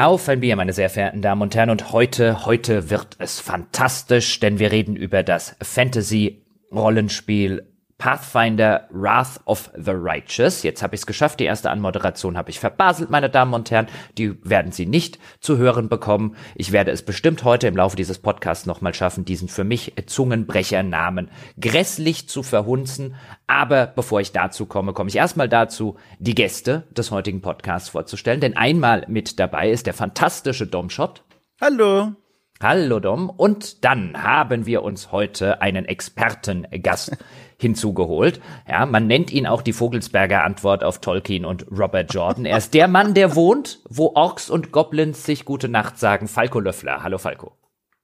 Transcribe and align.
Auf 0.00 0.28
ein 0.28 0.38
Bier, 0.38 0.54
meine 0.54 0.72
sehr 0.72 0.90
verehrten 0.90 1.22
Damen 1.22 1.42
und 1.42 1.56
Herren. 1.56 1.70
Und 1.70 1.90
heute, 1.90 2.46
heute 2.46 2.88
wird 2.88 3.16
es 3.18 3.40
fantastisch, 3.40 4.38
denn 4.38 4.60
wir 4.60 4.70
reden 4.70 4.94
über 4.94 5.24
das 5.24 5.56
Fantasy-Rollenspiel 5.60 7.67
Pathfinder 7.98 8.86
Wrath 8.90 9.40
of 9.44 9.70
the 9.76 9.90
Righteous. 9.92 10.62
Jetzt 10.62 10.82
habe 10.82 10.94
ich 10.94 11.00
es 11.00 11.06
geschafft. 11.06 11.40
Die 11.40 11.44
erste 11.44 11.70
Anmoderation 11.70 12.36
habe 12.36 12.50
ich 12.50 12.60
verbaselt, 12.60 13.10
meine 13.10 13.28
Damen 13.28 13.54
und 13.54 13.72
Herren. 13.72 13.88
Die 14.16 14.38
werden 14.48 14.70
Sie 14.70 14.86
nicht 14.86 15.18
zu 15.40 15.58
hören 15.58 15.88
bekommen. 15.88 16.36
Ich 16.54 16.70
werde 16.70 16.92
es 16.92 17.02
bestimmt 17.02 17.42
heute 17.42 17.66
im 17.66 17.76
Laufe 17.76 17.96
dieses 17.96 18.20
Podcasts 18.20 18.66
nochmal 18.66 18.94
schaffen, 18.94 19.24
diesen 19.24 19.48
für 19.48 19.64
mich 19.64 19.94
Zungenbrechernamen 20.06 21.28
grässlich 21.60 22.28
zu 22.28 22.44
verhunzen. 22.44 23.16
Aber 23.48 23.88
bevor 23.88 24.20
ich 24.20 24.30
dazu 24.30 24.66
komme, 24.66 24.92
komme 24.92 25.08
ich 25.08 25.16
erstmal 25.16 25.48
dazu, 25.48 25.96
die 26.20 26.36
Gäste 26.36 26.84
des 26.92 27.10
heutigen 27.10 27.42
Podcasts 27.42 27.88
vorzustellen. 27.88 28.40
Denn 28.40 28.56
einmal 28.56 29.04
mit 29.08 29.40
dabei 29.40 29.70
ist 29.70 29.86
der 29.86 29.94
fantastische 29.94 30.68
Domshot. 30.68 31.24
Hallo. 31.60 32.12
Hallo 32.60 32.98
Dom. 32.98 33.30
Und 33.30 33.84
dann 33.84 34.20
haben 34.20 34.66
wir 34.66 34.82
uns 34.82 35.12
heute 35.12 35.62
einen 35.62 35.84
Expertengast 35.84 37.16
hinzugeholt. 37.60 38.40
Ja, 38.68 38.86
man 38.86 39.06
nennt 39.06 39.32
ihn 39.32 39.46
auch 39.46 39.62
die 39.62 39.72
Vogelsberger 39.72 40.44
Antwort 40.44 40.84
auf 40.84 41.00
Tolkien 41.00 41.44
und 41.44 41.66
Robert 41.70 42.14
Jordan. 42.14 42.46
Er 42.46 42.58
ist 42.58 42.72
der 42.72 42.88
Mann, 42.88 43.14
der 43.14 43.34
wohnt, 43.34 43.80
wo 43.88 44.12
Orks 44.14 44.48
und 44.48 44.72
Goblins 44.72 45.24
sich 45.24 45.44
gute 45.44 45.68
Nacht 45.68 45.98
sagen. 45.98 46.28
Falco 46.28 46.60
Löffler. 46.60 47.02
Hallo 47.02 47.18
Falco. 47.18 47.52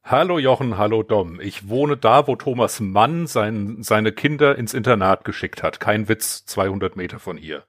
Hallo 0.03 0.39
Jochen, 0.39 0.77
hallo 0.77 1.03
Dom. 1.03 1.41
Ich 1.41 1.69
wohne 1.69 1.97
da, 1.97 2.27
wo 2.27 2.37
Thomas 2.37 2.79
Mann 2.81 3.27
sein, 3.27 3.79
seine 3.81 4.13
Kinder 4.13 4.59
ins 4.59 4.75
Internat 4.75 5.25
geschickt 5.25 5.63
hat. 5.63 5.81
Kein 5.81 6.09
Witz, 6.09 6.45
200 6.45 6.95
Meter 6.97 7.19
von 7.19 7.39
hier. 7.39 7.63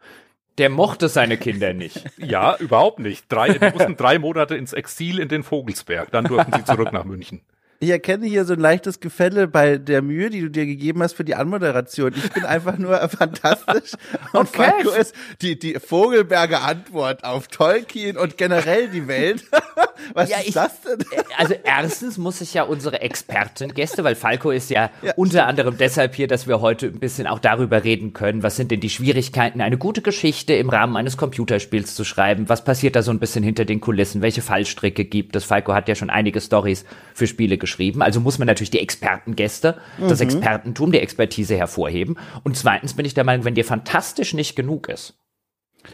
Der 0.57 0.69
mochte 0.69 1.07
seine 1.07 1.37
Kinder 1.37 1.73
nicht. 1.73 2.03
Ja, 2.17 2.55
überhaupt 2.57 2.99
nicht. 2.99 3.31
Drei, 3.31 3.49
die 3.49 3.59
mussten 3.59 3.95
drei 3.95 4.19
Monate 4.19 4.55
ins 4.55 4.73
Exil 4.73 5.19
in 5.19 5.29
den 5.29 5.43
Vogelsberg. 5.43 6.11
Dann 6.11 6.25
durften 6.25 6.51
sie 6.53 6.65
zurück 6.65 6.91
nach 6.91 7.05
München. 7.05 7.41
Ich 7.85 7.91
erkenne 7.91 8.25
hier 8.25 8.45
so 8.45 8.53
ein 8.53 8.59
leichtes 8.59 8.99
Gefälle 8.99 9.47
bei 9.47 9.77
der 9.77 10.01
Mühe, 10.01 10.31
die 10.31 10.41
du 10.41 10.49
dir 10.49 10.65
gegeben 10.65 11.03
hast 11.03 11.13
für 11.13 11.23
die 11.23 11.35
Anmoderation. 11.35 12.13
Ich 12.15 12.31
bin 12.31 12.43
einfach 12.43 12.79
nur 12.79 12.97
fantastisch. 13.09 13.91
Und 14.33 14.47
okay. 14.47 14.71
Falco 14.71 14.89
ist 14.89 15.13
die, 15.43 15.59
die 15.59 15.75
Vogelberger 15.75 16.63
Antwort 16.63 17.23
auf 17.23 17.47
Tolkien 17.47 18.17
und 18.17 18.39
generell 18.39 18.87
die 18.87 19.07
Welt. 19.07 19.43
Was 20.15 20.31
ja, 20.31 20.39
ist 20.39 20.47
ich, 20.47 20.53
das 20.55 20.81
denn? 20.81 20.99
Äh, 21.11 21.21
also 21.37 21.53
erstens 21.63 22.17
muss 22.17 22.41
ich 22.41 22.55
ja 22.55 22.63
unsere 22.63 23.01
Expertengäste, 23.01 24.03
weil 24.03 24.15
Falco 24.15 24.49
ist 24.49 24.71
ja, 24.71 24.89
ja, 25.03 25.13
unter 25.15 25.45
anderem 25.45 25.77
deshalb 25.77 26.15
hier, 26.15 26.27
dass 26.27 26.47
wir 26.47 26.61
heute 26.61 26.87
ein 26.87 26.99
bisschen 26.99 27.27
auch 27.27 27.39
darüber 27.39 27.83
reden 27.83 28.13
können, 28.13 28.41
was 28.41 28.55
sind 28.55 28.71
denn 28.71 28.79
die 28.79 28.89
Schwierigkeiten, 28.89 29.61
eine 29.61 29.77
gute 29.77 30.01
Geschichte 30.01 30.53
im 30.53 30.69
Rahmen 30.69 30.97
eines 30.97 31.17
Computerspiels 31.17 31.93
zu 31.93 32.03
schreiben, 32.03 32.49
was 32.49 32.63
passiert 32.63 32.95
da 32.95 33.03
so 33.03 33.11
ein 33.11 33.19
bisschen 33.19 33.43
hinter 33.43 33.63
den 33.63 33.79
Kulissen, 33.79 34.23
welche 34.23 34.41
Fallstricke 34.41 35.05
gibt 35.05 35.35
es. 35.35 35.43
Falco 35.43 35.75
hat 35.75 35.87
ja 35.87 35.93
schon 35.93 36.09
einige 36.09 36.41
Stories 36.41 36.83
für 37.13 37.27
Spiele 37.27 37.59
geschrieben. 37.59 37.74
Also 38.01 38.19
muss 38.19 38.39
man 38.39 38.47
natürlich 38.47 38.71
die 38.71 38.79
Expertengäste, 38.79 39.77
mhm. 39.97 40.07
das 40.07 40.21
Expertentum, 40.21 40.91
die 40.91 40.99
Expertise 40.99 41.55
hervorheben. 41.55 42.17
Und 42.43 42.57
zweitens 42.57 42.93
bin 42.93 43.05
ich 43.05 43.13
der 43.13 43.23
Meinung, 43.23 43.45
wenn 43.45 43.55
dir 43.55 43.65
fantastisch 43.65 44.33
nicht 44.33 44.55
genug 44.55 44.89
ist, 44.89 45.17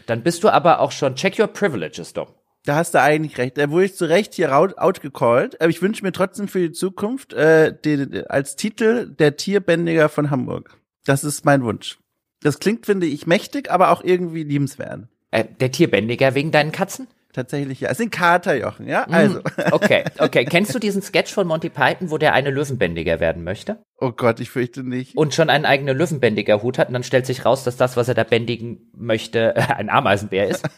dann 0.06 0.22
bist 0.22 0.42
du 0.44 0.48
aber 0.48 0.80
auch 0.80 0.92
schon, 0.92 1.14
check 1.16 1.38
your 1.38 1.48
privileges, 1.48 2.12
Dom. 2.12 2.28
Da 2.64 2.76
hast 2.76 2.94
du 2.94 3.00
eigentlich 3.00 3.38
recht. 3.38 3.58
Da 3.58 3.70
wurde 3.70 3.86
ich 3.86 3.96
zu 3.96 4.08
Recht 4.08 4.34
hier 4.34 4.56
outgecallt. 4.56 5.60
Aber 5.60 5.68
ich 5.68 5.82
wünsche 5.82 6.04
mir 6.04 6.12
trotzdem 6.12 6.46
für 6.46 6.60
die 6.60 6.72
Zukunft 6.72 7.32
äh, 7.32 7.76
den, 7.76 8.24
als 8.28 8.54
Titel 8.54 9.08
der 9.08 9.36
Tierbändiger 9.36 10.08
von 10.08 10.30
Hamburg. 10.30 10.78
Das 11.04 11.24
ist 11.24 11.44
mein 11.44 11.64
Wunsch. 11.64 11.98
Das 12.40 12.60
klingt, 12.60 12.86
finde 12.86 13.06
ich, 13.06 13.26
mächtig, 13.26 13.70
aber 13.70 13.90
auch 13.90 14.04
irgendwie 14.04 14.44
liebenswert. 14.44 15.08
Äh, 15.32 15.44
der 15.60 15.72
Tierbändiger 15.72 16.34
wegen 16.34 16.52
deinen 16.52 16.70
Katzen? 16.70 17.08
Tatsächlich, 17.32 17.80
ja. 17.80 17.88
Es 17.88 17.96
sind 17.96 18.12
Katerjochen, 18.12 18.86
ja? 18.86 19.06
Mhm. 19.08 19.14
Also. 19.14 19.40
Okay, 19.70 20.04
okay. 20.18 20.44
Kennst 20.44 20.74
du 20.74 20.78
diesen 20.78 21.00
Sketch 21.00 21.32
von 21.32 21.46
Monty 21.46 21.70
Python, 21.70 22.10
wo 22.10 22.18
der 22.18 22.34
eine 22.34 22.50
Löwenbändiger 22.50 23.20
werden 23.20 23.42
möchte? 23.42 23.82
Oh 23.98 24.12
Gott, 24.12 24.38
ich 24.38 24.50
fürchte 24.50 24.82
nicht. 24.82 25.16
Und 25.16 25.34
schon 25.34 25.48
einen 25.48 25.64
eigenen 25.64 25.96
Löwenbändiger 25.96 26.62
Hut 26.62 26.76
hat 26.76 26.88
und 26.88 26.94
dann 26.94 27.04
stellt 27.04 27.24
sich 27.24 27.46
raus, 27.46 27.64
dass 27.64 27.78
das, 27.78 27.96
was 27.96 28.08
er 28.08 28.14
da 28.14 28.24
bändigen 28.24 28.90
möchte, 28.94 29.56
ein 29.76 29.88
Ameisenbär 29.88 30.48
ist. 30.48 30.68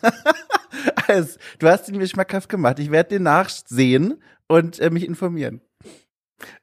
also, 1.09 1.39
du 1.59 1.69
hast 1.69 1.89
ihn 1.89 1.97
mir 1.97 2.07
schmackhaft 2.07 2.49
gemacht. 2.49 2.79
Ich 2.79 2.93
werde 2.93 3.11
den 3.11 3.25
nachsehen 3.25 4.23
und 4.47 4.79
äh, 4.79 4.91
mich 4.91 5.07
informieren. 5.07 5.61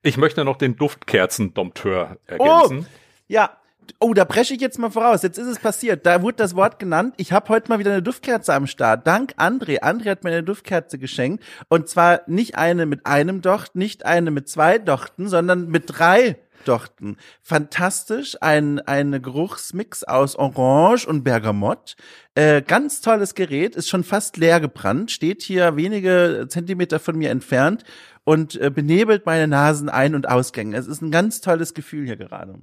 Ich 0.03 0.16
möchte 0.16 0.46
noch 0.46 0.57
den 0.57 0.78
Duftkerzen-Dompteur 0.78 2.18
ergänzen. 2.28 2.85
Oh, 2.88 2.96
ja, 3.28 3.57
Oh, 4.00 4.14
da 4.14 4.25
presche 4.25 4.53
ich 4.53 4.62
jetzt 4.62 4.80
mal 4.80 4.90
voraus. 4.90 5.22
Jetzt 5.22 5.38
ist 5.38 5.47
es 5.47 5.59
passiert. 5.59 6.06
Da 6.06 6.22
wurde 6.22 6.38
das 6.38 6.56
Wort 6.56 6.80
genannt. 6.80 7.14
Ich 7.18 7.31
habe 7.31 7.50
heute 7.50 7.69
mal 7.69 7.80
wieder 7.80 7.92
eine 7.92 8.02
Duftkerze 8.02 8.53
am 8.53 8.68
Start. 8.68 9.06
Dank 9.06 9.34
André. 9.38 9.81
André 9.81 10.09
hat 10.09 10.24
mir 10.24 10.31
eine 10.31 10.44
Duftkerze 10.44 10.97
geschenkt. 10.97 11.44
Und 11.69 11.88
zwar 11.88 12.22
nicht 12.28 12.58
eine 12.58 12.86
mit 12.86 13.06
einem 13.06 13.42
Docht, 13.42 13.75
nicht 13.75 14.06
eine 14.06 14.31
mit 14.31 14.50
zwei 14.50 14.80
Dochten, 14.80 15.28
sondern 15.28 15.68
mit 15.68 15.84
drei 15.88 16.38
Dochten. 16.66 17.18
Fantastisch. 17.42 18.38
Ein 18.42 18.80
eine 18.80 19.22
Geruchsmix 19.22 20.03
aus 20.03 20.36
Orange 20.36 21.08
und 21.08 21.24
Bergamott. 21.24 21.96
Äh, 22.36 22.62
ganz 22.62 23.02
tolles 23.02 23.36
Gerät. 23.36 23.75
Ist 23.75 23.90
schon 23.90 24.03
fast 24.03 24.38
leer 24.38 24.59
gebrannt. 24.59 25.12
Steht 25.12 25.42
hier 25.42 25.75
wenige 25.75 26.48
Zentimeter 26.50 27.00
von 27.00 27.18
mir 27.18 27.30
entfernt 27.30 27.84
und 28.24 28.59
äh, 28.59 28.69
benebelt 28.69 29.25
meine 29.25 29.48
Nasen 29.48 29.90
ein- 29.90 30.16
und 30.16 30.30
Ausgänge. 30.30 30.78
Es 30.78 30.88
ist 30.88 31.02
ein 31.02 31.12
ganz 31.12 31.42
tolles 31.42 31.74
Gefühl 31.74 32.06
hier 32.06 32.18
gerade. 32.18 32.59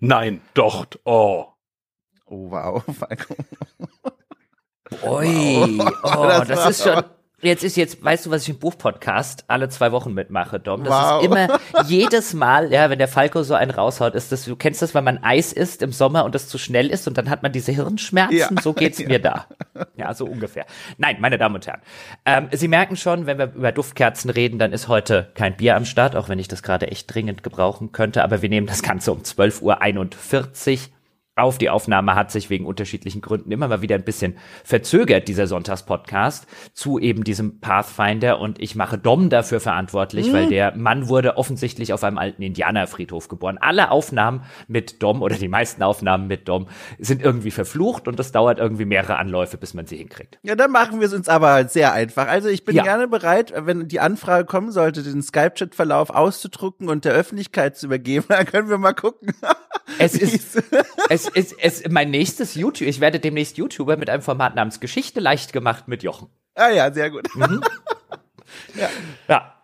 Nein, 0.00 0.40
doch, 0.54 0.86
oh. 1.04 1.46
Oh, 2.26 2.50
wow, 2.50 2.82
Falco. 2.98 3.34
Ui, 5.02 5.80
oh, 6.02 6.22
das, 6.28 6.48
das 6.48 6.70
ist 6.70 6.82
schon, 6.84 7.04
Jetzt 7.40 7.62
ist 7.62 7.76
jetzt, 7.76 8.02
weißt 8.02 8.26
du, 8.26 8.30
was 8.30 8.42
ich 8.42 8.48
im 8.48 8.58
Buchpodcast 8.58 9.44
alle 9.46 9.68
zwei 9.68 9.92
Wochen 9.92 10.12
mitmache, 10.12 10.58
Dom? 10.58 10.82
Das 10.82 10.92
wow. 10.92 11.22
ist 11.22 11.26
immer 11.26 11.60
jedes 11.86 12.34
Mal, 12.34 12.72
ja, 12.72 12.90
wenn 12.90 12.98
der 12.98 13.06
Falco 13.06 13.44
so 13.44 13.54
einen 13.54 13.70
raushaut, 13.70 14.16
ist 14.16 14.32
das, 14.32 14.44
du 14.44 14.56
kennst 14.56 14.82
das, 14.82 14.92
wenn 14.92 15.04
man 15.04 15.22
Eis 15.22 15.52
isst 15.52 15.82
im 15.82 15.92
Sommer 15.92 16.24
und 16.24 16.34
das 16.34 16.48
zu 16.48 16.58
schnell 16.58 16.90
ist 16.90 17.06
und 17.06 17.16
dann 17.16 17.30
hat 17.30 17.44
man 17.44 17.52
diese 17.52 17.70
Hirnschmerzen, 17.70 18.56
ja. 18.56 18.62
so 18.62 18.72
geht's 18.72 18.98
ja. 18.98 19.06
mir 19.06 19.20
da. 19.20 19.46
Ja, 19.96 20.12
so 20.14 20.26
ungefähr. 20.26 20.66
Nein, 20.96 21.18
meine 21.20 21.38
Damen 21.38 21.54
und 21.54 21.66
Herren, 21.66 21.80
ähm, 22.24 22.48
Sie 22.50 22.66
merken 22.66 22.96
schon, 22.96 23.26
wenn 23.26 23.38
wir 23.38 23.54
über 23.54 23.70
Duftkerzen 23.70 24.30
reden, 24.30 24.58
dann 24.58 24.72
ist 24.72 24.88
heute 24.88 25.30
kein 25.34 25.56
Bier 25.56 25.76
am 25.76 25.84
Start, 25.84 26.16
auch 26.16 26.28
wenn 26.28 26.40
ich 26.40 26.48
das 26.48 26.64
gerade 26.64 26.88
echt 26.88 27.14
dringend 27.14 27.44
gebrauchen 27.44 27.92
könnte, 27.92 28.24
aber 28.24 28.42
wir 28.42 28.48
nehmen 28.48 28.66
das 28.66 28.82
Ganze 28.82 29.12
um 29.12 29.20
12.41 29.20 29.62
Uhr 29.62 30.97
auf. 31.38 31.58
Die 31.58 31.70
Aufnahme 31.70 32.14
hat 32.14 32.30
sich 32.30 32.50
wegen 32.50 32.66
unterschiedlichen 32.66 33.20
Gründen 33.20 33.50
immer 33.50 33.68
mal 33.68 33.82
wieder 33.82 33.94
ein 33.94 34.04
bisschen 34.04 34.36
verzögert, 34.64 35.28
dieser 35.28 35.46
Sonntagspodcast, 35.46 36.46
zu 36.72 36.98
eben 36.98 37.24
diesem 37.24 37.60
Pathfinder. 37.60 38.40
Und 38.40 38.60
ich 38.60 38.74
mache 38.74 38.98
Dom 38.98 39.30
dafür 39.30 39.60
verantwortlich, 39.60 40.28
mhm. 40.28 40.32
weil 40.32 40.46
der 40.48 40.76
Mann 40.76 41.08
wurde 41.08 41.36
offensichtlich 41.36 41.92
auf 41.92 42.04
einem 42.04 42.18
alten 42.18 42.42
Indianerfriedhof 42.42 43.28
geboren. 43.28 43.58
Alle 43.60 43.90
Aufnahmen 43.90 44.42
mit 44.66 45.02
Dom 45.02 45.22
oder 45.22 45.36
die 45.36 45.48
meisten 45.48 45.82
Aufnahmen 45.82 46.26
mit 46.26 46.48
Dom 46.48 46.68
sind 46.98 47.22
irgendwie 47.22 47.50
verflucht 47.50 48.08
und 48.08 48.18
das 48.18 48.32
dauert 48.32 48.58
irgendwie 48.58 48.84
mehrere 48.84 49.16
Anläufe, 49.16 49.56
bis 49.56 49.74
man 49.74 49.86
sie 49.86 49.96
hinkriegt. 49.96 50.38
Ja, 50.42 50.54
dann 50.54 50.70
machen 50.70 51.00
wir 51.00 51.06
es 51.06 51.14
uns 51.14 51.28
aber 51.28 51.68
sehr 51.68 51.92
einfach. 51.92 52.28
Also 52.28 52.48
ich 52.48 52.64
bin 52.64 52.76
ja. 52.76 52.82
gerne 52.82 53.08
bereit, 53.08 53.52
wenn 53.56 53.88
die 53.88 54.00
Anfrage 54.00 54.44
kommen 54.44 54.70
sollte, 54.70 55.02
den 55.02 55.22
Skype-Chat-Verlauf 55.22 56.10
auszudrucken 56.10 56.88
und 56.88 57.04
der 57.04 57.12
Öffentlichkeit 57.12 57.76
zu 57.76 57.86
übergeben. 57.86 58.26
Dann 58.28 58.46
können 58.46 58.68
wir 58.68 58.78
mal 58.78 58.94
gucken. 58.94 59.32
Es 59.98 60.14
ist, 60.14 60.62
es 61.08 61.28
ist, 61.28 61.52
ist 61.52 61.90
mein 61.90 62.10
nächstes 62.10 62.54
YouTube. 62.54 62.88
Ich 62.88 63.00
werde 63.00 63.20
demnächst 63.20 63.56
YouTuber 63.56 63.96
mit 63.96 64.10
einem 64.10 64.22
Format 64.22 64.54
namens 64.54 64.80
Geschichte 64.80 65.20
leicht 65.20 65.52
gemacht 65.52 65.88
mit 65.88 66.02
Jochen. 66.02 66.28
Ah 66.54 66.70
ja, 66.70 66.92
sehr 66.92 67.10
gut. 67.10 67.34
Mhm. 67.34 67.62
ja. 68.74 68.88
ja. 69.28 69.54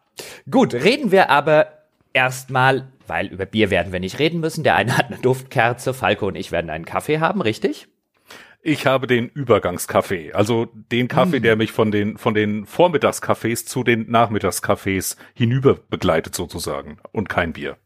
Gut, 0.51 0.75
reden 0.75 1.11
wir 1.11 1.31
aber 1.31 1.67
erstmal, 2.13 2.89
weil 3.07 3.27
über 3.27 3.47
Bier 3.47 3.71
werden 3.71 3.93
wir 3.93 4.01
nicht 4.01 4.19
reden 4.19 4.41
müssen. 4.41 4.65
Der 4.65 4.77
eine 4.77 4.97
hat 4.97 5.07
eine 5.07 5.19
Duftkerze, 5.19 5.93
Falco 5.93 6.29
und 6.29 6.37
ich 6.37 6.53
werden 6.53 6.71
einen 6.71 6.85
Kaffee 6.85 7.21
haben, 7.21 7.43
richtig? 7.43 7.89
Ich 8.67 8.87
habe 8.87 9.07
den 9.07 9.29
Übergangskaffee, 9.29 10.33
also 10.33 10.69
den 10.91 11.07
Kaffee, 11.07 11.41
mm. 11.41 11.43
der 11.43 11.57
mich 11.57 11.71
von 11.71 11.91
den 11.91 12.17
von 12.17 12.33
den 12.33 12.65
Vormittagskaffees 12.65 13.67
zu 13.67 13.85
den 13.85 14.11
Nachmittagskaffees 14.11 15.19
hinüber 15.35 15.75
begleitet 15.91 16.35
sozusagen 16.35 16.97
und 17.13 17.29
kein 17.29 17.53
Bier. 17.53 17.77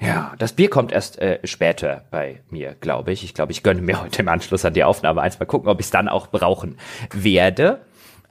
Ja, 0.00 0.34
das 0.38 0.54
Bier 0.54 0.70
kommt 0.70 0.92
erst 0.92 1.18
äh, 1.18 1.40
später 1.44 2.04
bei 2.10 2.40
mir, 2.48 2.74
glaube 2.80 3.12
ich. 3.12 3.22
Ich 3.22 3.34
glaube, 3.34 3.52
ich 3.52 3.62
gönne 3.62 3.82
mir 3.82 4.00
heute 4.02 4.22
im 4.22 4.28
Anschluss 4.28 4.64
an 4.64 4.72
die 4.72 4.84
Aufnahme 4.84 5.20
eins. 5.20 5.38
Mal 5.38 5.44
gucken, 5.44 5.68
ob 5.68 5.78
ich 5.78 5.86
es 5.86 5.90
dann 5.90 6.08
auch 6.08 6.28
brauchen 6.28 6.78
werde. 7.12 7.82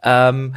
Ähm, 0.03 0.55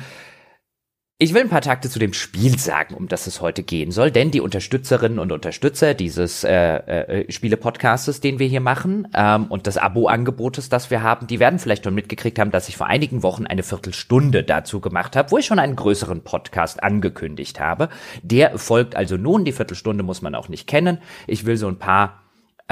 ich 1.22 1.34
will 1.34 1.42
ein 1.42 1.48
paar 1.48 1.60
Takte 1.60 1.88
zu 1.88 2.00
dem 2.00 2.14
Spiel 2.14 2.58
sagen, 2.58 2.96
um 2.96 3.06
das 3.06 3.28
es 3.28 3.40
heute 3.40 3.62
gehen 3.62 3.92
soll, 3.92 4.10
denn 4.10 4.32
die 4.32 4.40
Unterstützerinnen 4.40 5.20
und 5.20 5.30
Unterstützer 5.30 5.94
dieses 5.94 6.42
äh, 6.42 6.50
äh, 6.50 7.32
Spiele-Podcastes, 7.32 8.20
den 8.20 8.40
wir 8.40 8.48
hier 8.48 8.60
machen, 8.60 9.06
ähm, 9.14 9.44
und 9.44 9.68
des 9.68 9.78
Abo-Angebotes, 9.78 10.68
das 10.68 10.90
wir 10.90 11.04
haben, 11.04 11.28
die 11.28 11.38
werden 11.38 11.60
vielleicht 11.60 11.84
schon 11.84 11.94
mitgekriegt 11.94 12.40
haben, 12.40 12.50
dass 12.50 12.68
ich 12.68 12.76
vor 12.76 12.88
einigen 12.88 13.22
Wochen 13.22 13.46
eine 13.46 13.62
Viertelstunde 13.62 14.42
dazu 14.42 14.80
gemacht 14.80 15.14
habe, 15.14 15.30
wo 15.30 15.38
ich 15.38 15.46
schon 15.46 15.60
einen 15.60 15.76
größeren 15.76 16.22
Podcast 16.22 16.82
angekündigt 16.82 17.60
habe. 17.60 17.88
Der 18.22 18.58
folgt 18.58 18.96
also 18.96 19.16
nun, 19.16 19.44
die 19.44 19.52
Viertelstunde 19.52 20.02
muss 20.02 20.22
man 20.22 20.34
auch 20.34 20.48
nicht 20.48 20.66
kennen. 20.66 20.98
Ich 21.28 21.46
will 21.46 21.56
so 21.56 21.68
ein 21.68 21.78
paar 21.78 22.21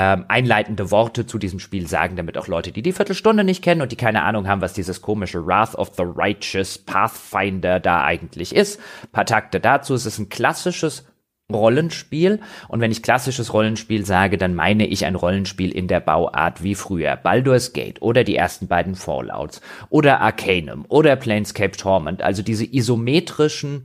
ähm, 0.02 0.24
einleitende 0.28 0.90
Worte 0.90 1.26
zu 1.26 1.36
diesem 1.36 1.58
Spiel 1.58 1.86
sagen, 1.86 2.16
damit 2.16 2.38
auch 2.38 2.48
Leute, 2.48 2.72
die 2.72 2.80
die 2.80 2.94
Viertelstunde 2.94 3.44
nicht 3.44 3.62
kennen 3.62 3.82
und 3.82 3.92
die 3.92 3.96
keine 3.96 4.22
Ahnung 4.22 4.48
haben, 4.48 4.62
was 4.62 4.72
dieses 4.72 5.02
komische 5.02 5.46
Wrath 5.46 5.74
of 5.74 5.90
the 5.94 6.04
Righteous 6.06 6.78
Pathfinder 6.78 7.80
da 7.80 8.02
eigentlich 8.02 8.56
ist. 8.56 8.80
Ein 9.02 9.12
paar 9.12 9.26
Takte 9.26 9.60
dazu. 9.60 9.92
Es 9.92 10.06
ist 10.06 10.18
ein 10.18 10.30
klassisches 10.30 11.04
Rollenspiel. 11.52 12.40
Und 12.68 12.80
wenn 12.80 12.90
ich 12.90 13.02
klassisches 13.02 13.52
Rollenspiel 13.52 14.06
sage, 14.06 14.38
dann 14.38 14.54
meine 14.54 14.86
ich 14.86 15.04
ein 15.04 15.16
Rollenspiel 15.16 15.70
in 15.70 15.86
der 15.86 16.00
Bauart 16.00 16.62
wie 16.62 16.74
früher. 16.74 17.16
Baldur's 17.16 17.74
Gate 17.74 18.00
oder 18.00 18.24
die 18.24 18.36
ersten 18.36 18.68
beiden 18.68 18.94
Fallouts 18.94 19.60
oder 19.90 20.22
Arcanum 20.22 20.86
oder 20.88 21.14
Planescape 21.16 21.76
Torment. 21.76 22.22
Also 22.22 22.42
diese 22.42 22.64
isometrischen 22.64 23.84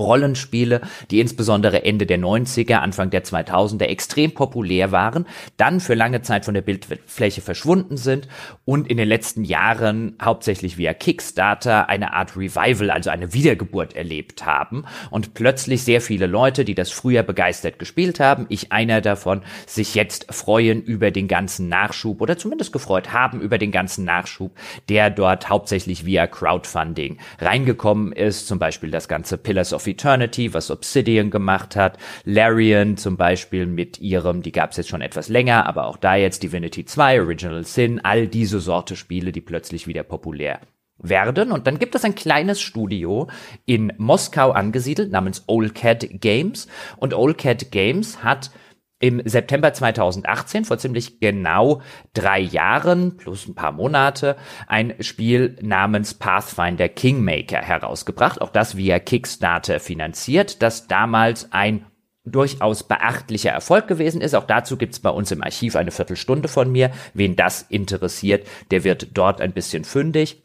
Rollenspiele, 0.00 0.80
die 1.10 1.20
insbesondere 1.20 1.84
Ende 1.84 2.06
der 2.06 2.18
90er, 2.18 2.76
Anfang 2.76 3.10
der 3.10 3.24
2000er 3.24 3.84
extrem 3.84 4.32
populär 4.32 4.92
waren, 4.92 5.26
dann 5.56 5.80
für 5.80 5.94
lange 5.94 6.22
Zeit 6.22 6.44
von 6.44 6.54
der 6.54 6.62
Bildfläche 6.62 7.40
verschwunden 7.40 7.96
sind 7.96 8.28
und 8.64 8.88
in 8.88 8.96
den 8.96 9.08
letzten 9.08 9.44
Jahren 9.44 10.16
hauptsächlich 10.22 10.78
via 10.78 10.94
Kickstarter 10.94 11.88
eine 11.88 12.12
Art 12.12 12.36
Revival, 12.36 12.90
also 12.90 13.10
eine 13.10 13.32
Wiedergeburt 13.32 13.94
erlebt 13.94 14.46
haben 14.46 14.84
und 15.10 15.34
plötzlich 15.34 15.82
sehr 15.84 16.00
viele 16.00 16.26
Leute, 16.26 16.64
die 16.64 16.74
das 16.74 16.90
früher 16.90 17.22
begeistert 17.22 17.78
gespielt 17.78 18.20
haben, 18.20 18.46
ich 18.48 18.72
einer 18.72 19.00
davon, 19.00 19.42
sich 19.66 19.94
jetzt 19.94 20.32
freuen 20.32 20.82
über 20.82 21.10
den 21.10 21.28
ganzen 21.28 21.68
Nachschub 21.68 22.20
oder 22.20 22.38
zumindest 22.38 22.72
gefreut 22.72 23.12
haben 23.12 23.40
über 23.40 23.58
den 23.58 23.70
ganzen 23.70 24.04
Nachschub, 24.04 24.52
der 24.88 25.10
dort 25.10 25.48
hauptsächlich 25.48 26.06
via 26.06 26.26
Crowdfunding 26.26 27.18
reingekommen 27.38 28.12
ist, 28.12 28.46
zum 28.46 28.58
Beispiel 28.58 28.90
das 28.90 29.08
ganze 29.08 29.36
Pillars 29.36 29.72
of 29.72 29.86
Eternity, 29.90 30.54
was 30.54 30.70
Obsidian 30.70 31.30
gemacht 31.30 31.76
hat, 31.76 31.98
Larian 32.24 32.96
zum 32.96 33.16
Beispiel 33.16 33.66
mit 33.66 34.00
ihrem, 34.00 34.42
die 34.42 34.52
gab 34.52 34.70
es 34.70 34.78
jetzt 34.78 34.88
schon 34.88 35.02
etwas 35.02 35.28
länger, 35.28 35.66
aber 35.66 35.86
auch 35.86 35.96
da 35.96 36.14
jetzt 36.14 36.42
Divinity 36.42 36.84
2, 36.84 37.20
Original 37.20 37.64
Sin, 37.64 38.00
all 38.04 38.26
diese 38.26 38.60
Sorte 38.60 38.96
Spiele, 38.96 39.32
die 39.32 39.40
plötzlich 39.40 39.86
wieder 39.86 40.02
populär 40.02 40.60
werden. 41.02 41.52
Und 41.52 41.66
dann 41.66 41.78
gibt 41.78 41.94
es 41.94 42.04
ein 42.04 42.14
kleines 42.14 42.60
Studio 42.60 43.28
in 43.66 43.92
Moskau 43.96 44.50
angesiedelt 44.50 45.10
namens 45.10 45.44
Old 45.46 45.74
Cat 45.74 46.06
Games. 46.20 46.68
Und 46.98 47.14
Old 47.14 47.38
Cat 47.38 47.70
Games 47.70 48.22
hat 48.22 48.50
im 49.00 49.22
September 49.24 49.72
2018, 49.72 50.66
vor 50.66 50.78
ziemlich 50.78 51.20
genau 51.20 51.80
drei 52.12 52.38
Jahren 52.38 53.16
plus 53.16 53.48
ein 53.48 53.54
paar 53.54 53.72
Monate, 53.72 54.36
ein 54.68 54.94
Spiel 55.00 55.56
namens 55.62 56.14
Pathfinder 56.14 56.88
Kingmaker 56.88 57.62
herausgebracht. 57.62 58.40
Auch 58.40 58.50
das 58.50 58.76
via 58.76 58.98
Kickstarter 58.98 59.80
finanziert, 59.80 60.62
das 60.62 60.86
damals 60.86 61.50
ein 61.50 61.86
durchaus 62.24 62.86
beachtlicher 62.86 63.50
Erfolg 63.50 63.88
gewesen 63.88 64.20
ist. 64.20 64.34
Auch 64.34 64.44
dazu 64.44 64.76
gibt's 64.76 65.00
bei 65.00 65.10
uns 65.10 65.32
im 65.32 65.42
Archiv 65.42 65.76
eine 65.76 65.90
Viertelstunde 65.90 66.48
von 66.48 66.70
mir. 66.70 66.90
Wen 67.14 67.34
das 67.34 67.62
interessiert, 67.62 68.46
der 68.70 68.84
wird 68.84 69.16
dort 69.16 69.40
ein 69.40 69.52
bisschen 69.52 69.84
fündig. 69.84 70.42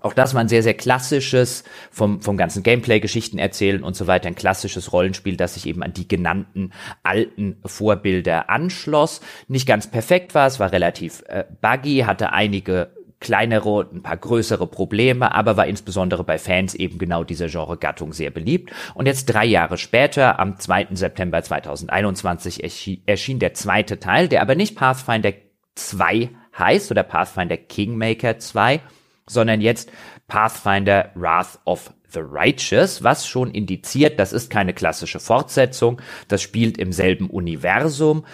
Auch 0.00 0.12
das 0.12 0.34
war 0.34 0.40
ein 0.40 0.48
sehr, 0.48 0.62
sehr 0.62 0.74
klassisches, 0.74 1.64
vom, 1.90 2.20
vom 2.20 2.36
ganzen 2.36 2.62
Gameplay, 2.62 3.00
Geschichten 3.00 3.38
erzählen 3.38 3.82
und 3.82 3.96
so 3.96 4.06
weiter, 4.06 4.28
ein 4.28 4.34
klassisches 4.34 4.92
Rollenspiel, 4.92 5.36
das 5.36 5.54
sich 5.54 5.66
eben 5.66 5.82
an 5.82 5.94
die 5.94 6.06
genannten 6.06 6.72
alten 7.02 7.56
Vorbilder 7.64 8.50
anschloss. 8.50 9.20
Nicht 9.48 9.66
ganz 9.66 9.90
perfekt 9.90 10.34
war, 10.34 10.46
es 10.46 10.60
war 10.60 10.72
relativ 10.72 11.22
äh, 11.28 11.44
buggy, 11.60 12.00
hatte 12.00 12.32
einige 12.32 12.90
kleinere 13.20 13.70
und 13.70 13.94
ein 13.94 14.02
paar 14.02 14.16
größere 14.16 14.66
Probleme, 14.66 15.34
aber 15.34 15.56
war 15.56 15.66
insbesondere 15.66 16.22
bei 16.22 16.38
Fans 16.38 16.74
eben 16.74 16.98
genau 16.98 17.24
dieser 17.24 17.48
Genre-Gattung 17.48 18.12
sehr 18.12 18.30
beliebt. 18.30 18.70
Und 18.94 19.06
jetzt 19.06 19.26
drei 19.26 19.46
Jahre 19.46 19.78
später, 19.78 20.38
am 20.38 20.58
2. 20.58 20.88
September 20.92 21.42
2021, 21.42 22.62
erschien, 22.62 23.02
erschien 23.06 23.38
der 23.38 23.54
zweite 23.54 23.98
Teil, 23.98 24.28
der 24.28 24.42
aber 24.42 24.54
nicht 24.54 24.76
Pathfinder 24.76 25.32
2 25.74 26.30
heißt 26.58 26.90
oder 26.90 27.02
Pathfinder 27.02 27.56
Kingmaker 27.56 28.38
2, 28.38 28.80
sondern 29.28 29.60
jetzt 29.60 29.90
Pathfinder 30.28 31.10
Wrath 31.14 31.58
of 31.64 31.92
the 32.12 32.20
Righteous, 32.22 33.02
was 33.02 33.26
schon 33.26 33.50
indiziert, 33.50 34.18
das 34.18 34.32
ist 34.32 34.50
keine 34.50 34.72
klassische 34.72 35.20
Fortsetzung, 35.20 36.00
das 36.28 36.42
spielt 36.42 36.78
im 36.78 36.92
selben 36.92 37.28
Universum, 37.28 38.24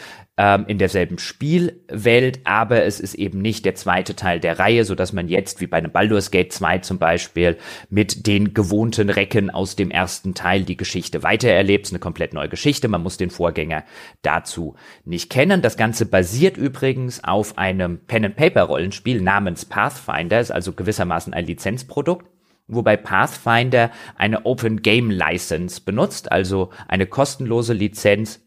ähm, 0.43 0.65
in 0.67 0.79
derselben 0.79 1.21
Spielwelt, 1.21 2.41
aber 2.43 2.83
es 2.83 2.99
ist 2.99 3.15
eben 3.15 3.41
nicht 3.41 3.65
der 3.65 3.77
zweite 3.77 4.17
Teil 4.17 4.41
der 4.41 4.59
Reihe, 4.59 4.85
so 4.85 4.97
dass 4.97 5.13
man 5.13 5.29
jetzt, 5.29 5.61
wie 5.61 5.69
bei 5.69 5.77
einem 5.77 5.93
Baldur's 5.93 6.33
Gate 6.33 6.53
2 6.53 6.79
zum 6.79 6.99
Beispiel, 6.99 7.59
mit 7.91 8.27
den 8.27 8.53
gewohnten 8.53 9.09
Recken 9.09 9.51
aus 9.51 9.77
dem 9.77 9.93
ersten 9.93 10.35
Teil 10.35 10.65
die 10.65 10.77
Geschichte 10.77 11.23
weitererlebt. 11.23 11.91
Eine 11.91 12.01
komplett 12.01 12.35
neue 12.35 12.49
Geschichte, 12.49 12.89
man 12.89 13.05
muss 13.05 13.19
den 13.19 13.31
Vorgänger 13.31 13.85
dazu 14.23 14.75
nicht 15.05 15.31
kennen. 15.31 15.63
Das 15.63 15.77
Ganze 15.77 16.07
basiert 16.07 16.57
übrigens 16.57 17.23
auf 17.23 17.57
einem 17.57 18.01
Pen-and-Paper-Rollenspiel 18.09 19.21
namens 19.21 19.65
Pathfinder, 19.65 20.41
ist 20.41 20.51
also 20.51 20.73
gewissermaßen 20.73 21.33
ein 21.33 21.47
Lizenzprodukt 21.47 22.27
wobei 22.69 22.97
Pathfinder 22.97 23.91
eine 24.17 24.47
Open 24.47 24.81
Game 24.81 25.11
License 25.11 25.81
benutzt, 25.81 26.33
also 26.33 26.71
eine 26.89 27.07
kostenlose 27.07 27.75
Lizenz 27.75 28.41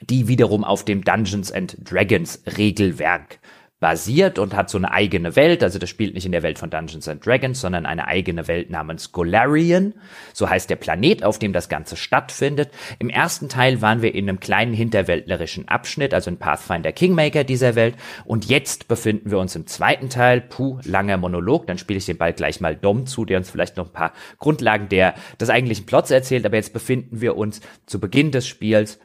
die 0.00 0.28
wiederum 0.28 0.64
auf 0.64 0.84
dem 0.84 1.04
Dungeons 1.04 1.52
and 1.52 1.76
Dragons 1.82 2.42
Regelwerk 2.56 3.38
basiert 3.80 4.38
und 4.38 4.54
hat 4.54 4.68
so 4.68 4.76
eine 4.76 4.92
eigene 4.92 5.34
Welt. 5.36 5.64
Also 5.64 5.78
das 5.78 5.88
spielt 5.88 6.14
nicht 6.14 6.26
in 6.26 6.32
der 6.32 6.42
Welt 6.42 6.58
von 6.58 6.68
Dungeons 6.68 7.08
and 7.08 7.24
Dragons, 7.24 7.60
sondern 7.60 7.86
eine 7.86 8.06
eigene 8.06 8.46
Welt 8.46 8.68
namens 8.68 9.10
Golarion. 9.10 9.94
So 10.34 10.48
heißt 10.48 10.68
der 10.68 10.76
Planet, 10.76 11.24
auf 11.24 11.38
dem 11.38 11.54
das 11.54 11.70
Ganze 11.70 11.96
stattfindet. 11.96 12.70
Im 12.98 13.08
ersten 13.08 13.48
Teil 13.48 13.80
waren 13.80 14.02
wir 14.02 14.14
in 14.14 14.28
einem 14.28 14.38
kleinen 14.38 14.74
hinterwäldlerischen 14.74 15.66
Abschnitt, 15.66 16.12
also 16.12 16.30
in 16.30 16.36
Pathfinder 16.36 16.92
Kingmaker 16.92 17.42
dieser 17.42 17.74
Welt. 17.74 17.96
Und 18.26 18.44
jetzt 18.44 18.86
befinden 18.86 19.30
wir 19.30 19.38
uns 19.38 19.56
im 19.56 19.66
zweiten 19.66 20.10
Teil. 20.10 20.42
Puh, 20.42 20.78
langer 20.84 21.16
Monolog. 21.16 21.66
Dann 21.66 21.78
spiele 21.78 21.98
ich 21.98 22.06
den 22.06 22.18
Ball 22.18 22.34
gleich 22.34 22.60
mal 22.60 22.76
Dom 22.76 23.06
zu, 23.06 23.24
der 23.24 23.38
uns 23.38 23.48
vielleicht 23.48 23.78
noch 23.78 23.86
ein 23.86 23.92
paar 23.92 24.12
Grundlagen 24.38 24.90
der, 24.90 25.14
des 25.40 25.48
eigentlichen 25.48 25.86
Plots 25.86 26.10
erzählt. 26.10 26.44
Aber 26.44 26.56
jetzt 26.56 26.74
befinden 26.74 27.22
wir 27.22 27.34
uns 27.34 27.62
zu 27.86 27.98
Beginn 27.98 28.30
des 28.30 28.46
Spiels 28.46 28.98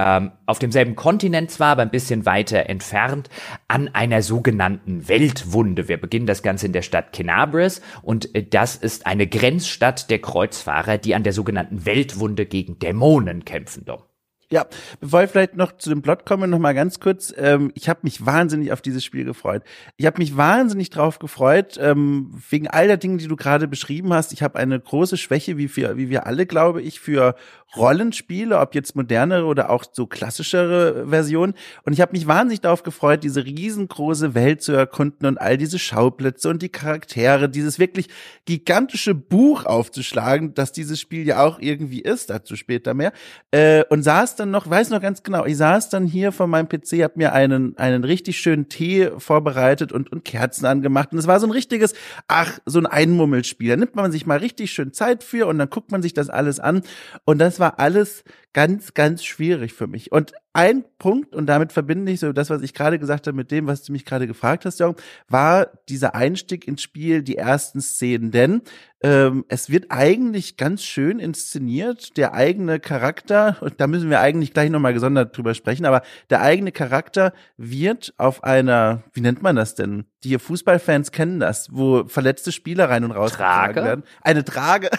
ähm, 0.00 0.32
auf 0.46 0.58
demselben 0.58 0.96
Kontinent 0.96 1.50
zwar, 1.50 1.72
aber 1.72 1.82
ein 1.82 1.90
bisschen 1.90 2.24
weiter 2.24 2.70
entfernt, 2.70 3.28
an 3.68 3.88
einer 3.88 4.22
sogenannten 4.22 5.08
Weltwunde. 5.08 5.88
Wir 5.88 6.00
beginnen 6.00 6.26
das 6.26 6.42
Ganze 6.42 6.66
in 6.66 6.72
der 6.72 6.82
Stadt 6.82 7.12
Kenabres 7.12 7.82
und 8.00 8.34
äh, 8.34 8.42
das 8.42 8.76
ist 8.76 9.06
eine 9.06 9.26
Grenzstadt 9.26 10.08
der 10.08 10.20
Kreuzfahrer, 10.20 10.96
die 10.96 11.14
an 11.14 11.22
der 11.22 11.34
sogenannten 11.34 11.84
Weltwunde 11.84 12.46
gegen 12.46 12.78
Dämonen 12.78 13.44
kämpfen. 13.44 13.84
Doch. 13.84 14.09
Ja, 14.52 14.66
bevor 15.00 15.22
ich 15.22 15.30
vielleicht 15.30 15.54
noch 15.54 15.76
zu 15.76 15.90
dem 15.90 16.02
Plot 16.02 16.26
komme, 16.26 16.48
noch 16.48 16.58
mal 16.58 16.74
ganz 16.74 16.98
kurz. 16.98 17.32
Ähm, 17.36 17.70
ich 17.76 17.88
habe 17.88 18.00
mich 18.02 18.26
wahnsinnig 18.26 18.72
auf 18.72 18.82
dieses 18.82 19.04
Spiel 19.04 19.24
gefreut. 19.24 19.62
Ich 19.96 20.06
habe 20.06 20.18
mich 20.18 20.36
wahnsinnig 20.36 20.90
drauf 20.90 21.20
gefreut, 21.20 21.78
ähm, 21.80 22.32
wegen 22.50 22.66
all 22.66 22.88
der 22.88 22.96
Dinge, 22.96 23.18
die 23.18 23.28
du 23.28 23.36
gerade 23.36 23.68
beschrieben 23.68 24.12
hast. 24.12 24.32
Ich 24.32 24.42
habe 24.42 24.58
eine 24.58 24.80
große 24.80 25.18
Schwäche, 25.18 25.56
wie, 25.56 25.68
für, 25.68 25.96
wie 25.96 26.10
wir 26.10 26.26
alle, 26.26 26.46
glaube 26.46 26.82
ich, 26.82 26.98
für 26.98 27.36
Rollenspiele, 27.76 28.58
ob 28.58 28.74
jetzt 28.74 28.96
modernere 28.96 29.44
oder 29.44 29.70
auch 29.70 29.84
so 29.92 30.06
klassischere 30.06 31.06
Versionen. 31.08 31.54
Und 31.84 31.92
ich 31.92 32.00
habe 32.00 32.12
mich 32.12 32.26
wahnsinnig 32.26 32.60
darauf 32.60 32.82
gefreut, 32.82 33.22
diese 33.22 33.44
riesengroße 33.44 34.34
Welt 34.34 34.62
zu 34.62 34.72
erkunden 34.72 35.26
und 35.26 35.40
all 35.40 35.56
diese 35.56 35.78
Schauplätze 35.78 36.48
und 36.48 36.62
die 36.62 36.68
Charaktere, 36.68 37.48
dieses 37.48 37.78
wirklich 37.78 38.08
gigantische 38.44 39.14
Buch 39.14 39.66
aufzuschlagen, 39.66 40.54
das 40.54 40.72
dieses 40.72 40.98
Spiel 41.00 41.24
ja 41.26 41.44
auch 41.44 41.60
irgendwie 41.60 42.00
ist, 42.00 42.30
dazu 42.30 42.56
später 42.56 42.94
mehr. 42.94 43.12
Äh, 43.52 43.84
und 43.88 44.02
saß 44.02 44.34
dann 44.40 44.50
noch, 44.50 44.68
weiß 44.68 44.90
noch 44.90 45.00
ganz 45.00 45.22
genau, 45.22 45.44
ich 45.44 45.56
saß 45.56 45.90
dann 45.90 46.06
hier 46.06 46.32
vor 46.32 46.46
meinem 46.46 46.68
PC, 46.68 47.02
hab 47.02 47.16
mir 47.16 47.32
einen, 47.32 47.76
einen 47.78 48.02
richtig 48.02 48.38
schönen 48.38 48.68
Tee 48.68 49.10
vorbereitet 49.18 49.92
und, 49.92 50.10
und 50.10 50.24
Kerzen 50.24 50.66
angemacht. 50.66 51.12
Und 51.12 51.18
es 51.18 51.26
war 51.26 51.38
so 51.38 51.46
ein 51.46 51.52
richtiges, 51.52 51.94
ach, 52.26 52.58
so 52.66 52.78
ein 52.78 52.86
Einmummelspiel. 52.86 53.68
Da 53.68 53.76
nimmt 53.76 53.94
man 53.94 54.10
sich 54.10 54.26
mal 54.26 54.38
richtig 54.38 54.72
schön 54.72 54.92
Zeit 54.92 55.22
für 55.22 55.46
und 55.46 55.58
dann 55.58 55.70
guckt 55.70 55.92
man 55.92 56.02
sich 56.02 56.14
das 56.14 56.30
alles 56.30 56.58
an. 56.58 56.82
Und 57.24 57.38
das 57.38 57.60
war 57.60 57.78
alles 57.78 58.24
ganz, 58.52 58.94
ganz 58.94 59.24
schwierig 59.24 59.72
für 59.72 59.86
mich. 59.86 60.10
Und 60.10 60.32
ein 60.52 60.84
Punkt, 60.98 61.34
und 61.34 61.46
damit 61.46 61.72
verbinde 61.72 62.10
ich 62.10 62.20
so 62.20 62.32
das, 62.32 62.50
was 62.50 62.62
ich 62.62 62.74
gerade 62.74 62.98
gesagt 62.98 63.26
habe, 63.26 63.36
mit 63.36 63.50
dem, 63.50 63.66
was 63.66 63.82
du 63.82 63.92
mich 63.92 64.04
gerade 64.04 64.26
gefragt 64.26 64.64
hast, 64.64 64.80
Jörg, 64.80 64.96
war 65.28 65.70
dieser 65.88 66.14
Einstieg 66.14 66.66
ins 66.66 66.82
Spiel, 66.82 67.22
die 67.22 67.36
ersten 67.36 67.80
Szenen. 67.80 68.32
Denn 68.32 68.62
ähm, 69.02 69.44
es 69.48 69.70
wird 69.70 69.86
eigentlich 69.90 70.56
ganz 70.56 70.82
schön 70.82 71.20
inszeniert, 71.20 72.16
der 72.16 72.34
eigene 72.34 72.80
Charakter, 72.80 73.56
und 73.60 73.80
da 73.80 73.86
müssen 73.86 74.10
wir 74.10 74.20
eigentlich 74.20 74.52
gleich 74.52 74.70
nochmal 74.70 74.92
gesondert 74.94 75.36
drüber 75.36 75.54
sprechen, 75.54 75.86
aber 75.86 76.02
der 76.30 76.42
eigene 76.42 76.72
Charakter 76.72 77.32
wird 77.56 78.12
auf 78.18 78.42
einer, 78.42 79.04
wie 79.12 79.20
nennt 79.20 79.42
man 79.42 79.56
das 79.56 79.76
denn? 79.76 80.09
Die 80.22 80.38
Fußballfans 80.38 81.12
kennen 81.12 81.40
das, 81.40 81.68
wo 81.72 82.04
verletzte 82.04 82.52
Spieler 82.52 82.90
rein 82.90 83.04
und 83.04 83.12
raus 83.12 83.32
Trage? 83.32 83.82
werden. 83.82 84.04
Eine 84.20 84.44
Trage 84.44 84.90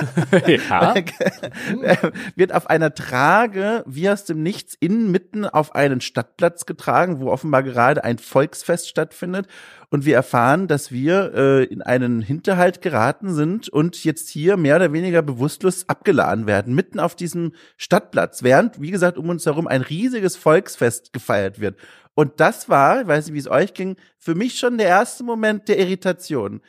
ja. 0.46 0.94
wird 2.36 2.54
auf 2.54 2.68
einer 2.68 2.94
Trage 2.94 3.84
wie 3.86 4.08
aus 4.08 4.24
dem 4.24 4.42
Nichts 4.42 4.74
innen 4.80 5.10
mitten 5.10 5.44
auf 5.44 5.74
einen 5.74 6.00
Stadtplatz 6.00 6.64
getragen, 6.64 7.20
wo 7.20 7.30
offenbar 7.30 7.62
gerade 7.62 8.04
ein 8.04 8.18
Volksfest 8.18 8.88
stattfindet. 8.88 9.46
Und 9.92 10.04
wir 10.04 10.14
erfahren, 10.14 10.68
dass 10.68 10.92
wir 10.92 11.34
äh, 11.34 11.64
in 11.64 11.82
einen 11.82 12.22
Hinterhalt 12.22 12.80
geraten 12.80 13.34
sind 13.34 13.68
und 13.68 14.04
jetzt 14.04 14.28
hier 14.28 14.56
mehr 14.56 14.76
oder 14.76 14.92
weniger 14.92 15.20
bewusstlos 15.20 15.88
abgeladen 15.88 16.46
werden, 16.46 16.76
mitten 16.76 17.00
auf 17.00 17.16
diesem 17.16 17.52
Stadtplatz, 17.76 18.44
während, 18.44 18.80
wie 18.80 18.92
gesagt, 18.92 19.18
um 19.18 19.28
uns 19.28 19.46
herum 19.46 19.66
ein 19.66 19.82
riesiges 19.82 20.36
Volksfest 20.36 21.12
gefeiert 21.12 21.60
wird. 21.60 21.76
Und 22.14 22.40
das 22.40 22.68
war, 22.68 23.02
ich 23.02 23.06
weiß 23.06 23.26
nicht, 23.26 23.34
wie 23.34 23.38
es 23.38 23.50
euch 23.50 23.74
ging, 23.74 23.96
für 24.18 24.34
mich 24.34 24.58
schon 24.58 24.78
der 24.78 24.88
erste 24.88 25.24
Moment 25.24 25.68
der 25.68 25.78
Irritation. 25.78 26.60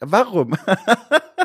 Warum? 0.00 0.54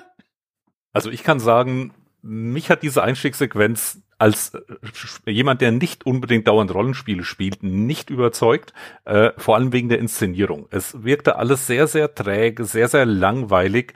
also 0.93 1.10
ich 1.10 1.24
kann 1.24 1.39
sagen, 1.39 1.93
mich 2.21 2.69
hat 2.69 2.83
diese 2.83 3.03
Einstiegssequenz 3.03 4.01
als 4.17 4.53
äh, 4.53 5.31
jemand, 5.31 5.62
der 5.62 5.71
nicht 5.71 6.05
unbedingt 6.05 6.48
dauernd 6.48 6.74
Rollenspiele 6.74 7.24
spielt, 7.24 7.63
nicht 7.63 8.12
überzeugt, 8.12 8.74
äh, 9.05 9.31
vor 9.38 9.55
allem 9.55 9.74
wegen 9.74 9.89
der 9.89 10.00
Inszenierung. 10.00 10.67
Es 10.69 11.03
wirkte 11.03 11.38
alles 11.38 11.65
sehr, 11.65 11.88
sehr 11.88 12.13
träge, 12.13 12.65
sehr, 12.65 12.88
sehr 12.88 13.05
langweilig 13.05 13.93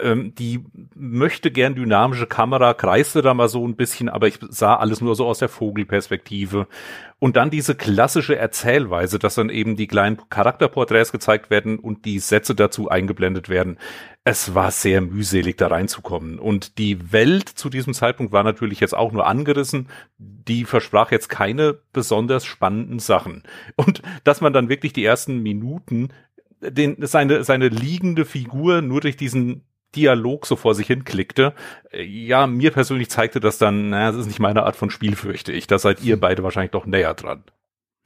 ähm, 0.00 0.34
die 0.34 0.64
möchte 0.94 1.50
gern 1.50 1.74
dynamische 1.74 2.26
Kamera, 2.26 2.74
kreiste 2.74 3.22
da 3.22 3.34
mal 3.34 3.48
so 3.48 3.66
ein 3.66 3.76
bisschen, 3.76 4.08
aber 4.08 4.26
ich 4.26 4.38
sah 4.48 4.76
alles 4.76 5.00
nur 5.00 5.14
so 5.14 5.26
aus 5.26 5.38
der 5.38 5.48
Vogelperspektive. 5.48 6.66
Und 7.18 7.36
dann 7.36 7.50
diese 7.50 7.74
klassische 7.74 8.36
Erzählweise, 8.36 9.18
dass 9.18 9.36
dann 9.36 9.48
eben 9.48 9.76
die 9.76 9.86
kleinen 9.86 10.18
Charakterporträts 10.28 11.12
gezeigt 11.12 11.50
werden 11.50 11.78
und 11.78 12.04
die 12.04 12.18
Sätze 12.18 12.54
dazu 12.54 12.88
eingeblendet 12.88 13.48
werden. 13.48 13.78
Es 14.24 14.54
war 14.54 14.70
sehr 14.70 15.00
mühselig, 15.00 15.56
da 15.56 15.68
reinzukommen. 15.68 16.38
Und 16.38 16.78
die 16.78 17.12
Welt 17.12 17.48
zu 17.48 17.68
diesem 17.68 17.94
Zeitpunkt 17.94 18.32
war 18.32 18.42
natürlich 18.42 18.80
jetzt 18.80 18.94
auch 18.96 19.12
nur 19.12 19.26
angerissen. 19.26 19.88
Die 20.18 20.64
versprach 20.64 21.12
jetzt 21.12 21.28
keine 21.28 21.78
besonders 21.92 22.44
spannenden 22.44 22.98
Sachen. 22.98 23.42
Und 23.76 24.02
dass 24.24 24.40
man 24.40 24.52
dann 24.52 24.68
wirklich 24.68 24.92
die 24.92 25.04
ersten 25.04 25.38
Minuten 25.42 26.08
den, 26.60 26.96
seine, 27.00 27.44
seine 27.44 27.68
liegende 27.68 28.24
Figur 28.24 28.82
nur 28.82 29.00
durch 29.00 29.16
diesen 29.16 29.64
Dialog 29.94 30.46
so 30.46 30.56
vor 30.56 30.74
sich 30.74 30.86
hin 30.86 31.04
klickte. 31.04 31.54
Ja, 31.92 32.46
mir 32.46 32.70
persönlich 32.70 33.10
zeigte 33.10 33.40
das 33.40 33.58
dann, 33.58 33.90
naja, 33.90 34.12
das 34.12 34.22
ist 34.22 34.26
nicht 34.26 34.40
meine 34.40 34.64
Art 34.64 34.76
von 34.76 34.90
Spiel, 34.90 35.16
fürchte 35.16 35.52
ich. 35.52 35.66
Da 35.66 35.78
seid 35.78 36.02
ihr 36.02 36.18
beide 36.18 36.42
wahrscheinlich 36.42 36.72
doch 36.72 36.86
näher 36.86 37.14
dran. 37.14 37.44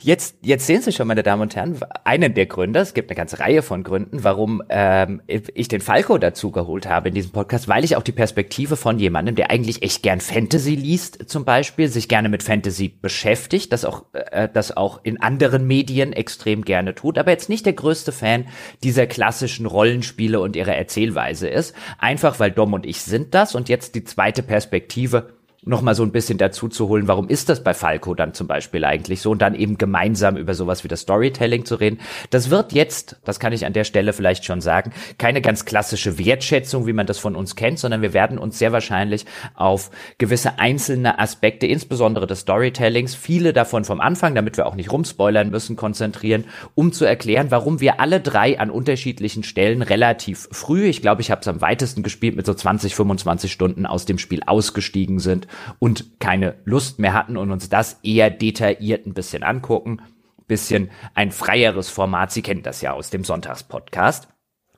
Jetzt, 0.02 0.36
jetzt 0.42 0.66
sehen 0.66 0.82
Sie 0.82 0.92
schon, 0.92 1.08
meine 1.08 1.22
Damen 1.22 1.40
und 1.40 1.56
Herren, 1.56 1.80
einen 2.04 2.34
der 2.34 2.44
Gründe, 2.44 2.80
es 2.80 2.92
gibt 2.92 3.08
eine 3.08 3.16
ganze 3.16 3.40
Reihe 3.40 3.62
von 3.62 3.82
Gründen, 3.82 4.24
warum 4.24 4.62
ähm, 4.68 5.22
ich 5.26 5.68
den 5.68 5.80
Falco 5.80 6.18
dazu 6.18 6.50
geholt 6.50 6.86
habe 6.86 7.08
in 7.08 7.14
diesem 7.14 7.32
Podcast, 7.32 7.66
weil 7.66 7.82
ich 7.82 7.96
auch 7.96 8.02
die 8.02 8.12
Perspektive 8.12 8.76
von 8.76 8.98
jemandem, 8.98 9.36
der 9.36 9.50
eigentlich 9.50 9.82
echt 9.82 10.02
gern 10.02 10.20
Fantasy 10.20 10.74
liest, 10.74 11.30
zum 11.30 11.46
Beispiel, 11.46 11.88
sich 11.88 12.08
gerne 12.08 12.28
mit 12.28 12.42
Fantasy 12.42 12.88
beschäftigt, 12.88 13.72
das 13.72 13.86
auch, 13.86 14.04
äh, 14.12 14.50
das 14.52 14.76
auch 14.76 15.00
in 15.02 15.18
anderen 15.22 15.66
Medien 15.66 16.12
extrem 16.12 16.66
gerne 16.66 16.94
tut, 16.94 17.16
aber 17.16 17.30
jetzt 17.30 17.48
nicht 17.48 17.64
der 17.64 17.72
größte 17.72 18.12
Fan 18.12 18.48
dieser 18.82 19.06
klassischen 19.06 19.64
Rollenspiele 19.64 20.38
und 20.40 20.56
ihrer 20.56 20.76
Erzählweise 20.76 21.48
ist, 21.48 21.74
einfach 21.98 22.38
weil 22.38 22.50
Dom 22.50 22.74
und 22.74 22.84
ich 22.84 23.00
sind 23.00 23.34
das 23.34 23.54
und 23.54 23.70
jetzt 23.70 23.94
die 23.94 24.04
zweite 24.04 24.42
Perspektive 24.42 25.35
noch 25.66 25.82
mal 25.82 25.96
so 25.96 26.04
ein 26.04 26.12
bisschen 26.12 26.38
dazu 26.38 26.68
zu 26.68 26.88
holen, 26.88 27.08
warum 27.08 27.28
ist 27.28 27.48
das 27.48 27.62
bei 27.62 27.74
Falco 27.74 28.14
dann 28.14 28.34
zum 28.34 28.46
Beispiel 28.46 28.84
eigentlich 28.84 29.20
so 29.20 29.32
und 29.32 29.42
dann 29.42 29.56
eben 29.56 29.78
gemeinsam 29.78 30.36
über 30.36 30.54
sowas 30.54 30.84
wie 30.84 30.88
das 30.88 31.00
Storytelling 31.00 31.64
zu 31.64 31.74
reden. 31.74 31.98
Das 32.30 32.50
wird 32.50 32.72
jetzt, 32.72 33.16
das 33.24 33.40
kann 33.40 33.52
ich 33.52 33.66
an 33.66 33.72
der 33.72 33.82
Stelle 33.82 34.12
vielleicht 34.12 34.44
schon 34.44 34.60
sagen, 34.60 34.92
keine 35.18 35.42
ganz 35.42 35.64
klassische 35.64 36.18
Wertschätzung, 36.18 36.86
wie 36.86 36.92
man 36.92 37.06
das 37.06 37.18
von 37.18 37.34
uns 37.34 37.56
kennt, 37.56 37.80
sondern 37.80 38.00
wir 38.00 38.12
werden 38.12 38.38
uns 38.38 38.60
sehr 38.60 38.70
wahrscheinlich 38.70 39.26
auf 39.54 39.90
gewisse 40.18 40.60
einzelne 40.60 41.18
Aspekte, 41.18 41.66
insbesondere 41.66 42.28
des 42.28 42.40
Storytellings, 42.40 43.16
viele 43.16 43.52
davon 43.52 43.84
vom 43.84 44.00
Anfang, 44.00 44.36
damit 44.36 44.56
wir 44.56 44.66
auch 44.66 44.76
nicht 44.76 44.92
rumspoilern 44.92 45.50
müssen, 45.50 45.74
konzentrieren, 45.74 46.44
um 46.76 46.92
zu 46.92 47.04
erklären, 47.04 47.50
warum 47.50 47.80
wir 47.80 47.98
alle 47.98 48.20
drei 48.20 48.60
an 48.60 48.70
unterschiedlichen 48.70 49.42
Stellen 49.42 49.82
relativ 49.82 50.48
früh, 50.52 50.84
ich 50.84 51.02
glaube, 51.02 51.22
ich 51.22 51.32
habe 51.32 51.40
es 51.40 51.48
am 51.48 51.60
weitesten 51.60 52.04
gespielt, 52.04 52.36
mit 52.36 52.46
so 52.46 52.54
20, 52.54 52.94
25 52.94 53.50
Stunden 53.50 53.84
aus 53.84 54.04
dem 54.04 54.18
Spiel 54.18 54.42
ausgestiegen 54.46 55.18
sind 55.18 55.48
und 55.78 56.20
keine 56.20 56.56
Lust 56.64 56.98
mehr 56.98 57.14
hatten 57.14 57.36
und 57.36 57.50
uns 57.50 57.68
das 57.68 58.00
eher 58.02 58.30
detailliert 58.30 59.06
ein 59.06 59.14
bisschen 59.14 59.42
angucken. 59.42 60.00
Bisschen 60.46 60.90
ein 61.14 61.32
freieres 61.32 61.88
Format. 61.88 62.30
Sie 62.30 62.42
kennen 62.42 62.62
das 62.62 62.80
ja 62.80 62.92
aus 62.92 63.10
dem 63.10 63.24
Sonntagspodcast. 63.24 64.28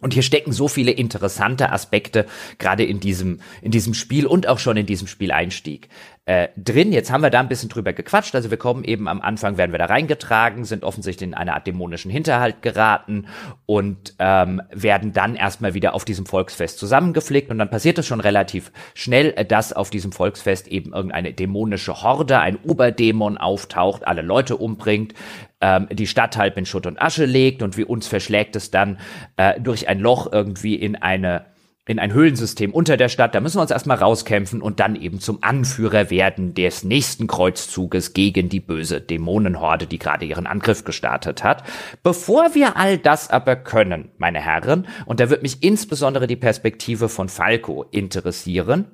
Und 0.00 0.14
hier 0.14 0.23
stecken 0.23 0.52
so 0.52 0.68
viele 0.68 0.92
interessante 0.92 1.73
Aspekte 1.73 2.26
gerade 2.58 2.85
in 2.85 3.00
diesem 3.00 3.40
in 3.62 3.73
diesem 3.73 3.94
Spiel 3.94 4.26
und 4.26 4.47
auch 4.47 4.58
schon 4.61 4.76
in 4.76 4.87
diesem 4.87 5.08
Spieleinstieg 5.08 5.88
äh, 6.28 6.49
drin. 6.58 6.92
Jetzt 6.92 7.11
haben 7.11 7.23
wir 7.23 7.30
da 7.30 7.40
ein 7.40 7.49
bisschen 7.49 7.70
drüber 7.70 7.94
gequatscht. 7.94 8.35
Also 8.35 8.50
wir 8.50 8.58
kommen 8.58 8.85
eben 8.85 9.08
am 9.08 9.23
Anfang 9.23 9.56
werden 9.56 9.73
wir 9.73 9.78
da 9.78 9.87
reingetragen, 9.87 10.66
sind 10.66 10.85
offensichtlich 10.85 11.26
in 11.26 11.32
eine 11.32 11.54
Art 11.54 11.66
dämonischen 11.66 12.11
Hinterhalt 12.11 12.61
geraten 12.61 13.28
und 13.64 14.14
ähm, 14.18 14.61
werden 14.70 15.14
dann 15.14 15.37
erstmal 15.37 15.73
wieder 15.73 15.94
auf 15.94 16.04
diesem 16.04 16.26
Volksfest 16.26 16.78
zusammengeflickt 16.78 17.50
und 17.50 17.56
dann 17.56 17.70
passiert 17.70 17.97
es 17.97 18.06
schon 18.06 18.20
relativ 18.20 18.73
schnell, 18.92 19.32
äh, 19.37 19.47
dass 19.47 19.73
auf 19.73 19.88
diesem 19.88 20.12
Volksfest 20.12 20.68
eben 20.68 20.92
irgendeine 20.92 21.32
dämonische 21.32 22.02
Horde, 22.02 22.40
ein 22.40 22.58
Oberdämon 22.62 23.38
auftaucht, 23.38 24.06
alle 24.06 24.20
Leute 24.20 24.58
umbringt 24.58 25.14
ähm, 25.62 25.88
die 25.90 26.06
Stadt 26.06 26.37
halb 26.37 26.58
in 26.58 26.66
Schutt 26.66 26.85
und 26.85 27.00
Asche 27.00 27.25
legt 27.25 27.62
und 27.62 27.78
wie 27.78 27.85
uns 27.85 28.06
verschlägt 28.06 28.54
es 28.54 28.70
dann 28.70 28.99
äh, 29.38 29.58
durch 29.58 29.88
ein 29.88 29.99
Loch 29.99 30.30
irgendwie 30.30 30.75
in 30.75 30.94
eine 30.94 31.47
in 31.88 31.99
ein 31.99 32.12
Höhlensystem 32.12 32.73
unter 32.73 32.97
der 32.97 33.09
Stadt. 33.09 33.35
Da 33.35 33.40
müssen 33.40 33.57
wir 33.57 33.62
uns 33.62 33.71
erstmal 33.71 33.97
rauskämpfen 33.97 34.61
und 34.61 34.78
dann 34.78 34.95
eben 34.95 35.21
zum 35.21 35.42
Anführer 35.42 36.11
werden 36.11 36.54
des 36.54 36.85
nächsten 36.85 37.26
Kreuzzuges 37.26 38.12
gegen 38.12 38.50
die 38.50 38.61
böse 38.61 39.00
Dämonenhorde, 39.00 39.87
die 39.87 39.99
gerade 39.99 40.26
ihren 40.26 40.47
Angriff 40.47 40.85
gestartet 40.85 41.42
hat. 41.42 41.64
Bevor 42.02 42.54
wir 42.54 42.76
all 42.76 42.99
das 42.99 43.30
aber 43.30 43.57
können, 43.57 44.11
meine 44.18 44.40
Herren, 44.40 44.87
und 45.07 45.18
da 45.18 45.30
wird 45.30 45.42
mich 45.42 45.62
insbesondere 45.62 46.26
die 46.26 46.37
Perspektive 46.37 47.09
von 47.09 47.30
Falco 47.30 47.87
interessieren, 47.90 48.85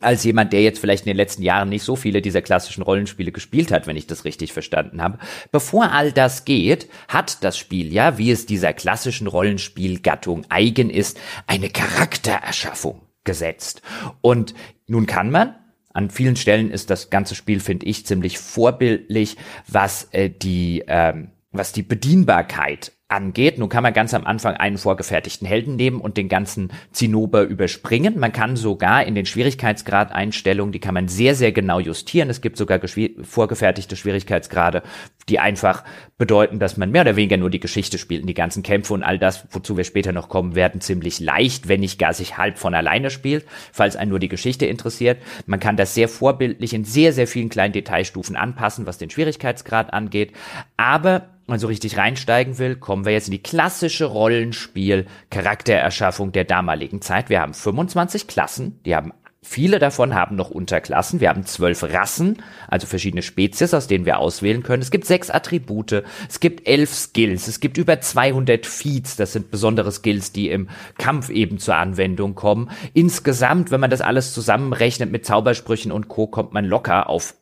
als 0.00 0.24
jemand, 0.24 0.52
der 0.52 0.62
jetzt 0.62 0.78
vielleicht 0.78 1.06
in 1.06 1.10
den 1.10 1.16
letzten 1.16 1.42
Jahren 1.42 1.68
nicht 1.68 1.82
so 1.82 1.96
viele 1.96 2.20
dieser 2.20 2.42
klassischen 2.42 2.82
Rollenspiele 2.82 3.32
gespielt 3.32 3.72
hat, 3.72 3.86
wenn 3.86 3.96
ich 3.96 4.06
das 4.06 4.24
richtig 4.24 4.52
verstanden 4.52 5.02
habe. 5.02 5.18
Bevor 5.52 5.92
all 5.92 6.12
das 6.12 6.44
geht, 6.44 6.88
hat 7.08 7.42
das 7.42 7.56
Spiel 7.56 7.92
ja, 7.92 8.18
wie 8.18 8.30
es 8.30 8.46
dieser 8.46 8.72
klassischen 8.72 9.26
Rollenspielgattung 9.26 10.44
eigen 10.50 10.90
ist, 10.90 11.18
eine 11.46 11.70
Charaktererschaffung 11.70 13.00
gesetzt. 13.24 13.82
Und 14.20 14.54
nun 14.86 15.06
kann 15.06 15.30
man 15.30 15.54
an 15.92 16.10
vielen 16.10 16.36
Stellen 16.36 16.70
ist 16.70 16.90
das 16.90 17.08
ganze 17.08 17.34
Spiel, 17.34 17.58
finde 17.58 17.86
ich, 17.86 18.04
ziemlich 18.04 18.38
vorbildlich, 18.38 19.38
was 19.66 20.08
äh, 20.12 20.28
die 20.28 20.84
ähm, 20.86 21.30
was 21.52 21.72
die 21.72 21.82
Bedienbarkeit 21.82 22.92
angeht. 23.08 23.58
Nun 23.58 23.68
kann 23.68 23.84
man 23.84 23.92
ganz 23.92 24.14
am 24.14 24.26
Anfang 24.26 24.56
einen 24.56 24.78
vorgefertigten 24.78 25.46
Helden 25.46 25.76
nehmen 25.76 26.00
und 26.00 26.16
den 26.16 26.28
ganzen 26.28 26.72
Zinnober 26.90 27.42
überspringen. 27.42 28.18
Man 28.18 28.32
kann 28.32 28.56
sogar 28.56 29.04
in 29.04 29.14
den 29.14 29.26
Schwierigkeitsgrad-Einstellungen, 29.26 30.72
die 30.72 30.80
kann 30.80 30.94
man 30.94 31.06
sehr, 31.06 31.36
sehr 31.36 31.52
genau 31.52 31.78
justieren. 31.78 32.30
Es 32.30 32.40
gibt 32.40 32.56
sogar 32.56 32.80
vorgefertigte 33.22 33.94
Schwierigkeitsgrade, 33.94 34.82
die 35.28 35.38
einfach 35.38 35.84
bedeuten, 36.18 36.58
dass 36.58 36.76
man 36.76 36.90
mehr 36.90 37.02
oder 37.02 37.14
weniger 37.14 37.36
nur 37.36 37.50
die 37.50 37.60
Geschichte 37.60 37.98
spielt 37.98 38.22
und 38.22 38.26
die 38.26 38.34
ganzen 38.34 38.64
Kämpfe 38.64 38.92
und 38.92 39.04
all 39.04 39.20
das, 39.20 39.46
wozu 39.50 39.76
wir 39.76 39.84
später 39.84 40.10
noch 40.10 40.28
kommen 40.28 40.56
werden, 40.56 40.80
ziemlich 40.80 41.20
leicht, 41.20 41.68
wenn 41.68 41.80
nicht 41.80 42.00
gar 42.00 42.12
sich 42.12 42.38
halb 42.38 42.58
von 42.58 42.74
alleine 42.74 43.10
spielt, 43.10 43.46
falls 43.72 43.94
einen 43.94 44.10
nur 44.10 44.18
die 44.18 44.28
Geschichte 44.28 44.66
interessiert. 44.66 45.18
Man 45.46 45.60
kann 45.60 45.76
das 45.76 45.94
sehr 45.94 46.08
vorbildlich 46.08 46.74
in 46.74 46.84
sehr, 46.84 47.12
sehr 47.12 47.28
vielen 47.28 47.50
kleinen 47.50 47.72
Detailstufen 47.72 48.34
anpassen, 48.34 48.86
was 48.86 48.98
den 48.98 49.10
Schwierigkeitsgrad 49.10 49.92
angeht. 49.92 50.32
Aber 50.76 51.35
man 51.46 51.58
so 51.58 51.66
richtig 51.66 51.96
reinsteigen 51.96 52.58
will, 52.58 52.76
kommen 52.76 53.04
wir 53.04 53.12
jetzt 53.12 53.28
in 53.28 53.32
die 53.32 53.42
klassische 53.42 54.06
Rollenspiel-Charaktererschaffung 54.06 56.32
der 56.32 56.44
damaligen 56.44 57.02
Zeit. 57.02 57.28
Wir 57.28 57.40
haben 57.40 57.54
25 57.54 58.26
Klassen, 58.26 58.80
die 58.84 58.96
haben 58.96 59.12
Viele 59.48 59.78
davon 59.78 60.12
haben 60.12 60.34
noch 60.34 60.50
Unterklassen. 60.50 61.20
Wir 61.20 61.28
haben 61.28 61.46
zwölf 61.46 61.84
Rassen, 61.84 62.42
also 62.66 62.88
verschiedene 62.88 63.22
Spezies, 63.22 63.74
aus 63.74 63.86
denen 63.86 64.04
wir 64.04 64.18
auswählen 64.18 64.64
können. 64.64 64.82
Es 64.82 64.90
gibt 64.90 65.06
sechs 65.06 65.30
Attribute, 65.30 66.02
es 66.28 66.40
gibt 66.40 66.66
elf 66.66 66.92
Skills, 66.92 67.46
es 67.46 67.60
gibt 67.60 67.78
über 67.78 68.00
200 68.00 68.66
Feats, 68.66 69.14
das 69.14 69.32
sind 69.32 69.52
besondere 69.52 69.92
Skills, 69.92 70.32
die 70.32 70.50
im 70.50 70.68
Kampf 70.98 71.30
eben 71.30 71.58
zur 71.58 71.76
Anwendung 71.76 72.34
kommen. 72.34 72.70
Insgesamt, 72.92 73.70
wenn 73.70 73.80
man 73.80 73.90
das 73.90 74.00
alles 74.00 74.34
zusammenrechnet 74.34 75.12
mit 75.12 75.24
Zaubersprüchen 75.24 75.92
und 75.92 76.08
Co., 76.08 76.26
kommt 76.26 76.52
man 76.52 76.64
locker 76.64 77.08
auf 77.08 77.36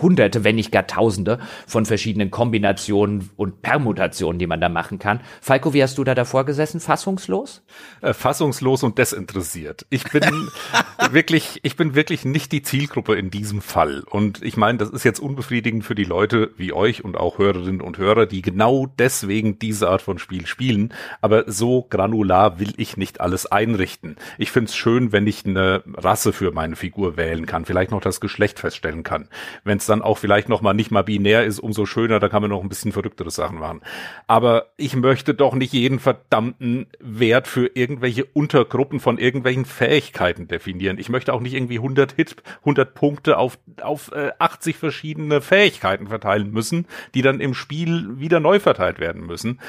hunderte, 0.00 0.44
wenn 0.44 0.56
nicht 0.56 0.72
gar 0.72 0.86
tausende 0.86 1.38
von 1.66 1.86
verschiedenen 1.86 2.30
Kombinationen 2.30 3.30
und 3.36 3.62
Permutationen, 3.62 4.38
die 4.38 4.46
man 4.46 4.60
da 4.60 4.68
machen 4.68 4.98
kann. 4.98 5.20
Falco, 5.40 5.74
wie 5.74 5.82
hast 5.82 5.98
du 5.98 6.04
da 6.04 6.14
davor 6.14 6.44
gesessen? 6.44 6.80
Fassungslos? 6.80 7.62
Äh, 8.00 8.14
fassungslos 8.14 8.82
und 8.82 8.98
desinteressiert. 8.98 9.86
Ich 9.90 10.04
bin 10.04 10.22
wirklich, 11.10 11.60
ich 11.62 11.76
bin 11.76 11.94
wirklich 11.94 12.24
nicht 12.24 12.52
die 12.52 12.62
Zielgruppe 12.62 13.16
in 13.16 13.30
diesem 13.30 13.62
Fall. 13.62 14.04
Und 14.08 14.42
ich 14.42 14.56
meine, 14.56 14.78
das 14.78 14.90
ist 14.90 15.04
jetzt 15.04 15.20
unbefriedigend 15.20 15.84
für 15.84 15.94
die 15.94 16.04
Leute 16.04 16.50
wie 16.56 16.72
euch 16.72 17.04
und 17.04 17.16
auch 17.16 17.38
Hörerinnen 17.38 17.80
und 17.80 17.98
Hörer, 17.98 18.26
die 18.26 18.42
genau 18.42 18.86
deswegen 18.98 19.58
diese 19.58 19.88
Art 19.88 20.02
von 20.02 20.18
Spiel 20.18 20.46
spielen. 20.46 20.94
Aber 21.20 21.50
so 21.50 21.82
granular 21.82 22.60
will 22.60 22.74
ich 22.76 22.96
nicht 22.96 23.20
alles 23.20 23.46
einrichten. 23.46 24.16
Ich 24.38 24.52
finde 24.52 24.68
es 24.68 24.76
schön, 24.76 25.12
wenn 25.12 25.26
ich 25.26 25.44
eine 25.44 25.82
Rasse 25.94 26.32
für 26.32 26.52
meine 26.52 26.76
Figur 26.76 27.16
wählen 27.16 27.46
kann, 27.46 27.64
vielleicht 27.64 27.90
noch 27.90 28.00
das 28.00 28.20
Geschlecht 28.20 28.60
feststellen 28.60 29.02
kann. 29.02 29.28
Wenn 29.64 29.79
es 29.80 29.86
dann 29.86 30.02
auch 30.02 30.18
vielleicht 30.18 30.48
noch 30.48 30.62
mal 30.62 30.74
nicht 30.74 30.90
mal 30.90 31.02
binär 31.02 31.44
ist, 31.44 31.58
umso 31.58 31.86
schöner, 31.86 32.20
da 32.20 32.28
kann 32.28 32.42
man 32.42 32.50
noch 32.50 32.62
ein 32.62 32.68
bisschen 32.68 32.92
verrücktere 32.92 33.30
Sachen 33.30 33.58
machen. 33.58 33.80
Aber 34.26 34.66
ich 34.76 34.94
möchte 34.96 35.34
doch 35.34 35.54
nicht 35.54 35.72
jeden 35.72 35.98
verdammten 35.98 36.86
Wert 37.00 37.48
für 37.48 37.70
irgendwelche 37.74 38.24
Untergruppen 38.24 39.00
von 39.00 39.18
irgendwelchen 39.18 39.64
Fähigkeiten 39.64 40.48
definieren. 40.48 40.98
Ich 40.98 41.08
möchte 41.08 41.32
auch 41.32 41.40
nicht 41.40 41.54
irgendwie 41.54 41.78
100 41.78 42.12
Hit, 42.12 42.36
100 42.60 42.94
Punkte 42.94 43.38
auf, 43.38 43.58
auf 43.82 44.12
äh, 44.12 44.30
80 44.38 44.76
verschiedene 44.76 45.40
Fähigkeiten 45.40 46.08
verteilen 46.08 46.50
müssen, 46.52 46.86
die 47.14 47.22
dann 47.22 47.40
im 47.40 47.54
Spiel 47.54 48.18
wieder 48.18 48.40
neu 48.40 48.60
verteilt 48.60 48.98
werden 49.00 49.26
müssen. 49.26 49.60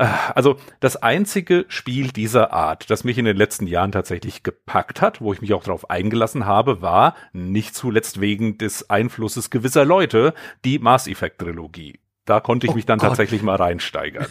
Äh, 0.00 0.06
also 0.34 0.56
das 0.80 0.96
einzige 0.96 1.66
Spiel 1.68 2.08
dieser 2.08 2.52
Art, 2.52 2.90
das 2.90 3.04
mich 3.04 3.18
in 3.18 3.26
den 3.26 3.36
letzten 3.36 3.66
Jahren 3.66 3.92
tatsächlich 3.92 4.42
gepackt 4.42 5.00
hat, 5.00 5.20
wo 5.20 5.32
ich 5.32 5.40
mich 5.40 5.52
auch 5.52 5.62
darauf 5.62 5.90
eingelassen 5.90 6.46
habe, 6.46 6.82
war 6.82 7.14
nicht 7.32 7.74
zuletzt 7.74 8.20
wegen 8.20 8.58
des 8.58 8.88
Einflusses 8.90 9.50
gewisser 9.50 9.84
Leute 9.84 10.34
die 10.64 10.78
Mass 10.78 11.06
Effect 11.06 11.38
Trilogie 11.38 11.99
da 12.26 12.40
konnte 12.40 12.66
ich 12.66 12.72
oh 12.72 12.76
mich 12.76 12.86
dann 12.86 12.98
Gott. 12.98 13.08
tatsächlich 13.08 13.42
mal 13.42 13.56
reinsteigern. 13.56 14.26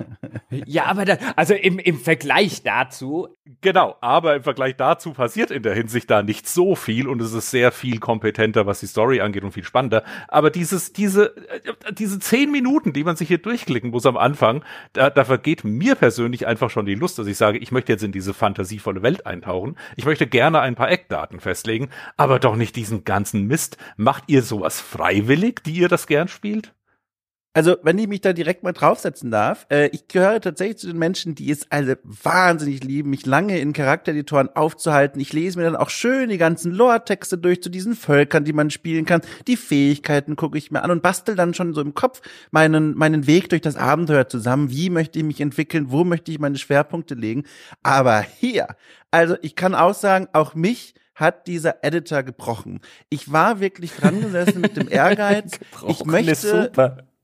ja, 0.50 0.86
aber 0.86 1.04
da, 1.04 1.16
also 1.36 1.54
im, 1.54 1.78
im 1.78 1.98
Vergleich 1.98 2.62
dazu. 2.62 3.28
Genau, 3.60 3.96
aber 4.00 4.36
im 4.36 4.42
Vergleich 4.42 4.76
dazu 4.76 5.12
passiert 5.12 5.50
in 5.50 5.62
der 5.62 5.74
Hinsicht 5.74 6.10
da 6.10 6.22
nicht 6.22 6.48
so 6.48 6.74
viel 6.74 7.08
und 7.08 7.22
es 7.22 7.32
ist 7.32 7.50
sehr 7.50 7.72
viel 7.72 8.00
kompetenter, 8.00 8.66
was 8.66 8.80
die 8.80 8.86
Story 8.86 9.20
angeht 9.20 9.44
und 9.44 9.52
viel 9.52 9.64
spannender. 9.64 10.04
Aber 10.28 10.50
dieses, 10.50 10.92
diese, 10.92 11.36
äh, 11.48 11.92
diese 11.92 12.18
zehn 12.18 12.50
Minuten, 12.50 12.92
die 12.92 13.04
man 13.04 13.16
sich 13.16 13.28
hier 13.28 13.38
durchklicken 13.38 13.90
muss 13.90 14.04
am 14.04 14.16
Anfang, 14.16 14.64
da, 14.92 15.08
da 15.08 15.24
vergeht 15.24 15.64
mir 15.64 15.94
persönlich 15.94 16.46
einfach 16.46 16.70
schon 16.70 16.86
die 16.86 16.96
Lust, 16.96 17.18
dass 17.18 17.26
ich 17.26 17.36
sage, 17.36 17.58
ich 17.58 17.72
möchte 17.72 17.92
jetzt 17.92 18.04
in 18.04 18.12
diese 18.12 18.34
fantasievolle 18.34 19.02
Welt 19.02 19.26
eintauchen. 19.26 19.76
Ich 19.96 20.04
möchte 20.04 20.26
gerne 20.26 20.60
ein 20.60 20.74
paar 20.74 20.90
Eckdaten 20.90 21.40
festlegen, 21.40 21.88
aber 22.16 22.38
doch 22.40 22.56
nicht 22.56 22.76
diesen 22.76 23.04
ganzen 23.04 23.46
Mist. 23.46 23.78
Macht 23.96 24.24
ihr 24.26 24.42
sowas 24.42 24.80
freiwillig, 24.80 25.62
die 25.64 25.72
ihr 25.72 25.88
das 25.88 26.06
gern 26.06 26.28
spielt? 26.28 26.74
Also, 27.58 27.76
wenn 27.82 27.98
ich 27.98 28.06
mich 28.06 28.20
da 28.20 28.32
direkt 28.32 28.62
mal 28.62 28.70
draufsetzen 28.70 29.32
darf, 29.32 29.66
äh, 29.68 29.88
ich 29.88 30.06
gehöre 30.06 30.40
tatsächlich 30.40 30.78
zu 30.78 30.86
den 30.86 30.96
Menschen, 30.96 31.34
die 31.34 31.50
es 31.50 31.68
alle 31.72 31.98
wahnsinnig 32.04 32.84
lieben, 32.84 33.10
mich 33.10 33.26
lange 33.26 33.58
in 33.58 33.72
Charaktereditoren 33.72 34.48
aufzuhalten. 34.54 35.20
Ich 35.20 35.32
lese 35.32 35.58
mir 35.58 35.64
dann 35.64 35.74
auch 35.74 35.90
schön 35.90 36.28
die 36.28 36.38
ganzen 36.38 36.70
Lore-Texte 36.70 37.36
durch 37.36 37.60
zu 37.60 37.68
diesen 37.68 37.96
Völkern, 37.96 38.44
die 38.44 38.52
man 38.52 38.70
spielen 38.70 39.06
kann. 39.06 39.22
Die 39.48 39.56
Fähigkeiten 39.56 40.36
gucke 40.36 40.56
ich 40.56 40.70
mir 40.70 40.84
an 40.84 40.92
und 40.92 41.02
bastel 41.02 41.34
dann 41.34 41.52
schon 41.52 41.74
so 41.74 41.80
im 41.80 41.94
Kopf 41.94 42.20
meinen, 42.52 42.96
meinen 42.96 43.26
Weg 43.26 43.48
durch 43.48 43.62
das 43.62 43.74
Abenteuer 43.74 44.28
zusammen. 44.28 44.70
Wie 44.70 44.88
möchte 44.88 45.18
ich 45.18 45.24
mich 45.24 45.40
entwickeln? 45.40 45.90
Wo 45.90 46.04
möchte 46.04 46.30
ich 46.30 46.38
meine 46.38 46.58
Schwerpunkte 46.58 47.16
legen? 47.16 47.42
Aber 47.82 48.20
hier, 48.20 48.68
also 49.10 49.34
ich 49.42 49.56
kann 49.56 49.74
auch 49.74 49.94
sagen, 49.94 50.28
auch 50.32 50.54
mich 50.54 50.94
hat 51.16 51.48
dieser 51.48 51.82
Editor 51.82 52.22
gebrochen. 52.22 52.80
Ich 53.10 53.32
war 53.32 53.58
wirklich 53.58 53.96
dran 53.96 54.20
gesessen 54.20 54.60
mit 54.60 54.76
dem 54.76 54.88
Ehrgeiz. 54.92 55.58
ich 55.88 56.04
möchte, 56.04 56.70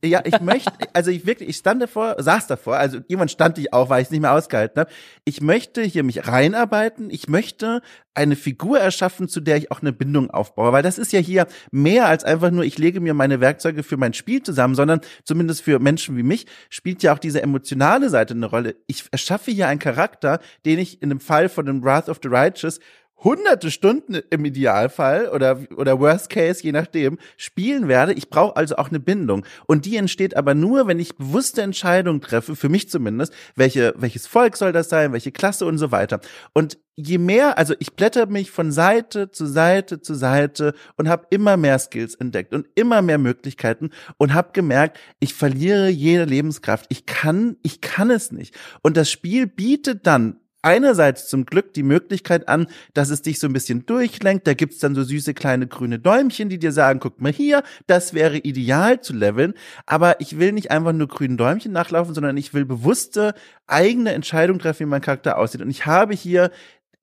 ja, 0.05 0.23
ich 0.25 0.41
möchte, 0.41 0.73
also 0.93 1.11
ich 1.11 1.27
wirklich, 1.27 1.49
ich 1.49 1.57
stand 1.57 1.83
davor, 1.83 2.17
saß 2.19 2.47
davor, 2.47 2.77
also 2.77 2.99
jemand 3.09 3.31
stand 3.31 3.59
ich 3.59 3.73
auch, 3.73 3.89
weil 3.89 4.03
ich 4.03 4.07
es 4.07 4.11
nicht 4.11 4.21
mehr 4.21 4.33
ausgehalten 4.33 4.81
habe. 4.81 4.91
Ich 5.25 5.41
möchte 5.41 5.83
hier 5.83 6.05
mich 6.05 6.27
reinarbeiten, 6.29 7.11
ich 7.11 7.29
möchte 7.29 7.81
eine 8.15 8.37
Figur 8.37 8.79
erschaffen, 8.79 9.29
zu 9.29 9.41
der 9.41 9.57
ich 9.57 9.71
auch 9.71 9.81
eine 9.81 9.93
Bindung 9.93 10.31
aufbaue, 10.31 10.73
weil 10.73 10.83
das 10.83 10.99
ist 10.99 11.13
ja 11.13 11.21
hier 11.21 11.47
mehr 11.71 12.07
als 12.07 12.25
einfach 12.25 12.51
nur, 12.51 12.65
ich 12.65 12.79
lege 12.79 13.01
mir 13.01 13.15
meine 13.15 13.41
Werkzeuge 13.41 13.83
für 13.83 13.97
mein 13.97 14.15
Spiel 14.15 14.43
zusammen, 14.43 14.75
sondern 14.75 15.01
zumindest 15.25 15.63
für 15.63 15.79
Menschen 15.79 16.17
wie 16.17 16.23
mich 16.23 16.47
spielt 16.71 17.03
ja 17.03 17.13
auch 17.13 17.19
diese 17.19 17.43
emotionale 17.43 18.11
Seite 18.11 18.35
eine 18.35 18.47
Rolle. 18.47 18.77
Ich 18.87 19.05
erschaffe 19.11 19.51
hier 19.51 19.69
einen 19.69 19.81
Charakter, 19.81 20.41
den 20.65 20.79
ich 20.79 21.03
in 21.03 21.09
dem 21.09 21.21
Fall 21.21 21.49
von 21.49 21.67
dem 21.67 21.83
Wrath 21.83 22.09
of 22.09 22.21
the 22.23 22.29
Righteous 22.29 22.79
hunderte 23.23 23.71
Stunden 23.71 24.21
im 24.31 24.45
Idealfall 24.45 25.29
oder, 25.29 25.61
oder 25.77 25.99
Worst 25.99 26.29
Case, 26.29 26.63
je 26.63 26.73
nachdem, 26.73 27.19
spielen 27.37 27.89
werde. 27.89 28.13
Ich 28.13 28.29
brauche 28.29 28.57
also 28.57 28.77
auch 28.77 28.91
eine 28.91 29.01
Bindung. 29.01 29.47
Und 29.67 29.87
die 29.87 29.97
entsteht 29.97 30.37
aber 30.37 30.55
nur, 30.55 30.87
wenn 30.87 30.99
ich 30.99 31.17
bewusste 31.17 31.63
Entscheidungen 31.63 32.21
treffe, 32.21 32.55
für 32.55 32.69
mich 32.69 32.91
zumindest, 32.91 33.33
welche, 33.57 33.95
welches 33.97 34.27
Volk 34.27 34.57
soll 34.57 34.73
das 34.73 34.89
sein, 34.89 35.13
welche 35.13 35.33
Klasse 35.33 35.65
und 35.65 35.79
so 35.79 35.91
weiter. 35.91 36.21
Und 36.53 36.79
je 36.97 37.19
mehr, 37.19 37.59
also 37.59 37.75
ich 37.79 37.95
blätter 37.95 38.27
mich 38.27 38.51
von 38.51 38.71
Seite 38.71 39.31
zu 39.31 39.47
Seite 39.47 40.01
zu 40.01 40.15
Seite 40.15 40.75
und 40.97 41.09
habe 41.09 41.27
immer 41.31 41.57
mehr 41.57 41.79
Skills 41.79 42.15
entdeckt 42.15 42.53
und 42.55 42.69
immer 42.75 43.03
mehr 43.03 43.19
Möglichkeiten 43.19 43.91
und 44.19 44.35
habe 44.35 44.51
gemerkt, 44.53 44.99
ich 45.19 45.35
verliere 45.35 45.89
jede 45.89 46.25
Lebenskraft. 46.25 46.87
Ich 46.91 47.07
kann, 47.07 47.57
ich 47.63 47.81
kann 47.81 48.11
es 48.11 48.33
nicht. 48.33 48.55
Und 48.83 48.97
das 48.97 49.11
Spiel 49.11 49.47
bietet 49.47 50.07
dann 50.07 50.41
einerseits 50.65 51.29
zum 51.29 51.47
Glück 51.47 51.75
die 51.75 51.83
Möglichkeit 51.83 52.49
an, 52.49 52.67
dass 52.95 53.11
es 53.11 53.23
dich 53.23 53.39
so 53.39 53.47
ein 53.47 53.53
bisschen 53.53 53.87
durchlenkt. 53.87 54.47
Da 54.47 54.55
gibt's 54.55 54.79
dann 54.79 54.95
so 54.95 55.03
süße 55.03 55.35
kleine 55.35 55.67
grüne 55.67 55.99
Däumchen, 55.99 56.49
die 56.49 56.59
dir 56.59 56.73
sagen, 56.73 57.01
guck 57.01 57.21
mal 57.21 57.33
hier, 57.33 57.63
das 57.87 58.15
wäre 58.15 58.39
ideal 58.39 59.01
zu 59.01 59.13
leveln. 59.13 59.55
Aber 59.87 60.21
ich 60.21 60.39
will 60.39 60.53
nicht 60.53 60.71
einfach 60.71 60.93
nur 60.93 61.09
grünen 61.09 61.37
Däumchen 61.37 61.73
nachlaufen, 61.73 62.15
sondern 62.15 62.37
ich 62.37 62.55
will 62.55 62.65
bewusste 62.65 63.35
eigene 63.67 64.13
Entscheidung 64.13 64.59
treffen, 64.59 64.81
wie 64.81 64.91
mein 64.91 65.01
Charakter 65.01 65.39
aussieht. 65.39 65.63
Und 65.63 65.71
ich 65.71 65.87
habe 65.87 66.15
hier 66.15 66.51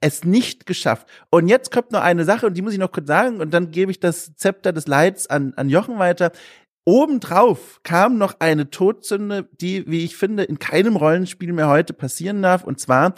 es 0.02 0.24
nicht 0.26 0.65
geschafft. 0.65 1.08
Und 1.30 1.47
jetzt 1.47 1.71
kommt 1.71 1.91
noch 1.91 2.02
eine 2.02 2.26
Sache, 2.26 2.47
und 2.47 2.56
die 2.56 2.62
muss 2.62 2.74
ich 2.74 2.80
noch 2.80 2.91
kurz 2.91 3.08
sagen, 3.08 3.39
und 3.39 3.54
dann 3.54 3.71
gebe 3.71 3.91
ich 3.91 4.00
das 4.00 4.36
Zepter 4.36 4.74
des 4.74 4.88
Leids 4.88 5.28
an, 5.28 5.54
an 5.56 5.69
Jochen 5.69 6.00
weiter. 6.00 6.32
Obendrauf 6.84 7.80
kam 7.84 8.17
noch 8.17 8.39
eine 8.39 8.71
Todsünde, 8.71 9.47
die, 9.62 9.86
wie 9.88 10.04
ich 10.04 10.17
finde, 10.17 10.43
in 10.43 10.58
keinem 10.58 10.95
Rollenspiel 10.95 11.54
mehr 11.54 11.69
heute 11.69 11.93
passieren 11.93 12.41
darf. 12.41 12.63
Und 12.63 12.80
zwar, 12.80 13.13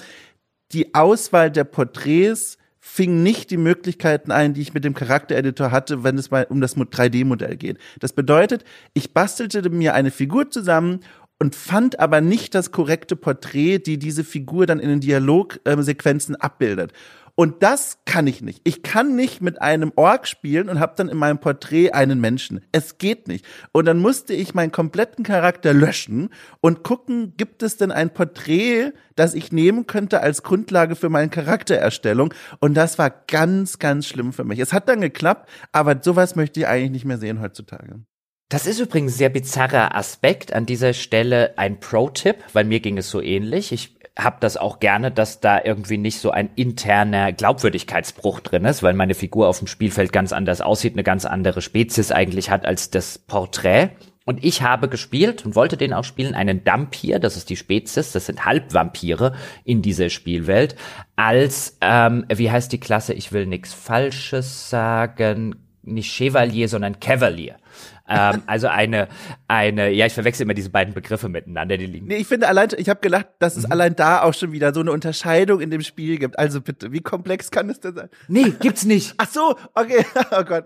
die 0.72 0.96
Auswahl 0.96 1.52
der 1.52 1.66
Porträts 1.66 2.58
fing 2.80 3.24
nicht 3.24 3.50
die 3.50 3.58
Möglichkeiten 3.58 4.32
ein, 4.32 4.54
die 4.54 4.62
ich 4.62 4.74
mit 4.74 4.84
dem 4.84 4.94
Charaktereditor 4.94 5.72
hatte, 5.72 6.04
wenn 6.04 6.18
es 6.18 6.32
mal 6.32 6.46
um 6.50 6.60
das 6.60 6.76
3D-Modell 6.76 7.56
geht. 7.56 7.78
Das 8.00 8.12
bedeutet, 8.12 8.66
ich 8.94 9.14
bastelte 9.14 9.70
mir 9.70 9.94
eine 9.94 10.12
Figur 10.12 10.52
zusammen 10.52 11.00
und 11.40 11.56
fand 11.56 12.00
aber 12.00 12.22
nicht 12.22 12.56
das 12.56 12.72
korrekte 12.72 13.16
Porträt, 13.16 13.80
die 13.80 13.98
diese 13.98 14.24
Figur 14.24 14.66
dann 14.66 14.80
in 14.80 14.90
den 14.90 15.00
Dialogsequenzen 15.00 16.36
abbildet. 16.36 16.92
Und 17.36 17.64
das 17.64 17.98
kann 18.06 18.28
ich 18.28 18.42
nicht. 18.42 18.62
Ich 18.64 18.84
kann 18.84 19.16
nicht 19.16 19.42
mit 19.42 19.60
einem 19.60 19.92
Ork 19.96 20.28
spielen 20.28 20.70
und 20.70 20.80
habe 20.80 20.94
dann 20.96 21.10
in 21.10 21.18
meinem 21.18 21.40
Porträt 21.40 21.92
einen 21.92 22.22
Menschen. 22.22 22.62
Es 22.72 23.00
geht 23.00 23.28
nicht. 23.28 23.44
Und 23.72 23.86
dann 23.86 23.98
musste 23.98 24.36
ich 24.36 24.54
meinen 24.54 24.72
kompletten 24.72 25.24
Charakter 25.26 25.74
löschen 25.74 26.30
und 26.62 26.84
gucken, 26.84 27.34
gibt 27.36 27.64
es 27.64 27.78
denn 27.78 27.92
ein 27.92 28.14
Porträt, 28.14 28.92
das 29.16 29.34
ich 29.34 29.52
nehmen 29.52 29.88
könnte 29.88 30.22
als 30.22 30.44
Grundlage 30.44 30.96
für 30.96 31.10
meine 31.10 31.30
Charaktererstellung. 31.30 32.36
Und 32.60 32.76
das 32.76 33.00
war 33.00 33.10
ganz, 33.10 33.80
ganz 33.80 34.06
schlimm 34.06 34.32
für 34.32 34.44
mich. 34.44 34.60
Es 34.60 34.72
hat 34.72 34.88
dann 34.88 35.02
geklappt, 35.02 35.50
aber 35.72 36.00
sowas 36.04 36.36
möchte 36.36 36.60
ich 36.60 36.68
eigentlich 36.68 36.92
nicht 36.92 37.06
mehr 37.06 37.18
sehen 37.18 37.42
heutzutage. 37.42 38.02
Das 38.50 38.68
ist 38.68 38.80
übrigens 38.80 39.14
ein 39.14 39.18
sehr 39.18 39.30
bizarrer 39.30 39.96
Aspekt 39.96 40.54
an 40.54 40.68
dieser 40.68 40.94
Stelle 40.94 41.58
ein 41.58 41.80
Pro-Tipp, 41.80 42.36
weil 42.54 42.66
mir 42.66 42.82
ging 42.82 43.00
es 43.00 43.10
so 43.10 43.20
ähnlich. 43.20 43.72
Ich 43.72 43.98
habe 44.18 44.38
das 44.40 44.58
auch 44.58 44.80
gerne, 44.80 45.12
dass 45.12 45.40
da 45.40 45.60
irgendwie 45.64 45.98
nicht 45.98 46.20
so 46.20 46.30
ein 46.30 46.52
interner 46.56 47.32
Glaubwürdigkeitsbruch 47.32 48.42
drin 48.42 48.66
ist, 48.66 48.84
weil 48.84 48.94
meine 48.94 49.16
Figur 49.16 49.48
auf 49.48 49.58
dem 49.58 49.68
Spielfeld 49.68 50.14
ganz 50.14 50.34
anders 50.34 50.62
aussieht, 50.62 50.94
eine 50.94 51.04
ganz 51.04 51.26
andere 51.26 51.62
Spezies 51.62 52.12
eigentlich 52.12 52.52
hat 52.52 52.66
als 52.66 52.92
das 52.92 53.18
Porträt. 53.18 53.90
Und 54.26 54.44
ich 54.44 54.62
habe 54.62 54.88
gespielt 54.88 55.46
und 55.46 55.56
wollte 55.56 55.78
den 55.78 55.94
auch 55.94 56.04
spielen, 56.04 56.36
einen 56.36 56.64
Dampir, 56.64 57.20
das 57.20 57.36
ist 57.36 57.50
die 57.50 57.58
Spezies, 57.58 58.14
das 58.14 58.28
sind 58.28 58.46
Halbvampire 58.46 59.34
in 59.66 59.82
dieser 59.82 60.10
Spielwelt, 60.10 60.76
als, 61.16 61.78
ähm, 61.82 62.26
wie 62.34 62.50
heißt 62.50 62.72
die 62.72 62.80
Klasse, 62.80 63.14
ich 63.14 63.34
will 63.34 63.48
nichts 63.48 63.74
Falsches 63.74 64.70
sagen, 64.70 65.56
nicht 65.82 66.14
Chevalier, 66.14 66.70
sondern 66.70 67.00
Cavalier. 67.02 67.58
Ähm, 68.08 68.44
also 68.48 68.68
eine, 68.68 69.08
eine, 69.48 69.90
ja, 69.92 70.06
ich 70.06 70.14
verwechsel 70.14 70.44
immer 70.44 70.54
diese 70.54 70.70
beiden 70.70 70.94
Begriffe 70.94 71.30
miteinander, 71.30 71.78
die 71.78 71.86
liegen. 71.86 72.08
Nee, 72.08 72.18
ich 72.18 72.28
finde 72.28 72.50
allein, 72.50 72.70
ich 72.78 72.90
habe 72.90 73.00
gelacht, 73.00 73.28
dass 73.40 73.56
es 73.56 73.66
mhm. 73.66 73.72
allein 73.72 73.96
da 73.96 74.24
auch 74.24 74.34
schon 74.34 74.52
wieder 74.52 74.74
so 74.74 74.82
eine 74.82 74.92
Unterscheidung 74.92 75.62
in 75.62 75.72
dem 75.72 75.82
Spiel 75.82 76.18
gibt. 76.18 76.38
Also 76.38 76.60
bitte, 76.60 76.92
wie 76.92 77.00
komplex 77.00 77.50
kann 77.50 77.70
es 77.70 77.80
denn 77.80 77.96
sein? 77.96 78.10
Nee, 78.28 78.54
gibt's 78.60 78.84
nicht. 78.84 79.14
Ach 79.18 79.30
so, 79.30 79.56
okay, 79.74 80.06
oh 80.32 80.44
Gott. 80.44 80.66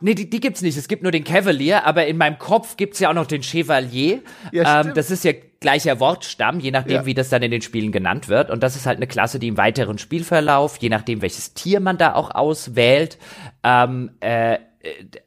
nee, 0.00 0.14
die, 0.14 0.30
die 0.30 0.40
gibt's 0.40 0.62
nicht. 0.62 0.78
Es 0.78 0.86
gibt 0.86 1.02
nur 1.02 1.10
den 1.10 1.24
Cavalier, 1.24 1.84
aber 1.84 2.06
in 2.06 2.16
meinem 2.16 2.38
Kopf 2.38 2.76
gibt's 2.76 3.00
ja 3.00 3.10
auch 3.10 3.14
noch 3.14 3.26
den 3.26 3.42
Chevalier. 3.42 4.22
Ja, 4.52 4.82
ähm, 4.82 4.92
das 4.94 5.10
ist 5.10 5.24
ja 5.24 5.32
gleicher 5.60 5.98
Wortstamm, 5.98 6.60
je 6.60 6.70
nachdem, 6.70 6.94
ja. 6.94 7.06
wie 7.06 7.14
das 7.14 7.28
dann 7.28 7.42
in 7.42 7.50
den 7.50 7.62
Spielen 7.62 7.90
genannt 7.90 8.28
wird. 8.28 8.50
Und 8.50 8.62
das 8.62 8.76
ist 8.76 8.86
halt 8.86 8.98
eine 8.98 9.06
Klasse, 9.06 9.38
die 9.38 9.48
im 9.48 9.56
weiteren 9.56 9.98
Spielverlauf, 9.98 10.76
je 10.76 10.88
nachdem, 10.88 11.22
welches 11.22 11.54
Tier 11.54 11.80
man 11.80 11.98
da 11.98 12.14
auch 12.14 12.30
auswählt, 12.30 13.18
ähm, 13.64 14.10
äh, 14.20 14.58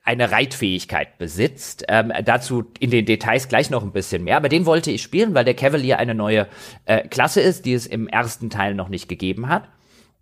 eine 0.04 0.32
Reitfähigkeit 0.32 1.18
besitzt. 1.18 1.86
Ähm, 1.90 2.12
dazu 2.24 2.64
in 2.80 2.90
den 2.90 3.06
Details 3.06 3.48
gleich 3.48 3.70
noch 3.70 3.84
ein 3.84 3.92
bisschen 3.92 4.24
mehr. 4.24 4.38
Aber 4.38 4.50
den 4.50 4.66
wollte 4.66 4.92
ich 4.92 5.02
spielen, 5.02 5.34
weil 5.34 5.46
der 5.46 5.54
Cavalier 5.54 6.00
eine 6.00 6.16
neue 6.16 6.48
äh, 6.86 7.08
Klasse 7.08 7.42
ist, 7.42 7.66
die 7.66 7.74
es 7.74 7.86
im 7.86 8.08
ersten 8.08 8.50
Teil 8.50 8.76
noch 8.76 8.90
nicht 8.90 9.10
gegeben 9.10 9.50
hat. 9.50 9.68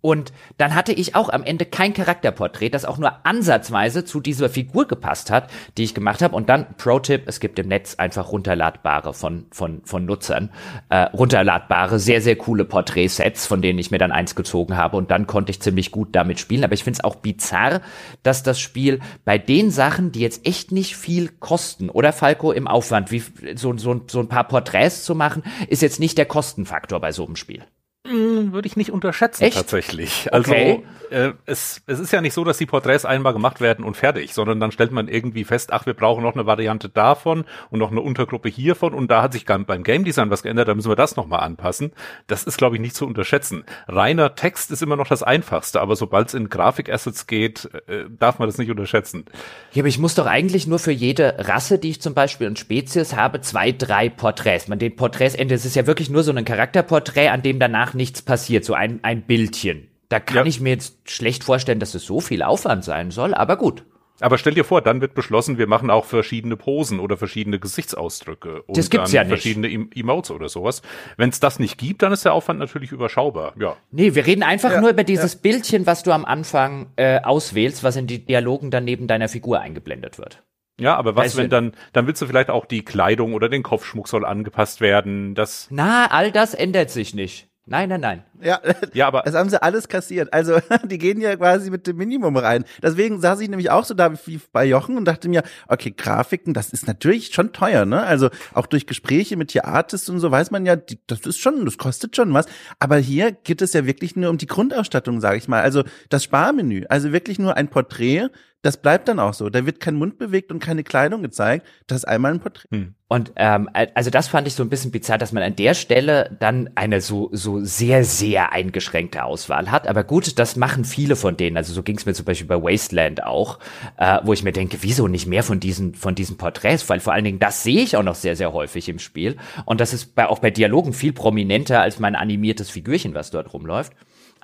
Und 0.00 0.32
dann 0.56 0.74
hatte 0.74 0.92
ich 0.92 1.14
auch 1.14 1.28
am 1.28 1.42
Ende 1.42 1.66
kein 1.66 1.92
Charakterporträt, 1.92 2.70
das 2.70 2.84
auch 2.84 2.98
nur 2.98 3.26
ansatzweise 3.26 4.04
zu 4.04 4.20
dieser 4.20 4.48
Figur 4.48 4.86
gepasst 4.88 5.30
hat, 5.30 5.50
die 5.76 5.84
ich 5.84 5.94
gemacht 5.94 6.22
habe. 6.22 6.34
Und 6.34 6.48
dann 6.48 6.66
Pro-Tipp, 6.76 7.24
es 7.26 7.40
gibt 7.40 7.58
im 7.58 7.68
Netz 7.68 7.96
einfach 7.96 8.32
runterladbare 8.32 9.12
von, 9.12 9.46
von, 9.50 9.82
von 9.84 10.06
Nutzern, 10.06 10.50
äh, 10.88 11.02
runterladbare, 11.02 11.98
sehr, 11.98 12.22
sehr 12.22 12.36
coole 12.36 12.64
Porträtsets, 12.64 13.46
von 13.46 13.62
denen 13.62 13.78
ich 13.78 13.90
mir 13.90 13.98
dann 13.98 14.12
eins 14.12 14.34
gezogen 14.34 14.76
habe. 14.76 14.96
Und 14.96 15.10
dann 15.10 15.26
konnte 15.26 15.50
ich 15.50 15.60
ziemlich 15.60 15.90
gut 15.90 16.08
damit 16.12 16.40
spielen. 16.40 16.64
Aber 16.64 16.74
ich 16.74 16.84
finde 16.84 16.98
es 16.98 17.04
auch 17.04 17.16
bizarr, 17.16 17.82
dass 18.22 18.42
das 18.42 18.58
Spiel 18.58 19.00
bei 19.24 19.38
den 19.38 19.70
Sachen, 19.70 20.12
die 20.12 20.20
jetzt 20.20 20.46
echt 20.46 20.72
nicht 20.72 20.96
viel 20.96 21.28
kosten, 21.28 21.90
oder 21.90 22.12
Falco 22.12 22.52
im 22.52 22.66
Aufwand, 22.66 23.10
wie 23.10 23.22
so, 23.54 23.76
so, 23.76 24.00
so 24.06 24.20
ein 24.20 24.28
paar 24.28 24.44
Porträts 24.44 25.04
zu 25.04 25.14
machen, 25.14 25.42
ist 25.68 25.82
jetzt 25.82 26.00
nicht 26.00 26.16
der 26.18 26.26
Kostenfaktor 26.26 27.00
bei 27.00 27.12
so 27.12 27.26
einem 27.26 27.36
Spiel. 27.36 27.64
Hm, 28.10 28.52
würde 28.52 28.66
ich 28.66 28.76
nicht 28.76 28.90
unterschätzen 28.90 29.44
Echt? 29.44 29.56
tatsächlich. 29.56 30.32
Also 30.32 30.52
okay. 30.52 30.82
äh, 31.10 31.32
es, 31.46 31.82
es 31.86 32.00
ist 32.00 32.12
ja 32.12 32.20
nicht 32.20 32.34
so, 32.34 32.44
dass 32.44 32.58
die 32.58 32.66
Porträts 32.66 33.04
einmal 33.04 33.32
gemacht 33.32 33.60
werden 33.60 33.84
und 33.84 33.96
fertig, 33.96 34.34
sondern 34.34 34.58
dann 34.58 34.72
stellt 34.72 34.90
man 34.90 35.08
irgendwie 35.08 35.44
fest, 35.44 35.72
ach, 35.72 35.86
wir 35.86 35.94
brauchen 35.94 36.22
noch 36.22 36.34
eine 36.34 36.46
Variante 36.46 36.88
davon 36.88 37.44
und 37.70 37.78
noch 37.78 37.90
eine 37.90 38.00
Untergruppe 38.00 38.48
hiervon 38.48 38.94
und 38.94 39.10
da 39.10 39.22
hat 39.22 39.32
sich 39.32 39.44
beim 39.44 39.82
Game 39.82 40.04
Design 40.04 40.30
was 40.30 40.42
geändert, 40.42 40.68
da 40.68 40.74
müssen 40.74 40.90
wir 40.90 40.96
das 40.96 41.16
nochmal 41.16 41.40
anpassen. 41.40 41.92
Das 42.26 42.44
ist, 42.44 42.58
glaube 42.58 42.76
ich, 42.76 42.82
nicht 42.82 42.96
zu 42.96 43.06
unterschätzen. 43.06 43.64
Reiner 43.86 44.34
Text 44.34 44.70
ist 44.70 44.82
immer 44.82 44.96
noch 44.96 45.08
das 45.08 45.22
Einfachste, 45.22 45.80
aber 45.80 45.94
sobald 45.96 46.28
es 46.28 46.34
in 46.34 46.48
Grafikassets 46.48 47.26
geht, 47.26 47.68
äh, 47.86 48.06
darf 48.08 48.38
man 48.38 48.48
das 48.48 48.58
nicht 48.58 48.70
unterschätzen. 48.70 49.24
Ja, 49.72 49.82
aber 49.82 49.88
ich 49.88 49.98
muss 49.98 50.14
doch 50.14 50.26
eigentlich 50.26 50.66
nur 50.66 50.78
für 50.78 50.92
jede 50.92 51.36
Rasse, 51.38 51.78
die 51.78 51.90
ich 51.90 52.02
zum 52.02 52.14
Beispiel 52.14 52.46
und 52.46 52.58
Spezies 52.58 53.14
habe, 53.14 53.40
zwei, 53.40 53.72
drei 53.72 54.08
Porträts. 54.08 54.68
Man 54.68 54.78
den 54.78 54.96
Porträts, 54.96 55.34
es 55.36 55.64
ist 55.64 55.76
ja 55.76 55.86
wirklich 55.86 56.10
nur 56.10 56.22
so 56.22 56.32
ein 56.32 56.44
Charakterporträt, 56.44 57.28
an 57.28 57.42
dem 57.42 57.58
danach 57.58 57.90
danach 57.90 57.94
nichts 58.00 58.22
passiert, 58.22 58.64
so 58.64 58.72
ein, 58.72 59.00
ein 59.02 59.22
Bildchen. 59.22 59.88
Da 60.08 60.18
kann 60.18 60.38
ja. 60.38 60.46
ich 60.46 60.60
mir 60.60 60.70
jetzt 60.70 60.98
schlecht 61.04 61.44
vorstellen, 61.44 61.78
dass 61.78 61.94
es 61.94 62.04
so 62.04 62.20
viel 62.20 62.42
Aufwand 62.42 62.82
sein 62.82 63.10
soll, 63.10 63.34
aber 63.34 63.56
gut. 63.56 63.84
Aber 64.20 64.38
stell 64.38 64.54
dir 64.54 64.64
vor, 64.64 64.82
dann 64.82 65.00
wird 65.00 65.14
beschlossen, 65.14 65.58
wir 65.58 65.66
machen 65.66 65.90
auch 65.90 66.04
verschiedene 66.04 66.56
Posen 66.56 66.98
oder 66.98 67.16
verschiedene 67.16 67.58
Gesichtsausdrücke 67.58 68.62
und 68.62 68.76
das 68.76 68.90
gibt's 68.90 69.12
ja 69.12 69.22
nicht. 69.22 69.30
verschiedene 69.30 69.68
Emotes 69.94 70.30
oder 70.30 70.48
sowas. 70.48 70.82
Wenn 71.16 71.30
es 71.30 71.40
das 71.40 71.58
nicht 71.58 71.78
gibt, 71.78 72.02
dann 72.02 72.12
ist 72.12 72.24
der 72.24 72.34
Aufwand 72.34 72.58
natürlich 72.58 72.92
überschaubar. 72.92 73.54
Ja. 73.58 73.76
Nee, 73.90 74.14
wir 74.14 74.26
reden 74.26 74.42
einfach 74.42 74.72
ja, 74.72 74.80
nur 74.80 74.90
über 74.90 75.04
dieses 75.04 75.34
ja. 75.34 75.40
Bildchen, 75.42 75.86
was 75.86 76.02
du 76.02 76.12
am 76.12 76.24
Anfang 76.24 76.90
äh, 76.96 77.20
auswählst, 77.20 77.82
was 77.82 77.96
in 77.96 78.06
die 78.06 78.24
Dialogen 78.24 78.70
dann 78.70 78.84
neben 78.84 79.06
deiner 79.06 79.28
Figur 79.28 79.60
eingeblendet 79.60 80.18
wird. 80.18 80.42
Ja, 80.78 80.96
aber 80.96 81.14
was, 81.14 81.26
weißt 81.26 81.36
wenn 81.36 81.50
dann, 81.50 81.72
dann 81.92 82.06
willst 82.06 82.22
du 82.22 82.26
vielleicht 82.26 82.50
auch 82.50 82.64
die 82.64 82.84
Kleidung 82.84 83.34
oder 83.34 83.48
den 83.48 83.62
Kopfschmuck 83.62 84.08
soll 84.08 84.24
angepasst 84.24 84.80
werden, 84.80 85.34
das. 85.34 85.68
Na, 85.70 86.06
all 86.10 86.32
das 86.32 86.54
ändert 86.54 86.90
sich 86.90 87.14
nicht. 87.14 87.49
Nein, 87.66 87.88
nein, 87.88 88.00
nein. 88.00 88.24
Ja, 88.42 88.60
ja, 88.94 89.06
aber 89.06 89.22
das 89.22 89.34
haben 89.34 89.48
sie 89.50 89.62
alles 89.62 89.88
kassiert. 89.88 90.32
Also 90.32 90.58
die 90.84 90.98
gehen 90.98 91.20
ja 91.20 91.36
quasi 91.36 91.70
mit 91.70 91.86
dem 91.86 91.96
Minimum 91.96 92.36
rein. 92.36 92.64
Deswegen 92.82 93.20
saß 93.20 93.40
ich 93.40 93.48
nämlich 93.48 93.70
auch 93.70 93.84
so 93.84 93.94
da 93.94 94.12
wie 94.26 94.40
bei 94.52 94.64
Jochen 94.64 94.96
und 94.96 95.04
dachte 95.04 95.28
mir, 95.28 95.42
okay, 95.68 95.92
Grafiken, 95.96 96.54
das 96.54 96.70
ist 96.70 96.86
natürlich 96.86 97.32
schon 97.32 97.52
teuer, 97.52 97.84
ne? 97.84 98.02
Also 98.02 98.30
auch 98.54 98.66
durch 98.66 98.86
Gespräche 98.86 99.36
mit 99.36 99.52
hier 99.52 99.66
Artists 99.66 100.08
und 100.08 100.20
so 100.20 100.30
weiß 100.30 100.50
man 100.50 100.66
ja, 100.66 100.76
das 101.06 101.20
ist 101.20 101.38
schon, 101.38 101.64
das 101.64 101.78
kostet 101.78 102.16
schon 102.16 102.32
was. 102.34 102.46
Aber 102.78 102.96
hier 102.96 103.32
geht 103.32 103.62
es 103.62 103.72
ja 103.72 103.86
wirklich 103.86 104.16
nur 104.16 104.30
um 104.30 104.38
die 104.38 104.46
Grundausstattung, 104.46 105.20
sage 105.20 105.38
ich 105.38 105.46
mal. 105.46 105.62
Also 105.62 105.84
das 106.08 106.24
Sparmenü, 106.24 106.86
also 106.88 107.12
wirklich 107.12 107.38
nur 107.38 107.56
ein 107.56 107.68
Porträt 107.68 108.30
das 108.62 108.76
bleibt 108.76 109.08
dann 109.08 109.18
auch 109.18 109.32
so. 109.32 109.48
Da 109.48 109.64
wird 109.64 109.80
kein 109.80 109.94
Mund 109.94 110.18
bewegt 110.18 110.52
und 110.52 110.58
keine 110.58 110.84
Kleidung 110.84 111.22
gezeigt. 111.22 111.66
Das 111.86 111.98
ist 111.98 112.04
einmal 112.04 112.32
ein 112.32 112.40
Porträt. 112.40 112.68
Hm. 112.70 112.94
Und 113.08 113.32
ähm, 113.36 113.68
also 113.72 114.10
das 114.10 114.28
fand 114.28 114.46
ich 114.46 114.54
so 114.54 114.62
ein 114.62 114.68
bisschen 114.68 114.90
bizarr, 114.90 115.18
dass 115.18 115.32
man 115.32 115.42
an 115.42 115.56
der 115.56 115.74
Stelle 115.74 116.36
dann 116.38 116.70
eine 116.74 117.00
so 117.00 117.30
so 117.32 117.58
sehr 117.64 118.04
sehr 118.04 118.52
eingeschränkte 118.52 119.24
Auswahl 119.24 119.70
hat. 119.70 119.88
Aber 119.88 120.04
gut, 120.04 120.38
das 120.38 120.56
machen 120.56 120.84
viele 120.84 121.16
von 121.16 121.36
denen. 121.36 121.56
Also 121.56 121.72
so 121.72 121.82
ging 121.82 121.96
es 121.96 122.04
mir 122.04 122.12
zum 122.12 122.26
Beispiel 122.26 122.46
bei 122.46 122.62
Wasteland 122.62 123.24
auch, 123.24 123.58
äh, 123.96 124.18
wo 124.24 124.32
ich 124.34 124.44
mir 124.44 124.52
denke, 124.52 124.78
wieso 124.82 125.08
nicht 125.08 125.26
mehr 125.26 125.42
von 125.42 125.58
diesen 125.58 125.94
von 125.94 126.14
diesen 126.14 126.36
Porträts? 126.36 126.88
Weil 126.88 127.00
vor 127.00 127.14
allen 127.14 127.24
Dingen 127.24 127.38
das 127.38 127.62
sehe 127.62 127.82
ich 127.82 127.96
auch 127.96 128.02
noch 128.02 128.14
sehr 128.14 128.36
sehr 128.36 128.52
häufig 128.52 128.88
im 128.90 128.98
Spiel. 128.98 129.38
Und 129.64 129.80
das 129.80 129.94
ist 129.94 130.14
bei, 130.14 130.28
auch 130.28 130.38
bei 130.38 130.50
Dialogen 130.50 130.92
viel 130.92 131.12
prominenter 131.12 131.80
als 131.80 131.98
mein 131.98 132.14
animiertes 132.14 132.70
Figürchen, 132.70 133.14
was 133.14 133.30
dort 133.30 133.52
rumläuft. 133.54 133.94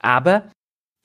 Aber 0.01 0.45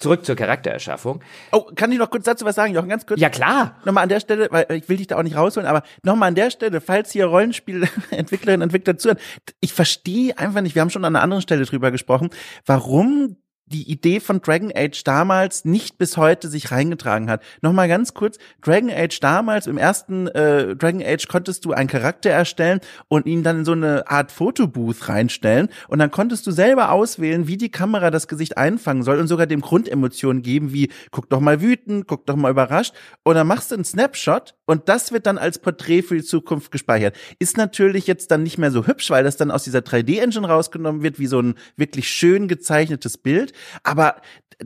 Zurück 0.01 0.25
zur 0.25 0.35
Charaktererschaffung. 0.35 1.21
Oh, 1.51 1.69
kann 1.75 1.91
ich 1.91 1.99
noch 1.99 2.09
kurz 2.09 2.25
dazu 2.25 2.43
was 2.43 2.55
sagen, 2.55 2.73
Jochen, 2.73 2.89
ganz 2.89 3.05
kurz? 3.05 3.19
Ja, 3.19 3.29
klar. 3.29 3.75
Nochmal 3.85 4.03
an 4.03 4.09
der 4.09 4.19
Stelle, 4.19 4.47
weil 4.49 4.65
ich 4.71 4.89
will 4.89 4.97
dich 4.97 5.07
da 5.07 5.17
auch 5.17 5.23
nicht 5.23 5.37
rausholen, 5.37 5.69
aber 5.69 5.83
nochmal 6.03 6.29
an 6.29 6.35
der 6.35 6.49
Stelle, 6.49 6.81
falls 6.81 7.11
hier 7.11 7.27
Rollenspielentwicklerinnen, 7.27 8.63
Entwickler 8.63 8.97
zuhören, 8.97 9.19
ich 9.59 9.73
verstehe 9.73 10.37
einfach 10.37 10.61
nicht, 10.61 10.73
wir 10.73 10.81
haben 10.81 10.89
schon 10.89 11.05
an 11.05 11.15
einer 11.15 11.23
anderen 11.23 11.43
Stelle 11.43 11.65
drüber 11.65 11.91
gesprochen, 11.91 12.31
warum 12.65 13.37
die 13.71 13.89
Idee 13.89 14.19
von 14.19 14.41
Dragon 14.41 14.71
Age 14.73 15.03
damals 15.03 15.65
nicht 15.65 15.97
bis 15.97 16.17
heute 16.17 16.47
sich 16.47 16.71
reingetragen 16.71 17.29
hat. 17.29 17.41
Nochmal 17.61 17.87
ganz 17.87 18.13
kurz, 18.13 18.37
Dragon 18.61 18.89
Age 18.89 19.19
damals, 19.19 19.67
im 19.67 19.77
ersten 19.77 20.27
äh, 20.27 20.75
Dragon 20.75 21.03
Age 21.03 21.27
konntest 21.27 21.65
du 21.65 21.73
einen 21.73 21.89
Charakter 21.89 22.29
erstellen 22.29 22.79
und 23.07 23.25
ihn 23.25 23.43
dann 23.43 23.59
in 23.59 23.65
so 23.65 23.73
eine 23.73 24.09
Art 24.09 24.31
Fotobooth 24.31 25.09
reinstellen 25.09 25.69
und 25.87 25.99
dann 25.99 26.11
konntest 26.11 26.47
du 26.47 26.51
selber 26.51 26.91
auswählen, 26.91 27.47
wie 27.47 27.57
die 27.57 27.71
Kamera 27.71 28.11
das 28.11 28.27
Gesicht 28.27 28.57
einfangen 28.57 29.03
soll 29.03 29.19
und 29.19 29.27
sogar 29.27 29.47
dem 29.47 29.61
Grundemotionen 29.61 30.41
geben, 30.41 30.71
wie 30.71 30.89
guck 31.11 31.29
doch 31.29 31.39
mal 31.39 31.61
wütend, 31.61 32.07
guck 32.07 32.25
doch 32.25 32.35
mal 32.35 32.51
überrascht 32.51 32.93
dann 33.41 33.47
machst 33.47 33.71
du 33.71 33.75
einen 33.75 33.83
Snapshot 33.83 34.53
und 34.65 34.87
das 34.87 35.11
wird 35.11 35.25
dann 35.25 35.39
als 35.39 35.57
Porträt 35.57 36.03
für 36.03 36.15
die 36.15 36.23
Zukunft 36.23 36.71
gespeichert. 36.71 37.15
Ist 37.39 37.57
natürlich 37.57 38.05
jetzt 38.05 38.29
dann 38.29 38.43
nicht 38.43 38.59
mehr 38.59 38.69
so 38.69 38.85
hübsch, 38.85 39.09
weil 39.09 39.23
das 39.23 39.35
dann 39.35 39.49
aus 39.49 39.63
dieser 39.63 39.79
3D-Engine 39.79 40.47
rausgenommen 40.47 41.01
wird, 41.01 41.17
wie 41.17 41.25
so 41.25 41.39
ein 41.39 41.55
wirklich 41.75 42.07
schön 42.07 42.47
gezeichnetes 42.47 43.17
Bild. 43.17 43.53
Aber 43.83 44.21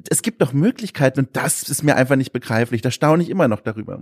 es 0.09 0.21
gibt 0.21 0.41
doch 0.41 0.53
Möglichkeiten 0.53 1.21
und 1.21 1.35
das 1.35 1.63
ist 1.63 1.83
mir 1.83 1.95
einfach 1.95 2.15
nicht 2.15 2.33
begreiflich. 2.33 2.81
Da 2.81 2.91
staune 2.91 3.23
ich 3.23 3.29
immer 3.29 3.47
noch 3.47 3.61
darüber. 3.61 3.99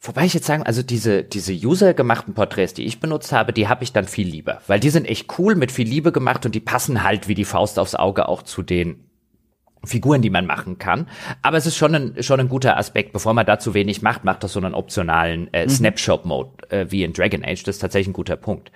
Wobei 0.00 0.26
ich 0.26 0.34
jetzt 0.34 0.46
sagen, 0.46 0.64
also 0.64 0.82
diese, 0.82 1.24
diese 1.24 1.54
user-gemachten 1.54 2.34
Porträts, 2.34 2.74
die 2.74 2.84
ich 2.84 3.00
benutzt 3.00 3.32
habe, 3.32 3.54
die 3.54 3.68
habe 3.68 3.84
ich 3.84 3.92
dann 3.92 4.04
viel 4.04 4.28
lieber. 4.28 4.60
Weil 4.66 4.78
die 4.78 4.90
sind 4.90 5.06
echt 5.06 5.38
cool, 5.38 5.54
mit 5.54 5.72
viel 5.72 5.88
Liebe 5.88 6.12
gemacht 6.12 6.44
und 6.44 6.54
die 6.54 6.60
passen 6.60 7.02
halt 7.02 7.26
wie 7.26 7.34
die 7.34 7.46
Faust 7.46 7.78
aufs 7.78 7.94
Auge 7.94 8.28
auch 8.28 8.42
zu 8.42 8.62
den 8.62 9.08
Figuren, 9.86 10.20
die 10.20 10.30
man 10.30 10.46
machen 10.46 10.78
kann. 10.78 11.08
Aber 11.42 11.56
es 11.56 11.66
ist 11.66 11.76
schon 11.76 11.94
ein, 11.94 12.22
schon 12.22 12.40
ein 12.40 12.48
guter 12.48 12.76
Aspekt. 12.76 13.12
Bevor 13.12 13.32
man 13.32 13.46
da 13.46 13.58
zu 13.58 13.72
wenig 13.72 14.02
macht, 14.02 14.24
macht 14.24 14.44
das 14.44 14.52
so 14.52 14.60
einen 14.60 14.74
optionalen 14.74 15.52
äh, 15.52 15.64
mhm. 15.64 15.70
Snapshot-Mode 15.70 16.70
äh, 16.70 16.86
wie 16.90 17.02
in 17.02 17.14
Dragon 17.14 17.42
Age. 17.42 17.62
Das 17.62 17.76
ist 17.76 17.80
tatsächlich 17.80 18.08
ein 18.08 18.14
guter 18.14 18.36
Punkt. 18.36 18.72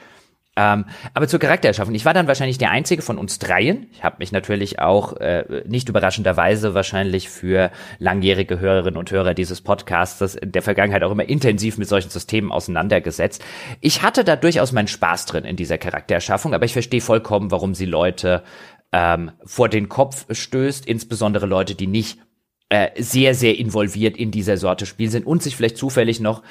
Ähm, 0.58 0.86
aber 1.14 1.28
zur 1.28 1.38
Charaktererschaffung. 1.38 1.94
Ich 1.94 2.04
war 2.04 2.14
dann 2.14 2.26
wahrscheinlich 2.26 2.58
der 2.58 2.72
einzige 2.72 3.00
von 3.00 3.16
uns 3.16 3.38
dreien. 3.38 3.86
Ich 3.92 4.02
habe 4.02 4.16
mich 4.18 4.32
natürlich 4.32 4.80
auch 4.80 5.16
äh, 5.18 5.62
nicht 5.68 5.88
überraschenderweise 5.88 6.74
wahrscheinlich 6.74 7.28
für 7.28 7.70
langjährige 8.00 8.58
Hörerinnen 8.58 8.98
und 8.98 9.12
Hörer 9.12 9.34
dieses 9.34 9.60
Podcasts 9.60 10.34
in 10.34 10.50
der 10.50 10.62
Vergangenheit 10.62 11.04
auch 11.04 11.12
immer 11.12 11.28
intensiv 11.28 11.78
mit 11.78 11.86
solchen 11.86 12.10
Systemen 12.10 12.50
auseinandergesetzt. 12.50 13.44
Ich 13.80 14.02
hatte 14.02 14.24
da 14.24 14.34
durchaus 14.34 14.72
meinen 14.72 14.88
Spaß 14.88 15.26
drin 15.26 15.44
in 15.44 15.54
dieser 15.54 15.78
Charaktererschaffung, 15.78 16.54
aber 16.54 16.64
ich 16.64 16.72
verstehe 16.72 17.02
vollkommen, 17.02 17.52
warum 17.52 17.76
sie 17.76 17.86
Leute 17.86 18.42
ähm, 18.90 19.30
vor 19.44 19.68
den 19.68 19.88
Kopf 19.88 20.26
stößt, 20.28 20.86
insbesondere 20.86 21.46
Leute, 21.46 21.76
die 21.76 21.86
nicht 21.86 22.18
äh, 22.70 22.90
sehr, 23.00 23.34
sehr 23.34 23.56
involviert 23.56 24.16
in 24.16 24.32
dieser 24.32 24.56
Sorte 24.56 24.86
Spiel 24.86 25.08
sind 25.08 25.24
und 25.24 25.42
sich 25.42 25.54
vielleicht 25.54 25.78
zufällig 25.78 26.18
noch 26.20 26.42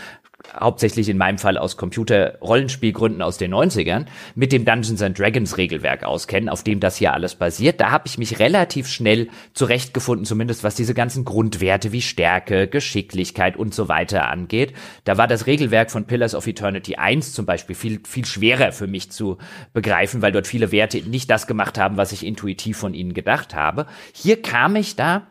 hauptsächlich 0.53 1.09
in 1.09 1.17
meinem 1.17 1.37
Fall 1.37 1.57
aus 1.57 1.77
Computer-Rollenspielgründen 1.77 3.21
aus 3.21 3.37
den 3.37 3.53
90ern, 3.53 4.05
mit 4.35 4.51
dem 4.51 4.65
Dungeons 4.65 5.01
and 5.01 5.17
Dragons 5.17 5.57
Regelwerk 5.57 6.03
auskennen, 6.03 6.49
auf 6.49 6.63
dem 6.63 6.79
das 6.79 6.97
hier 6.97 7.13
alles 7.13 7.35
basiert. 7.35 7.79
Da 7.81 7.91
habe 7.91 8.07
ich 8.07 8.17
mich 8.17 8.39
relativ 8.39 8.87
schnell 8.87 9.29
zurechtgefunden, 9.53 10.25
zumindest 10.25 10.63
was 10.63 10.75
diese 10.75 10.93
ganzen 10.93 11.25
Grundwerte 11.25 11.91
wie 11.91 12.01
Stärke, 12.01 12.67
Geschicklichkeit 12.67 13.57
und 13.57 13.73
so 13.73 13.87
weiter 13.87 14.29
angeht. 14.29 14.73
Da 15.03 15.17
war 15.17 15.27
das 15.27 15.47
Regelwerk 15.47 15.91
von 15.91 16.05
Pillars 16.05 16.35
of 16.35 16.47
Eternity 16.47 16.95
1 16.95 17.33
zum 17.33 17.45
Beispiel 17.45 17.75
viel, 17.75 18.01
viel 18.05 18.25
schwerer 18.25 18.71
für 18.71 18.87
mich 18.87 19.11
zu 19.11 19.37
begreifen, 19.73 20.21
weil 20.21 20.31
dort 20.31 20.47
viele 20.47 20.71
Werte 20.71 20.97
nicht 21.01 21.29
das 21.29 21.47
gemacht 21.47 21.77
haben, 21.77 21.97
was 21.97 22.11
ich 22.11 22.25
intuitiv 22.25 22.77
von 22.77 22.93
ihnen 22.93 23.13
gedacht 23.13 23.55
habe. 23.55 23.85
Hier 24.13 24.41
kam 24.41 24.75
ich 24.75 24.95
da 24.95 25.27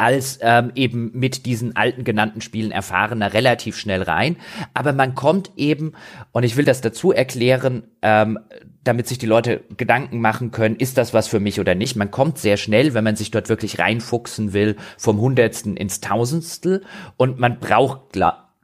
als 0.00 0.38
ähm, 0.40 0.72
eben 0.74 1.10
mit 1.12 1.44
diesen 1.44 1.76
alten 1.76 2.04
genannten 2.04 2.40
Spielen 2.40 2.72
erfahrener 2.72 3.34
relativ 3.34 3.76
schnell 3.76 4.02
rein. 4.02 4.36
Aber 4.72 4.94
man 4.94 5.14
kommt 5.14 5.52
eben, 5.56 5.92
und 6.32 6.42
ich 6.42 6.56
will 6.56 6.64
das 6.64 6.80
dazu 6.80 7.12
erklären, 7.12 7.84
ähm, 8.00 8.38
damit 8.82 9.06
sich 9.06 9.18
die 9.18 9.26
Leute 9.26 9.62
Gedanken 9.76 10.20
machen 10.20 10.52
können, 10.52 10.76
ist 10.76 10.96
das 10.96 11.12
was 11.12 11.28
für 11.28 11.38
mich 11.38 11.60
oder 11.60 11.74
nicht. 11.74 11.96
Man 11.96 12.10
kommt 12.10 12.38
sehr 12.38 12.56
schnell, 12.56 12.94
wenn 12.94 13.04
man 13.04 13.14
sich 13.14 13.30
dort 13.30 13.50
wirklich 13.50 13.78
reinfuchsen 13.78 14.54
will, 14.54 14.76
vom 14.96 15.20
Hundertsten 15.20 15.76
ins 15.76 16.00
Tausendstel 16.00 16.82
und 17.18 17.38
man 17.38 17.58
braucht 17.58 18.18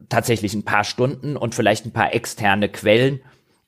tatsächlich 0.08 0.54
ein 0.54 0.64
paar 0.64 0.84
Stunden 0.84 1.36
und 1.36 1.54
vielleicht 1.54 1.84
ein 1.84 1.92
paar 1.92 2.14
externe 2.14 2.70
Quellen, 2.70 3.20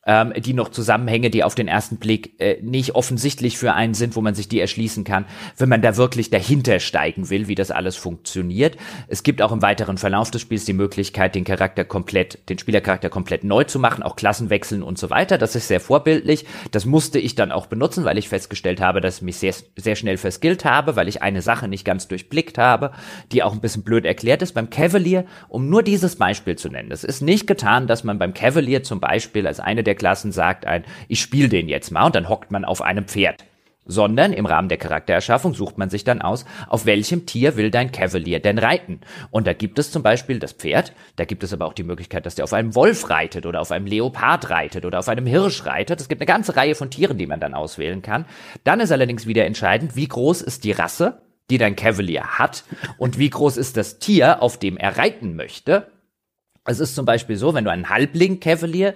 ähm, 0.09 0.33
die 0.37 0.55
noch 0.55 0.71
Zusammenhänge, 0.71 1.29
die 1.29 1.45
auf 1.45 1.55
den 1.55 1.69
ersten 1.69 1.99
Blick 1.99 2.41
äh, 2.41 2.57
nicht 2.63 2.95
offensichtlich 2.95 3.59
für 3.59 3.75
einen 3.75 3.93
sind, 3.93 4.17
wo 4.17 4.23
man 4.23 4.35
sich 4.35 4.49
die 4.49 4.59
erschließen 4.59 5.05
kann, 5.05 5.27
wenn 5.59 5.69
man 5.69 5.83
da 5.83 5.97
wirklich 5.97 6.31
dahinter 6.31 6.81
steigen 6.81 7.29
will, 7.29 7.47
wie 7.47 7.55
das 7.55 7.71
alles 7.71 7.97
funktioniert. 7.97 8.79
Es 9.07 9.23
gibt 9.23 9.43
auch 9.43 9.53
im 9.53 9.61
weiteren 9.61 9.99
Verlauf 9.99 10.31
des 10.31 10.41
Spiels 10.41 10.65
die 10.65 10.73
Möglichkeit, 10.73 11.35
den 11.35 11.45
Charakter 11.45 11.85
komplett, 11.85 12.49
den 12.49 12.59
Spielercharakter 12.59 13.11
komplett 13.11 13.45
neu 13.45 13.65
zu 13.65 13.79
machen, 13.79 14.03
auch 14.03 14.17
Klassen 14.17 14.49
wechseln 14.49 14.83
und 14.83 14.99
so 14.99 15.11
weiter. 15.11 15.37
Das 15.37 15.55
ist 15.55 15.69
sehr 15.69 15.81
vorbildlich. 15.81 16.47
Das 16.71 16.87
musste 16.87 17.19
ich 17.19 17.35
dann 17.35 17.53
auch 17.53 17.67
benutzen, 17.67 18.07
weil 18.07 18.17
ich 18.17 18.31
festgestellt 18.31 18.81
habe, 18.81 19.03
dass 19.03 19.17
ich 19.17 19.23
mich 19.23 19.37
sehr, 19.37 19.55
sehr 19.77 19.95
schnell 19.95 20.17
verskillt 20.17 20.65
habe, 20.65 20.97
weil 20.97 21.09
ich 21.09 21.21
eine 21.21 21.43
Sache 21.43 21.69
nicht 21.69 21.85
ganz 21.85 22.09
durchblickt 22.09 22.57
habe, 22.57 22.93
die 23.31 23.43
auch 23.43 23.53
ein 23.53 23.61
bisschen 23.61 23.83
blöd 23.83 24.07
erklärt 24.07 24.41
ist. 24.41 24.55
Beim 24.55 24.71
Cavalier, 24.71 25.27
um 25.51 25.69
nur 25.69 25.83
dieses 25.83 26.17
Beispiel 26.17 26.57
zu 26.57 26.71
nennen, 26.71 26.91
es 26.91 27.05
ist 27.05 27.21
nicht 27.21 27.47
getan, 27.47 27.87
dass 27.87 28.05
man 28.05 28.19
beim 28.19 28.33
Cavalier 28.33 28.83
zum 28.83 29.01
Beispiel 29.01 29.47
als 29.47 29.61
eine 29.61 29.85
der 29.85 29.98
Klassen 29.99 30.33
sagt 30.33 30.67
ein, 30.67 30.85
ich 31.09 31.21
spiele 31.21 31.49
den 31.49 31.69
jetzt 31.69 31.91
mal 31.91 32.07
und 32.07 32.15
dann 32.15 32.29
hockt 32.29 32.51
man 32.51 32.65
auf 32.65 32.81
einem 32.81 33.05
Pferd 33.05 33.45
sondern 33.89 34.33
im 34.33 34.47
Rahmen 34.47 34.69
der 34.69 34.79
Charaktererschaffung 34.79 35.55
sucht 35.55 35.79
man 35.79 35.91
sich 35.91 36.05
dann 36.05 36.23
aus, 36.23 36.45
auf 36.69 36.87
welchem 36.87 37.27
Tier 37.27 37.57
will 37.57 37.71
dein 37.71 37.91
Cavalier 37.91 38.39
denn 38.39 38.59
reiten. 38.59 39.01
Und 39.31 39.47
da 39.47 39.55
gibt 39.55 39.79
es 39.79 39.91
zum 39.91 40.03
Beispiel 40.03 40.39
das 40.39 40.53
Pferd, 40.53 40.93
da 41.17 41.25
gibt 41.25 41.43
es 41.43 41.53
aber 41.53 41.67
auch 41.67 41.73
die 41.73 41.83
Möglichkeit, 41.83 42.27
dass 42.27 42.37
der 42.37 42.45
auf 42.45 42.53
einem 42.53 42.75
Wolf 42.75 43.11
reitet 43.11 43.47
oder 43.47 43.61
auf 43.61 43.73
einem 43.73 43.87
Leopard 43.87 44.51
reitet 44.51 44.85
oder 44.85 45.01
auf 45.01 45.09
einem 45.09 45.27
Hirsch 45.27 45.65
reitet. 45.65 46.01
Es 46.01 46.09
gibt 46.09 46.21
eine 46.21 46.27
ganze 46.27 46.55
Reihe 46.55 46.75
von 46.75 46.91
Tieren, 46.91 47.19
die 47.19 47.27
man 47.27 47.41
dann 47.41 47.55
auswählen 47.55 48.03
kann. 48.03 48.27
Dann 48.63 48.81
ist 48.81 48.93
allerdings 48.93 49.27
wieder 49.27 49.47
entscheidend, 49.47 49.97
wie 49.97 50.07
groß 50.07 50.43
ist 50.43 50.65
die 50.65 50.73
Rasse, 50.73 51.23
die 51.51 51.59
dein 51.59 51.77
Cavalier 51.77 52.39
hat 52.39 52.65
und 52.99 53.19
wie 53.19 53.31
groß 53.31 53.57
ist 53.57 53.79
das 53.79 53.99
Tier, 53.99 54.43
auf 54.43 54.59
dem 54.59 54.77
er 54.77 54.99
reiten 54.99 55.35
möchte. 55.35 55.91
Es 56.67 56.81
ist 56.81 56.95
zum 56.95 57.07
Beispiel 57.07 57.37
so, 57.37 57.55
wenn 57.55 57.65
du 57.65 57.71
einen 57.71 57.89
Halbling 57.89 58.41
Cavalier 58.41 58.95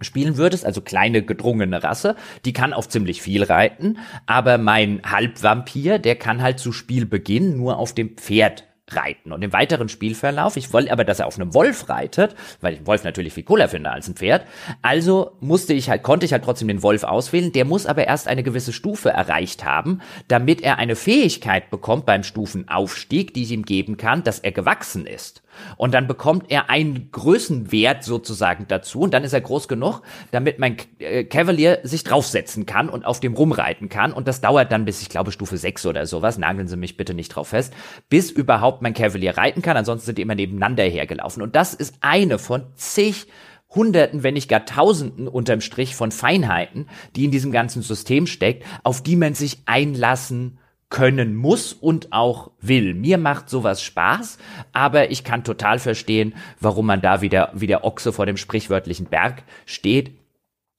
spielen 0.00 0.36
würdest, 0.36 0.64
also 0.64 0.80
kleine 0.80 1.22
gedrungene 1.22 1.82
Rasse, 1.82 2.16
die 2.44 2.52
kann 2.52 2.72
auf 2.72 2.88
ziemlich 2.88 3.22
viel 3.22 3.42
reiten, 3.44 3.98
aber 4.26 4.58
mein 4.58 5.02
Halbvampir, 5.04 5.98
der 5.98 6.16
kann 6.16 6.42
halt 6.42 6.58
zu 6.58 6.72
Spielbeginn 6.72 7.56
nur 7.56 7.78
auf 7.78 7.94
dem 7.94 8.16
Pferd 8.16 8.64
reiten. 8.90 9.32
Und 9.32 9.42
im 9.42 9.52
weiteren 9.52 9.88
Spielverlauf, 9.88 10.56
ich 10.56 10.72
wollte 10.72 10.92
aber, 10.92 11.04
dass 11.04 11.18
er 11.18 11.26
auf 11.26 11.36
einem 11.36 11.54
Wolf 11.54 11.88
reitet, 11.88 12.34
weil 12.60 12.74
ich 12.74 12.78
einen 12.78 12.86
Wolf 12.86 13.04
natürlich 13.04 13.32
viel 13.32 13.42
cooler 13.42 13.68
finde 13.68 13.90
als 13.90 14.08
ein 14.08 14.14
Pferd. 14.14 14.46
Also 14.82 15.32
musste 15.40 15.72
ich 15.72 15.88
halt, 15.88 16.02
konnte 16.02 16.26
ich 16.26 16.32
halt 16.32 16.44
trotzdem 16.44 16.68
den 16.68 16.82
Wolf 16.82 17.02
auswählen. 17.04 17.52
Der 17.52 17.64
muss 17.64 17.86
aber 17.86 18.06
erst 18.06 18.28
eine 18.28 18.42
gewisse 18.42 18.72
Stufe 18.72 19.10
erreicht 19.10 19.64
haben, 19.64 20.00
damit 20.28 20.60
er 20.60 20.78
eine 20.78 20.96
Fähigkeit 20.96 21.70
bekommt 21.70 22.04
beim 22.06 22.22
Stufenaufstieg, 22.22 23.32
die 23.32 23.44
ich 23.44 23.52
ihm 23.52 23.64
geben 23.64 23.96
kann, 23.96 24.22
dass 24.22 24.38
er 24.38 24.52
gewachsen 24.52 25.06
ist. 25.06 25.42
Und 25.76 25.94
dann 25.94 26.06
bekommt 26.06 26.50
er 26.50 26.70
einen 26.70 27.10
Größenwert 27.10 28.04
sozusagen 28.04 28.66
dazu 28.68 29.00
und 29.00 29.14
dann 29.14 29.24
ist 29.24 29.32
er 29.32 29.40
groß 29.40 29.68
genug, 29.68 30.02
damit 30.30 30.58
mein 30.58 30.76
äh, 30.98 31.24
Cavalier 31.24 31.80
sich 31.82 32.04
draufsetzen 32.04 32.66
kann 32.66 32.88
und 32.88 33.04
auf 33.04 33.20
dem 33.20 33.34
rumreiten 33.34 33.88
kann. 33.88 34.12
Und 34.12 34.28
das 34.28 34.40
dauert 34.40 34.72
dann 34.72 34.84
bis, 34.84 35.02
ich 35.02 35.08
glaube, 35.08 35.32
Stufe 35.32 35.56
6 35.56 35.86
oder 35.86 36.06
sowas, 36.06 36.38
nageln 36.38 36.68
Sie 36.68 36.76
mich 36.76 36.96
bitte 36.96 37.14
nicht 37.14 37.28
drauf 37.30 37.48
fest, 37.48 37.72
bis 38.08 38.30
überhaupt 38.30 38.82
mein 38.82 38.94
Cavalier 38.94 39.36
reiten 39.36 39.62
kann. 39.62 39.76
Ansonsten 39.76 40.06
sind 40.06 40.18
die 40.18 40.22
immer 40.22 40.34
nebeneinander 40.34 40.84
hergelaufen. 40.84 41.42
Und 41.42 41.56
das 41.56 41.74
ist 41.74 41.96
eine 42.00 42.38
von 42.38 42.66
zig 42.76 43.26
Hunderten, 43.74 44.22
wenn 44.22 44.34
nicht 44.34 44.48
gar 44.48 44.64
Tausenden 44.64 45.26
unterm 45.28 45.60
Strich 45.60 45.96
von 45.96 46.12
Feinheiten, 46.12 46.86
die 47.16 47.24
in 47.24 47.30
diesem 47.30 47.50
ganzen 47.50 47.82
System 47.82 48.26
steckt, 48.26 48.64
auf 48.84 49.02
die 49.02 49.16
man 49.16 49.34
sich 49.34 49.62
einlassen 49.66 50.58
können 50.90 51.34
muss 51.34 51.72
und 51.72 52.12
auch 52.12 52.50
will. 52.60 52.94
Mir 52.94 53.18
macht 53.18 53.48
sowas 53.48 53.82
Spaß, 53.82 54.38
aber 54.72 55.10
ich 55.10 55.24
kann 55.24 55.44
total 55.44 55.78
verstehen, 55.78 56.34
warum 56.60 56.86
man 56.86 57.00
da 57.00 57.20
wieder 57.20 57.50
wie 57.54 57.66
der 57.66 57.84
Ochse 57.84 58.12
vor 58.12 58.26
dem 58.26 58.36
sprichwörtlichen 58.36 59.06
Berg 59.06 59.42
steht. 59.66 60.12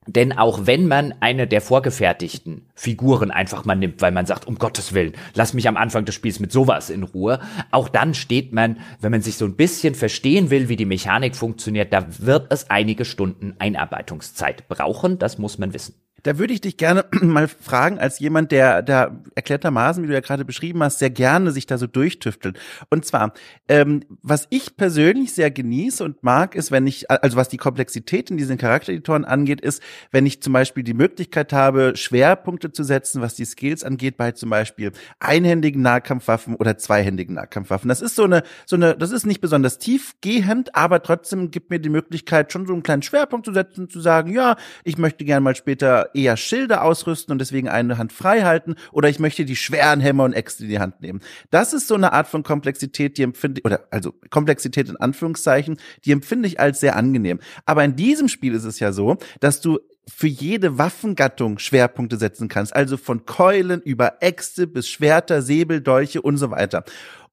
Denn 0.07 0.37
auch 0.37 0.67
wenn 0.67 0.87
man 0.87 1.15
eine 1.19 1.47
der 1.47 1.61
vorgefertigten 1.61 2.69
Figuren 2.75 3.31
einfach 3.31 3.65
mal 3.65 3.75
nimmt, 3.75 4.01
weil 4.01 4.11
man 4.11 4.27
sagt, 4.27 4.45
um 4.45 4.59
Gottes 4.59 4.93
Willen, 4.93 5.13
lass 5.33 5.55
mich 5.55 5.67
am 5.67 5.77
Anfang 5.77 6.05
des 6.05 6.13
Spiels 6.13 6.39
mit 6.39 6.51
sowas 6.51 6.91
in 6.91 7.01
Ruhe, 7.01 7.39
auch 7.71 7.89
dann 7.89 8.13
steht 8.13 8.53
man, 8.53 8.77
wenn 9.01 9.11
man 9.11 9.21
sich 9.21 9.37
so 9.37 9.45
ein 9.45 9.55
bisschen 9.55 9.95
verstehen 9.95 10.51
will, 10.51 10.69
wie 10.69 10.75
die 10.75 10.85
Mechanik 10.85 11.35
funktioniert, 11.35 11.91
da 11.91 12.05
wird 12.19 12.53
es 12.53 12.69
einige 12.69 13.03
Stunden 13.03 13.55
Einarbeitungszeit 13.57 14.67
brauchen, 14.67 15.17
das 15.17 15.39
muss 15.39 15.57
man 15.57 15.73
wissen. 15.73 15.95
Da 16.25 16.39
würde 16.39 16.53
ich 16.53 16.61
dich 16.61 16.77
gerne 16.77 17.05
mal 17.21 17.47
fragen, 17.47 17.99
als 17.99 18.17
jemand, 18.17 18.51
der 18.51 18.81
da 18.81 19.15
erklärtermaßen, 19.35 20.03
wie 20.03 20.07
du 20.07 20.13
ja 20.13 20.21
gerade 20.21 20.43
beschrieben 20.43 20.81
hast, 20.81 20.97
sehr 20.97 21.11
gerne 21.11 21.51
sich 21.51 21.67
da 21.67 21.77
so 21.77 21.85
durchtüftelt. 21.85 22.57
Und 22.89 23.05
zwar, 23.05 23.33
ähm, 23.69 24.01
was 24.23 24.47
ich 24.49 24.75
persönlich 24.75 25.33
sehr 25.33 25.51
genieße 25.51 26.03
und 26.03 26.23
mag, 26.23 26.55
ist, 26.55 26.71
wenn 26.71 26.87
ich, 26.87 27.11
also 27.11 27.37
was 27.37 27.49
die 27.49 27.57
Komplexität 27.57 28.31
in 28.31 28.37
diesen 28.37 28.57
Charaktereditoren 28.57 29.23
angeht, 29.23 29.61
ist, 29.61 29.83
wenn 30.09 30.25
ich 30.25 30.41
zum 30.41 30.51
Beispiel 30.51 30.81
die 30.81 30.95
Möglichkeit 30.95 31.53
habe, 31.53 31.95
Schwerpunkte 31.95 32.71
zu 32.71 32.83
setzen, 32.83 33.21
was 33.21 33.35
die 33.35 33.45
Skills 33.45 33.83
angeht, 33.83 34.17
bei 34.17 34.31
zum 34.31 34.49
Beispiel 34.49 34.93
einhändigen 35.19 35.83
Nahkampfwaffen 35.83 36.55
oder 36.55 36.79
zweihändigen 36.79 37.35
Nahkampfwaffen. 37.35 37.87
Das 37.87 38.01
ist 38.01 38.15
so 38.15 38.23
eine, 38.23 38.41
so 38.65 38.77
eine, 38.77 38.97
das 38.97 39.11
ist 39.11 39.27
nicht 39.27 39.41
besonders 39.41 39.77
tiefgehend, 39.77 40.75
aber 40.75 41.03
trotzdem 41.03 41.51
gibt 41.51 41.69
mir 41.69 41.79
die 41.79 41.89
Möglichkeit, 41.89 42.51
schon 42.51 42.65
so 42.65 42.73
einen 42.73 42.81
kleinen 42.81 43.03
Schwerpunkt 43.03 43.45
zu 43.45 43.53
setzen, 43.53 43.91
zu 43.91 43.99
sagen, 43.99 44.33
ja, 44.33 44.55
ich 44.83 44.97
möchte 44.97 45.23
gerne 45.23 45.41
mal 45.41 45.55
später 45.55 46.09
eher 46.15 46.37
Schilde 46.37 46.81
ausrüsten 46.81 47.31
und 47.31 47.39
deswegen 47.39 47.69
eine 47.69 47.97
Hand 47.97 48.13
frei 48.13 48.43
halten 48.43 48.75
oder 48.91 49.09
ich 49.09 49.19
möchte 49.19 49.45
die 49.45 49.55
schweren 49.55 49.99
Hämmer 49.99 50.23
und 50.23 50.33
Äxte 50.33 50.63
in 50.63 50.69
die 50.69 50.79
Hand 50.79 51.01
nehmen. 51.01 51.21
Das 51.51 51.73
ist 51.73 51.87
so 51.87 51.95
eine 51.95 52.13
Art 52.13 52.27
von 52.27 52.43
Komplexität, 52.43 53.17
die 53.17 53.23
empfinde 53.23 53.59
ich, 53.59 53.65
oder 53.65 53.87
also 53.91 54.13
Komplexität 54.29 54.89
in 54.89 54.97
Anführungszeichen, 54.97 55.77
die 56.05 56.11
empfinde 56.11 56.47
ich 56.47 56.59
als 56.59 56.79
sehr 56.79 56.95
angenehm. 56.95 57.39
Aber 57.65 57.83
in 57.83 57.95
diesem 57.95 58.27
Spiel 58.27 58.53
ist 58.53 58.65
es 58.65 58.79
ja 58.79 58.91
so, 58.91 59.17
dass 59.39 59.61
du 59.61 59.79
für 60.07 60.27
jede 60.27 60.77
Waffengattung 60.77 61.59
Schwerpunkte 61.59 62.17
setzen 62.17 62.47
kannst. 62.47 62.75
Also 62.75 62.97
von 62.97 63.25
Keulen 63.25 63.81
über 63.81 64.21
Äxte 64.21 64.67
bis 64.67 64.87
Schwerter, 64.87 65.41
Säbel, 65.41 65.81
Dolche 65.81 66.21
und 66.21 66.37
so 66.37 66.51
weiter. 66.51 66.83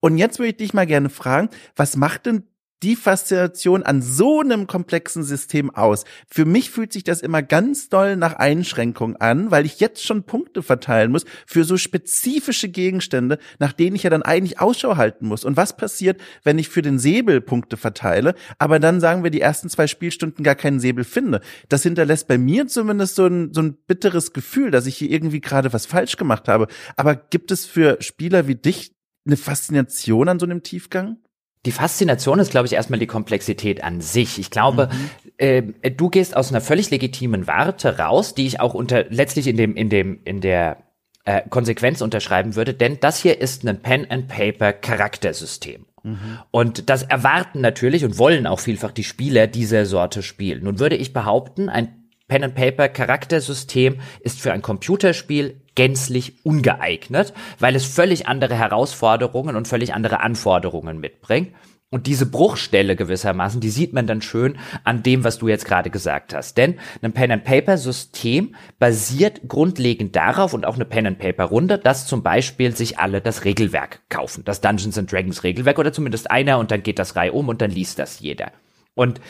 Und 0.01 0.19
jetzt 0.19 0.39
würde 0.39 0.51
ich 0.51 0.57
dich 0.57 0.75
mal 0.75 0.87
gerne 0.87 1.11
fragen, 1.11 1.49
was 1.77 1.97
macht 1.97 2.27
denn 2.27 2.45
die 2.83 2.97
Faszination 2.97 3.83
an 3.83 4.03
so 4.03 4.41
einem 4.41 4.67
komplexen 4.67 5.23
System 5.23 5.71
aus? 5.71 6.05
Für 6.29 6.45
mich 6.45 6.71
fühlt 6.71 6.93
sich 6.93 7.05
das 7.05 7.21
immer 7.21 7.43
ganz 7.43 7.89
doll 7.89 8.17
nach 8.17 8.35
Einschränkung 8.35 9.17
an, 9.17 9.51
weil 9.51 9.67
ich 9.67 9.81
jetzt 9.81 10.05
schon 10.05 10.25
Punkte 10.25 10.63
verteilen 10.63 11.13
muss 11.13 11.25
für 11.47 11.65
so 11.65 11.77
spezifische 11.77 12.69
Gegenstände, 12.69 13.39
nach 13.59 13.73
denen 13.73 13.97
ich 13.97 14.03
ja 14.03 14.11
dann 14.11 14.23
eigentlich 14.23 14.61
Ausschau 14.61 14.97
halten 14.97 15.27
muss. 15.27 15.45
Und 15.45 15.57
was 15.57 15.77
passiert, 15.77 16.21
wenn 16.43 16.59
ich 16.59 16.69
für 16.69 16.83
den 16.83 16.99
Säbel 16.99 17.41
Punkte 17.41 17.77
verteile, 17.77 18.35
aber 18.59 18.79
dann 18.79 19.01
sagen 19.01 19.23
wir 19.23 19.31
die 19.31 19.41
ersten 19.41 19.69
zwei 19.69 19.87
Spielstunden 19.87 20.45
gar 20.45 20.55
keinen 20.55 20.81
Säbel 20.81 21.05
finde? 21.05 21.41
Das 21.69 21.83
hinterlässt 21.83 22.29
bei 22.29 22.39
mir 22.39 22.67
zumindest 22.67 23.17
so 23.17 23.27
ein, 23.27 23.53
so 23.53 23.63
ein 23.63 23.75
bitteres 23.87 24.33
Gefühl, 24.33 24.71
dass 24.71 24.87
ich 24.87 24.97
hier 24.97 25.11
irgendwie 25.11 25.41
gerade 25.41 25.73
was 25.73 25.87
falsch 25.87 26.17
gemacht 26.17 26.49
habe. 26.49 26.67
Aber 26.97 27.15
gibt 27.15 27.51
es 27.51 27.67
für 27.67 27.99
Spieler 28.01 28.47
wie 28.47 28.55
dich 28.55 28.93
eine 29.27 29.37
Faszination 29.37 30.29
an 30.29 30.39
so 30.39 30.47
einem 30.47 30.63
Tiefgang? 30.63 31.19
Die 31.65 31.73
Faszination 31.73 32.41
ist, 32.41 32.51
glaube 32.51 32.67
ich, 32.67 32.73
erstmal 32.73 32.99
die 32.99 33.07
Komplexität 33.07 33.85
an 33.85 34.01
sich. 34.01 34.39
Ich 34.39 34.51
glaube, 34.51 34.89
mhm. 34.91 35.11
äh, 35.37 35.91
du 35.91 36.11
gehst 36.11 36.37
aus 36.37 36.51
einer 36.51 36.61
völlig 36.61 36.91
legitimen 36.91 37.47
Warte 37.47 37.99
raus, 37.99 38.35
die 38.35 38.47
ich 38.47 38.61
auch 38.61 38.75
unter 38.75 39.05
letztlich 39.11 39.47
in 39.47 39.57
dem 39.57 39.77
in 39.77 39.89
dem 39.89 40.21
in 40.25 40.41
der 40.41 40.79
äh, 41.25 41.43
Konsequenz 41.49 42.01
unterschreiben 42.01 42.57
würde, 42.57 42.75
denn 42.75 42.99
das 43.01 43.23
hier 43.23 43.41
ist 43.41 43.67
ein 43.67 43.81
Pen 43.81 44.11
and 44.11 44.27
Paper 44.27 44.73
Charaktersystem. 44.73 45.87
Mhm. 46.03 46.39
Und 46.51 46.91
das 46.91 47.05
erwarten 47.05 47.61
natürlich 47.61 48.05
und 48.05 48.19
wollen 48.19 48.49
auch 48.49 48.59
vielfach 48.59 48.91
die 48.91 49.05
Spieler 49.05 49.47
dieser 49.47 49.87
Sorte 49.87 50.25
spielen. 50.25 50.65
Nun 50.65 50.81
würde 50.81 50.97
ich 50.97 51.13
behaupten, 51.13 51.69
ein 51.69 52.09
Pen 52.27 52.43
and 52.43 52.55
Paper 52.57 52.89
Charaktersystem 52.89 54.01
ist 54.21 54.41
für 54.41 54.53
ein 54.53 54.63
Computerspiel 54.63 55.62
gänzlich 55.75 56.45
ungeeignet, 56.45 57.33
weil 57.59 57.77
es 57.77 57.85
völlig 57.85 58.27
andere 58.27 58.55
Herausforderungen 58.55 59.57
und 59.57 59.69
völlig 59.69 59.95
andere 59.95 60.21
Anforderungen 60.21 60.99
mitbringt. 60.99 61.53
Und 61.93 62.07
diese 62.07 62.25
Bruchstelle 62.25 62.97
gewissermaßen, 62.97 63.61
die 63.61 63.69
sieht 63.69 63.93
man 63.93 64.07
dann 64.07 64.23
schön 64.23 64.57
an 64.83 65.03
dem, 65.03 65.25
was 65.25 65.39
du 65.39 65.49
jetzt 65.49 65.67
gerade 65.67 65.91
gesagt 65.91 66.33
hast. 66.33 66.57
Denn 66.57 66.79
ein 67.03 67.13
Pen-and-Paper-System 67.13 68.55
basiert 68.79 69.43
grundlegend 69.47 70.17
darauf 70.17 70.55
und 70.55 70.65
auch 70.65 70.77
eine 70.77 70.87
Pen-and-Paper-Runde, 70.87 71.77
dass 71.77 72.07
zum 72.07 72.23
Beispiel 72.23 72.75
sich 72.75 72.99
alle 72.99 73.21
das 73.21 73.45
Regelwerk 73.45 74.01
kaufen. 74.09 74.43
Das 74.45 74.63
Dungeons 74.63 74.97
and 74.97 75.13
Dragons 75.13 75.45
Regelwerk 75.45 75.79
oder 75.79 75.93
zumindest 75.93 76.31
einer 76.31 76.59
und 76.59 76.71
dann 76.71 76.83
geht 76.83 76.99
das 76.99 77.15
Reihe 77.15 77.35
um 77.35 77.51
und 77.51 77.61
dann 77.61 77.71
liest 77.71 77.99
das 77.99 78.21
jeder. 78.21 78.53
Und 78.95 79.21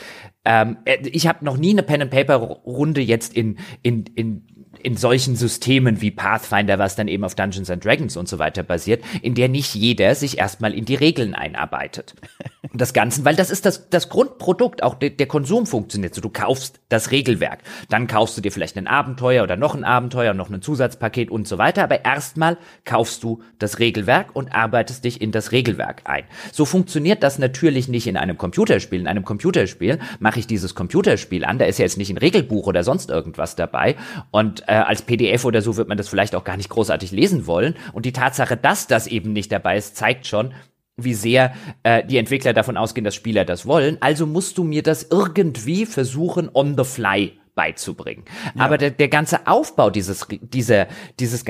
ähm, 0.45 0.77
äh, 0.85 0.97
ich 1.07 1.27
habe 1.27 1.45
noch 1.45 1.57
nie 1.57 1.71
eine 1.71 1.83
Pen 1.83 2.01
and 2.01 2.11
Paper 2.11 2.35
Runde 2.35 3.01
jetzt 3.01 3.33
in 3.33 3.57
in 3.81 4.05
in 4.15 4.47
in 4.81 4.97
solchen 4.97 5.35
Systemen 5.35 6.01
wie 6.01 6.11
Pathfinder, 6.11 6.79
was 6.79 6.95
dann 6.95 7.07
eben 7.07 7.23
auf 7.23 7.35
Dungeons 7.35 7.69
and 7.69 7.83
Dragons 7.83 8.17
und 8.17 8.27
so 8.27 8.39
weiter 8.39 8.63
basiert, 8.63 9.03
in 9.21 9.35
der 9.35 9.49
nicht 9.49 9.75
jeder 9.75 10.15
sich 10.15 10.37
erstmal 10.37 10.73
in 10.73 10.85
die 10.85 10.95
Regeln 10.95 11.35
einarbeitet. 11.35 12.15
Und 12.71 12.81
das 12.81 12.93
Ganze, 12.93 13.23
weil 13.23 13.35
das 13.35 13.51
ist 13.51 13.67
das, 13.67 13.89
das 13.89 14.09
Grundprodukt, 14.09 14.81
auch 14.81 14.95
der, 14.95 15.11
der 15.11 15.27
Konsum 15.27 15.67
funktioniert 15.67 16.15
so. 16.15 16.21
Du 16.21 16.29
kaufst 16.29 16.79
das 16.89 17.11
Regelwerk, 17.11 17.59
dann 17.89 18.07
kaufst 18.07 18.35
du 18.35 18.41
dir 18.41 18.51
vielleicht 18.51 18.77
ein 18.77 18.87
Abenteuer 18.87 19.43
oder 19.43 19.57
noch 19.57 19.75
ein 19.75 19.83
Abenteuer, 19.83 20.33
noch 20.33 20.49
ein 20.49 20.61
Zusatzpaket 20.61 21.29
und 21.29 21.47
so 21.47 21.59
weiter, 21.59 21.83
aber 21.83 22.03
erstmal 22.03 22.57
kaufst 22.83 23.21
du 23.21 23.43
das 23.59 23.77
Regelwerk 23.77 24.35
und 24.35 24.55
arbeitest 24.55 25.03
dich 25.03 25.21
in 25.21 25.31
das 25.31 25.51
Regelwerk 25.51 26.01
ein. 26.05 26.23
So 26.51 26.65
funktioniert 26.65 27.21
das 27.21 27.37
natürlich 27.37 27.89
nicht 27.89 28.07
in 28.07 28.17
einem 28.17 28.37
Computerspiel. 28.39 29.01
In 29.01 29.07
einem 29.07 29.25
Computerspiel 29.25 29.99
mache 30.19 30.39
ich 30.39 30.47
dieses 30.47 30.73
Computerspiel 30.73 31.45
an, 31.45 31.59
da 31.59 31.65
ist 31.65 31.77
ja 31.77 31.83
jetzt 31.83 31.97
nicht 31.97 32.09
ein 32.09 32.17
Regelbuch 32.17 32.65
oder 32.65 32.83
sonst 32.83 33.11
irgendwas 33.11 33.55
dabei 33.55 33.97
und 34.31 34.62
äh, 34.67 34.73
als 34.73 35.01
PDF 35.01 35.45
oder 35.45 35.61
so 35.61 35.77
wird 35.77 35.87
man 35.87 35.97
das 35.97 36.07
vielleicht 36.07 36.35
auch 36.35 36.43
gar 36.43 36.57
nicht 36.57 36.69
großartig 36.69 37.11
lesen 37.11 37.47
wollen. 37.47 37.75
Und 37.93 38.05
die 38.05 38.13
Tatsache, 38.13 38.57
dass 38.57 38.87
das 38.87 39.07
eben 39.07 39.33
nicht 39.33 39.51
dabei 39.51 39.77
ist, 39.77 39.95
zeigt 39.95 40.27
schon, 40.27 40.53
wie 40.95 41.13
sehr 41.13 41.53
äh, 41.83 42.03
die 42.05 42.17
Entwickler 42.17 42.53
davon 42.53 42.77
ausgehen, 42.77 43.03
dass 43.03 43.15
Spieler 43.15 43.45
das 43.45 43.65
wollen. 43.65 43.97
Also 43.99 44.27
musst 44.27 44.57
du 44.57 44.63
mir 44.63 44.83
das 44.83 45.07
irgendwie 45.09 45.85
versuchen, 45.85 46.49
on 46.53 46.77
the 46.77 46.83
fly 46.83 47.33
beizubringen. 47.55 48.23
Ja. 48.55 48.65
Aber 48.65 48.77
der, 48.77 48.91
der 48.91 49.07
ganze 49.07 49.47
Aufbau 49.47 49.89
dieses, 49.89 50.27
dieser, 50.41 50.87
dieses, 51.19 51.45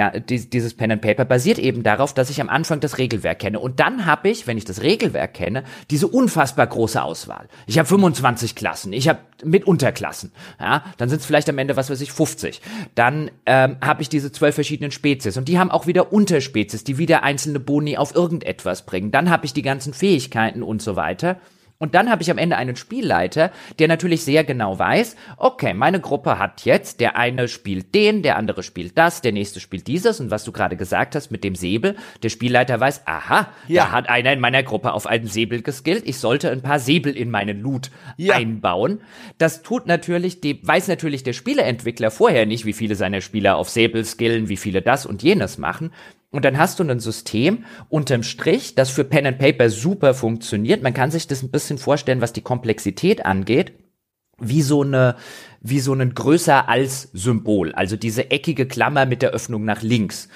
dieses 0.50 0.74
Pen 0.74 0.92
and 0.92 1.02
Paper 1.02 1.26
basiert 1.26 1.60
eben 1.60 1.84
darauf, 1.84 2.14
dass 2.14 2.30
ich 2.30 2.42
am 2.42 2.50
Anfang 2.50 2.80
das 2.80 2.98
Regelwerk 2.98 3.40
kenne. 3.40 3.60
Und 3.60 3.80
dann 3.80 4.06
habe 4.06 4.30
ich, 4.30 4.48
wenn 4.48 4.58
ich 4.58 4.66
das 4.66 4.82
Regelwerk 4.82 5.34
kenne, 5.34 5.64
diese 5.90 6.08
unfassbar 6.08 6.68
große 6.68 7.02
Auswahl. 7.02 7.48
Ich 7.68 7.80
habe 7.80 7.88
25 7.88 8.56
Klassen, 8.56 8.92
ich 8.94 9.08
habe 9.08 9.20
mit 9.44 9.66
Unterklassen. 9.66 10.32
Ja, 10.60 10.84
dann 10.98 11.10
sind 11.10 11.20
es 11.20 11.26
vielleicht 11.26 11.50
am 11.50 11.58
Ende, 11.58 11.78
was 11.78 11.90
weiß 11.90 12.02
ich, 12.02 12.12
50. 12.12 12.62
Dann 12.96 13.32
ähm, 13.46 13.78
habe 13.82 14.02
ich 14.02 14.10
diese 14.10 14.32
zwölf 14.32 14.56
verschiedenen 14.56 14.92
Spezies 14.92 15.38
und 15.38 15.48
die 15.48 15.60
haben 15.60 15.72
auch 15.72 15.88
wieder 15.88 16.12
Unterspezies, 16.12 16.84
die 16.84 16.98
wieder 16.98 17.24
einzelne 17.24 17.60
Boni 17.60 17.98
auf 17.98 18.16
irgendetwas 18.16 18.86
bringen. 18.86 19.12
Dann 19.12 19.30
habe 19.30 19.46
ich 19.46 19.54
die 19.54 19.62
ganzen 19.62 19.94
Fähigkeiten 19.94 20.64
und 20.64 20.82
so 20.82 20.96
weiter. 20.96 21.38
Und 21.84 21.96
dann 21.96 22.10
habe 22.10 22.22
ich 22.24 22.32
am 22.32 22.38
Ende 22.38 22.56
einen 22.56 22.78
Spielleiter, 22.78 23.52
der 23.78 23.90
natürlich 23.90 24.24
sehr 24.24 24.46
genau 24.46 24.80
weiß, 24.80 25.18
okay, 25.36 25.74
meine 25.74 26.00
Gruppe 26.00 26.40
hat 26.40 26.64
jetzt, 26.64 27.02
der 27.02 27.18
eine 27.18 27.50
spielt 27.50 27.94
den, 27.94 28.24
der 28.24 28.38
andere 28.38 28.64
spielt 28.64 28.98
das, 28.98 29.20
der 29.20 29.34
nächste 29.34 29.60
spielt 29.60 29.88
dieses. 29.88 30.22
Und 30.22 30.32
was 30.32 30.46
du 30.46 30.54
gerade 30.54 30.78
gesagt 30.78 31.14
hast 31.14 31.30
mit 31.30 31.44
dem 31.44 31.56
Säbel, 31.56 31.98
der 32.24 32.30
Spielleiter 32.30 32.80
weiß, 32.80 33.02
aha, 33.06 33.50
ja. 33.68 33.84
da 33.84 33.92
hat 33.92 34.08
einer 34.08 34.32
in 34.32 34.40
meiner 34.40 34.64
Gruppe 34.64 34.94
auf 34.94 35.08
einen 35.08 35.28
Säbel 35.28 35.62
geskillt, 35.62 36.08
ich 36.08 36.20
sollte 36.20 36.52
ein 36.52 36.62
paar 36.62 36.80
Säbel 36.80 37.18
in 37.18 37.30
meinen 37.30 37.60
Loot 37.60 37.92
ja. 38.16 38.36
einbauen. 38.36 39.02
Das 39.38 39.62
tut 39.62 39.86
natürlich, 39.86 40.40
die, 40.40 40.66
weiß 40.66 40.88
natürlich 40.88 41.24
der 41.24 41.34
Spieleentwickler 41.34 42.12
vorher 42.12 42.46
nicht, 42.46 42.64
wie 42.64 42.72
viele 42.72 42.96
seiner 42.96 43.20
Spieler 43.20 43.58
auf 43.58 43.70
Säbel 43.70 44.06
skillen, 44.06 44.48
wie 44.48 44.56
viele 44.56 44.82
das 44.82 45.06
und 45.06 45.22
jenes 45.22 45.58
machen. 45.58 45.92
Und 46.34 46.46
dann 46.46 46.58
hast 46.58 46.80
du 46.80 46.84
ein 46.84 47.00
System 47.00 47.64
unterm 47.90 48.24
Strich, 48.24 48.74
das 48.74 48.90
für 48.90 49.04
Pen 49.04 49.28
and 49.28 49.38
Paper 49.38 49.70
super 49.70 50.16
funktioniert. 50.16 50.82
Man 50.82 50.96
kann 50.96 51.12
sich 51.12 51.28
das 51.28 51.44
ein 51.44 51.52
bisschen 51.52 51.78
vorstellen, 51.78 52.22
was 52.22 52.34
die 52.34 52.42
Komplexität 52.42 53.24
angeht, 53.24 53.74
wie 54.40 54.64
so 54.64 54.82
eine, 54.82 55.16
wie 55.62 55.80
so 55.80 55.94
ein 55.94 56.14
größer 56.14 56.68
als 56.68 57.10
Symbol. 57.14 57.72
Also 57.74 57.98
diese 57.98 58.32
eckige 58.32 58.68
Klammer 58.68 59.06
mit 59.06 59.22
der 59.22 59.30
Öffnung 59.30 59.64
nach 59.64 59.84
links. 59.84 60.28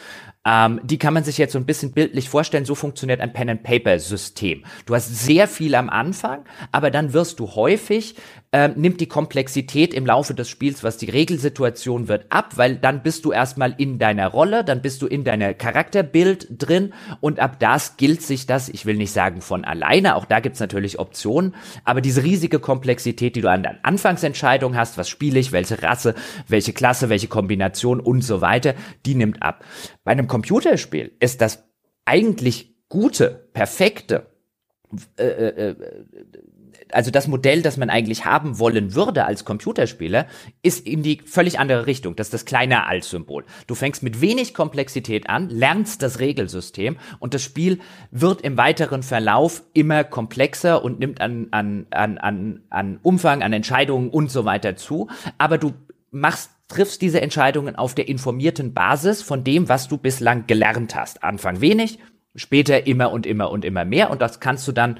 Ähm, 0.45 0.79
die 0.83 0.99
kann 0.99 1.15
man 1.15 1.23
sich 1.23 1.39
jetzt 1.39 1.53
so 1.53 1.60
ein 1.60 1.65
bisschen 1.65 1.91
bildlich 1.91 2.29
vorstellen. 2.29 2.63
So 2.63 2.75
funktioniert 2.75 3.19
ein 3.19 3.33
Pen-and-Paper-System. 3.33 4.63
Du 4.86 4.93
hast 4.93 5.25
sehr 5.25 5.47
viel 5.47 5.73
am 5.73 5.89
Anfang, 5.89 6.45
aber 6.71 6.91
dann 6.91 7.12
wirst 7.12 7.39
du 7.39 7.55
häufig, 7.55 8.15
ähm, 8.53 8.73
nimmt 8.77 9.01
die 9.01 9.07
Komplexität 9.07 9.93
im 9.93 10.05
Laufe 10.05 10.33
des 10.33 10.49
Spiels, 10.49 10.83
was 10.83 10.97
die 10.97 11.10
Regelsituation 11.10 12.07
wird, 12.07 12.25
ab, 12.29 12.55
weil 12.55 12.77
dann 12.77 13.03
bist 13.03 13.25
du 13.25 13.31
erstmal 13.31 13.75
in 13.77 13.99
deiner 13.99 14.27
Rolle, 14.27 14.63
dann 14.63 14.81
bist 14.81 15.01
du 15.01 15.07
in 15.07 15.23
deiner 15.23 15.53
Charakterbild 15.53 16.47
drin 16.49 16.93
und 17.19 17.39
ab 17.39 17.60
das 17.60 17.97
gilt 17.97 18.21
sich 18.21 18.45
das, 18.45 18.69
ich 18.69 18.86
will 18.86 18.95
nicht 18.95 19.12
sagen 19.12 19.41
von 19.41 19.65
alleine, 19.65 20.15
auch 20.15 20.25
da 20.25 20.39
gibt's 20.39 20.60
natürlich 20.60 20.97
Optionen, 20.97 21.55
aber 21.83 21.99
diese 21.99 22.23
riesige 22.23 22.60
Komplexität, 22.60 23.36
die 23.36 23.41
du 23.41 23.51
an 23.51 23.63
der 23.63 23.79
Anfangsentscheidung 23.83 24.77
hast, 24.77 24.97
was 24.97 25.10
spiele 25.10 25.39
ich, 25.39 25.51
welche 25.51 25.83
Rasse, 25.83 26.15
welche 26.47 26.73
Klasse, 26.73 27.10
welche 27.10 27.27
Kombination 27.27 27.99
und 27.99 28.21
so 28.21 28.39
weiter, 28.39 28.75
die 29.05 29.15
nimmt 29.15 29.43
ab. 29.43 29.65
Bei 30.03 30.12
einem 30.13 30.27
Computerspiel 30.27 31.12
ist 31.19 31.41
das 31.41 31.63
eigentlich 32.05 32.75
gute, 32.88 33.49
perfekte, 33.51 34.27
äh, 35.17 35.23
äh, 35.23 35.69
äh, 35.69 35.75
also 36.91 37.12
das 37.12 37.28
Modell, 37.28 37.62
das 37.62 37.78
man 37.78 37.89
eigentlich 37.89 38.26
haben 38.26 38.60
wollen 38.60 38.95
würde 38.95 39.26
als 39.26 39.45
Computerspieler, 39.45 40.28
ist 40.62 40.86
in 40.86 41.04
die 41.04 41.21
völlig 41.26 41.60
andere 41.60 41.88
Richtung. 41.88 42.15
Das 42.15 42.28
ist 42.28 42.34
das 42.34 42.45
kleine 42.45 42.86
Als-Symbol. 42.88 43.45
Du 43.67 43.76
fängst 43.76 44.04
mit 44.04 44.21
wenig 44.21 44.54
Komplexität 44.54 45.30
an, 45.30 45.50
lernst 45.50 46.02
das 46.02 46.19
Regelsystem 46.19 46.97
und 47.19 47.34
das 47.34 47.43
Spiel 47.43 47.80
wird 48.12 48.41
im 48.41 48.58
weiteren 48.58 49.04
Verlauf 49.04 49.63
immer 49.73 50.04
komplexer 50.04 50.84
und 50.84 51.00
nimmt 51.00 51.21
an, 51.21 51.47
an, 51.52 51.88
an, 51.91 52.17
an, 52.17 52.62
an 52.69 53.00
Umfang, 53.02 53.43
an 53.43 53.54
Entscheidungen 53.54 54.10
und 54.10 54.32
so 54.32 54.45
weiter 54.45 54.76
zu. 54.76 55.08
Aber 55.38 55.58
du 55.58 55.73
machst 56.12 56.52
triffst 56.67 57.02
diese 57.02 57.21
Entscheidungen 57.21 57.76
auf 57.76 57.95
der 57.95 58.08
informierten 58.08 58.73
Basis 58.73 59.21
von 59.21 59.43
dem, 59.43 59.69
was 59.69 59.88
du 59.88 59.97
bislang 59.97 60.47
gelernt 60.47 60.95
hast. 60.95 61.23
Anfang 61.23 61.62
wenig, 61.62 62.00
später 62.36 62.88
immer 62.88 63.12
und 63.12 63.26
immer 63.26 63.52
und 63.52 63.65
immer 63.65 63.86
mehr 63.86 64.12
und 64.12 64.21
das 64.21 64.39
kannst 64.39 64.67
du 64.67 64.71
dann 64.71 65.00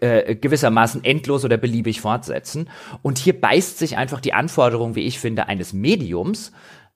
äh, 0.00 0.34
gewissermaßen 0.34 1.04
endlos 1.04 1.44
oder 1.44 1.56
beliebig 1.56 2.00
fortsetzen. 2.00 2.68
Und 3.02 3.18
hier 3.18 3.40
beißt 3.40 3.78
sich 3.78 3.96
einfach 3.96 4.20
die 4.20 4.32
Anforderung, 4.32 4.94
wie 4.94 5.06
ich 5.06 5.18
finde, 5.18 5.48
eines 5.48 5.72
Mediums 5.72 6.52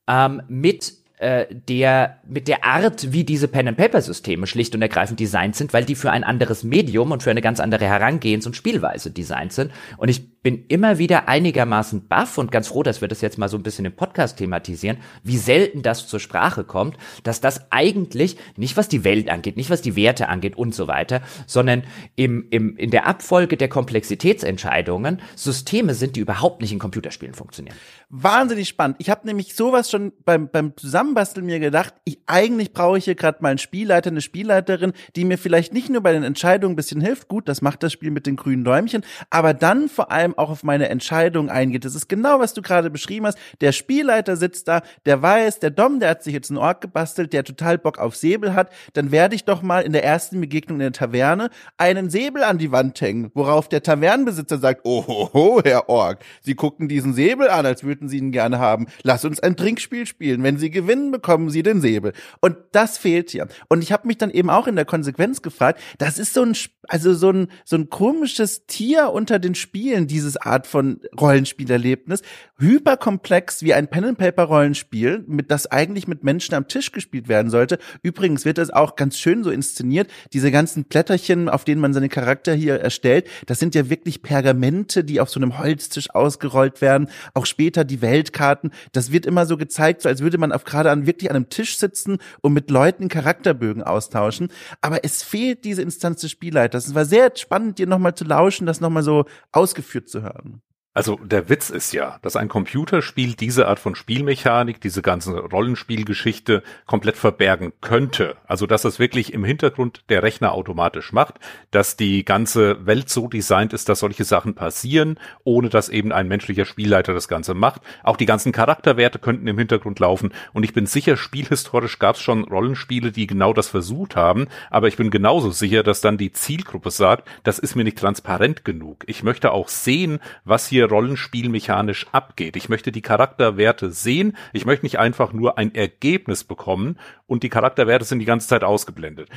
ähm, 0.09 0.42
mit 0.48 0.99
äh, 1.20 1.46
der 1.50 2.18
mit 2.26 2.48
der 2.48 2.64
Art, 2.64 3.12
wie 3.12 3.24
diese 3.24 3.46
Pen-and-Paper-Systeme 3.46 4.46
schlicht 4.46 4.74
und 4.74 4.80
ergreifend 4.80 5.20
designt 5.20 5.54
sind, 5.54 5.74
weil 5.74 5.85
die 5.85 5.94
für 5.94 6.11
ein 6.11 6.24
anderes 6.24 6.64
Medium 6.64 7.12
und 7.12 7.22
für 7.22 7.30
eine 7.30 7.42
ganz 7.42 7.61
andere 7.61 7.85
Herangehens- 7.85 8.46
und 8.46 8.56
Spielweise 8.56 9.11
designt 9.11 9.52
sind. 9.52 9.70
Und 9.98 10.09
ich 10.09 10.40
bin 10.42 10.64
immer 10.68 10.96
wieder 10.96 11.28
einigermaßen 11.28 12.09
baff 12.09 12.38
und 12.38 12.50
ganz 12.50 12.68
froh, 12.68 12.83
dass 12.83 13.02
wir 13.02 13.09
das 13.09 13.20
jetzt 13.20 13.37
mal 13.37 13.50
so 13.50 13.59
ein 13.59 13.62
bisschen 13.62 13.85
im 13.85 13.92
Podcast 13.92 14.38
thematisieren, 14.38 14.96
wie 15.22 15.37
selten 15.37 15.83
das 15.83 16.06
zur 16.06 16.20
Sprache 16.20 16.64
kommt, 16.64 16.96
dass 17.22 17.42
das 17.42 17.70
eigentlich 17.70 18.38
nicht 18.56 18.78
was 18.78 18.88
die 18.88 19.04
Welt 19.04 19.28
angeht, 19.28 19.59
nicht 19.59 19.68
was 19.68 19.83
die 19.83 19.96
Werte 19.96 20.30
angeht 20.30 20.56
und 20.56 20.74
so 20.74 20.88
weiter, 20.88 21.20
sondern 21.46 21.83
im, 22.16 22.46
im, 22.48 22.78
in 22.78 22.90
der 22.90 23.06
Abfolge 23.06 23.59
der 23.59 23.68
Komplexitätsentscheidungen 23.68 25.20
Systeme 25.37 25.92
sind, 25.92 26.16
die 26.16 26.20
überhaupt 26.20 26.62
nicht 26.62 26.72
in 26.72 26.78
Computerspielen 26.78 27.35
funktionieren. 27.35 27.76
Wahnsinnig 28.12 28.68
spannend. 28.68 28.96
Ich 28.98 29.08
habe 29.08 29.24
nämlich 29.24 29.54
sowas 29.54 29.88
schon 29.88 30.12
beim, 30.24 30.48
beim 30.48 30.76
Zusammenbasteln 30.76 31.46
mir 31.46 31.60
gedacht, 31.60 31.94
ich, 32.04 32.18
eigentlich 32.26 32.72
brauche 32.72 32.98
ich 32.98 33.04
hier 33.04 33.14
gerade 33.14 33.38
mal 33.40 33.50
einen 33.50 33.58
Spielleiter, 33.58 34.10
eine 34.10 34.20
Spielleiterin, 34.20 34.94
die 35.14 35.24
mir 35.24 35.38
vielleicht 35.38 35.72
nicht 35.72 35.90
nur 35.90 36.00
bei 36.00 36.12
den 36.12 36.24
Entscheidungen 36.24 36.72
ein 36.72 36.76
bisschen 36.76 37.00
hilft, 37.00 37.28
gut, 37.28 37.48
das 37.48 37.62
macht 37.62 37.84
das 37.84 37.92
Spiel 37.92 38.10
mit 38.10 38.26
den 38.26 38.34
grünen 38.34 38.64
Däumchen, 38.64 39.04
aber 39.30 39.54
dann 39.54 39.88
vor 39.88 40.10
allem 40.10 40.36
auch 40.36 40.50
auf 40.50 40.64
meine 40.64 40.88
Entscheidung 40.88 41.50
eingeht. 41.50 41.84
Das 41.84 41.94
ist 41.94 42.08
genau, 42.08 42.40
was 42.40 42.52
du 42.52 42.62
gerade 42.62 42.90
beschrieben 42.90 43.26
hast. 43.26 43.38
Der 43.60 43.70
Spielleiter 43.70 44.36
sitzt 44.36 44.66
da, 44.66 44.82
der 45.06 45.22
weiß, 45.22 45.60
der 45.60 45.70
Dom, 45.70 46.00
der 46.00 46.10
hat 46.10 46.24
sich 46.24 46.34
jetzt 46.34 46.50
einen 46.50 46.58
Ork 46.58 46.80
gebastelt, 46.80 47.32
der 47.32 47.44
total 47.44 47.78
Bock 47.78 48.00
auf 48.00 48.16
Säbel 48.16 48.54
hat. 48.54 48.72
Dann 48.92 49.12
werde 49.12 49.36
ich 49.36 49.44
doch 49.44 49.62
mal 49.62 49.82
in 49.82 49.92
der 49.92 50.02
ersten 50.02 50.40
Begegnung 50.40 50.78
in 50.78 50.80
der 50.80 50.92
Taverne 50.92 51.48
einen 51.78 52.10
Säbel 52.10 52.42
an 52.42 52.58
die 52.58 52.72
Wand 52.72 53.00
hängen, 53.00 53.30
worauf 53.34 53.68
der 53.68 53.84
Tavernenbesitzer 53.84 54.58
sagt, 54.58 54.80
oh, 54.82 55.06
ho, 55.06 55.30
ho, 55.32 55.60
Herr 55.64 55.88
Ork, 55.88 56.24
Sie 56.40 56.56
gucken 56.56 56.88
diesen 56.88 57.14
Säbel 57.14 57.48
an, 57.48 57.64
als 57.66 57.84
würden 57.84 57.99
Sie 58.08 58.18
ihn 58.18 58.30
gerne 58.30 58.60
haben. 58.60 58.86
Lass 59.02 59.24
uns 59.24 59.40
ein 59.40 59.56
Trinkspiel 59.56 60.06
spielen. 60.06 60.42
Wenn 60.44 60.56
Sie 60.56 60.70
gewinnen, 60.70 61.10
bekommen 61.10 61.50
Sie 61.50 61.62
den 61.64 61.80
Säbel. 61.80 62.12
Und 62.40 62.56
das 62.72 62.98
fehlt 62.98 63.30
hier. 63.30 63.48
Und 63.68 63.82
ich 63.82 63.90
habe 63.90 64.06
mich 64.06 64.18
dann 64.18 64.30
eben 64.30 64.50
auch 64.50 64.68
in 64.68 64.76
der 64.76 64.84
Konsequenz 64.84 65.42
gefragt, 65.42 65.80
das 65.98 66.18
ist 66.18 66.34
so 66.34 66.42
ein, 66.42 66.54
also 66.86 67.14
so 67.14 67.30
ein, 67.30 67.48
so 67.64 67.76
ein 67.76 67.90
komisches 67.90 68.66
Tier 68.66 69.10
unter 69.10 69.38
den 69.40 69.54
Spielen, 69.54 70.06
die 70.06 70.20
dieses 70.20 70.36
Art 70.36 70.66
von 70.66 71.00
Rollenspielerlebnis 71.18 72.20
hyperkomplex 72.58 73.62
wie 73.62 73.72
ein 73.72 73.88
Pen-and-Paper-Rollenspiel, 73.88 75.24
mit 75.26 75.50
das 75.50 75.66
eigentlich 75.66 76.06
mit 76.06 76.22
Menschen 76.24 76.54
am 76.54 76.68
Tisch 76.68 76.92
gespielt 76.92 77.26
werden 77.26 77.50
sollte. 77.50 77.78
Übrigens 78.02 78.44
wird 78.44 78.58
das 78.58 78.68
auch 78.68 78.96
ganz 78.96 79.16
schön 79.16 79.42
so 79.42 79.50
inszeniert. 79.50 80.10
Diese 80.34 80.50
ganzen 80.50 80.84
Blätterchen, 80.84 81.48
auf 81.48 81.64
denen 81.64 81.80
man 81.80 81.94
seine 81.94 82.10
Charakter 82.10 82.52
hier 82.52 82.80
erstellt, 82.80 83.28
das 83.46 83.58
sind 83.58 83.74
ja 83.74 83.88
wirklich 83.88 84.20
Pergamente, 84.20 85.04
die 85.04 85.20
auf 85.20 85.30
so 85.30 85.40
einem 85.40 85.58
Holztisch 85.58 86.10
ausgerollt 86.10 86.82
werden. 86.82 87.08
Auch 87.32 87.46
später 87.46 87.84
die 87.90 88.03
Weltkarten. 88.03 88.70
Das 88.92 89.12
wird 89.12 89.26
immer 89.26 89.46
so 89.46 89.57
gezeigt, 89.57 90.03
so 90.03 90.09
als 90.09 90.20
würde 90.20 90.38
man 90.38 90.53
auf 90.53 90.64
gerade 90.64 90.90
an 90.90 91.07
wirklich 91.07 91.31
an 91.31 91.37
einem 91.37 91.48
Tisch 91.48 91.79
sitzen 91.79 92.18
und 92.40 92.53
mit 92.53 92.70
Leuten 92.70 93.09
Charakterbögen 93.09 93.83
austauschen. 93.83 94.48
Aber 94.81 95.05
es 95.05 95.22
fehlt 95.22 95.64
diese 95.64 95.83
Instanz 95.83 96.22
des 96.22 96.31
Spielleiters. 96.31 96.87
Es 96.87 96.94
war 96.94 97.05
sehr 97.05 97.33
spannend, 97.37 97.79
dir 97.79 97.87
nochmal 97.87 98.14
zu 98.14 98.24
lauschen, 98.24 98.66
das 98.66 98.81
nochmal 98.81 99.03
so 99.03 99.24
ausgeführt 99.53 100.09
zu 100.09 100.22
hören. 100.22 100.62
Also 100.92 101.20
der 101.22 101.48
Witz 101.48 101.70
ist 101.70 101.92
ja, 101.92 102.18
dass 102.22 102.35
ein 102.35 102.48
Computerspiel 102.48 103.35
diese 103.35 103.68
Art 103.68 103.79
von 103.79 103.94
Spielmechanik, 103.94 104.81
diese 104.81 105.03
ganze 105.03 105.38
Rollenspielgeschichte 105.38 106.64
komplett 106.85 107.16
verbergen 107.16 107.72
könnte. 107.81 108.37
Also 108.44 108.66
dass 108.66 108.85
es 108.85 108.98
wirklich 108.98 109.33
im 109.33 109.44
Hintergrund 109.44 110.03
der 110.09 110.24
Rechner 110.24 110.50
automatisch 110.50 111.12
macht, 111.12 111.35
dass 111.70 111.96
die 111.96 112.24
ganze 112.24 112.85
Welt 112.87 113.09
so 113.09 113.29
designt 113.29 113.72
ist, 113.72 113.88
dass 113.88 114.00
solche 114.00 114.24
Sachen 114.24 114.55
passieren, 114.57 115.20
ohne 115.44 115.68
dass 115.68 115.90
eben 115.90 116.11
ein 116.11 116.26
menschlicher 116.26 116.64
Spielleiter 116.64 117.14
das 117.14 117.29
Ganze 117.29 117.55
macht. 117.55 117.83
Auch 118.03 118.16
die 118.16 118.26
ganzen 118.26 118.50
Charakterwerte 118.50 119.20
könnten 119.20 119.46
im 119.46 119.59
Hintergrund 119.59 120.00
laufen. 120.00 120.33
Und 120.53 120.64
ich 120.64 120.72
bin 120.72 120.87
sicher, 120.87 121.16
spielhistorisch 121.16 122.00
gab 122.00 122.16
es 122.16 122.22
schon 122.22 122.42
Rollenspiele, 122.42 123.12
die 123.12 123.29
genau 123.29 123.53
das 123.53 123.68
versucht 123.68 124.16
haben. 124.16 124.48
Aber 124.70 124.88
ich 124.88 124.96
bin 124.96 125.11
genauso 125.11 125.53
sicher, 125.53 125.85
dass 125.85 126.00
dann 126.00 126.18
die 126.18 126.33
Zielgruppe 126.33 126.90
sagt, 126.90 127.29
das 127.44 127.61
ist 127.61 127.76
mir 127.76 127.85
nicht 127.85 127.98
transparent 127.98 128.64
genug. 128.64 129.05
Ich 129.07 129.22
möchte 129.22 129.53
auch 129.53 129.68
sehen, 129.68 130.18
was 130.44 130.66
hier 130.66 130.79
hier 130.80 130.88
rollenspielmechanisch 130.88 132.06
abgeht. 132.12 132.56
Ich 132.56 132.70
möchte 132.70 132.90
die 132.90 133.02
Charakterwerte 133.02 133.90
sehen. 133.90 134.34
Ich 134.54 134.64
möchte 134.64 134.86
nicht 134.86 134.98
einfach 134.98 135.34
nur 135.34 135.58
ein 135.58 135.74
Ergebnis 135.74 136.42
bekommen 136.42 136.98
und 137.30 137.44
die 137.44 137.48
Charakterwerte 137.48 138.04
sind 138.04 138.18
die 138.18 138.24
ganze 138.24 138.48
Zeit 138.48 138.64
ausgeblendet. 138.64 139.28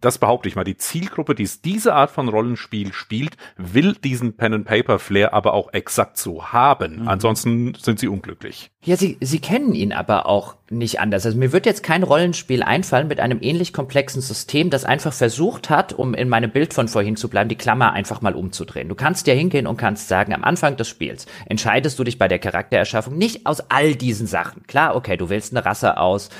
Das 0.00 0.18
behaupte 0.18 0.48
ich 0.48 0.54
mal. 0.54 0.62
Die 0.62 0.76
Zielgruppe, 0.76 1.34
die 1.34 1.50
diese 1.64 1.94
Art 1.94 2.12
von 2.12 2.28
Rollenspiel 2.28 2.92
spielt, 2.92 3.36
will 3.56 3.94
diesen 3.94 4.36
Pen 4.36 4.54
and 4.54 4.64
Paper 4.66 5.00
Flair 5.00 5.34
aber 5.34 5.52
auch 5.52 5.72
exakt 5.72 6.16
so 6.16 6.52
haben. 6.52 7.00
Mhm. 7.00 7.08
Ansonsten 7.08 7.74
sind 7.74 7.98
sie 7.98 8.06
unglücklich. 8.06 8.70
Ja, 8.84 8.96
sie, 8.96 9.18
sie 9.20 9.40
kennen 9.40 9.74
ihn 9.74 9.92
aber 9.92 10.26
auch 10.26 10.54
nicht 10.70 11.00
anders. 11.00 11.26
Also 11.26 11.36
mir 11.36 11.52
wird 11.52 11.66
jetzt 11.66 11.82
kein 11.82 12.04
Rollenspiel 12.04 12.62
einfallen 12.62 13.08
mit 13.08 13.18
einem 13.18 13.38
ähnlich 13.42 13.72
komplexen 13.72 14.22
System, 14.22 14.70
das 14.70 14.84
einfach 14.84 15.12
versucht 15.12 15.68
hat, 15.68 15.92
um 15.92 16.14
in 16.14 16.28
meinem 16.28 16.50
Bild 16.50 16.72
von 16.72 16.86
vorhin 16.86 17.16
zu 17.16 17.28
bleiben, 17.28 17.48
die 17.48 17.56
Klammer 17.56 17.92
einfach 17.92 18.22
mal 18.22 18.34
umzudrehen. 18.34 18.88
Du 18.88 18.94
kannst 18.94 19.26
ja 19.26 19.34
hingehen 19.34 19.66
und 19.66 19.76
kannst 19.76 20.06
sagen, 20.06 20.32
am 20.32 20.44
Anfang 20.44 20.76
des 20.76 20.88
Spiels 20.88 21.26
entscheidest 21.46 21.98
du 21.98 22.04
dich 22.04 22.18
bei 22.18 22.28
der 22.28 22.38
Charaktererschaffung 22.38 23.18
nicht 23.18 23.46
aus 23.46 23.60
all 23.68 23.96
diesen 23.96 24.28
Sachen. 24.28 24.62
Klar, 24.68 24.94
okay, 24.94 25.16
du 25.16 25.28
wählst 25.28 25.52
eine 25.52 25.66
Rasse 25.66 25.98
aus, 25.98 26.30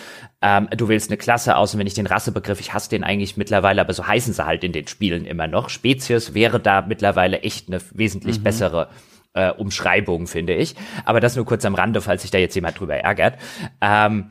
ähm, 0.42 0.68
du 0.74 0.88
wählst 0.88 1.10
eine 1.10 1.18
Klasse 1.18 1.56
aus 1.56 1.74
und 1.74 1.80
wenn 1.80 1.86
ich 1.86 1.94
den 1.94 2.06
Rassebegriff, 2.06 2.60
ich 2.60 2.72
hasse 2.72 2.90
den 2.90 3.04
eigentlich 3.04 3.36
mittlerweile, 3.36 3.80
aber 3.80 3.92
so 3.92 4.06
heißen 4.06 4.32
sie 4.32 4.46
halt 4.46 4.64
in 4.64 4.72
den 4.72 4.86
Spielen 4.86 5.26
immer 5.26 5.46
noch. 5.46 5.68
Spezies 5.68 6.32
wäre 6.32 6.60
da 6.60 6.82
mittlerweile 6.82 7.40
echt 7.40 7.68
eine 7.68 7.80
wesentlich 7.92 8.38
mhm. 8.38 8.44
bessere 8.44 8.88
äh, 9.34 9.50
Umschreibung, 9.50 10.26
finde 10.26 10.54
ich. 10.54 10.76
Aber 11.04 11.20
das 11.20 11.36
nur 11.36 11.44
kurz 11.44 11.64
am 11.64 11.74
Rande, 11.74 12.00
falls 12.00 12.22
sich 12.22 12.30
da 12.30 12.38
jetzt 12.38 12.54
jemand 12.54 12.80
drüber 12.80 12.96
ärgert. 12.96 13.38
Ähm, 13.80 14.30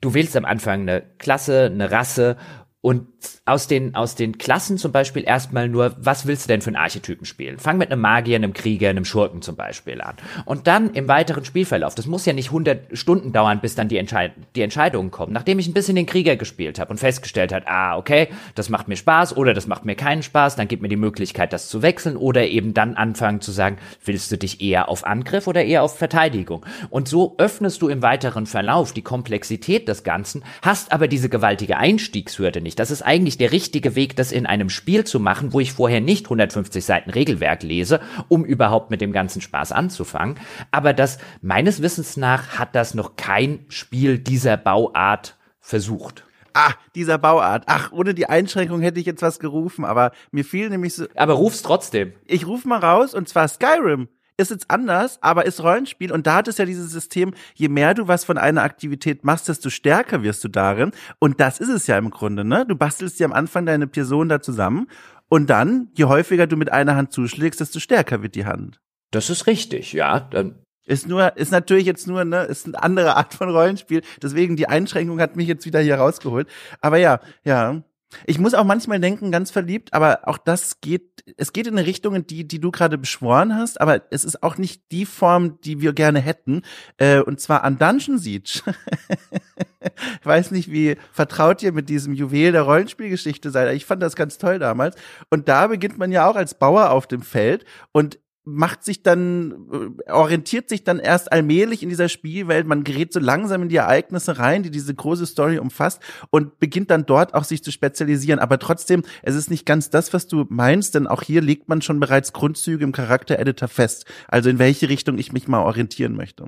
du 0.00 0.14
wählst 0.14 0.36
am 0.36 0.44
Anfang 0.44 0.82
eine 0.82 1.02
Klasse, 1.18 1.66
eine 1.66 1.90
Rasse 1.90 2.36
und 2.80 3.08
aus 3.48 3.66
den, 3.66 3.94
aus 3.94 4.14
den 4.14 4.38
Klassen 4.38 4.78
zum 4.78 4.92
Beispiel 4.92 5.24
erstmal 5.24 5.68
nur, 5.68 5.96
was 5.98 6.26
willst 6.26 6.44
du 6.44 6.48
denn 6.48 6.60
für 6.60 6.68
einen 6.68 6.76
Archetypen 6.76 7.24
spielen? 7.24 7.58
Fang 7.58 7.78
mit 7.78 7.90
einem 7.90 8.00
Magier, 8.00 8.36
einem 8.36 8.52
Krieger, 8.52 8.90
einem 8.90 9.04
Schurken 9.04 9.42
zum 9.42 9.56
Beispiel 9.56 10.00
an. 10.00 10.16
Und 10.44 10.66
dann 10.66 10.92
im 10.92 11.08
weiteren 11.08 11.44
Spielverlauf, 11.44 11.94
das 11.94 12.06
muss 12.06 12.26
ja 12.26 12.32
nicht 12.32 12.48
100 12.48 12.96
Stunden 12.96 13.32
dauern, 13.32 13.60
bis 13.60 13.74
dann 13.74 13.88
die, 13.88 13.96
Entscheid 13.96 14.32
die 14.54 14.62
Entscheidungen 14.62 15.10
kommen. 15.10 15.32
Nachdem 15.32 15.58
ich 15.58 15.66
ein 15.66 15.74
bisschen 15.74 15.96
den 15.96 16.06
Krieger 16.06 16.36
gespielt 16.36 16.78
habe 16.78 16.90
und 16.90 16.98
festgestellt 16.98 17.52
hat, 17.52 17.64
ah, 17.66 17.96
okay, 17.96 18.28
das 18.54 18.68
macht 18.68 18.88
mir 18.88 18.96
Spaß 18.96 19.36
oder 19.36 19.54
das 19.54 19.66
macht 19.66 19.84
mir 19.84 19.96
keinen 19.96 20.22
Spaß, 20.22 20.56
dann 20.56 20.68
gibt 20.68 20.82
mir 20.82 20.88
die 20.88 20.96
Möglichkeit, 20.96 21.52
das 21.52 21.68
zu 21.68 21.82
wechseln 21.82 22.16
oder 22.16 22.46
eben 22.46 22.74
dann 22.74 22.94
anfangen 22.94 23.40
zu 23.40 23.50
sagen, 23.50 23.78
willst 24.04 24.30
du 24.30 24.36
dich 24.36 24.60
eher 24.60 24.88
auf 24.88 25.06
Angriff 25.06 25.46
oder 25.46 25.64
eher 25.64 25.82
auf 25.82 25.96
Verteidigung? 25.96 26.64
Und 26.90 27.08
so 27.08 27.34
öffnest 27.38 27.80
du 27.80 27.88
im 27.88 28.02
weiteren 28.02 28.46
Verlauf 28.46 28.92
die 28.92 29.02
Komplexität 29.02 29.88
des 29.88 30.04
Ganzen, 30.04 30.44
hast 30.62 30.92
aber 30.92 31.08
diese 31.08 31.28
gewaltige 31.28 31.78
Einstiegshürde 31.78 32.60
nicht. 32.60 32.78
Das 32.78 32.90
ist 32.90 33.02
eigentlich 33.08 33.38
der 33.38 33.52
richtige 33.52 33.96
Weg, 33.96 34.16
das 34.16 34.32
in 34.32 34.44
einem 34.44 34.68
Spiel 34.68 35.04
zu 35.04 35.18
machen, 35.18 35.54
wo 35.54 35.60
ich 35.60 35.72
vorher 35.72 36.02
nicht 36.02 36.26
150 36.26 36.84
Seiten 36.84 37.08
Regelwerk 37.08 37.62
lese, 37.62 38.00
um 38.28 38.44
überhaupt 38.44 38.90
mit 38.90 39.00
dem 39.00 39.12
ganzen 39.12 39.40
Spaß 39.40 39.72
anzufangen. 39.72 40.36
Aber 40.70 40.92
das, 40.92 41.16
meines 41.40 41.80
Wissens 41.80 42.18
nach, 42.18 42.58
hat 42.58 42.74
das 42.74 42.92
noch 42.92 43.16
kein 43.16 43.64
Spiel 43.68 44.18
dieser 44.18 44.58
Bauart 44.58 45.38
versucht. 45.58 46.24
Ah, 46.52 46.74
dieser 46.94 47.16
Bauart. 47.16 47.64
Ach, 47.66 47.92
ohne 47.92 48.12
die 48.12 48.26
Einschränkung 48.26 48.82
hätte 48.82 49.00
ich 49.00 49.06
jetzt 49.06 49.22
was 49.22 49.38
gerufen, 49.38 49.86
aber 49.86 50.12
mir 50.30 50.44
fiel 50.44 50.68
nämlich 50.68 50.94
so. 50.94 51.06
Aber 51.14 51.32
ruf's 51.34 51.62
trotzdem. 51.62 52.12
Ich 52.26 52.46
ruf 52.46 52.66
mal 52.66 52.78
raus 52.78 53.14
und 53.14 53.26
zwar 53.26 53.48
Skyrim 53.48 54.08
ist 54.38 54.50
jetzt 54.50 54.70
anders, 54.70 55.18
aber 55.20 55.44
ist 55.44 55.62
Rollenspiel 55.62 56.12
und 56.12 56.26
da 56.26 56.36
hat 56.36 56.48
es 56.48 56.58
ja 56.58 56.64
dieses 56.64 56.90
System, 56.90 57.34
je 57.54 57.68
mehr 57.68 57.94
du 57.94 58.08
was 58.08 58.24
von 58.24 58.38
einer 58.38 58.62
Aktivität 58.62 59.24
machst, 59.24 59.48
desto 59.48 59.68
stärker 59.68 60.22
wirst 60.22 60.42
du 60.44 60.48
darin 60.48 60.92
und 61.18 61.40
das 61.40 61.60
ist 61.60 61.68
es 61.68 61.86
ja 61.86 61.98
im 61.98 62.10
Grunde, 62.10 62.44
ne? 62.44 62.64
Du 62.66 62.76
bastelst 62.76 63.20
dir 63.20 63.26
am 63.26 63.32
Anfang 63.32 63.66
deine 63.66 63.86
Person 63.86 64.28
da 64.28 64.40
zusammen 64.40 64.88
und 65.28 65.50
dann, 65.50 65.88
je 65.94 66.04
häufiger 66.04 66.46
du 66.46 66.56
mit 66.56 66.72
einer 66.72 66.96
Hand 66.96 67.12
zuschlägst, 67.12 67.60
desto 67.60 67.80
stärker 67.80 68.22
wird 68.22 68.34
die 68.34 68.46
Hand. 68.46 68.80
Das 69.10 69.30
ist 69.30 69.46
richtig, 69.46 69.92
ja. 69.92 70.20
Dann 70.20 70.62
ist 70.86 71.06
nur, 71.06 71.36
ist 71.36 71.52
natürlich 71.52 71.84
jetzt 71.84 72.06
nur, 72.06 72.24
ne, 72.24 72.44
ist 72.44 72.66
eine 72.66 72.82
andere 72.82 73.16
Art 73.16 73.34
von 73.34 73.50
Rollenspiel. 73.50 74.02
Deswegen 74.22 74.56
die 74.56 74.68
Einschränkung 74.68 75.20
hat 75.20 75.36
mich 75.36 75.46
jetzt 75.46 75.66
wieder 75.66 75.80
hier 75.80 75.96
rausgeholt. 75.96 76.48
Aber 76.80 76.96
ja, 76.96 77.20
ja. 77.44 77.82
Ich 78.24 78.38
muss 78.38 78.54
auch 78.54 78.64
manchmal 78.64 79.00
denken, 79.00 79.30
ganz 79.30 79.50
verliebt, 79.50 79.92
aber 79.92 80.20
auch 80.26 80.38
das 80.38 80.80
geht, 80.80 81.24
es 81.36 81.52
geht 81.52 81.66
in 81.66 81.76
eine 81.76 81.86
Richtung, 81.86 82.26
die, 82.26 82.48
die 82.48 82.58
du 82.58 82.70
gerade 82.70 82.96
beschworen 82.96 83.54
hast, 83.54 83.80
aber 83.80 84.02
es 84.10 84.24
ist 84.24 84.42
auch 84.42 84.56
nicht 84.56 84.90
die 84.92 85.04
Form, 85.04 85.60
die 85.60 85.80
wir 85.82 85.92
gerne 85.92 86.20
hätten, 86.20 86.62
äh, 86.96 87.20
und 87.20 87.40
zwar 87.40 87.64
an 87.64 87.78
Dungeon 87.78 88.18
Siege. 88.18 88.62
ich 90.20 90.26
weiß 90.26 90.52
nicht, 90.52 90.72
wie 90.72 90.96
vertraut 91.12 91.62
ihr 91.62 91.72
mit 91.72 91.88
diesem 91.90 92.14
Juwel 92.14 92.52
der 92.52 92.62
Rollenspielgeschichte 92.62 93.50
seid. 93.50 93.74
Ich 93.74 93.84
fand 93.84 94.02
das 94.02 94.16
ganz 94.16 94.38
toll 94.38 94.58
damals. 94.58 94.96
Und 95.28 95.48
da 95.48 95.66
beginnt 95.66 95.98
man 95.98 96.10
ja 96.10 96.28
auch 96.28 96.36
als 96.36 96.54
Bauer 96.54 96.90
auf 96.90 97.06
dem 97.06 97.22
Feld 97.22 97.64
und 97.92 98.18
macht 98.48 98.84
sich 98.84 99.02
dann, 99.02 99.94
äh, 100.06 100.10
orientiert 100.10 100.68
sich 100.68 100.84
dann 100.84 100.98
erst 100.98 101.32
allmählich 101.32 101.82
in 101.82 101.88
dieser 101.88 102.08
Spielwelt. 102.08 102.66
Man 102.66 102.84
gerät 102.84 103.12
so 103.12 103.20
langsam 103.20 103.62
in 103.62 103.68
die 103.68 103.76
Ereignisse 103.76 104.38
rein, 104.38 104.62
die 104.62 104.70
diese 104.70 104.94
große 104.94 105.26
Story 105.26 105.58
umfasst 105.58 106.00
und 106.30 106.58
beginnt 106.58 106.90
dann 106.90 107.06
dort 107.06 107.34
auch 107.34 107.44
sich 107.44 107.62
zu 107.62 107.70
spezialisieren. 107.70 108.40
Aber 108.40 108.58
trotzdem, 108.58 109.02
es 109.22 109.34
ist 109.34 109.50
nicht 109.50 109.66
ganz 109.66 109.90
das, 109.90 110.12
was 110.12 110.26
du 110.26 110.46
meinst, 110.48 110.94
denn 110.94 111.06
auch 111.06 111.22
hier 111.22 111.42
legt 111.42 111.68
man 111.68 111.82
schon 111.82 112.00
bereits 112.00 112.32
Grundzüge 112.32 112.84
im 112.84 112.92
Charakter-Editor 112.92 113.68
fest. 113.68 114.06
Also 114.26 114.50
in 114.50 114.58
welche 114.58 114.88
Richtung 114.88 115.18
ich 115.18 115.32
mich 115.32 115.48
mal 115.48 115.62
orientieren 115.62 116.16
möchte. 116.16 116.46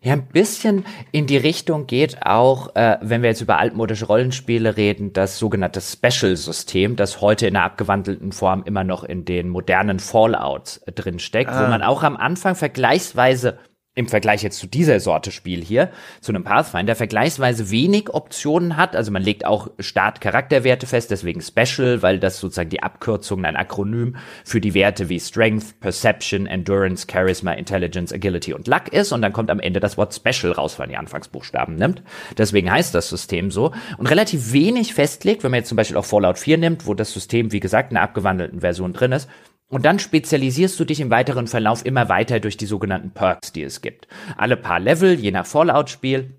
Ja, 0.00 0.12
ein 0.12 0.26
bisschen 0.26 0.84
in 1.10 1.26
die 1.26 1.36
Richtung 1.36 1.88
geht 1.88 2.24
auch, 2.24 2.76
äh, 2.76 2.98
wenn 3.00 3.22
wir 3.22 3.30
jetzt 3.30 3.40
über 3.40 3.58
altmodische 3.58 4.06
Rollenspiele 4.06 4.76
reden, 4.76 5.12
das 5.12 5.40
sogenannte 5.40 5.80
Special-System, 5.80 6.94
das 6.94 7.20
heute 7.20 7.48
in 7.48 7.56
einer 7.56 7.64
abgewandelten 7.64 8.30
Form 8.30 8.62
immer 8.64 8.84
noch 8.84 9.02
in 9.02 9.24
den 9.24 9.48
modernen 9.48 9.98
Fallouts 9.98 10.82
drin 10.94 11.18
steckt, 11.18 11.50
ah. 11.50 11.64
wo 11.64 11.70
man 11.70 11.82
auch 11.82 12.04
am 12.04 12.16
Anfang 12.16 12.54
vergleichsweise 12.54 13.58
im 13.98 14.06
Vergleich 14.06 14.44
jetzt 14.44 14.60
zu 14.60 14.68
dieser 14.68 15.00
Sorte 15.00 15.32
Spiel 15.32 15.60
hier, 15.60 15.90
zu 16.20 16.30
einem 16.30 16.44
Pathfinder, 16.44 16.94
vergleichsweise 16.94 17.72
wenig 17.72 18.14
Optionen 18.14 18.76
hat. 18.76 18.94
Also 18.94 19.10
man 19.10 19.24
legt 19.24 19.44
auch 19.44 19.70
Start-Charakterwerte 19.80 20.86
fest, 20.86 21.10
deswegen 21.10 21.42
Special, 21.42 22.00
weil 22.00 22.20
das 22.20 22.38
sozusagen 22.38 22.70
die 22.70 22.80
Abkürzung, 22.80 23.44
ein 23.44 23.56
Akronym 23.56 24.14
für 24.44 24.60
die 24.60 24.72
Werte 24.72 25.08
wie 25.08 25.18
Strength, 25.18 25.80
Perception, 25.80 26.46
Endurance, 26.46 27.08
Charisma, 27.10 27.52
Intelligence, 27.54 28.12
Agility 28.12 28.54
und 28.54 28.68
Luck 28.68 28.86
ist. 28.92 29.10
Und 29.10 29.20
dann 29.20 29.32
kommt 29.32 29.50
am 29.50 29.58
Ende 29.58 29.80
das 29.80 29.96
Wort 29.96 30.14
Special 30.14 30.52
raus, 30.52 30.78
weil 30.78 30.86
die 30.86 30.96
Anfangsbuchstaben 30.96 31.74
nimmt. 31.74 32.04
Deswegen 32.36 32.70
heißt 32.70 32.94
das 32.94 33.08
System 33.08 33.50
so. 33.50 33.72
Und 33.96 34.06
relativ 34.06 34.52
wenig 34.52 34.94
festlegt, 34.94 35.42
wenn 35.42 35.50
man 35.50 35.58
jetzt 35.58 35.70
zum 35.70 35.76
Beispiel 35.76 35.96
auch 35.96 36.04
Fallout 36.04 36.38
4 36.38 36.56
nimmt, 36.58 36.86
wo 36.86 36.94
das 36.94 37.12
System, 37.12 37.50
wie 37.50 37.58
gesagt, 37.58 37.90
in 37.90 37.96
einer 37.96 38.04
abgewandelten 38.04 38.60
Version 38.60 38.92
drin 38.92 39.10
ist, 39.10 39.28
und 39.68 39.84
dann 39.84 39.98
spezialisierst 39.98 40.78
du 40.80 40.84
dich 40.84 41.00
im 41.00 41.10
weiteren 41.10 41.46
Verlauf 41.46 41.84
immer 41.84 42.08
weiter 42.08 42.40
durch 42.40 42.56
die 42.56 42.66
sogenannten 42.66 43.10
Perks, 43.10 43.52
die 43.52 43.62
es 43.62 43.80
gibt. 43.80 44.08
Alle 44.36 44.56
paar 44.56 44.80
Level, 44.80 45.18
je 45.18 45.30
nach 45.30 45.46
Fallout-Spiel, 45.46 46.34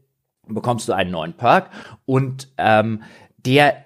bekommst 0.48 0.88
du 0.88 0.94
einen 0.94 1.12
neuen 1.12 1.34
Perk 1.34 1.70
und 2.06 2.50
ähm, 2.58 3.04
der 3.38 3.86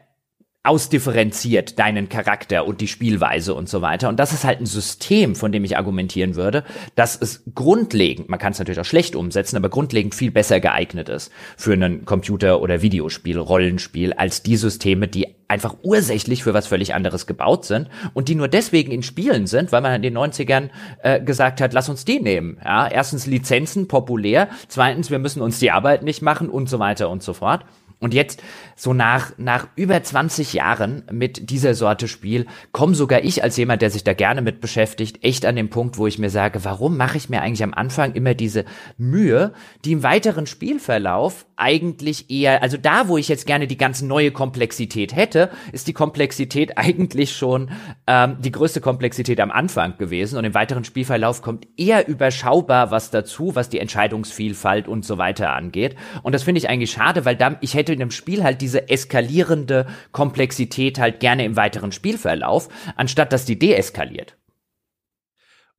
ausdifferenziert 0.64 1.78
deinen 1.78 2.08
Charakter 2.08 2.66
und 2.66 2.80
die 2.80 2.88
Spielweise 2.88 3.54
und 3.54 3.68
so 3.68 3.82
weiter. 3.82 4.08
Und 4.08 4.18
das 4.18 4.32
ist 4.32 4.46
halt 4.46 4.62
ein 4.62 4.66
System, 4.66 5.36
von 5.36 5.52
dem 5.52 5.66
ich 5.66 5.76
argumentieren 5.76 6.36
würde, 6.36 6.64
dass 6.96 7.20
es 7.20 7.44
grundlegend, 7.54 8.30
man 8.30 8.40
kann 8.40 8.54
es 8.54 8.60
natürlich 8.60 8.80
auch 8.80 8.86
schlecht 8.86 9.18
umsetzen, 9.18 9.58
aber 9.58 9.68
grundlegend 9.68 10.16
viel 10.16 10.32
besser 10.32 10.62
geeignet 10.62 11.10
ist 11.10 11.34
für 11.58 11.74
einen 11.74 12.06
Computer- 12.06 12.62
oder 12.62 12.82
Videospiel, 12.82 13.38
Rollenspiel, 13.38 14.14
als 14.14 14.42
die 14.42 14.56
Systeme, 14.56 15.10
die 15.10 15.28
einfach 15.50 15.76
ursächlich 15.84 16.44
für 16.44 16.54
was 16.54 16.66
völlig 16.66 16.96
anderes 16.96 17.28
gebaut 17.28 17.66
sind 17.66 17.90
und 18.14 18.30
die 18.30 18.36
nur 18.36 18.48
deswegen 18.48 18.92
in 18.92 19.04
Spielen 19.04 19.48
sind, 19.48 19.74
weil 19.74 19.82
man 19.82 19.94
in 19.94 20.02
den 20.02 20.18
90ern 20.18 20.70
äh, 21.04 21.22
gesagt 21.22 21.60
hat, 21.60 21.74
lass 21.74 21.90
uns 21.90 22.06
die 22.06 22.22
nehmen. 22.22 22.58
Ja, 22.64 22.88
erstens 22.88 23.28
Lizenzen 23.28 23.90
populär, 23.90 24.48
zweitens 24.70 25.12
wir 25.12 25.20
müssen 25.20 25.42
uns 25.42 25.60
die 25.60 25.72
Arbeit 25.72 26.04
nicht 26.04 26.22
machen 26.22 26.50
und 26.50 26.70
so 26.70 26.80
weiter 26.80 27.10
und 27.10 27.22
so 27.22 27.34
fort. 27.34 27.66
Und 28.04 28.14
jetzt, 28.14 28.44
so 28.76 28.94
nach, 28.94 29.32
nach 29.38 29.68
über 29.76 30.04
20 30.04 30.52
Jahren 30.54 31.04
mit 31.10 31.50
dieser 31.50 31.74
Sorte 31.74 32.10
Spiel, 32.10 32.48
komme 32.74 32.96
sogar 32.96 33.24
ich 33.24 33.44
als 33.44 33.56
jemand, 33.56 33.82
der 33.82 33.90
sich 33.90 34.04
da 34.04 34.14
gerne 34.14 34.42
mit 34.42 34.60
beschäftigt, 34.60 35.24
echt 35.24 35.46
an 35.46 35.56
den 35.56 35.70
Punkt, 35.70 35.98
wo 35.98 36.06
ich 36.06 36.20
mir 36.20 36.30
sage, 36.30 36.66
warum 36.66 36.98
mache 36.98 37.16
ich 37.16 37.30
mir 37.30 37.42
eigentlich 37.42 37.64
am 37.64 37.74
Anfang 37.74 38.14
immer 38.14 38.34
diese 38.34 38.66
Mühe, 38.98 39.54
die 39.86 39.94
im 39.94 40.04
weiteren 40.04 40.48
Spielverlauf 40.48 41.46
eigentlich 41.56 42.30
eher, 42.30 42.62
also 42.62 42.76
da, 42.76 43.08
wo 43.08 43.18
ich 43.18 43.30
jetzt 43.30 43.46
gerne 43.46 43.68
die 43.68 43.78
ganze 43.78 44.06
neue 44.06 44.32
Komplexität 44.32 45.16
hätte, 45.16 45.50
ist 45.72 45.88
die 45.88 45.94
Komplexität 45.94 46.78
eigentlich 46.78 47.34
schon 47.34 47.72
ähm, 48.06 48.36
die 48.40 48.52
größte 48.52 48.82
Komplexität 48.82 49.40
am 49.40 49.52
Anfang 49.52 49.98
gewesen 49.98 50.38
und 50.38 50.44
im 50.44 50.54
weiteren 50.54 50.84
Spielverlauf 50.84 51.42
kommt 51.42 51.68
eher 51.78 52.08
überschaubar 52.10 52.92
was 52.92 53.12
dazu, 53.12 53.56
was 53.56 53.70
die 53.70 53.80
Entscheidungsvielfalt 53.80 54.90
und 54.90 55.06
so 55.06 55.18
weiter 55.18 55.54
angeht. 55.54 55.96
Und 56.22 56.36
das 56.36 56.44
finde 56.44 56.60
ich 56.60 56.68
eigentlich 56.68 56.92
schade, 56.92 57.24
weil 57.24 57.38
da, 57.38 57.56
ich 57.62 57.76
hätte 57.76 57.93
in 57.94 58.00
dem 58.00 58.12
Spiel 58.12 58.44
halt 58.44 58.62
diese 58.62 58.90
eskalierende 58.90 59.88
Komplexität 60.12 61.00
halt 61.00 61.20
gerne 61.20 61.46
im 61.46 61.56
weiteren 61.56 61.92
Spielverlauf, 61.92 62.70
anstatt 62.96 63.32
dass 63.34 63.46
die 63.46 63.58
deeskaliert. 63.58 64.38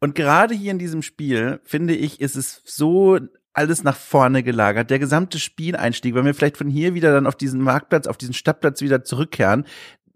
Und 0.00 0.14
gerade 0.14 0.54
hier 0.54 0.70
in 0.70 0.78
diesem 0.78 1.02
Spiel, 1.02 1.60
finde 1.64 1.94
ich, 1.94 2.20
ist 2.20 2.36
es 2.36 2.62
so 2.64 3.18
alles 3.54 3.84
nach 3.84 3.96
vorne 3.96 4.42
gelagert. 4.42 4.90
Der 4.90 4.98
gesamte 4.98 5.38
Spieleinstieg, 5.38 6.14
wenn 6.14 6.26
wir 6.26 6.34
vielleicht 6.34 6.56
von 6.56 6.68
hier 6.68 6.94
wieder 6.94 7.12
dann 7.12 7.26
auf 7.26 7.36
diesen 7.36 7.60
Marktplatz, 7.60 8.06
auf 8.06 8.18
diesen 8.18 8.34
Stadtplatz 8.34 8.80
wieder 8.80 9.04
zurückkehren, 9.04 9.64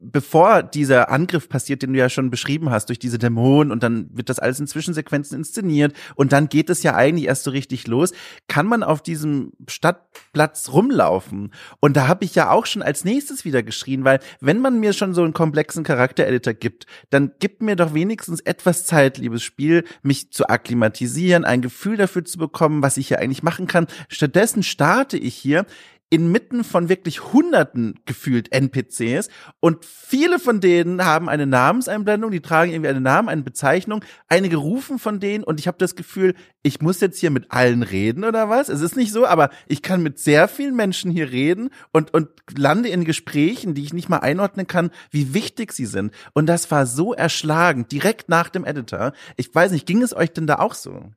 bevor 0.01 0.63
dieser 0.63 1.11
Angriff 1.11 1.49
passiert, 1.49 1.83
den 1.83 1.93
du 1.93 1.99
ja 1.99 2.09
schon 2.09 2.31
beschrieben 2.31 2.71
hast, 2.71 2.89
durch 2.89 2.99
diese 2.99 3.19
Dämonen 3.19 3.73
und 3.73 3.83
dann 3.83 4.09
wird 4.13 4.29
das 4.29 4.39
alles 4.39 4.61
in 4.61 4.69
Zwischensequenzen 4.69 5.39
inszeniert 5.39 5.93
und 6.15 6.33
dann 6.33 6.49
geht 6.49 6.71
es 6.71 6.83
ja 6.83 6.95
eigentlich 6.95 7.27
erst 7.27 7.45
so 7.45 7.51
richtig 7.51 7.87
los, 7.89 8.13
kann 8.47 8.67
man 8.67 8.83
auf 8.85 9.03
diesem 9.03 9.53
Stadtplatz 9.69 10.71
rumlaufen. 10.73 11.53
Und 11.81 11.97
da 11.97 12.07
habe 12.07 12.25
ich 12.25 12.35
ja 12.35 12.51
auch 12.51 12.67
schon 12.67 12.83
als 12.83 13.05
nächstes 13.05 13.45
wieder 13.45 13.63
geschrien, 13.63 14.05
weil 14.05 14.21
wenn 14.41 14.61
man 14.61 14.79
mir 14.79 14.93
schon 14.93 15.15
so 15.15 15.25
einen 15.25 15.33
komplexen 15.33 15.83
Charaktereditor 15.83 16.55
gibt, 16.55 16.87
dann 17.11 17.33
gibt 17.41 17.63
mir 17.63 17.75
doch 17.75 17.93
wenigstens 17.93 18.41
etwas 18.41 18.87
Zeit, 18.87 19.19
liebes 19.19 19.43
Spiel, 19.43 19.85
mich 20.03 20.31
zu 20.33 20.49
akklimatisieren, 20.49 21.45
ein 21.45 21.61
Gefühl 21.61 21.97
dafür 21.97 22.25
zu 22.25 22.39
bekommen, 22.39 22.83
was 22.83 22.97
ich 22.99 23.09
hier 23.09 23.19
eigentlich 23.19 23.43
machen 23.43 23.67
kann. 23.67 23.89
Stattdessen 24.09 24.63
starte 24.63 25.19
ich 25.19 25.35
hier 25.35 25.67
inmitten 26.11 26.65
von 26.65 26.89
wirklich 26.89 27.33
hunderten 27.33 28.01
gefühlt 28.07 28.53
NPCs 28.53 29.29
und 29.61 29.85
viele 29.85 30.39
von 30.39 30.61
denen 30.61 31.05
haben 31.05 31.29
eine 31.29 31.47
Namenseinblendung, 31.47 32.31
die 32.31 32.41
tragen 32.41 32.73
irgendwie 32.73 32.89
einen 32.89 33.03
Namen, 33.03 33.29
eine 33.29 33.43
Bezeichnung, 33.43 34.05
einige 34.29 34.57
rufen 34.57 34.99
von 34.99 35.21
denen 35.21 35.45
und 35.45 35.61
ich 35.61 35.67
habe 35.67 35.79
das 35.79 35.97
Gefühl, 35.97 36.35
ich 36.63 36.81
muss 36.81 37.01
jetzt 37.01 37.19
hier 37.19 37.31
mit 37.31 37.51
allen 37.51 37.83
reden 37.83 38.25
oder 38.25 38.49
was? 38.49 38.69
Es 38.69 38.81
ist 38.81 38.97
nicht 38.97 39.13
so, 39.13 39.27
aber 39.27 39.51
ich 39.67 39.83
kann 39.83 40.03
mit 40.03 40.19
sehr 40.19 40.49
vielen 40.49 40.77
Menschen 40.77 41.11
hier 41.11 41.31
reden 41.31 41.71
und 41.93 42.15
und 42.15 42.29
lande 42.57 42.89
in 42.89 43.05
Gesprächen, 43.05 43.75
die 43.75 43.85
ich 43.85 43.93
nicht 43.93 44.09
mal 44.09 44.19
einordnen 44.19 44.67
kann, 44.67 44.91
wie 45.11 45.35
wichtig 45.35 45.73
sie 45.73 45.87
sind 45.87 46.13
und 46.33 46.47
das 46.47 46.71
war 46.71 46.87
so 46.87 47.13
erschlagend 47.13 47.93
direkt 47.93 48.29
nach 48.29 48.49
dem 48.49 48.65
Editor. 48.65 49.13
Ich 49.37 49.55
weiß 49.55 49.73
nicht, 49.73 49.87
ging 49.87 50.03
es 50.03 50.17
euch 50.17 50.33
denn 50.33 50.47
da 50.47 50.57
auch 50.57 50.75
so? 50.75 51.11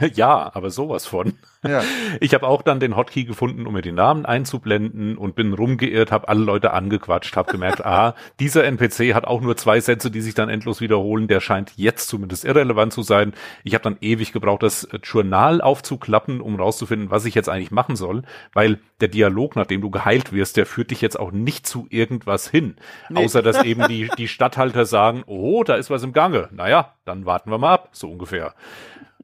Ja, 0.14 0.50
aber 0.54 0.70
sowas 0.70 1.06
von. 1.06 1.34
Ja. 1.66 1.82
Ich 2.20 2.34
habe 2.34 2.46
auch 2.46 2.62
dann 2.62 2.80
den 2.80 2.96
Hotkey 2.96 3.24
gefunden, 3.24 3.66
um 3.66 3.74
mir 3.74 3.82
die 3.82 3.92
Namen 3.92 4.26
einzublenden 4.26 5.16
und 5.16 5.36
bin 5.36 5.52
rumgeirrt, 5.52 6.10
habe 6.10 6.28
alle 6.28 6.42
Leute 6.42 6.72
angequatscht, 6.72 7.36
habe 7.36 7.52
gemerkt, 7.52 7.84
ah, 7.86 8.14
dieser 8.40 8.64
NPC 8.64 9.14
hat 9.14 9.24
auch 9.24 9.40
nur 9.40 9.56
zwei 9.56 9.80
Sätze, 9.80 10.10
die 10.10 10.20
sich 10.20 10.34
dann 10.34 10.48
endlos 10.48 10.80
wiederholen. 10.80 11.28
Der 11.28 11.40
scheint 11.40 11.72
jetzt 11.76 12.08
zumindest 12.08 12.44
irrelevant 12.44 12.92
zu 12.92 13.02
sein. 13.02 13.32
Ich 13.64 13.74
habe 13.74 13.84
dann 13.84 13.96
ewig 14.00 14.32
gebraucht, 14.32 14.62
das 14.62 14.88
Journal 15.02 15.60
aufzuklappen, 15.60 16.40
um 16.40 16.56
rauszufinden, 16.56 17.10
was 17.10 17.24
ich 17.24 17.34
jetzt 17.34 17.48
eigentlich 17.48 17.70
machen 17.70 17.96
soll, 17.96 18.22
weil 18.52 18.78
der 19.00 19.08
Dialog, 19.08 19.56
nachdem 19.56 19.80
du 19.80 19.90
geheilt 19.90 20.32
wirst, 20.32 20.56
der 20.56 20.66
führt 20.66 20.90
dich 20.90 21.00
jetzt 21.00 21.18
auch 21.18 21.32
nicht 21.32 21.66
zu 21.66 21.86
irgendwas 21.90 22.48
hin, 22.48 22.76
nee. 23.08 23.24
außer 23.24 23.42
dass 23.42 23.64
eben 23.64 23.86
die 23.88 24.10
die 24.18 24.28
Stadthalter 24.28 24.84
sagen, 24.84 25.22
oh, 25.26 25.64
da 25.64 25.74
ist 25.74 25.90
was 25.90 26.02
im 26.02 26.12
Gange. 26.12 26.48
Naja, 26.52 26.94
dann 27.04 27.26
warten 27.26 27.50
wir 27.50 27.58
mal 27.58 27.74
ab, 27.74 27.88
so 27.92 28.10
ungefähr. 28.10 28.54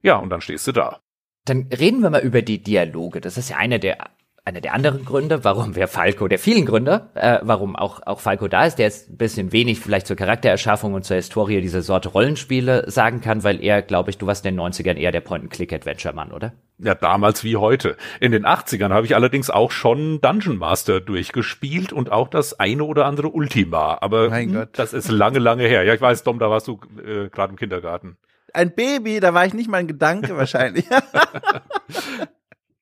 Ja, 0.06 0.18
und 0.18 0.30
dann 0.30 0.40
stehst 0.40 0.64
du 0.68 0.70
da. 0.70 1.00
Dann 1.46 1.68
reden 1.76 2.00
wir 2.00 2.10
mal 2.10 2.20
über 2.20 2.40
die 2.40 2.62
Dialoge. 2.62 3.20
Das 3.20 3.36
ist 3.36 3.50
ja 3.50 3.56
einer 3.56 3.80
der 3.80 4.10
einer 4.44 4.60
der 4.60 4.72
anderen 4.74 5.04
Gründe, 5.04 5.42
warum 5.42 5.74
wir 5.74 5.88
Falco, 5.88 6.28
der 6.28 6.38
vielen 6.38 6.64
Gründe, 6.64 7.10
äh, 7.14 7.40
warum 7.42 7.74
auch, 7.74 8.06
auch 8.06 8.20
Falco 8.20 8.46
da 8.46 8.64
ist, 8.64 8.76
der 8.76 8.86
jetzt 8.86 9.10
ein 9.10 9.16
bisschen 9.16 9.50
wenig 9.50 9.80
vielleicht 9.80 10.06
zur 10.06 10.14
Charaktererschaffung 10.14 10.94
und 10.94 11.04
zur 11.04 11.16
Historie 11.16 11.60
dieser 11.60 11.82
Sorte 11.82 12.10
Rollenspiele 12.10 12.88
sagen 12.88 13.20
kann, 13.20 13.42
weil 13.42 13.60
er, 13.60 13.82
glaube 13.82 14.10
ich, 14.10 14.18
du 14.18 14.28
warst 14.28 14.46
in 14.46 14.54
den 14.54 14.64
90ern 14.64 14.94
eher 14.94 15.10
der 15.10 15.22
Point-and-Click-Adventure-Mann, 15.22 16.30
oder? 16.30 16.52
Ja, 16.78 16.94
damals 16.94 17.42
wie 17.42 17.56
heute. 17.56 17.96
In 18.20 18.30
den 18.30 18.46
80ern 18.46 18.90
habe 18.90 19.06
ich 19.06 19.16
allerdings 19.16 19.50
auch 19.50 19.72
schon 19.72 20.20
Dungeon 20.20 20.58
Master 20.58 21.00
durchgespielt 21.00 21.92
und 21.92 22.12
auch 22.12 22.28
das 22.28 22.60
eine 22.60 22.84
oder 22.84 23.06
andere 23.06 23.30
Ultima. 23.30 23.98
Aber 24.00 24.28
das 24.72 24.92
ist 24.92 25.10
lange, 25.10 25.40
lange 25.40 25.66
her. 25.66 25.82
Ja, 25.82 25.94
ich 25.94 26.00
weiß, 26.00 26.22
Dom, 26.22 26.38
da 26.38 26.48
warst 26.48 26.68
du 26.68 26.78
äh, 27.04 27.28
gerade 27.30 27.50
im 27.50 27.56
Kindergarten 27.56 28.16
ein 28.56 28.74
Baby, 28.74 29.20
da 29.20 29.34
war 29.34 29.46
ich 29.46 29.54
nicht 29.54 29.68
mal 29.68 29.78
ein 29.78 29.86
Gedanke 29.86 30.36
wahrscheinlich. 30.36 30.86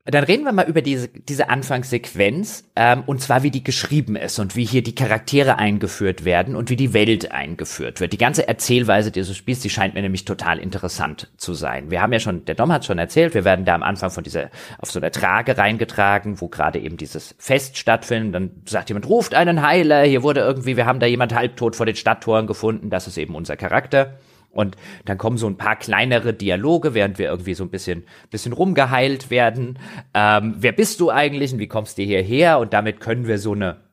Dann 0.07 0.25
reden 0.25 0.45
wir 0.45 0.53
mal 0.53 0.69
über 0.69 0.83
diese, 0.83 1.09
diese 1.09 1.49
Anfangssequenz, 1.49 2.65
ähm, 2.77 3.05
und 3.07 3.23
zwar 3.23 3.43
wie 3.43 3.51
die 3.51 3.65
geschrieben 3.65 4.17
ist 4.17 4.39
und 4.39 4.55
wie 4.55 4.67
hier 4.67 4.83
die 4.83 4.95
Charaktere 4.95 5.57
eingeführt 5.57 6.27
werden 6.27 6.57
und 6.57 6.69
wie 6.69 6.77
die 6.77 6.93
Welt 6.93 7.33
eingeführt 7.33 8.01
wird. 8.01 8.13
Die 8.13 8.19
ganze 8.19 8.47
Erzählweise 8.47 9.11
dieses 9.11 9.35
Spiels, 9.35 9.61
die 9.61 9.71
scheint 9.71 9.95
mir 9.95 10.03
nämlich 10.03 10.27
total 10.27 10.59
interessant 10.59 11.33
zu 11.39 11.55
sein. 11.55 11.91
Wir 11.91 12.03
haben 12.03 12.13
ja 12.13 12.21
schon, 12.21 12.45
der 12.45 12.55
Dom 12.55 12.71
hat 12.71 12.85
schon 12.85 12.99
erzählt, 12.99 13.33
wir 13.33 13.47
werden 13.47 13.65
da 13.65 13.75
am 13.75 13.83
Anfang 13.83 14.11
von 14.11 14.23
dieser, 14.23 14.51
auf 14.79 14.91
so 14.91 15.01
einer 15.01 15.11
Trage 15.11 15.57
reingetragen, 15.57 16.39
wo 16.43 16.49
gerade 16.49 16.81
eben 16.81 16.99
dieses 16.99 17.35
Fest 17.39 17.79
stattfindet. 17.79 18.35
Dann 18.35 18.51
sagt 18.67 18.91
jemand, 18.91 19.09
ruft 19.09 19.35
einen 19.35 19.67
Heiler, 19.67 20.03
hier 20.03 20.23
wurde 20.23 20.41
irgendwie, 20.41 20.77
wir 20.77 20.85
haben 20.85 21.01
da 21.01 21.07
jemand 21.07 21.35
halbtot 21.35 21.77
vor 21.77 21.87
den 21.87 21.97
Stadttoren 21.97 22.47
gefunden, 22.47 22.91
das 22.91 23.07
ist 23.07 23.17
eben 23.17 23.35
unser 23.35 23.57
Charakter. 23.57 24.19
Und 24.55 24.77
dann 25.05 25.19
kommen 25.19 25.37
so 25.37 25.47
ein 25.47 25.57
paar 25.57 25.77
kleinere 25.77 26.33
Dialoge, 26.33 26.95
während 26.95 27.19
wir 27.19 27.27
irgendwie 27.27 27.55
so 27.55 27.65
ein 27.65 27.71
bisschen, 27.71 28.05
bisschen 28.31 28.53
rumgeheilt 28.53 29.31
werden. 29.31 29.79
Ähm, 30.15 30.55
wer 30.59 30.73
bist 30.73 31.01
du 31.01 31.11
eigentlich 31.11 31.53
und 31.53 31.59
wie 31.59 31.69
kommst 31.69 31.99
du 31.99 32.03
hierher? 32.03 32.59
Und 32.59 32.73
damit 32.73 33.01
können 33.01 33.27
wir 33.27 33.39
so 33.39 33.53
eine 33.53 33.84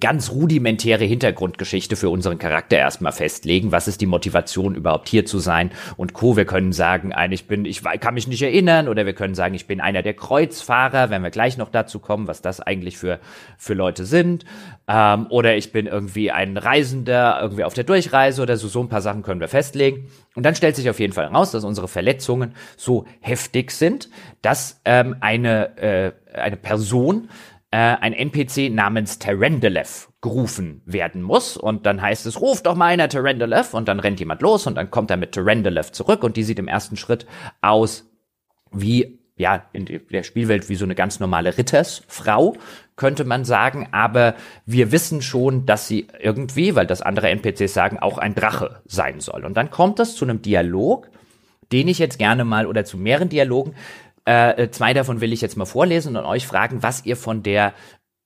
ganz 0.00 0.30
rudimentäre 0.30 1.04
Hintergrundgeschichte 1.04 1.96
für 1.96 2.08
unseren 2.08 2.38
Charakter 2.38 2.78
erstmal 2.78 3.12
festlegen. 3.12 3.72
Was 3.72 3.88
ist 3.88 4.00
die 4.00 4.06
Motivation, 4.06 4.74
überhaupt 4.74 5.08
hier 5.08 5.26
zu 5.26 5.38
sein? 5.38 5.70
Und 5.96 6.12
Co. 6.14 6.36
Wir 6.36 6.44
können 6.44 6.72
sagen, 6.72 7.12
ich 7.30 7.46
bin, 7.46 7.64
ich 7.64 7.82
kann 7.82 8.14
mich 8.14 8.26
nicht 8.26 8.42
erinnern, 8.42 8.88
oder 8.88 9.06
wir 9.06 9.12
können 9.12 9.34
sagen, 9.34 9.54
ich 9.54 9.66
bin 9.66 9.80
einer 9.80 10.02
der 10.02 10.14
Kreuzfahrer, 10.14 11.10
wenn 11.10 11.22
wir 11.22 11.30
gleich 11.30 11.58
noch 11.58 11.70
dazu 11.70 11.98
kommen, 11.98 12.26
was 12.26 12.42
das 12.42 12.60
eigentlich 12.60 12.96
für, 12.96 13.20
für 13.58 13.74
Leute 13.74 14.06
sind. 14.06 14.44
Ähm, 14.88 15.26
oder 15.28 15.56
ich 15.56 15.72
bin 15.72 15.86
irgendwie 15.86 16.30
ein 16.30 16.56
Reisender, 16.56 17.38
irgendwie 17.40 17.64
auf 17.64 17.74
der 17.74 17.84
Durchreise 17.84 18.42
oder 18.42 18.56
so. 18.56 18.68
So 18.68 18.80
ein 18.80 18.88
paar 18.88 19.02
Sachen 19.02 19.22
können 19.22 19.40
wir 19.40 19.48
festlegen. 19.48 20.08
Und 20.34 20.44
dann 20.44 20.54
stellt 20.54 20.76
sich 20.76 20.88
auf 20.88 20.98
jeden 21.00 21.12
Fall 21.12 21.26
raus, 21.26 21.50
dass 21.50 21.64
unsere 21.64 21.88
Verletzungen 21.88 22.54
so 22.76 23.04
heftig 23.20 23.70
sind, 23.70 24.08
dass 24.40 24.80
ähm, 24.84 25.16
eine, 25.20 25.76
äh, 25.76 26.12
eine 26.34 26.56
Person 26.56 27.28
äh, 27.72 27.96
ein 28.00 28.12
NPC 28.12 28.70
namens 28.70 29.18
Terendelev 29.18 30.10
gerufen 30.20 30.82
werden 30.84 31.22
muss. 31.22 31.56
Und 31.56 31.86
dann 31.86 32.02
heißt 32.02 32.26
es, 32.26 32.40
ruf 32.40 32.62
doch 32.62 32.76
mal 32.76 32.86
einer 32.86 33.08
Terendelev. 33.08 33.74
Und 33.74 33.88
dann 33.88 33.98
rennt 33.98 34.20
jemand 34.20 34.42
los 34.42 34.66
und 34.66 34.76
dann 34.76 34.90
kommt 34.90 35.10
er 35.10 35.16
mit 35.16 35.32
Terendelev 35.32 35.90
zurück. 35.90 36.22
Und 36.22 36.36
die 36.36 36.44
sieht 36.44 36.58
im 36.58 36.68
ersten 36.68 36.96
Schritt 36.96 37.26
aus 37.62 38.08
wie, 38.70 39.20
ja, 39.36 39.64
in 39.72 39.86
der 39.86 40.22
Spielwelt 40.22 40.68
wie 40.68 40.74
so 40.74 40.84
eine 40.84 40.94
ganz 40.94 41.18
normale 41.18 41.56
Rittersfrau, 41.56 42.56
könnte 42.96 43.24
man 43.24 43.46
sagen. 43.46 43.88
Aber 43.92 44.34
wir 44.66 44.92
wissen 44.92 45.22
schon, 45.22 45.64
dass 45.64 45.88
sie 45.88 46.08
irgendwie, 46.20 46.74
weil 46.74 46.86
das 46.86 47.00
andere 47.00 47.30
NPCs 47.30 47.72
sagen, 47.72 47.98
auch 47.98 48.18
ein 48.18 48.34
Drache 48.34 48.82
sein 48.84 49.20
soll. 49.20 49.46
Und 49.46 49.56
dann 49.56 49.70
kommt 49.70 49.98
es 49.98 50.14
zu 50.14 50.26
einem 50.26 50.42
Dialog, 50.42 51.08
den 51.72 51.88
ich 51.88 51.98
jetzt 51.98 52.18
gerne 52.18 52.44
mal, 52.44 52.66
oder 52.66 52.84
zu 52.84 52.98
mehreren 52.98 53.30
Dialogen, 53.30 53.74
äh, 54.24 54.68
zwei 54.70 54.94
davon 54.94 55.20
will 55.20 55.32
ich 55.32 55.40
jetzt 55.40 55.56
mal 55.56 55.64
vorlesen 55.64 56.16
und 56.16 56.24
euch 56.24 56.46
fragen, 56.46 56.82
was 56.82 57.04
ihr 57.04 57.16
von 57.16 57.42
der 57.42 57.74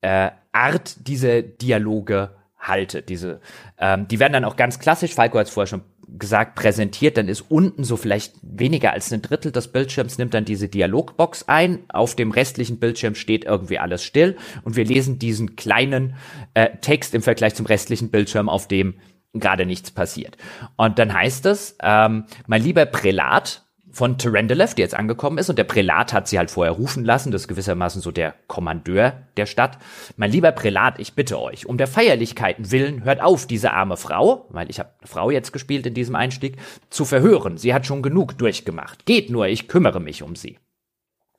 äh, 0.03 0.31
Art 0.53 1.09
dieser 1.09 1.43
Dialoge 1.43 2.37
haltet. 2.59 3.09
Diese, 3.09 3.41
ähm, 3.79 4.09
die 4.09 4.21
werden 4.21 4.33
dann 4.33 4.45
auch 4.45 4.57
ganz 4.57 4.79
klassisch, 4.79 5.15
Falco 5.15 5.39
hat 5.39 5.47
es 5.47 5.53
vorher 5.53 5.69
schon 5.69 5.83
gesagt, 6.09 6.55
präsentiert, 6.55 7.17
dann 7.17 7.29
ist 7.29 7.43
unten 7.51 7.85
so 7.85 7.97
vielleicht 7.97 8.35
weniger 8.43 8.93
als 8.93 9.13
ein 9.13 9.23
Drittel 9.23 9.53
des 9.53 9.69
Bildschirms 9.69 10.19
nimmt 10.19 10.35
dann 10.35 10.45
diese 10.45 10.69
Dialogbox 10.69 11.49
ein. 11.49 11.81
Auf 11.89 12.15
dem 12.15 12.31
restlichen 12.31 12.79
Bildschirm 12.79 13.15
steht 13.15 13.45
irgendwie 13.45 13.79
alles 13.79 14.05
still 14.05 14.37
und 14.63 14.77
wir 14.77 14.85
lesen 14.85 15.19
diesen 15.19 15.57
kleinen 15.57 16.15
äh, 16.55 16.71
Text 16.81 17.15
im 17.15 17.23
Vergleich 17.23 17.55
zum 17.55 17.67
restlichen 17.67 18.11
Bildschirm, 18.11 18.49
auf 18.49 18.69
dem 18.69 18.95
gerade 19.35 19.67
nichts 19.67 19.91
passiert. 19.91 20.37
Und 20.77 20.99
dann 20.99 21.13
heißt 21.13 21.47
es, 21.47 21.77
ähm, 21.83 22.25
mein 22.47 22.63
lieber 22.63 22.87
Prälat, 22.87 23.66
von 23.97 24.19
Terendelev, 24.19 24.75
die 24.75 24.83
jetzt 24.83 24.95
angekommen 24.95 25.39
ist 25.39 25.49
und 25.49 25.57
der 25.59 25.65
Prälat 25.65 26.13
hat 26.13 26.29
sie 26.29 26.37
halt 26.37 26.51
vorher 26.51 26.75
rufen 26.75 27.03
lassen, 27.03 27.33
das 27.33 27.43
ist 27.43 27.49
gewissermaßen 27.49 28.03
so 28.03 28.11
der 28.11 28.35
Kommandeur 28.47 29.15
der 29.39 29.47
Stadt. 29.47 29.79
Mein 30.19 30.31
lieber 30.31 30.53
Prälat, 30.53 30.99
ich 30.99 31.15
bitte 31.15 31.41
euch, 31.41 31.65
um 31.65 31.79
der 31.79 31.87
Feierlichkeiten 31.87 32.71
willen, 32.71 33.05
hört 33.05 33.23
auf, 33.23 33.47
diese 33.47 33.73
arme 33.73 33.97
Frau, 33.97 34.45
weil 34.51 34.69
ich 34.69 34.81
habe 34.81 34.91
eine 34.99 35.09
Frau 35.09 35.31
jetzt 35.31 35.51
gespielt 35.51 35.87
in 35.87 35.95
diesem 35.95 36.15
Einstieg, 36.15 36.59
zu 36.91 37.07
verhören. 37.07 37.57
Sie 37.57 37.73
hat 37.73 37.87
schon 37.87 38.03
genug 38.03 38.37
durchgemacht. 38.37 39.07
Geht 39.07 39.31
nur, 39.31 39.47
ich 39.47 39.67
kümmere 39.67 40.01
mich 40.01 40.23
um 40.23 40.37
sie. 40.37 40.59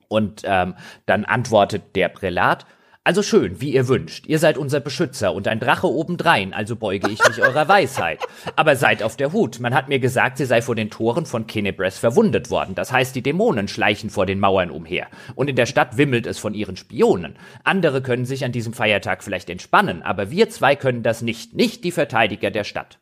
Und 0.08 0.42
ähm, 0.44 0.74
dann 1.06 1.26
antwortet 1.26 1.96
der 1.96 2.10
Prälat, 2.10 2.66
Also 3.08 3.24
schön, 3.24 3.62
wie 3.62 3.74
ihr 3.74 3.88
wünscht. 3.88 4.28
Ihr 4.28 4.38
seid 4.38 4.58
unser 4.58 4.82
Beschützer 4.82 5.34
und 5.34 5.48
ein 5.48 5.62
Drache 5.62 5.88
obendrein, 5.88 6.54
also 6.54 6.76
beuge 6.76 7.10
ich 7.10 7.26
mich 7.26 7.42
eurer 7.42 7.70
Weisheit. 7.70 8.20
Aber 8.58 8.76
seid 8.76 9.02
auf 9.02 9.16
der 9.16 9.32
Hut. 9.32 9.62
Man 9.62 9.74
hat 9.74 9.88
mir 9.88 10.00
gesagt, 10.00 10.38
sie 10.38 10.44
sei 10.44 10.62
vor 10.62 10.76
den 10.76 10.90
Toren 10.90 11.26
von 11.26 11.48
Kenebres 11.48 11.98
verwundet 11.98 12.50
worden. 12.50 12.76
Das 12.76 12.92
heißt, 12.92 13.16
die 13.16 13.22
Dämonen 13.22 13.70
schleichen 13.70 14.10
vor 14.10 14.26
den 14.26 14.42
Mauern 14.42 14.72
umher. 14.72 15.08
Und 15.36 15.50
in 15.50 15.56
der 15.56 15.68
Stadt 15.68 15.96
wimmelt 15.96 16.28
es 16.28 16.38
von 16.38 16.54
ihren 16.54 16.76
Spionen. 16.76 17.38
Andere 17.64 18.02
können 18.02 18.26
sich 18.26 18.44
an 18.44 18.52
diesem 18.52 18.74
Feiertag 18.74 19.24
vielleicht 19.24 19.50
entspannen, 19.50 20.02
aber 20.02 20.30
wir 20.30 20.50
zwei 20.50 20.76
können 20.76 21.02
das 21.02 21.22
nicht. 21.22 21.54
Nicht 21.54 21.86
die 21.86 21.94
Verteidiger 21.94 22.52
der 22.52 22.66
Stadt. 22.66 23.00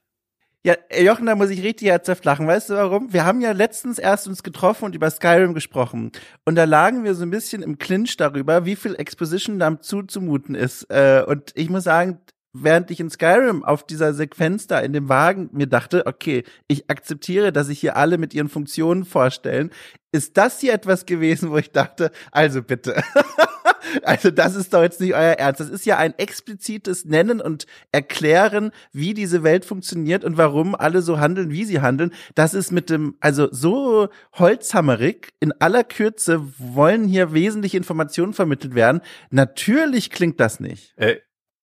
Ja, 0.66 0.74
Jochen, 0.99 1.28
da 1.28 1.36
muss 1.36 1.51
ich 1.51 1.61
richtig 1.61 1.89
herzhaft 1.89 2.26
lachen. 2.26 2.47
Weißt 2.47 2.72
du 2.72 2.74
warum? 2.74 3.13
Wir 3.13 3.24
haben 3.24 3.39
ja 3.39 3.51
letztens 3.51 3.99
erst 3.99 4.28
uns 4.28 4.41
getroffen 4.41 4.86
und 4.86 4.95
über 4.95 5.11
Skyrim 5.11 5.53
gesprochen. 5.53 6.11
Und 6.43 6.55
da 6.55 6.63
lagen 6.63 7.03
wir 7.03 7.13
so 7.13 7.22
ein 7.22 7.30
bisschen 7.30 7.61
im 7.61 7.78
Clinch 7.78 8.18
darüber, 8.18 8.66
wie 8.66 8.76
viel 8.76 8.95
Exposition 8.95 9.59
da 9.59 9.80
zuzumuten 9.80 10.55
ist. 10.55 10.89
Äh, 10.89 11.24
und 11.28 11.51
ich 11.53 11.70
muss 11.70 11.84
sagen, 11.84 12.18
während 12.64 12.91
ich 12.91 12.99
in 12.99 13.10
Skyrim 13.10 13.64
auf 13.64 13.86
dieser 13.86 14.14
Sequenz 14.14 14.68
da 14.68 14.80
in 14.80 14.93
dem 14.93 15.10
Wagen 15.10 15.49
mir 15.51 15.68
dachte, 15.68 16.06
okay, 16.06 16.43
ich 16.68 16.89
akzeptiere, 16.89 17.51
dass 17.51 17.68
sich 17.68 17.80
hier 17.80 17.97
alle 17.97 18.18
mit 18.18 18.34
ihren 18.34 18.49
Funktionen 18.49 19.06
vorstellen, 19.06 19.72
ist 20.12 20.38
das 20.38 20.62
hier 20.62 20.74
etwas 20.74 21.06
gewesen, 21.06 21.51
wo 21.51 21.58
ich 21.58 21.72
dachte, 21.72 22.12
also 22.32 22.62
bitte. 22.62 23.01
Also 24.03 24.32
das 24.32 24.56
ist 24.56 24.74
doch 24.74 24.82
jetzt 24.82 24.99
nicht 24.99 25.14
euer 25.14 25.34
Ernst. 25.34 25.60
Das 25.60 25.70
ist 25.70 25.86
ja 25.86 25.97
ein 25.97 26.14
explizites 26.18 27.06
Nennen 27.06 27.39
und 27.39 27.66
Erklären, 27.91 28.72
wie 28.91 29.14
diese 29.14 29.43
Welt 29.43 29.64
funktioniert 29.64 30.24
und 30.24 30.38
warum 30.38 30.76
alle 30.76 31.01
so 31.01 31.20
handeln, 31.20 31.51
wie 31.51 31.66
sie 31.66 31.82
handeln. 31.82 32.12
Das 32.34 32.53
ist 32.53 32.72
mit 32.72 32.89
dem, 32.89 33.16
also 33.20 33.47
so 33.51 34.10
holzhammerig, 34.34 35.34
in 35.39 35.53
aller 35.60 35.84
Kürze 35.84 36.41
wollen 36.58 37.06
hier 37.08 37.34
wesentliche 37.34 37.78
Informationen 37.78 38.34
vermittelt 38.34 38.76
werden. 38.76 39.01
Natürlich 39.30 40.10
klingt 40.10 40.39
das 40.39 40.60
nicht. 40.60 40.93
Äh, 40.97 41.18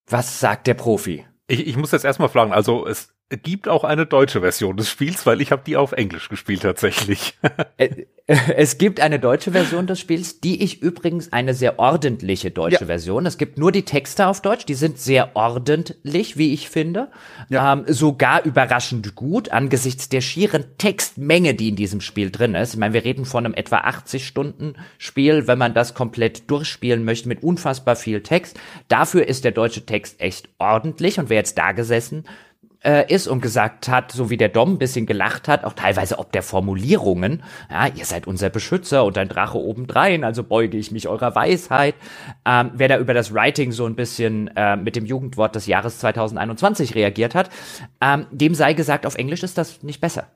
Was 0.07 0.41
sagt 0.41 0.67
der 0.67 0.75
Profi? 0.75 1.27
Ich, 1.47 1.67
ich 1.67 1.77
muss 1.77 1.93
jetzt 1.93 2.05
erstmal 2.05 2.29
fragen, 2.29 2.53
also 2.53 2.87
es 2.87 3.12
gibt 3.37 3.69
auch 3.69 3.85
eine 3.85 4.07
deutsche 4.07 4.41
Version 4.41 4.77
des 4.77 4.89
Spiels, 4.89 5.27
weil 5.27 5.41
ich 5.41 5.53
habe 5.53 5.63
die 5.65 5.77
auf 5.77 5.93
Englisch 5.93 6.29
gespielt 6.29 6.63
tatsächlich. 6.63 7.39
Äh, 7.79 8.05
es 8.27 8.79
gibt 8.79 9.01
eine 9.01 9.19
deutsche 9.19 9.51
Version 9.51 9.87
des 9.87 9.99
Spiels, 9.99 10.41
die 10.41 10.63
ich 10.63 10.81
übrigens 10.81 11.33
eine 11.33 11.55
sehr 11.55 11.79
ordentliche 11.79 12.51
deutsche 12.51 12.83
ja. 12.83 12.87
Version. 12.87 13.27
Es 13.27 13.37
gibt 13.37 13.59
nur 13.59 13.73
die 13.73 13.85
Texte 13.85 14.29
auf 14.29 14.41
Deutsch, 14.41 14.65
die 14.65 14.75
sind 14.75 14.99
sehr 14.99 15.35
ordentlich, 15.35 16.37
wie 16.37 16.53
ich 16.53 16.69
finde. 16.69 17.09
Ja. 17.49 17.73
Ähm, 17.73 17.85
sogar 17.89 18.45
überraschend 18.45 19.17
gut 19.17 19.51
angesichts 19.51 20.09
der 20.09 20.21
schieren 20.21 20.65
Textmenge, 20.79 21.55
die 21.55 21.71
in 21.71 21.77
diesem 21.77 22.01
Spiel 22.01 22.31
drin 22.31 22.55
ist. 22.55 22.75
Ich 22.75 22.79
meine, 22.79 22.95
wir 22.95 23.05
reden 23.05 23.25
von 23.25 23.45
einem 23.45 23.55
etwa 23.55 23.79
80 23.79 24.27
Stunden 24.27 24.75
Spiel, 24.99 25.49
wenn 25.49 25.59
man 25.59 25.75
das 25.75 25.95
komplett 25.95 26.49
durchspielen 26.51 27.05
möchte 27.05 27.29
mit 27.29 27.43
unfassbar 27.43 27.97
viel 27.97 28.23
Text. 28.23 28.59
Dafür 28.87 29.27
ist 29.27 29.45
der 29.45 29.53
deutsche 29.53 29.85
Text 29.85 30.21
echt 30.21 30.49
ordentlich 30.59 31.19
und 31.19 31.29
wer 31.29 31.39
jetzt 31.39 31.59
da 31.59 31.73
gesessen 31.73 32.25
äh, 32.85 33.13
ist 33.13 33.27
und 33.27 33.41
gesagt 33.41 33.89
hat, 33.89 34.13
so 34.13 34.31
wie 34.31 34.37
der 34.37 34.49
Dom 34.49 34.75
ein 34.75 34.79
bisschen 34.79 35.07
gelacht 35.07 35.49
hat, 35.49 35.65
auch 35.65 35.73
teilweise 35.73 36.19
ob 36.19 36.33
der 36.33 36.43
Formulierungen, 36.43 37.43
ja, 37.71 37.87
ihr 37.89 38.05
seid 38.05 38.27
unser 38.27 38.51
Beschützer 38.51 39.05
und 39.05 39.17
ein 39.19 39.29
Drache 39.29 39.59
obendrein, 39.59 40.25
also 40.25 40.43
beuge 40.43 40.77
ich 40.77 40.91
mich 40.91 41.09
eurer 41.09 41.35
Weisheit. 41.35 41.95
Ähm, 42.45 42.73
wer 42.75 42.89
da 42.89 42.99
über 42.99 43.15
das 43.15 43.33
Writing 43.33 43.73
so 43.73 43.87
ein 43.87 43.95
bisschen 43.95 44.49
äh, 44.57 44.77
mit 44.77 44.97
dem 44.97 45.07
Jugendwort 45.07 45.55
des 45.55 45.67
Jahres 45.67 45.99
2021 45.99 46.95
reagiert 46.95 47.35
hat, 47.35 47.51
ähm, 48.01 48.27
dem 48.31 48.55
sei 48.55 48.75
gesagt, 48.75 49.07
auf 49.07 49.17
Englisch 49.17 49.43
ist 49.43 49.59
das 49.59 49.83
nicht 49.83 50.01
besser. 50.01 50.27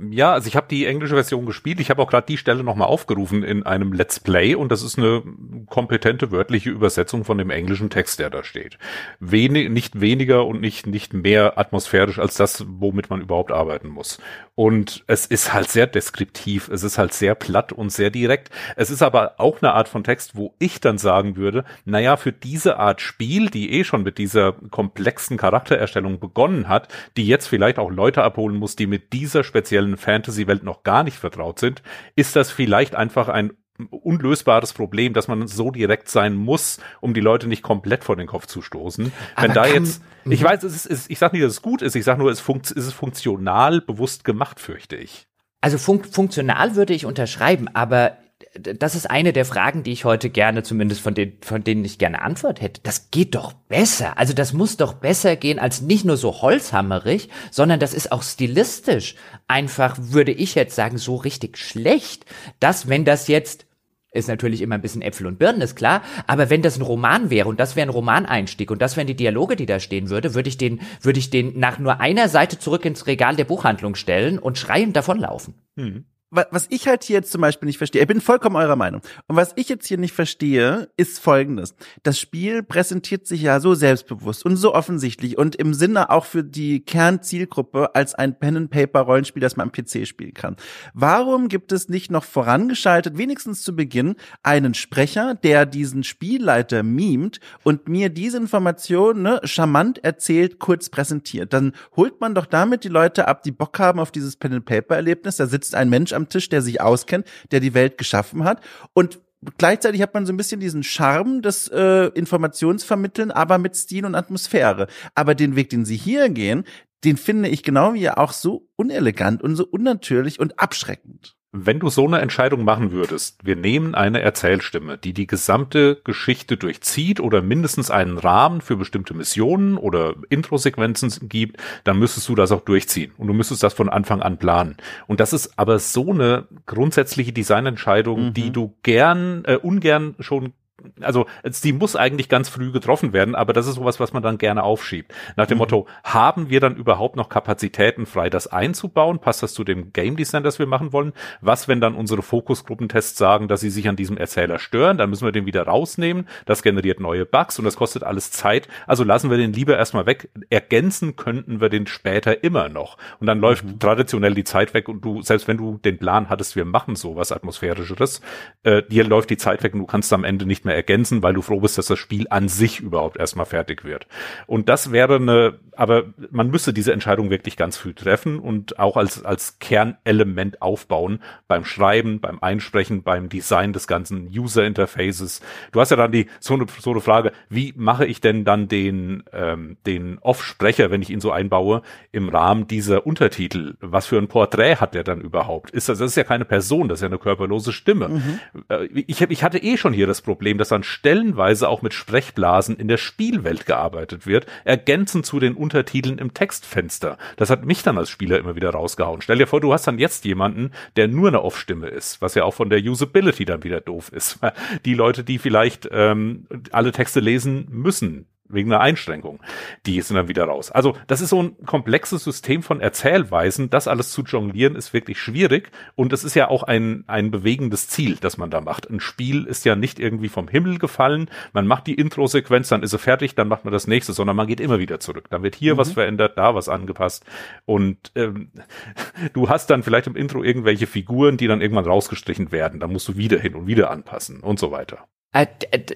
Ja, 0.00 0.32
also 0.32 0.46
ich 0.46 0.54
habe 0.54 0.68
die 0.70 0.86
englische 0.86 1.16
Version 1.16 1.44
gespielt. 1.44 1.80
Ich 1.80 1.90
habe 1.90 2.00
auch 2.00 2.08
gerade 2.08 2.26
die 2.26 2.36
Stelle 2.36 2.62
nochmal 2.62 2.86
aufgerufen 2.86 3.42
in 3.42 3.64
einem 3.64 3.92
Let's 3.92 4.20
Play 4.20 4.54
und 4.54 4.70
das 4.70 4.84
ist 4.84 4.96
eine 4.96 5.24
kompetente 5.68 6.30
wörtliche 6.30 6.70
Übersetzung 6.70 7.24
von 7.24 7.36
dem 7.36 7.50
englischen 7.50 7.90
Text, 7.90 8.20
der 8.20 8.30
da 8.30 8.44
steht. 8.44 8.78
Wenig, 9.18 9.70
nicht 9.70 10.00
weniger 10.00 10.46
und 10.46 10.60
nicht, 10.60 10.86
nicht 10.86 11.14
mehr 11.14 11.58
atmosphärisch 11.58 12.20
als 12.20 12.36
das, 12.36 12.64
womit 12.68 13.10
man 13.10 13.22
überhaupt 13.22 13.50
arbeiten 13.50 13.88
muss. 13.88 14.20
Und 14.54 15.02
es 15.08 15.26
ist 15.26 15.52
halt 15.52 15.68
sehr 15.68 15.88
deskriptiv, 15.88 16.68
es 16.68 16.84
ist 16.84 16.96
halt 16.96 17.12
sehr 17.12 17.34
platt 17.34 17.72
und 17.72 17.90
sehr 17.90 18.10
direkt. 18.10 18.50
Es 18.76 18.90
ist 18.90 19.02
aber 19.02 19.34
auch 19.38 19.62
eine 19.62 19.72
Art 19.72 19.88
von 19.88 20.04
Text, 20.04 20.36
wo 20.36 20.54
ich 20.60 20.80
dann 20.80 20.98
sagen 20.98 21.36
würde, 21.36 21.64
naja, 21.84 22.16
für 22.16 22.32
diese 22.32 22.78
Art 22.78 23.00
Spiel, 23.00 23.50
die 23.50 23.72
eh 23.72 23.82
schon 23.82 24.04
mit 24.04 24.18
dieser 24.18 24.52
komplexen 24.70 25.36
Charaktererstellung 25.36 26.20
begonnen 26.20 26.68
hat, 26.68 26.86
die 27.16 27.26
jetzt 27.26 27.48
vielleicht 27.48 27.80
auch 27.80 27.90
Leute 27.90 28.22
abholen 28.22 28.56
muss, 28.56 28.76
die 28.76 28.86
mit 28.86 29.12
dieser 29.12 29.42
speziellen 29.42 29.87
aktuellen 29.88 29.96
Fantasy-Welt 29.96 30.62
noch 30.62 30.82
gar 30.82 31.04
nicht 31.04 31.16
vertraut 31.16 31.58
sind, 31.58 31.82
ist 32.16 32.36
das 32.36 32.50
vielleicht 32.50 32.94
einfach 32.94 33.28
ein 33.28 33.52
unlösbares 33.90 34.72
Problem, 34.72 35.12
dass 35.12 35.28
man 35.28 35.46
so 35.46 35.70
direkt 35.70 36.08
sein 36.08 36.34
muss, 36.34 36.78
um 37.00 37.14
die 37.14 37.20
Leute 37.20 37.46
nicht 37.46 37.62
komplett 37.62 38.02
vor 38.02 38.16
den 38.16 38.26
Kopf 38.26 38.46
zu 38.46 38.60
stoßen. 38.60 39.12
Aber 39.36 39.46
Wenn 39.46 39.54
da 39.54 39.66
jetzt, 39.66 40.02
ich 40.24 40.40
mhm. 40.40 40.46
weiß, 40.46 40.64
es 40.64 40.84
ist, 40.84 41.08
ich 41.08 41.18
sage 41.18 41.36
nicht, 41.36 41.44
dass 41.44 41.52
es 41.52 41.62
gut 41.62 41.82
ist, 41.82 41.94
ich 41.94 42.04
sage 42.04 42.18
nur, 42.18 42.30
es, 42.30 42.40
funkt, 42.40 42.70
es 42.70 42.86
ist 42.86 42.92
funktional 42.92 43.80
bewusst 43.80 44.24
gemacht, 44.24 44.58
fürchte 44.58 44.96
ich. 44.96 45.28
Also 45.60 45.78
fun 45.78 46.02
funktional 46.04 46.74
würde 46.74 46.92
ich 46.92 47.06
unterschreiben, 47.06 47.68
aber 47.68 48.16
das 48.58 48.94
ist 48.94 49.10
eine 49.10 49.32
der 49.32 49.44
Fragen, 49.44 49.82
die 49.82 49.92
ich 49.92 50.04
heute 50.04 50.30
gerne, 50.30 50.62
zumindest 50.62 51.00
von, 51.00 51.14
den, 51.14 51.38
von 51.42 51.64
denen 51.64 51.84
ich 51.84 51.98
gerne 51.98 52.22
Antwort 52.22 52.60
hätte. 52.60 52.80
Das 52.82 53.10
geht 53.10 53.34
doch 53.34 53.52
besser. 53.52 54.18
Also 54.18 54.32
das 54.32 54.52
muss 54.52 54.76
doch 54.76 54.94
besser 54.94 55.36
gehen 55.36 55.58
als 55.58 55.80
nicht 55.80 56.04
nur 56.04 56.16
so 56.16 56.42
holzhammerig, 56.42 57.28
sondern 57.50 57.80
das 57.80 57.94
ist 57.94 58.12
auch 58.12 58.22
stilistisch 58.22 59.14
einfach, 59.46 59.96
würde 59.98 60.32
ich 60.32 60.54
jetzt 60.54 60.74
sagen, 60.74 60.98
so 60.98 61.16
richtig 61.16 61.58
schlecht, 61.58 62.24
dass 62.60 62.88
wenn 62.88 63.04
das 63.04 63.28
jetzt 63.28 63.66
ist 64.10 64.26
natürlich 64.26 64.62
immer 64.62 64.76
ein 64.76 64.80
bisschen 64.80 65.02
Äpfel 65.02 65.26
und 65.26 65.38
Birnen, 65.38 65.60
ist 65.60 65.76
klar. 65.76 66.02
Aber 66.26 66.48
wenn 66.48 66.62
das 66.62 66.78
ein 66.78 66.82
Roman 66.82 67.28
wäre 67.28 67.48
und 67.48 67.60
das 67.60 67.76
wäre 67.76 67.86
ein 67.86 67.92
Romaneinstieg 67.92 68.70
und 68.70 68.80
das 68.80 68.96
wären 68.96 69.06
die 69.06 69.14
Dialoge, 69.14 69.54
die 69.54 69.66
da 69.66 69.80
stehen 69.80 70.08
würde, 70.08 70.34
würde 70.34 70.48
ich 70.48 70.56
den, 70.56 70.80
würde 71.02 71.18
ich 71.18 71.28
den 71.28 71.58
nach 71.58 71.78
nur 71.78 72.00
einer 72.00 72.28
Seite 72.28 72.58
zurück 72.58 72.86
ins 72.86 73.06
Regal 73.06 73.36
der 73.36 73.44
Buchhandlung 73.44 73.94
stellen 73.94 74.38
und 74.38 74.56
schreiend 74.56 74.96
davonlaufen. 74.96 75.54
Mhm 75.76 76.06
was 76.30 76.66
ich 76.68 76.86
halt 76.86 77.04
hier 77.04 77.16
jetzt 77.16 77.32
zum 77.32 77.40
Beispiel 77.40 77.66
nicht 77.66 77.78
verstehe, 77.78 78.02
ich 78.02 78.08
bin 78.08 78.20
vollkommen 78.20 78.56
eurer 78.56 78.76
Meinung. 78.76 79.00
Und 79.28 79.36
was 79.36 79.52
ich 79.56 79.68
jetzt 79.68 79.86
hier 79.86 79.96
nicht 79.96 80.12
verstehe, 80.12 80.90
ist 80.96 81.20
folgendes. 81.20 81.74
Das 82.02 82.20
Spiel 82.20 82.62
präsentiert 82.62 83.26
sich 83.26 83.42
ja 83.42 83.60
so 83.60 83.74
selbstbewusst 83.74 84.44
und 84.44 84.56
so 84.56 84.74
offensichtlich 84.74 85.38
und 85.38 85.56
im 85.56 85.72
Sinne 85.72 86.10
auch 86.10 86.26
für 86.26 86.44
die 86.44 86.80
Kernzielgruppe 86.80 87.94
als 87.94 88.14
ein 88.14 88.38
Pen-and-Paper-Rollenspiel, 88.38 89.40
das 89.40 89.56
man 89.56 89.68
am 89.68 89.72
PC 89.72 90.06
spielen 90.06 90.34
kann. 90.34 90.56
Warum 90.92 91.48
gibt 91.48 91.72
es 91.72 91.88
nicht 91.88 92.10
noch 92.10 92.24
vorangeschaltet, 92.24 93.16
wenigstens 93.16 93.62
zu 93.62 93.74
Beginn, 93.74 94.16
einen 94.42 94.74
Sprecher, 94.74 95.34
der 95.34 95.64
diesen 95.64 96.04
Spielleiter 96.04 96.82
mimt 96.82 97.40
und 97.64 97.88
mir 97.88 98.10
diese 98.10 98.36
Information 98.36 99.22
ne, 99.22 99.40
charmant 99.44 100.04
erzählt, 100.04 100.58
kurz 100.58 100.90
präsentiert? 100.90 101.54
Dann 101.54 101.72
holt 101.96 102.20
man 102.20 102.34
doch 102.34 102.46
damit 102.46 102.84
die 102.84 102.88
Leute 102.88 103.28
ab, 103.28 103.42
die 103.42 103.52
Bock 103.52 103.78
haben 103.78 103.98
auf 103.98 104.10
dieses 104.10 104.36
Pen-and-Paper-Erlebnis. 104.36 105.36
Da 105.36 105.46
sitzt 105.46 105.74
ein 105.74 105.88
Mensch 105.88 106.12
am 106.18 106.28
Tisch, 106.28 106.48
der 106.48 106.60
sich 106.60 106.80
auskennt, 106.80 107.26
der 107.50 107.60
die 107.60 107.74
Welt 107.74 107.96
geschaffen 107.96 108.44
hat. 108.44 108.60
Und 108.92 109.20
gleichzeitig 109.56 110.02
hat 110.02 110.14
man 110.14 110.26
so 110.26 110.32
ein 110.32 110.36
bisschen 110.36 110.60
diesen 110.60 110.82
Charme 110.82 111.40
des 111.40 111.68
äh, 111.68 112.06
Informationsvermitteln, 112.08 113.30
aber 113.30 113.58
mit 113.58 113.76
Stil 113.76 114.04
und 114.04 114.14
Atmosphäre. 114.14 114.88
Aber 115.14 115.34
den 115.34 115.56
Weg, 115.56 115.70
den 115.70 115.84
sie 115.84 115.96
hier 115.96 116.28
gehen, 116.28 116.64
den 117.04 117.16
finde 117.16 117.48
ich 117.48 117.62
genau 117.62 117.94
wie 117.94 118.02
ihr 118.02 118.18
auch 118.18 118.32
so 118.32 118.68
unelegant 118.76 119.42
und 119.42 119.56
so 119.56 119.64
unnatürlich 119.64 120.40
und 120.40 120.58
abschreckend. 120.58 121.37
Wenn 121.50 121.78
du 121.78 121.88
so 121.88 122.06
eine 122.06 122.20
Entscheidung 122.20 122.62
machen 122.62 122.92
würdest, 122.92 123.42
wir 123.42 123.56
nehmen 123.56 123.94
eine 123.94 124.20
Erzählstimme, 124.20 124.98
die 124.98 125.14
die 125.14 125.26
gesamte 125.26 125.98
Geschichte 126.04 126.58
durchzieht 126.58 127.20
oder 127.20 127.40
mindestens 127.40 127.90
einen 127.90 128.18
Rahmen 128.18 128.60
für 128.60 128.76
bestimmte 128.76 129.14
Missionen 129.14 129.78
oder 129.78 130.14
Introsequenzen 130.28 131.26
gibt, 131.26 131.56
dann 131.84 131.98
müsstest 131.98 132.28
du 132.28 132.34
das 132.34 132.52
auch 132.52 132.60
durchziehen 132.60 133.12
und 133.16 133.28
du 133.28 133.32
müsstest 133.32 133.62
das 133.62 133.72
von 133.72 133.88
Anfang 133.88 134.20
an 134.20 134.36
planen. 134.36 134.76
Und 135.06 135.20
das 135.20 135.32
ist 135.32 135.58
aber 135.58 135.78
so 135.78 136.10
eine 136.10 136.46
grundsätzliche 136.66 137.32
Designentscheidung, 137.32 138.26
mhm. 138.26 138.34
die 138.34 138.50
du 138.50 138.76
gern, 138.82 139.44
äh, 139.46 139.56
ungern 139.56 140.16
schon 140.18 140.52
also 141.00 141.26
die 141.64 141.72
muss 141.72 141.96
eigentlich 141.96 142.28
ganz 142.28 142.48
früh 142.48 142.70
getroffen 142.70 143.12
werden, 143.12 143.34
aber 143.34 143.52
das 143.52 143.66
ist 143.66 143.74
sowas, 143.74 143.98
was 143.98 144.12
man 144.12 144.22
dann 144.22 144.38
gerne 144.38 144.62
aufschiebt. 144.62 145.12
Nach 145.36 145.46
dem 145.46 145.56
mhm. 145.56 145.60
Motto, 145.60 145.86
haben 146.04 146.50
wir 146.50 146.60
dann 146.60 146.76
überhaupt 146.76 147.16
noch 147.16 147.28
Kapazitäten 147.28 148.06
frei, 148.06 148.30
das 148.30 148.46
einzubauen? 148.46 149.18
Passt 149.18 149.42
das 149.42 149.54
zu 149.54 149.64
dem 149.64 149.92
Game 149.92 150.16
Design, 150.16 150.42
das 150.42 150.58
wir 150.58 150.66
machen 150.66 150.92
wollen? 150.92 151.12
Was, 151.40 151.68
wenn 151.68 151.80
dann 151.80 151.94
unsere 151.94 152.22
Fokusgruppentests 152.22 153.18
sagen, 153.18 153.48
dass 153.48 153.60
sie 153.60 153.70
sich 153.70 153.88
an 153.88 153.96
diesem 153.96 154.16
Erzähler 154.16 154.58
stören? 154.58 154.98
Dann 154.98 155.10
müssen 155.10 155.24
wir 155.24 155.32
den 155.32 155.46
wieder 155.46 155.64
rausnehmen. 155.64 156.28
Das 156.46 156.62
generiert 156.62 157.00
neue 157.00 157.26
Bugs 157.26 157.58
und 157.58 157.64
das 157.64 157.76
kostet 157.76 158.04
alles 158.04 158.30
Zeit. 158.30 158.68
Also 158.86 159.02
lassen 159.02 159.30
wir 159.30 159.36
den 159.36 159.52
lieber 159.52 159.76
erstmal 159.76 160.06
weg. 160.06 160.30
Ergänzen 160.50 161.16
könnten 161.16 161.60
wir 161.60 161.70
den 161.70 161.86
später 161.86 162.44
immer 162.44 162.68
noch. 162.68 162.98
Und 163.18 163.26
dann 163.26 163.40
läuft 163.40 163.64
mhm. 163.64 163.78
traditionell 163.78 164.34
die 164.34 164.44
Zeit 164.44 164.74
weg 164.74 164.88
und 164.88 165.04
du, 165.04 165.22
selbst 165.22 165.48
wenn 165.48 165.56
du 165.56 165.78
den 165.78 165.98
Plan 165.98 166.28
hattest, 166.28 166.54
wir 166.54 166.64
machen 166.64 166.94
sowas 166.94 167.32
Atmosphärischeres, 167.32 168.20
äh, 168.62 168.82
dir 168.82 169.04
läuft 169.04 169.30
die 169.30 169.36
Zeit 169.36 169.62
weg 169.62 169.74
und 169.74 169.80
du 169.80 169.86
kannst 169.86 170.12
am 170.12 170.24
Ende 170.24 170.46
nicht 170.46 170.64
mehr 170.64 170.67
ergänzen, 170.74 171.22
weil 171.22 171.34
du 171.34 171.42
froh 171.42 171.60
bist, 171.60 171.78
dass 171.78 171.86
das 171.86 171.98
Spiel 171.98 172.26
an 172.30 172.48
sich 172.48 172.80
überhaupt 172.80 173.18
erstmal 173.18 173.46
fertig 173.46 173.84
wird. 173.84 174.06
Und 174.46 174.68
das 174.68 174.92
wäre 174.92 175.16
eine, 175.16 175.58
aber 175.76 176.04
man 176.30 176.50
müsste 176.50 176.72
diese 176.72 176.92
Entscheidung 176.92 177.30
wirklich 177.30 177.56
ganz 177.56 177.76
früh 177.76 177.94
treffen 177.94 178.38
und 178.38 178.78
auch 178.78 178.96
als, 178.96 179.24
als 179.24 179.58
Kernelement 179.58 180.62
aufbauen 180.62 181.20
beim 181.46 181.64
Schreiben, 181.64 182.20
beim 182.20 182.38
Einsprechen, 182.40 183.02
beim 183.02 183.28
Design 183.28 183.72
des 183.72 183.86
ganzen 183.86 184.28
User 184.28 184.64
Interfaces. 184.64 185.40
Du 185.72 185.80
hast 185.80 185.90
ja 185.90 185.96
dann 185.96 186.12
die, 186.12 186.26
so 186.40 186.54
eine, 186.54 186.66
so 186.80 186.90
eine 186.90 187.00
Frage, 187.00 187.32
wie 187.48 187.74
mache 187.76 188.06
ich 188.06 188.20
denn 188.20 188.44
dann 188.44 188.68
den, 188.68 189.24
ähm, 189.32 189.76
den 189.86 190.18
Off-Sprecher, 190.18 190.90
wenn 190.90 191.02
ich 191.02 191.10
ihn 191.10 191.20
so 191.20 191.30
einbaue, 191.30 191.82
im 192.12 192.28
Rahmen 192.28 192.66
dieser 192.66 193.06
Untertitel? 193.06 193.74
Was 193.80 194.06
für 194.06 194.18
ein 194.18 194.28
Porträt 194.28 194.76
hat 194.76 194.94
der 194.94 195.04
dann 195.04 195.20
überhaupt? 195.20 195.70
Ist 195.70 195.88
das, 195.88 195.98
das 195.98 196.10
ist 196.10 196.16
ja 196.16 196.24
keine 196.24 196.44
Person, 196.44 196.88
das 196.88 196.98
ist 196.98 197.02
ja 197.02 197.08
eine 197.08 197.18
körperlose 197.18 197.72
Stimme. 197.72 198.08
Mhm. 198.08 198.40
Äh, 198.68 198.86
ich, 198.86 199.20
ich 199.20 199.44
hatte 199.44 199.58
eh 199.58 199.76
schon 199.76 199.92
hier 199.92 200.06
das 200.06 200.22
Problem, 200.22 200.57
dass 200.58 200.68
dann 200.68 200.82
stellenweise 200.82 201.68
auch 201.68 201.82
mit 201.82 201.94
Sprechblasen 201.94 202.76
in 202.76 202.88
der 202.88 202.96
Spielwelt 202.96 203.66
gearbeitet 203.66 204.26
wird, 204.26 204.46
ergänzend 204.64 205.26
zu 205.26 205.40
den 205.40 205.54
Untertiteln 205.54 206.18
im 206.18 206.34
Textfenster. 206.34 207.18
Das 207.36 207.50
hat 207.50 207.64
mich 207.64 207.82
dann 207.82 207.98
als 207.98 208.10
Spieler 208.10 208.38
immer 208.38 208.56
wieder 208.56 208.70
rausgehauen. 208.70 209.22
Stell 209.22 209.38
dir 209.38 209.46
vor, 209.46 209.60
du 209.60 209.72
hast 209.72 209.86
dann 209.86 209.98
jetzt 209.98 210.24
jemanden, 210.24 210.72
der 210.96 211.08
nur 211.08 211.28
eine 211.28 211.42
Off-Stimme 211.42 211.88
ist, 211.88 212.20
was 212.20 212.34
ja 212.34 212.44
auch 212.44 212.54
von 212.54 212.70
der 212.70 212.80
Usability 212.80 213.44
dann 213.44 213.64
wieder 213.64 213.80
doof 213.80 214.10
ist. 214.12 214.38
Die 214.84 214.94
Leute, 214.94 215.24
die 215.24 215.38
vielleicht 215.38 215.88
ähm, 215.92 216.46
alle 216.72 216.92
Texte 216.92 217.20
lesen 217.20 217.66
müssen, 217.70 218.26
wegen 218.48 218.72
einer 218.72 218.80
Einschränkung. 218.80 219.40
Die 219.86 220.00
sind 220.00 220.16
dann 220.16 220.28
wieder 220.28 220.44
raus. 220.44 220.70
Also 220.70 220.96
das 221.06 221.20
ist 221.20 221.30
so 221.30 221.42
ein 221.42 221.56
komplexes 221.66 222.24
System 222.24 222.62
von 222.62 222.80
Erzählweisen. 222.80 223.70
Das 223.70 223.88
alles 223.88 224.10
zu 224.10 224.22
jonglieren 224.22 224.74
ist 224.74 224.92
wirklich 224.92 225.18
schwierig 225.18 225.70
und 225.94 226.12
es 226.12 226.24
ist 226.24 226.34
ja 226.34 226.48
auch 226.48 226.62
ein, 226.62 227.04
ein 227.06 227.30
bewegendes 227.30 227.88
Ziel, 227.88 228.16
das 228.20 228.38
man 228.38 228.50
da 228.50 228.60
macht. 228.60 228.88
Ein 228.88 229.00
Spiel 229.00 229.44
ist 229.44 229.64
ja 229.64 229.76
nicht 229.76 229.98
irgendwie 229.98 230.28
vom 230.28 230.48
Himmel 230.48 230.78
gefallen. 230.78 231.30
Man 231.52 231.66
macht 231.66 231.86
die 231.86 231.94
Intro-Sequenz, 231.94 232.68
dann 232.68 232.82
ist 232.82 232.90
sie 232.90 232.98
fertig, 232.98 233.34
dann 233.34 233.48
macht 233.48 233.64
man 233.64 233.72
das 233.72 233.86
nächste, 233.86 234.12
sondern 234.12 234.36
man 234.36 234.46
geht 234.46 234.60
immer 234.60 234.78
wieder 234.78 235.00
zurück. 235.00 235.26
Dann 235.30 235.42
wird 235.42 235.54
hier 235.54 235.74
mhm. 235.74 235.78
was 235.78 235.92
verändert, 235.92 236.38
da 236.38 236.54
was 236.54 236.68
angepasst 236.68 237.24
und 237.66 238.12
ähm, 238.14 238.50
du 239.32 239.48
hast 239.48 239.70
dann 239.70 239.82
vielleicht 239.82 240.06
im 240.06 240.16
Intro 240.16 240.42
irgendwelche 240.42 240.86
Figuren, 240.86 241.36
die 241.36 241.46
dann 241.46 241.60
irgendwann 241.60 241.86
rausgestrichen 241.86 242.52
werden. 242.52 242.80
Da 242.80 242.88
musst 242.88 243.08
du 243.08 243.16
wieder 243.16 243.38
hin 243.38 243.54
und 243.54 243.66
wieder 243.66 243.90
anpassen 243.90 244.40
und 244.40 244.58
so 244.58 244.70
weiter. 244.70 245.06
Äh, 245.32 245.46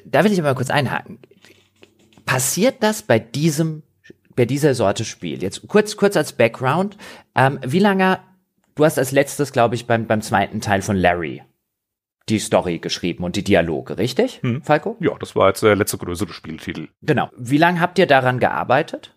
da 0.05 0.24
will 0.24 0.32
ich 0.32 0.40
aber 0.40 0.55
kurz 0.55 0.70
einhaken 0.70 1.18
Passiert 2.25 2.83
das 2.83 3.03
bei 3.03 3.18
diesem, 3.18 3.83
bei 4.35 4.45
dieser 4.45 4.75
Sorte 4.75 5.05
Spiel? 5.05 5.43
Jetzt 5.43 5.66
kurz, 5.68 5.97
kurz 5.97 6.16
als 6.16 6.33
Background. 6.33 6.97
Ähm, 7.35 7.59
wie 7.64 7.79
lange, 7.79 8.20
du 8.75 8.85
hast 8.85 8.99
als 8.99 9.12
letztes, 9.12 9.53
glaube 9.53 9.75
ich, 9.75 9.87
beim, 9.87 10.07
beim 10.07 10.23
zweiten 10.23 10.61
Teil 10.61 10.83
von 10.83 10.97
Larry 10.97 11.43
die 12.29 12.39
Story 12.39 12.79
geschrieben 12.79 13.25
und 13.25 13.37
die 13.37 13.45
Dialoge, 13.45 13.99
richtig, 13.99 14.41
hm. 14.43 14.62
Falco? 14.62 14.97
Ja, 15.01 15.16
das 15.18 15.35
war 15.35 15.49
jetzt 15.49 15.62
der 15.62 15.77
letzte 15.77 15.99
größere 15.99 16.33
Spieltitel. 16.33 16.89
Genau. 17.03 17.29
Wie 17.37 17.59
lange 17.59 17.81
habt 17.81 17.99
ihr 17.99 18.07
daran 18.07 18.39
gearbeitet? 18.39 19.16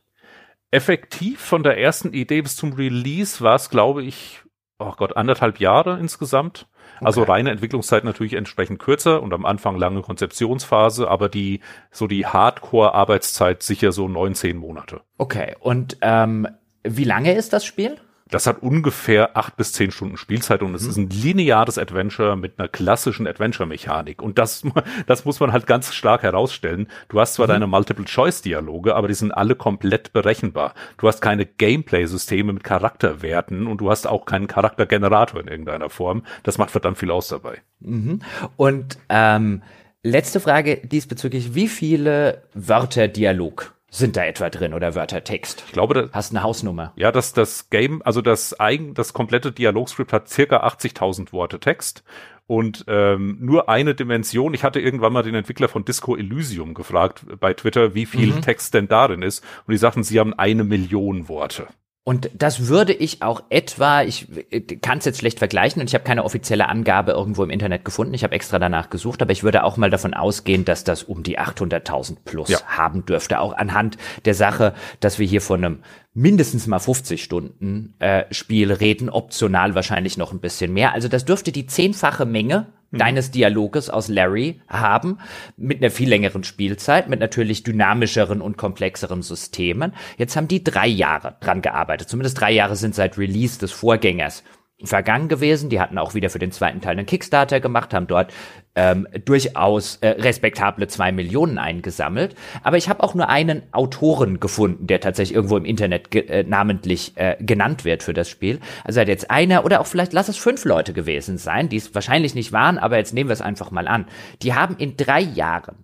Effektiv 0.72 1.40
von 1.40 1.64
der 1.64 1.78
ersten 1.78 2.14
Idee 2.14 2.42
bis 2.42 2.56
zum 2.56 2.74
Release 2.74 3.42
war 3.42 3.56
es, 3.56 3.70
glaube 3.70 4.04
ich, 4.04 4.42
oh 4.80 4.94
Gott, 4.98 5.18
anderthalb 5.18 5.60
Jahre 5.60 6.00
insgesamt. 6.00 6.68
Also 7.02 7.22
okay. 7.22 7.32
reine 7.32 7.52
Entwicklungszeit 7.52 8.04
natürlich 8.04 8.34
entsprechend 8.34 8.80
kürzer 8.80 9.22
und 9.22 9.34
am 9.34 9.46
Anfang 9.46 9.78
lange 9.78 10.02
Konzeptionsphase, 10.02 11.10
aber 11.10 11.30
die 11.30 11.62
so 11.92 12.08
die 12.08 12.26
Hardcore-Arbeitszeit 12.26 13.64
sicher 13.64 13.92
so 13.92 14.08
neun, 14.08 14.36
zehn 14.36 14.58
Monate. 14.58 15.02
Okay, 15.18 15.56
und 15.60 15.98
ähm, 16.02 16.48
wie 16.84 17.04
lange 17.04 17.34
ist 17.34 17.54
das 17.54 17.66
Spiel? 17.66 17.98
Das 18.32 18.48
hat 18.48 18.64
ungefähr 18.64 19.38
acht 19.38 19.56
bis 19.56 19.72
zehn 19.72 19.92
Stunden 19.92 20.18
Spielzeit 20.18 20.64
und 20.64 20.74
es 20.74 20.84
mhm. 20.84 20.90
ist 20.90 20.98
ein 20.98 21.10
lineares 21.12 21.78
Adventure 21.78 22.36
mit 22.36 22.58
einer 22.58 22.68
klassischen 22.68 23.28
Adventure-Mechanik. 23.28 24.20
Und 24.20 24.40
das, 24.40 24.64
das 25.08 25.26
muss 25.26 25.40
man 25.40 25.54
halt 25.54 25.68
ganz 25.68 25.94
stark 25.94 26.24
herausstellen. 26.24 26.88
Du 27.08 27.20
hast 27.20 27.36
zwar 27.36 27.46
mhm. 27.46 27.52
deine 27.52 27.68
Multiple-Choice-Dialoge, 27.68 28.96
aber 28.96 29.08
die 29.08 29.14
sind 29.14 29.32
alle 29.32 29.56
komplett 29.56 30.12
berechenbar. 30.12 30.74
Du 30.98 31.08
hast 31.08 31.22
keine 31.22 31.46
Gameplay-Systeme 31.46 32.52
mit 32.52 32.64
Charakterwerten 32.64 33.68
und 33.68 33.78
du 33.80 33.92
hast 33.92 34.08
auch 34.08 34.26
keinen 34.26 34.48
Charaktergenerator 34.48 35.40
in 35.40 35.48
irgendeiner 35.48 35.92
Form. 35.92 36.24
Das 36.42 36.58
macht 36.58 36.72
verdammt 36.72 36.98
viel 36.98 37.12
aus 37.12 37.28
dabei. 37.28 37.62
Mhm. 37.80 38.22
Und 38.58 38.98
ähm, 39.10 39.62
letzte 40.02 40.40
Frage 40.40 40.78
diesbezüglich. 40.78 41.54
Wie 41.54 41.68
viele 41.68 42.42
Wörter 42.56 43.08
Dialog 43.08 43.75
sind 43.98 44.18
da 44.18 44.26
etwa 44.26 44.50
drin 44.50 44.74
oder 44.74 44.96
Wörtertext? 44.96 45.64
Ich 45.68 45.74
glaube, 45.74 45.94
das, 45.94 46.12
hast 46.12 46.32
eine 46.32 46.44
Hausnummer. 46.44 46.94
Ja, 46.96 47.12
dass 47.12 47.34
das 47.34 47.70
Game, 47.70 48.02
also 48.04 48.22
das 48.22 48.60
eigen, 48.60 48.94
das 48.94 49.14
komplette 49.14 49.52
Dialogskript 49.52 50.14
hat 50.14 50.30
circa 50.30 50.66
80.000 50.66 51.32
Worte 51.34 51.60
Text 51.60 52.04
und 52.48 52.86
ähm, 52.88 53.38
nur 53.40 53.70
eine 53.70 53.96
Dimension. 53.96 54.54
Ich 54.54 54.64
hatte 54.64 54.80
irgendwann 54.80 55.14
mal 55.14 55.24
den 55.24 55.36
Entwickler 55.36 55.68
von 55.68 55.86
Disco 55.86 56.16
Elysium 56.16 56.74
gefragt 56.74 57.26
bei 57.40 57.54
Twitter, 57.54 57.96
wie 57.96 58.06
viel 58.06 58.34
mhm. 58.34 58.42
Text 58.42 58.74
denn 58.74 58.88
darin 58.88 59.22
ist 59.22 59.44
und 59.66 59.72
die 59.72 59.78
sagten, 59.78 60.04
sie 60.04 60.20
haben 60.20 60.34
eine 60.34 60.64
Million 60.64 61.28
Worte. 61.28 61.68
Und 62.08 62.30
das 62.38 62.68
würde 62.68 62.94
ich 62.94 63.24
auch 63.24 63.42
etwa, 63.50 64.04
ich 64.04 64.28
äh, 64.52 64.62
kann 64.62 65.00
es 65.00 65.06
jetzt 65.06 65.18
schlecht 65.18 65.40
vergleichen 65.40 65.82
und 65.82 65.90
ich 65.90 65.96
habe 65.96 66.04
keine 66.04 66.24
offizielle 66.24 66.70
Angabe 66.70 67.14
irgendwo 67.14 67.44
im 67.44 67.50
Internet 67.50 67.84
gefunden. 67.84 68.14
Ich 68.14 68.24
habe 68.24 68.36
extra 68.36 68.60
danach 68.60 68.92
gesucht, 68.92 69.24
aber 69.24 69.32
ich 69.32 69.44
würde 69.44 69.64
auch 69.64 69.76
mal 69.76 69.90
davon 69.90 70.14
ausgehen, 70.14 70.66
dass 70.66 70.84
das 70.84 71.02
um 71.02 71.24
die 71.24 71.40
800.000 71.40 72.18
plus 72.24 72.50
ja. 72.50 72.62
haben 72.68 73.08
dürfte. 73.08 73.40
Auch 73.40 73.54
anhand 73.54 73.98
der 74.24 74.36
Sache, 74.36 74.76
dass 75.00 75.18
wir 75.18 75.26
hier 75.26 75.42
von 75.42 75.66
einem 75.66 75.80
mindestens 76.14 76.68
mal 76.68 76.78
50 76.78 77.24
Stunden 77.24 77.96
äh, 77.98 78.26
Spiel 78.30 78.72
reden, 78.72 79.10
optional 79.10 79.74
wahrscheinlich 79.74 80.16
noch 80.16 80.32
ein 80.32 80.40
bisschen 80.40 80.74
mehr. 80.74 80.94
Also 80.94 81.08
das 81.08 81.26
dürfte 81.26 81.52
die 81.52 81.66
zehnfache 81.66 82.26
Menge 82.28 82.68
Mhm. 82.92 82.98
deines 82.98 83.32
Dialoges 83.32 83.90
aus 83.90 84.08
Larry 84.08 84.62
haben, 84.68 85.20
mit 85.58 85.82
einer 85.82 85.92
viel 85.92 86.10
längeren 86.10 86.44
Spielzeit, 86.44 87.10
mit 87.10 87.20
natürlich 87.20 87.64
dynamischeren 87.64 88.42
und 88.42 88.58
komplexeren 88.58 89.22
Systemen. 89.22 89.94
Jetzt 90.18 90.36
haben 90.36 90.48
die 90.48 90.64
drei 90.64 90.88
Jahre 90.88 91.38
dran 91.40 91.62
gearbeitet. 91.62 92.10
Zumindest 92.10 92.40
drei 92.40 92.52
Jahre 92.52 92.76
sind 92.76 92.96
seit 92.96 93.18
Release 93.18 93.60
des 93.60 93.72
Vorgängers 93.72 94.44
vergangen 94.84 95.30
gewesen. 95.30 95.70
Die 95.70 95.80
hatten 95.80 95.98
auch 95.98 96.14
wieder 96.14 96.30
für 96.30 96.40
den 96.40 96.52
zweiten 96.52 96.82
Teil 96.82 96.98
einen 96.98 97.06
Kickstarter 97.06 97.60
gemacht, 97.60 97.94
haben 97.94 98.08
dort 98.08 98.34
ähm, 98.76 99.08
durchaus 99.24 99.98
äh, 99.98 100.10
respektable 100.10 100.88
zwei 100.88 101.12
Millionen 101.12 101.58
eingesammelt. 101.58 102.36
Aber 102.64 102.78
ich 102.78 102.90
habe 102.90 103.04
auch 103.04 103.16
nur 103.16 103.30
einen 103.30 103.64
Autoren 103.72 104.40
gefunden, 104.40 104.88
der 104.88 105.00
tatsächlich 105.00 105.36
irgendwo 105.36 105.58
im 105.58 105.66
Internet 105.66 106.14
äh, 106.14 106.44
namentlich 106.44 107.14
äh, 107.16 107.38
genannt 107.40 107.86
wird 107.86 108.04
für 108.04 108.14
das 108.14 108.30
Spiel. 108.30 108.60
Also 108.84 109.02
hat 109.02 109.08
jetzt 109.08 109.32
einer 109.32 109.66
oder 109.66 109.82
auch 109.82 109.88
vielleicht 109.88 110.14
lass 110.14 110.30
es 110.30 110.38
fünf 110.38 110.66
Leute 110.66 110.94
gewesen 110.94 111.38
sein, 111.38 111.70
die 111.70 111.78
es 111.78 111.96
wahrscheinlich 111.96 112.36
nicht 112.36 112.52
waren, 112.52 112.78
aber 112.78 112.98
jetzt 112.98 113.14
nehmen 113.14 113.30
wir 113.30 113.34
es 113.34 113.42
einfach 113.42 113.72
mal 113.72 113.88
an. 113.88 114.06
Die 114.42 114.54
haben 114.54 114.76
in 114.78 114.98
drei 114.98 115.22
Jahren 115.22 115.78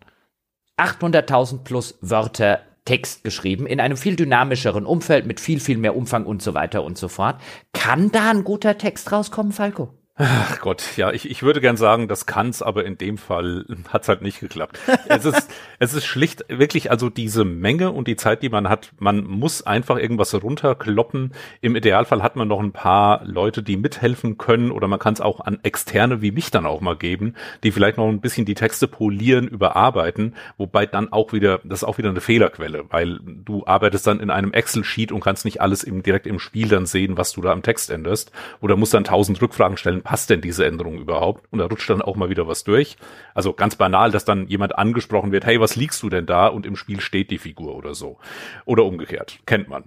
800.000 0.77 1.63
plus 1.63 1.97
Wörter 2.01 2.61
Text 2.85 3.23
geschrieben, 3.23 3.67
in 3.67 3.79
einem 3.79 3.95
viel 3.95 4.15
dynamischeren 4.15 4.87
Umfeld 4.87 5.27
mit 5.27 5.39
viel, 5.39 5.59
viel 5.59 5.77
mehr 5.77 5.95
Umfang 5.95 6.25
und 6.25 6.41
so 6.41 6.55
weiter 6.55 6.83
und 6.83 6.97
so 6.97 7.07
fort. 7.09 7.39
Kann 7.73 8.11
da 8.11 8.31
ein 8.31 8.43
guter 8.43 8.77
Text 8.77 9.11
rauskommen, 9.11 9.51
Falco? 9.51 10.00
Ach 10.15 10.59
Gott, 10.59 10.97
ja, 10.97 11.11
ich, 11.13 11.29
ich 11.29 11.41
würde 11.41 11.61
gern 11.61 11.77
sagen, 11.77 12.09
das 12.09 12.25
kann's, 12.25 12.61
aber 12.61 12.83
in 12.83 12.97
dem 12.97 13.17
Fall 13.17 13.65
hat's 13.87 14.09
halt 14.09 14.21
nicht 14.21 14.41
geklappt. 14.41 14.77
es 15.07 15.23
ist, 15.23 15.49
es 15.79 15.93
ist 15.93 16.05
schlicht 16.05 16.43
wirklich, 16.49 16.91
also 16.91 17.09
diese 17.09 17.45
Menge 17.45 17.91
und 17.91 18.09
die 18.09 18.17
Zeit, 18.17 18.43
die 18.43 18.49
man 18.49 18.67
hat, 18.67 18.91
man 18.99 19.23
muss 19.23 19.65
einfach 19.65 19.97
irgendwas 19.97 20.33
runterkloppen. 20.35 21.31
Im 21.61 21.77
Idealfall 21.77 22.21
hat 22.21 22.35
man 22.35 22.49
noch 22.49 22.59
ein 22.59 22.73
paar 22.73 23.23
Leute, 23.25 23.63
die 23.63 23.77
mithelfen 23.77 24.37
können 24.37 24.71
oder 24.71 24.89
man 24.89 24.99
kann 24.99 25.13
es 25.13 25.21
auch 25.21 25.39
an 25.39 25.59
Externe 25.63 26.21
wie 26.21 26.31
mich 26.31 26.51
dann 26.51 26.65
auch 26.65 26.81
mal 26.81 26.97
geben, 26.97 27.35
die 27.63 27.71
vielleicht 27.71 27.97
noch 27.97 28.09
ein 28.09 28.19
bisschen 28.19 28.45
die 28.45 28.55
Texte 28.55 28.89
polieren, 28.89 29.47
überarbeiten, 29.47 30.35
wobei 30.57 30.85
dann 30.85 31.11
auch 31.13 31.31
wieder, 31.31 31.61
das 31.63 31.79
ist 31.79 31.83
auch 31.85 31.97
wieder 31.97 32.09
eine 32.09 32.21
Fehlerquelle, 32.21 32.83
weil 32.89 33.19
du 33.23 33.65
arbeitest 33.65 34.05
dann 34.07 34.19
in 34.19 34.29
einem 34.29 34.51
Excel-Sheet 34.51 35.13
und 35.13 35.21
kannst 35.21 35.45
nicht 35.45 35.61
alles 35.61 35.83
im, 35.83 36.03
direkt 36.03 36.27
im 36.27 36.39
Spiel 36.39 36.67
dann 36.67 36.85
sehen, 36.85 37.17
was 37.17 37.31
du 37.31 37.41
da 37.41 37.53
am 37.53 37.63
Text 37.63 37.89
änderst 37.89 38.33
oder 38.59 38.75
musst 38.75 38.93
dann 38.93 39.05
tausend 39.05 39.41
Rückfragen 39.41 39.77
stellen, 39.77 40.01
passt 40.11 40.29
denn 40.29 40.41
diese 40.41 40.65
Änderung 40.65 40.97
überhaupt? 40.97 41.47
Und 41.53 41.59
da 41.59 41.67
rutscht 41.67 41.89
dann 41.89 42.01
auch 42.01 42.17
mal 42.17 42.29
wieder 42.29 42.45
was 42.45 42.65
durch. 42.65 42.97
Also 43.33 43.53
ganz 43.53 43.77
banal, 43.77 44.11
dass 44.11 44.25
dann 44.25 44.45
jemand 44.47 44.77
angesprochen 44.77 45.31
wird, 45.31 45.45
hey, 45.45 45.61
was 45.61 45.77
liegst 45.77 46.03
du 46.03 46.09
denn 46.09 46.25
da? 46.25 46.47
Und 46.47 46.65
im 46.65 46.75
Spiel 46.75 46.99
steht 46.99 47.31
die 47.31 47.37
Figur 47.37 47.77
oder 47.77 47.95
so. 47.95 48.17
Oder 48.65 48.83
umgekehrt. 48.83 49.39
Kennt 49.45 49.69
man. 49.69 49.85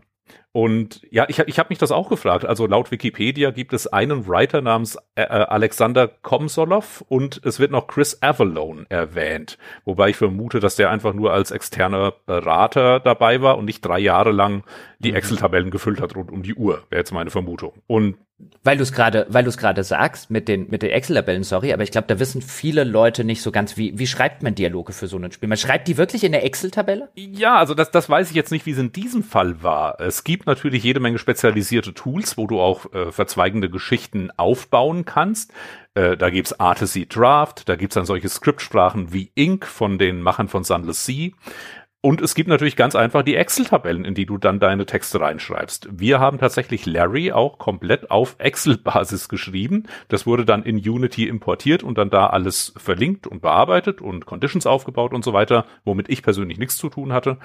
Und 0.57 1.03
ja, 1.11 1.27
ich, 1.29 1.41
ich 1.41 1.59
habe 1.59 1.71
mich 1.71 1.79
das 1.79 1.91
auch 1.91 2.09
gefragt. 2.09 2.45
Also 2.45 2.69
laut 2.69 2.93
Wikipedia 2.93 3.51
gibt 3.51 3.73
es 3.73 3.89
einen 3.89 4.29
Writer 4.29 4.61
namens 4.61 4.95
äh, 5.17 5.23
äh, 5.23 5.25
Alexander 5.27 6.07
Komsolov 6.07 7.05
und 7.09 7.41
es 7.45 7.59
wird 7.59 7.73
noch 7.73 7.89
Chris 7.89 8.23
Avalone 8.23 8.87
erwähnt. 8.89 9.59
Wobei 9.85 10.11
ich 10.11 10.17
vermute, 10.17 10.61
dass 10.61 10.77
der 10.77 10.93
einfach 10.93 11.13
nur 11.13 11.33
als 11.33 11.51
externer 11.51 12.13
Berater 12.27 13.01
dabei 13.01 13.43
war 13.43 13.59
und 13.59 13.65
nicht 13.65 13.85
drei 13.85 13.99
Jahre 13.99 14.31
lang 14.31 14.63
die 15.01 15.11
mhm. 15.11 15.17
Excel-Tabellen 15.17 15.73
gefüllt 15.73 16.01
hat 16.01 16.15
rund 16.15 16.31
um 16.31 16.45
die 16.45 16.55
Uhr, 16.55 16.85
wäre 16.89 17.01
jetzt 17.01 17.13
meine 17.13 17.31
Vermutung. 17.31 17.73
Und 17.89 18.17
weil 18.65 18.77
du 18.77 18.83
es 18.83 18.93
gerade, 18.93 19.27
weil 19.29 19.45
du 19.45 19.49
es 19.49 19.59
gerade 19.59 19.85
sagst 19.85 20.31
mit 20.31 20.49
den 20.49 20.69
mit 20.69 20.83
den 20.83 20.91
Excel-Tabellen, 20.91 21.45
sorry, 21.45 21.73
aber 21.73 21.85
ich 21.85 21.93
glaube, 21.93 22.09
da 22.09 22.19
wissen 22.19 22.43
viele 22.43 22.83
Leute 22.83 23.23
nicht 23.23 23.43
so 23.43 23.53
ganz, 23.53 23.77
wie 23.77 23.97
wie 23.99 24.07
schreibt 24.07 24.43
man 24.43 24.55
Dialoge 24.55 24.93
für 24.93 25.07
so 25.07 25.19
ein 25.19 25.31
Spiel? 25.31 25.49
Man 25.49 25.59
schreibt 25.59 25.87
die 25.87 25.97
wirklich 25.97 26.25
in 26.25 26.33
der 26.33 26.45
Excel-Tabelle? 26.45 27.11
Ja, 27.15 27.57
also 27.59 27.75
das 27.75 27.91
das 27.91 28.09
weiß 28.09 28.31
ich 28.31 28.37
jetzt 28.37 28.51
nicht, 28.51 28.67
wie 28.67 28.73
es 28.73 28.79
in 28.79 28.93
diesem 28.93 29.23
Fall 29.23 29.63
war. 29.63 30.01
Es 30.01 30.25
gibt 30.25 30.44
gibt 30.45 30.59
natürlich 30.59 30.85
jede 30.85 31.01
Menge 31.01 31.19
spezialisierte 31.19 31.95
Tools, 31.95 32.37
wo 32.37 32.47
du 32.47 32.61
auch 32.61 32.93
äh, 32.93 33.11
verzweigende 33.11 33.71
Geschichten 33.71 34.31
aufbauen 34.37 35.07
kannst. 35.07 35.55
Äh, 35.95 36.19
da 36.19 36.29
gibt's 36.29 36.61
Artisy 36.61 37.07
Draft, 37.07 37.67
da 37.67 37.77
gibt's 37.77 37.95
dann 37.95 38.05
solche 38.05 38.29
Skriptsprachen 38.29 39.15
wie 39.15 39.31
Ink 39.35 39.65
von 39.65 39.97
den 39.99 40.21
Machern 40.21 40.49
von 40.49 40.63
Sunless 40.63 41.07
Sea. 41.07 41.31
Und 42.05 42.21
es 42.21 42.35
gibt 42.35 42.51
natürlich 42.51 42.77
ganz 42.77 42.97
einfach 42.97 43.23
die 43.23 43.35
Excel-Tabellen, 43.35 44.05
in 44.05 44.13
die 44.13 44.27
du 44.27 44.37
dann 44.37 44.61
deine 44.61 44.85
Texte 44.85 45.23
reinschreibst. 45.23 45.89
Wir 45.91 46.21
haben 46.21 46.39
tatsächlich 46.39 46.85
Larry 46.85 47.33
auch 47.33 47.57
komplett 47.57 48.11
auf 48.11 48.37
Excel-Basis 48.37 49.31
geschrieben. 49.31 49.85
Das 50.09 50.27
wurde 50.27 50.45
dann 50.45 50.65
in 50.65 50.77
Unity 50.77 51.27
importiert 51.27 51.83
und 51.83 51.97
dann 51.97 52.11
da 52.11 52.27
alles 52.27 52.75
verlinkt 52.77 53.27
und 53.27 53.41
bearbeitet 53.41 54.03
und 54.03 54.27
Conditions 54.27 54.67
aufgebaut 54.67 55.15
und 55.15 55.25
so 55.25 55.33
weiter, 55.33 55.65
womit 55.87 56.11
ich 56.11 56.23
persönlich 56.23 56.59
nichts 56.59 56.77
zu 56.77 56.91
tun 56.91 57.15
hatte. 57.15 57.39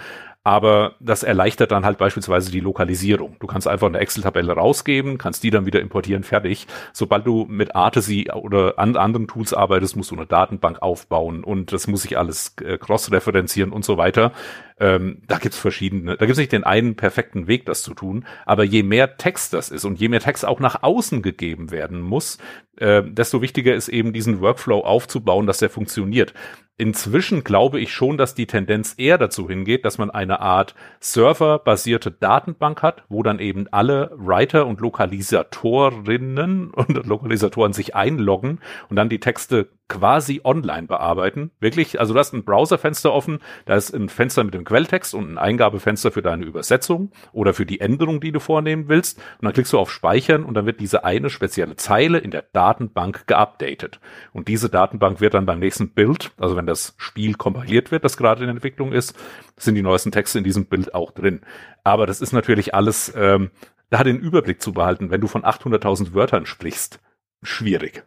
Aber 0.43 0.95
das 0.99 1.23
erleichtert 1.23 1.71
dann 1.71 1.85
halt 1.85 1.97
beispielsweise 1.97 2.51
die 2.51 2.59
Lokalisierung. 2.59 3.37
Du 3.39 3.47
kannst 3.47 3.67
einfach 3.67 3.87
eine 3.87 3.99
Excel-Tabelle 3.99 4.53
rausgeben, 4.53 5.17
kannst 5.17 5.43
die 5.43 5.51
dann 5.51 5.65
wieder 5.65 5.79
importieren, 5.79 6.23
fertig. 6.23 6.67
Sobald 6.91 7.25
du 7.25 7.45
mit 7.49 7.75
Artesy 7.75 8.29
oder 8.33 8.77
an 8.77 8.97
anderen 8.97 9.27
Tools 9.27 9.53
arbeitest, 9.53 9.95
musst 9.95 10.11
du 10.11 10.15
eine 10.15 10.25
Datenbank 10.25 10.81
aufbauen 10.81 11.45
und 11.45 11.71
das 11.71 11.87
muss 11.87 12.01
sich 12.01 12.17
alles 12.17 12.55
äh, 12.61 12.77
cross-referenzieren 12.77 13.71
und 13.71 13.85
so 13.85 13.97
weiter. 13.97 14.33
Ähm, 14.79 15.21
da 15.27 15.37
gibt's 15.37 15.57
verschiedene, 15.57 16.15
da 16.15 16.25
gibt's 16.25 16.39
nicht 16.39 16.51
den 16.51 16.63
einen 16.63 16.95
perfekten 16.95 17.47
Weg, 17.47 17.65
das 17.65 17.83
zu 17.83 17.93
tun, 17.93 18.25
aber 18.45 18.63
je 18.63 18.83
mehr 18.83 19.17
Text 19.17 19.53
das 19.53 19.69
ist 19.69 19.83
und 19.83 19.99
je 19.99 20.07
mehr 20.07 20.21
Text 20.21 20.45
auch 20.45 20.59
nach 20.59 20.83
außen 20.83 21.21
gegeben 21.21 21.71
werden 21.71 21.99
muss, 21.99 22.37
äh, 22.77 23.03
desto 23.03 23.41
wichtiger 23.41 23.75
ist 23.75 23.89
eben 23.89 24.13
diesen 24.13 24.39
Workflow 24.39 24.79
aufzubauen, 24.79 25.47
dass 25.47 25.57
der 25.57 25.69
funktioniert. 25.69 26.33
Inzwischen 26.79 27.43
glaube 27.43 27.81
ich 27.81 27.91
schon, 27.91 28.17
dass 28.17 28.35
die 28.35 28.47
Tendenz 28.47 28.95
eher 28.97 29.17
dazu 29.17 29.49
hingeht, 29.49 29.83
dass 29.83 29.97
man 29.97 30.09
eine 30.09 30.39
Art 30.39 30.75
serverbasierte 31.01 32.09
Datenbank 32.09 32.81
hat, 32.81 33.03
wo 33.09 33.21
dann 33.21 33.39
eben 33.39 33.67
alle 33.71 34.11
Writer 34.15 34.65
und 34.65 34.79
Lokalisatorinnen 34.79 36.71
und 36.71 37.05
Lokalisatoren 37.05 37.73
sich 37.73 37.97
einloggen 37.97 38.59
und 38.87 38.95
dann 38.95 39.09
die 39.09 39.19
Texte 39.19 39.67
quasi 39.89 40.39
online 40.43 40.87
bearbeiten. 40.87 41.51
Wirklich, 41.59 41.99
also 41.99 42.13
du 42.13 42.19
hast 42.19 42.33
ein 42.33 42.45
Browserfenster 42.45 43.11
offen, 43.11 43.39
da 43.65 43.75
ist 43.75 43.93
ein 43.93 44.07
Fenster 44.07 44.43
mit 44.43 44.53
dem 44.53 44.63
Quelltext 44.63 45.13
und 45.13 45.33
ein 45.33 45.37
Eingabefenster 45.37 46.11
für 46.11 46.21
deine 46.21 46.45
Übersetzung 46.45 47.11
oder 47.33 47.53
für 47.53 47.65
die 47.65 47.81
Änderung, 47.81 48.21
die 48.21 48.31
du 48.31 48.39
vornehmen 48.39 48.87
willst. 48.87 49.17
Und 49.17 49.45
dann 49.45 49.53
klickst 49.53 49.73
du 49.73 49.79
auf 49.79 49.91
Speichern 49.91 50.45
und 50.45 50.53
dann 50.53 50.65
wird 50.65 50.79
diese 50.79 51.03
eine 51.03 51.29
spezielle 51.29 51.75
Zeile 51.75 52.19
in 52.19 52.31
der 52.31 52.43
Datenbank 52.53 53.27
geupdatet. 53.27 53.99
Und 54.31 54.47
diese 54.47 54.69
Datenbank 54.69 55.19
wird 55.19 55.33
dann 55.33 55.47
beim 55.47 55.59
nächsten 55.59 55.89
Bild, 55.89 56.31
also 56.37 56.55
wenn 56.55 56.67
das 56.69 56.93
Spiel 56.97 57.35
kompiliert 57.35 57.91
wird, 57.91 58.03
das 58.03 58.17
gerade 58.17 58.43
in 58.43 58.49
Entwicklung 58.49 58.93
ist, 58.93 59.15
sind 59.57 59.75
die 59.75 59.81
neuesten 59.81 60.11
Texte 60.11 60.37
in 60.37 60.43
diesem 60.43 60.65
Bild 60.65 60.93
auch 60.93 61.11
drin. 61.11 61.41
Aber 61.83 62.05
das 62.05 62.21
ist 62.21 62.31
natürlich 62.31 62.73
alles, 62.73 63.13
ähm, 63.15 63.51
da 63.89 64.03
den 64.03 64.19
Überblick 64.19 64.61
zu 64.61 64.73
behalten, 64.73 65.11
wenn 65.11 65.21
du 65.21 65.27
von 65.27 65.43
800.000 65.43 66.13
Wörtern 66.13 66.45
sprichst, 66.45 66.99
schwierig. 67.43 68.03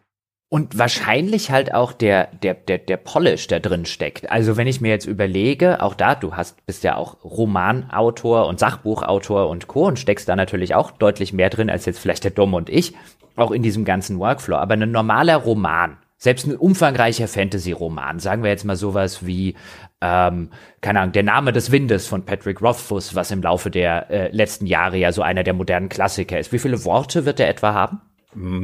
Und 0.53 0.77
wahrscheinlich 0.77 1.49
halt 1.49 1.73
auch 1.73 1.93
der, 1.93 2.27
der, 2.27 2.53
der, 2.53 2.77
der 2.77 2.97
Polish, 2.97 3.47
der 3.47 3.59
drin 3.59 3.87
steckt. 3.87 4.29
Also 4.29 4.55
wenn 4.55 4.67
ich 4.67 4.81
mir 4.81 4.89
jetzt 4.89 5.07
überlege, 5.07 5.81
auch 5.81 5.95
da, 5.95 6.13
du 6.13 6.35
hast, 6.35 6.63
bist 6.67 6.83
ja 6.83 6.95
auch 6.95 7.23
Romanautor 7.23 8.45
und 8.45 8.59
Sachbuchautor 8.59 9.49
und 9.49 9.65
Co. 9.67 9.87
und 9.87 9.97
steckst 9.97 10.29
da 10.29 10.35
natürlich 10.35 10.75
auch 10.75 10.91
deutlich 10.91 11.33
mehr 11.33 11.49
drin 11.49 11.71
als 11.71 11.87
jetzt 11.87 11.97
vielleicht 11.97 12.23
der 12.23 12.29
Dom 12.29 12.53
und 12.53 12.69
ich, 12.69 12.93
auch 13.35 13.49
in 13.49 13.63
diesem 13.63 13.83
ganzen 13.83 14.19
Workflow. 14.19 14.57
Aber 14.57 14.75
ein 14.75 14.91
normaler 14.91 15.37
Roman, 15.37 15.97
selbst 16.23 16.47
ein 16.47 16.55
umfangreicher 16.55 17.27
Fantasy-Roman, 17.27 18.19
sagen 18.19 18.43
wir 18.43 18.49
jetzt 18.49 18.63
mal 18.63 18.77
sowas 18.77 19.25
wie, 19.25 19.55
ähm, 19.99 20.51
keine 20.79 21.01
Ahnung, 21.01 21.11
der 21.11 21.23
Name 21.23 21.51
des 21.51 21.69
Windes 21.69 22.07
von 22.07 22.23
Patrick 22.23 22.61
Rothfuss, 22.61 23.13
was 23.13 23.29
im 23.31 23.41
Laufe 23.41 23.69
der 23.69 24.09
äh, 24.09 24.29
letzten 24.31 24.65
Jahre 24.65 24.95
ja 24.95 25.11
so 25.11 25.21
einer 25.21 25.43
der 25.43 25.53
modernen 25.53 25.89
Klassiker 25.89 26.39
ist. 26.39 26.53
Wie 26.53 26.59
viele 26.59 26.85
Worte 26.85 27.25
wird 27.25 27.39
der 27.39 27.49
etwa 27.49 27.73
haben? 27.73 27.99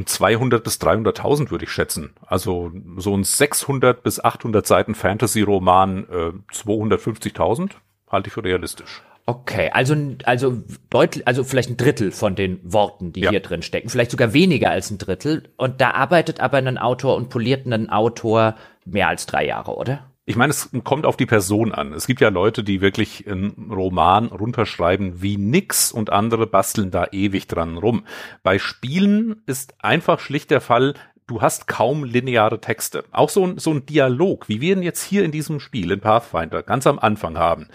200 0.05 0.64
bis 0.64 0.78
300.000 0.78 1.51
würde 1.51 1.66
ich 1.66 1.72
schätzen. 1.72 2.12
Also 2.26 2.72
so 2.95 3.14
ein 3.14 3.26
600 3.26 4.03
bis 4.03 4.24
800 4.24 4.66
Seiten 4.66 4.95
Fantasy-Roman, 4.95 6.07
äh, 6.10 6.53
250.000 6.53 7.72
halte 8.10 8.30
ich 8.30 8.34
für 8.34 8.43
realistisch. 8.45 9.03
Okay, 9.30 9.69
also 9.71 9.95
also 10.23 10.63
deutlich, 10.89 11.27
also 11.27 11.43
vielleicht 11.43 11.69
ein 11.69 11.77
Drittel 11.77 12.11
von 12.11 12.34
den 12.34 12.59
Worten, 12.63 13.13
die 13.13 13.19
ja. 13.19 13.30
hier 13.30 13.41
drin 13.41 13.61
stecken, 13.61 13.88
vielleicht 13.88 14.09
sogar 14.09 14.34
weniger 14.34 14.71
als 14.71 14.89
ein 14.89 14.97
Drittel. 14.97 15.43
Und 15.55 15.82
da 15.82 15.91
arbeitet 15.91 16.39
aber 16.39 16.57
ein 16.57 16.80
Autor 16.80 17.15
und 17.15 17.30
poliert 17.30 17.67
ein 17.67 17.91
Autor 17.91 18.55
mehr 18.86 19.07
als 19.07 19.27
drei 19.27 19.45
Jahre, 19.45 19.75
oder? 19.75 20.07
Ich 20.25 20.36
meine, 20.36 20.49
es 20.49 20.71
kommt 20.84 21.05
auf 21.05 21.15
die 21.15 21.27
Person 21.27 21.75
an. 21.75 21.93
Es 21.93 22.07
gibt 22.07 22.21
ja 22.21 22.30
Leute, 22.30 22.63
die 22.63 22.82
wirklich 22.82 23.27
einen 23.27 23.71
Roman 23.71 24.30
runterschreiben 24.30 25.21
wie 25.21 25.38
nix 25.38 25.91
und 25.91 26.09
andere 26.09 26.47
basteln 26.47 26.89
da 26.89 27.05
ewig 27.11 27.45
dran 27.45 27.77
rum. 27.77 28.05
Bei 28.41 28.57
Spielen 28.57 29.43
ist 29.45 29.75
einfach 29.84 30.19
schlicht 30.19 30.49
der 30.49 30.61
Fall, 30.61 30.95
du 31.27 31.43
hast 31.43 31.67
kaum 31.67 32.03
lineare 32.03 32.61
Texte. 32.61 33.03
Auch 33.11 33.30
so 33.30 33.45
ein, 33.45 33.59
so 33.59 33.69
ein 33.69 33.86
Dialog, 33.86 34.49
wie 34.49 34.59
wir 34.59 34.75
ihn 34.75 34.82
jetzt 34.82 35.03
hier 35.03 35.23
in 35.23 35.32
diesem 35.32 35.59
Spiel 35.59 35.91
in 35.91 35.99
Pathfinder 35.99 36.63
ganz 36.63 36.88
am 36.88 36.97
Anfang 36.97 37.38
haben 37.38 37.67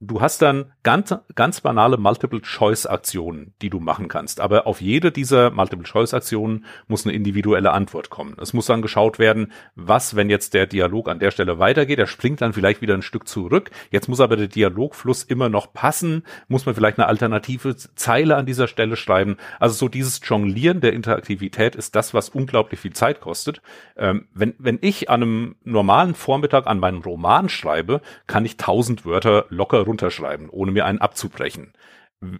du 0.00 0.22
hast 0.22 0.40
dann 0.40 0.72
ganz, 0.82 1.14
ganz 1.34 1.60
banale 1.60 1.98
Multiple-Choice-Aktionen, 1.98 3.52
die 3.60 3.68
du 3.68 3.80
machen 3.80 4.08
kannst. 4.08 4.40
Aber 4.40 4.66
auf 4.66 4.80
jede 4.80 5.12
dieser 5.12 5.50
Multiple-Choice-Aktionen 5.50 6.64
muss 6.88 7.04
eine 7.04 7.14
individuelle 7.14 7.72
Antwort 7.72 8.08
kommen. 8.08 8.34
Es 8.40 8.54
muss 8.54 8.66
dann 8.66 8.80
geschaut 8.80 9.18
werden, 9.18 9.52
was, 9.74 10.16
wenn 10.16 10.30
jetzt 10.30 10.54
der 10.54 10.66
Dialog 10.66 11.08
an 11.10 11.18
der 11.18 11.30
Stelle 11.30 11.58
weitergeht, 11.58 11.98
der 11.98 12.06
springt 12.06 12.40
dann 12.40 12.54
vielleicht 12.54 12.80
wieder 12.80 12.94
ein 12.94 13.02
Stück 13.02 13.28
zurück. 13.28 13.70
Jetzt 13.90 14.08
muss 14.08 14.20
aber 14.20 14.36
der 14.36 14.48
Dialogfluss 14.48 15.22
immer 15.22 15.50
noch 15.50 15.72
passen. 15.74 16.24
Muss 16.48 16.64
man 16.64 16.74
vielleicht 16.74 16.98
eine 16.98 17.06
alternative 17.06 17.76
Zeile 17.76 18.36
an 18.36 18.46
dieser 18.46 18.68
Stelle 18.68 18.96
schreiben. 18.96 19.36
Also 19.58 19.74
so 19.74 19.88
dieses 19.88 20.20
Jonglieren 20.24 20.80
der 20.80 20.94
Interaktivität 20.94 21.76
ist 21.76 21.94
das, 21.94 22.14
was 22.14 22.30
unglaublich 22.30 22.80
viel 22.80 22.94
Zeit 22.94 23.20
kostet. 23.20 23.60
Ähm, 23.98 24.28
wenn, 24.32 24.54
wenn 24.58 24.78
ich 24.80 25.10
an 25.10 25.22
einem 25.22 25.56
normalen 25.62 26.14
Vormittag 26.14 26.66
an 26.66 26.78
meinem 26.78 27.02
Roman 27.02 27.50
schreibe, 27.50 28.00
kann 28.26 28.46
ich 28.46 28.56
tausend 28.56 29.04
Wörter 29.04 29.44
locker 29.50 29.89
runterschreiben, 29.90 30.48
ohne 30.48 30.72
mir 30.72 30.86
einen 30.86 31.00
abzubrechen. 31.00 31.72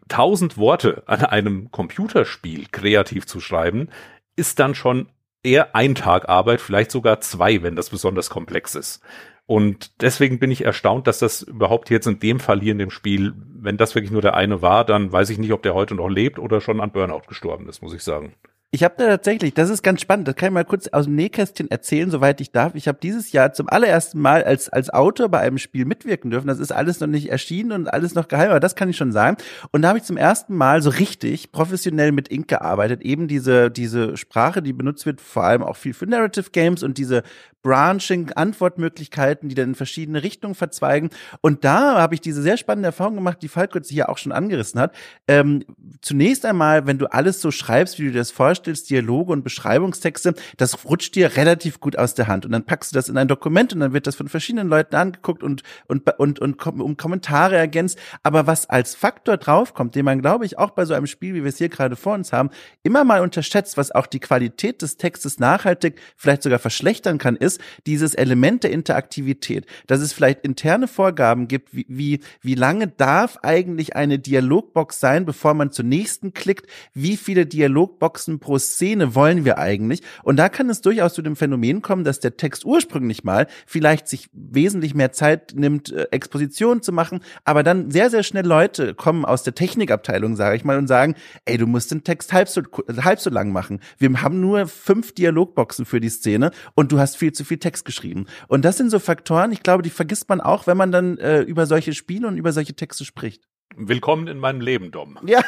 Tausend 0.08 0.56
Worte 0.56 1.02
an 1.06 1.24
einem 1.24 1.70
Computerspiel 1.70 2.66
kreativ 2.70 3.26
zu 3.26 3.40
schreiben, 3.40 3.88
ist 4.36 4.58
dann 4.58 4.74
schon 4.74 5.08
eher 5.42 5.74
ein 5.74 5.94
Tag 5.94 6.28
Arbeit, 6.28 6.60
vielleicht 6.60 6.90
sogar 6.90 7.20
zwei, 7.20 7.62
wenn 7.62 7.76
das 7.76 7.90
besonders 7.90 8.30
komplex 8.30 8.74
ist. 8.74 9.02
Und 9.46 10.00
deswegen 10.00 10.38
bin 10.38 10.52
ich 10.52 10.64
erstaunt, 10.64 11.06
dass 11.06 11.18
das 11.18 11.42
überhaupt 11.42 11.90
jetzt 11.90 12.06
in 12.06 12.20
dem 12.20 12.38
Fall 12.38 12.60
hier 12.60 12.72
in 12.72 12.78
dem 12.78 12.90
Spiel, 12.90 13.34
wenn 13.36 13.76
das 13.76 13.94
wirklich 13.94 14.12
nur 14.12 14.22
der 14.22 14.34
eine 14.34 14.62
war, 14.62 14.84
dann 14.84 15.10
weiß 15.10 15.30
ich 15.30 15.38
nicht, 15.38 15.52
ob 15.52 15.62
der 15.62 15.74
heute 15.74 15.96
noch 15.96 16.08
lebt 16.08 16.38
oder 16.38 16.60
schon 16.60 16.80
an 16.80 16.92
Burnout 16.92 17.22
gestorben 17.26 17.68
ist, 17.68 17.82
muss 17.82 17.94
ich 17.94 18.04
sagen. 18.04 18.34
Ich 18.72 18.84
habe 18.84 18.94
da 18.98 19.08
tatsächlich, 19.08 19.52
das 19.52 19.68
ist 19.68 19.82
ganz 19.82 20.00
spannend, 20.00 20.28
das 20.28 20.36
kann 20.36 20.50
ich 20.50 20.54
mal 20.54 20.64
kurz 20.64 20.86
aus 20.86 21.06
dem 21.06 21.16
Nähkästchen 21.16 21.68
erzählen, 21.72 22.08
soweit 22.08 22.40
ich 22.40 22.52
darf. 22.52 22.76
Ich 22.76 22.86
habe 22.86 22.98
dieses 23.02 23.32
Jahr 23.32 23.52
zum 23.52 23.68
allerersten 23.68 24.20
Mal 24.20 24.44
als, 24.44 24.68
als 24.68 24.90
Autor 24.90 25.28
bei 25.28 25.40
einem 25.40 25.58
Spiel 25.58 25.84
mitwirken 25.84 26.30
dürfen. 26.30 26.46
Das 26.46 26.60
ist 26.60 26.70
alles 26.70 27.00
noch 27.00 27.08
nicht 27.08 27.32
erschienen 27.32 27.72
und 27.72 27.92
alles 27.92 28.14
noch 28.14 28.28
geheim, 28.28 28.50
aber 28.50 28.60
das 28.60 28.76
kann 28.76 28.88
ich 28.88 28.96
schon 28.96 29.10
sagen. 29.10 29.38
Und 29.72 29.82
da 29.82 29.88
habe 29.88 29.98
ich 29.98 30.04
zum 30.04 30.16
ersten 30.16 30.54
Mal 30.54 30.82
so 30.82 30.90
richtig 30.90 31.50
professionell 31.50 32.12
mit 32.12 32.30
Ink 32.30 32.46
gearbeitet. 32.46 33.02
Eben 33.02 33.26
diese, 33.26 33.72
diese 33.72 34.16
Sprache, 34.16 34.62
die 34.62 34.72
benutzt 34.72 35.04
wird, 35.04 35.20
vor 35.20 35.42
allem 35.42 35.64
auch 35.64 35.76
viel 35.76 35.92
für 35.92 36.06
Narrative 36.06 36.50
Games 36.52 36.84
und 36.84 36.96
diese 36.96 37.24
Branching, 37.62 38.32
Antwortmöglichkeiten, 38.32 39.48
die 39.48 39.54
dann 39.54 39.70
in 39.70 39.74
verschiedene 39.74 40.22
Richtungen 40.22 40.54
verzweigen. 40.54 41.10
Und 41.40 41.64
da 41.64 42.00
habe 42.00 42.14
ich 42.14 42.20
diese 42.20 42.42
sehr 42.42 42.56
spannende 42.56 42.88
Erfahrung 42.88 43.16
gemacht, 43.16 43.38
die 43.42 43.48
Falk 43.48 43.72
kurz 43.72 43.88
hier 43.88 44.08
auch 44.08 44.18
schon 44.18 44.32
angerissen 44.32 44.80
hat. 44.80 44.94
Ähm, 45.28 45.64
zunächst 46.00 46.46
einmal, 46.46 46.86
wenn 46.86 46.98
du 46.98 47.06
alles 47.06 47.40
so 47.40 47.50
schreibst, 47.50 47.98
wie 47.98 48.04
du 48.04 48.12
dir 48.12 48.18
das 48.18 48.30
vorstellst, 48.30 48.90
Dialoge 48.90 49.32
und 49.32 49.42
Beschreibungstexte, 49.42 50.34
das 50.56 50.84
rutscht 50.84 51.14
dir 51.14 51.36
relativ 51.36 51.80
gut 51.80 51.98
aus 51.98 52.14
der 52.14 52.28
Hand. 52.28 52.46
Und 52.46 52.52
dann 52.52 52.64
packst 52.64 52.92
du 52.92 52.94
das 52.94 53.08
in 53.08 53.16
ein 53.16 53.28
Dokument 53.28 53.72
und 53.72 53.80
dann 53.80 53.92
wird 53.92 54.06
das 54.06 54.16
von 54.16 54.28
verschiedenen 54.28 54.68
Leuten 54.68 54.96
angeguckt 54.96 55.42
und, 55.42 55.62
und, 55.86 56.08
und, 56.18 56.38
und 56.38 56.66
um 56.66 56.96
Kommentare 56.96 57.56
ergänzt. 57.56 57.98
Aber 58.22 58.46
was 58.46 58.68
als 58.70 58.94
Faktor 58.94 59.36
draufkommt, 59.36 59.94
den 59.94 60.04
man, 60.04 60.22
glaube 60.22 60.46
ich, 60.46 60.58
auch 60.58 60.70
bei 60.70 60.84
so 60.84 60.94
einem 60.94 61.06
Spiel, 61.06 61.34
wie 61.34 61.42
wir 61.42 61.48
es 61.48 61.58
hier 61.58 61.68
gerade 61.68 61.96
vor 61.96 62.14
uns 62.14 62.32
haben, 62.32 62.50
immer 62.82 63.04
mal 63.04 63.20
unterschätzt, 63.20 63.76
was 63.76 63.90
auch 63.90 64.06
die 64.06 64.20
Qualität 64.20 64.82
des 64.82 64.96
Textes 64.96 65.38
nachhaltig 65.38 66.00
vielleicht 66.16 66.42
sogar 66.42 66.58
verschlechtern 66.58 67.18
kann, 67.18 67.36
ist, 67.36 67.49
ist 67.50 67.60
dieses 67.86 68.14
Element 68.14 68.64
der 68.64 68.70
Interaktivität, 68.70 69.66
dass 69.86 70.00
es 70.00 70.12
vielleicht 70.12 70.44
interne 70.44 70.88
Vorgaben 70.88 71.48
gibt, 71.48 71.74
wie, 71.74 71.86
wie, 71.88 72.20
wie 72.42 72.54
lange 72.54 72.88
darf 72.88 73.38
eigentlich 73.42 73.96
eine 73.96 74.18
Dialogbox 74.18 75.00
sein, 75.00 75.24
bevor 75.24 75.54
man 75.54 75.72
zur 75.72 75.84
nächsten 75.84 76.32
klickt, 76.32 76.66
wie 76.94 77.16
viele 77.16 77.46
Dialogboxen 77.46 78.38
pro 78.38 78.58
Szene 78.58 79.14
wollen 79.14 79.44
wir 79.44 79.58
eigentlich. 79.58 80.02
Und 80.22 80.36
da 80.36 80.48
kann 80.48 80.70
es 80.70 80.80
durchaus 80.80 81.14
zu 81.14 81.22
dem 81.22 81.36
Phänomen 81.36 81.82
kommen, 81.82 82.04
dass 82.04 82.20
der 82.20 82.36
Text 82.36 82.64
ursprünglich 82.64 83.24
mal 83.24 83.46
vielleicht 83.66 84.08
sich 84.08 84.28
wesentlich 84.32 84.94
mehr 84.94 85.12
Zeit 85.12 85.54
nimmt, 85.56 85.92
äh, 85.92 86.06
Exposition 86.10 86.82
zu 86.82 86.92
machen, 86.92 87.20
aber 87.44 87.62
dann 87.62 87.90
sehr, 87.90 88.10
sehr 88.10 88.22
schnell 88.22 88.46
Leute 88.46 88.94
kommen 88.94 89.24
aus 89.24 89.42
der 89.42 89.54
Technikabteilung, 89.54 90.36
sage 90.36 90.56
ich 90.56 90.64
mal, 90.64 90.78
und 90.78 90.86
sagen, 90.86 91.14
ey, 91.44 91.58
du 91.58 91.66
musst 91.66 91.90
den 91.90 92.04
Text 92.04 92.32
halb 92.32 92.48
so, 92.48 92.62
halb 93.02 93.20
so 93.20 93.30
lang 93.30 93.52
machen. 93.52 93.80
Wir 93.98 94.22
haben 94.22 94.40
nur 94.40 94.66
fünf 94.66 95.12
Dialogboxen 95.12 95.84
für 95.84 96.00
die 96.00 96.08
Szene 96.08 96.50
und 96.74 96.92
du 96.92 96.98
hast 96.98 97.16
viel 97.16 97.32
zu 97.32 97.39
zu 97.40 97.44
viel 97.46 97.58
Text 97.58 97.86
geschrieben. 97.86 98.26
Und 98.48 98.66
das 98.66 98.76
sind 98.76 98.90
so 98.90 98.98
Faktoren, 98.98 99.50
ich 99.50 99.62
glaube, 99.62 99.82
die 99.82 99.88
vergisst 99.90 100.28
man 100.28 100.42
auch, 100.42 100.66
wenn 100.66 100.76
man 100.76 100.92
dann 100.92 101.16
äh, 101.16 101.40
über 101.40 101.64
solche 101.64 101.94
Spiele 101.94 102.28
und 102.28 102.36
über 102.36 102.52
solche 102.52 102.74
Texte 102.74 103.06
spricht. 103.06 103.44
Willkommen 103.76 104.26
in 104.26 104.38
meinem 104.38 104.60
Leben, 104.60 104.90
Dom. 104.90 105.18
Ja, 105.24 105.40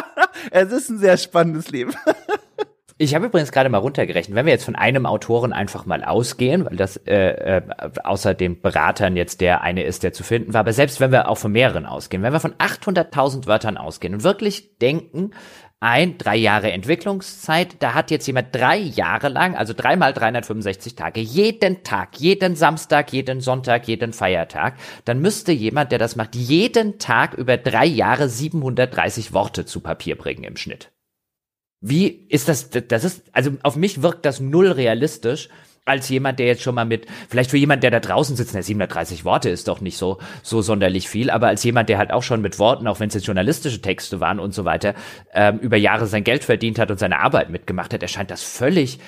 es 0.50 0.72
ist 0.72 0.90
ein 0.90 0.98
sehr 0.98 1.16
spannendes 1.16 1.70
Leben. 1.70 1.92
Ich 3.00 3.14
habe 3.14 3.26
übrigens 3.26 3.52
gerade 3.52 3.68
mal 3.68 3.78
runtergerechnet, 3.78 4.34
wenn 4.34 4.44
wir 4.44 4.52
jetzt 4.52 4.64
von 4.64 4.74
einem 4.74 5.06
Autoren 5.06 5.52
einfach 5.52 5.86
mal 5.86 6.02
ausgehen, 6.02 6.64
weil 6.64 6.74
das 6.74 6.96
äh, 7.06 7.58
äh, 7.58 7.62
außer 8.02 8.34
den 8.34 8.60
Beratern 8.60 9.16
jetzt 9.16 9.40
der 9.40 9.60
eine 9.60 9.84
ist, 9.84 10.02
der 10.02 10.12
zu 10.12 10.24
finden 10.24 10.52
war, 10.52 10.62
aber 10.62 10.72
selbst 10.72 10.98
wenn 10.98 11.12
wir 11.12 11.28
auch 11.28 11.38
von 11.38 11.52
mehreren 11.52 11.86
ausgehen, 11.86 12.24
wenn 12.24 12.32
wir 12.32 12.40
von 12.40 12.54
800.000 12.54 13.46
Wörtern 13.46 13.76
ausgehen 13.76 14.14
und 14.14 14.24
wirklich 14.24 14.78
denken, 14.78 15.30
ein, 15.80 16.18
drei 16.18 16.36
Jahre 16.36 16.72
Entwicklungszeit, 16.72 17.76
da 17.80 17.94
hat 17.94 18.10
jetzt 18.10 18.26
jemand 18.26 18.52
drei 18.54 18.78
Jahre 18.78 19.28
lang, 19.28 19.54
also 19.54 19.74
dreimal 19.76 20.12
365 20.12 20.96
Tage, 20.96 21.20
jeden 21.20 21.84
Tag, 21.84 22.18
jeden 22.18 22.56
Samstag, 22.56 23.12
jeden 23.12 23.40
Sonntag, 23.40 23.86
jeden 23.86 24.12
Feiertag, 24.12 24.74
dann 25.04 25.20
müsste 25.20 25.52
jemand, 25.52 25.92
der 25.92 26.00
das 26.00 26.16
macht, 26.16 26.34
jeden 26.34 26.98
Tag 26.98 27.34
über 27.34 27.56
drei 27.56 27.86
Jahre 27.86 28.28
730 28.28 29.32
Worte 29.32 29.66
zu 29.66 29.80
Papier 29.80 30.16
bringen 30.16 30.42
im 30.42 30.56
Schnitt. 30.56 30.90
Wie 31.80 32.08
ist 32.08 32.48
das, 32.48 32.70
das 32.70 33.04
ist, 33.04 33.22
also 33.32 33.52
auf 33.62 33.76
mich 33.76 34.02
wirkt 34.02 34.24
das 34.24 34.40
null 34.40 34.72
realistisch, 34.72 35.48
als 35.88 36.08
jemand, 36.08 36.38
der 36.38 36.46
jetzt 36.46 36.62
schon 36.62 36.74
mal 36.74 36.84
mit, 36.84 37.06
vielleicht 37.28 37.50
für 37.50 37.56
jemand, 37.56 37.82
der 37.82 37.90
da 37.90 38.00
draußen 38.00 38.36
sitzt, 38.36 38.54
der 38.54 38.62
730 38.62 39.24
Worte 39.24 39.48
ist 39.50 39.68
doch 39.68 39.80
nicht 39.80 39.96
so, 39.96 40.18
so 40.42 40.62
sonderlich 40.62 41.08
viel, 41.08 41.30
aber 41.30 41.48
als 41.48 41.64
jemand, 41.64 41.88
der 41.88 41.98
halt 41.98 42.12
auch 42.12 42.22
schon 42.22 42.40
mit 42.40 42.58
Worten, 42.58 42.86
auch 42.86 43.00
wenn 43.00 43.08
es 43.08 43.14
jetzt 43.14 43.26
journalistische 43.26 43.82
Texte 43.82 44.20
waren 44.20 44.38
und 44.38 44.52
so 44.54 44.64
weiter, 44.64 44.94
ähm, 45.32 45.58
über 45.58 45.76
Jahre 45.76 46.06
sein 46.06 46.24
Geld 46.24 46.44
verdient 46.44 46.78
hat 46.78 46.90
und 46.90 46.98
seine 46.98 47.20
Arbeit 47.20 47.50
mitgemacht 47.50 47.92
hat, 47.92 48.02
erscheint 48.02 48.30
das 48.30 48.42
völlig, 48.42 48.98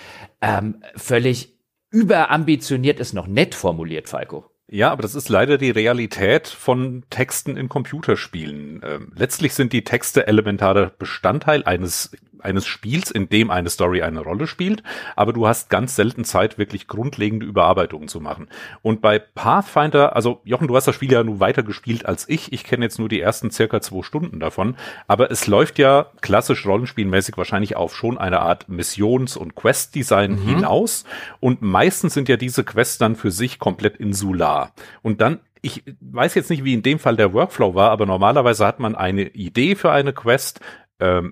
ähm, 0.41 0.83
völlig 0.97 1.61
überambitioniert 1.91 3.01
ist 3.01 3.14
noch 3.14 3.26
nett 3.26 3.55
formuliert, 3.55 4.09
Falco. 4.09 4.45
Ja, 4.72 4.93
aber 4.93 5.03
das 5.03 5.16
ist 5.16 5.28
leider 5.28 5.59
die 5.59 5.70
Realität 5.70 6.47
von 6.47 7.03
Texten 7.11 7.57
in 7.57 7.68
Computerspielen. 7.68 8.81
Ähm, 8.85 9.12
letztlich 9.16 9.53
sind 9.55 9.72
die 9.72 9.83
Texte 9.83 10.28
elementarer 10.28 10.93
Bestandteil 10.97 11.64
eines 11.64 12.12
eines 12.43 12.66
Spiels, 12.66 13.11
in 13.11 13.28
dem 13.28 13.51
eine 13.51 13.70
Story 13.70 14.03
eine 14.03 14.20
Rolle 14.20 14.47
spielt, 14.47 14.82
aber 15.16 15.32
du 15.32 15.47
hast 15.47 15.70
ganz 15.70 15.97
selten 15.97 16.24
Zeit, 16.24 16.59
wirklich 16.59 16.86
grundlegende 16.86 17.47
Überarbeitungen 17.47 18.09
zu 18.09 18.20
machen. 18.20 18.49
Und 18.82 19.01
bei 19.01 19.18
Pathfinder, 19.18 20.16
also 20.16 20.41
Jochen, 20.45 20.68
du 20.68 20.76
hast 20.76 20.86
das 20.86 20.95
Spiel 20.95 21.12
ja 21.12 21.22
nur 21.22 21.41
weiter 21.41 21.62
gespielt 21.62 22.07
als 22.07 22.28
ich. 22.28 22.53
Ich 22.53 22.64
kenne 22.64 22.84
jetzt 22.84 22.99
nur 22.99 23.09
die 23.09 23.20
ersten 23.20 23.51
circa 23.51 23.80
zwei 23.80 24.03
Stunden 24.03 24.41
davon, 24.41 24.76
aber 25.07 25.30
es 25.30 25.47
läuft 25.47 25.78
ja 25.78 26.07
klassisch 26.20 26.66
rollenspielmäßig 26.66 27.36
wahrscheinlich 27.36 27.76
auf 27.76 27.97
schon 27.97 28.18
eine 28.18 28.41
Art 28.41 28.68
Missions- 28.68 29.36
und 29.36 29.55
Quest-Design 29.55 30.32
mhm. 30.32 30.47
hinaus. 30.47 31.05
Und 31.41 31.62
meistens 31.62 32.14
sind 32.14 32.28
ja 32.28 32.36
diese 32.36 32.64
Quests 32.64 32.99
dann 32.99 33.16
für 33.16 33.30
sich 33.30 33.59
komplett 33.59 33.97
insular. 33.97 34.72
Und 35.03 35.20
dann 35.20 35.41
ich 35.62 35.84
weiß 36.01 36.34
jetzt 36.34 36.51
nicht, 36.51 36.64
wie 36.64 36.74
in 36.74 36.82
dem 36.82 36.99
Fall 36.99 37.16
der 37.16 37.32
Workflow 37.32 37.74
war, 37.74 37.91
aber 37.91 38.07
normalerweise 38.07 38.66
hat 38.66 38.80
man 38.80 38.95
eine 38.95 39.28
Idee 39.28 39.74
für 39.74 39.93
eine 39.93 40.12
Quest, 40.12 40.61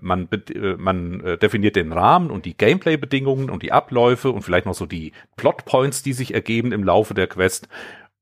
man, 0.00 0.28
äh, 0.30 0.74
man 0.76 1.20
äh, 1.20 1.38
definiert 1.38 1.76
den 1.76 1.92
Rahmen 1.92 2.30
und 2.30 2.44
die 2.44 2.56
Gameplay-Bedingungen 2.56 3.50
und 3.50 3.62
die 3.62 3.72
Abläufe 3.72 4.30
und 4.30 4.42
vielleicht 4.42 4.66
noch 4.66 4.74
so 4.74 4.86
die 4.86 5.12
Plotpoints, 5.36 6.02
die 6.02 6.12
sich 6.12 6.34
ergeben 6.34 6.72
im 6.72 6.84
Laufe 6.84 7.14
der 7.14 7.26
Quest. 7.26 7.68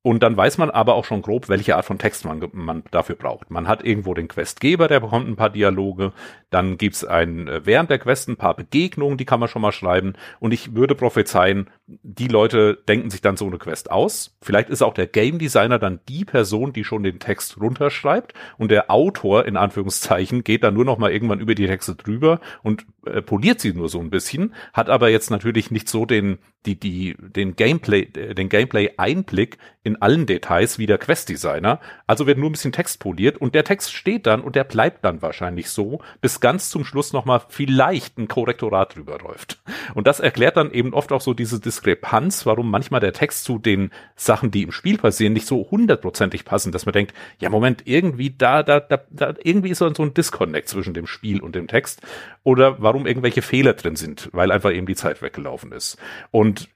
Und 0.07 0.23
dann 0.23 0.37
weiß 0.37 0.59
man 0.59 0.71
aber 0.71 0.95
auch 0.95 1.05
schon 1.05 1.21
grob, 1.21 1.49
welche 1.49 1.75
Art 1.75 1.85
von 1.85 1.99
Text 1.99 2.25
man, 2.25 2.41
man 2.53 2.85
dafür 2.93 3.17
braucht. 3.17 3.51
Man 3.51 3.67
hat 3.67 3.85
irgendwo 3.85 4.15
den 4.15 4.29
Questgeber, 4.29 4.87
der 4.87 5.01
bekommt 5.01 5.27
ein 5.29 5.35
paar 5.35 5.51
Dialoge. 5.51 6.13
Dann 6.51 6.79
gibt's 6.79 7.05
ein, 7.05 7.49
äh, 7.49 7.67
während 7.67 7.91
der 7.91 7.99
Quest 7.99 8.29
ein 8.29 8.37
paar 8.37 8.55
Begegnungen, 8.55 9.19
die 9.19 9.25
kann 9.25 9.41
man 9.41 9.49
schon 9.49 9.63
mal 9.63 9.73
schreiben. 9.73 10.13
Und 10.39 10.53
ich 10.53 10.77
würde 10.77 10.95
prophezeien, 10.95 11.69
die 11.89 12.27
Leute 12.27 12.83
denken 12.89 13.11
sich 13.11 13.21
dann 13.21 13.37
so 13.37 13.47
eine 13.47 13.59
Quest 13.59 13.93
aus. 13.93 14.37
Vielleicht 14.43 14.71
ist 14.71 14.83
auch 14.83 14.95
der 14.95 15.07
Game 15.07 15.39
Designer 15.39 15.79
dann 15.79 16.01
die 16.09 16.25
Person, 16.25 16.73
die 16.73 16.83
schon 16.83 17.05
den 17.05 17.21
Text 17.21 17.61
runterschreibt. 17.61 18.35
Und 18.59 18.73
der 18.73 18.91
Autor, 18.91 19.45
in 19.45 19.57
Anführungszeichen, 19.57 20.43
geht 20.43 20.65
dann 20.65 20.75
nur 20.75 20.85
noch 20.85 20.99
mal 20.99 21.13
irgendwann 21.13 21.39
über 21.39 21.55
die 21.55 21.67
Texte 21.67 21.95
drüber 21.95 22.41
und 22.65 22.87
äh, 23.07 23.23
poliert 23.23 23.61
sie 23.61 23.73
nur 23.73 23.89
so 23.89 24.01
ein 24.01 24.11
bisschen, 24.11 24.55
hat 24.73 24.91
aber 24.91 25.11
jetzt 25.11 25.31
natürlich 25.31 25.71
nicht 25.71 25.89
so 25.89 26.07
den, 26.07 26.39
die, 26.67 26.79
die, 26.79 27.15
den 27.19 27.55
Gameplay, 27.55 28.03
äh, 28.03 28.35
den 28.35 28.49
Gameplay-Einblick 28.49 29.59
in 29.85 30.03
allen 30.03 30.27
Details 30.27 30.81
wie 30.81 30.87
der 30.87 30.99
Quest-Designer. 30.99 31.79
Also 32.09 32.27
wird 32.27 32.39
nur 32.39 32.51
ein 32.51 32.53
bisschen 32.53 32.73
Text 32.73 32.99
poliert 32.99 33.39
und 33.39 33.55
der 33.55 33.63
Text 33.63 33.95
steht 33.95 34.27
dann 34.27 34.41
und 34.41 34.57
der 34.57 34.65
bleibt 34.65 35.05
dann 35.05 35.23
wahrscheinlich 35.23 35.71
so, 35.71 36.01
bis 36.21 36.41
ganz 36.41 36.69
zum 36.71 36.85
Schluss 36.85 37.13
nochmal 37.13 37.43
vielleicht 37.49 38.19
ein 38.19 38.27
Korrektorat 38.27 38.97
drüber 38.97 39.19
läuft. 39.19 39.63
Und 39.95 40.09
das 40.09 40.19
erklärt 40.19 40.57
dann 40.57 40.73
eben 40.73 40.93
oft 40.93 41.13
auch 41.13 41.21
so 41.21 41.35
diese 41.35 41.61
Diskrepanz, 41.77 42.47
warum 42.47 42.71
manchmal 42.71 43.01
der 43.01 43.13
Text 43.13 43.45
zu 43.45 43.59
den 43.59 43.91
Sachen, 44.15 44.51
die 44.51 44.63
im 44.63 44.73
Spiel 44.73 44.97
passieren, 44.99 45.33
nicht 45.35 45.47
so 45.47 45.69
hundertprozentig 45.71 46.45
passen, 46.45 46.73
dass 46.73 46.87
man 46.87 46.95
denkt, 46.95 47.15
ja 47.39 47.51
Moment, 47.51 47.83
irgendwie 47.85 48.31
da, 48.31 48.63
da, 48.63 48.81
da, 48.81 49.01
da 49.11 49.35
irgendwie 49.43 49.71
ist 49.71 49.79
so 49.79 49.87
ein 49.87 50.15
Disconnect 50.15 50.69
zwischen 50.69 50.95
dem 50.95 51.07
Spiel 51.07 51.41
und 51.41 51.55
dem 51.55 51.69
Text. 51.69 52.01
Oder 52.43 52.81
warum 52.81 53.07
irgendwelche 53.07 53.43
Fehler 53.43 53.75
drin 53.75 53.97
sind, 53.97 54.31
weil 54.33 54.51
einfach 54.51 54.73
eben 54.73 54.87
die 54.87 54.95
Zeit 54.95 55.21
weggelaufen 55.21 55.73
ist. 55.73 55.99
Und 56.31 56.69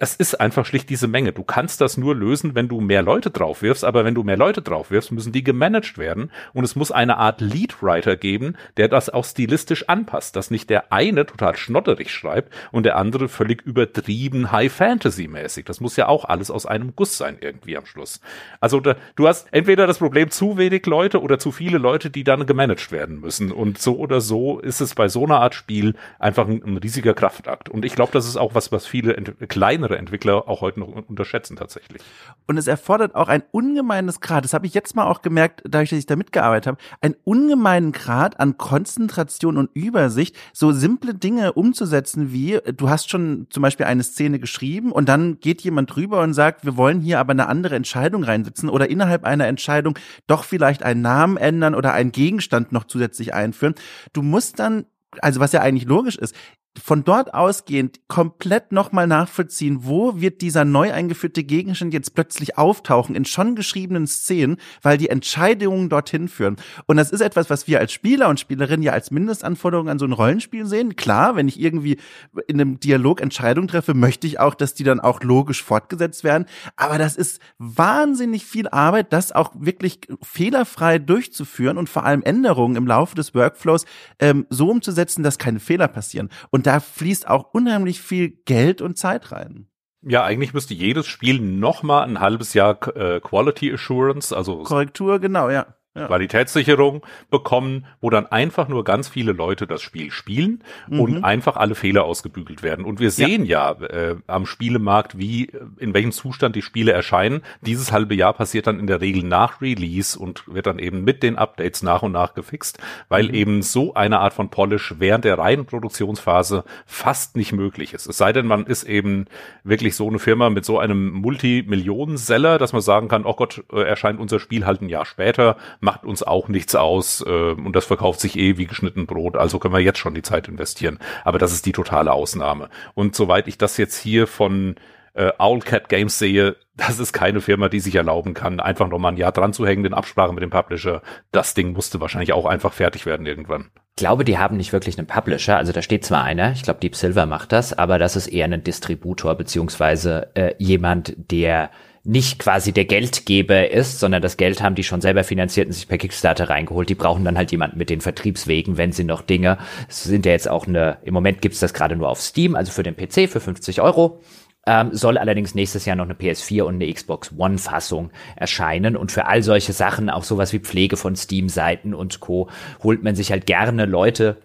es 0.00 0.14
ist 0.14 0.40
einfach 0.40 0.64
schlicht 0.66 0.90
diese 0.90 1.08
Menge. 1.08 1.32
Du 1.32 1.42
kannst 1.42 1.80
das 1.80 1.96
nur 1.96 2.14
lösen, 2.14 2.54
wenn 2.54 2.68
du 2.68 2.80
mehr 2.80 3.02
Leute 3.02 3.30
drauf 3.30 3.62
wirfst, 3.62 3.84
aber 3.84 4.04
wenn 4.04 4.14
du 4.14 4.22
mehr 4.22 4.36
Leute 4.36 4.62
drauf 4.62 4.90
wirfst, 4.90 5.12
müssen 5.12 5.32
die 5.32 5.42
gemanagt 5.42 5.98
werden 5.98 6.30
und 6.52 6.64
es 6.64 6.76
muss 6.76 6.92
eine 6.92 7.16
Art 7.16 7.40
Leadwriter 7.40 8.16
geben, 8.16 8.56
der 8.76 8.88
das 8.88 9.10
auch 9.10 9.24
stilistisch 9.24 9.88
anpasst, 9.88 10.36
dass 10.36 10.50
nicht 10.50 10.70
der 10.70 10.92
eine 10.92 11.26
total 11.26 11.56
schnotterig 11.56 12.10
schreibt 12.10 12.52
und 12.70 12.84
der 12.84 12.96
andere 12.96 13.28
völlig 13.28 13.62
übertrieben 13.62 14.52
High 14.52 14.72
Fantasy 14.72 15.28
mäßig. 15.28 15.64
Das 15.64 15.80
muss 15.80 15.96
ja 15.96 16.08
auch 16.08 16.24
alles 16.24 16.50
aus 16.50 16.66
einem 16.66 16.94
Guss 16.94 17.18
sein 17.18 17.38
irgendwie 17.40 17.76
am 17.76 17.86
Schluss. 17.86 18.20
Also 18.60 18.80
da, 18.80 18.96
du 19.16 19.26
hast 19.26 19.48
entweder 19.52 19.86
das 19.86 19.98
Problem 19.98 20.30
zu 20.30 20.58
wenig 20.58 20.86
Leute 20.86 21.20
oder 21.20 21.38
zu 21.38 21.52
viele 21.52 21.78
Leute, 21.78 22.10
die 22.10 22.24
dann 22.24 22.46
gemanagt 22.46 22.92
werden 22.92 23.20
müssen 23.20 23.52
und 23.52 23.78
so 23.78 23.96
oder 23.98 24.20
so 24.20 24.60
ist 24.60 24.80
es 24.80 24.94
bei 24.94 25.08
so 25.08 25.24
einer 25.24 25.40
Art 25.40 25.54
Spiel 25.54 25.94
einfach 26.18 26.46
ein, 26.46 26.62
ein 26.64 26.76
riesiger 26.76 27.14
Kraftakt 27.14 27.68
und 27.68 27.84
ich 27.84 27.94
glaube, 27.94 28.12
das 28.12 28.26
ist 28.26 28.36
auch 28.36 28.54
was, 28.54 28.70
was 28.70 28.86
viele 28.86 29.14
kleine 29.48 29.87
andere 29.88 29.98
Entwickler 29.98 30.48
auch 30.48 30.60
heute 30.60 30.80
noch 30.80 30.88
unterschätzen 30.88 31.56
tatsächlich. 31.56 32.02
Und 32.46 32.58
es 32.58 32.66
erfordert 32.66 33.14
auch 33.14 33.28
ein 33.28 33.42
ungemeines 33.50 34.20
Grad, 34.20 34.44
das 34.44 34.52
habe 34.52 34.66
ich 34.66 34.74
jetzt 34.74 34.94
mal 34.94 35.06
auch 35.06 35.22
gemerkt, 35.22 35.62
dadurch, 35.64 35.90
dass 35.90 35.98
ich 35.98 36.06
da 36.06 36.16
mitgearbeitet 36.16 36.66
habe, 36.66 36.78
einen 37.00 37.14
ungemeinen 37.24 37.92
Grad 37.92 38.38
an 38.38 38.58
Konzentration 38.58 39.56
und 39.56 39.70
Übersicht, 39.72 40.36
so 40.52 40.72
simple 40.72 41.14
Dinge 41.14 41.54
umzusetzen 41.54 42.32
wie, 42.32 42.60
du 42.76 42.90
hast 42.90 43.08
schon 43.10 43.46
zum 43.50 43.62
Beispiel 43.62 43.86
eine 43.86 44.02
Szene 44.02 44.38
geschrieben 44.38 44.92
und 44.92 45.08
dann 45.08 45.40
geht 45.40 45.62
jemand 45.62 45.94
drüber 45.94 46.20
und 46.20 46.34
sagt, 46.34 46.64
wir 46.64 46.76
wollen 46.76 47.00
hier 47.00 47.18
aber 47.18 47.30
eine 47.30 47.48
andere 47.48 47.74
Entscheidung 47.74 48.24
reinsetzen 48.24 48.68
oder 48.68 48.90
innerhalb 48.90 49.24
einer 49.24 49.46
Entscheidung 49.46 49.98
doch 50.26 50.44
vielleicht 50.44 50.82
einen 50.82 51.00
Namen 51.00 51.38
ändern 51.38 51.74
oder 51.74 51.94
einen 51.94 52.12
Gegenstand 52.12 52.72
noch 52.72 52.84
zusätzlich 52.84 53.32
einführen. 53.32 53.74
Du 54.12 54.22
musst 54.22 54.58
dann 54.58 54.84
also 55.22 55.40
was 55.40 55.52
ja 55.52 55.62
eigentlich 55.62 55.88
logisch 55.88 56.16
ist, 56.16 56.34
von 56.82 57.04
dort 57.04 57.34
ausgehend 57.34 58.00
komplett 58.08 58.72
nochmal 58.72 59.06
nachvollziehen, 59.06 59.80
wo 59.82 60.20
wird 60.20 60.40
dieser 60.40 60.64
neu 60.64 60.92
eingeführte 60.92 61.44
Gegenstand 61.44 61.92
jetzt 61.92 62.14
plötzlich 62.14 62.58
auftauchen 62.58 63.14
in 63.14 63.24
schon 63.24 63.56
geschriebenen 63.56 64.06
Szenen, 64.06 64.56
weil 64.82 64.98
die 64.98 65.08
Entscheidungen 65.08 65.88
dorthin 65.88 66.28
führen. 66.28 66.56
Und 66.86 66.96
das 66.96 67.10
ist 67.10 67.20
etwas, 67.20 67.50
was 67.50 67.66
wir 67.66 67.80
als 67.80 67.92
Spieler 67.92 68.28
und 68.28 68.40
Spielerinnen 68.40 68.82
ja 68.82 68.92
als 68.92 69.10
Mindestanforderung 69.10 69.88
an 69.88 69.98
so 69.98 70.04
ein 70.04 70.12
Rollenspiel 70.12 70.66
sehen. 70.66 70.96
Klar, 70.96 71.36
wenn 71.36 71.48
ich 71.48 71.60
irgendwie 71.60 71.98
in 72.46 72.60
einem 72.60 72.80
Dialog 72.80 73.20
Entscheidungen 73.20 73.68
treffe, 73.68 73.94
möchte 73.94 74.26
ich 74.26 74.40
auch, 74.40 74.54
dass 74.54 74.74
die 74.74 74.84
dann 74.84 75.00
auch 75.00 75.22
logisch 75.22 75.62
fortgesetzt 75.62 76.24
werden. 76.24 76.46
Aber 76.76 76.98
das 76.98 77.16
ist 77.16 77.40
wahnsinnig 77.58 78.46
viel 78.46 78.68
Arbeit, 78.68 79.12
das 79.12 79.32
auch 79.32 79.52
wirklich 79.58 80.00
fehlerfrei 80.22 80.98
durchzuführen 80.98 81.78
und 81.78 81.88
vor 81.88 82.04
allem 82.04 82.22
Änderungen 82.22 82.76
im 82.76 82.86
Laufe 82.86 83.14
des 83.14 83.34
Workflows 83.34 83.84
ähm, 84.18 84.46
so 84.50 84.70
umzusetzen, 84.70 85.22
dass 85.22 85.38
keine 85.38 85.60
Fehler 85.60 85.88
passieren. 85.88 86.28
Und 86.50 86.67
da 86.68 86.80
fließt 86.80 87.26
auch 87.26 87.54
unheimlich 87.54 88.02
viel 88.02 88.28
Geld 88.28 88.82
und 88.82 88.98
Zeit 88.98 89.32
rein. 89.32 89.68
Ja, 90.02 90.22
eigentlich 90.22 90.52
müsste 90.52 90.74
jedes 90.74 91.06
Spiel 91.06 91.40
noch 91.40 91.82
mal 91.82 92.02
ein 92.02 92.20
halbes 92.20 92.52
Jahr 92.52 92.78
äh, 92.94 93.20
Quality 93.20 93.72
Assurance, 93.72 94.36
also 94.36 94.62
Korrektur, 94.64 95.18
genau, 95.18 95.48
ja 95.48 95.77
ja. 95.98 96.06
Qualitätssicherung 96.06 97.04
bekommen, 97.30 97.86
wo 98.00 98.10
dann 98.10 98.26
einfach 98.26 98.68
nur 98.68 98.84
ganz 98.84 99.08
viele 99.08 99.32
Leute 99.32 99.66
das 99.66 99.82
Spiel 99.82 100.10
spielen 100.10 100.62
mhm. 100.88 101.00
und 101.00 101.24
einfach 101.24 101.56
alle 101.56 101.74
Fehler 101.74 102.04
ausgebügelt 102.04 102.62
werden. 102.62 102.84
Und 102.84 103.00
wir 103.00 103.10
sehen 103.10 103.44
ja, 103.44 103.76
ja 103.80 103.86
äh, 103.86 104.16
am 104.26 104.46
Spielemarkt, 104.46 105.18
wie 105.18 105.50
in 105.78 105.94
welchem 105.94 106.12
Zustand 106.12 106.56
die 106.56 106.62
Spiele 106.62 106.92
erscheinen. 106.92 107.42
Dieses 107.60 107.92
halbe 107.92 108.14
Jahr 108.14 108.32
passiert 108.32 108.66
dann 108.66 108.78
in 108.78 108.86
der 108.86 109.00
Regel 109.00 109.22
nach 109.22 109.60
Release 109.60 110.18
und 110.18 110.44
wird 110.46 110.66
dann 110.66 110.78
eben 110.78 111.04
mit 111.04 111.22
den 111.22 111.36
Updates 111.36 111.82
nach 111.82 112.02
und 112.02 112.12
nach 112.12 112.34
gefixt, 112.34 112.78
weil 113.08 113.28
mhm. 113.28 113.34
eben 113.34 113.62
so 113.62 113.94
eine 113.94 114.20
Art 114.20 114.32
von 114.32 114.50
Polish 114.50 114.94
während 114.98 115.24
der 115.24 115.38
reinen 115.38 115.66
Produktionsphase 115.66 116.64
fast 116.86 117.36
nicht 117.36 117.52
möglich 117.52 117.94
ist. 117.94 118.06
Es 118.06 118.16
sei 118.16 118.32
denn, 118.32 118.46
man 118.46 118.66
ist 118.66 118.84
eben 118.84 119.26
wirklich 119.64 119.96
so 119.96 120.08
eine 120.08 120.18
Firma 120.18 120.50
mit 120.50 120.64
so 120.64 120.78
einem 120.78 121.10
Multimillionen-Seller, 121.12 122.58
dass 122.58 122.72
man 122.72 122.82
sagen 122.82 123.08
kann, 123.08 123.24
oh 123.24 123.34
Gott, 123.34 123.64
äh, 123.72 123.82
erscheint 123.82 124.20
unser 124.20 124.40
Spiel 124.40 124.66
halt 124.66 124.82
ein 124.82 124.88
Jahr 124.88 125.06
später, 125.06 125.56
macht 125.88 126.04
uns 126.04 126.22
auch 126.22 126.48
nichts 126.48 126.74
aus 126.74 127.24
äh, 127.26 127.52
und 127.52 127.74
das 127.74 127.86
verkauft 127.86 128.20
sich 128.20 128.38
eh 128.38 128.58
wie 128.58 128.66
geschnitten 128.66 129.06
Brot, 129.06 129.38
also 129.38 129.58
können 129.58 129.72
wir 129.72 129.80
jetzt 129.80 129.98
schon 129.98 130.12
die 130.12 130.20
Zeit 130.20 130.46
investieren. 130.46 130.98
Aber 131.24 131.38
das 131.38 131.50
ist 131.50 131.64
die 131.64 131.72
totale 131.72 132.12
Ausnahme. 132.12 132.68
Und 132.92 133.16
soweit 133.16 133.48
ich 133.48 133.56
das 133.56 133.78
jetzt 133.78 133.96
hier 133.96 134.26
von 134.26 134.74
äh, 135.14 135.32
Owlcat 135.38 135.88
Games 135.88 136.18
sehe, 136.18 136.56
das 136.76 136.98
ist 136.98 137.14
keine 137.14 137.40
Firma, 137.40 137.70
die 137.70 137.80
sich 137.80 137.94
erlauben 137.94 138.34
kann, 138.34 138.60
einfach 138.60 138.86
nochmal 138.86 139.12
ein 139.12 139.16
Jahr 139.16 139.32
dran 139.32 139.54
zu 139.54 139.66
hängen 139.66 139.86
in 139.86 139.94
Absprache 139.94 140.34
mit 140.34 140.42
dem 140.42 140.50
Publisher. 140.50 141.00
Das 141.32 141.54
Ding 141.54 141.72
musste 141.72 142.02
wahrscheinlich 142.02 142.34
auch 142.34 142.44
einfach 142.44 142.74
fertig 142.74 143.06
werden 143.06 143.24
irgendwann. 143.24 143.70
Ich 143.96 144.00
glaube, 144.00 144.26
die 144.26 144.36
haben 144.36 144.58
nicht 144.58 144.74
wirklich 144.74 144.98
einen 144.98 145.06
Publisher. 145.06 145.56
Also 145.56 145.72
da 145.72 145.80
steht 145.80 146.04
zwar 146.04 146.22
einer, 146.22 146.52
ich 146.52 146.64
glaube 146.64 146.80
Deep 146.80 146.96
Silver 146.96 147.24
macht 147.24 147.52
das, 147.52 147.72
aber 147.72 147.98
das 147.98 148.14
ist 148.14 148.26
eher 148.26 148.44
ein 148.44 148.62
Distributor 148.62 149.36
beziehungsweise 149.36 150.32
äh, 150.34 150.54
jemand, 150.58 151.14
der 151.16 151.70
nicht 152.08 152.38
quasi 152.38 152.72
der 152.72 152.86
Geldgeber 152.86 153.70
ist, 153.70 154.00
sondern 154.00 154.22
das 154.22 154.38
Geld 154.38 154.62
haben 154.62 154.74
die 154.74 154.82
schon 154.82 155.02
selber 155.02 155.24
finanziert 155.24 155.66
und 155.66 155.74
sich 155.74 155.88
per 155.88 155.98
Kickstarter 155.98 156.48
reingeholt. 156.48 156.88
Die 156.88 156.94
brauchen 156.94 157.22
dann 157.22 157.36
halt 157.36 157.52
jemanden 157.52 157.76
mit 157.76 157.90
den 157.90 158.00
Vertriebswegen, 158.00 158.78
wenn 158.78 158.92
sie 158.92 159.04
noch 159.04 159.20
Dinge, 159.20 159.58
es 159.88 160.04
sind 160.04 160.24
ja 160.24 160.32
jetzt 160.32 160.48
auch 160.48 160.66
eine, 160.66 160.96
im 161.02 161.12
Moment 161.12 161.42
gibt's 161.42 161.60
das 161.60 161.74
gerade 161.74 161.96
nur 161.96 162.08
auf 162.08 162.22
Steam, 162.22 162.56
also 162.56 162.72
für 162.72 162.82
den 162.82 162.96
PC 162.96 163.28
für 163.30 163.40
50 163.40 163.82
Euro. 163.82 164.22
Ähm, 164.66 164.88
soll 164.92 165.18
allerdings 165.18 165.54
nächstes 165.54 165.84
Jahr 165.84 165.96
noch 165.96 166.06
eine 166.06 166.14
PS4 166.14 166.62
und 166.62 166.76
eine 166.76 166.90
Xbox 166.90 167.32
One 167.36 167.58
Fassung 167.58 168.10
erscheinen. 168.36 168.96
Und 168.96 169.12
für 169.12 169.26
all 169.26 169.42
solche 169.42 169.74
Sachen, 169.74 170.08
auch 170.08 170.24
sowas 170.24 170.52
wie 170.54 170.60
Pflege 170.60 170.96
von 170.96 171.14
Steam-Seiten 171.14 171.92
und 171.92 172.20
Co., 172.20 172.48
holt 172.82 173.02
man 173.02 173.16
sich 173.16 173.32
halt 173.32 173.44
gerne 173.44 173.84
Leute, 173.84 174.38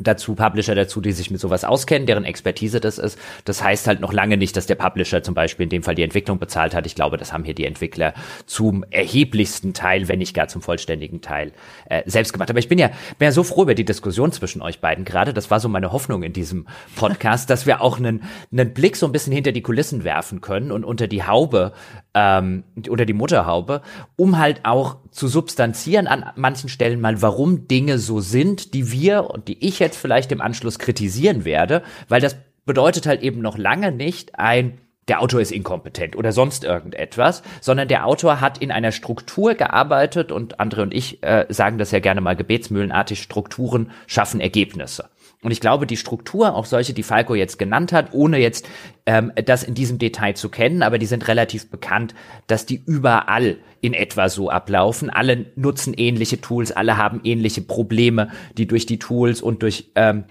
dazu 0.00 0.34
Publisher 0.34 0.74
dazu, 0.74 1.00
die 1.00 1.12
sich 1.12 1.30
mit 1.30 1.40
sowas 1.40 1.64
auskennen, 1.64 2.06
deren 2.06 2.24
Expertise 2.24 2.80
das 2.80 2.98
ist. 2.98 3.18
Das 3.44 3.62
heißt 3.62 3.86
halt 3.86 4.00
noch 4.00 4.12
lange 4.12 4.36
nicht, 4.36 4.56
dass 4.56 4.66
der 4.66 4.74
Publisher 4.74 5.22
zum 5.22 5.34
Beispiel 5.34 5.64
in 5.64 5.70
dem 5.70 5.82
Fall 5.82 5.94
die 5.94 6.02
Entwicklung 6.02 6.38
bezahlt 6.38 6.74
hat. 6.74 6.86
Ich 6.86 6.94
glaube, 6.94 7.16
das 7.16 7.32
haben 7.32 7.44
hier 7.44 7.54
die 7.54 7.64
Entwickler 7.64 8.14
zum 8.46 8.84
erheblichsten 8.90 9.74
Teil, 9.74 10.08
wenn 10.08 10.18
nicht 10.18 10.34
gar 10.34 10.48
zum 10.48 10.62
vollständigen 10.62 11.20
Teil 11.20 11.52
äh, 11.88 12.02
selbst 12.06 12.32
gemacht. 12.32 12.50
Aber 12.50 12.58
ich 12.58 12.68
bin 12.68 12.78
ja, 12.78 12.88
bin 13.18 13.26
ja 13.26 13.32
so 13.32 13.42
froh 13.42 13.62
über 13.62 13.74
die 13.74 13.84
Diskussion 13.84 14.32
zwischen 14.32 14.62
euch 14.62 14.80
beiden 14.80 15.04
gerade. 15.04 15.32
Das 15.32 15.50
war 15.50 15.60
so 15.60 15.68
meine 15.68 15.92
Hoffnung 15.92 16.22
in 16.22 16.32
diesem 16.32 16.66
Podcast, 16.96 17.50
dass 17.50 17.66
wir 17.66 17.80
auch 17.80 17.98
einen, 17.98 18.22
einen 18.52 18.74
Blick 18.74 18.96
so 18.96 19.06
ein 19.06 19.12
bisschen 19.12 19.32
hinter 19.32 19.52
die 19.52 19.62
Kulissen 19.62 20.04
werfen 20.04 20.40
können 20.40 20.72
und 20.72 20.84
unter 20.84 21.06
die 21.06 21.24
Haube, 21.24 21.72
ähm, 22.14 22.64
unter 22.88 23.06
die 23.06 23.12
Mutterhaube, 23.12 23.82
um 24.16 24.38
halt 24.38 24.60
auch 24.64 24.96
zu 25.14 25.28
substanzieren 25.28 26.06
an 26.08 26.30
manchen 26.34 26.68
Stellen 26.68 27.00
mal, 27.00 27.22
warum 27.22 27.68
Dinge 27.68 27.98
so 27.98 28.20
sind, 28.20 28.74
die 28.74 28.90
wir 28.90 29.30
und 29.30 29.46
die 29.46 29.64
ich 29.64 29.78
jetzt 29.78 29.96
vielleicht 29.96 30.32
im 30.32 30.40
Anschluss 30.40 30.78
kritisieren 30.78 31.44
werde, 31.44 31.82
weil 32.08 32.20
das 32.20 32.36
bedeutet 32.66 33.06
halt 33.06 33.22
eben 33.22 33.40
noch 33.40 33.56
lange 33.56 33.92
nicht 33.92 34.38
ein 34.38 34.78
der 35.08 35.20
Autor 35.20 35.40
ist 35.42 35.52
inkompetent 35.52 36.16
oder 36.16 36.32
sonst 36.32 36.64
irgendetwas, 36.64 37.42
sondern 37.60 37.88
der 37.88 38.06
Autor 38.06 38.40
hat 38.40 38.58
in 38.58 38.70
einer 38.70 38.90
Struktur 38.90 39.54
gearbeitet 39.54 40.32
und 40.32 40.60
andere 40.60 40.80
und 40.82 40.94
ich 40.94 41.22
äh, 41.22 41.46
sagen 41.50 41.76
das 41.76 41.90
ja 41.90 41.98
gerne 41.98 42.22
mal 42.22 42.36
gebetsmühlenartig, 42.36 43.20
Strukturen 43.22 43.90
schaffen 44.06 44.40
Ergebnisse. 44.40 45.10
Und 45.44 45.50
ich 45.50 45.60
glaube, 45.60 45.86
die 45.86 45.98
Struktur, 45.98 46.54
auch 46.54 46.64
solche, 46.64 46.94
die 46.94 47.02
Falco 47.02 47.34
jetzt 47.34 47.58
genannt 47.58 47.92
hat, 47.92 48.12
ohne 48.12 48.38
jetzt 48.38 48.66
ähm, 49.04 49.30
das 49.44 49.62
in 49.62 49.74
diesem 49.74 49.98
Detail 49.98 50.34
zu 50.34 50.48
kennen, 50.48 50.82
aber 50.82 50.98
die 50.98 51.06
sind 51.06 51.28
relativ 51.28 51.70
bekannt, 51.70 52.14
dass 52.46 52.64
die 52.64 52.82
überall 52.84 53.58
in 53.82 53.92
etwa 53.92 54.30
so 54.30 54.48
ablaufen. 54.48 55.10
Alle 55.10 55.46
nutzen 55.54 55.92
ähnliche 55.94 56.40
Tools, 56.40 56.72
alle 56.72 56.96
haben 56.96 57.20
ähnliche 57.24 57.60
Probleme, 57.60 58.30
die 58.56 58.66
durch 58.66 58.86
die 58.86 58.98
Tools 58.98 59.42
und 59.42 59.62
durch 59.62 59.92
ähm, 59.96 60.24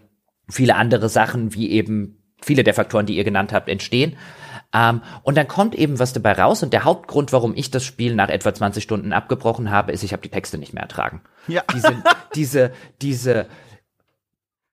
viele 0.49 0.75
andere 0.75 1.09
Sachen, 1.09 1.53
wie 1.53 1.69
eben 1.69 2.17
viele 2.41 2.63
der 2.63 2.73
Faktoren, 2.73 3.05
die 3.05 3.15
ihr 3.15 3.23
genannt 3.23 3.53
habt, 3.53 3.69
entstehen. 3.69 4.17
Ähm, 4.73 5.01
und 5.21 5.37
dann 5.37 5.47
kommt 5.47 5.75
eben 5.75 5.99
was 5.99 6.13
dabei 6.13 6.33
raus. 6.33 6.63
Und 6.63 6.73
der 6.73 6.85
Hauptgrund, 6.85 7.31
warum 7.31 7.53
ich 7.55 7.69
das 7.69 7.85
Spiel 7.85 8.15
nach 8.15 8.29
etwa 8.29 8.51
20 8.51 8.83
Stunden 8.83 9.13
abgebrochen 9.13 9.69
habe, 9.69 9.91
ist, 9.91 10.01
ich 10.01 10.11
habe 10.11 10.23
die 10.23 10.29
Texte 10.29 10.57
nicht 10.57 10.73
mehr 10.73 10.81
ertragen. 10.81 11.21
Ja. 11.47 11.61
Diese, 11.71 12.03
diese, 12.33 12.71
diese 12.99 13.45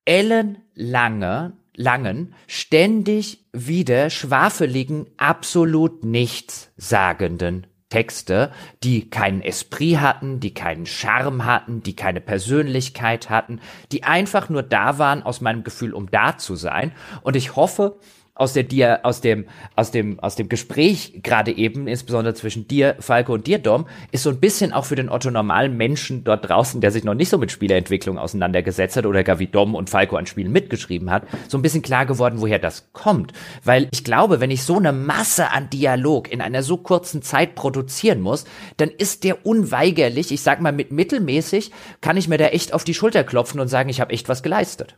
ellenlange, 0.04 1.52
langen, 1.76 2.34
ständig 2.46 3.44
wieder 3.52 4.10
schwafeligen, 4.10 5.06
absolut 5.16 6.04
nichts 6.04 6.70
sagenden 6.76 7.66
Texte, 7.90 8.52
die 8.84 9.10
keinen 9.10 9.42
Esprit 9.42 9.98
hatten, 10.00 10.38
die 10.38 10.54
keinen 10.54 10.86
Charme 10.86 11.44
hatten, 11.44 11.82
die 11.82 11.96
keine 11.96 12.20
Persönlichkeit 12.20 13.28
hatten, 13.28 13.60
die 13.90 14.04
einfach 14.04 14.48
nur 14.48 14.62
da 14.62 14.98
waren 14.98 15.24
aus 15.24 15.40
meinem 15.40 15.64
Gefühl, 15.64 15.92
um 15.92 16.08
da 16.10 16.38
zu 16.38 16.54
sein. 16.54 16.92
Und 17.22 17.34
ich 17.34 17.56
hoffe, 17.56 17.98
aus 18.40 18.54
der 18.54 18.62
dir, 18.62 19.00
aus 19.02 19.20
dem, 19.20 19.44
aus 19.76 19.90
dem, 19.90 20.18
aus 20.20 20.34
dem 20.34 20.48
Gespräch 20.48 21.20
gerade 21.22 21.52
eben, 21.52 21.86
insbesondere 21.86 22.32
zwischen 22.34 22.66
dir, 22.66 22.96
Falco 22.98 23.34
und 23.34 23.46
dir, 23.46 23.58
Dom, 23.58 23.86
ist 24.12 24.22
so 24.22 24.30
ein 24.30 24.40
bisschen 24.40 24.72
auch 24.72 24.86
für 24.86 24.96
den 24.96 25.10
Otto 25.10 25.30
normalen 25.30 25.76
Menschen 25.76 26.24
dort 26.24 26.48
draußen, 26.48 26.80
der 26.80 26.90
sich 26.90 27.04
noch 27.04 27.12
nicht 27.12 27.28
so 27.28 27.36
mit 27.36 27.52
Spielerentwicklung 27.52 28.16
auseinandergesetzt 28.16 28.96
hat 28.96 29.04
oder 29.04 29.24
gar 29.24 29.38
wie 29.38 29.46
Dom 29.46 29.74
und 29.74 29.90
Falco 29.90 30.16
an 30.16 30.24
Spielen 30.24 30.52
mitgeschrieben 30.52 31.10
hat, 31.10 31.24
so 31.48 31.58
ein 31.58 31.62
bisschen 31.62 31.82
klar 31.82 32.06
geworden, 32.06 32.40
woher 32.40 32.58
das 32.58 32.88
kommt. 32.94 33.34
Weil 33.62 33.88
ich 33.90 34.04
glaube, 34.04 34.40
wenn 34.40 34.50
ich 34.50 34.62
so 34.62 34.78
eine 34.78 34.92
Masse 34.92 35.50
an 35.50 35.68
Dialog 35.68 36.32
in 36.32 36.40
einer 36.40 36.62
so 36.62 36.78
kurzen 36.78 37.20
Zeit 37.20 37.54
produzieren 37.54 38.22
muss, 38.22 38.46
dann 38.78 38.88
ist 38.88 39.24
der 39.24 39.44
unweigerlich, 39.44 40.32
ich 40.32 40.40
sag 40.40 40.62
mal 40.62 40.72
mit 40.72 40.92
mittelmäßig, 40.92 41.72
kann 42.00 42.16
ich 42.16 42.26
mir 42.26 42.38
da 42.38 42.46
echt 42.46 42.72
auf 42.72 42.84
die 42.84 42.94
Schulter 42.94 43.22
klopfen 43.22 43.60
und 43.60 43.68
sagen, 43.68 43.90
ich 43.90 44.00
habe 44.00 44.14
echt 44.14 44.30
was 44.30 44.42
geleistet. 44.42 44.96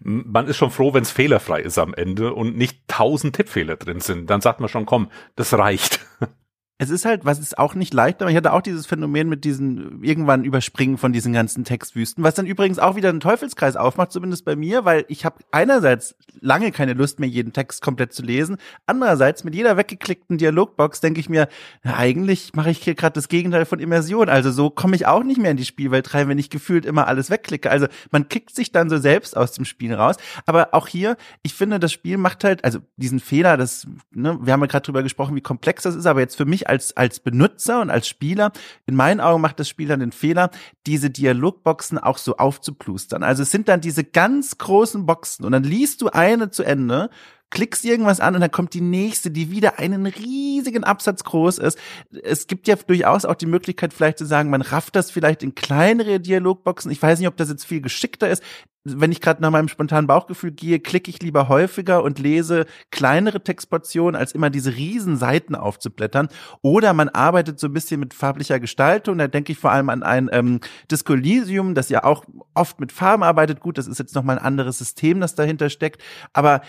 Man 0.00 0.48
ist 0.48 0.56
schon 0.56 0.70
froh, 0.70 0.92
wenn 0.94 1.02
es 1.02 1.10
fehlerfrei 1.10 1.60
ist 1.60 1.78
am 1.78 1.94
Ende 1.94 2.34
und 2.34 2.56
nicht 2.56 2.86
tausend 2.88 3.36
Tippfehler 3.36 3.76
drin 3.76 4.00
sind. 4.00 4.28
Dann 4.28 4.40
sagt 4.40 4.60
man 4.60 4.68
schon, 4.68 4.86
komm, 4.86 5.10
das 5.36 5.54
reicht. 5.54 6.00
es 6.82 6.90
ist 6.90 7.04
halt, 7.04 7.24
was 7.24 7.38
ist 7.38 7.58
auch 7.58 7.76
nicht 7.76 7.94
leicht, 7.94 8.20
aber 8.20 8.30
ich 8.32 8.36
hatte 8.36 8.52
auch 8.52 8.60
dieses 8.60 8.86
Phänomen 8.86 9.28
mit 9.28 9.44
diesen 9.44 10.02
irgendwann 10.02 10.42
Überspringen 10.42 10.98
von 10.98 11.12
diesen 11.12 11.32
ganzen 11.32 11.62
Textwüsten, 11.62 12.24
was 12.24 12.34
dann 12.34 12.44
übrigens 12.44 12.80
auch 12.80 12.96
wieder 12.96 13.08
einen 13.08 13.20
Teufelskreis 13.20 13.76
aufmacht, 13.76 14.10
zumindest 14.10 14.44
bei 14.44 14.56
mir, 14.56 14.84
weil 14.84 15.04
ich 15.06 15.24
habe 15.24 15.36
einerseits 15.52 16.16
lange 16.40 16.72
keine 16.72 16.94
Lust 16.94 17.20
mehr, 17.20 17.28
jeden 17.28 17.52
Text 17.52 17.82
komplett 17.82 18.12
zu 18.12 18.22
lesen, 18.22 18.56
andererseits 18.84 19.44
mit 19.44 19.54
jeder 19.54 19.76
weggeklickten 19.76 20.38
Dialogbox 20.38 21.00
denke 21.00 21.20
ich 21.20 21.28
mir, 21.28 21.48
na, 21.84 21.96
eigentlich 21.96 22.52
mache 22.54 22.70
ich 22.70 22.78
hier 22.82 22.96
gerade 22.96 23.14
das 23.14 23.28
Gegenteil 23.28 23.64
von 23.64 23.78
Immersion, 23.78 24.28
also 24.28 24.50
so 24.50 24.68
komme 24.68 24.96
ich 24.96 25.06
auch 25.06 25.22
nicht 25.22 25.40
mehr 25.40 25.52
in 25.52 25.56
die 25.56 25.64
Spielwelt 25.64 26.12
rein, 26.14 26.26
wenn 26.26 26.38
ich 26.38 26.50
gefühlt 26.50 26.84
immer 26.84 27.06
alles 27.06 27.30
wegklicke. 27.30 27.70
Also 27.70 27.86
man 28.10 28.28
kickt 28.28 28.56
sich 28.56 28.72
dann 28.72 28.90
so 28.90 28.98
selbst 28.98 29.36
aus 29.36 29.52
dem 29.52 29.64
Spiel 29.64 29.94
raus, 29.94 30.16
aber 30.46 30.74
auch 30.74 30.88
hier, 30.88 31.16
ich 31.44 31.54
finde, 31.54 31.78
das 31.78 31.92
Spiel 31.92 32.16
macht 32.16 32.42
halt, 32.42 32.64
also 32.64 32.80
diesen 32.96 33.20
Fehler, 33.20 33.56
das, 33.56 33.86
ne, 34.10 34.36
wir 34.42 34.52
haben 34.52 34.62
ja 34.62 34.66
gerade 34.66 34.84
drüber 34.84 35.04
gesprochen, 35.04 35.36
wie 35.36 35.42
komplex 35.42 35.84
das 35.84 35.94
ist, 35.94 36.06
aber 36.06 36.18
jetzt 36.18 36.36
für 36.36 36.44
mich 36.44 36.68
als, 36.72 36.96
als 36.96 37.20
Benutzer 37.20 37.82
und 37.82 37.90
als 37.90 38.08
Spieler, 38.08 38.50
in 38.86 38.96
meinen 38.96 39.20
Augen 39.20 39.42
macht 39.42 39.60
das 39.60 39.68
Spiel 39.68 39.88
dann 39.88 40.00
den 40.00 40.12
Fehler, 40.12 40.50
diese 40.86 41.10
Dialogboxen 41.10 41.98
auch 41.98 42.16
so 42.16 42.36
aufzuplustern. 42.36 43.22
Also 43.22 43.42
es 43.42 43.50
sind 43.50 43.68
dann 43.68 43.82
diese 43.82 44.04
ganz 44.04 44.56
großen 44.56 45.04
Boxen 45.04 45.44
und 45.44 45.52
dann 45.52 45.64
liest 45.64 46.00
du 46.00 46.08
eine 46.08 46.50
zu 46.50 46.62
Ende 46.62 47.10
klickst 47.52 47.84
irgendwas 47.84 48.18
an 48.18 48.34
und 48.34 48.40
dann 48.40 48.50
kommt 48.50 48.74
die 48.74 48.80
nächste, 48.80 49.30
die 49.30 49.52
wieder 49.52 49.78
einen 49.78 50.06
riesigen 50.06 50.82
Absatz 50.82 51.22
groß 51.22 51.58
ist. 51.58 51.78
Es 52.24 52.48
gibt 52.48 52.66
ja 52.66 52.74
durchaus 52.74 53.24
auch 53.24 53.36
die 53.36 53.46
Möglichkeit, 53.46 53.92
vielleicht 53.94 54.18
zu 54.18 54.24
sagen, 54.24 54.50
man 54.50 54.62
rafft 54.62 54.96
das 54.96 55.12
vielleicht 55.12 55.44
in 55.44 55.54
kleinere 55.54 56.18
Dialogboxen. 56.18 56.90
Ich 56.90 57.00
weiß 57.00 57.20
nicht, 57.20 57.28
ob 57.28 57.36
das 57.36 57.50
jetzt 57.50 57.64
viel 57.64 57.80
geschickter 57.80 58.28
ist 58.28 58.42
wenn 58.84 59.12
ich 59.12 59.20
gerade 59.20 59.40
nach 59.42 59.50
meinem 59.50 59.68
spontanen 59.68 60.06
Bauchgefühl 60.06 60.50
gehe, 60.50 60.80
klicke 60.80 61.10
ich 61.10 61.22
lieber 61.22 61.48
häufiger 61.48 62.02
und 62.02 62.18
lese 62.18 62.66
kleinere 62.90 63.42
Textportionen, 63.42 64.18
als 64.18 64.32
immer 64.32 64.50
diese 64.50 64.74
riesen 64.74 65.16
Seiten 65.16 65.54
aufzublättern. 65.54 66.28
Oder 66.62 66.92
man 66.92 67.08
arbeitet 67.08 67.60
so 67.60 67.68
ein 67.68 67.72
bisschen 67.72 68.00
mit 68.00 68.12
farblicher 68.12 68.58
Gestaltung. 68.58 69.18
Da 69.18 69.28
denke 69.28 69.52
ich 69.52 69.58
vor 69.58 69.70
allem 69.70 69.88
an 69.88 70.02
ein 70.02 70.28
ähm, 70.32 70.60
Disco 70.90 71.14
Elysium, 71.14 71.74
das 71.74 71.90
ja 71.90 72.02
auch 72.02 72.24
oft 72.54 72.80
mit 72.80 72.90
Farben 72.90 73.22
arbeitet. 73.22 73.60
Gut, 73.60 73.78
das 73.78 73.86
ist 73.86 73.98
jetzt 73.98 74.14
nochmal 74.16 74.38
ein 74.38 74.44
anderes 74.44 74.78
System, 74.78 75.20
das 75.20 75.36
dahinter 75.36 75.70
steckt. 75.70 76.02
Aber 76.32 76.62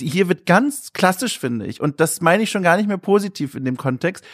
hier 0.00 0.28
wird 0.28 0.46
ganz 0.46 0.92
klassisch, 0.92 1.38
finde 1.38 1.66
ich. 1.66 1.80
Und 1.80 2.00
das 2.00 2.20
meine 2.20 2.42
ich 2.42 2.50
schon 2.50 2.62
gar 2.62 2.76
nicht 2.76 2.88
mehr 2.88 2.98
positiv 2.98 3.54
in 3.54 3.64
dem 3.64 3.76
Kontext. 3.76 4.24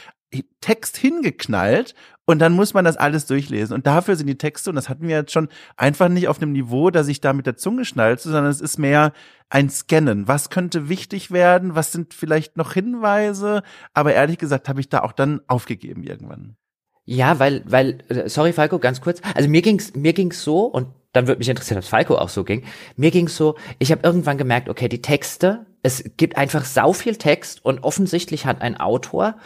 Text 0.60 0.96
hingeknallt 0.96 1.94
und 2.24 2.38
dann 2.38 2.54
muss 2.54 2.72
man 2.72 2.84
das 2.84 2.96
alles 2.96 3.26
durchlesen. 3.26 3.74
Und 3.74 3.86
dafür 3.86 4.16
sind 4.16 4.28
die 4.28 4.38
Texte, 4.38 4.70
und 4.70 4.76
das 4.76 4.88
hatten 4.88 5.08
wir 5.08 5.16
jetzt 5.16 5.32
schon, 5.32 5.48
einfach 5.76 6.08
nicht 6.08 6.28
auf 6.28 6.40
einem 6.40 6.52
Niveau, 6.52 6.90
dass 6.90 7.08
ich 7.08 7.20
da 7.20 7.32
mit 7.32 7.46
der 7.46 7.56
Zunge 7.56 7.84
schnalze, 7.84 8.30
sondern 8.30 8.50
es 8.50 8.60
ist 8.60 8.78
mehr 8.78 9.12
ein 9.50 9.68
Scannen. 9.68 10.28
Was 10.28 10.48
könnte 10.48 10.88
wichtig 10.88 11.30
werden? 11.30 11.74
Was 11.74 11.92
sind 11.92 12.14
vielleicht 12.14 12.56
noch 12.56 12.72
Hinweise? 12.72 13.62
Aber 13.92 14.14
ehrlich 14.14 14.38
gesagt 14.38 14.68
habe 14.68 14.80
ich 14.80 14.88
da 14.88 15.02
auch 15.02 15.12
dann 15.12 15.42
aufgegeben 15.48 16.02
irgendwann. 16.04 16.56
Ja, 17.04 17.38
weil, 17.38 17.62
weil, 17.66 17.98
äh, 18.08 18.28
sorry 18.28 18.52
Falco, 18.52 18.78
ganz 18.78 19.00
kurz. 19.00 19.20
Also 19.34 19.48
mir 19.48 19.60
ging's, 19.60 19.94
mir 19.94 20.12
ging's 20.12 20.42
so 20.42 20.64
und 20.64 20.86
dann 21.12 21.26
würde 21.26 21.38
mich 21.38 21.48
interessieren, 21.48 21.78
ob 21.78 21.84
Falco 21.84 22.16
auch 22.16 22.28
so 22.28 22.44
ging. 22.44 22.64
Mir 22.96 23.10
ging's 23.10 23.36
so, 23.36 23.56
ich 23.78 23.92
habe 23.92 24.02
irgendwann 24.02 24.38
gemerkt, 24.38 24.68
okay, 24.68 24.88
die 24.88 25.02
Texte, 25.02 25.66
es 25.82 26.04
gibt 26.16 26.36
einfach 26.36 26.64
sau 26.64 26.92
viel 26.92 27.16
Text 27.16 27.64
und 27.64 27.82
offensichtlich 27.82 28.46
hat 28.46 28.62
ein 28.62 28.78
Autor 28.78 29.36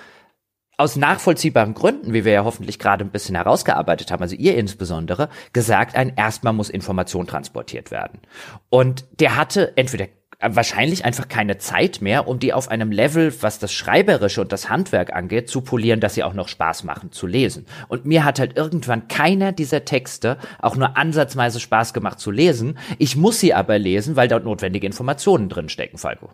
aus 0.78 0.96
nachvollziehbaren 0.96 1.74
Gründen, 1.74 2.12
wie 2.12 2.24
wir 2.24 2.32
ja 2.32 2.44
hoffentlich 2.44 2.78
gerade 2.78 3.04
ein 3.04 3.10
bisschen 3.10 3.34
herausgearbeitet 3.34 4.10
haben, 4.10 4.22
also 4.22 4.36
ihr 4.36 4.56
insbesondere, 4.56 5.30
gesagt, 5.52 5.96
ein 5.96 6.12
erstmal 6.16 6.52
muss 6.52 6.68
Information 6.68 7.26
transportiert 7.26 7.90
werden. 7.90 8.20
Und 8.68 9.06
der 9.20 9.36
hatte 9.36 9.72
entweder 9.76 10.06
wahrscheinlich 10.40 11.04
einfach 11.04 11.28
keine 11.28 11.58
Zeit 11.58 12.02
mehr, 12.02 12.28
um 12.28 12.38
die 12.38 12.52
auf 12.52 12.68
einem 12.68 12.92
Level, 12.92 13.32
was 13.40 13.58
das 13.58 13.72
Schreiberische 13.72 14.40
und 14.42 14.52
das 14.52 14.68
Handwerk 14.68 15.14
angeht, 15.14 15.48
zu 15.48 15.62
polieren, 15.62 16.00
dass 16.00 16.14
sie 16.14 16.24
auch 16.24 16.34
noch 16.34 16.48
Spaß 16.48 16.84
machen 16.84 17.10
zu 17.12 17.26
lesen. 17.26 17.66
Und 17.88 18.04
mir 18.04 18.24
hat 18.24 18.38
halt 18.38 18.56
irgendwann 18.56 19.08
keiner 19.08 19.52
dieser 19.52 19.84
Texte 19.84 20.38
auch 20.60 20.76
nur 20.76 20.96
ansatzweise 20.96 21.60
Spaß 21.60 21.94
gemacht 21.94 22.20
zu 22.20 22.30
lesen. 22.30 22.78
Ich 22.98 23.16
muss 23.16 23.40
sie 23.40 23.54
aber 23.54 23.78
lesen, 23.78 24.16
weil 24.16 24.28
dort 24.28 24.44
notwendige 24.44 24.86
Informationen 24.86 25.48
drin 25.48 25.68
stecken, 25.68 25.98
Falco. 25.98 26.30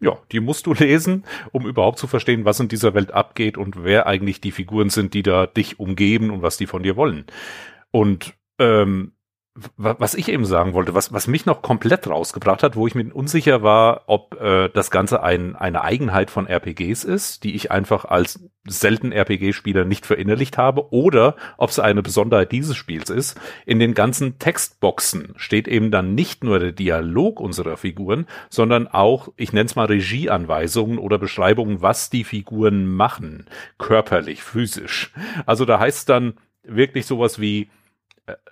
ja, 0.00 0.18
die 0.32 0.40
musst 0.40 0.66
du 0.66 0.74
lesen, 0.74 1.24
um 1.52 1.66
überhaupt 1.66 1.98
zu 1.98 2.06
verstehen, 2.06 2.44
was 2.44 2.60
in 2.60 2.68
dieser 2.68 2.94
Welt 2.94 3.12
abgeht 3.12 3.56
und 3.56 3.84
wer 3.84 4.06
eigentlich 4.06 4.40
die 4.40 4.52
Figuren 4.52 4.90
sind, 4.90 5.14
die 5.14 5.22
da 5.22 5.46
dich 5.46 5.80
umgeben 5.80 6.30
und 6.30 6.42
was 6.42 6.56
die 6.56 6.66
von 6.66 6.82
dir 6.82 6.96
wollen. 6.96 7.24
Und 7.90 8.34
ähm, 8.58 9.12
was 9.76 10.14
ich 10.14 10.28
eben 10.30 10.44
sagen 10.44 10.72
wollte, 10.72 10.94
was, 10.94 11.12
was 11.12 11.28
mich 11.28 11.46
noch 11.46 11.62
komplett 11.62 12.08
rausgebracht 12.08 12.64
hat, 12.64 12.74
wo 12.74 12.88
ich 12.88 12.96
mir 12.96 13.14
unsicher 13.14 13.62
war, 13.62 14.02
ob 14.06 14.40
äh, 14.40 14.68
das 14.68 14.90
Ganze 14.90 15.22
ein, 15.22 15.54
eine 15.54 15.82
Eigenheit 15.82 16.32
von 16.32 16.48
RPGs 16.48 17.04
ist, 17.04 17.44
die 17.44 17.54
ich 17.54 17.70
einfach 17.70 18.04
als 18.04 18.40
selten 18.66 19.12
RPG-Spieler 19.12 19.84
nicht 19.84 20.06
verinnerlicht 20.06 20.58
habe, 20.58 20.92
oder 20.92 21.36
ob 21.56 21.70
es 21.70 21.78
eine 21.78 22.02
Besonderheit 22.02 22.50
dieses 22.50 22.76
Spiels 22.76 23.10
ist. 23.10 23.40
In 23.64 23.78
den 23.78 23.94
ganzen 23.94 24.40
Textboxen 24.40 25.34
steht 25.36 25.68
eben 25.68 25.92
dann 25.92 26.16
nicht 26.16 26.42
nur 26.42 26.58
der 26.58 26.72
Dialog 26.72 27.38
unserer 27.38 27.76
Figuren, 27.76 28.26
sondern 28.50 28.88
auch, 28.88 29.28
ich 29.36 29.52
nenne 29.52 29.66
es 29.66 29.76
mal 29.76 29.86
Regieanweisungen 29.86 30.98
oder 30.98 31.18
Beschreibungen, 31.18 31.80
was 31.80 32.10
die 32.10 32.24
Figuren 32.24 32.86
machen, 32.86 33.46
körperlich, 33.78 34.42
physisch. 34.42 35.12
Also 35.46 35.64
da 35.64 35.78
heißt 35.78 36.08
dann 36.08 36.34
wirklich 36.64 37.06
sowas 37.06 37.40
wie, 37.40 37.68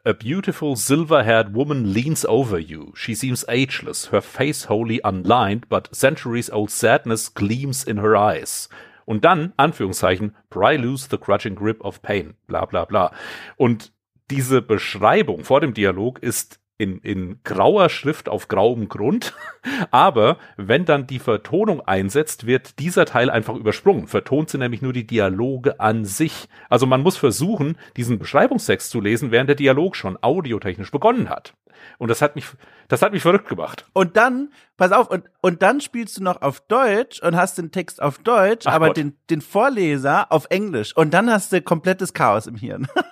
A 0.04 0.12
beautiful 0.12 0.76
silver-haired 0.76 1.54
woman 1.54 1.94
leans 1.94 2.26
over 2.26 2.58
you. 2.58 2.92
She 2.94 3.14
seems 3.14 3.44
ageless, 3.48 4.06
her 4.06 4.20
face 4.20 4.64
wholly 4.64 5.00
unlined, 5.02 5.66
but 5.70 5.94
centuries-old 5.94 6.70
sadness 6.70 7.32
gleams 7.32 7.82
in 7.82 7.98
her 7.98 8.14
eyes. 8.14 8.68
Und 9.06 9.24
dann, 9.24 9.54
Anführungszeichen, 9.56 10.34
pry 10.50 10.76
loose 10.76 11.08
the 11.10 11.16
crushing 11.16 11.54
grip 11.54 11.82
of 11.82 12.02
pain, 12.02 12.34
bla 12.46 12.66
bla 12.66 12.84
bla. 12.84 13.12
Und 13.56 13.92
diese 14.30 14.60
Beschreibung 14.60 15.44
vor 15.44 15.60
dem 15.60 15.72
Dialog 15.72 16.18
ist 16.18 16.60
in, 16.82 16.98
in 16.98 17.38
grauer 17.44 17.88
Schrift 17.88 18.28
auf 18.28 18.48
grauem 18.48 18.88
Grund. 18.88 19.34
Aber 19.92 20.36
wenn 20.56 20.84
dann 20.84 21.06
die 21.06 21.20
Vertonung 21.20 21.80
einsetzt, 21.80 22.46
wird 22.46 22.80
dieser 22.80 23.04
Teil 23.04 23.30
einfach 23.30 23.54
übersprungen. 23.54 24.08
Vertont 24.08 24.50
sind 24.50 24.60
nämlich 24.60 24.82
nur 24.82 24.92
die 24.92 25.06
Dialoge 25.06 25.78
an 25.78 26.04
sich. 26.04 26.48
Also 26.68 26.86
man 26.86 27.02
muss 27.02 27.16
versuchen, 27.16 27.76
diesen 27.96 28.18
Beschreibungstext 28.18 28.90
zu 28.90 29.00
lesen, 29.00 29.30
während 29.30 29.48
der 29.48 29.56
Dialog 29.56 29.94
schon 29.94 30.18
audiotechnisch 30.20 30.90
begonnen 30.90 31.28
hat. 31.28 31.54
Und 31.98 32.08
das 32.08 32.20
hat 32.20 32.34
mich, 32.34 32.46
das 32.88 33.02
hat 33.02 33.12
mich 33.12 33.22
verrückt 33.22 33.48
gemacht. 33.48 33.86
Und 33.92 34.16
dann, 34.16 34.50
pass 34.76 34.92
auf, 34.92 35.08
und, 35.08 35.24
und 35.40 35.62
dann 35.62 35.80
spielst 35.80 36.18
du 36.18 36.22
noch 36.22 36.42
auf 36.42 36.60
Deutsch 36.60 37.22
und 37.22 37.36
hast 37.36 37.58
den 37.58 37.70
Text 37.70 38.02
auf 38.02 38.18
Deutsch, 38.18 38.66
Ach 38.66 38.74
aber 38.74 38.90
den, 38.90 39.16
den 39.30 39.40
Vorleser 39.40 40.30
auf 40.30 40.46
Englisch. 40.50 40.96
Und 40.96 41.14
dann 41.14 41.30
hast 41.30 41.52
du 41.52 41.62
komplettes 41.62 42.12
Chaos 42.12 42.46
im 42.46 42.56
Hirn. 42.56 42.88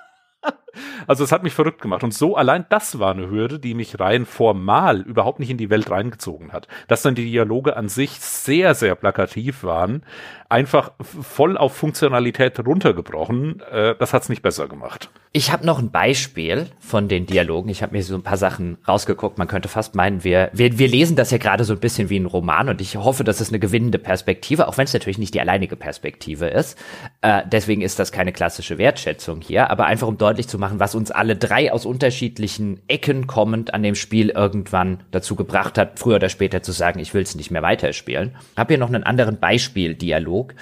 Also 1.07 1.25
es 1.25 1.33
hat 1.33 1.43
mich 1.43 1.55
verrückt 1.55 1.81
gemacht. 1.81 2.05
Und 2.05 2.15
so 2.15 2.37
allein 2.37 2.67
das 2.69 2.99
war 2.99 3.13
eine 3.13 3.31
Hürde, 3.31 3.59
die 3.59 3.75
mich 3.75 3.99
rein 4.01 4.27
formal 4.27 5.01
überhaupt 5.01 5.41
nicht 5.41 5.51
in 5.51 5.59
die 5.59 5.71
Welt 5.71 5.91
reingezogen 5.91 6.53
hat. 6.53 6.69
Dass 6.89 7.03
dann 7.03 7.15
die 7.15 7.25
Dialoge 7.25 7.77
an 7.77 7.89
sich 7.89 8.13
sehr, 8.21 8.75
sehr 8.75 8.95
plakativ 8.95 9.65
waren, 9.65 10.03
einfach 10.49 10.93
voll 11.01 11.57
auf 11.57 11.77
Funktionalität 11.77 12.65
runtergebrochen, 12.67 13.61
äh, 13.71 13.95
das 13.99 14.13
hat's 14.13 14.29
nicht 14.29 14.43
besser 14.43 14.69
gemacht. 14.69 15.11
Ich 15.33 15.53
habe 15.53 15.65
noch 15.65 15.79
ein 15.79 15.93
Beispiel 15.93 16.67
von 16.81 17.07
den 17.07 17.25
Dialogen. 17.25 17.69
Ich 17.69 17.85
habe 17.85 17.93
mir 17.93 18.03
so 18.03 18.17
ein 18.17 18.25
paar 18.25 18.37
Sachen 18.37 18.79
rausgeguckt. 18.89 19.39
Man 19.39 19.47
könnte 19.47 19.69
fast 19.69 19.95
meinen, 19.95 20.25
wir, 20.25 20.51
wir, 20.53 20.77
wir 20.77 20.89
lesen 20.89 21.15
das 21.15 21.31
ja 21.31 21.39
gerade 21.39 21.63
so 21.63 21.73
ein 21.73 21.79
bisschen 21.79 22.11
wie 22.11 22.19
ein 22.19 22.27
Roman 22.27 22.69
und 22.69 22.81
ich 22.81 22.97
hoffe, 22.97 23.23
das 23.23 23.41
ist 23.41 23.51
eine 23.51 23.61
gewinnende 23.61 24.01
Perspektive, 24.01 24.67
auch 24.67 24.77
wenn 24.77 24.87
es 24.87 24.93
natürlich 24.93 25.19
nicht 25.19 25.35
die 25.35 25.41
alleinige 25.41 25.77
Perspektive 25.77 26.49
ist. 26.49 26.77
Äh, 27.21 27.43
deswegen 27.47 27.81
ist 27.81 28.01
das 28.01 28.11
keine 28.11 28.33
klassische 28.33 28.77
Wertschätzung 28.77 29.41
hier, 29.41 29.71
aber 29.71 29.87
einfach 29.87 30.09
um 30.09 30.19
deutlich 30.19 30.49
zu 30.49 30.59
machen, 30.61 30.79
was 30.79 30.95
uns 30.95 31.11
alle 31.11 31.35
drei 31.35 31.73
aus 31.73 31.85
unterschiedlichen 31.85 32.81
Ecken 32.87 33.27
kommend 33.27 33.75
an 33.75 33.83
dem 33.83 33.97
Spiel 33.97 34.29
irgendwann 34.29 35.03
dazu 35.11 35.35
gebracht 35.35 35.77
hat, 35.77 35.99
früher 35.99 36.17
oder 36.17 36.29
später 36.29 36.63
zu 36.63 36.71
sagen, 36.71 37.01
ich 37.01 37.13
will 37.13 37.23
es 37.23 37.35
nicht 37.35 37.51
mehr 37.51 37.63
weiterspielen. 37.63 38.37
Hab 38.57 38.69
hier 38.69 38.79
noch 38.79 38.89
einen 38.89 39.03
anderen 39.03 39.41
Beispieldialog, 39.41 40.55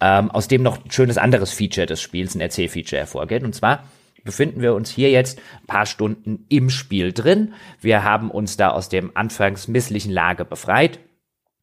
ähm, 0.00 0.30
aus 0.32 0.48
dem 0.48 0.62
noch 0.62 0.84
ein 0.84 0.90
schönes 0.90 1.18
anderes 1.18 1.52
Feature 1.52 1.86
des 1.86 2.00
Spiels, 2.00 2.34
ein 2.34 2.40
Erzählfeature 2.40 2.98
hervorgeht. 2.98 3.44
Und 3.44 3.54
zwar 3.54 3.84
befinden 4.24 4.60
wir 4.60 4.74
uns 4.74 4.90
hier 4.90 5.10
jetzt 5.10 5.38
ein 5.62 5.66
paar 5.66 5.86
Stunden 5.86 6.46
im 6.48 6.70
Spiel 6.70 7.12
drin. 7.12 7.54
Wir 7.80 8.02
haben 8.02 8.30
uns 8.30 8.56
da 8.56 8.70
aus 8.70 8.88
dem 8.88 9.16
anfangs 9.16 9.68
misslichen 9.68 10.12
Lage 10.12 10.44
befreit. 10.44 10.98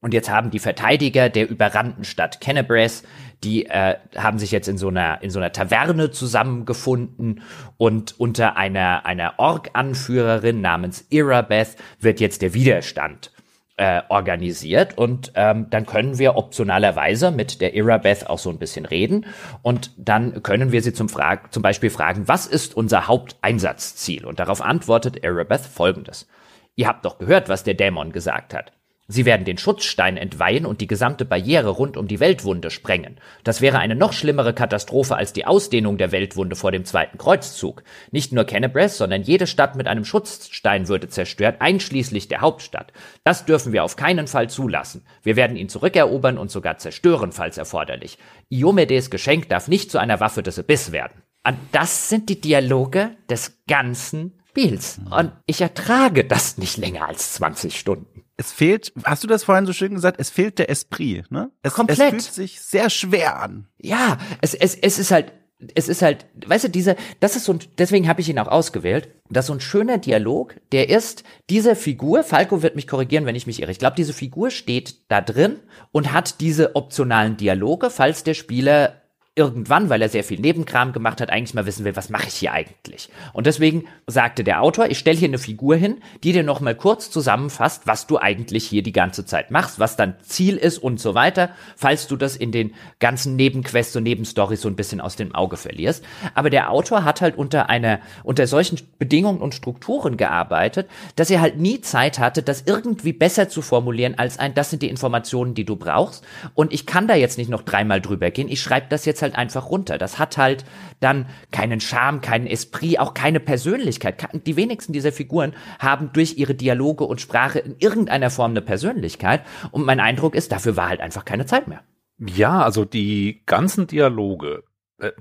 Und 0.02 0.14
jetzt 0.14 0.30
haben 0.30 0.50
die 0.50 0.60
Verteidiger 0.60 1.30
der 1.30 1.50
überrannten 1.50 2.06
Stadt 2.06 2.40
Kennebres, 2.40 3.04
die 3.44 3.66
äh, 3.66 3.96
haben 4.16 4.40
sich 4.40 4.52
jetzt 4.52 4.68
in 4.68 4.78
so 4.78 4.88
einer 4.88 5.22
in 5.22 5.30
so 5.30 5.40
einer 5.40 5.52
Taverne 5.52 6.12
zusammengefunden 6.12 7.42
und 7.78 8.20
unter 8.20 8.56
einer 8.56 9.06
einer 9.06 9.34
Ork-Anführerin 9.38 10.62
namens 10.62 11.06
Irabeth 11.10 11.76
wird 12.00 12.20
jetzt 12.22 12.42
der 12.42 12.54
Widerstand 12.54 13.32
äh, 13.76 14.02
organisiert 14.10 14.98
und 14.98 15.32
ähm, 15.36 15.68
dann 15.70 15.86
können 15.86 16.18
wir 16.18 16.36
optionalerweise 16.36 17.32
mit 17.32 17.62
der 17.62 17.74
Irabeth 17.76 18.30
auch 18.30 18.40
so 18.40 18.50
ein 18.50 18.60
bisschen 18.60 18.86
reden 18.86 19.26
und 19.62 19.92
dann 19.98 20.44
können 20.44 20.74
wir 20.74 20.82
sie 20.82 20.94
zum, 20.94 21.08
Frag 21.08 21.54
zum 21.54 21.64
Beispiel 21.64 21.90
fragen, 21.90 22.28
was 22.28 22.46
ist 22.46 22.76
unser 22.76 23.08
Haupteinsatzziel? 23.08 24.26
Und 24.26 24.40
darauf 24.40 24.62
antwortet 24.62 25.24
Irabeth 25.24 25.62
folgendes. 25.62 26.28
Ihr 26.76 26.88
habt 26.88 27.06
doch 27.06 27.20
gehört, 27.20 27.48
was 27.48 27.64
der 27.64 27.74
Dämon 27.74 28.12
gesagt 28.12 28.54
hat. 28.54 28.74
Sie 29.11 29.26
werden 29.26 29.44
den 29.44 29.57
Schutzstein 29.57 30.18
entweihen 30.18 30.68
und 30.68 30.81
die 30.81 30.88
gesamte 30.88 31.26
Barriere 31.26 31.69
rund 31.69 31.98
um 31.98 32.07
die 32.07 32.19
Weltwunde 32.19 32.69
sprengen. 32.69 33.18
Das 33.44 33.60
wäre 33.60 33.80
eine 33.80 33.95
noch 33.95 34.14
schlimmere 34.14 34.53
Katastrophe 34.53 35.15
als 35.15 35.34
die 35.34 35.48
Ausdehnung 35.48 35.98
der 35.98 36.11
Weltwunde 36.11 36.56
vor 36.56 36.72
dem 36.72 36.86
zweiten 36.86 37.18
Kreuzzug. 37.18 37.81
Nicht 38.11 38.34
nur 38.34 38.44
Kennebres, 38.44 38.99
sondern 38.99 39.23
jede 39.23 39.48
Stadt 39.48 39.76
mit 39.76 39.88
einem 39.88 40.06
Schutzstein 40.06 40.88
würde 40.88 41.10
zerstört, 41.10 41.56
einschließlich 41.60 42.27
der 42.27 42.41
Hauptstadt. 42.41 42.94
Das 43.23 43.45
dürfen 43.45 43.73
wir 43.73 43.84
auf 43.84 43.95
keinen 43.95 44.27
Fall 44.27 44.48
zulassen. 44.48 45.03
Wir 45.23 45.36
werden 45.36 45.57
ihn 45.57 45.69
zurückerobern 45.69 46.38
und 46.38 46.52
sogar 46.52 46.77
zerstören, 46.77 47.31
falls 47.31 47.57
erforderlich. 47.57 48.19
Iomedes 48.49 49.10
Geschenk 49.10 49.49
darf 49.49 49.68
nicht 49.68 49.90
zu 49.90 49.98
einer 49.98 50.19
Waffe 50.19 50.44
des 50.44 50.60
Abyss 50.60 50.91
werden. 50.91 51.23
Und 51.44 51.57
das 51.72 52.10
sind 52.10 52.30
die 52.30 52.40
Dialoge 52.40 53.10
des 53.27 53.57
ganzen 53.68 54.40
Spiels. 54.49 55.02
Und 55.10 55.31
ich 55.48 55.61
ertrage 55.61 56.26
das 56.26 56.60
nicht 56.60 56.77
länger 56.77 57.07
als 57.07 57.34
20 57.34 57.80
Stunden 57.80 58.23
es 58.40 58.53
fehlt, 58.53 58.94
hast 59.03 59.22
du 59.22 59.28
das 59.28 59.44
vorhin 59.44 59.66
so 59.66 59.74
schön 59.74 59.94
gesagt, 59.94 60.18
es 60.18 60.30
fehlt 60.30 60.60
der 60.60 60.70
Esprit, 60.70 61.30
ne? 61.30 61.52
Es, 61.61 61.74
Komplett. 61.74 61.99
es 61.99 62.28
fühlt 62.28 62.34
sich 62.34 62.61
sehr 62.61 62.90
schwer 62.90 63.41
an. 63.41 63.68
Ja, 63.78 64.18
es, 64.41 64.53
es, 64.53 64.76
es 64.76 64.98
ist 64.98 65.11
halt, 65.11 65.34
es 65.76 65.90
ist 65.90 66.02
halt, 66.02 66.26
weißt 66.48 66.64
du, 66.64 66.70
diese, 66.70 66.95
das 67.20 67.36
ist 67.36 67.44
so 67.44 67.52
ein, 67.52 67.60
deswegen 67.78 68.07
habe 68.07 68.22
ich 68.22 68.30
ihn 68.30 68.40
auch 68.40 68.48
ausgewählt, 68.48 69.10
das 69.30 69.44
ist 69.44 69.48
so 69.48 69.53
ein 69.56 69.60
schöner 69.60 69.98
Dialog, 69.98 70.56
der 70.72 70.88
ist, 70.88 71.26
diese 71.49 71.76
Figur, 71.76 72.24
Falco 72.24 72.64
wird 72.64 72.78
mich 72.78 72.88
korrigieren, 72.88 73.26
wenn 73.26 73.36
ich 73.36 73.45
mich 73.45 73.61
irre, 73.61 73.72
ich 73.72 73.80
glaube, 73.80 73.98
diese 73.98 74.14
Figur 74.14 74.52
steht 74.52 75.11
da 75.11 75.20
drin 75.20 75.57
und 75.91 76.14
hat 76.14 76.40
diese 76.40 76.78
optionalen 76.78 77.36
Dialoge, 77.36 77.90
falls 77.90 78.24
der 78.24 78.36
Spieler 78.36 79.02
irgendwann, 79.35 79.89
weil 79.89 80.01
er 80.01 80.10
sehr 80.10 80.26
viel 80.26 80.39
Nebenkram 80.39 80.91
gemacht 80.91 81.22
hat, 81.22 81.30
eigentlich 81.30 81.53
mal 81.53 81.65
wissen 81.65 81.85
will, 81.85 81.95
was 81.95 82.10
mache 82.10 82.27
ich 82.27 82.35
hier 82.35 82.51
eigentlich? 82.51 83.10
Und 83.31 83.47
deswegen 83.47 83.85
sagte 84.06 84.43
der 84.43 84.61
Autor, 84.61 84.89
ich 84.89 84.99
stelle 84.99 85.18
hier 85.18 85.30
eine 85.30 85.38
Figur 85.38 85.77
hin, 85.77 86.01
die 86.23 86.34
dir 86.34 86.43
noch 86.43 86.60
mal 86.60 86.76
kurz 86.76 87.10
zusammenfasst, 87.10 87.88
was 87.88 88.06
du 88.06 88.18
eigentlich 88.18 88.65
hier 88.65 88.84
die 88.84 88.91
ganze 88.91 89.26
Zeit 89.26 89.49
machst, 89.49 89.80
was 89.80 89.95
dein 89.95 90.15
Ziel 90.22 90.57
ist 90.57 90.77
und 90.77 90.99
so 90.99 91.15
weiter, 91.15 91.51
falls 91.77 92.07
du 92.07 92.18
das 92.18 92.35
in 92.35 92.51
den 92.51 92.73
ganzen 92.99 93.38
Nebenquests 93.38 93.95
und 93.95 94.03
Nebenstories 94.03 94.61
so 94.61 94.68
ein 94.68 94.76
bisschen 94.76 94.99
aus 94.99 95.15
dem 95.15 95.34
Auge 95.34 95.56
verlierst. 95.56 96.03
Aber 96.34 96.49
der 96.49 96.69
Autor 96.69 97.06
hat 97.06 97.22
halt 97.22 97.38
unter 97.38 97.69
einer, 97.69 98.01
unter 98.23 98.45
solchen 98.45 98.80
Bedingungen 98.97 99.39
und 99.39 99.56
Strukturen 99.56 100.18
gearbeitet, 100.18 100.89
dass 101.15 101.30
er 101.30 101.39
halt 101.39 101.57
nie 101.57 101.80
Zeit 101.80 102.19
hatte, 102.19 102.43
das 102.43 102.64
irgendwie 102.65 103.14
besser 103.14 103.47
zu 103.47 103.61
formulieren 103.61 104.15
als 104.18 104.38
ein, 104.38 104.53
das 104.53 104.69
sind 104.69 104.81
die 104.81 104.89
Informationen, 104.89 105.53
die 105.53 105.65
du 105.65 105.77
brauchst. 105.77 106.26
Und 106.56 106.73
ich 106.73 106.85
kann 106.85 107.07
da 107.07 107.15
jetzt 107.15 107.38
nicht 107.38 107.49
noch 107.49 107.61
dreimal 107.61 108.01
drüber 108.01 108.31
gehen. 108.31 108.49
Ich 108.49 108.61
schreibe 108.61 108.88
das 108.89 109.06
jetzt 109.06 109.22
halt 109.22 109.28
halt 109.30 109.38
einfach 109.38 109.69
runter. 109.69 109.97
Das 109.97 110.19
hat 110.19 110.38
halt 110.38 110.65
dann 110.99 111.26
keinen 111.51 111.80
Charme, 111.80 112.22
keinen 112.22 112.47
Esprit, 112.47 112.99
auch 112.99 113.14
keine 113.14 113.39
Persönlichkeit. 113.39 114.27
Die 114.45 114.56
wenigsten 114.56 114.93
dieser 114.93 115.11
Figuren 115.11 115.53
haben 115.80 116.11
durch 116.14 116.38
ihre 116.38 116.56
Dialoge 116.56 117.03
und 117.06 117.22
Sprache 117.22 117.60
in 117.60 117.76
irgendeiner 117.80 118.30
Form 118.30 118.51
eine 118.51 118.61
Persönlichkeit. 118.61 119.43
Und 119.72 119.85
mein 119.85 119.99
Eindruck 119.99 120.35
ist, 120.35 120.51
dafür 120.51 120.76
war 120.76 120.89
halt 120.89 121.01
einfach 121.01 121.26
keine 121.26 121.45
Zeit 121.45 121.68
mehr. 121.68 121.81
Ja, 122.19 122.64
also 122.64 122.84
die 122.84 123.43
ganzen 123.45 123.88
Dialoge, 123.88 124.64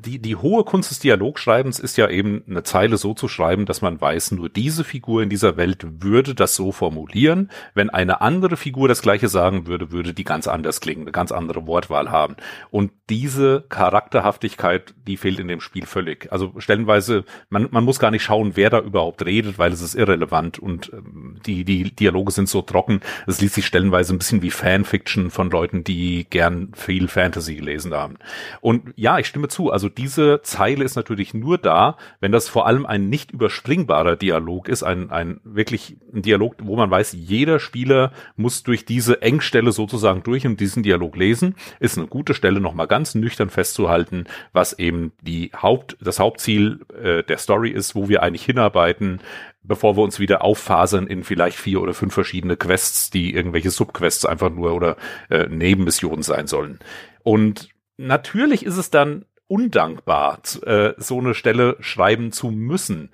die, 0.04 0.18
die 0.18 0.34
hohe 0.34 0.64
Kunst 0.64 0.90
des 0.90 0.98
Dialogschreibens 0.98 1.78
ist 1.78 1.96
ja 1.96 2.08
eben 2.08 2.42
eine 2.48 2.64
Zeile 2.64 2.96
so 2.96 3.14
zu 3.14 3.28
schreiben, 3.28 3.64
dass 3.64 3.80
man 3.80 4.00
weiß, 4.00 4.32
nur 4.32 4.48
diese 4.48 4.82
Figur 4.82 5.22
in 5.22 5.28
dieser 5.28 5.56
Welt 5.56 5.86
würde 6.02 6.34
das 6.34 6.56
so 6.56 6.72
formulieren. 6.72 7.50
Wenn 7.74 7.88
eine 7.88 8.20
andere 8.20 8.56
Figur 8.56 8.88
das 8.88 9.02
gleiche 9.02 9.28
sagen 9.28 9.66
würde, 9.66 9.92
würde 9.92 10.14
die 10.14 10.24
ganz 10.24 10.48
anders 10.48 10.80
klingen, 10.80 11.02
eine 11.02 11.12
ganz 11.12 11.30
andere 11.30 11.66
Wortwahl 11.66 12.10
haben. 12.10 12.36
Und 12.70 12.90
diese 13.08 13.64
Charakterhaftigkeit, 13.68 14.94
die 15.06 15.16
fehlt 15.16 15.38
in 15.38 15.48
dem 15.48 15.60
Spiel 15.60 15.86
völlig. 15.86 16.30
Also 16.32 16.52
stellenweise, 16.58 17.24
man, 17.48 17.68
man 17.70 17.84
muss 17.84 18.00
gar 18.00 18.10
nicht 18.10 18.24
schauen, 18.24 18.52
wer 18.56 18.70
da 18.70 18.80
überhaupt 18.80 19.24
redet, 19.24 19.58
weil 19.58 19.72
es 19.72 19.80
ist 19.80 19.94
irrelevant 19.94 20.58
und 20.58 20.92
ähm, 20.92 21.38
die, 21.46 21.64
die 21.64 21.94
Dialoge 21.94 22.32
sind 22.32 22.48
so 22.48 22.62
trocken. 22.62 23.00
Es 23.28 23.40
liest 23.40 23.54
sich 23.54 23.66
stellenweise 23.66 24.12
ein 24.14 24.18
bisschen 24.18 24.42
wie 24.42 24.50
Fanfiction 24.50 25.30
von 25.30 25.50
Leuten, 25.50 25.84
die 25.84 26.26
gern 26.28 26.72
viel 26.74 27.06
Fantasy 27.06 27.54
gelesen 27.54 27.94
haben. 27.94 28.16
Und 28.60 28.92
ja, 28.96 29.18
ich 29.18 29.26
stimme 29.26 29.46
zu 29.46 29.67
Also 29.70 29.88
diese 29.88 30.40
Zeile 30.42 30.84
ist 30.84 30.96
natürlich 30.96 31.34
nur 31.34 31.58
da, 31.58 31.96
wenn 32.20 32.32
das 32.32 32.48
vor 32.48 32.66
allem 32.66 32.86
ein 32.86 33.08
nicht 33.08 33.30
überspringbarer 33.30 34.16
Dialog 34.16 34.68
ist, 34.68 34.82
ein, 34.82 35.10
ein 35.10 35.40
wirklich 35.44 35.96
ein 36.12 36.22
Dialog, 36.22 36.56
wo 36.62 36.76
man 36.76 36.90
weiß, 36.90 37.12
jeder 37.12 37.58
Spieler 37.58 38.12
muss 38.36 38.62
durch 38.62 38.84
diese 38.84 39.22
Engstelle 39.22 39.72
sozusagen 39.72 40.22
durch 40.22 40.46
und 40.46 40.60
diesen 40.60 40.82
Dialog 40.82 41.16
lesen, 41.16 41.54
ist 41.80 41.98
eine 41.98 42.06
gute 42.06 42.34
Stelle, 42.34 42.60
nochmal 42.60 42.86
ganz 42.86 43.14
nüchtern 43.14 43.50
festzuhalten, 43.50 44.24
was 44.52 44.78
eben 44.78 45.12
die 45.22 45.50
Haupt, 45.54 45.96
das 46.00 46.18
Hauptziel 46.18 46.80
äh, 47.02 47.22
der 47.22 47.38
Story 47.38 47.70
ist, 47.70 47.94
wo 47.94 48.08
wir 48.08 48.22
eigentlich 48.22 48.44
hinarbeiten, 48.44 49.20
bevor 49.62 49.96
wir 49.96 50.02
uns 50.02 50.18
wieder 50.18 50.42
auffasern 50.42 51.06
in 51.06 51.22
vielleicht 51.22 51.58
vier 51.58 51.80
oder 51.80 51.94
fünf 51.94 52.14
verschiedene 52.14 52.56
Quests, 52.56 53.10
die 53.10 53.34
irgendwelche 53.34 53.70
Subquests 53.70 54.24
einfach 54.24 54.50
nur 54.50 54.74
oder 54.74 54.96
äh, 55.30 55.46
Nebenmissionen 55.46 56.22
sein 56.22 56.46
sollen. 56.46 56.78
Und 57.22 57.68
natürlich 57.98 58.64
ist 58.64 58.78
es 58.78 58.90
dann 58.90 59.24
undankbar, 59.48 60.40
äh, 60.64 60.92
so 60.96 61.18
eine 61.18 61.34
Stelle 61.34 61.76
schreiben 61.80 62.32
zu 62.32 62.50
müssen. 62.50 63.10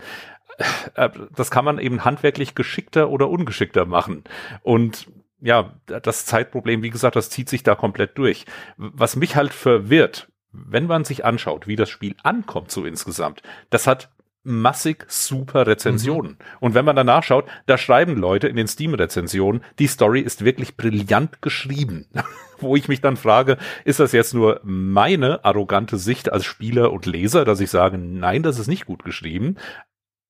Äh, 0.95 1.11
das 1.35 1.51
kann 1.51 1.65
man 1.65 1.79
eben 1.79 2.05
handwerklich 2.05 2.55
geschickter 2.55 3.09
oder 3.11 3.29
ungeschickter 3.31 3.87
machen. 3.87 4.25
Und 4.63 5.09
ja, 5.41 5.75
das 5.87 6.27
Zeitproblem, 6.27 6.83
wie 6.83 6.91
gesagt, 6.91 7.17
das 7.17 7.31
zieht 7.31 7.49
sich 7.49 7.63
da 7.63 7.75
komplett 7.75 8.17
durch. 8.17 8.47
Was 8.77 9.17
mich 9.17 9.37
halt 9.37 9.53
verwirrt, 9.53 10.29
wenn 10.53 10.87
man 10.87 11.05
sich 11.05 11.25
anschaut, 11.25 11.67
wie 11.67 11.77
das 11.77 11.91
Spiel 11.91 12.15
ankommt 12.23 12.71
so 12.71 12.85
insgesamt, 12.85 13.43
das 13.71 13.87
hat 13.87 14.11
massig 14.45 15.07
super 15.09 15.67
Rezensionen. 15.67 16.33
Mhm. 16.33 16.57
Und 16.61 16.75
wenn 16.75 16.85
man 16.85 16.97
danach 16.97 17.25
schaut, 17.25 17.47
da 17.67 17.77
schreiben 17.77 18.17
Leute 18.17 18.47
in 18.47 18.57
den 18.57 18.69
Steam-Rezensionen, 18.69 19.63
die 19.79 19.87
Story 19.87 20.21
ist 20.21 20.45
wirklich 20.45 20.77
brillant 20.77 21.43
geschrieben. 21.43 22.07
Wo 22.61 22.77
ich 22.77 22.89
mich 22.89 23.01
dann 23.01 23.17
frage, 23.17 23.59
ist 23.85 24.01
das 24.01 24.13
jetzt 24.13 24.35
nur 24.35 24.61
meine 24.63 25.45
arrogante 25.45 25.97
Sicht 25.97 26.33
als 26.33 26.45
Spieler 26.45 26.93
und 26.93 27.07
Leser, 27.07 27.45
dass 27.45 27.61
ich 27.61 27.71
sage, 27.71 27.99
nein, 27.99 28.43
das 28.43 28.59
ist 28.59 28.69
nicht 28.69 28.87
gut 28.87 29.05
geschrieben. 29.05 29.57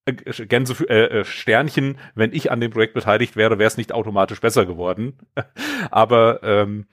Äh, 0.06 0.14
Gänse, 0.46 0.74
äh, 0.88 1.20
äh, 1.20 1.24
Sternchen, 1.24 1.98
wenn 2.14 2.32
ich 2.32 2.50
an 2.50 2.60
dem 2.60 2.70
Projekt 2.70 2.94
beteiligt 2.94 3.36
wäre, 3.36 3.58
wäre 3.58 3.68
es 3.68 3.76
nicht 3.76 3.92
automatisch 3.92 4.40
besser 4.40 4.66
geworden. 4.66 5.18
Aber 5.90 6.42
ähm, 6.42 6.86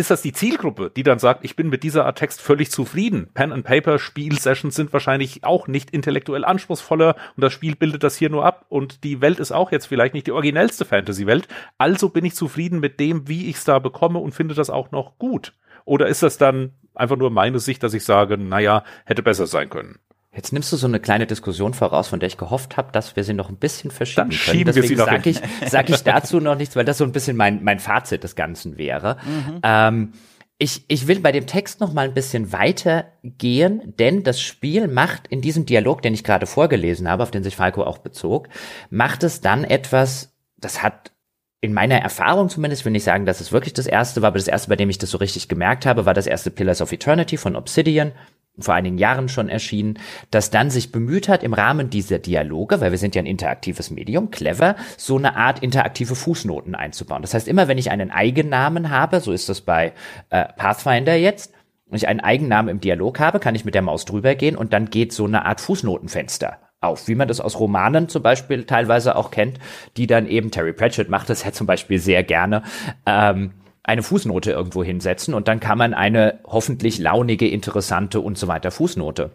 ist 0.00 0.10
das 0.10 0.22
die 0.22 0.32
Zielgruppe, 0.32 0.90
die 0.94 1.02
dann 1.02 1.18
sagt, 1.18 1.44
ich 1.44 1.54
bin 1.54 1.68
mit 1.68 1.82
dieser 1.82 2.06
Art 2.06 2.18
Text 2.18 2.40
völlig 2.40 2.70
zufrieden. 2.70 3.28
Pen 3.34 3.52
and 3.52 3.64
Paper 3.64 3.98
Spielsessions 3.98 4.74
sind 4.74 4.92
wahrscheinlich 4.92 5.44
auch 5.44 5.68
nicht 5.68 5.90
intellektuell 5.90 6.44
anspruchsvoller 6.44 7.14
und 7.36 7.42
das 7.42 7.52
Spiel 7.52 7.76
bildet 7.76 8.02
das 8.02 8.16
hier 8.16 8.30
nur 8.30 8.44
ab 8.44 8.66
und 8.68 9.04
die 9.04 9.20
Welt 9.20 9.38
ist 9.38 9.52
auch 9.52 9.70
jetzt 9.70 9.86
vielleicht 9.86 10.14
nicht 10.14 10.26
die 10.26 10.32
originellste 10.32 10.84
Fantasy-Welt. 10.84 11.46
Also 11.78 12.08
bin 12.08 12.24
ich 12.24 12.34
zufrieden 12.34 12.80
mit 12.80 12.98
dem, 12.98 13.28
wie 13.28 13.48
ich 13.48 13.56
es 13.56 13.64
da 13.64 13.78
bekomme 13.78 14.18
und 14.18 14.32
finde 14.32 14.54
das 14.54 14.70
auch 14.70 14.90
noch 14.90 15.18
gut. 15.18 15.52
Oder 15.84 16.08
ist 16.08 16.22
das 16.22 16.38
dann 16.38 16.72
einfach 16.94 17.16
nur 17.16 17.30
meine 17.30 17.58
Sicht, 17.58 17.82
dass 17.82 17.94
ich 17.94 18.04
sage, 18.04 18.38
naja, 18.38 18.84
hätte 19.04 19.22
besser 19.22 19.46
sein 19.46 19.70
können? 19.70 19.98
Jetzt 20.34 20.52
nimmst 20.52 20.72
du 20.72 20.76
so 20.76 20.86
eine 20.86 21.00
kleine 21.00 21.26
Diskussion 21.26 21.74
voraus, 21.74 22.08
von 22.08 22.20
der 22.20 22.28
ich 22.28 22.36
gehofft 22.36 22.76
habe, 22.76 22.92
dass 22.92 23.16
wir 23.16 23.24
sie 23.24 23.34
noch 23.34 23.48
ein 23.48 23.56
bisschen 23.56 23.90
verschieben 23.90 24.30
Dann 24.30 24.38
können. 24.38 24.64
Deswegen 24.64 24.96
sage 24.96 25.30
ich, 25.30 25.40
sag 25.68 25.90
ich 25.90 26.02
dazu 26.02 26.38
noch 26.38 26.54
nichts, 26.54 26.76
weil 26.76 26.84
das 26.84 26.98
so 26.98 27.04
ein 27.04 27.10
bisschen 27.10 27.36
mein, 27.36 27.64
mein 27.64 27.80
Fazit 27.80 28.22
des 28.22 28.36
Ganzen 28.36 28.78
wäre. 28.78 29.16
Mhm. 29.24 29.60
Ähm, 29.64 30.12
ich, 30.56 30.84
ich 30.88 31.08
will 31.08 31.20
bei 31.20 31.32
dem 31.32 31.46
Text 31.46 31.80
noch 31.80 31.92
mal 31.92 32.06
ein 32.06 32.14
bisschen 32.14 32.52
weiter 32.52 33.06
gehen, 33.24 33.94
denn 33.98 34.22
das 34.22 34.40
Spiel 34.40 34.88
macht 34.88 35.26
in 35.26 35.40
diesem 35.40 35.66
Dialog, 35.66 36.02
den 36.02 36.14
ich 36.14 36.22
gerade 36.22 36.46
vorgelesen 36.46 37.08
habe, 37.08 37.22
auf 37.22 37.30
den 37.30 37.42
sich 37.42 37.56
Falco 37.56 37.82
auch 37.82 37.98
bezog, 37.98 38.48
macht 38.90 39.24
es 39.24 39.40
dann 39.40 39.64
etwas, 39.64 40.36
das 40.58 40.82
hat 40.82 41.12
in 41.60 41.74
meiner 41.74 41.96
Erfahrung 41.96 42.48
zumindest, 42.48 42.84
will 42.84 42.96
ich 42.96 43.04
sagen, 43.04 43.26
dass 43.26 43.40
es 43.40 43.52
wirklich 43.52 43.74
das 43.74 43.86
erste 43.86 44.22
war, 44.22 44.28
aber 44.28 44.38
das 44.38 44.48
erste, 44.48 44.70
bei 44.70 44.76
dem 44.76 44.88
ich 44.88 44.98
das 44.98 45.10
so 45.10 45.18
richtig 45.18 45.48
gemerkt 45.48 45.84
habe, 45.84 46.06
war 46.06 46.14
das 46.14 46.26
erste 46.26 46.50
Pillars 46.50 46.80
of 46.80 46.92
Eternity 46.92 47.36
von 47.36 47.56
Obsidian 47.56 48.12
vor 48.58 48.74
einigen 48.74 48.98
Jahren 48.98 49.28
schon 49.28 49.48
erschienen, 49.48 49.98
das 50.30 50.50
dann 50.50 50.70
sich 50.70 50.92
bemüht 50.92 51.28
hat, 51.28 51.42
im 51.42 51.54
Rahmen 51.54 51.88
dieser 51.88 52.18
Dialoge, 52.18 52.80
weil 52.80 52.90
wir 52.90 52.98
sind 52.98 53.14
ja 53.14 53.22
ein 53.22 53.26
interaktives 53.26 53.90
Medium, 53.90 54.30
clever, 54.30 54.76
so 54.96 55.16
eine 55.16 55.36
Art 55.36 55.62
interaktive 55.62 56.14
Fußnoten 56.14 56.74
einzubauen. 56.74 57.22
Das 57.22 57.32
heißt, 57.32 57.48
immer 57.48 57.68
wenn 57.68 57.78
ich 57.78 57.90
einen 57.90 58.10
Eigennamen 58.10 58.90
habe, 58.90 59.20
so 59.20 59.32
ist 59.32 59.48
das 59.48 59.60
bei 59.60 59.92
äh, 60.30 60.44
Pathfinder 60.56 61.14
jetzt, 61.14 61.54
wenn 61.86 61.96
ich 61.96 62.08
einen 62.08 62.20
Eigennamen 62.20 62.68
im 62.68 62.80
Dialog 62.80 63.18
habe, 63.18 63.40
kann 63.40 63.54
ich 63.54 63.64
mit 63.64 63.74
der 63.74 63.82
Maus 63.82 64.04
drüber 64.04 64.34
gehen 64.34 64.56
und 64.56 64.72
dann 64.72 64.90
geht 64.90 65.12
so 65.12 65.24
eine 65.24 65.44
Art 65.44 65.60
Fußnotenfenster 65.60 66.58
auf, 66.80 67.08
wie 67.08 67.14
man 67.14 67.28
das 67.28 67.40
aus 67.40 67.58
Romanen 67.58 68.08
zum 68.08 68.22
Beispiel 68.22 68.64
teilweise 68.64 69.16
auch 69.16 69.30
kennt, 69.30 69.58
die 69.96 70.06
dann 70.06 70.26
eben 70.26 70.50
Terry 70.50 70.72
Pratchett 70.72 71.08
macht 71.08 71.28
das 71.28 71.44
ja 71.44 71.52
zum 71.52 71.66
Beispiel 71.66 71.98
sehr 71.98 72.22
gerne. 72.22 72.62
Ähm, 73.06 73.52
eine 73.82 74.02
Fußnote 74.02 74.50
irgendwo 74.50 74.84
hinsetzen 74.84 75.34
und 75.34 75.48
dann 75.48 75.60
kann 75.60 75.78
man 75.78 75.94
eine 75.94 76.40
hoffentlich 76.44 76.98
launige, 76.98 77.48
interessante 77.48 78.20
und 78.20 78.38
so 78.38 78.46
weiter 78.46 78.70
Fußnote 78.70 79.30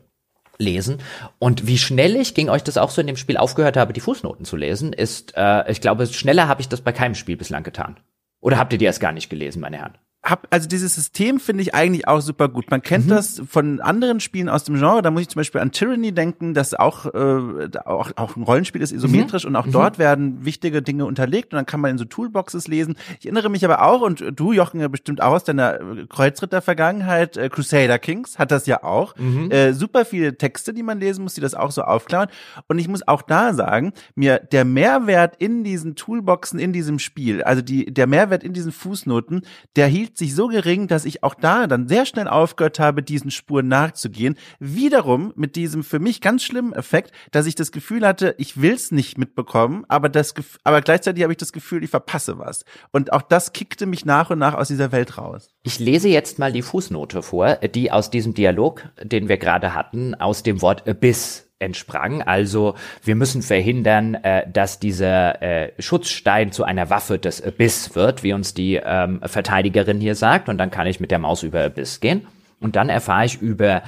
lesen. 0.57 0.99
Und 1.39 1.67
wie 1.67 1.77
schnell 1.77 2.15
ich, 2.15 2.33
ging 2.33 2.49
euch 2.49 2.63
das 2.63 2.77
auch 2.77 2.89
so 2.89 3.01
in 3.01 3.07
dem 3.07 3.17
Spiel 3.17 3.37
aufgehört 3.37 3.75
habe, 3.75 3.93
die 3.93 3.99
Fußnoten 3.99 4.45
zu 4.45 4.55
lesen, 4.55 4.93
ist, 4.93 5.33
äh, 5.35 5.69
ich 5.69 5.81
glaube, 5.81 6.07
schneller 6.07 6.47
habe 6.47 6.61
ich 6.61 6.69
das 6.69 6.81
bei 6.81 6.91
keinem 6.91 7.15
Spiel 7.15 7.37
bislang 7.37 7.63
getan. 7.63 7.97
Oder 8.39 8.57
habt 8.57 8.71
ihr 8.71 8.79
die 8.79 8.85
erst 8.85 9.01
gar 9.01 9.11
nicht 9.11 9.29
gelesen, 9.29 9.59
meine 9.59 9.77
Herren? 9.77 9.97
Hab, 10.25 10.47
also 10.49 10.67
dieses 10.67 10.95
System 10.95 11.39
finde 11.39 11.61
ich 11.61 11.75
eigentlich 11.75 12.07
auch 12.07 12.19
super 12.19 12.49
gut. 12.49 12.71
Man 12.71 12.81
kennt 12.81 13.05
mhm. 13.05 13.09
das 13.09 13.43
von 13.47 13.79
anderen 13.79 14.19
Spielen 14.19 14.49
aus 14.49 14.63
dem 14.63 14.75
Genre. 14.75 15.03
Da 15.03 15.11
muss 15.11 15.21
ich 15.21 15.29
zum 15.29 15.39
Beispiel 15.39 15.61
an 15.61 15.71
Tyranny 15.71 16.13
denken, 16.13 16.55
das 16.55 16.73
auch, 16.73 17.05
äh, 17.05 17.69
auch, 17.85 18.11
auch 18.15 18.35
ein 18.35 18.41
Rollenspiel 18.41 18.81
ist, 18.81 18.91
isometrisch 18.91 19.43
mhm. 19.43 19.49
und 19.49 19.55
auch 19.55 19.67
mhm. 19.67 19.71
dort 19.71 19.99
werden 19.99 20.43
wichtige 20.43 20.81
Dinge 20.81 21.05
unterlegt 21.05 21.53
und 21.53 21.57
dann 21.57 21.67
kann 21.67 21.79
man 21.79 21.91
in 21.91 21.97
so 21.99 22.05
Toolboxes 22.05 22.67
lesen. 22.67 22.95
Ich 23.19 23.27
erinnere 23.27 23.49
mich 23.49 23.63
aber 23.63 23.83
auch, 23.83 24.01
und 24.01 24.23
du, 24.35 24.51
Jochen, 24.51 24.81
ja 24.81 24.87
bestimmt 24.87 25.21
auch 25.21 25.33
aus 25.33 25.43
deiner 25.43 25.79
Kreuzritter-Vergangenheit, 26.09 27.37
äh, 27.37 27.49
Crusader 27.49 27.99
Kings 27.99 28.39
hat 28.39 28.49
das 28.49 28.65
ja 28.65 28.83
auch. 28.83 29.15
Mhm. 29.17 29.51
Äh, 29.51 29.73
super 29.73 30.05
viele 30.05 30.37
Texte, 30.37 30.73
die 30.73 30.83
man 30.83 30.99
lesen 30.99 31.21
muss, 31.21 31.35
die 31.35 31.41
das 31.41 31.53
auch 31.53 31.69
so 31.69 31.83
aufklauen. 31.83 32.29
Und 32.67 32.79
ich 32.79 32.87
muss 32.87 33.07
auch 33.07 33.21
da 33.21 33.53
sagen, 33.53 33.93
mir 34.15 34.39
der 34.39 34.65
Mehrwert 34.65 35.35
in 35.37 35.63
diesen 35.63 35.95
Toolboxen, 35.95 36.57
in 36.57 36.73
diesem 36.73 36.97
Spiel, 36.97 37.43
also 37.43 37.61
die, 37.61 37.93
der 37.93 38.07
Mehrwert 38.07 38.43
in 38.43 38.53
diesen 38.53 38.71
Fußnoten, 38.71 39.41
der 39.75 39.85
hielt 39.85 40.14
sich 40.17 40.35
so 40.35 40.47
gering, 40.47 40.87
dass 40.87 41.05
ich 41.05 41.23
auch 41.23 41.35
da 41.35 41.67
dann 41.67 41.87
sehr 41.87 42.05
schnell 42.05 42.27
aufgehört 42.27 42.79
habe, 42.79 43.03
diesen 43.03 43.31
Spuren 43.31 43.67
nachzugehen. 43.67 44.35
Wiederum 44.59 45.33
mit 45.35 45.55
diesem 45.55 45.83
für 45.83 45.99
mich 45.99 46.21
ganz 46.21 46.43
schlimmen 46.43 46.73
Effekt, 46.73 47.11
dass 47.31 47.45
ich 47.45 47.55
das 47.55 47.71
Gefühl 47.71 48.05
hatte, 48.05 48.35
ich 48.37 48.61
will's 48.61 48.91
nicht 48.91 49.17
mitbekommen, 49.17 49.85
aber 49.87 50.09
das, 50.09 50.33
aber 50.63 50.81
gleichzeitig 50.81 51.23
habe 51.23 51.33
ich 51.33 51.37
das 51.37 51.53
Gefühl, 51.53 51.83
ich 51.83 51.89
verpasse 51.89 52.37
was. 52.37 52.65
Und 52.91 53.13
auch 53.13 53.21
das 53.21 53.53
kickte 53.53 53.85
mich 53.85 54.05
nach 54.05 54.29
und 54.29 54.39
nach 54.39 54.53
aus 54.53 54.67
dieser 54.67 54.91
Welt 54.91 55.17
raus. 55.17 55.49
Ich 55.63 55.79
lese 55.79 56.09
jetzt 56.09 56.39
mal 56.39 56.51
die 56.51 56.61
Fußnote 56.61 57.21
vor, 57.21 57.55
die 57.55 57.91
aus 57.91 58.09
diesem 58.09 58.33
Dialog, 58.33 58.89
den 59.01 59.29
wir 59.29 59.37
gerade 59.37 59.73
hatten, 59.73 60.15
aus 60.15 60.43
dem 60.43 60.61
Wort 60.61 60.87
Abyss 60.87 61.45
entsprang. 61.65 62.21
Also 62.21 62.75
wir 63.03 63.15
müssen 63.15 63.41
verhindern, 63.41 64.15
äh, 64.15 64.49
dass 64.49 64.79
dieser 64.79 65.41
äh, 65.41 65.71
Schutzstein 65.79 66.51
zu 66.51 66.63
einer 66.63 66.89
Waffe 66.89 67.19
des 67.19 67.43
Abyss 67.43 67.95
wird, 67.95 68.23
wie 68.23 68.33
uns 68.33 68.53
die 68.53 68.79
ähm, 68.83 69.19
Verteidigerin 69.25 69.99
hier 69.99 70.15
sagt. 70.15 70.47
Und 70.47 70.57
dann 70.57 70.71
kann 70.71 70.87
ich 70.87 70.99
mit 70.99 71.11
der 71.11 71.19
Maus 71.19 71.43
über 71.43 71.63
Abyss 71.63 71.99
gehen. 71.99 72.27
Und 72.61 72.75
dann 72.75 72.89
erfahre 72.89 73.25
ich 73.25 73.41
über 73.41 73.83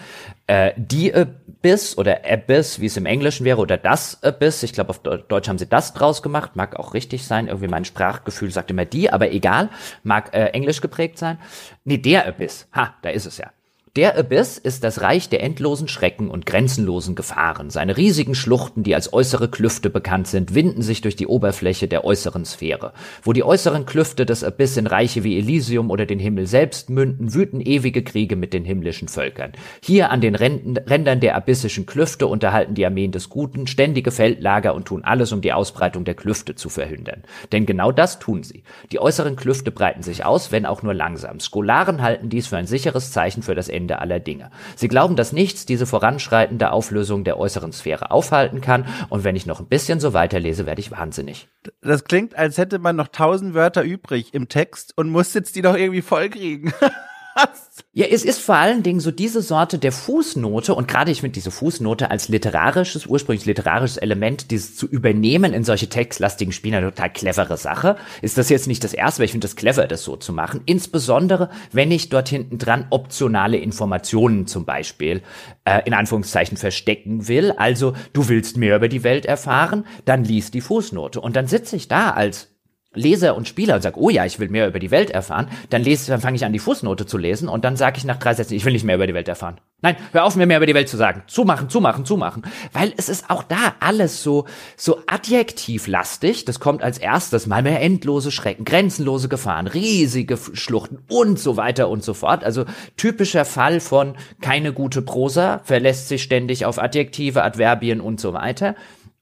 äh, 0.47 0.73
die 0.75 1.13
Abyss 1.13 1.97
oder 1.97 2.21
Abyss, 2.29 2.79
wie 2.79 2.87
es 2.87 2.97
im 2.97 3.05
Englischen 3.05 3.45
wäre, 3.45 3.59
oder 3.59 3.77
das 3.77 4.21
Abyss. 4.23 4.61
Ich 4.63 4.73
glaube, 4.73 4.89
auf 4.89 4.99
Deutsch 4.99 5.47
haben 5.47 5.57
sie 5.57 5.67
das 5.67 5.93
draus 5.93 6.21
gemacht. 6.21 6.55
Mag 6.55 6.75
auch 6.75 6.93
richtig 6.93 7.25
sein. 7.25 7.47
Irgendwie 7.47 7.69
mein 7.69 7.85
Sprachgefühl 7.85 8.51
sagt 8.51 8.69
immer 8.69 8.85
die, 8.85 9.09
aber 9.09 9.31
egal. 9.31 9.69
Mag 10.03 10.33
äh, 10.33 10.47
englisch 10.47 10.81
geprägt 10.81 11.17
sein. 11.17 11.39
Nee, 11.85 11.97
der 11.97 12.27
Abyss. 12.27 12.67
Ha, 12.73 12.95
da 13.01 13.09
ist 13.09 13.25
es 13.25 13.37
ja. 13.37 13.51
Der 13.97 14.15
Abyss 14.15 14.59
ist 14.59 14.83
das 14.83 15.01
Reich 15.01 15.27
der 15.27 15.41
endlosen 15.41 15.87
Schrecken 15.87 16.29
und 16.29 16.45
grenzenlosen 16.45 17.15
Gefahren. 17.15 17.71
Seine 17.71 17.97
riesigen 17.97 18.35
Schluchten, 18.35 18.83
die 18.83 18.93
als 18.93 19.11
äußere 19.11 19.49
Klüfte 19.49 19.89
bekannt 19.89 20.27
sind, 20.27 20.53
winden 20.53 20.83
sich 20.83 21.01
durch 21.01 21.15
die 21.15 21.25
Oberfläche 21.25 21.87
der 21.87 22.05
äußeren 22.05 22.45
Sphäre. 22.45 22.93
Wo 23.23 23.33
die 23.33 23.43
äußeren 23.43 23.87
Klüfte 23.87 24.27
des 24.27 24.43
Abyss 24.43 24.77
in 24.77 24.85
Reiche 24.85 25.23
wie 25.23 25.35
Elysium 25.39 25.89
oder 25.89 26.05
den 26.05 26.19
Himmel 26.19 26.45
selbst 26.45 26.91
münden, 26.91 27.33
wüten 27.33 27.59
ewige 27.59 28.03
Kriege 28.03 28.35
mit 28.35 28.53
den 28.53 28.65
himmlischen 28.65 29.07
Völkern. 29.07 29.53
Hier 29.83 30.11
an 30.11 30.21
den 30.21 30.35
Rändern 30.35 31.19
der 31.19 31.35
abyssischen 31.35 31.87
Klüfte 31.87 32.27
unterhalten 32.27 32.75
die 32.75 32.85
Armeen 32.85 33.11
des 33.11 33.29
Guten 33.29 33.65
ständige 33.65 34.11
Feldlager 34.11 34.75
und 34.75 34.85
tun 34.85 35.03
alles, 35.05 35.31
um 35.31 35.41
die 35.41 35.53
Ausbreitung 35.53 36.05
der 36.05 36.13
Klüfte 36.13 36.53
zu 36.53 36.69
verhindern. 36.69 37.23
Denn 37.51 37.65
genau 37.65 37.91
das 37.91 38.19
tun 38.19 38.43
sie. 38.43 38.61
Die 38.91 38.99
äußeren 38.99 39.35
Klüfte 39.35 39.71
breiten 39.71 40.03
sich 40.03 40.23
aus, 40.23 40.51
wenn 40.51 40.67
auch 40.67 40.83
nur 40.83 40.93
langsam. 40.93 41.39
Skolaren 41.39 42.03
halten 42.03 42.29
dies 42.29 42.45
für 42.45 42.57
ein 42.57 42.67
sicheres 42.67 43.11
Zeichen 43.11 43.41
für 43.41 43.55
das 43.55 43.69
Ende 43.69 43.86
Ende 43.87 43.99
aller 43.99 44.19
Dinge. 44.19 44.51
Sie 44.75 44.89
glauben, 44.89 45.15
dass 45.15 45.31
nichts 45.31 45.65
diese 45.65 45.85
voranschreitende 45.85 46.71
Auflösung 46.71 47.23
der 47.23 47.39
äußeren 47.39 47.71
Sphäre 47.71 48.11
aufhalten 48.11 48.59
kann, 48.59 48.85
und 49.09 49.23
wenn 49.23 49.37
ich 49.37 49.45
noch 49.45 49.61
ein 49.61 49.67
bisschen 49.67 50.01
so 50.01 50.13
weiterlese, 50.13 50.65
werde 50.65 50.81
ich 50.81 50.91
wahnsinnig. 50.91 51.47
Das 51.81 52.03
klingt, 52.03 52.37
als 52.37 52.57
hätte 52.57 52.79
man 52.79 52.97
noch 52.97 53.07
tausend 53.07 53.53
Wörter 53.53 53.83
übrig 53.83 54.33
im 54.33 54.49
Text 54.49 54.97
und 54.97 55.09
muss 55.09 55.33
jetzt 55.33 55.55
die 55.55 55.61
doch 55.61 55.75
irgendwie 55.75 56.01
vollkriegen. 56.01 56.73
Ja, 57.93 58.05
es 58.05 58.23
ist 58.23 58.39
vor 58.39 58.55
allen 58.55 58.83
Dingen 58.83 58.99
so 58.99 59.09
diese 59.09 59.41
Sorte 59.41 59.79
der 59.79 59.91
Fußnote 59.91 60.75
und 60.75 60.87
gerade 60.87 61.09
ich 61.09 61.21
finde 61.21 61.33
diese 61.33 61.49
Fußnote 61.49 62.11
als 62.11 62.29
literarisches, 62.29 63.07
ursprünglich 63.07 63.45
literarisches 63.45 63.97
Element, 63.97 64.51
dieses 64.51 64.75
zu 64.75 64.87
übernehmen 64.87 65.51
in 65.51 65.63
solche 65.63 65.89
textlastigen 65.89 66.51
Spiele 66.51 66.77
eine 66.77 66.91
total 66.91 67.11
clevere 67.11 67.57
Sache. 67.57 67.95
Ist 68.21 68.37
das 68.37 68.49
jetzt 68.49 68.67
nicht 68.67 68.83
das 68.83 68.93
erste, 68.93 69.19
weil 69.19 69.25
ich 69.25 69.31
finde 69.31 69.47
das 69.47 69.55
clever, 69.55 69.87
das 69.87 70.03
so 70.03 70.15
zu 70.15 70.31
machen. 70.31 70.61
Insbesondere, 70.65 71.49
wenn 71.71 71.91
ich 71.91 72.09
dort 72.09 72.29
hinten 72.29 72.59
dran 72.59 72.85
optionale 72.91 73.57
Informationen 73.57 74.45
zum 74.45 74.65
Beispiel 74.65 75.23
äh, 75.65 75.81
in 75.85 75.93
Anführungszeichen 75.93 76.57
verstecken 76.57 77.27
will. 77.27 77.51
Also 77.51 77.93
du 78.13 78.29
willst 78.29 78.57
mehr 78.57 78.75
über 78.75 78.89
die 78.89 79.03
Welt 79.03 79.25
erfahren, 79.25 79.85
dann 80.05 80.23
liest 80.23 80.53
die 80.53 80.61
Fußnote. 80.61 81.19
Und 81.19 81.35
dann 81.35 81.47
sitze 81.47 81.75
ich 81.75 81.87
da 81.87 82.11
als 82.11 82.56
Leser 82.97 83.35
und 83.35 83.47
Spieler 83.47 83.75
und 83.75 83.81
sage, 83.81 83.99
oh 83.99 84.09
ja, 84.09 84.25
ich 84.25 84.39
will 84.39 84.49
mehr 84.49 84.67
über 84.67 84.79
die 84.79 84.91
Welt 84.91 85.09
erfahren, 85.11 85.47
dann 85.69 85.83
lese, 85.83 86.11
dann 86.11 86.21
fange 86.21 86.35
ich 86.35 86.45
an, 86.45 86.53
die 86.53 86.59
Fußnote 86.59 87.05
zu 87.05 87.17
lesen 87.17 87.47
und 87.47 87.63
dann 87.63 87.77
sage 87.77 87.97
ich 87.97 88.05
nach 88.05 88.17
drei 88.17 88.33
Sätzen, 88.33 88.55
ich 88.55 88.65
will 88.65 88.73
nicht 88.73 88.83
mehr 88.83 88.95
über 88.95 89.07
die 89.07 89.13
Welt 89.13 89.27
erfahren. 89.27 89.59
Nein, 89.83 89.95
hör 90.11 90.25
auf, 90.25 90.35
mir 90.35 90.47
mehr 90.47 90.57
über 90.57 90.65
die 90.65 90.73
Welt 90.73 90.89
zu 90.89 90.97
sagen. 90.97 91.21
Zumachen, 91.27 91.69
zumachen, 91.69 92.03
zumachen. 92.03 92.41
Weil 92.73 92.93
es 92.97 93.09
ist 93.09 93.29
auch 93.29 93.43
da 93.43 93.75
alles 93.79 94.23
so, 94.23 94.45
so 94.75 95.01
adjektivlastig. 95.05 96.45
Das 96.45 96.59
kommt 96.59 96.81
als 96.81 96.97
erstes 96.97 97.45
mal 97.45 97.61
mehr 97.61 97.79
endlose 97.79 98.31
Schrecken, 98.31 98.65
grenzenlose 98.65 99.29
Gefahren, 99.29 99.67
riesige 99.67 100.35
Schluchten 100.53 100.97
und 101.09 101.37
so 101.37 101.57
weiter 101.57 101.89
und 101.89 102.03
so 102.03 102.15
fort. 102.15 102.43
Also 102.43 102.65
typischer 102.95 103.45
Fall 103.45 103.79
von 103.79 104.15
keine 104.41 104.73
gute 104.73 105.03
Prosa, 105.03 105.61
verlässt 105.63 106.07
sich 106.07 106.23
ständig 106.23 106.65
auf 106.65 106.79
Adjektive, 106.79 107.43
Adverbien 107.43 108.01
und 108.01 108.19
so 108.19 108.33
weiter. 108.33 108.73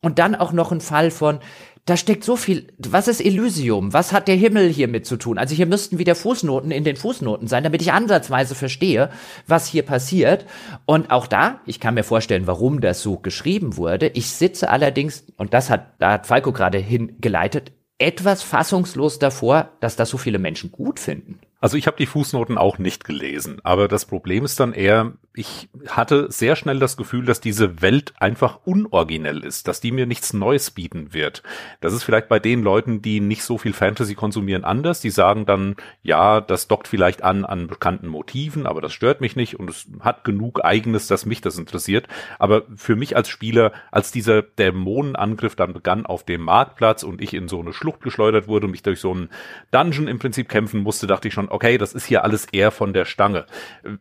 Und 0.01 0.19
dann 0.19 0.35
auch 0.35 0.53
noch 0.53 0.71
ein 0.71 0.81
Fall 0.81 1.11
von, 1.11 1.39
da 1.85 1.97
steckt 1.97 2.23
so 2.23 2.35
viel. 2.35 2.67
Was 2.79 3.07
ist 3.07 3.21
Elysium? 3.21 3.93
Was 3.93 4.11
hat 4.11 4.27
der 4.27 4.35
Himmel 4.35 4.69
hiermit 4.69 5.05
zu 5.05 5.17
tun? 5.17 5.37
Also 5.37 5.53
hier 5.53 5.67
müssten 5.67 5.99
wieder 5.99 6.15
Fußnoten 6.15 6.71
in 6.71 6.83
den 6.83 6.95
Fußnoten 6.95 7.47
sein, 7.47 7.63
damit 7.63 7.81
ich 7.83 7.93
ansatzweise 7.93 8.55
verstehe, 8.55 9.11
was 9.45 9.67
hier 9.67 9.83
passiert. 9.83 10.45
Und 10.85 11.11
auch 11.11 11.27
da, 11.27 11.61
ich 11.67 11.79
kann 11.79 11.93
mir 11.93 12.03
vorstellen, 12.03 12.47
warum 12.47 12.81
das 12.81 13.03
so 13.03 13.17
geschrieben 13.17 13.77
wurde. 13.77 14.07
Ich 14.07 14.31
sitze 14.31 14.69
allerdings, 14.69 15.25
und 15.37 15.53
das 15.53 15.69
hat, 15.69 15.93
da 15.99 16.13
hat 16.13 16.25
Falco 16.25 16.51
gerade 16.51 16.79
hingeleitet, 16.79 17.71
etwas 17.99 18.41
fassungslos 18.41 19.19
davor, 19.19 19.69
dass 19.79 19.95
das 19.95 20.09
so 20.09 20.17
viele 20.17 20.39
Menschen 20.39 20.71
gut 20.71 20.99
finden. 20.99 21.39
Also 21.61 21.77
ich 21.77 21.87
habe 21.87 21.97
die 21.97 22.05
Fußnoten 22.07 22.57
auch 22.57 22.79
nicht 22.79 23.05
gelesen, 23.05 23.59
aber 23.63 23.87
das 23.87 24.05
Problem 24.05 24.43
ist 24.43 24.59
dann 24.59 24.73
eher, 24.73 25.13
ich 25.35 25.69
hatte 25.87 26.31
sehr 26.31 26.55
schnell 26.55 26.79
das 26.79 26.95
Gefühl, 26.95 27.25
dass 27.25 27.41
diese 27.41 27.81
Welt 27.81 28.13
einfach 28.19 28.59
unoriginell 28.63 29.43
ist, 29.43 29.67
dass 29.67 29.81
die 29.81 29.91
mir 29.91 30.05
nichts 30.05 30.33
Neues 30.33 30.71
bieten 30.71 31.13
wird. 31.13 31.43
Das 31.81 31.93
ist 31.93 32.03
vielleicht 32.03 32.29
bei 32.29 32.39
den 32.39 32.63
Leuten, 32.63 33.01
die 33.01 33.19
nicht 33.19 33.43
so 33.43 33.57
viel 33.57 33.73
Fantasy 33.73 34.15
konsumieren, 34.15 34.63
anders. 34.63 35.01
Die 35.01 35.09
sagen 35.09 35.45
dann, 35.45 35.75
ja, 36.03 36.39
das 36.39 36.67
dockt 36.67 36.87
vielleicht 36.87 37.23
an 37.23 37.43
an 37.43 37.67
bekannten 37.67 38.07
Motiven, 38.07 38.65
aber 38.65 38.81
das 38.81 38.93
stört 38.93 39.19
mich 39.19 39.35
nicht 39.35 39.59
und 39.59 39.69
es 39.69 39.87
hat 39.99 40.23
genug 40.23 40.63
Eigenes, 40.63 41.07
dass 41.07 41.25
mich 41.25 41.41
das 41.41 41.57
interessiert. 41.57 42.07
Aber 42.39 42.63
für 42.75 42.95
mich 42.95 43.17
als 43.17 43.27
Spieler, 43.27 43.73
als 43.91 44.11
dieser 44.11 44.41
Dämonenangriff 44.41 45.55
dann 45.55 45.73
begann 45.73 46.05
auf 46.05 46.23
dem 46.23 46.41
Marktplatz 46.41 47.03
und 47.03 47.21
ich 47.21 47.33
in 47.33 47.49
so 47.49 47.59
eine 47.59 47.73
Schlucht 47.73 48.01
geschleudert 48.01 48.47
wurde 48.47 48.65
und 48.65 48.71
mich 48.71 48.83
durch 48.83 49.01
so 49.01 49.11
einen 49.11 49.29
Dungeon 49.71 50.07
im 50.07 50.19
Prinzip 50.19 50.47
kämpfen 50.47 50.81
musste, 50.81 51.07
dachte 51.07 51.27
ich 51.27 51.33
schon, 51.33 51.49
okay, 51.49 51.77
das 51.77 51.93
ist 51.93 52.05
hier 52.05 52.23
alles 52.23 52.45
eher 52.45 52.71
von 52.71 52.93
der 52.93 53.05
Stange. 53.05 53.45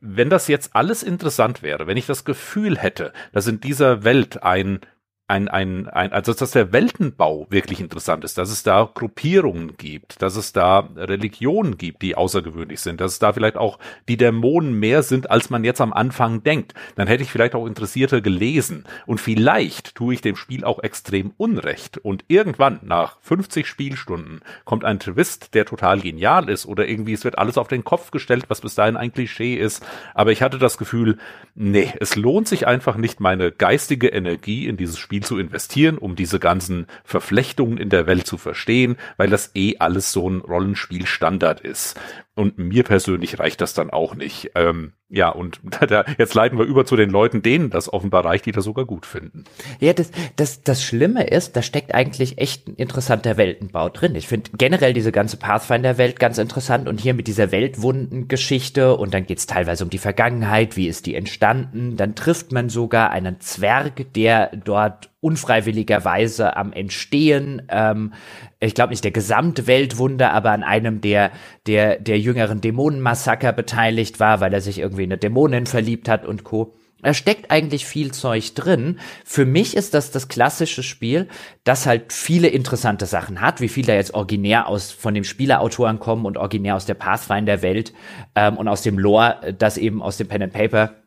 Wenn 0.00 0.30
das 0.30 0.46
jetzt 0.46 0.76
alles 0.76 1.02
interessant 1.24 1.62
wäre, 1.62 1.86
wenn 1.86 1.96
ich 1.96 2.04
das 2.04 2.26
Gefühl 2.26 2.76
hätte, 2.76 3.10
dass 3.32 3.46
in 3.46 3.58
dieser 3.58 4.04
Welt 4.04 4.42
ein 4.42 4.80
ein, 5.26 5.48
ein, 5.48 5.88
ein, 5.88 6.12
also 6.12 6.34
dass 6.34 6.50
der 6.50 6.72
Weltenbau 6.72 7.46
wirklich 7.48 7.80
interessant 7.80 8.24
ist, 8.24 8.36
dass 8.36 8.50
es 8.50 8.62
da 8.62 8.90
Gruppierungen 8.92 9.78
gibt, 9.78 10.20
dass 10.20 10.36
es 10.36 10.52
da 10.52 10.90
Religionen 10.96 11.78
gibt, 11.78 12.02
die 12.02 12.14
außergewöhnlich 12.14 12.80
sind, 12.80 13.00
dass 13.00 13.12
es 13.12 13.18
da 13.20 13.32
vielleicht 13.32 13.56
auch 13.56 13.78
die 14.06 14.18
Dämonen 14.18 14.78
mehr 14.78 15.02
sind, 15.02 15.30
als 15.30 15.48
man 15.48 15.64
jetzt 15.64 15.80
am 15.80 15.94
Anfang 15.94 16.42
denkt. 16.42 16.74
Dann 16.96 17.08
hätte 17.08 17.22
ich 17.22 17.30
vielleicht 17.30 17.54
auch 17.54 17.66
Interessierte 17.66 18.20
gelesen. 18.20 18.84
Und 19.06 19.18
vielleicht 19.18 19.94
tue 19.94 20.12
ich 20.12 20.20
dem 20.20 20.36
Spiel 20.36 20.62
auch 20.62 20.82
extrem 20.82 21.32
Unrecht. 21.38 21.96
Und 21.96 22.26
irgendwann, 22.28 22.80
nach 22.82 23.16
50 23.22 23.66
Spielstunden, 23.66 24.42
kommt 24.66 24.84
ein 24.84 25.00
Twist, 25.00 25.54
der 25.54 25.64
total 25.64 26.00
genial 26.00 26.50
ist 26.50 26.66
oder 26.66 26.86
irgendwie 26.86 27.14
es 27.14 27.24
wird 27.24 27.38
alles 27.38 27.56
auf 27.56 27.68
den 27.68 27.84
Kopf 27.84 28.10
gestellt, 28.10 28.44
was 28.48 28.60
bis 28.60 28.74
dahin 28.74 28.98
ein 28.98 29.12
Klischee 29.12 29.54
ist. 29.54 29.86
Aber 30.12 30.32
ich 30.32 30.42
hatte 30.42 30.58
das 30.58 30.76
Gefühl, 30.76 31.16
nee, 31.54 31.94
es 31.98 32.14
lohnt 32.14 32.46
sich 32.46 32.66
einfach 32.66 32.96
nicht, 32.98 33.20
meine 33.20 33.52
geistige 33.52 34.08
Energie 34.08 34.66
in 34.66 34.76
dieses 34.76 34.98
Spiel 34.98 35.13
Spiel 35.14 35.22
zu 35.22 35.38
investieren, 35.38 35.96
um 35.96 36.16
diese 36.16 36.40
ganzen 36.40 36.88
Verflechtungen 37.04 37.78
in 37.78 37.88
der 37.88 38.08
Welt 38.08 38.26
zu 38.26 38.36
verstehen, 38.36 38.96
weil 39.16 39.30
das 39.30 39.52
eh 39.54 39.76
alles 39.78 40.10
so 40.10 40.28
ein 40.28 40.40
Rollenspielstandard 40.40 41.60
ist. 41.60 41.96
Und 42.36 42.58
mir 42.58 42.82
persönlich 42.82 43.38
reicht 43.38 43.60
das 43.60 43.74
dann 43.74 43.90
auch 43.90 44.16
nicht. 44.16 44.50
Ähm, 44.56 44.92
ja, 45.08 45.28
und 45.28 45.60
da, 45.88 46.04
jetzt 46.18 46.34
leiten 46.34 46.58
wir 46.58 46.64
über 46.64 46.84
zu 46.84 46.96
den 46.96 47.10
Leuten, 47.10 47.42
denen 47.42 47.70
das 47.70 47.92
offenbar 47.92 48.24
reicht, 48.24 48.46
die 48.46 48.52
das 48.52 48.64
sogar 48.64 48.84
gut 48.84 49.06
finden. 49.06 49.44
Ja, 49.78 49.92
das, 49.92 50.10
das, 50.34 50.62
das 50.62 50.82
Schlimme 50.82 51.28
ist, 51.28 51.54
da 51.54 51.62
steckt 51.62 51.94
eigentlich 51.94 52.38
echt 52.38 52.66
ein 52.66 52.74
interessanter 52.74 53.36
Weltenbau 53.36 53.88
drin. 53.88 54.16
Ich 54.16 54.26
finde 54.26 54.50
generell 54.58 54.92
diese 54.92 55.12
ganze 55.12 55.36
Pathfinder-Welt 55.36 56.18
ganz 56.18 56.38
interessant 56.38 56.88
und 56.88 57.00
hier 57.00 57.14
mit 57.14 57.28
dieser 57.28 57.52
Weltwundengeschichte 57.52 58.96
und 58.96 59.14
dann 59.14 59.26
geht's 59.26 59.46
teilweise 59.46 59.84
um 59.84 59.90
die 59.90 59.98
Vergangenheit, 59.98 60.76
wie 60.76 60.88
ist 60.88 61.06
die 61.06 61.14
entstanden. 61.14 61.96
Dann 61.96 62.16
trifft 62.16 62.50
man 62.50 62.68
sogar 62.68 63.10
einen 63.10 63.40
Zwerg, 63.40 64.12
der 64.14 64.50
dort 64.56 65.10
unfreiwilligerweise 65.24 66.54
am 66.56 66.72
Entstehen, 66.72 67.62
ähm, 67.70 68.12
ich 68.60 68.74
glaube 68.74 68.90
nicht 68.90 69.04
der 69.04 69.10
gesamte 69.10 69.66
Weltwunder, 69.66 70.32
aber 70.32 70.50
an 70.50 70.62
einem 70.62 71.00
der, 71.00 71.32
der, 71.66 71.98
der 71.98 72.18
jüngeren 72.18 72.60
Dämonenmassaker 72.60 73.52
beteiligt 73.52 74.20
war, 74.20 74.40
weil 74.40 74.52
er 74.52 74.60
sich 74.60 74.78
irgendwie 74.78 75.04
in 75.04 75.12
eine 75.12 75.18
Dämonin 75.18 75.64
verliebt 75.64 76.10
hat 76.10 76.26
und 76.26 76.44
Co. 76.44 76.74
Da 77.02 77.12
steckt 77.12 77.50
eigentlich 77.50 77.86
viel 77.86 78.12
Zeug 78.12 78.54
drin. 78.54 78.98
Für 79.24 79.44
mich 79.44 79.76
ist 79.76 79.94
das 79.94 80.10
das 80.10 80.28
klassische 80.28 80.82
Spiel, 80.82 81.28
das 81.62 81.86
halt 81.86 82.12
viele 82.12 82.48
interessante 82.48 83.06
Sachen 83.06 83.40
hat, 83.40 83.60
wie 83.60 83.68
viel 83.68 83.84
da 83.84 83.94
jetzt 83.94 84.14
originär 84.14 84.68
aus 84.68 84.90
von 84.90 85.14
dem 85.14 85.24
Spielerautoren 85.24 85.98
kommen 85.98 86.26
und 86.26 86.36
originär 86.36 86.76
aus 86.76 86.86
der 86.86 86.94
Pathfinder-Welt 86.94 87.94
ähm, 88.34 88.58
und 88.58 88.68
aus 88.68 88.82
dem 88.82 88.98
Lore, 88.98 89.54
das 89.58 89.78
eben 89.78 90.02
aus 90.02 90.18
dem 90.18 90.28
Pen 90.28 90.42
and 90.42 90.52
Paper 90.52 91.03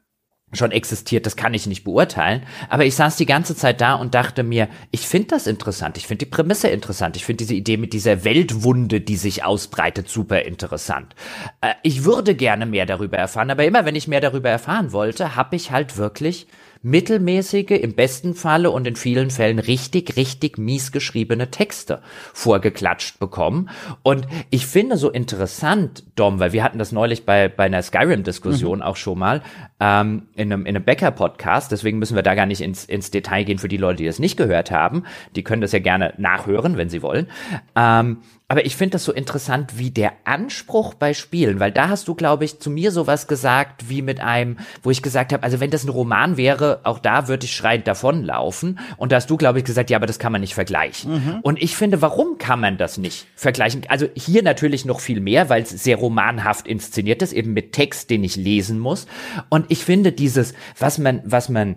schon 0.53 0.71
existiert, 0.71 1.25
das 1.25 1.35
kann 1.35 1.53
ich 1.53 1.67
nicht 1.67 1.83
beurteilen. 1.83 2.43
Aber 2.69 2.85
ich 2.85 2.95
saß 2.95 3.17
die 3.17 3.25
ganze 3.25 3.55
Zeit 3.55 3.81
da 3.81 3.95
und 3.95 4.13
dachte 4.13 4.43
mir, 4.43 4.69
ich 4.91 5.07
finde 5.07 5.27
das 5.29 5.45
interessant, 5.45 5.97
ich 5.97 6.07
finde 6.07 6.25
die 6.25 6.31
Prämisse 6.31 6.69
interessant, 6.69 7.17
ich 7.17 7.25
finde 7.25 7.43
diese 7.43 7.53
Idee 7.53 7.75
mit 7.75 7.91
dieser 7.91 8.23
Weltwunde, 8.23 9.01
die 9.01 9.17
sich 9.17 9.43
ausbreitet, 9.43 10.07
super 10.09 10.43
interessant. 10.43 11.15
Äh, 11.59 11.73
ich 11.83 12.05
würde 12.05 12.33
gerne 12.33 12.65
mehr 12.65 12.85
darüber 12.85 13.17
erfahren, 13.17 13.51
aber 13.51 13.65
immer 13.65 13.83
wenn 13.83 13.95
ich 13.95 14.07
mehr 14.07 14.21
darüber 14.21 14.49
erfahren 14.49 14.93
wollte, 14.93 15.35
habe 15.35 15.57
ich 15.57 15.71
halt 15.71 15.97
wirklich 15.97 16.47
mittelmäßige, 16.81 17.71
im 17.71 17.93
besten 17.93 18.33
Falle 18.33 18.71
und 18.71 18.87
in 18.87 18.95
vielen 18.95 19.29
Fällen 19.29 19.59
richtig, 19.59 20.15
richtig 20.15 20.57
mies 20.57 20.91
geschriebene 20.91 21.51
Texte 21.51 22.01
vorgeklatscht 22.33 23.19
bekommen. 23.19 23.69
Und 24.03 24.27
ich 24.49 24.67
finde 24.67 24.97
so 24.97 25.09
interessant, 25.09 26.03
Dom, 26.15 26.39
weil 26.39 26.53
wir 26.53 26.63
hatten 26.63 26.79
das 26.79 26.91
neulich 26.91 27.25
bei, 27.25 27.47
bei 27.47 27.65
einer 27.65 27.81
Skyrim-Diskussion 27.81 28.79
mhm. 28.79 28.83
auch 28.83 28.95
schon 28.95 29.19
mal, 29.19 29.41
ähm, 29.79 30.23
in 30.35 30.51
einem, 30.51 30.65
in 30.65 30.75
einem 30.75 30.85
Bäcker-Podcast, 30.85 31.71
deswegen 31.71 31.99
müssen 31.99 32.15
wir 32.15 32.23
da 32.23 32.35
gar 32.35 32.45
nicht 32.45 32.61
ins, 32.61 32.85
ins 32.85 33.11
Detail 33.11 33.43
gehen 33.43 33.59
für 33.59 33.67
die 33.67 33.77
Leute, 33.77 33.97
die 33.97 34.05
das 34.05 34.19
nicht 34.19 34.37
gehört 34.37 34.71
haben. 34.71 35.03
Die 35.35 35.43
können 35.43 35.61
das 35.61 35.71
ja 35.71 35.79
gerne 35.79 36.13
nachhören, 36.17 36.77
wenn 36.77 36.89
sie 36.89 37.01
wollen. 37.01 37.27
Ähm, 37.75 38.17
aber 38.49 38.65
ich 38.65 38.77
finde 38.77 38.93
das 38.93 39.03
so 39.03 39.11
interessant, 39.11 39.77
wie 39.77 39.91
der 39.91 40.13
Anspruch 40.23 40.93
bei 40.93 41.13
Spielen, 41.13 41.59
weil 41.59 41.71
da 41.71 41.89
hast 41.89 42.07
du, 42.07 42.15
glaube 42.15 42.45
ich, 42.45 42.59
zu 42.59 42.69
mir 42.69 42.91
sowas 42.91 43.27
gesagt, 43.27 43.89
wie 43.89 44.01
mit 44.01 44.21
einem, 44.21 44.57
wo 44.83 44.89
ich 44.89 45.01
gesagt 45.01 45.33
habe, 45.33 45.43
also 45.43 45.59
wenn 45.59 45.69
das 45.69 45.83
ein 45.83 45.89
Roman 45.89 46.37
wäre, 46.37 46.79
auch 46.83 46.99
da 46.99 47.27
würde 47.27 47.45
ich 47.45 47.53
schreiend 47.53 47.87
davonlaufen. 47.87 48.79
Und 48.95 49.11
da 49.11 49.17
hast 49.17 49.29
du, 49.29 49.35
glaube 49.35 49.59
ich, 49.59 49.65
gesagt, 49.65 49.89
ja, 49.89 49.97
aber 49.97 50.05
das 50.05 50.17
kann 50.17 50.31
man 50.31 50.39
nicht 50.39 50.53
vergleichen. 50.53 51.11
Mhm. 51.11 51.39
Und 51.41 51.61
ich 51.61 51.75
finde, 51.75 52.01
warum 52.01 52.37
kann 52.37 52.61
man 52.61 52.77
das 52.77 52.97
nicht 52.97 53.27
vergleichen? 53.35 53.81
Also 53.89 54.07
hier 54.15 54.43
natürlich 54.43 54.85
noch 54.85 55.01
viel 55.01 55.19
mehr, 55.19 55.49
weil 55.49 55.63
es 55.63 55.71
sehr 55.71 55.97
romanhaft 55.97 56.67
inszeniert 56.67 57.21
ist, 57.21 57.33
eben 57.33 57.51
mit 57.51 57.73
Text, 57.73 58.09
den 58.09 58.23
ich 58.23 58.37
lesen 58.37 58.79
muss. 58.79 59.07
Und 59.49 59.65
ich 59.67 59.83
finde 59.83 60.13
dieses, 60.13 60.53
was 60.79 60.99
man, 60.99 61.21
was 61.25 61.49
man, 61.49 61.75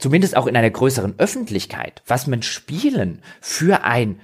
zumindest 0.00 0.36
auch 0.36 0.48
in 0.48 0.56
einer 0.56 0.70
größeren 0.70 1.14
Öffentlichkeit, 1.18 2.02
was 2.08 2.26
man 2.26 2.42
Spielen 2.42 3.20
für 3.40 3.84
ein 3.84 4.18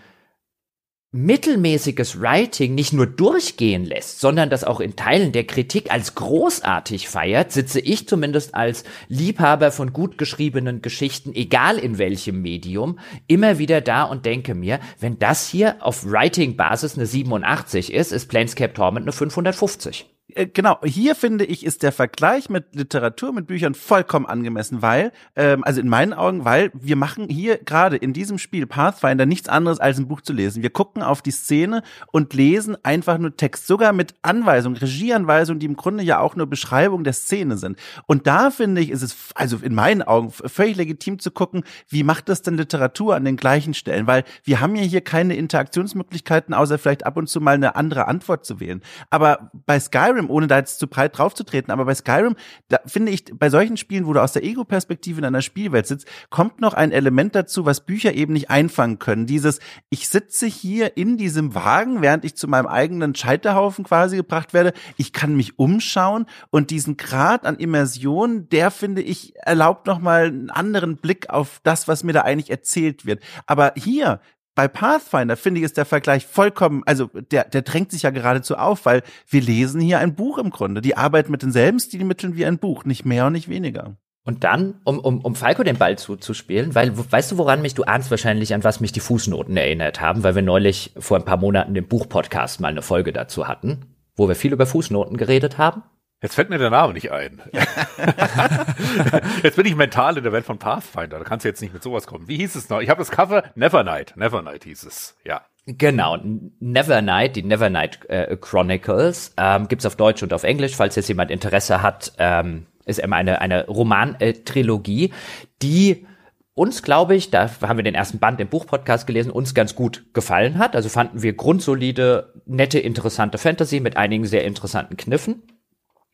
mittelmäßiges 1.10 2.20
Writing 2.20 2.74
nicht 2.74 2.92
nur 2.92 3.06
durchgehen 3.06 3.86
lässt, 3.86 4.20
sondern 4.20 4.50
das 4.50 4.62
auch 4.62 4.78
in 4.78 4.94
Teilen 4.94 5.32
der 5.32 5.44
Kritik 5.44 5.90
als 5.90 6.14
großartig 6.14 7.08
feiert, 7.08 7.50
sitze 7.50 7.80
ich 7.80 8.06
zumindest 8.06 8.54
als 8.54 8.84
Liebhaber 9.08 9.72
von 9.72 9.94
gut 9.94 10.18
geschriebenen 10.18 10.82
Geschichten, 10.82 11.34
egal 11.34 11.78
in 11.78 11.96
welchem 11.96 12.42
Medium, 12.42 12.98
immer 13.26 13.58
wieder 13.58 13.80
da 13.80 14.02
und 14.02 14.26
denke 14.26 14.54
mir, 14.54 14.80
wenn 15.00 15.18
das 15.18 15.48
hier 15.48 15.76
auf 15.80 16.04
Writing-Basis 16.04 16.96
eine 16.96 17.06
87 17.06 17.90
ist, 17.92 18.12
ist 18.12 18.26
Planescape 18.28 18.74
Torment 18.74 19.04
eine 19.04 19.12
550. 19.12 20.17
Äh, 20.34 20.46
genau, 20.46 20.78
hier 20.84 21.14
finde 21.14 21.44
ich, 21.44 21.64
ist 21.64 21.82
der 21.82 21.92
Vergleich 21.92 22.50
mit 22.50 22.74
Literatur, 22.74 23.32
mit 23.32 23.46
Büchern 23.46 23.74
vollkommen 23.74 24.26
angemessen, 24.26 24.82
weil, 24.82 25.12
ähm, 25.36 25.64
also 25.64 25.80
in 25.80 25.88
meinen 25.88 26.12
Augen, 26.12 26.44
weil 26.44 26.70
wir 26.74 26.96
machen 26.96 27.28
hier 27.28 27.58
gerade 27.58 27.96
in 27.96 28.12
diesem 28.12 28.38
Spiel 28.38 28.66
Pathfinder 28.66 29.24
nichts 29.24 29.48
anderes 29.48 29.80
als 29.80 29.98
ein 29.98 30.08
Buch 30.08 30.20
zu 30.20 30.32
lesen. 30.32 30.62
Wir 30.62 30.70
gucken 30.70 31.02
auf 31.02 31.22
die 31.22 31.30
Szene 31.30 31.82
und 32.12 32.34
lesen 32.34 32.76
einfach 32.84 33.18
nur 33.18 33.36
Text, 33.36 33.66
sogar 33.66 33.92
mit 33.92 34.14
Anweisungen, 34.22 34.76
Regieanweisungen, 34.76 35.60
die 35.60 35.66
im 35.66 35.76
Grunde 35.76 36.04
ja 36.04 36.18
auch 36.20 36.36
nur 36.36 36.46
Beschreibung 36.46 37.04
der 37.04 37.14
Szene 37.14 37.56
sind. 37.56 37.78
Und 38.06 38.26
da 38.26 38.50
finde 38.50 38.82
ich, 38.82 38.90
ist 38.90 39.02
es, 39.02 39.16
also 39.34 39.58
in 39.58 39.74
meinen 39.74 40.02
Augen, 40.02 40.30
völlig 40.30 40.76
legitim 40.76 41.18
zu 41.18 41.30
gucken, 41.30 41.64
wie 41.88 42.02
macht 42.02 42.28
das 42.28 42.42
denn 42.42 42.56
Literatur 42.56 43.16
an 43.16 43.24
den 43.24 43.36
gleichen 43.36 43.72
Stellen, 43.72 44.06
weil 44.06 44.24
wir 44.44 44.60
haben 44.60 44.76
ja 44.76 44.82
hier 44.82 45.00
keine 45.00 45.36
Interaktionsmöglichkeiten, 45.36 46.52
außer 46.52 46.78
vielleicht 46.78 47.06
ab 47.06 47.16
und 47.16 47.28
zu 47.28 47.40
mal 47.40 47.54
eine 47.54 47.76
andere 47.76 48.06
Antwort 48.06 48.44
zu 48.44 48.60
wählen. 48.60 48.82
Aber 49.10 49.50
bei 49.66 49.80
Skyrim 49.80 50.17
Skyrim, 50.18 50.30
ohne 50.30 50.46
da 50.46 50.58
jetzt 50.58 50.78
zu 50.78 50.86
breit 50.86 51.16
draufzutreten, 51.16 51.72
aber 51.72 51.84
bei 51.84 51.94
Skyrim, 51.94 52.36
da 52.68 52.80
finde 52.86 53.12
ich, 53.12 53.24
bei 53.32 53.50
solchen 53.50 53.76
Spielen, 53.76 54.06
wo 54.06 54.12
du 54.12 54.22
aus 54.22 54.32
der 54.32 54.44
Ego-Perspektive 54.44 55.18
in 55.18 55.24
einer 55.24 55.42
Spielwelt 55.42 55.86
sitzt, 55.86 56.08
kommt 56.30 56.60
noch 56.60 56.74
ein 56.74 56.92
Element 56.92 57.34
dazu, 57.34 57.64
was 57.64 57.84
Bücher 57.84 58.14
eben 58.14 58.32
nicht 58.32 58.50
einfangen 58.50 58.98
können. 58.98 59.26
Dieses, 59.26 59.60
ich 59.90 60.08
sitze 60.08 60.46
hier 60.46 60.96
in 60.96 61.16
diesem 61.16 61.54
Wagen, 61.54 62.02
während 62.02 62.24
ich 62.24 62.36
zu 62.36 62.48
meinem 62.48 62.66
eigenen 62.66 63.14
Scheiterhaufen 63.14 63.84
quasi 63.84 64.16
gebracht 64.16 64.52
werde. 64.54 64.72
Ich 64.96 65.12
kann 65.12 65.36
mich 65.36 65.58
umschauen 65.58 66.26
und 66.50 66.70
diesen 66.70 66.96
Grad 66.96 67.46
an 67.46 67.56
Immersion, 67.56 68.48
der 68.48 68.70
finde 68.70 69.02
ich, 69.02 69.34
erlaubt 69.36 69.86
nochmal 69.86 70.26
einen 70.26 70.50
anderen 70.50 70.96
Blick 70.96 71.30
auf 71.30 71.60
das, 71.62 71.88
was 71.88 72.04
mir 72.04 72.12
da 72.12 72.22
eigentlich 72.22 72.50
erzählt 72.50 73.06
wird. 73.06 73.22
Aber 73.46 73.72
hier 73.76 74.20
bei 74.58 74.66
Pathfinder 74.66 75.36
finde 75.36 75.60
ich 75.60 75.64
ist 75.64 75.76
der 75.76 75.84
Vergleich 75.84 76.26
vollkommen, 76.26 76.82
also 76.84 77.06
der, 77.30 77.44
der 77.44 77.62
drängt 77.62 77.92
sich 77.92 78.02
ja 78.02 78.10
geradezu 78.10 78.56
auf, 78.56 78.86
weil 78.86 79.04
wir 79.28 79.40
lesen 79.40 79.80
hier 79.80 80.00
ein 80.00 80.16
Buch 80.16 80.36
im 80.36 80.50
Grunde. 80.50 80.80
Die 80.80 80.96
arbeiten 80.96 81.30
mit 81.30 81.42
denselben 81.42 81.78
Stilmitteln 81.78 82.34
wie 82.34 82.44
ein 82.44 82.58
Buch, 82.58 82.84
nicht 82.84 83.04
mehr 83.04 83.26
und 83.26 83.34
nicht 83.34 83.48
weniger. 83.48 83.94
Und 84.24 84.42
dann, 84.42 84.80
um, 84.82 84.98
um, 84.98 85.20
um 85.20 85.36
Falco 85.36 85.62
den 85.62 85.78
Ball 85.78 85.96
zuzuspielen, 85.96 86.74
weil, 86.74 86.92
weißt 86.92 87.30
du, 87.30 87.38
woran 87.38 87.62
mich, 87.62 87.74
du 87.74 87.84
ahnst 87.84 88.10
wahrscheinlich, 88.10 88.52
an 88.52 88.64
was 88.64 88.80
mich 88.80 88.90
die 88.90 88.98
Fußnoten 88.98 89.56
erinnert 89.56 90.00
haben, 90.00 90.24
weil 90.24 90.34
wir 90.34 90.42
neulich 90.42 90.92
vor 90.98 91.18
ein 91.18 91.24
paar 91.24 91.36
Monaten 91.36 91.74
den 91.74 91.86
Buchpodcast 91.86 92.60
mal 92.60 92.66
eine 92.66 92.82
Folge 92.82 93.12
dazu 93.12 93.46
hatten, 93.46 93.94
wo 94.16 94.26
wir 94.26 94.34
viel 94.34 94.52
über 94.52 94.66
Fußnoten 94.66 95.16
geredet 95.18 95.58
haben. 95.58 95.84
Jetzt 96.20 96.34
fällt 96.34 96.50
mir 96.50 96.58
der 96.58 96.70
Name 96.70 96.94
nicht 96.94 97.12
ein. 97.12 97.40
jetzt 99.42 99.54
bin 99.54 99.66
ich 99.66 99.76
mental 99.76 100.16
in 100.16 100.24
der 100.24 100.32
Welt 100.32 100.44
von 100.44 100.58
Pathfinder. 100.58 101.18
Da 101.18 101.24
kannst 101.24 101.44
du 101.44 101.48
jetzt 101.48 101.62
nicht 101.62 101.72
mit 101.72 101.82
sowas 101.82 102.08
kommen. 102.08 102.26
Wie 102.26 102.36
hieß 102.36 102.56
es 102.56 102.68
noch? 102.68 102.80
Ich 102.80 102.90
habe 102.90 102.98
das 102.98 103.12
Cover 103.12 103.44
Nevernight. 103.54 104.16
Nevernight 104.16 104.64
hieß 104.64 104.82
es. 104.82 105.16
Ja. 105.24 105.42
Genau, 105.66 106.16
Nevernight, 106.60 107.36
die 107.36 107.42
Nevernight 107.42 108.08
äh, 108.08 108.36
Chronicles, 108.40 109.34
ähm, 109.36 109.68
gibt's 109.68 109.84
auf 109.84 109.96
Deutsch 109.96 110.22
und 110.22 110.32
auf 110.32 110.42
Englisch, 110.42 110.74
falls 110.74 110.96
jetzt 110.96 111.08
jemand 111.08 111.30
Interesse 111.30 111.82
hat, 111.82 112.14
ähm, 112.16 112.64
ist 112.86 112.98
eben 112.98 113.12
eine, 113.12 113.42
eine 113.42 113.66
Roman-Trilogie, 113.66 115.12
die 115.60 116.06
uns, 116.54 116.82
glaube 116.82 117.14
ich, 117.14 117.30
da 117.30 117.50
haben 117.60 117.76
wir 117.76 117.84
den 117.84 117.94
ersten 117.94 118.18
Band 118.18 118.40
im 118.40 118.48
Buchpodcast 118.48 119.06
gelesen, 119.06 119.30
uns 119.30 119.54
ganz 119.54 119.74
gut 119.74 120.06
gefallen 120.14 120.58
hat. 120.58 120.74
Also 120.74 120.88
fanden 120.88 121.22
wir 121.22 121.34
grundsolide, 121.34 122.32
nette, 122.46 122.78
interessante 122.78 123.36
Fantasy 123.36 123.80
mit 123.80 123.98
einigen 123.98 124.24
sehr 124.24 124.44
interessanten 124.44 124.96
Kniffen. 124.96 125.42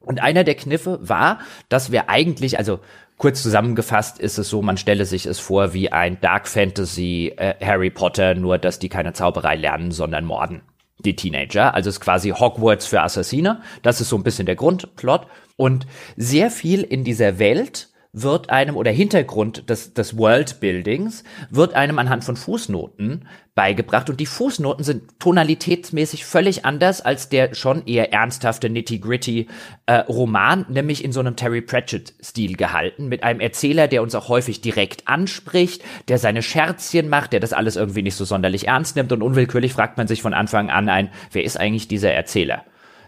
Und 0.05 0.23
einer 0.23 0.45
der 0.45 0.55
Kniffe 0.55 0.99
war, 1.03 1.39
dass 1.69 1.93
wir 1.93 2.09
eigentlich, 2.09 2.59
also 2.59 2.81
kurz 3.17 3.43
zusammengefasst 3.43 4.19
ist 4.19 4.39
es 4.39 4.49
so, 4.49 4.63
man 4.63 4.77
stelle 4.77 5.05
sich 5.05 5.27
es 5.27 5.39
vor 5.39 5.73
wie 5.73 5.93
ein 5.93 6.21
Dark 6.21 6.49
Fantasy 6.49 7.33
äh, 7.37 7.55
Harry 7.65 7.91
Potter, 7.91 8.35
nur 8.35 8.59
dass 8.59 8.79
die 8.79 8.89
keine 8.89 9.13
Zauberei 9.13 9.57
lernen, 9.57 9.91
sondern 9.91 10.25
morden. 10.25 10.63
Die 10.99 11.17
Teenager. 11.17 11.75
Also 11.75 11.91
es 11.91 11.97
ist 11.97 12.01
quasi 12.01 12.31
Hogwarts 12.31 12.87
für 12.87 13.03
Assassine. 13.03 13.61
Das 13.83 14.01
ist 14.01 14.09
so 14.09 14.17
ein 14.17 14.23
bisschen 14.23 14.47
der 14.47 14.57
Grundplot. 14.57 15.27
Und 15.57 15.87
sehr 16.17 16.51
viel 16.51 16.83
in 16.83 17.05
dieser 17.05 17.39
Welt 17.39 17.89
wird 18.15 18.49
einem 18.49 18.77
oder 18.77 18.93
Hintergrund 18.93 19.69
des, 19.69 19.93
des 19.93 20.17
Worldbuildings 20.17 21.25
wird 21.51 21.75
einem 21.75 21.99
anhand 21.99 22.23
von 22.25 22.37
Fußnoten 22.37 23.27
beigebracht 23.57 24.09
und 24.09 24.21
die 24.21 24.27
Fußnoten 24.27 24.85
sind 24.85 25.19
tonalitätsmäßig 25.19 26.25
völlig 26.25 26.65
anders 26.65 27.01
als 27.01 27.29
der 27.29 27.55
schon 27.55 27.87
eher 27.87 28.13
ernsthafte 28.13 28.71
nitty-gritty 28.71 29.49
äh, 29.87 29.95
Roman, 29.95 30.65
nämlich 30.69 31.05
in 31.05 31.11
so 31.13 31.21
einem 31.21 31.35
Terry 31.35 31.61
Pratchett-Stil 31.61 32.57
gehalten, 32.57 33.09
mit 33.09 33.25
einem 33.25 33.41
Erzähler, 33.41 33.89
der 33.89 34.03
uns 34.03 34.15
auch 34.15 34.29
häufig 34.29 34.61
direkt 34.61 35.09
anspricht, 35.09 35.83
der 36.07 36.19
seine 36.19 36.43
Scherzchen 36.43 37.09
macht, 37.09 37.33
der 37.33 37.41
das 37.41 37.53
alles 37.53 37.75
irgendwie 37.75 38.03
nicht 38.03 38.17
so 38.17 38.25
sonderlich 38.25 38.69
ernst 38.69 38.95
nimmt 38.95 39.13
und 39.13 39.23
unwillkürlich 39.23 39.73
fragt 39.73 39.99
man 39.99 40.07
sich 40.07 40.23
von 40.23 40.35
Anfang 40.35 40.71
an 40.71 40.89
ein, 40.89 41.11
wer 41.33 41.43
ist 41.43 41.59
eigentlich 41.59 41.89
dieser 41.89 42.13
Erzähler? 42.13 42.65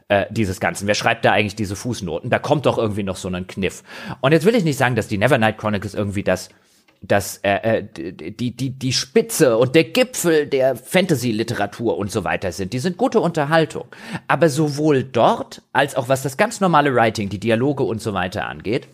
Äh, 0.08 0.26
dieses 0.30 0.60
Ganzen. 0.60 0.86
Wer 0.86 0.94
schreibt 0.94 1.24
da 1.24 1.32
eigentlich 1.32 1.56
diese 1.56 1.76
Fußnoten? 1.76 2.30
Da 2.30 2.38
kommt 2.38 2.66
doch 2.66 2.78
irgendwie 2.78 3.02
noch 3.02 3.16
so 3.16 3.28
ein 3.28 3.46
Kniff. 3.46 3.82
Und 4.20 4.32
jetzt 4.32 4.44
will 4.44 4.54
ich 4.54 4.64
nicht 4.64 4.78
sagen, 4.78 4.94
dass 4.94 5.08
die 5.08 5.18
Nevernight 5.18 5.58
Chronicles 5.58 5.94
irgendwie 5.94 6.22
das 6.22 6.48
das 7.02 7.38
äh, 7.42 7.80
äh 7.80 7.84
die 8.32 8.56
die 8.56 8.70
die 8.70 8.92
Spitze 8.92 9.58
und 9.58 9.74
der 9.74 9.84
Gipfel 9.84 10.46
der 10.46 10.76
Fantasy-Literatur 10.76 11.98
und 11.98 12.10
so 12.10 12.24
weiter 12.24 12.52
sind. 12.52 12.72
Die 12.72 12.78
sind 12.78 12.96
gute 12.96 13.20
Unterhaltung, 13.20 13.84
aber 14.28 14.48
sowohl 14.48 15.04
dort 15.04 15.62
als 15.72 15.94
auch 15.94 16.08
was 16.08 16.22
das 16.22 16.36
ganz 16.36 16.60
normale 16.60 16.94
Writing, 16.94 17.28
die 17.28 17.40
Dialoge 17.40 17.82
und 17.82 18.00
so 18.00 18.14
weiter 18.14 18.46
angeht, 18.46 18.88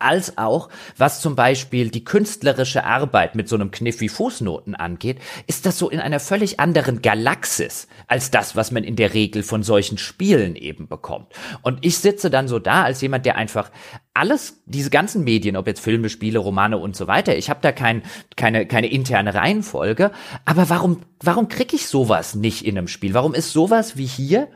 als 0.00 0.38
auch 0.38 0.68
was 0.96 1.20
zum 1.20 1.36
Beispiel 1.36 1.90
die 1.90 2.04
künstlerische 2.04 2.84
Arbeit 2.84 3.34
mit 3.34 3.48
so 3.48 3.56
einem 3.56 3.70
Kniff 3.70 4.00
wie 4.00 4.08
Fußnoten 4.08 4.74
angeht, 4.74 5.18
ist 5.46 5.66
das 5.66 5.78
so 5.78 5.90
in 5.90 6.00
einer 6.00 6.20
völlig 6.20 6.60
anderen 6.60 7.02
Galaxis 7.02 7.88
als 8.06 8.30
das, 8.30 8.56
was 8.56 8.70
man 8.70 8.84
in 8.84 8.96
der 8.96 9.14
Regel 9.14 9.42
von 9.42 9.62
solchen 9.62 9.98
Spielen 9.98 10.56
eben 10.56 10.88
bekommt. 10.88 11.32
Und 11.62 11.78
ich 11.84 11.98
sitze 11.98 12.30
dann 12.30 12.48
so 12.48 12.58
da 12.58 12.84
als 12.84 13.00
jemand, 13.00 13.26
der 13.26 13.36
einfach 13.36 13.70
alles, 14.14 14.62
diese 14.66 14.90
ganzen 14.90 15.24
Medien, 15.24 15.56
ob 15.56 15.66
jetzt 15.66 15.80
Filme, 15.80 16.08
Spiele, 16.08 16.40
Romane 16.40 16.78
und 16.78 16.96
so 16.96 17.06
weiter, 17.06 17.36
ich 17.36 17.48
habe 17.48 17.60
da 17.62 17.72
kein, 17.72 18.02
keine, 18.36 18.66
keine 18.66 18.88
interne 18.88 19.34
Reihenfolge, 19.34 20.10
aber 20.44 20.68
warum, 20.68 21.02
warum 21.22 21.48
krieg 21.48 21.72
ich 21.72 21.86
sowas 21.86 22.34
nicht 22.34 22.64
in 22.64 22.76
einem 22.76 22.88
Spiel? 22.88 23.14
Warum 23.14 23.34
ist 23.34 23.52
sowas 23.52 23.96
wie 23.96 24.06
hier 24.06 24.48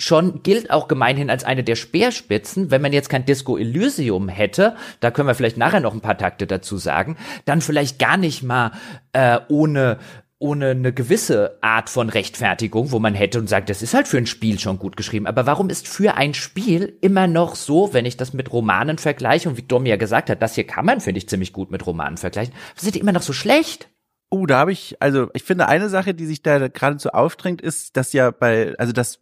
schon 0.00 0.42
gilt 0.42 0.70
auch 0.70 0.88
gemeinhin 0.88 1.30
als 1.30 1.44
eine 1.44 1.62
der 1.62 1.76
Speerspitzen. 1.76 2.70
Wenn 2.70 2.82
man 2.82 2.92
jetzt 2.92 3.08
kein 3.08 3.24
Disco 3.24 3.56
Elysium 3.56 4.28
hätte, 4.28 4.74
da 5.00 5.10
können 5.10 5.28
wir 5.28 5.34
vielleicht 5.34 5.56
nachher 5.56 5.80
noch 5.80 5.94
ein 5.94 6.00
paar 6.00 6.18
Takte 6.18 6.46
dazu 6.46 6.76
sagen, 6.76 7.16
dann 7.44 7.60
vielleicht 7.60 7.98
gar 7.98 8.16
nicht 8.16 8.42
mal 8.42 8.72
äh, 9.12 9.38
ohne 9.48 9.98
ohne 10.42 10.70
eine 10.70 10.94
gewisse 10.94 11.58
Art 11.60 11.90
von 11.90 12.08
Rechtfertigung, 12.08 12.92
wo 12.92 12.98
man 12.98 13.14
hätte 13.14 13.38
und 13.38 13.46
sagt, 13.46 13.68
das 13.68 13.82
ist 13.82 13.92
halt 13.92 14.08
für 14.08 14.16
ein 14.16 14.26
Spiel 14.26 14.58
schon 14.58 14.78
gut 14.78 14.96
geschrieben. 14.96 15.26
Aber 15.26 15.44
warum 15.44 15.68
ist 15.68 15.86
für 15.86 16.14
ein 16.14 16.32
Spiel 16.32 16.96
immer 17.02 17.26
noch 17.26 17.54
so, 17.54 17.92
wenn 17.92 18.06
ich 18.06 18.16
das 18.16 18.32
mit 18.32 18.50
Romanen 18.50 18.96
vergleiche 18.96 19.50
und 19.50 19.58
wie 19.58 19.62
Dom 19.62 19.84
ja 19.84 19.96
gesagt 19.96 20.30
hat, 20.30 20.40
das 20.40 20.54
hier 20.54 20.66
kann 20.66 20.86
man, 20.86 21.02
finde 21.02 21.18
ich, 21.18 21.28
ziemlich 21.28 21.52
gut 21.52 21.70
mit 21.70 21.86
Romanen 21.86 22.16
vergleichen, 22.16 22.54
sind 22.74 22.94
die 22.94 23.00
immer 23.00 23.12
noch 23.12 23.20
so 23.20 23.34
schlecht? 23.34 23.90
Oh, 24.30 24.46
da 24.46 24.58
habe 24.58 24.72
ich, 24.72 24.96
also 25.00 25.28
ich 25.34 25.42
finde 25.42 25.66
eine 25.66 25.88
Sache, 25.88 26.14
die 26.14 26.24
sich 26.26 26.42
da 26.42 26.68
geradezu 26.68 27.10
aufdrängt, 27.10 27.60
ist, 27.60 27.96
dass 27.96 28.12
ja 28.12 28.30
bei, 28.30 28.74
also 28.78 28.92
dass 28.92 29.18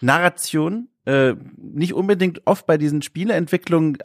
Narration 0.00 0.88
äh, 1.06 1.36
nicht 1.56 1.94
unbedingt 1.94 2.42
oft 2.44 2.66
bei 2.66 2.76
diesen 2.76 3.00
Spieleentwicklungen 3.00 3.98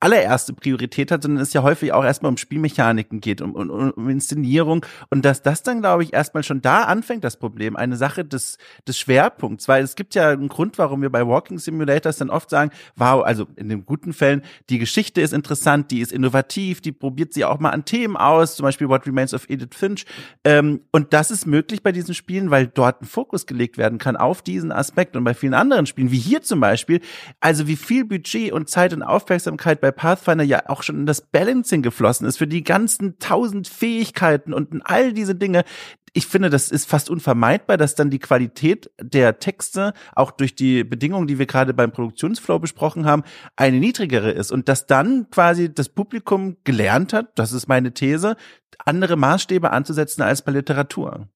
allererste 0.00 0.54
Priorität 0.54 1.10
hat, 1.10 1.22
sondern 1.22 1.42
es 1.42 1.52
ja 1.52 1.62
häufig 1.62 1.92
auch 1.92 2.04
erstmal 2.04 2.30
um 2.30 2.38
Spielmechaniken 2.38 3.20
geht, 3.20 3.42
um, 3.42 3.54
um, 3.54 3.90
um 3.90 4.08
Inszenierung. 4.08 4.84
Und 5.10 5.26
dass 5.26 5.42
das 5.42 5.62
dann, 5.62 5.80
glaube 5.80 6.02
ich, 6.02 6.14
erstmal 6.14 6.42
schon 6.42 6.62
da 6.62 6.84
anfängt, 6.84 7.22
das 7.22 7.36
Problem, 7.36 7.76
eine 7.76 7.96
Sache 7.96 8.24
des, 8.24 8.56
des 8.88 8.98
Schwerpunkts, 8.98 9.68
weil 9.68 9.84
es 9.84 9.94
gibt 9.96 10.14
ja 10.14 10.30
einen 10.30 10.48
Grund, 10.48 10.78
warum 10.78 11.02
wir 11.02 11.10
bei 11.10 11.26
Walking 11.26 11.58
Simulators 11.58 12.16
dann 12.16 12.30
oft 12.30 12.48
sagen, 12.48 12.70
wow, 12.96 13.22
also 13.22 13.46
in 13.56 13.68
den 13.68 13.84
guten 13.84 14.14
Fällen, 14.14 14.42
die 14.70 14.78
Geschichte 14.78 15.20
ist 15.20 15.34
interessant, 15.34 15.90
die 15.90 16.00
ist 16.00 16.12
innovativ, 16.12 16.80
die 16.80 16.92
probiert 16.92 17.34
sie 17.34 17.44
auch 17.44 17.60
mal 17.60 17.70
an 17.70 17.84
Themen 17.84 18.16
aus, 18.16 18.56
zum 18.56 18.64
Beispiel 18.64 18.88
What 18.88 19.06
Remains 19.06 19.34
of 19.34 19.50
Edith 19.50 19.74
Finch. 19.76 20.06
Ähm, 20.44 20.80
und 20.92 21.12
das 21.12 21.30
ist 21.30 21.46
möglich 21.46 21.82
bei 21.82 21.92
diesen 21.92 22.14
Spielen, 22.14 22.50
weil 22.50 22.66
dort 22.66 23.02
ein 23.02 23.06
Fokus 23.06 23.44
gelegt 23.44 23.76
werden 23.76 23.98
kann 23.98 24.16
auf 24.16 24.40
diesen 24.40 24.72
Aspekt. 24.72 25.14
Und 25.14 25.24
bei 25.24 25.34
vielen 25.34 25.54
anderen 25.54 25.84
Spielen, 25.84 26.10
wie 26.10 26.18
hier 26.18 26.40
zum 26.40 26.60
Beispiel, 26.60 27.00
also 27.40 27.66
wie 27.66 27.76
viel 27.76 28.06
Budget 28.06 28.52
und 28.52 28.70
Zeit 28.70 28.94
und 28.94 29.02
Aufmerksamkeit 29.02 29.80
bei 29.80 29.89
bei 29.90 29.92
Pathfinder 29.92 30.44
ja 30.44 30.68
auch 30.68 30.82
schon 30.82 31.00
in 31.00 31.06
das 31.06 31.20
Balancing 31.20 31.82
geflossen 31.82 32.26
ist, 32.26 32.38
für 32.38 32.46
die 32.46 32.62
ganzen 32.62 33.18
tausend 33.18 33.66
Fähigkeiten 33.66 34.52
und 34.52 34.82
all 34.84 35.12
diese 35.12 35.34
Dinge. 35.34 35.64
Ich 36.12 36.26
finde, 36.26 36.50
das 36.50 36.70
ist 36.70 36.88
fast 36.88 37.10
unvermeidbar, 37.10 37.76
dass 37.76 37.94
dann 37.94 38.10
die 38.10 38.18
Qualität 38.18 38.90
der 39.00 39.38
Texte 39.38 39.92
auch 40.14 40.30
durch 40.30 40.54
die 40.54 40.84
Bedingungen, 40.84 41.26
die 41.26 41.38
wir 41.38 41.46
gerade 41.46 41.74
beim 41.74 41.92
Produktionsflow 41.92 42.58
besprochen 42.58 43.06
haben, 43.06 43.22
eine 43.56 43.78
niedrigere 43.78 44.30
ist 44.30 44.52
und 44.52 44.68
dass 44.68 44.86
dann 44.86 45.28
quasi 45.30 45.72
das 45.72 45.88
Publikum 45.88 46.56
gelernt 46.64 47.12
hat, 47.12 47.38
das 47.38 47.52
ist 47.52 47.68
meine 47.68 47.92
These, 47.92 48.36
andere 48.78 49.16
Maßstäbe 49.16 49.70
anzusetzen 49.70 50.22
als 50.22 50.42
bei 50.42 50.52
Literatur. 50.52 51.28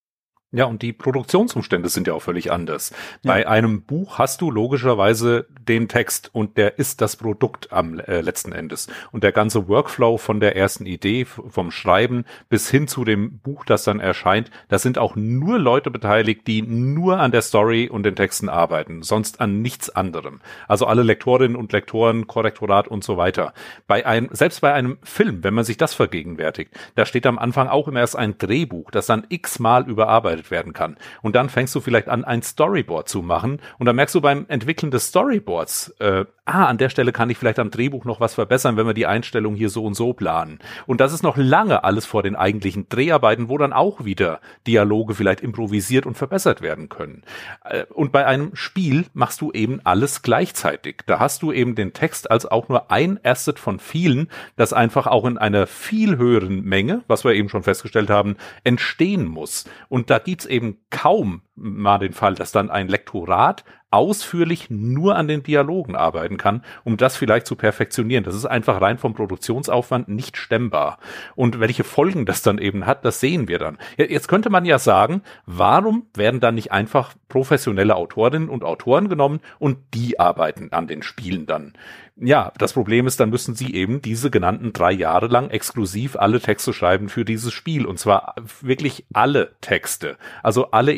Ja, 0.55 0.67
und 0.67 0.83
die 0.83 0.93
Produktionsumstände 0.93 1.89
sind 1.89 2.07
ja 2.07 2.15
auch 2.15 2.23
völlig 2.23 2.53
anders. 2.53 2.93
Ja. 3.23 3.33
Bei 3.33 3.49
einem 3.49 3.83
Buch 3.83 4.19
hast 4.19 4.41
du 4.41 4.53
logischerweise 4.53 5.49
den 5.51 5.89
Text 5.89 6.31
und 6.33 6.57
der 6.57 6.79
ist 6.79 7.01
das 7.01 7.17
Produkt 7.17 7.73
am 7.73 7.99
äh, 7.99 8.21
letzten 8.21 8.53
Endes. 8.53 8.87
Und 9.11 9.25
der 9.25 9.33
ganze 9.33 9.67
Workflow 9.67 10.17
von 10.17 10.39
der 10.39 10.55
ersten 10.55 10.87
Idee, 10.87 11.25
vom 11.25 11.73
Schreiben 11.73 12.25
bis 12.49 12.71
hin 12.71 12.87
zu 12.87 13.05
dem 13.05 13.39
Buch, 13.39 13.65
das 13.65 13.83
dann 13.83 13.99
erscheint, 13.99 14.53
da 14.69 14.79
sind 14.79 14.97
auch 14.97 15.17
nur 15.17 15.59
Leute 15.59 15.91
beteiligt, 15.91 16.47
die 16.47 16.63
nur 16.63 17.19
an 17.19 17.33
der 17.33 17.43
Story 17.43 17.89
und 17.89 18.05
den 18.05 18.15
Texten 18.15 18.49
arbeiten, 18.49 19.03
sonst 19.03 19.41
an 19.41 19.61
nichts 19.61 19.91
anderem. 19.91 20.41
Also 20.69 20.87
alle 20.87 21.03
Lektorinnen 21.03 21.57
und 21.57 21.73
Lektoren, 21.73 22.29
Korrektorat 22.29 22.87
und 22.87 23.03
so 23.03 23.17
weiter. 23.17 23.55
Bei 23.89 24.07
einem, 24.07 24.29
selbst 24.31 24.61
bei 24.61 24.73
einem 24.73 24.99
Film, 25.03 25.43
wenn 25.43 25.55
man 25.55 25.65
sich 25.65 25.79
das 25.79 25.95
vergegenwärtigt, 25.95 26.71
da 26.95 27.07
steht 27.07 27.27
am 27.27 27.41
Anfang 27.41 27.67
auch 27.67 27.89
immer 27.89 27.99
erst 27.99 28.15
ein 28.15 28.39
Drehbuch, 28.39 28.93
das 28.93 29.07
dann 29.07 29.27
x-mal 29.29 29.89
überarbeitet 29.89 30.44
dargestellt 30.45 30.51
werden 30.51 30.73
kann. 30.73 30.97
Und 31.23 31.37
dann 31.37 31.49
fängst 31.49 31.75
du 31.75 31.81
vielleicht 31.81 32.09
an, 32.09 32.25
ein 32.25 32.43
Storyboard 32.43 33.09
zu 33.09 33.23
machen 33.23 33.61
und 33.79 33.87
dann 33.87 33.97
merkst 33.97 34.15
du 34.15 34.21
beim 34.21 34.47
Entwickeln 34.49 34.91
des 34.91 35.09
Storyboards, 35.09 35.95
äh, 35.99 36.25
ah, 36.45 36.67
an 36.67 36.79
der 36.79 36.91
Stelle 36.91 37.13
kann 37.13 37.31
ich 37.31 37.39
vielleicht 37.39 37.59
am 37.59 37.71
Drehbuch 37.71 38.05
noch 38.05 38.21
was 38.21 38.35
verbessern, 38.35 38.77
wenn 38.77 38.87
wir 38.87 38.95
die 38.95 39.07
Einstellung 39.07 39.55
hier 39.55 39.71
so 39.71 39.85
und 39.85 39.95
so 39.95 40.13
planen. 40.13 40.59
Und 40.87 41.01
das 41.01 41.13
ist 41.13 41.23
noch 41.23 41.37
lange 41.37 41.85
alles 41.85 42.07
vor 42.07 42.23
den 42.23 42.37
eigentlichen 42.37 42.89
Dreharbeiten, 42.89 43.49
wo 43.49 43.59
dann 43.59 43.73
auch 43.73 44.05
wieder 44.05 44.41
Dialoge 44.67 45.15
vielleicht 45.15 45.41
improvisiert 45.41 46.07
und 46.07 46.17
verbessert 46.17 46.61
werden 46.61 46.89
können. 46.89 47.23
Äh, 47.65 47.85
und 47.87 48.13
bei 48.13 48.27
einem 48.27 48.55
Spiel 48.55 49.07
machst 49.15 49.41
du 49.41 49.53
eben 49.53 49.81
alles 49.85 50.23
gleichzeitig. 50.23 51.03
Da 51.07 51.19
hast 51.19 51.43
du 51.43 51.53
eben 51.53 51.75
den 51.75 51.93
Text 51.93 52.31
als 52.31 52.47
auch 52.47 52.69
nur 52.69 52.91
ein 52.91 53.19
Asset 53.25 53.59
von 53.59 53.79
vielen, 53.79 54.29
das 54.57 54.73
einfach 54.73 55.07
auch 55.07 55.25
in 55.25 55.39
einer 55.39 55.67
viel 55.67 56.19
höheren 56.19 56.63
Menge, 56.63 57.03
was 57.07 57.25
wir 57.25 57.33
eben 57.33 57.49
schon 57.49 57.63
festgestellt 57.63 58.11
haben, 58.11 58.37
entstehen 58.65 59.27
muss. 59.27 59.65
Und 59.89 60.11
da 60.11 60.19
gibt's 60.35 60.47
eben 60.47 60.79
kaum 60.91 61.43
mal 61.57 61.99
den 61.99 62.13
Fall, 62.13 62.35
dass 62.35 62.53
dann 62.53 62.71
ein 62.71 62.89
Lektorat 62.89 63.65
ausführlich 63.95 64.71
nur 64.71 65.15
an 65.15 65.29
den 65.29 65.45
Dialogen 65.45 65.95
arbeiten 65.95 66.37
kann, 66.37 66.65
um 66.83 66.97
das 66.97 67.17
vielleicht 67.17 67.47
zu 67.47 67.55
perfektionieren. 67.55 68.25
Das 68.25 68.35
ist 68.35 68.45
einfach 68.45 68.81
rein 68.81 68.99
vom 68.99 69.15
Produktionsaufwand 69.15 70.09
nicht 70.09 70.37
stemmbar. 70.37 70.99
Und 71.37 71.61
welche 71.61 71.85
Folgen 71.85 72.27
das 72.27 72.43
dann 72.43 72.59
eben 72.59 72.87
hat, 72.87 73.05
das 73.05 73.21
sehen 73.21 73.47
wir 73.47 73.61
dann. 73.61 73.79
Jetzt 73.97 74.27
könnte 74.27 74.51
man 74.51 74.65
ja 74.65 74.81
sagen, 74.81 75.23
warum 75.47 76.07
werden 76.15 76.41
dann 76.41 76.57
nicht 76.57 76.73
einfach 76.73 77.15
professionelle 77.29 77.95
Autorinnen 77.95 78.49
und 78.49 78.65
Autoren 78.65 79.09
genommen 79.09 79.39
und 79.61 79.79
die 79.95 80.19
arbeiten 80.19 80.73
an 80.73 80.89
den 80.89 81.05
Spielen 81.05 81.47
dann? 81.47 81.75
Ja, 82.17 82.53
das 82.59 82.73
Problem 82.73 83.09
ist, 83.09 83.19
dann 83.19 83.31
müssen 83.31 83.57
sie 83.57 83.75
eben 83.75 84.01
diese 84.01 84.31
genannten 84.31 84.73
drei 84.73 84.93
Jahre 84.93 85.27
lang 85.27 85.51
exklusiv 85.51 86.15
alle 86.15 86.41
Texte 86.41 86.73
schreiben 86.73 87.09
für 87.09 87.25
dieses 87.25 87.53
Spiel. 87.53 87.87
Und 87.87 87.99
zwar 87.99 88.37
wirklich 88.61 89.05
alle 89.13 89.57
Texte. 89.61 90.17
Also 90.45 90.71
alle 90.71 90.95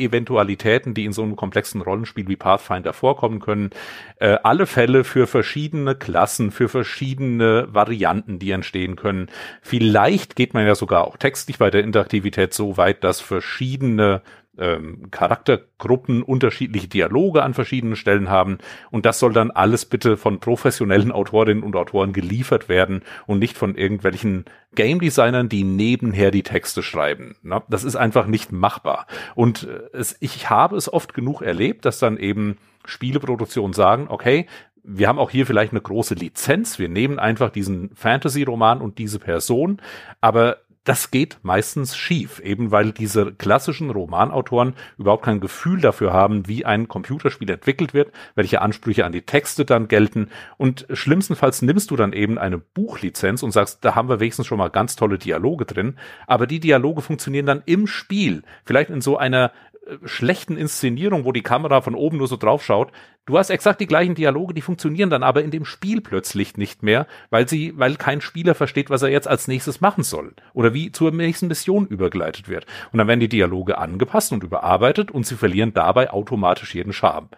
Eventualitäten, 0.46 0.94
die 0.94 1.04
in 1.04 1.12
so 1.12 1.22
einem 1.22 1.36
komplexen 1.36 1.80
Rollenspiel 1.80 2.28
wie 2.28 2.36
Pathfinder 2.36 2.92
vorkommen 2.92 3.40
können. 3.40 3.70
Äh, 4.18 4.36
alle 4.42 4.66
Fälle 4.66 5.04
für 5.04 5.26
verschiedene 5.26 5.94
Klassen, 5.94 6.50
für 6.50 6.68
verschiedene 6.68 7.68
Varianten, 7.70 8.38
die 8.38 8.50
entstehen 8.50 8.96
können. 8.96 9.28
Vielleicht 9.62 10.36
geht 10.36 10.54
man 10.54 10.66
ja 10.66 10.74
sogar 10.74 11.06
auch 11.06 11.16
textlich 11.16 11.58
bei 11.58 11.70
der 11.70 11.82
Interaktivität 11.82 12.54
so 12.54 12.76
weit, 12.76 13.04
dass 13.04 13.20
verschiedene 13.20 14.22
ähm, 14.58 15.10
Charaktergruppen 15.10 16.22
unterschiedliche 16.22 16.88
Dialoge 16.88 17.42
an 17.42 17.54
verschiedenen 17.54 17.96
Stellen 17.96 18.28
haben 18.28 18.58
und 18.90 19.06
das 19.06 19.18
soll 19.18 19.32
dann 19.32 19.50
alles 19.50 19.84
bitte 19.84 20.16
von 20.16 20.40
professionellen 20.40 21.12
Autorinnen 21.16 21.62
und 21.62 21.76
Autoren 21.76 22.12
geliefert 22.12 22.68
werden 22.68 23.02
und 23.26 23.38
nicht 23.38 23.56
von 23.56 23.74
irgendwelchen 23.74 24.44
Game 24.74 25.00
Designern, 25.00 25.48
die 25.48 25.64
nebenher 25.64 26.30
die 26.30 26.42
Texte 26.42 26.82
schreiben. 26.82 27.36
Na, 27.42 27.62
das 27.68 27.84
ist 27.84 27.96
einfach 27.96 28.26
nicht 28.26 28.52
machbar. 28.52 29.06
Und 29.34 29.64
äh, 29.64 29.96
es, 29.96 30.16
ich 30.20 30.50
habe 30.50 30.76
es 30.76 30.92
oft 30.92 31.14
genug 31.14 31.42
erlebt, 31.42 31.84
dass 31.84 31.98
dann 31.98 32.16
eben 32.18 32.58
Spieleproduktionen 32.84 33.72
sagen, 33.72 34.06
okay, 34.08 34.46
wir 34.88 35.08
haben 35.08 35.18
auch 35.18 35.30
hier 35.30 35.46
vielleicht 35.46 35.72
eine 35.72 35.80
große 35.80 36.14
Lizenz. 36.14 36.78
Wir 36.78 36.88
nehmen 36.88 37.18
einfach 37.18 37.50
diesen 37.50 37.90
Fantasy-Roman 37.96 38.80
und 38.80 38.98
diese 38.98 39.18
Person, 39.18 39.82
aber 40.20 40.58
das 40.86 41.10
geht 41.10 41.38
meistens 41.42 41.96
schief, 41.96 42.38
eben 42.38 42.70
weil 42.70 42.92
diese 42.92 43.32
klassischen 43.32 43.90
Romanautoren 43.90 44.74
überhaupt 44.98 45.24
kein 45.24 45.40
Gefühl 45.40 45.80
dafür 45.80 46.12
haben, 46.12 46.46
wie 46.46 46.64
ein 46.64 46.86
Computerspiel 46.86 47.50
entwickelt 47.50 47.92
wird, 47.92 48.12
welche 48.36 48.62
Ansprüche 48.62 49.04
an 49.04 49.10
die 49.10 49.22
Texte 49.22 49.64
dann 49.64 49.88
gelten. 49.88 50.30
Und 50.58 50.86
schlimmstenfalls 50.90 51.60
nimmst 51.62 51.90
du 51.90 51.96
dann 51.96 52.12
eben 52.12 52.38
eine 52.38 52.58
Buchlizenz 52.58 53.42
und 53.42 53.50
sagst, 53.50 53.84
da 53.84 53.96
haben 53.96 54.08
wir 54.08 54.20
wenigstens 54.20 54.46
schon 54.46 54.58
mal 54.58 54.68
ganz 54.68 54.94
tolle 54.94 55.18
Dialoge 55.18 55.66
drin, 55.66 55.96
aber 56.28 56.46
die 56.46 56.60
Dialoge 56.60 57.02
funktionieren 57.02 57.46
dann 57.46 57.62
im 57.66 57.88
Spiel, 57.88 58.44
vielleicht 58.64 58.90
in 58.90 59.00
so 59.00 59.18
einer 59.18 59.50
äh, 59.86 59.96
schlechten 60.04 60.56
Inszenierung, 60.56 61.24
wo 61.24 61.32
die 61.32 61.42
Kamera 61.42 61.80
von 61.80 61.96
oben 61.96 62.18
nur 62.18 62.28
so 62.28 62.36
drauf 62.36 62.64
schaut, 62.64 62.92
Du 63.26 63.36
hast 63.36 63.50
exakt 63.50 63.80
die 63.80 63.88
gleichen 63.88 64.14
Dialoge, 64.14 64.54
die 64.54 64.60
funktionieren 64.62 65.10
dann 65.10 65.24
aber 65.24 65.42
in 65.42 65.50
dem 65.50 65.64
Spiel 65.64 66.00
plötzlich 66.00 66.56
nicht 66.56 66.84
mehr, 66.84 67.08
weil 67.28 67.48
sie, 67.48 67.76
weil 67.76 67.96
kein 67.96 68.20
Spieler 68.20 68.54
versteht, 68.54 68.88
was 68.88 69.02
er 69.02 69.08
jetzt 69.08 69.26
als 69.26 69.48
nächstes 69.48 69.80
machen 69.80 70.04
soll 70.04 70.32
oder 70.54 70.74
wie 70.74 70.92
zur 70.92 71.10
nächsten 71.10 71.48
Mission 71.48 71.88
übergeleitet 71.88 72.48
wird. 72.48 72.66
Und 72.92 72.98
dann 72.98 73.08
werden 73.08 73.18
die 73.18 73.28
Dialoge 73.28 73.78
angepasst 73.78 74.30
und 74.30 74.44
überarbeitet 74.44 75.10
und 75.10 75.26
sie 75.26 75.34
verlieren 75.34 75.74
dabei 75.74 76.12
automatisch 76.12 76.76
jeden 76.76 76.92
Charme. 76.92 77.28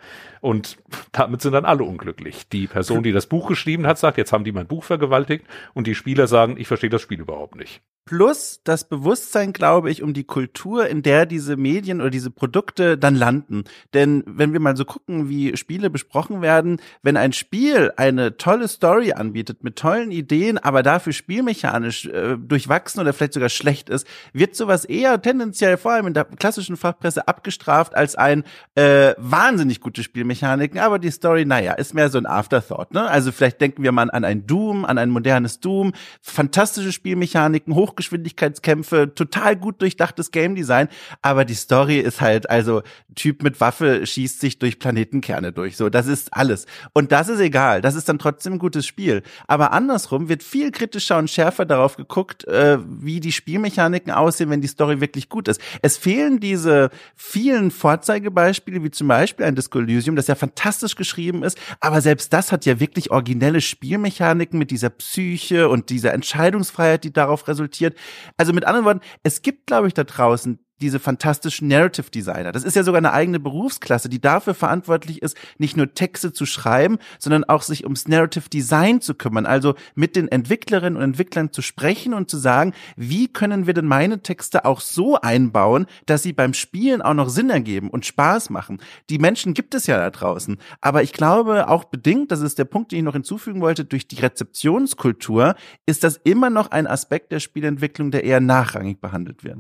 Und 0.43 0.77
damit 1.12 1.40
sind 1.40 1.52
dann 1.52 1.65
alle 1.65 1.85
unglücklich. 1.85 2.48
Die 2.51 2.66
Person, 2.66 3.02
die 3.02 3.12
das 3.12 3.27
Buch 3.27 3.48
geschrieben 3.48 3.86
hat, 3.86 3.98
sagt, 3.98 4.19
jetzt 4.19 4.32
haben 4.32 4.44
die 4.44 4.52
mein 4.52 4.66
Buch 4.66 4.85
vergewaltigt 4.85 5.47
und 5.73 5.86
die 5.86 5.94
Spieler 5.94 6.27
sagen, 6.27 6.56
ich 6.59 6.69
verstehe 6.69 6.90
das 6.90 7.01
Spiel 7.01 7.20
überhaupt 7.20 7.56
nicht. 7.56 7.81
Plus 8.09 8.62
das 8.65 8.89
Bewusstsein, 8.89 9.52
glaube 9.52 9.90
ich, 9.90 10.02
um 10.02 10.15
die 10.15 10.24
Kultur, 10.24 10.89
in 10.89 11.02
der 11.02 11.27
diese 11.27 11.59
Medien 11.59 12.01
oder 12.01 12.09
diese 12.09 12.31
Produkte 12.31 12.97
dann 12.97 13.15
landen. 13.15 13.65
Denn 13.93 14.24
wenn 14.27 14.55
wir 14.55 14.60
mal 14.60 14.77
so 14.78 14.86
gucken, 14.86 15.28
wie 15.28 15.56
Spiele 15.59 15.78
Spiele 15.79 15.91
besprochen 15.91 16.43
werden, 16.43 16.81
wenn 17.03 17.17
ein 17.17 17.33
Spiel 17.33 17.93
eine 17.97 18.37
tolle 18.37 18.67
Story 18.67 19.13
anbietet 19.13 19.63
mit 19.63 19.77
tollen 19.77 20.11
Ideen, 20.11 20.59
aber 20.59 20.83
dafür 20.83 21.13
spielmechanisch 21.13 22.07
äh, 22.07 22.37
durchwachsen 22.37 23.01
oder 23.01 23.13
vielleicht 23.13 23.35
sogar 23.35 23.49
schlecht 23.49 23.89
ist, 23.89 24.05
wird 24.33 24.57
sowas 24.57 24.85
eher 24.85 25.23
tendenziell 25.23 25.77
vor 25.77 25.93
allem 25.93 26.09
in 26.09 26.15
der 26.15 26.25
klassischen 26.25 26.77
Fachpresse 26.77 27.29
abgestraft 27.29 27.95
als 27.95 28.17
ein 28.17 28.43
äh, 28.75 29.15
wahnsinnig 29.19 29.81
gute 29.81 30.03
Spielmechaniken, 30.03 30.81
aber 30.81 30.99
die 30.99 31.13
Story, 31.13 31.45
naja, 31.45 31.75
ist 31.75 31.95
mehr 31.95 32.09
so 32.09 32.19
ein 32.19 32.27
Afterthought. 32.27 32.93
Ne? 32.93 33.09
Also 33.09 33.31
vielleicht 33.31 33.61
denken 33.61 33.85
wir 33.85 33.93
mal 33.93 34.11
an 34.11 34.25
ein 34.25 34.49
Doom, 34.49 34.85
an 34.85 34.99
ein 34.99 35.11
modernes 35.11 35.61
Doom, 35.61 35.93
fantastische 36.21 36.91
Spielmechaniken, 36.91 37.77
Hochgeschwindigkeitskämpfe, 37.77 39.15
total 39.15 39.55
gut 39.55 39.81
durchdachtes 39.81 40.33
Game 40.33 40.57
Design, 40.57 40.89
aber 41.23 41.45
die 41.45 41.55
Story 41.55 42.01
ist 42.01 42.21
halt 42.21 42.51
also 42.51 42.83
Typ 43.15 43.45
mit 43.45 43.61
Waffe 43.61 44.07
schießt 44.07 44.41
sich 44.41 44.59
durch 44.59 44.79
Planetenkerne 44.79 45.53
durch 45.53 45.68
durch. 45.69 45.77
So, 45.77 45.89
das 45.89 46.07
ist 46.07 46.35
alles. 46.35 46.66
Und 46.93 47.12
das 47.12 47.28
ist 47.28 47.40
egal. 47.40 47.81
Das 47.81 47.95
ist 47.95 48.09
dann 48.09 48.19
trotzdem 48.19 48.55
ein 48.55 48.59
gutes 48.59 48.86
Spiel. 48.86 49.23
Aber 49.47 49.73
andersrum 49.73 50.28
wird 50.28 50.43
viel 50.43 50.70
kritischer 50.70 51.19
und 51.19 51.31
schärfer 51.31 51.65
darauf 51.65 51.97
geguckt, 51.97 52.47
äh, 52.47 52.78
wie 52.86 53.20
die 53.20 53.32
Spielmechaniken 53.32 54.12
aussehen, 54.12 54.51
wenn 54.51 54.61
die 54.61 54.69
Story 54.69 55.01
wirklich 55.01 55.28
gut 55.28 55.49
ist. 55.49 55.61
Es 55.82 55.97
fehlen 55.97 56.40
diese 56.40 56.90
vielen 57.15 57.70
Vorzeigebeispiele, 57.70 58.82
wie 58.82 58.90
zum 58.90 59.09
Beispiel 59.09 59.47
ein 59.47 59.55
Disco 59.55 59.78
Elysium, 59.78 60.16
das 60.16 60.27
ja 60.27 60.35
fantastisch 60.35 60.97
geschrieben 60.97 61.43
ist. 61.43 61.59
Aber 61.81 62.01
selbst 62.01 62.32
das 62.32 62.53
hat 62.53 62.66
ja 62.66 62.81
wirklich 62.81 63.11
originelle 63.11 63.61
Spielmechaniken 63.61 64.59
mit 64.59 64.70
dieser 64.70 64.90
Psyche 64.90 65.69
und 65.69 65.90
dieser 65.90 66.12
Entscheidungsfreiheit, 66.15 67.05
die 67.05 67.12
darauf 67.12 67.49
resultiert. 67.49 67.97
Also 68.36 68.53
mit 68.53 68.65
anderen 68.65 68.86
Worten, 68.86 69.01
es 69.23 69.43
gibt, 69.43 69.66
glaube 69.66 69.89
ich, 69.89 69.95
da 69.95 70.05
draußen 70.05 70.59
diese 70.81 70.99
fantastischen 70.99 71.69
Narrative 71.69 72.11
Designer. 72.11 72.53
Das 72.53 72.65
ist 72.65 72.77
ja 72.77 72.83
sogar 72.83 72.99
eine 72.99 73.13
eigene 73.13 73.41
Berufsklasse, 73.41 74.09
die 74.09 74.21
dafür 74.21 74.55
verantwortlich 74.55 75.23
ist, 75.23 75.37
nicht 75.59 75.77
nur 75.77 75.95
Texte 75.95 76.33
zu 76.33 76.47
schreiben, 76.47 76.99
sondern 77.19 77.45
auch 77.45 77.63
sich 77.63 77.85
ums 77.85 78.09
Narrative 78.09 78.49
Design 78.49 79.01
zu 79.01 79.15
kümmern. 79.15 79.47
Also 79.47 79.75
mit 79.95 80.17
den 80.17 80.29
Entwicklerinnen 80.29 80.97
und 80.97 81.03
Entwicklern 81.03 81.53
zu 81.53 81.63
sprechen 81.63 82.15
und 82.15 82.31
zu 82.31 82.37
sagen, 82.37 82.73
wie 82.97 83.29
können 83.29 83.67
wir 83.67 83.75
denn 83.75 83.87
meine 83.87 84.23
Texte 84.23 84.65
auch 84.65 84.81
so 84.81 85.21
einbauen, 85.21 85.87
dass 86.07 86.23
sie 86.23 86.33
beim 86.33 86.55
Spielen 86.55 87.03
auch 87.03 87.15
noch 87.15 87.29
Sinn 87.29 87.51
ergeben 87.51 87.91
und 87.91 88.07
Spaß 88.07 88.51
machen. 88.51 88.79
Die 89.11 89.19
Menschen 89.19 89.55
gibt 89.55 89.75
es 89.75 89.87
ja 89.87 89.97
da 89.99 90.11
draußen. 90.11 90.59
Aber 90.81 91.03
ich 91.03 91.13
glaube 91.13 91.69
auch 91.69 91.85
bedingt, 91.85 92.31
das 92.31 92.41
ist 92.41 92.59
der 92.59 92.65
Punkt, 92.65 92.93
den 92.93 92.99
ich 92.99 93.05
noch 93.05 93.15
hinzufügen 93.15 93.61
wollte, 93.61 93.85
durch 93.85 94.07
die 94.07 94.21
Rezeptionskultur 94.21 95.55
ist 95.87 96.05
das 96.05 96.21
immer 96.25 96.51
noch 96.51 96.71
ein 96.71 96.87
Aspekt 96.87 97.33
der 97.33 97.41
Spielentwicklung, 97.41 98.11
der 98.11 98.25
eher 98.25 98.41
nachrangig 98.41 99.01
behandelt 99.01 99.45
wird. 99.45 99.59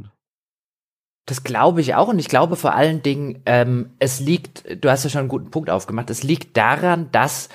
Das 1.28 1.44
glaube 1.44 1.82
ich 1.82 1.94
auch 1.94 2.08
und 2.08 2.18
ich 2.18 2.28
glaube 2.28 2.56
vor 2.56 2.74
allen 2.74 3.02
Dingen, 3.02 3.42
ähm, 3.44 3.90
es 3.98 4.18
liegt, 4.18 4.82
du 4.82 4.88
hast 4.88 5.04
ja 5.04 5.10
schon 5.10 5.20
einen 5.20 5.28
guten 5.28 5.50
Punkt 5.50 5.68
aufgemacht, 5.68 6.08
es 6.08 6.22
liegt 6.22 6.56
daran, 6.56 7.10
dass 7.12 7.50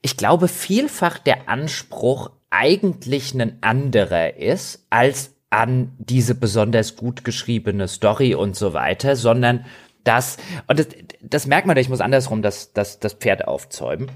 ich 0.00 0.16
glaube 0.16 0.48
vielfach 0.48 1.18
der 1.18 1.46
Anspruch 1.46 2.30
eigentlich 2.48 3.34
ein 3.34 3.58
anderer 3.60 4.38
ist 4.38 4.86
als 4.88 5.34
an 5.50 5.94
diese 5.98 6.34
besonders 6.34 6.96
gut 6.96 7.22
geschriebene 7.22 7.86
Story 7.86 8.34
und 8.34 8.56
so 8.56 8.72
weiter, 8.72 9.14
sondern 9.14 9.66
das, 10.04 10.38
und 10.66 10.78
das, 10.78 10.86
das 11.20 11.46
merkt 11.46 11.66
man, 11.66 11.76
ich 11.76 11.90
muss 11.90 12.00
andersrum 12.00 12.40
das, 12.40 12.72
das, 12.72 12.98
das 12.98 13.12
Pferd 13.12 13.46
aufzäumen. 13.46 14.10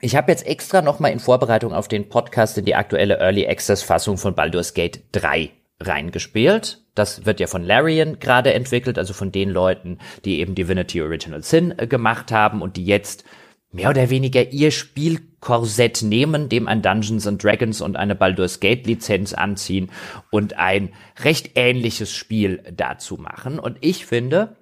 Ich 0.00 0.16
habe 0.16 0.32
jetzt 0.32 0.46
extra 0.46 0.80
nochmal 0.80 1.12
in 1.12 1.18
Vorbereitung 1.18 1.74
auf 1.74 1.88
den 1.88 2.08
Podcast 2.08 2.56
in 2.56 2.64
die 2.64 2.74
aktuelle 2.74 3.18
Early 3.18 3.46
Access 3.46 3.82
Fassung 3.82 4.16
von 4.16 4.34
Baldur's 4.34 4.72
Gate 4.72 5.02
3 5.12 5.50
reingespielt 5.78 6.82
Das 7.00 7.24
wird 7.24 7.40
ja 7.40 7.46
von 7.46 7.64
Larian 7.64 8.18
gerade 8.18 8.52
entwickelt, 8.52 8.98
also 8.98 9.14
von 9.14 9.32
den 9.32 9.48
Leuten, 9.48 9.96
die 10.26 10.40
eben 10.40 10.54
Divinity 10.54 11.00
Original 11.00 11.42
Sin 11.42 11.72
äh, 11.78 11.86
gemacht 11.86 12.30
haben 12.30 12.60
und 12.60 12.76
die 12.76 12.84
jetzt 12.84 13.24
mehr 13.72 13.88
oder 13.88 14.10
weniger 14.10 14.52
ihr 14.52 14.70
Spielkorsett 14.70 16.02
nehmen, 16.02 16.50
dem 16.50 16.68
ein 16.68 16.82
Dungeons 16.82 17.26
and 17.26 17.42
Dragons 17.42 17.80
und 17.80 17.96
eine 17.96 18.14
Baldur's 18.14 18.60
Gate 18.60 18.86
Lizenz 18.86 19.32
anziehen 19.32 19.90
und 20.30 20.58
ein 20.58 20.90
recht 21.24 21.52
ähnliches 21.54 22.12
Spiel 22.12 22.62
dazu 22.70 23.16
machen. 23.16 23.58
Und 23.58 23.78
ich 23.80 24.04
finde, 24.04 24.56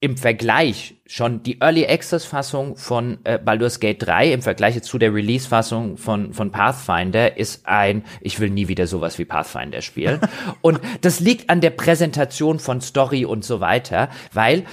im 0.00 0.16
Vergleich 0.16 0.96
schon 1.06 1.42
die 1.42 1.60
Early 1.60 1.86
Access 1.86 2.26
Fassung 2.26 2.76
von 2.76 3.18
äh, 3.24 3.38
Baldur's 3.38 3.80
Gate 3.80 4.06
3 4.06 4.32
im 4.32 4.42
Vergleich 4.42 4.82
zu 4.82 4.98
der 4.98 5.14
Release 5.14 5.48
Fassung 5.48 5.96
von 5.96 6.34
von 6.34 6.50
Pathfinder 6.52 7.38
ist 7.38 7.66
ein 7.66 8.04
ich 8.20 8.38
will 8.38 8.50
nie 8.50 8.68
wieder 8.68 8.86
sowas 8.86 9.18
wie 9.18 9.24
Pathfinder 9.24 9.80
spielen 9.80 10.20
und 10.60 10.80
das 11.00 11.20
liegt 11.20 11.48
an 11.48 11.62
der 11.62 11.70
Präsentation 11.70 12.58
von 12.58 12.82
Story 12.82 13.24
und 13.24 13.44
so 13.44 13.60
weiter, 13.60 14.10
weil 14.32 14.64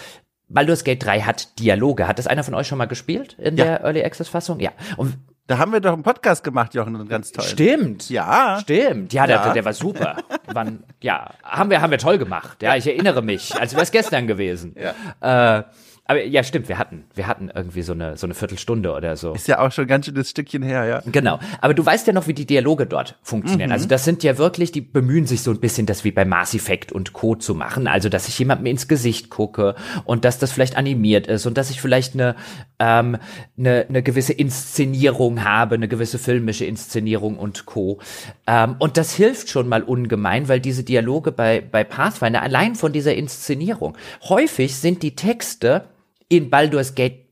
Baldur's 0.49 0.83
Gate 0.83 1.03
3 1.03 1.21
hat 1.21 1.59
Dialoge. 1.59 2.07
Hat 2.07 2.19
das 2.19 2.27
einer 2.27 2.43
von 2.43 2.53
euch 2.53 2.67
schon 2.67 2.77
mal 2.77 2.85
gespielt 2.85 3.35
in 3.39 3.57
ja. 3.57 3.65
der 3.65 3.81
Early 3.81 4.03
Access 4.03 4.29
Fassung? 4.29 4.59
Ja. 4.59 4.71
Und 4.97 5.17
da 5.47 5.57
haben 5.57 5.73
wir 5.73 5.81
doch 5.81 5.93
einen 5.93 6.03
Podcast 6.03 6.43
gemacht, 6.43 6.73
Jochen, 6.73 7.07
ganz 7.07 7.31
toll. 7.31 7.43
Stimmt. 7.43 8.09
Ja. 8.09 8.59
Stimmt. 8.61 9.11
Ja, 9.11 9.27
der, 9.27 9.35
ja. 9.37 9.53
der 9.53 9.65
war 9.65 9.73
super. 9.73 10.17
Wann, 10.47 10.83
ja, 11.01 11.31
haben 11.43 11.69
wir, 11.69 11.81
haben 11.81 11.91
wir 11.91 11.97
toll 11.97 12.17
gemacht. 12.17 12.61
Ja, 12.61 12.75
ich 12.77 12.87
erinnere 12.87 13.21
mich, 13.21 13.59
als 13.59 13.73
wäre 13.73 13.83
es 13.83 13.91
gestern 13.91 14.25
gewesen. 14.27 14.75
Ja. 15.21 15.59
Äh, 15.59 15.63
aber 16.05 16.21
ja, 16.21 16.43
stimmt, 16.43 16.67
wir 16.67 16.77
hatten, 16.77 17.05
wir 17.15 17.27
hatten 17.27 17.49
irgendwie 17.53 17.81
so 17.81 17.93
eine, 17.93 18.17
so 18.17 18.27
eine 18.27 18.33
Viertelstunde 18.33 18.91
oder 18.91 19.15
so. 19.15 19.33
Ist 19.33 19.47
ja 19.47 19.59
auch 19.59 19.71
schon 19.71 19.87
ganz 19.87 20.05
schönes 20.05 20.29
Stückchen 20.29 20.61
her, 20.61 20.83
ja. 20.83 21.01
Genau. 21.09 21.39
Aber 21.61 21.73
du 21.73 21.85
weißt 21.85 22.05
ja 22.07 22.11
noch, 22.11 22.27
wie 22.27 22.33
die 22.33 22.45
Dialoge 22.45 22.85
dort 22.85 23.17
funktionieren. 23.21 23.69
Mhm. 23.69 23.73
Also 23.73 23.87
das 23.87 24.03
sind 24.03 24.21
ja 24.21 24.37
wirklich, 24.37 24.73
die 24.73 24.81
bemühen 24.81 25.25
sich 25.25 25.43
so 25.43 25.51
ein 25.51 25.61
bisschen, 25.61 25.85
das 25.85 26.03
wie 26.03 26.11
bei 26.11 26.25
Mass 26.25 26.53
Effect 26.53 26.91
und 26.91 27.13
Co. 27.13 27.35
zu 27.35 27.55
machen. 27.55 27.87
Also, 27.87 28.09
dass 28.09 28.27
ich 28.27 28.37
jemandem 28.37 28.65
ins 28.65 28.89
Gesicht 28.89 29.29
gucke 29.29 29.75
und 30.03 30.25
dass 30.25 30.39
das 30.39 30.51
vielleicht 30.51 30.75
animiert 30.75 31.27
ist 31.27 31.45
und 31.45 31.57
dass 31.57 31.69
ich 31.69 31.79
vielleicht 31.79 32.15
eine, 32.15 32.35
ähm, 32.79 33.17
eine, 33.57 33.85
eine 33.87 34.03
gewisse 34.03 34.33
Inszenierung 34.33 35.45
habe, 35.45 35.75
eine 35.75 35.87
gewisse 35.87 36.19
filmische 36.19 36.65
Inszenierung 36.65 37.39
und 37.39 37.65
Co. 37.65 37.99
Ähm, 38.45 38.75
und 38.77 38.97
das 38.97 39.13
hilft 39.13 39.47
schon 39.47 39.69
mal 39.69 39.83
ungemein, 39.83 40.49
weil 40.49 40.59
diese 40.59 40.83
Dialoge 40.83 41.31
bei, 41.31 41.61
bei 41.61 41.85
Pathfinder 41.85 42.41
allein 42.41 42.75
von 42.75 42.91
dieser 42.91 43.15
Inszenierung, 43.15 43.97
häufig 44.27 44.75
sind 44.75 45.01
die 45.01 45.15
Texte 45.15 45.85
in 46.37 46.49
Baldur's 46.49 46.95
Gate 46.95 47.23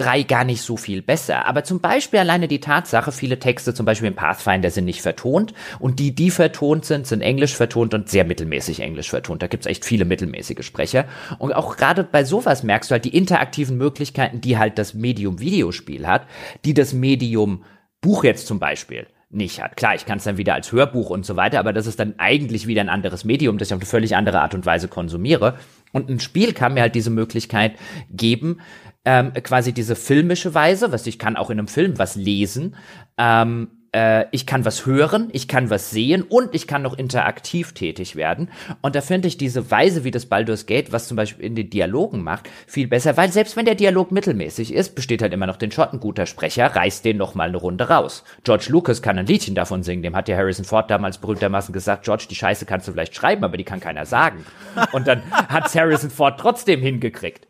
3 0.00 0.22
gar 0.22 0.44
nicht 0.44 0.62
so 0.62 0.76
viel 0.76 1.02
besser. 1.02 1.46
Aber 1.46 1.62
zum 1.62 1.80
Beispiel 1.80 2.20
alleine 2.20 2.48
die 2.48 2.60
Tatsache, 2.60 3.12
viele 3.12 3.38
Texte 3.38 3.74
zum 3.74 3.84
Beispiel 3.84 4.08
im 4.08 4.14
Pathfinder 4.14 4.70
sind 4.70 4.86
nicht 4.86 5.02
vertont 5.02 5.52
und 5.78 5.98
die, 5.98 6.14
die 6.14 6.30
vertont 6.30 6.86
sind, 6.86 7.06
sind 7.06 7.20
englisch 7.20 7.54
vertont 7.54 7.92
und 7.92 8.08
sehr 8.08 8.24
mittelmäßig 8.24 8.80
englisch 8.80 9.10
vertont. 9.10 9.42
Da 9.42 9.46
gibt's 9.46 9.66
echt 9.66 9.84
viele 9.84 10.06
mittelmäßige 10.06 10.64
Sprecher. 10.64 11.04
Und 11.38 11.52
auch 11.52 11.76
gerade 11.76 12.02
bei 12.02 12.24
sowas 12.24 12.62
merkst 12.62 12.90
du 12.90 12.92
halt 12.94 13.04
die 13.04 13.16
interaktiven 13.16 13.76
Möglichkeiten, 13.76 14.40
die 14.40 14.56
halt 14.56 14.78
das 14.78 14.94
Medium 14.94 15.38
Videospiel 15.38 16.06
hat, 16.06 16.26
die 16.64 16.74
das 16.74 16.94
Medium 16.94 17.64
Buch 18.00 18.24
jetzt 18.24 18.46
zum 18.46 18.58
Beispiel 18.58 19.06
nicht 19.30 19.62
hat. 19.62 19.76
Klar, 19.76 19.94
ich 19.94 20.06
kann 20.06 20.18
es 20.18 20.24
dann 20.24 20.38
wieder 20.38 20.54
als 20.54 20.72
Hörbuch 20.72 21.10
und 21.10 21.24
so 21.24 21.36
weiter, 21.36 21.60
aber 21.60 21.72
das 21.72 21.86
ist 21.86 22.00
dann 22.00 22.14
eigentlich 22.18 22.66
wieder 22.66 22.80
ein 22.80 22.88
anderes 22.88 23.24
Medium, 23.24 23.58
das 23.58 23.68
ich 23.68 23.74
auf 23.74 23.80
eine 23.80 23.86
völlig 23.86 24.16
andere 24.16 24.40
Art 24.40 24.54
und 24.54 24.66
Weise 24.66 24.88
konsumiere. 24.88 25.56
Und 25.92 26.08
ein 26.08 26.20
Spiel 26.20 26.52
kann 26.52 26.74
mir 26.74 26.82
halt 26.82 26.94
diese 26.94 27.10
Möglichkeit 27.10 27.76
geben, 28.10 28.60
ähm, 29.04 29.32
quasi 29.32 29.72
diese 29.72 29.96
filmische 29.96 30.54
Weise, 30.54 30.92
was 30.92 31.06
ich 31.06 31.18
kann 31.18 31.36
auch 31.36 31.50
in 31.50 31.58
einem 31.58 31.68
Film 31.68 31.98
was 31.98 32.16
lesen, 32.16 32.76
ähm, 33.16 33.79
äh, 33.92 34.26
ich 34.30 34.46
kann 34.46 34.64
was 34.64 34.86
hören, 34.86 35.28
ich 35.32 35.48
kann 35.48 35.70
was 35.70 35.90
sehen 35.90 36.22
und 36.22 36.54
ich 36.54 36.66
kann 36.66 36.82
noch 36.82 36.96
interaktiv 36.96 37.72
tätig 37.72 38.16
werden. 38.16 38.50
Und 38.82 38.94
da 38.94 39.00
finde 39.00 39.28
ich 39.28 39.36
diese 39.36 39.70
Weise, 39.70 40.04
wie 40.04 40.10
das 40.10 40.26
Baldur's 40.26 40.66
Gate, 40.66 40.92
was 40.92 41.08
zum 41.08 41.16
Beispiel 41.16 41.44
in 41.44 41.54
den 41.54 41.70
Dialogen 41.70 42.22
macht, 42.22 42.48
viel 42.66 42.88
besser, 42.88 43.16
weil 43.16 43.32
selbst 43.32 43.56
wenn 43.56 43.64
der 43.64 43.74
Dialog 43.74 44.12
mittelmäßig 44.12 44.72
ist, 44.72 44.94
besteht 44.94 45.22
halt 45.22 45.32
immer 45.32 45.46
noch 45.46 45.56
den 45.56 45.72
Shot, 45.72 45.92
ein 45.92 46.00
guter 46.00 46.26
Sprecher, 46.26 46.66
reißt 46.66 47.04
den 47.04 47.16
noch 47.16 47.34
mal 47.34 47.48
eine 47.48 47.56
Runde 47.56 47.88
raus. 47.88 48.24
George 48.44 48.66
Lucas 48.68 49.02
kann 49.02 49.18
ein 49.18 49.26
Liedchen 49.26 49.54
davon 49.54 49.82
singen, 49.82 50.02
dem 50.02 50.16
hat 50.16 50.28
ja 50.28 50.36
Harrison 50.36 50.64
Ford 50.64 50.90
damals 50.90 51.18
berühmtermaßen 51.18 51.72
gesagt, 51.72 52.04
George, 52.04 52.26
die 52.30 52.34
Scheiße 52.34 52.66
kannst 52.66 52.86
du 52.88 52.92
vielleicht 52.92 53.14
schreiben, 53.14 53.44
aber 53.44 53.56
die 53.56 53.64
kann 53.64 53.80
keiner 53.80 54.06
sagen. 54.06 54.44
Und 54.92 55.06
dann 55.06 55.22
hat's 55.32 55.74
Harrison 55.74 56.10
Ford 56.10 56.38
trotzdem 56.38 56.80
hingekriegt. 56.80 57.46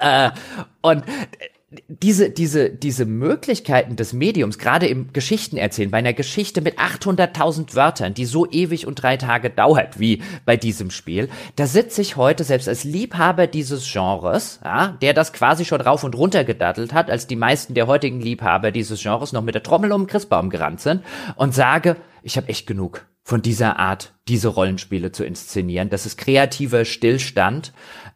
äh, 0.00 0.30
und 0.82 1.04
diese, 1.88 2.30
diese, 2.30 2.70
diese 2.70 3.04
Möglichkeiten 3.04 3.96
des 3.96 4.12
Mediums, 4.12 4.58
gerade 4.58 4.86
im 4.86 5.12
Geschichtenerzählen, 5.12 5.90
bei 5.90 5.98
einer 5.98 6.12
Geschichte 6.12 6.60
mit 6.60 6.78
800.000 6.78 7.74
Wörtern, 7.74 8.14
die 8.14 8.24
so 8.24 8.50
ewig 8.50 8.86
und 8.86 9.02
drei 9.02 9.16
Tage 9.16 9.50
dauert, 9.50 9.98
wie 9.98 10.22
bei 10.44 10.56
diesem 10.56 10.90
Spiel, 10.90 11.28
da 11.56 11.66
sitze 11.66 12.02
ich 12.02 12.16
heute 12.16 12.44
selbst 12.44 12.68
als 12.68 12.84
Liebhaber 12.84 13.46
dieses 13.46 13.90
Genres, 13.90 14.60
ja, 14.64 14.96
der 15.02 15.14
das 15.14 15.32
quasi 15.32 15.64
schon 15.64 15.80
rauf 15.80 16.04
und 16.04 16.16
runter 16.16 16.44
gedattelt 16.44 16.92
hat, 16.92 17.10
als 17.10 17.26
die 17.26 17.36
meisten 17.36 17.74
der 17.74 17.86
heutigen 17.86 18.20
Liebhaber 18.20 18.70
dieses 18.70 19.02
Genres 19.02 19.32
noch 19.32 19.42
mit 19.42 19.54
der 19.54 19.62
Trommel 19.62 19.92
um 19.92 20.02
den 20.02 20.08
Christbaum 20.08 20.50
gerannt 20.50 20.80
sind 20.80 21.02
und 21.36 21.54
sage, 21.54 21.96
ich 22.22 22.36
habe 22.36 22.48
echt 22.48 22.66
genug 22.66 23.06
von 23.24 23.40
dieser 23.40 23.78
Art, 23.78 24.12
diese 24.28 24.48
Rollenspiele 24.48 25.10
zu 25.10 25.24
inszenieren. 25.24 25.88
Das 25.88 26.04
ist 26.04 26.18
kreativer 26.18 26.84
Stillstand 26.84 27.72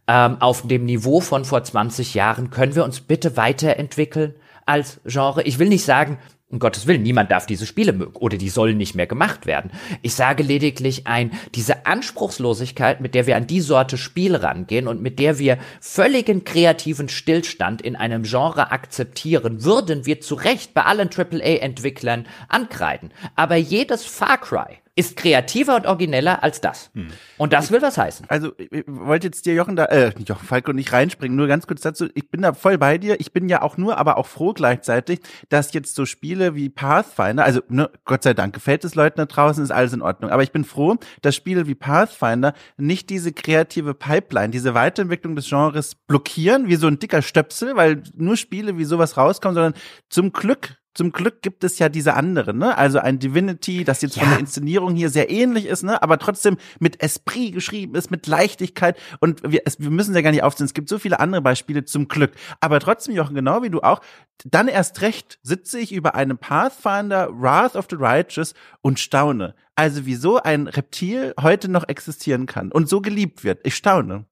ähm, 0.08 0.40
auf 0.40 0.66
dem 0.66 0.84
Niveau 0.86 1.20
von 1.20 1.44
vor 1.44 1.62
20 1.62 2.14
Jahren. 2.14 2.50
Können 2.50 2.74
wir 2.74 2.84
uns 2.84 3.00
bitte 3.00 3.36
weiterentwickeln 3.36 4.34
als 4.66 5.00
Genre? 5.04 5.42
Ich 5.42 5.58
will 5.58 5.68
nicht 5.68 5.84
sagen, 5.84 6.18
um 6.50 6.58
Gottes 6.60 6.86
Willen, 6.86 7.02
niemand 7.02 7.30
darf 7.30 7.44
diese 7.44 7.66
Spiele 7.66 7.92
mögen 7.92 8.16
oder 8.16 8.38
die 8.38 8.48
sollen 8.48 8.78
nicht 8.78 8.94
mehr 8.94 9.06
gemacht 9.06 9.44
werden. 9.44 9.70
Ich 10.00 10.14
sage 10.14 10.42
lediglich 10.42 11.06
ein, 11.06 11.32
diese 11.54 11.84
Anspruchslosigkeit, 11.84 13.02
mit 13.02 13.14
der 13.14 13.26
wir 13.26 13.36
an 13.36 13.46
die 13.46 13.60
Sorte 13.60 13.98
Spiel 13.98 14.34
rangehen 14.34 14.88
und 14.88 15.02
mit 15.02 15.18
der 15.18 15.38
wir 15.38 15.58
völligen 15.80 16.44
kreativen 16.44 17.10
Stillstand 17.10 17.82
in 17.82 17.96
einem 17.96 18.22
Genre 18.22 18.70
akzeptieren, 18.70 19.62
würden 19.62 20.06
wir 20.06 20.22
zu 20.22 20.36
Recht 20.36 20.72
bei 20.72 20.84
allen 20.84 21.10
AAA-Entwicklern 21.10 22.26
ankreiden. 22.48 23.12
Aber 23.36 23.56
jedes 23.56 24.06
Far 24.06 24.38
Cry 24.38 24.78
ist 24.98 25.16
kreativer 25.16 25.76
und 25.76 25.86
origineller 25.86 26.42
als 26.42 26.60
das. 26.60 26.90
Hm. 26.92 27.06
Und 27.36 27.52
das 27.52 27.70
will 27.70 27.80
was 27.80 27.96
heißen. 27.96 28.26
Also, 28.28 28.52
ich 28.58 28.82
wollte 28.88 29.28
jetzt 29.28 29.46
dir 29.46 29.54
Jochen 29.54 29.76
da, 29.76 29.84
äh, 29.84 30.12
Jochen 30.26 30.44
Falco 30.44 30.72
nicht 30.72 30.92
reinspringen, 30.92 31.36
nur 31.36 31.46
ganz 31.46 31.68
kurz 31.68 31.82
dazu. 31.82 32.08
Ich 32.14 32.28
bin 32.30 32.42
da 32.42 32.52
voll 32.52 32.78
bei 32.78 32.98
dir. 32.98 33.20
Ich 33.20 33.32
bin 33.32 33.48
ja 33.48 33.62
auch 33.62 33.76
nur, 33.76 33.96
aber 33.96 34.16
auch 34.16 34.26
froh 34.26 34.52
gleichzeitig, 34.54 35.20
dass 35.50 35.72
jetzt 35.72 35.94
so 35.94 36.04
Spiele 36.04 36.56
wie 36.56 36.68
Pathfinder, 36.68 37.44
also, 37.44 37.60
ne, 37.68 37.88
Gott 38.04 38.24
sei 38.24 38.34
Dank 38.34 38.54
gefällt 38.54 38.84
es 38.84 38.96
Leuten 38.96 39.18
da 39.18 39.26
draußen, 39.26 39.62
ist 39.62 39.70
alles 39.70 39.92
in 39.92 40.02
Ordnung. 40.02 40.32
Aber 40.32 40.42
ich 40.42 40.50
bin 40.50 40.64
froh, 40.64 40.96
dass 41.22 41.36
Spiele 41.36 41.68
wie 41.68 41.76
Pathfinder 41.76 42.52
nicht 42.76 43.08
diese 43.08 43.32
kreative 43.32 43.94
Pipeline, 43.94 44.50
diese 44.50 44.74
Weiterentwicklung 44.74 45.36
des 45.36 45.48
Genres 45.48 45.94
blockieren, 45.94 46.66
wie 46.66 46.74
so 46.74 46.88
ein 46.88 46.98
dicker 46.98 47.22
Stöpsel, 47.22 47.76
weil 47.76 48.02
nur 48.16 48.36
Spiele 48.36 48.78
wie 48.78 48.84
sowas 48.84 49.16
rauskommen, 49.16 49.54
sondern 49.54 49.74
zum 50.08 50.32
Glück 50.32 50.76
zum 50.98 51.12
Glück 51.12 51.42
gibt 51.42 51.62
es 51.62 51.78
ja 51.78 51.88
diese 51.88 52.14
anderen, 52.14 52.58
ne? 52.58 52.76
Also 52.76 52.98
ein 52.98 53.20
Divinity, 53.20 53.84
das 53.84 54.02
jetzt 54.02 54.16
ja. 54.16 54.22
von 54.22 54.30
der 54.32 54.40
Inszenierung 54.40 54.96
hier 54.96 55.10
sehr 55.10 55.30
ähnlich 55.30 55.66
ist, 55.66 55.84
ne? 55.84 56.02
Aber 56.02 56.18
trotzdem 56.18 56.56
mit 56.80 57.00
Esprit 57.00 57.54
geschrieben 57.54 57.94
ist, 57.94 58.10
mit 58.10 58.26
Leichtigkeit. 58.26 58.98
Und 59.20 59.48
wir, 59.48 59.62
es, 59.64 59.78
wir 59.78 59.90
müssen 59.90 60.12
ja 60.16 60.22
gar 60.22 60.32
nicht 60.32 60.42
aufzählen. 60.42 60.66
Es 60.66 60.74
gibt 60.74 60.88
so 60.88 60.98
viele 60.98 61.20
andere 61.20 61.40
Beispiele 61.40 61.84
zum 61.84 62.08
Glück. 62.08 62.32
Aber 62.58 62.80
trotzdem, 62.80 63.14
Jochen, 63.14 63.36
genau 63.36 63.62
wie 63.62 63.70
du 63.70 63.80
auch, 63.80 64.00
dann 64.44 64.66
erst 64.66 65.00
recht 65.00 65.38
sitze 65.44 65.78
ich 65.78 65.92
über 65.92 66.16
einem 66.16 66.36
Pathfinder 66.36 67.28
Wrath 67.30 67.76
of 67.76 67.86
the 67.88 67.96
Righteous 67.96 68.54
und 68.80 68.98
staune. 68.98 69.54
Also 69.76 70.04
wieso 70.04 70.42
ein 70.42 70.66
Reptil 70.66 71.32
heute 71.40 71.68
noch 71.70 71.86
existieren 71.86 72.46
kann 72.46 72.72
und 72.72 72.88
so 72.88 73.00
geliebt 73.00 73.44
wird. 73.44 73.60
Ich 73.62 73.76
staune. 73.76 74.24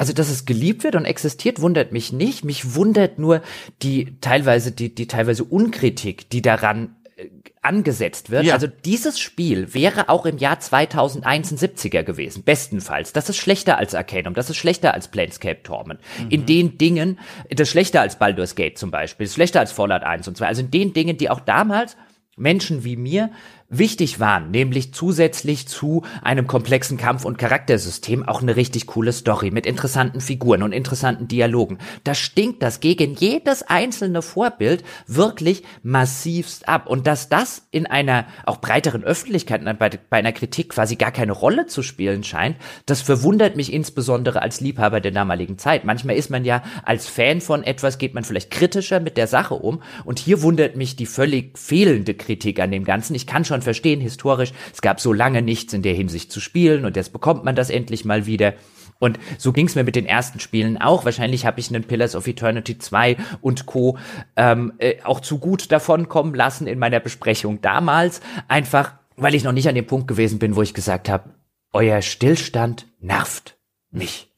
Also, 0.00 0.14
dass 0.14 0.30
es 0.30 0.46
geliebt 0.46 0.82
wird 0.82 0.96
und 0.96 1.04
existiert, 1.04 1.60
wundert 1.60 1.92
mich 1.92 2.10
nicht. 2.10 2.42
Mich 2.42 2.74
wundert 2.74 3.18
nur 3.18 3.42
die 3.82 4.16
teilweise, 4.22 4.72
die, 4.72 4.94
die 4.94 5.06
teilweise 5.06 5.44
Unkritik, 5.44 6.30
die 6.30 6.40
daran 6.40 6.96
äh, 7.16 7.28
angesetzt 7.60 8.30
wird. 8.30 8.44
Ja. 8.44 8.54
Also 8.54 8.66
dieses 8.66 9.20
Spiel 9.20 9.74
wäre 9.74 10.08
auch 10.08 10.24
im 10.24 10.38
Jahr 10.38 10.58
2001 10.58 11.52
ein 11.52 11.58
70er 11.58 12.02
gewesen, 12.02 12.44
bestenfalls. 12.44 13.12
Das 13.12 13.28
ist 13.28 13.36
schlechter 13.36 13.76
als 13.76 13.94
Arcanum, 13.94 14.32
das 14.32 14.48
ist 14.48 14.56
schlechter 14.56 14.94
als 14.94 15.08
Planescape 15.08 15.62
Torment. 15.62 16.00
Mhm. 16.18 16.30
In 16.30 16.46
den 16.46 16.78
Dingen, 16.78 17.18
das 17.50 17.68
ist 17.68 17.72
schlechter 17.72 18.00
als 18.00 18.18
Baldur's 18.18 18.54
Gate 18.54 18.78
zum 18.78 18.90
Beispiel, 18.90 19.26
ist 19.26 19.34
schlechter 19.34 19.60
als 19.60 19.70
Fallout 19.70 20.02
1 20.02 20.26
und 20.26 20.38
2. 20.38 20.46
Also 20.46 20.62
in 20.62 20.70
den 20.70 20.94
Dingen, 20.94 21.18
die 21.18 21.28
auch 21.28 21.40
damals 21.40 21.98
Menschen 22.38 22.84
wie 22.84 22.96
mir 22.96 23.30
wichtig 23.70 24.18
waren, 24.18 24.50
nämlich 24.50 24.92
zusätzlich 24.92 25.68
zu 25.68 26.02
einem 26.22 26.46
komplexen 26.46 26.98
Kampf- 26.98 27.24
und 27.24 27.38
Charaktersystem 27.38 28.28
auch 28.28 28.42
eine 28.42 28.56
richtig 28.56 28.86
coole 28.88 29.12
Story 29.12 29.50
mit 29.52 29.64
interessanten 29.64 30.20
Figuren 30.20 30.62
und 30.62 30.72
interessanten 30.72 31.28
Dialogen. 31.28 31.78
Da 32.04 32.14
stinkt 32.14 32.62
das 32.62 32.80
gegen 32.80 33.14
jedes 33.14 33.62
einzelne 33.62 34.22
Vorbild 34.22 34.82
wirklich 35.06 35.62
massivst 35.82 36.68
ab. 36.68 36.88
Und 36.88 37.06
dass 37.06 37.28
das 37.28 37.62
in 37.70 37.86
einer 37.86 38.26
auch 38.44 38.56
breiteren 38.56 39.04
Öffentlichkeit, 39.04 39.64
bei, 39.78 39.90
bei 40.10 40.16
einer 40.16 40.32
Kritik 40.32 40.70
quasi 40.70 40.96
gar 40.96 41.12
keine 41.12 41.32
Rolle 41.32 41.66
zu 41.66 41.82
spielen 41.82 42.24
scheint, 42.24 42.56
das 42.86 43.00
verwundert 43.02 43.56
mich 43.56 43.72
insbesondere 43.72 44.42
als 44.42 44.60
Liebhaber 44.60 45.00
der 45.00 45.12
damaligen 45.12 45.58
Zeit. 45.58 45.84
Manchmal 45.84 46.16
ist 46.16 46.30
man 46.30 46.44
ja 46.44 46.62
als 46.84 47.06
Fan 47.06 47.40
von 47.40 47.62
etwas, 47.62 47.98
geht 47.98 48.14
man 48.14 48.24
vielleicht 48.24 48.50
kritischer 48.50 48.98
mit 48.98 49.16
der 49.16 49.28
Sache 49.28 49.54
um. 49.54 49.80
Und 50.04 50.18
hier 50.18 50.42
wundert 50.42 50.74
mich 50.74 50.96
die 50.96 51.06
völlig 51.06 51.56
fehlende 51.56 52.14
Kritik 52.14 52.58
an 52.58 52.72
dem 52.72 52.84
Ganzen. 52.84 53.14
Ich 53.14 53.28
kann 53.28 53.44
schon 53.44 53.59
schon 53.60 53.62
verstehen, 53.62 54.00
historisch, 54.00 54.52
es 54.72 54.80
gab 54.80 55.00
so 55.00 55.12
lange 55.12 55.42
nichts 55.42 55.72
in 55.72 55.82
der 55.82 55.94
Hinsicht 55.94 56.32
zu 56.32 56.40
spielen 56.40 56.84
und 56.84 56.96
jetzt 56.96 57.12
bekommt 57.12 57.44
man 57.44 57.54
das 57.54 57.70
endlich 57.70 58.04
mal 58.04 58.26
wieder. 58.26 58.54
Und 58.98 59.18
so 59.38 59.52
ging 59.52 59.66
es 59.66 59.74
mir 59.74 59.84
mit 59.84 59.96
den 59.96 60.04
ersten 60.04 60.40
Spielen 60.40 60.76
auch. 60.76 61.06
Wahrscheinlich 61.06 61.46
habe 61.46 61.58
ich 61.58 61.70
einen 61.70 61.84
Pillars 61.84 62.14
of 62.14 62.26
Eternity 62.26 62.76
2 62.76 63.16
und 63.40 63.64
Co. 63.64 63.96
Ähm, 64.36 64.74
äh, 64.78 64.96
auch 65.04 65.20
zu 65.20 65.38
gut 65.38 65.72
davon 65.72 66.08
kommen 66.08 66.34
lassen 66.34 66.66
in 66.66 66.78
meiner 66.78 67.00
Besprechung 67.00 67.62
damals. 67.62 68.20
Einfach, 68.46 68.92
weil 69.16 69.34
ich 69.34 69.44
noch 69.44 69.52
nicht 69.52 69.68
an 69.68 69.74
dem 69.74 69.86
Punkt 69.86 70.06
gewesen 70.06 70.38
bin, 70.38 70.54
wo 70.54 70.60
ich 70.60 70.74
gesagt 70.74 71.08
habe, 71.08 71.30
euer 71.72 72.02
Stillstand 72.02 72.88
nervt 73.00 73.56
mich. 73.90 74.28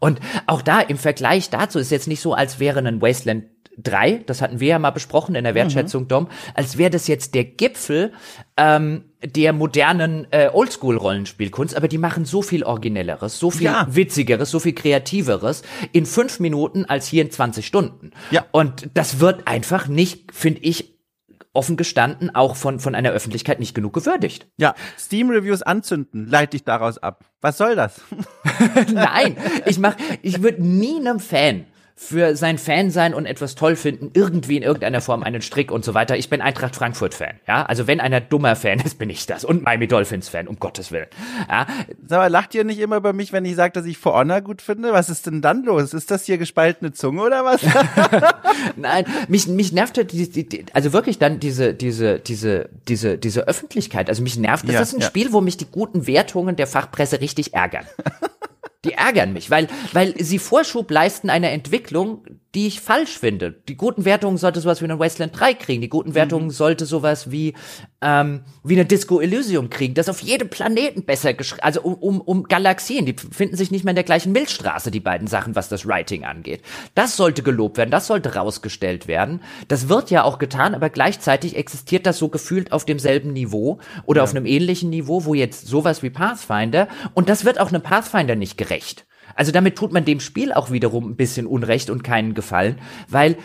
Und 0.00 0.20
auch 0.46 0.60
da 0.60 0.80
im 0.80 0.98
Vergleich 0.98 1.48
dazu 1.48 1.78
ist 1.78 1.90
jetzt 1.90 2.08
nicht 2.08 2.20
so, 2.20 2.34
als 2.34 2.58
wäre 2.60 2.80
ein 2.80 3.00
Wasteland 3.00 3.44
3, 3.78 4.22
das 4.26 4.42
hatten 4.42 4.60
wir 4.60 4.68
ja 4.68 4.78
mal 4.78 4.90
besprochen 4.90 5.34
in 5.34 5.44
der 5.44 5.54
Wertschätzung, 5.54 6.04
mhm. 6.04 6.08
Dom, 6.08 6.28
als 6.54 6.78
wäre 6.78 6.90
das 6.90 7.06
jetzt 7.06 7.34
der 7.34 7.44
Gipfel 7.44 8.12
ähm, 8.56 9.04
der 9.24 9.52
modernen 9.52 10.26
äh, 10.30 10.50
Oldschool-Rollenspielkunst, 10.52 11.76
aber 11.76 11.88
die 11.88 11.98
machen 11.98 12.24
so 12.24 12.42
viel 12.42 12.62
Originelleres, 12.62 13.38
so 13.38 13.50
viel 13.50 13.66
ja. 13.66 13.86
Witzigeres, 13.90 14.50
so 14.50 14.60
viel 14.60 14.74
Kreativeres 14.74 15.62
in 15.92 16.06
fünf 16.06 16.40
Minuten 16.40 16.84
als 16.84 17.06
hier 17.06 17.22
in 17.22 17.30
20 17.30 17.66
Stunden. 17.66 18.12
Ja. 18.30 18.44
Und 18.52 18.90
das 18.94 19.20
wird 19.20 19.46
einfach 19.46 19.88
nicht, 19.88 20.32
finde 20.32 20.60
ich, 20.60 20.94
offen 21.54 21.76
gestanden 21.76 22.34
auch 22.34 22.56
von, 22.56 22.80
von 22.80 22.94
einer 22.94 23.10
Öffentlichkeit 23.10 23.60
nicht 23.60 23.74
genug 23.74 23.94
gewürdigt. 23.94 24.48
Ja, 24.58 24.74
Steam-Reviews 24.98 25.62
anzünden, 25.62 26.26
leite 26.26 26.56
ich 26.56 26.64
daraus 26.64 26.98
ab. 26.98 27.24
Was 27.40 27.56
soll 27.58 27.76
das? 27.76 28.00
Nein, 28.92 29.36
ich 29.64 29.78
mach, 29.78 29.96
ich 30.20 30.42
würde 30.42 30.62
nie 30.62 30.96
einem 30.96 31.20
Fan 31.20 31.66
für 31.96 32.34
sein 32.34 32.58
Fan 32.58 32.90
sein 32.90 33.14
und 33.14 33.24
etwas 33.24 33.54
toll 33.54 33.76
finden, 33.76 34.10
irgendwie 34.14 34.56
in 34.56 34.64
irgendeiner 34.64 35.00
Form 35.00 35.22
einen 35.22 35.42
Strick 35.42 35.70
und 35.70 35.84
so 35.84 35.94
weiter. 35.94 36.16
Ich 36.16 36.28
bin 36.28 36.40
Eintracht 36.40 36.74
Frankfurt 36.74 37.14
Fan, 37.14 37.34
ja. 37.46 37.64
Also 37.64 37.86
wenn 37.86 38.00
einer 38.00 38.20
dummer 38.20 38.56
Fan 38.56 38.80
ist, 38.80 38.98
bin 38.98 39.10
ich 39.10 39.26
das. 39.26 39.44
Und 39.44 39.62
Miami 39.62 39.86
Dolphins 39.86 40.28
Fan, 40.28 40.48
um 40.48 40.58
Gottes 40.58 40.90
Willen. 40.90 41.06
Ja. 41.48 41.66
Sag 42.06 42.18
mal, 42.18 42.26
lacht 42.26 42.54
ihr 42.54 42.64
nicht 42.64 42.80
immer 42.80 42.96
über 42.96 43.12
mich, 43.12 43.32
wenn 43.32 43.44
ich 43.44 43.54
sage, 43.54 43.72
dass 43.72 43.86
ich 43.86 43.96
For 43.96 44.14
Honor 44.14 44.40
gut 44.40 44.60
finde? 44.60 44.92
Was 44.92 45.08
ist 45.08 45.26
denn 45.26 45.40
dann 45.40 45.62
los? 45.62 45.94
Ist 45.94 46.10
das 46.10 46.24
hier 46.24 46.36
gespaltene 46.36 46.92
Zunge 46.92 47.22
oder 47.22 47.44
was? 47.44 47.62
Nein, 48.76 49.04
mich, 49.28 49.46
mich 49.46 49.72
nervt 49.72 49.96
halt 49.96 50.10
die, 50.10 50.28
die, 50.28 50.48
die, 50.48 50.64
also 50.72 50.92
wirklich 50.92 51.18
dann 51.18 51.38
diese, 51.38 51.74
diese, 51.74 52.18
diese, 52.18 52.70
diese, 52.88 53.18
diese 53.18 53.46
Öffentlichkeit. 53.46 54.08
Also 54.08 54.22
mich 54.22 54.36
nervt, 54.36 54.66
das 54.66 54.74
ja, 54.74 54.80
ist 54.80 54.94
ein 54.94 55.00
ja. 55.00 55.06
Spiel, 55.06 55.32
wo 55.32 55.40
mich 55.40 55.56
die 55.56 55.66
guten 55.66 56.08
Wertungen 56.08 56.56
der 56.56 56.66
Fachpresse 56.66 57.20
richtig 57.20 57.54
ärgern. 57.54 57.86
Die 58.84 58.92
ärgern 58.92 59.32
mich, 59.32 59.50
weil, 59.50 59.68
weil 59.92 60.14
sie 60.22 60.38
Vorschub 60.38 60.90
leisten 60.90 61.30
einer 61.30 61.50
Entwicklung, 61.50 62.26
die 62.54 62.68
ich 62.68 62.80
falsch 62.80 63.18
finde. 63.18 63.52
Die 63.68 63.76
guten 63.76 64.04
Wertungen 64.04 64.38
sollte 64.38 64.60
sowas 64.60 64.80
wie 64.80 64.84
eine 64.84 64.98
Wasteland 64.98 65.38
3 65.38 65.54
kriegen. 65.54 65.80
Die 65.80 65.88
guten 65.88 66.14
Wertungen 66.14 66.46
mhm. 66.46 66.50
sollte 66.50 66.86
sowas 66.86 67.30
wie, 67.30 67.54
ähm, 68.00 68.42
wie 68.62 68.74
eine 68.74 68.84
Disco 68.84 69.20
Elysium 69.20 69.70
kriegen. 69.70 69.94
Das 69.94 70.08
auf 70.08 70.20
jedem 70.20 70.48
Planeten 70.48 71.04
besser 71.04 71.34
geschrieben, 71.34 71.64
also 71.64 71.82
um, 71.82 71.94
um, 71.94 72.20
um 72.20 72.42
Galaxien. 72.44 73.06
Die 73.06 73.14
finden 73.14 73.56
sich 73.56 73.72
nicht 73.72 73.84
mehr 73.84 73.90
in 73.90 73.96
der 73.96 74.04
gleichen 74.04 74.32
Milchstraße, 74.32 74.92
die 74.92 75.00
beiden 75.00 75.26
Sachen, 75.26 75.56
was 75.56 75.68
das 75.68 75.86
Writing 75.86 76.24
angeht. 76.24 76.62
Das 76.94 77.16
sollte 77.16 77.42
gelobt 77.42 77.76
werden. 77.76 77.90
Das 77.90 78.06
sollte 78.06 78.34
rausgestellt 78.34 79.08
werden. 79.08 79.40
Das 79.66 79.88
wird 79.88 80.10
ja 80.10 80.22
auch 80.22 80.38
getan, 80.38 80.74
aber 80.74 80.90
gleichzeitig 80.90 81.56
existiert 81.56 82.06
das 82.06 82.18
so 82.18 82.28
gefühlt 82.28 82.70
auf 82.70 82.84
demselben 82.84 83.32
Niveau 83.32 83.80
oder 84.06 84.18
ja. 84.18 84.24
auf 84.24 84.30
einem 84.30 84.46
ähnlichen 84.46 84.90
Niveau, 84.90 85.24
wo 85.24 85.34
jetzt 85.34 85.66
sowas 85.66 86.02
wie 86.02 86.10
Pathfinder 86.10 86.88
und 87.14 87.28
das 87.28 87.44
wird 87.44 87.58
auch 87.60 87.68
einem 87.68 87.82
Pathfinder 87.82 88.36
nicht 88.36 88.56
gerecht. 88.56 89.06
Also 89.34 89.52
damit 89.52 89.76
tut 89.76 89.92
man 89.92 90.04
dem 90.04 90.20
Spiel 90.20 90.52
auch 90.52 90.70
wiederum 90.70 91.10
ein 91.10 91.16
bisschen 91.16 91.46
Unrecht 91.46 91.90
und 91.90 92.04
keinen 92.04 92.34
Gefallen, 92.34 92.78
weil 93.08 93.36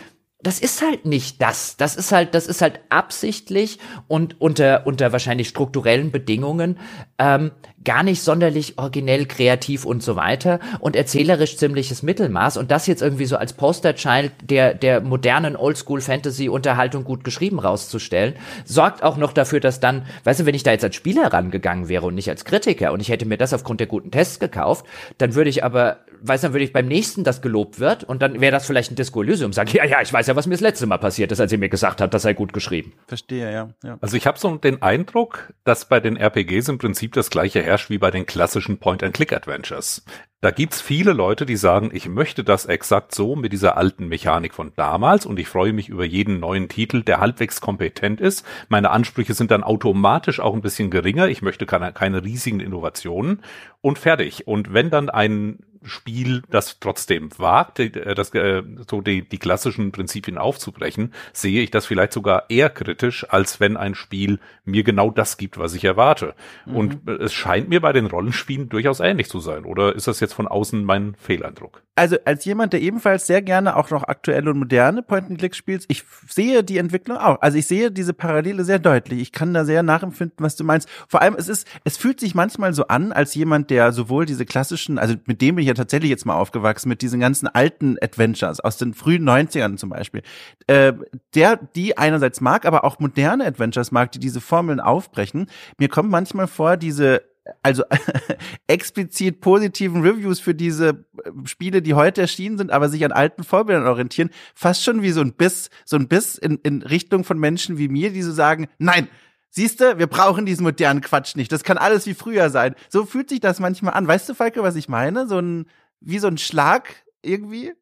das 0.42 0.58
ist 0.58 0.82
halt 0.82 1.04
nicht 1.04 1.42
das. 1.42 1.76
Das 1.76 1.96
ist 1.96 2.12
halt, 2.12 2.34
das 2.34 2.46
ist 2.46 2.62
halt 2.62 2.80
absichtlich 2.88 3.78
und 4.08 4.40
unter, 4.40 4.86
unter 4.86 5.12
wahrscheinlich 5.12 5.48
strukturellen 5.48 6.10
Bedingungen 6.10 6.78
ähm, 7.18 7.50
gar 7.84 8.02
nicht 8.02 8.22
sonderlich 8.22 8.78
originell, 8.78 9.26
kreativ 9.26 9.84
und 9.84 10.02
so 10.02 10.16
weiter 10.16 10.60
und 10.80 10.96
erzählerisch 10.96 11.56
ziemliches 11.56 12.02
Mittelmaß 12.02 12.56
und 12.56 12.70
das 12.70 12.86
jetzt 12.86 13.00
irgendwie 13.00 13.24
so 13.24 13.36
als 13.36 13.54
Posterchild 13.54 14.32
der, 14.42 14.74
der 14.74 15.00
modernen 15.00 15.56
Oldschool-Fantasy-Unterhaltung 15.56 17.04
gut 17.04 17.24
geschrieben 17.24 17.58
rauszustellen, 17.58 18.34
sorgt 18.64 19.02
auch 19.02 19.16
noch 19.16 19.32
dafür, 19.32 19.60
dass 19.60 19.80
dann, 19.80 20.04
weißt 20.24 20.40
du, 20.40 20.46
wenn 20.46 20.54
ich 20.54 20.62
da 20.62 20.72
jetzt 20.72 20.84
als 20.84 20.94
Spieler 20.94 21.32
rangegangen 21.32 21.88
wäre 21.88 22.06
und 22.06 22.14
nicht 22.14 22.28
als 22.28 22.44
Kritiker 22.44 22.92
und 22.92 23.00
ich 23.00 23.08
hätte 23.08 23.26
mir 23.26 23.38
das 23.38 23.54
aufgrund 23.54 23.80
der 23.80 23.86
guten 23.86 24.10
Tests 24.10 24.38
gekauft, 24.38 24.84
dann 25.16 25.34
würde 25.34 25.48
ich 25.48 25.64
aber, 25.64 25.98
weißt 26.22 26.44
du, 26.44 26.48
dann 26.48 26.54
würde 26.54 26.64
ich 26.64 26.72
beim 26.74 26.86
nächsten, 26.86 27.24
das 27.24 27.40
gelobt 27.40 27.80
wird 27.80 28.04
und 28.04 28.20
dann 28.20 28.40
wäre 28.40 28.52
das 28.52 28.66
vielleicht 28.66 28.92
ein 28.92 28.96
Disco 28.96 29.22
Elysium, 29.22 29.54
sage 29.54 29.78
ja, 29.78 29.84
ja, 29.86 30.02
ich 30.02 30.12
weiß 30.12 30.26
ja, 30.26 30.36
was 30.36 30.46
mir 30.46 30.54
das 30.54 30.60
letzte 30.60 30.86
Mal 30.86 30.98
passiert 30.98 31.32
ist, 31.32 31.40
als 31.40 31.50
ihr 31.50 31.58
mir 31.58 31.70
gesagt 31.70 32.02
habt, 32.02 32.12
das 32.12 32.22
sei 32.22 32.34
gut 32.34 32.52
geschrieben. 32.52 32.92
Verstehe, 33.06 33.50
ja. 33.50 33.70
ja. 33.82 33.98
Also 34.02 34.18
ich 34.18 34.26
habe 34.26 34.38
so 34.38 34.54
den 34.56 34.82
Eindruck, 34.82 35.52
dass 35.64 35.86
bei 35.86 36.00
den 36.00 36.16
RPGs 36.16 36.68
im 36.68 36.78
Prinzip 36.78 37.14
das 37.14 37.30
gleiche 37.30 37.69
herrscht 37.70 37.88
wie 37.88 37.98
bei 37.98 38.10
den 38.10 38.26
klassischen 38.26 38.78
Point-and-Click-Adventures. 38.78 40.04
Da 40.42 40.50
gibt's 40.50 40.80
viele 40.80 41.12
Leute, 41.12 41.46
die 41.46 41.56
sagen, 41.56 41.90
ich 41.92 42.08
möchte 42.08 42.42
das 42.42 42.66
exakt 42.66 43.14
so 43.14 43.36
mit 43.36 43.52
dieser 43.52 43.76
alten 43.76 44.08
Mechanik 44.08 44.54
von 44.54 44.72
damals 44.74 45.24
und 45.24 45.38
ich 45.38 45.48
freue 45.48 45.72
mich 45.72 45.88
über 45.88 46.04
jeden 46.04 46.40
neuen 46.40 46.68
Titel, 46.68 47.02
der 47.02 47.20
halbwegs 47.20 47.60
kompetent 47.60 48.20
ist. 48.20 48.44
Meine 48.68 48.90
Ansprüche 48.90 49.34
sind 49.34 49.50
dann 49.50 49.62
automatisch 49.62 50.40
auch 50.40 50.54
ein 50.54 50.62
bisschen 50.62 50.90
geringer. 50.90 51.28
Ich 51.28 51.42
möchte 51.42 51.66
keine, 51.66 51.92
keine 51.92 52.24
riesigen 52.24 52.60
Innovationen 52.60 53.42
und 53.82 53.98
fertig. 53.98 54.46
Und 54.46 54.72
wenn 54.72 54.90
dann 54.90 55.10
ein 55.10 55.58
Spiel, 55.82 56.42
das 56.50 56.78
trotzdem 56.78 57.30
wagt, 57.38 57.78
äh, 57.78 58.14
das, 58.14 58.34
äh, 58.34 58.62
so 58.88 59.00
die, 59.00 59.26
die 59.26 59.38
klassischen 59.38 59.92
Prinzipien 59.92 60.38
aufzubrechen, 60.38 61.12
sehe 61.32 61.62
ich 61.62 61.70
das 61.70 61.86
vielleicht 61.86 62.12
sogar 62.12 62.44
eher 62.50 62.70
kritisch, 62.70 63.26
als 63.28 63.60
wenn 63.60 63.76
ein 63.76 63.94
Spiel 63.94 64.40
mir 64.64 64.84
genau 64.84 65.10
das 65.10 65.36
gibt, 65.36 65.58
was 65.58 65.74
ich 65.74 65.84
erwarte. 65.84 66.34
Mhm. 66.66 66.76
Und 66.76 67.08
äh, 67.08 67.12
es 67.12 67.32
scheint 67.32 67.68
mir 67.68 67.80
bei 67.80 67.92
den 67.92 68.06
Rollenspielen 68.06 68.68
durchaus 68.68 69.00
ähnlich 69.00 69.28
zu 69.28 69.40
sein. 69.40 69.64
Oder 69.64 69.94
ist 69.94 70.06
das 70.06 70.20
jetzt 70.20 70.34
von 70.34 70.48
außen 70.48 70.84
mein 70.84 71.14
Fehleindruck? 71.18 71.82
Also 71.96 72.16
als 72.24 72.44
jemand, 72.44 72.72
der 72.72 72.80
ebenfalls 72.80 73.26
sehr 73.26 73.42
gerne 73.42 73.76
auch 73.76 73.90
noch 73.90 74.04
aktuelle 74.04 74.50
und 74.50 74.58
moderne 74.58 75.02
Point-and-Click 75.02 75.54
spielt, 75.54 75.84
ich 75.88 76.04
sehe 76.28 76.62
die 76.62 76.78
Entwicklung 76.78 77.18
auch. 77.18 77.40
Also 77.40 77.58
ich 77.58 77.66
sehe 77.66 77.90
diese 77.90 78.14
Parallele 78.14 78.64
sehr 78.64 78.78
deutlich. 78.78 79.20
Ich 79.20 79.32
kann 79.32 79.52
da 79.52 79.64
sehr 79.64 79.82
nachempfinden, 79.82 80.38
was 80.38 80.56
du 80.56 80.64
meinst. 80.64 80.88
Vor 81.08 81.20
allem, 81.20 81.34
es 81.36 81.48
ist, 81.48 81.66
es 81.84 81.96
fühlt 81.96 82.20
sich 82.20 82.34
manchmal 82.34 82.72
so 82.72 82.86
an, 82.86 83.12
als 83.12 83.34
jemand, 83.34 83.70
der 83.70 83.92
sowohl 83.92 84.24
diese 84.24 84.46
klassischen, 84.46 84.98
also 84.98 85.14
mit 85.26 85.40
dem 85.42 85.56
bin 85.56 85.64
ich 85.64 85.69
ja 85.70 85.74
tatsächlich 85.74 86.10
jetzt 86.10 86.26
mal 86.26 86.34
aufgewachsen, 86.34 86.88
mit 86.88 87.02
diesen 87.02 87.20
ganzen 87.20 87.46
alten 87.46 87.96
Adventures 88.02 88.60
aus 88.60 88.76
den 88.76 88.94
frühen 88.94 89.28
90ern 89.28 89.76
zum 89.76 89.90
Beispiel, 89.90 90.22
äh, 90.66 90.92
der 91.34 91.56
die 91.56 91.96
einerseits 91.96 92.40
mag, 92.40 92.66
aber 92.66 92.84
auch 92.84 92.98
moderne 92.98 93.46
Adventures 93.46 93.92
mag, 93.92 94.12
die 94.12 94.18
diese 94.18 94.40
Formeln 94.40 94.80
aufbrechen. 94.80 95.46
Mir 95.78 95.88
kommt 95.88 96.10
manchmal 96.10 96.46
vor, 96.46 96.76
diese 96.76 97.22
also 97.62 97.84
explizit 98.66 99.40
positiven 99.40 100.02
Reviews 100.02 100.40
für 100.40 100.54
diese 100.54 101.04
äh, 101.24 101.30
Spiele, 101.44 101.82
die 101.82 101.94
heute 101.94 102.20
erschienen 102.20 102.58
sind, 102.58 102.70
aber 102.70 102.88
sich 102.88 103.04
an 103.04 103.12
alten 103.12 103.44
Vorbildern 103.44 103.86
orientieren, 103.86 104.30
fast 104.54 104.84
schon 104.84 105.02
wie 105.02 105.10
so 105.10 105.20
ein 105.20 105.32
Biss, 105.32 105.70
so 105.84 105.96
ein 105.96 106.08
Biss 106.08 106.36
in, 106.36 106.58
in 106.62 106.82
Richtung 106.82 107.24
von 107.24 107.38
Menschen 107.38 107.78
wie 107.78 107.88
mir, 107.88 108.12
die 108.12 108.22
so 108.22 108.32
sagen, 108.32 108.68
nein, 108.78 109.08
Siehste, 109.50 109.98
wir 109.98 110.06
brauchen 110.06 110.46
diesen 110.46 110.62
modernen 110.62 111.00
Quatsch 111.00 111.34
nicht. 111.34 111.50
Das 111.50 111.64
kann 111.64 111.76
alles 111.76 112.06
wie 112.06 112.14
früher 112.14 112.50
sein. 112.50 112.74
So 112.88 113.04
fühlt 113.04 113.28
sich 113.28 113.40
das 113.40 113.58
manchmal 113.58 113.94
an. 113.94 114.06
Weißt 114.06 114.28
du, 114.28 114.34
Falke, 114.34 114.62
was 114.62 114.76
ich 114.76 114.88
meine? 114.88 115.26
So 115.26 115.38
ein, 115.38 115.66
wie 116.00 116.20
so 116.20 116.28
ein 116.28 116.38
Schlag 116.38 116.94
irgendwie. 117.22 117.74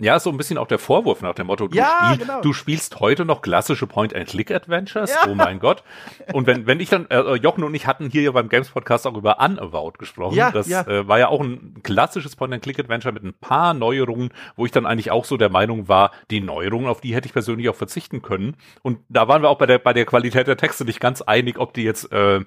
Ja, 0.00 0.18
so 0.18 0.30
ein 0.30 0.36
bisschen 0.36 0.58
auch 0.58 0.66
der 0.66 0.78
Vorwurf 0.78 1.20
nach 1.20 1.34
dem 1.34 1.48
Motto, 1.48 1.68
du, 1.68 1.76
ja, 1.76 2.12
spiel, 2.12 2.26
genau. 2.26 2.40
du 2.40 2.52
spielst 2.52 3.00
heute 3.00 3.24
noch 3.24 3.42
klassische 3.42 3.86
Point-and-Click-Adventures, 3.86 5.10
ja. 5.10 5.30
oh 5.30 5.34
mein 5.34 5.60
Gott. 5.60 5.84
Und 6.32 6.46
wenn, 6.46 6.66
wenn 6.66 6.80
ich 6.80 6.88
dann, 6.88 7.06
äh, 7.10 7.34
Jochen 7.34 7.64
und 7.64 7.74
ich 7.74 7.86
hatten 7.86 8.08
hier 8.08 8.22
ja 8.22 8.32
beim 8.32 8.48
Games-Podcast 8.48 9.06
auch 9.06 9.16
über 9.16 9.38
Unavowed 9.40 9.98
gesprochen. 9.98 10.34
Ja, 10.34 10.50
das 10.50 10.68
ja. 10.68 10.86
Äh, 10.86 11.06
war 11.06 11.18
ja 11.18 11.28
auch 11.28 11.40
ein 11.40 11.74
klassisches 11.82 12.34
Point-and-Click-Adventure 12.36 13.12
mit 13.12 13.24
ein 13.24 13.34
paar 13.34 13.74
Neuerungen, 13.74 14.30
wo 14.56 14.64
ich 14.64 14.72
dann 14.72 14.86
eigentlich 14.86 15.10
auch 15.10 15.24
so 15.24 15.36
der 15.36 15.50
Meinung 15.50 15.88
war, 15.88 16.12
die 16.30 16.40
Neuerungen, 16.40 16.88
auf 16.88 17.00
die 17.00 17.14
hätte 17.14 17.26
ich 17.26 17.32
persönlich 17.32 17.68
auch 17.68 17.76
verzichten 17.76 18.22
können. 18.22 18.56
Und 18.82 19.00
da 19.08 19.28
waren 19.28 19.42
wir 19.42 19.50
auch 19.50 19.58
bei 19.58 19.66
der, 19.66 19.78
bei 19.78 19.92
der 19.92 20.06
Qualität 20.06 20.46
der 20.46 20.56
Texte 20.56 20.84
nicht 20.84 21.00
ganz 21.00 21.20
einig, 21.20 21.58
ob 21.58 21.74
die 21.74 21.82
jetzt 21.82 22.10
äh, 22.10 22.40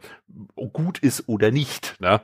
gut 0.56 0.98
ist 1.00 1.30
oder 1.30 1.52
nicht. 1.52 2.00
Ne? 2.00 2.22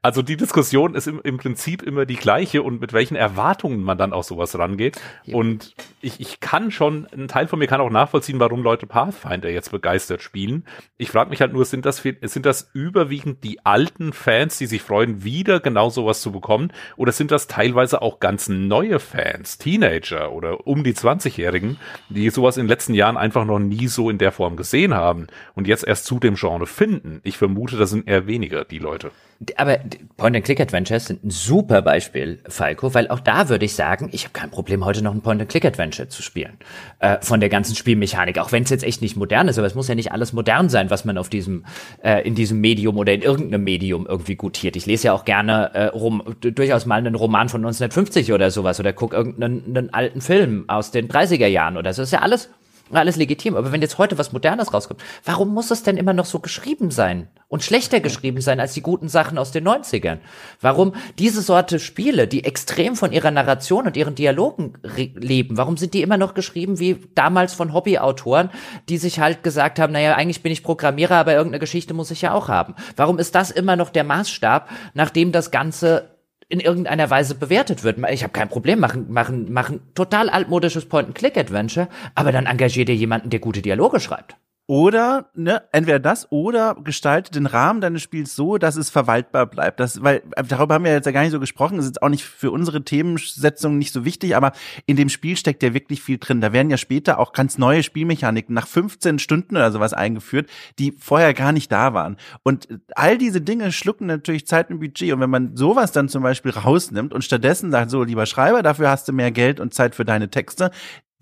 Also 0.00 0.22
die 0.22 0.36
Diskussion 0.36 0.94
ist 0.94 1.06
im, 1.06 1.20
im 1.22 1.36
Prinzip 1.36 1.82
immer 1.82 2.06
die 2.06 2.16
gleiche 2.16 2.62
und 2.62 2.80
mit 2.80 2.92
welchen 2.92 3.16
Erwartungen 3.16 3.82
man 3.82 3.98
dann 3.98 4.12
auch 4.12 4.24
sowas 4.24 4.58
ran 4.58 4.69
angeht. 4.70 5.00
Ja. 5.24 5.36
Und 5.36 5.74
ich, 6.00 6.20
ich 6.20 6.40
kann 6.40 6.70
schon, 6.70 7.06
ein 7.12 7.28
Teil 7.28 7.46
von 7.46 7.58
mir 7.58 7.66
kann 7.66 7.80
auch 7.80 7.90
nachvollziehen, 7.90 8.40
warum 8.40 8.62
Leute 8.62 8.86
Pathfinder 8.86 9.50
jetzt 9.50 9.70
begeistert 9.70 10.22
spielen. 10.22 10.64
Ich 10.96 11.10
frage 11.10 11.30
mich 11.30 11.40
halt 11.40 11.52
nur, 11.52 11.64
sind 11.64 11.84
das, 11.84 12.02
sind 12.22 12.46
das 12.46 12.70
überwiegend 12.72 13.44
die 13.44 13.64
alten 13.64 14.12
Fans, 14.12 14.58
die 14.58 14.66
sich 14.66 14.82
freuen, 14.82 15.24
wieder 15.24 15.60
genau 15.60 15.90
sowas 15.90 16.20
zu 16.20 16.32
bekommen? 16.32 16.72
Oder 16.96 17.12
sind 17.12 17.30
das 17.30 17.46
teilweise 17.46 18.02
auch 18.02 18.20
ganz 18.20 18.48
neue 18.48 18.98
Fans, 18.98 19.58
Teenager 19.58 20.32
oder 20.32 20.66
um 20.66 20.84
die 20.84 20.94
20-Jährigen, 20.94 21.78
die 22.08 22.30
sowas 22.30 22.56
in 22.56 22.64
den 22.64 22.68
letzten 22.68 22.94
Jahren 22.94 23.16
einfach 23.16 23.44
noch 23.44 23.58
nie 23.58 23.88
so 23.88 24.10
in 24.10 24.18
der 24.18 24.32
Form 24.32 24.56
gesehen 24.56 24.94
haben 24.94 25.26
und 25.54 25.66
jetzt 25.68 25.86
erst 25.86 26.06
zu 26.06 26.18
dem 26.18 26.34
Genre 26.34 26.66
finden? 26.66 27.20
Ich 27.24 27.36
vermute, 27.36 27.76
das 27.76 27.90
sind 27.90 28.08
eher 28.08 28.26
weniger 28.26 28.64
die 28.64 28.78
Leute. 28.78 29.10
Aber 29.56 29.78
Point-and-Click-Adventures 30.18 31.06
sind 31.06 31.24
ein 31.24 31.30
super 31.30 31.80
Beispiel, 31.80 32.40
Falco, 32.46 32.92
weil 32.92 33.08
auch 33.08 33.20
da 33.20 33.48
würde 33.48 33.64
ich 33.64 33.74
sagen, 33.74 34.10
ich 34.12 34.24
habe 34.24 34.34
kein 34.34 34.50
Problem 34.50 34.84
heute 34.84 35.02
noch 35.02 35.14
ein 35.14 35.22
Point-and-Click-Adventure 35.22 36.08
zu 36.08 36.22
spielen. 36.22 36.58
Äh, 36.98 37.18
von 37.22 37.40
der 37.40 37.48
ganzen 37.48 37.74
Spielmechanik. 37.74 38.38
Auch 38.38 38.52
wenn 38.52 38.64
es 38.64 38.70
jetzt 38.70 38.84
echt 38.84 39.00
nicht 39.00 39.16
modern 39.16 39.48
ist, 39.48 39.56
aber 39.56 39.66
es 39.66 39.74
muss 39.74 39.88
ja 39.88 39.94
nicht 39.94 40.12
alles 40.12 40.34
modern 40.34 40.68
sein, 40.68 40.90
was 40.90 41.06
man 41.06 41.16
auf 41.16 41.30
diesem, 41.30 41.64
äh, 42.02 42.26
in 42.26 42.34
diesem 42.34 42.60
Medium 42.60 42.98
oder 42.98 43.14
in 43.14 43.22
irgendeinem 43.22 43.64
Medium 43.64 44.06
irgendwie 44.06 44.36
gutiert. 44.36 44.76
Ich 44.76 44.84
lese 44.84 45.06
ja 45.06 45.12
auch 45.14 45.24
gerne 45.24 45.74
äh, 45.74 45.84
rum, 45.86 46.22
durchaus 46.40 46.84
mal 46.84 46.96
einen 46.96 47.14
Roman 47.14 47.48
von 47.48 47.60
1950 47.62 48.32
oder 48.34 48.50
sowas 48.50 48.78
oder 48.78 48.92
guck 48.92 49.14
irgendeinen 49.14 49.94
alten 49.94 50.20
Film 50.20 50.64
aus 50.68 50.90
den 50.90 51.08
30er 51.08 51.46
Jahren 51.46 51.78
oder 51.78 51.94
so. 51.94 52.02
Das 52.02 52.08
ist 52.08 52.12
ja 52.12 52.20
alles 52.20 52.50
alles 52.98 53.16
legitim. 53.16 53.56
Aber 53.56 53.72
wenn 53.72 53.82
jetzt 53.82 53.98
heute 53.98 54.18
was 54.18 54.32
Modernes 54.32 54.72
rauskommt, 54.72 55.02
warum 55.24 55.52
muss 55.54 55.70
es 55.70 55.82
denn 55.82 55.96
immer 55.96 56.12
noch 56.12 56.24
so 56.24 56.40
geschrieben 56.40 56.90
sein? 56.90 57.28
Und 57.48 57.64
schlechter 57.64 58.00
geschrieben 58.00 58.40
sein 58.40 58.60
als 58.60 58.74
die 58.74 58.80
guten 58.80 59.08
Sachen 59.08 59.36
aus 59.36 59.50
den 59.50 59.66
90ern? 59.66 60.18
Warum 60.60 60.94
diese 61.18 61.42
Sorte 61.42 61.78
Spiele, 61.78 62.28
die 62.28 62.44
extrem 62.44 62.94
von 62.96 63.12
ihrer 63.12 63.30
Narration 63.30 63.86
und 63.86 63.96
ihren 63.96 64.14
Dialogen 64.14 64.74
leben, 65.14 65.56
warum 65.56 65.76
sind 65.76 65.94
die 65.94 66.02
immer 66.02 66.16
noch 66.16 66.34
geschrieben 66.34 66.78
wie 66.78 66.98
damals 67.14 67.54
von 67.54 67.72
Hobbyautoren, 67.72 68.50
die 68.88 68.98
sich 68.98 69.20
halt 69.20 69.42
gesagt 69.42 69.78
haben, 69.78 69.92
naja, 69.92 70.14
eigentlich 70.14 70.42
bin 70.42 70.52
ich 70.52 70.62
Programmierer, 70.62 71.16
aber 71.16 71.32
irgendeine 71.32 71.60
Geschichte 71.60 71.94
muss 71.94 72.10
ich 72.10 72.22
ja 72.22 72.32
auch 72.32 72.48
haben? 72.48 72.74
Warum 72.96 73.18
ist 73.18 73.34
das 73.34 73.50
immer 73.50 73.76
noch 73.76 73.90
der 73.90 74.04
Maßstab, 74.04 74.68
nachdem 74.94 75.32
das 75.32 75.50
Ganze 75.50 76.19
in 76.50 76.60
irgendeiner 76.60 77.08
Weise 77.08 77.34
bewertet 77.34 77.84
wird. 77.84 77.98
Ich 78.10 78.22
habe 78.22 78.32
kein 78.32 78.48
Problem, 78.48 78.80
machen, 78.80 79.10
machen, 79.10 79.52
machen 79.52 79.80
total 79.94 80.28
altmodisches 80.28 80.86
Point-and-Click-Adventure, 80.86 81.88
aber 82.14 82.32
dann 82.32 82.46
engagiert 82.46 82.88
ihr 82.88 82.96
jemanden, 82.96 83.30
der 83.30 83.40
gute 83.40 83.62
Dialoge 83.62 84.00
schreibt. 84.00 84.36
Oder, 84.70 85.30
ne, 85.34 85.62
entweder 85.72 85.98
das 85.98 86.30
oder 86.30 86.76
gestalte 86.76 87.32
den 87.32 87.46
Rahmen 87.46 87.80
deines 87.80 88.02
Spiels 88.02 88.36
so, 88.36 88.56
dass 88.56 88.76
es 88.76 88.88
verwaltbar 88.88 89.46
bleibt. 89.46 89.80
Das, 89.80 90.00
weil, 90.04 90.22
darüber 90.48 90.76
haben 90.76 90.84
wir 90.84 90.92
jetzt 90.92 91.06
ja 91.06 91.10
gar 91.10 91.22
nicht 91.22 91.32
so 91.32 91.40
gesprochen, 91.40 91.80
ist 91.80 91.86
jetzt 91.86 92.04
auch 92.04 92.08
nicht 92.08 92.22
für 92.22 92.52
unsere 92.52 92.84
Themensetzung 92.84 93.78
nicht 93.78 93.92
so 93.92 94.04
wichtig, 94.04 94.36
aber 94.36 94.52
in 94.86 94.94
dem 94.94 95.08
Spiel 95.08 95.36
steckt 95.36 95.64
ja 95.64 95.74
wirklich 95.74 96.02
viel 96.02 96.18
drin. 96.18 96.40
Da 96.40 96.52
werden 96.52 96.70
ja 96.70 96.76
später 96.76 97.18
auch 97.18 97.32
ganz 97.32 97.58
neue 97.58 97.82
Spielmechaniken 97.82 98.54
nach 98.54 98.68
15 98.68 99.18
Stunden 99.18 99.56
oder 99.56 99.72
sowas 99.72 99.92
eingeführt, 99.92 100.48
die 100.78 100.92
vorher 100.92 101.34
gar 101.34 101.50
nicht 101.50 101.72
da 101.72 101.92
waren. 101.92 102.16
Und 102.44 102.68
all 102.94 103.18
diese 103.18 103.40
Dinge 103.40 103.72
schlucken 103.72 104.06
natürlich 104.06 104.46
Zeit 104.46 104.70
und 104.70 104.78
Budget. 104.78 105.12
Und 105.12 105.18
wenn 105.18 105.30
man 105.30 105.56
sowas 105.56 105.90
dann 105.90 106.08
zum 106.08 106.22
Beispiel 106.22 106.52
rausnimmt 106.52 107.12
und 107.12 107.24
stattdessen 107.24 107.72
sagt, 107.72 107.90
so, 107.90 108.04
lieber 108.04 108.24
Schreiber, 108.24 108.62
dafür 108.62 108.90
hast 108.90 109.08
du 109.08 109.12
mehr 109.12 109.32
Geld 109.32 109.58
und 109.58 109.74
Zeit 109.74 109.96
für 109.96 110.04
deine 110.04 110.30
Texte, 110.30 110.70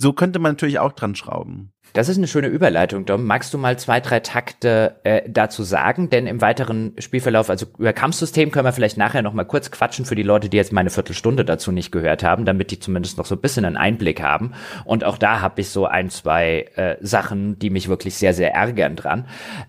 so 0.01 0.13
könnte 0.13 0.39
man 0.39 0.53
natürlich 0.53 0.79
auch 0.79 0.93
dran 0.93 1.15
schrauben. 1.15 1.73
Das 1.95 2.09
ist 2.09 2.19
eine 2.19 2.29
schöne 2.29 2.49
Überleitung, 2.49 3.07
Dom. 3.07 3.25
Magst 3.25 3.55
du 3.55 3.59
mal 3.59 3.79
zwei, 3.79 4.01
drei 4.01 4.21
Takte 4.21 4.97
äh, 5.05 5.23
dazu 5.29 5.63
sagen? 5.63 6.11
Denn 6.11 6.27
im 6.27 6.41
weiteren 6.41 6.95
Spielverlauf, 6.99 7.51
also 7.51 7.67
über 7.79 7.93
Kampfsystem 7.93 8.51
können 8.51 8.67
wir 8.67 8.73
vielleicht 8.73 8.99
nachher 8.99 9.23
noch 9.23 9.33
mal 9.33 9.45
kurz 9.45 9.71
quatschen 9.71 10.05
für 10.05 10.15
die 10.15 10.23
Leute, 10.23 10.49
die 10.49 10.57
jetzt 10.57 10.73
meine 10.73 10.91
Viertelstunde 10.91 11.45
dazu 11.45 11.73
nicht 11.73 11.91
gehört 11.91 12.23
haben, 12.23 12.45
damit 12.45 12.71
die 12.71 12.79
zumindest 12.79 13.19
noch 13.19 13.27
so 13.27 13.35
ein 13.35 13.41
bisschen 13.41 13.65
einen 13.65 13.77
Einblick 13.77 14.23
haben. 14.23 14.53
Und 14.85 15.05
auch 15.05 15.19
da 15.19 15.41
habe 15.41 15.61
ich 15.61 15.71
so 15.71 15.87
ein, 15.87 16.11
zwei 16.11 16.67
äh, 16.77 16.97
Sachen, 17.01 17.59
die 17.59 17.71
mich 17.71 17.89
wirklich 17.89 18.17
sehr, 18.17 18.35
sehr 18.35 18.55
ärgern 18.55 18.95
dran. 18.95 19.27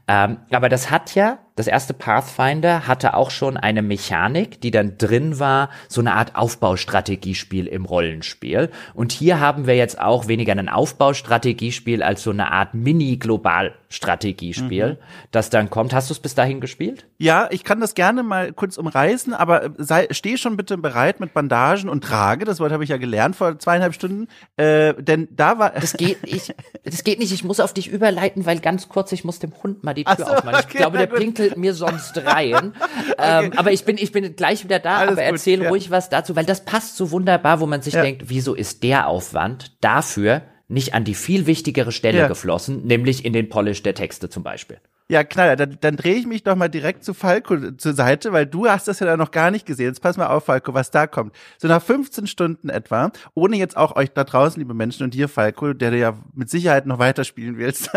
Ähm, 0.07 0.37
aber 0.51 0.69
das 0.69 0.91
hat 0.91 1.15
ja 1.15 1.39
das 1.59 1.67
erste 1.67 1.93
Pathfinder 1.93 2.87
hatte 2.87 3.15
auch 3.15 3.31
schon 3.31 3.57
eine 3.57 3.81
Mechanik, 3.81 4.61
die 4.61 4.71
dann 4.71 4.97
drin 4.97 5.39
war, 5.39 5.69
so 5.89 5.99
eine 5.99 6.13
Art 6.13 6.37
Aufbaustrategiespiel 6.37 7.67
im 7.67 7.83
Rollenspiel. 7.83 8.69
Und 8.93 9.11
hier 9.11 9.41
haben 9.41 9.67
wir 9.67 9.75
jetzt 9.75 9.99
auch 9.99 10.29
weniger 10.29 10.53
ein 10.53 10.69
Aufbaustrategiespiel 10.69 12.01
als 12.09 12.23
so 12.23 12.31
eine 12.31 12.51
Art 12.51 12.73
Mini-Global-Strategiespiel, 12.73 14.93
mhm. 14.93 14.97
das 15.31 15.51
dann 15.51 15.69
kommt. 15.69 15.93
Hast 15.93 16.09
du 16.09 16.13
es 16.13 16.19
bis 16.19 16.33
dahin 16.33 16.59
gespielt? 16.59 17.05
Ja, 17.19 17.47
ich 17.51 17.63
kann 17.63 17.79
das 17.79 17.93
gerne 17.93 18.23
mal 18.23 18.51
kurz 18.53 18.77
umreißen, 18.77 19.35
aber 19.35 19.65
äh, 19.65 19.69
sei, 19.77 20.07
steh 20.09 20.37
schon 20.37 20.57
bitte 20.57 20.75
bereit 20.77 21.19
mit 21.19 21.33
Bandagen 21.33 21.89
und 21.89 22.03
trage. 22.03 22.45
Das 22.45 22.59
Wort 22.59 22.71
habe 22.71 22.83
ich 22.83 22.89
ja 22.89 22.97
gelernt 22.97 23.35
vor 23.35 23.59
zweieinhalb 23.59 23.93
Stunden. 23.93 24.27
Äh, 24.57 24.95
denn 24.95 25.27
da 25.31 25.59
war. 25.59 25.69
Das 25.71 25.93
geht, 25.93 26.17
ich, 26.25 26.51
das 26.83 27.03
geht 27.03 27.19
nicht. 27.19 27.31
Ich 27.31 27.43
muss 27.43 27.59
auf 27.59 27.73
dich 27.73 27.89
überleiten, 27.89 28.47
weil 28.47 28.59
ganz 28.59 28.89
kurz, 28.89 29.11
ich 29.11 29.23
muss 29.23 29.37
dem 29.37 29.53
Hund 29.61 29.83
mal 29.83 29.93
die 29.93 30.05
Tür 30.05 30.15
so, 30.17 30.25
aufmachen. 30.25 30.61
Ich 30.61 30.65
okay, 30.65 30.79
glaube, 30.79 30.97
der 30.97 31.05
pinkelt 31.07 31.49
redet 31.49 31.57
mir 31.57 31.73
sonst 31.73 32.17
rein. 32.25 32.73
Ähm, 33.21 33.47
okay. 33.47 33.57
aber 33.57 33.71
ich 33.71 33.83
bin, 33.83 33.97
ich 33.97 34.13
bin 34.13 34.35
gleich 34.35 34.63
wieder 34.63 34.79
da, 34.79 34.97
Alles 34.97 35.13
aber 35.13 35.23
erzähl 35.23 35.61
ja. 35.61 35.69
ruhig 35.69 35.91
was 35.91 36.09
dazu, 36.09 36.35
weil 36.35 36.45
das 36.45 36.63
passt 36.63 36.95
so 36.95 37.11
wunderbar, 37.11 37.59
wo 37.59 37.65
man 37.65 37.81
sich 37.81 37.93
ja. 37.93 38.01
denkt, 38.01 38.23
wieso 38.27 38.53
ist 38.53 38.83
der 38.83 39.07
Aufwand 39.07 39.73
dafür 39.81 40.41
nicht 40.69 40.93
an 40.93 41.03
die 41.03 41.15
viel 41.15 41.45
wichtigere 41.45 41.91
Stelle 41.91 42.19
ja. 42.19 42.27
geflossen, 42.27 42.85
nämlich 42.85 43.25
in 43.25 43.33
den 43.33 43.49
Polish 43.49 43.83
der 43.83 43.95
Texte 43.95 44.29
zum 44.29 44.43
Beispiel. 44.43 44.77
Ja, 45.11 45.23
knaller, 45.23 45.55
dann, 45.55 45.77
dann 45.81 45.95
drehe 45.97 46.17
ich 46.17 46.27
mich 46.27 46.43
doch 46.43 46.55
mal 46.55 46.69
direkt 46.69 47.03
zu 47.03 47.15
Falco 47.15 47.71
zur 47.71 47.93
Seite, 47.93 48.31
weil 48.31 48.45
du 48.45 48.69
hast 48.69 48.87
das 48.87 48.99
ja 48.99 49.17
noch 49.17 49.31
gar 49.31 49.49
nicht 49.49 49.65
gesehen. 49.65 49.87
Jetzt 49.87 50.03
pass 50.03 50.17
mal 50.17 50.27
auf, 50.27 50.45
Falco, 50.45 50.75
was 50.75 50.91
da 50.91 51.07
kommt. 51.07 51.33
So 51.57 51.67
nach 51.67 51.81
15 51.81 52.27
Stunden 52.27 52.69
etwa, 52.69 53.11
ohne 53.33 53.57
jetzt 53.57 53.75
auch 53.75 53.95
euch 53.95 54.11
da 54.11 54.23
draußen, 54.23 54.61
liebe 54.61 54.75
Menschen, 54.75 55.03
und 55.03 55.15
dir, 55.15 55.27
Falco, 55.27 55.73
der 55.73 55.89
du 55.89 55.97
ja 55.97 56.15
mit 56.35 56.51
Sicherheit 56.51 56.85
noch 56.85 56.99
weiterspielen 56.99 57.57
willst, 57.57 57.89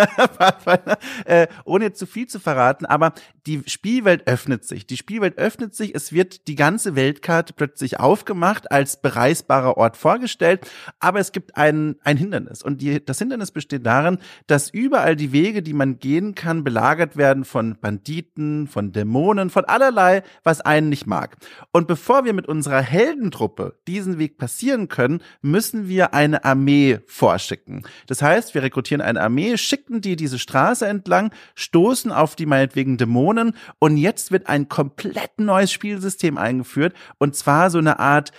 äh, 1.26 1.48
ohne 1.66 1.84
jetzt 1.84 1.98
zu 1.98 2.06
viel 2.06 2.28
zu 2.28 2.40
verraten, 2.40 2.86
aber 2.86 3.12
die 3.46 3.62
Spielwelt 3.66 4.26
öffnet 4.26 4.64
sich. 4.64 4.86
Die 4.86 4.96
Spielwelt 4.96 5.36
öffnet 5.36 5.74
sich, 5.74 5.94
es 5.94 6.12
wird 6.12 6.48
die 6.48 6.54
ganze 6.54 6.96
Weltkarte 6.96 7.52
plötzlich 7.52 8.00
aufgemacht, 8.00 8.72
als 8.72 9.02
bereisbarer 9.02 9.76
Ort 9.76 9.98
vorgestellt, 9.98 10.66
aber 10.98 11.20
es 11.20 11.32
gibt 11.32 11.58
ein, 11.58 11.96
ein 12.04 12.16
Hindernis. 12.16 12.62
Und 12.62 12.80
die, 12.80 13.04
das 13.04 13.18
Hindernis 13.18 13.50
besteht 13.50 13.84
darin, 13.84 14.16
dass 14.46 14.70
überall 14.70 15.14
die 15.14 15.32
Wege, 15.32 15.62
die 15.62 15.74
man 15.74 15.98
gehen 15.98 16.34
kann, 16.34 16.64
belagert 16.64 17.01
belagert 17.02 17.16
werden 17.16 17.44
von 17.44 17.76
Banditen, 17.80 18.66
von 18.66 18.92
Dämonen, 18.92 19.50
von 19.50 19.64
allerlei, 19.64 20.22
was 20.44 20.60
einen 20.60 20.88
nicht 20.88 21.06
mag. 21.06 21.36
Und 21.72 21.86
bevor 21.86 22.24
wir 22.24 22.32
mit 22.32 22.46
unserer 22.46 22.80
Heldentruppe 22.80 23.78
diesen 23.86 24.18
Weg 24.18 24.38
passieren 24.38 24.88
können, 24.88 25.22
müssen 25.40 25.88
wir 25.88 26.14
eine 26.14 26.44
Armee 26.44 27.00
vorschicken. 27.06 27.82
Das 28.06 28.22
heißt, 28.22 28.54
wir 28.54 28.62
rekrutieren 28.62 29.00
eine 29.00 29.20
Armee, 29.20 29.56
schicken 29.56 30.00
die 30.00 30.16
diese 30.16 30.38
Straße 30.38 30.86
entlang, 30.86 31.32
stoßen 31.54 32.12
auf 32.12 32.36
die 32.36 32.46
meinetwegen 32.46 32.98
Dämonen 32.98 33.54
und 33.78 33.96
jetzt 33.96 34.30
wird 34.30 34.48
ein 34.48 34.68
komplett 34.68 35.38
neues 35.38 35.72
Spielsystem 35.72 36.38
eingeführt 36.38 36.94
und 37.18 37.34
zwar 37.34 37.70
so 37.70 37.78
eine 37.78 37.98
Art 37.98 38.32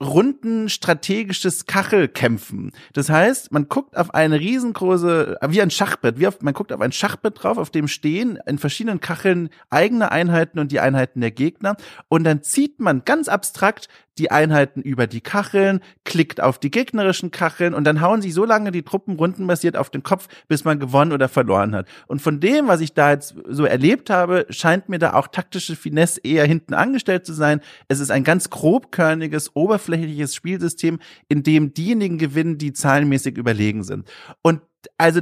runden 0.00 0.68
strategisches 0.68 1.66
Kachelkämpfen. 1.66 2.70
Das 2.92 3.10
heißt, 3.10 3.50
man 3.50 3.68
guckt 3.68 3.96
auf 3.96 4.14
eine 4.14 4.38
riesengroße, 4.38 5.38
wie 5.48 5.60
ein 5.60 5.70
Schachbrett, 5.70 6.20
wie 6.20 6.28
auf, 6.28 6.40
man 6.40 6.54
guckt 6.54 6.72
auf 6.72 6.80
ein 6.80 6.92
Schachbrett 6.92 7.42
drauf, 7.42 7.58
auf 7.58 7.70
dem 7.70 7.88
stehen 7.88 8.38
in 8.46 8.58
verschiedenen 8.58 9.00
Kacheln 9.00 9.50
eigene 9.68 10.12
Einheiten 10.12 10.60
und 10.60 10.70
die 10.70 10.80
Einheiten 10.80 11.20
der 11.20 11.32
Gegner 11.32 11.76
und 12.08 12.24
dann 12.24 12.42
zieht 12.42 12.78
man 12.78 13.04
ganz 13.04 13.28
abstrakt 13.28 13.88
die 14.20 14.30
Einheiten 14.30 14.82
über 14.82 15.06
die 15.06 15.22
Kacheln, 15.22 15.80
klickt 16.04 16.40
auf 16.40 16.58
die 16.58 16.70
gegnerischen 16.70 17.30
Kacheln 17.30 17.74
und 17.74 17.84
dann 17.84 18.00
hauen 18.00 18.20
sich 18.20 18.34
so 18.34 18.44
lange 18.44 18.70
die 18.70 18.82
Truppen 18.82 19.16
rundenbasiert 19.16 19.76
auf 19.76 19.88
den 19.88 20.02
Kopf, 20.02 20.28
bis 20.46 20.64
man 20.64 20.78
gewonnen 20.78 21.12
oder 21.12 21.28
verloren 21.28 21.74
hat. 21.74 21.88
Und 22.06 22.20
von 22.20 22.38
dem, 22.38 22.68
was 22.68 22.82
ich 22.82 22.92
da 22.92 23.12
jetzt 23.12 23.34
so 23.48 23.64
erlebt 23.64 24.10
habe, 24.10 24.46
scheint 24.50 24.88
mir 24.88 24.98
da 24.98 25.14
auch 25.14 25.28
taktische 25.28 25.74
Finesse 25.74 26.20
eher 26.22 26.44
hinten 26.44 26.74
angestellt 26.74 27.24
zu 27.24 27.32
sein. 27.32 27.60
Es 27.88 27.98
ist 27.98 28.10
ein 28.10 28.22
ganz 28.22 28.50
grobkörniges, 28.50 29.39
oberflächliches 29.48 30.34
Spielsystem, 30.34 30.98
in 31.28 31.42
dem 31.42 31.72
diejenigen 31.74 32.18
gewinnen, 32.18 32.58
die 32.58 32.72
zahlenmäßig 32.72 33.38
überlegen 33.38 33.82
sind. 33.82 34.08
Und 34.42 34.60
also 34.98 35.20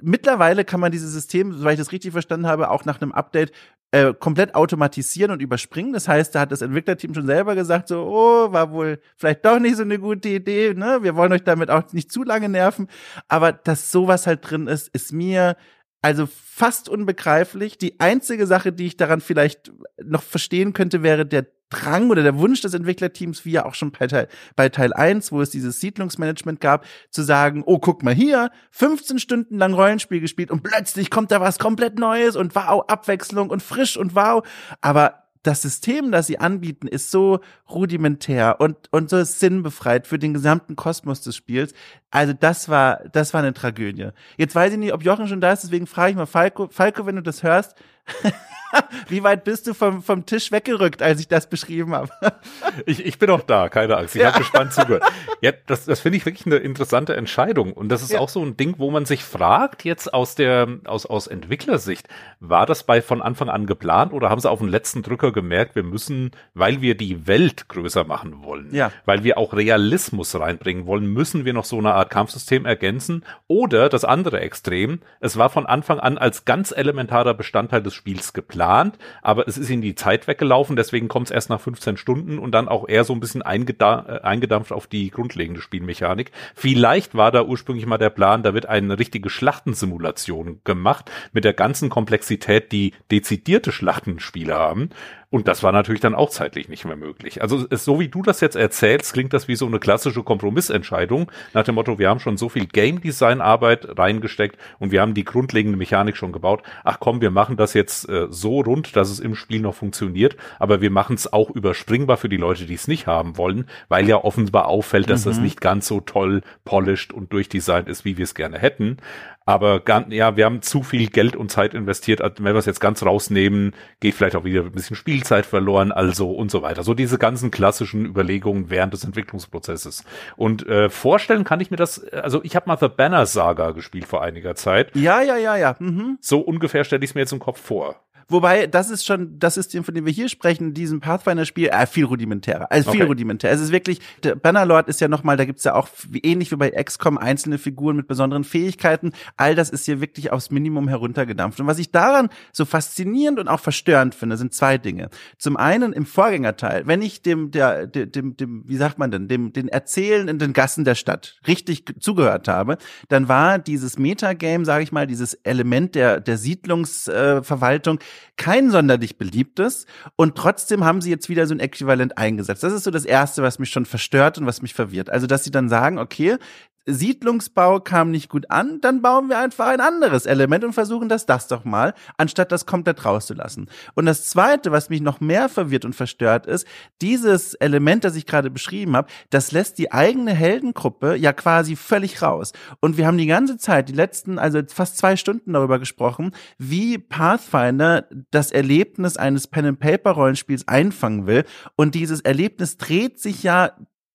mittlerweile 0.00 0.64
kann 0.64 0.80
man 0.80 0.92
dieses 0.92 1.12
System, 1.12 1.52
soweit 1.52 1.74
ich 1.74 1.78
das 1.78 1.92
richtig 1.92 2.12
verstanden 2.12 2.46
habe, 2.46 2.70
auch 2.70 2.84
nach 2.84 3.00
einem 3.00 3.12
Update 3.12 3.52
äh, 3.94 4.12
komplett 4.12 4.54
automatisieren 4.54 5.30
und 5.30 5.40
überspringen. 5.40 5.92
Das 5.92 6.08
heißt, 6.08 6.34
da 6.34 6.40
hat 6.40 6.52
das 6.52 6.62
Entwicklerteam 6.62 7.14
schon 7.14 7.26
selber 7.26 7.54
gesagt, 7.54 7.88
so, 7.88 8.02
oh, 8.02 8.52
war 8.52 8.72
wohl 8.72 9.00
vielleicht 9.16 9.44
doch 9.44 9.60
nicht 9.60 9.76
so 9.76 9.82
eine 9.82 9.98
gute 9.98 10.30
Idee, 10.30 10.74
ne? 10.74 10.98
Wir 11.02 11.14
wollen 11.14 11.32
euch 11.32 11.44
damit 11.44 11.70
auch 11.70 11.92
nicht 11.92 12.10
zu 12.10 12.24
lange 12.24 12.48
nerven. 12.48 12.88
Aber 13.28 13.52
dass 13.52 13.92
sowas 13.92 14.26
halt 14.26 14.50
drin 14.50 14.66
ist, 14.66 14.88
ist 14.88 15.12
mir 15.12 15.56
also 16.02 16.26
fast 16.26 16.88
unbegreiflich. 16.88 17.78
Die 17.78 18.00
einzige 18.00 18.46
Sache, 18.46 18.72
die 18.72 18.86
ich 18.86 18.96
daran 18.96 19.20
vielleicht 19.20 19.72
noch 20.02 20.22
verstehen 20.22 20.72
könnte, 20.72 21.02
wäre 21.02 21.24
der 21.24 21.46
Drang 21.74 22.10
oder 22.10 22.22
der 22.22 22.38
Wunsch 22.38 22.60
des 22.60 22.74
Entwicklerteams, 22.74 23.44
wie 23.44 23.52
ja 23.52 23.64
auch 23.64 23.74
schon 23.74 23.90
bei 23.90 24.06
Teil, 24.06 24.28
bei 24.56 24.68
Teil 24.68 24.92
1, 24.92 25.32
wo 25.32 25.40
es 25.40 25.50
dieses 25.50 25.80
Siedlungsmanagement 25.80 26.60
gab, 26.60 26.84
zu 27.10 27.22
sagen, 27.22 27.62
oh, 27.66 27.78
guck 27.78 28.02
mal 28.02 28.14
hier, 28.14 28.50
15 28.70 29.18
Stunden 29.18 29.58
lang 29.58 29.74
Rollenspiel 29.74 30.20
gespielt 30.20 30.50
und 30.50 30.62
plötzlich 30.62 31.10
kommt 31.10 31.30
da 31.30 31.40
was 31.40 31.58
komplett 31.58 31.98
Neues 31.98 32.36
und 32.36 32.54
wow, 32.54 32.84
Abwechslung 32.88 33.50
und 33.50 33.62
frisch 33.62 33.96
und 33.96 34.14
wow. 34.14 34.46
Aber 34.80 35.24
das 35.44 35.60
System, 35.60 36.10
das 36.10 36.26
sie 36.26 36.38
anbieten, 36.38 36.88
ist 36.88 37.10
so 37.10 37.40
rudimentär 37.70 38.60
und, 38.60 38.76
und 38.90 39.10
so 39.10 39.22
sinnbefreit 39.22 40.06
für 40.06 40.18
den 40.18 40.32
gesamten 40.32 40.74
Kosmos 40.74 41.20
des 41.20 41.36
Spiels. 41.36 41.74
Also 42.10 42.32
das 42.32 42.68
war, 42.68 43.00
das 43.12 43.34
war 43.34 43.42
eine 43.42 43.52
Tragödie. 43.52 44.08
Jetzt 44.38 44.54
weiß 44.54 44.72
ich 44.72 44.78
nicht, 44.78 44.94
ob 44.94 45.04
Jochen 45.04 45.28
schon 45.28 45.42
da 45.42 45.52
ist, 45.52 45.62
deswegen 45.62 45.86
frage 45.86 46.12
ich 46.12 46.16
mal 46.16 46.26
Falco, 46.26 46.68
Falco, 46.68 47.04
wenn 47.04 47.16
du 47.16 47.22
das 47.22 47.42
hörst, 47.42 47.76
Wie 49.08 49.22
weit 49.22 49.44
bist 49.44 49.66
du 49.66 49.74
vom, 49.74 50.02
vom 50.02 50.26
Tisch 50.26 50.52
weggerückt, 50.52 51.02
als 51.02 51.20
ich 51.20 51.28
das 51.28 51.48
beschrieben 51.48 51.94
habe? 51.94 52.10
ich, 52.86 53.04
ich 53.04 53.18
bin 53.18 53.30
auch 53.30 53.42
da, 53.42 53.68
keine 53.68 53.96
Angst. 53.96 54.14
Ich 54.14 54.22
ja. 54.22 54.28
habe 54.28 54.38
gespannt 54.38 54.72
zugehört. 54.72 55.04
Ja, 55.40 55.52
das, 55.66 55.84
das 55.84 56.00
finde 56.00 56.16
ich 56.16 56.24
wirklich 56.24 56.46
eine 56.46 56.56
interessante 56.56 57.16
Entscheidung. 57.16 57.74
Und 57.74 57.90
das 57.90 58.02
ist 58.02 58.12
ja. 58.12 58.18
auch 58.18 58.30
so 58.30 58.42
ein 58.42 58.56
Ding, 58.56 58.76
wo 58.78 58.90
man 58.90 59.04
sich 59.04 59.24
fragt, 59.24 59.84
jetzt 59.84 60.14
aus 60.14 60.36
der, 60.36 60.66
aus, 60.84 61.04
aus 61.04 61.26
Entwicklersicht, 61.26 62.08
war 62.40 62.64
das 62.64 62.84
bei 62.84 63.02
von 63.02 63.20
Anfang 63.20 63.50
an 63.50 63.66
geplant 63.66 64.14
oder 64.14 64.30
haben 64.30 64.40
sie 64.40 64.48
auf 64.48 64.60
den 64.60 64.68
letzten 64.68 65.02
Drücker 65.02 65.32
gemerkt, 65.32 65.76
wir 65.76 65.82
müssen, 65.82 66.30
weil 66.54 66.80
wir 66.80 66.96
die 66.96 67.26
Welt 67.26 67.68
größer 67.68 68.04
machen 68.04 68.42
wollen, 68.42 68.74
ja. 68.74 68.90
weil 69.04 69.22
wir 69.22 69.36
auch 69.36 69.52
Realismus 69.52 70.34
reinbringen 70.34 70.86
wollen, 70.86 71.06
müssen 71.06 71.44
wir 71.44 71.52
noch 71.52 71.66
so 71.66 71.76
eine 71.76 71.92
Art 71.92 72.08
Kampfsystem 72.08 72.64
ergänzen? 72.64 73.22
Oder 73.46 73.90
das 73.90 74.06
andere 74.06 74.40
Extrem, 74.40 75.00
es 75.20 75.36
war 75.36 75.50
von 75.50 75.66
Anfang 75.66 76.00
an 76.00 76.16
als 76.16 76.46
ganz 76.46 76.72
elementarer 76.72 77.34
Bestandteil 77.34 77.82
des 77.82 77.93
Spiels 77.94 78.32
geplant 78.32 78.98
aber 79.22 79.48
es 79.48 79.58
ist 79.58 79.70
ihnen 79.70 79.82
die 79.82 79.94
Zeit 79.94 80.26
weggelaufen, 80.28 80.76
deswegen 80.76 81.08
kommt 81.08 81.28
es 81.28 81.30
erst 81.30 81.50
nach 81.50 81.60
15 81.60 81.96
Stunden 81.96 82.38
und 82.38 82.52
dann 82.52 82.68
auch 82.68 82.88
eher 82.88 83.04
so 83.04 83.12
ein 83.12 83.20
bisschen 83.20 83.42
äh, 83.42 84.20
eingedampft 84.22 84.72
auf 84.72 84.86
die 84.86 85.10
grundlegende 85.10 85.60
Spielmechanik. 85.60 86.32
Vielleicht 86.54 87.14
war 87.14 87.32
da 87.32 87.42
ursprünglich 87.44 87.86
mal 87.86 87.98
der 87.98 88.10
Plan, 88.10 88.42
da 88.42 88.54
wird 88.54 88.66
eine 88.66 88.98
richtige 88.98 89.30
Schlachtensimulation 89.30 90.60
gemacht 90.64 91.10
mit 91.32 91.44
der 91.44 91.54
ganzen 91.54 91.90
Komplexität, 91.90 92.72
die 92.72 92.92
dezidierte 93.10 93.72
Schlachtenspiele 93.72 94.54
haben. 94.54 94.90
Und 95.34 95.48
das 95.48 95.64
war 95.64 95.72
natürlich 95.72 96.00
dann 96.00 96.14
auch 96.14 96.30
zeitlich 96.30 96.68
nicht 96.68 96.84
mehr 96.84 96.94
möglich. 96.94 97.42
Also 97.42 97.66
es, 97.68 97.84
so 97.84 97.98
wie 97.98 98.06
du 98.06 98.22
das 98.22 98.40
jetzt 98.40 98.54
erzählst, 98.54 99.14
klingt 99.14 99.32
das 99.32 99.48
wie 99.48 99.56
so 99.56 99.66
eine 99.66 99.80
klassische 99.80 100.22
Kompromissentscheidung 100.22 101.28
nach 101.52 101.64
dem 101.64 101.74
Motto, 101.74 101.98
wir 101.98 102.08
haben 102.08 102.20
schon 102.20 102.36
so 102.36 102.48
viel 102.48 102.66
Game 102.66 103.00
Design 103.00 103.40
Arbeit 103.40 103.98
reingesteckt 103.98 104.56
und 104.78 104.92
wir 104.92 105.00
haben 105.00 105.12
die 105.12 105.24
grundlegende 105.24 105.76
Mechanik 105.76 106.16
schon 106.16 106.30
gebaut. 106.30 106.62
Ach 106.84 106.98
komm, 107.00 107.20
wir 107.20 107.32
machen 107.32 107.56
das 107.56 107.74
jetzt 107.74 108.08
äh, 108.08 108.28
so 108.30 108.60
rund, 108.60 108.94
dass 108.94 109.10
es 109.10 109.18
im 109.18 109.34
Spiel 109.34 109.60
noch 109.60 109.74
funktioniert, 109.74 110.36
aber 110.60 110.80
wir 110.80 110.92
machen 110.92 111.16
es 111.16 111.32
auch 111.32 111.50
überspringbar 111.50 112.16
für 112.16 112.28
die 112.28 112.36
Leute, 112.36 112.64
die 112.66 112.74
es 112.74 112.86
nicht 112.86 113.08
haben 113.08 113.36
wollen, 113.36 113.66
weil 113.88 114.08
ja 114.08 114.22
offenbar 114.22 114.68
auffällt, 114.68 115.10
dass 115.10 115.24
mhm. 115.24 115.30
das 115.30 115.38
nicht 115.40 115.60
ganz 115.60 115.88
so 115.88 115.98
toll 115.98 116.42
polished 116.64 117.12
und 117.12 117.32
durchdesignt 117.32 117.88
ist, 117.88 118.04
wie 118.04 118.16
wir 118.18 118.22
es 118.22 118.36
gerne 118.36 118.60
hätten. 118.60 118.98
Aber 119.46 119.82
ja, 120.08 120.36
wir 120.36 120.44
haben 120.46 120.62
zu 120.62 120.82
viel 120.82 121.08
Geld 121.08 121.36
und 121.36 121.50
Zeit 121.50 121.74
investiert. 121.74 122.22
Also 122.22 122.36
wenn 122.38 122.54
wir 122.54 122.58
es 122.58 122.66
jetzt 122.66 122.80
ganz 122.80 123.04
rausnehmen, 123.04 123.74
geht 124.00 124.14
vielleicht 124.14 124.36
auch 124.36 124.44
wieder 124.44 124.62
ein 124.62 124.72
bisschen 124.72 124.96
Spielzeit 124.96 125.44
verloren, 125.44 125.92
also 125.92 126.30
und 126.30 126.50
so 126.50 126.62
weiter. 126.62 126.82
So 126.82 126.94
diese 126.94 127.18
ganzen 127.18 127.50
klassischen 127.50 128.06
Überlegungen 128.06 128.70
während 128.70 128.94
des 128.94 129.04
Entwicklungsprozesses. 129.04 130.04
Und 130.36 130.66
äh, 130.66 130.88
vorstellen 130.88 131.44
kann 131.44 131.60
ich 131.60 131.70
mir 131.70 131.76
das, 131.76 132.02
also 132.08 132.42
ich 132.42 132.56
habe 132.56 132.68
mal 132.68 132.78
The 132.78 132.88
Banner 132.88 133.26
Saga 133.26 133.72
gespielt 133.72 134.06
vor 134.06 134.22
einiger 134.22 134.54
Zeit. 134.54 134.94
Ja, 134.94 135.20
ja, 135.20 135.36
ja, 135.36 135.56
ja. 135.56 135.76
Mhm. 135.78 136.18
So 136.20 136.40
ungefähr 136.40 136.84
stelle 136.84 137.04
ich 137.04 137.10
es 137.10 137.14
mir 137.14 137.22
jetzt 137.22 137.32
im 137.32 137.38
Kopf 137.38 137.60
vor. 137.60 138.03
Wobei, 138.28 138.66
das 138.66 138.90
ist 138.90 139.04
schon 139.04 139.38
das 139.38 139.54
System, 139.54 139.84
von 139.84 139.94
dem 139.94 140.06
wir 140.06 140.12
hier 140.12 140.28
sprechen, 140.28 140.74
diesem 140.74 141.00
Pathfinder-Spiel, 141.00 141.68
äh, 141.68 141.86
viel 141.86 142.04
rudimentärer. 142.04 142.70
Also 142.70 142.90
viel 142.90 143.02
okay. 143.02 143.08
rudimentär. 143.08 143.50
Es 143.52 143.60
ist 143.60 143.72
wirklich, 143.72 144.00
der 144.22 144.34
Bannerlord 144.34 144.88
ist 144.88 145.00
ja 145.00 145.08
nochmal, 145.08 145.36
da 145.36 145.44
gibt's 145.44 145.64
ja 145.64 145.74
auch, 145.74 145.88
ähnlich 146.22 146.50
wie 146.50 146.56
bei 146.56 146.70
XCOM, 146.70 147.18
einzelne 147.18 147.58
Figuren 147.58 147.96
mit 147.96 148.08
besonderen 148.08 148.44
Fähigkeiten. 148.44 149.12
All 149.36 149.54
das 149.54 149.70
ist 149.70 149.84
hier 149.84 150.00
wirklich 150.00 150.32
aufs 150.32 150.50
Minimum 150.50 150.88
heruntergedampft. 150.88 151.60
Und 151.60 151.66
was 151.66 151.78
ich 151.78 151.90
daran 151.90 152.28
so 152.52 152.64
faszinierend 152.64 153.38
und 153.38 153.48
auch 153.48 153.60
verstörend 153.60 154.14
finde, 154.14 154.36
sind 154.36 154.54
zwei 154.54 154.78
Dinge. 154.78 155.10
Zum 155.38 155.56
einen 155.56 155.92
im 155.92 156.06
Vorgängerteil, 156.06 156.86
wenn 156.86 157.02
ich 157.02 157.22
dem, 157.22 157.50
der, 157.50 157.86
dem, 157.86 158.10
dem, 158.10 158.36
dem 158.36 158.62
wie 158.66 158.76
sagt 158.76 158.98
man 158.98 159.10
denn, 159.10 159.28
dem, 159.28 159.52
den 159.52 159.68
Erzählen 159.68 160.28
in 160.28 160.38
den 160.38 160.52
Gassen 160.52 160.84
der 160.84 160.94
Stadt 160.94 161.38
richtig 161.46 161.84
zugehört 162.00 162.48
habe, 162.48 162.78
dann 163.08 163.28
war 163.28 163.58
dieses 163.58 163.98
Metagame, 163.98 164.64
sage 164.64 164.84
ich 164.84 164.92
mal, 164.92 165.06
dieses 165.06 165.34
Element 165.34 165.94
der, 165.94 166.20
der 166.20 166.38
Siedlungsverwaltung, 166.38 167.98
äh, 167.98 168.04
kein 168.36 168.70
sonderlich 168.70 169.18
beliebtes 169.18 169.86
und 170.16 170.36
trotzdem 170.36 170.84
haben 170.84 171.00
sie 171.00 171.10
jetzt 171.10 171.28
wieder 171.28 171.46
so 171.46 171.54
ein 171.54 171.60
Äquivalent 171.60 172.18
eingesetzt. 172.18 172.62
Das 172.62 172.72
ist 172.72 172.84
so 172.84 172.90
das 172.90 173.04
Erste, 173.04 173.42
was 173.42 173.58
mich 173.58 173.70
schon 173.70 173.86
verstört 173.86 174.38
und 174.38 174.46
was 174.46 174.62
mich 174.62 174.74
verwirrt. 174.74 175.10
Also, 175.10 175.26
dass 175.26 175.44
sie 175.44 175.50
dann 175.50 175.68
sagen, 175.68 175.98
okay, 175.98 176.38
Siedlungsbau 176.86 177.80
kam 177.80 178.10
nicht 178.10 178.28
gut 178.28 178.50
an, 178.50 178.80
dann 178.80 179.02
bauen 179.02 179.28
wir 179.28 179.38
einfach 179.38 179.68
ein 179.68 179.80
anderes 179.80 180.26
Element 180.26 180.64
und 180.64 180.72
versuchen 180.72 181.08
das 181.08 181.26
das 181.26 181.48
doch 181.48 181.64
mal, 181.64 181.94
anstatt 182.16 182.52
das 182.52 182.66
komplett 182.66 183.04
rauszulassen. 183.04 183.70
Und 183.94 184.06
das 184.06 184.26
zweite, 184.26 184.70
was 184.72 184.90
mich 184.90 185.00
noch 185.00 185.20
mehr 185.20 185.48
verwirrt 185.48 185.84
und 185.84 185.94
verstört 185.94 186.46
ist, 186.46 186.66
dieses 187.00 187.54
Element, 187.54 188.04
das 188.04 188.16
ich 188.16 188.26
gerade 188.26 188.50
beschrieben 188.50 188.96
habe, 188.96 189.08
das 189.30 189.52
lässt 189.52 189.78
die 189.78 189.92
eigene 189.92 190.32
Heldengruppe 190.32 191.16
ja 191.16 191.32
quasi 191.32 191.76
völlig 191.76 192.20
raus. 192.22 192.52
Und 192.80 192.96
wir 192.96 193.06
haben 193.06 193.18
die 193.18 193.26
ganze 193.26 193.56
Zeit, 193.56 193.88
die 193.88 193.94
letzten, 193.94 194.38
also 194.38 194.60
fast 194.68 194.98
zwei 194.98 195.16
Stunden 195.16 195.52
darüber 195.52 195.78
gesprochen, 195.78 196.32
wie 196.58 196.98
Pathfinder 196.98 198.06
das 198.30 198.52
Erlebnis 198.52 199.16
eines 199.16 199.46
Pen 199.46 199.66
and 199.66 199.78
Paper 199.80 200.12
Rollenspiels 200.12 200.68
einfangen 200.68 201.26
will. 201.26 201.44
Und 201.76 201.94
dieses 201.94 202.20
Erlebnis 202.20 202.76
dreht 202.76 203.18
sich 203.20 203.42
ja 203.42 203.72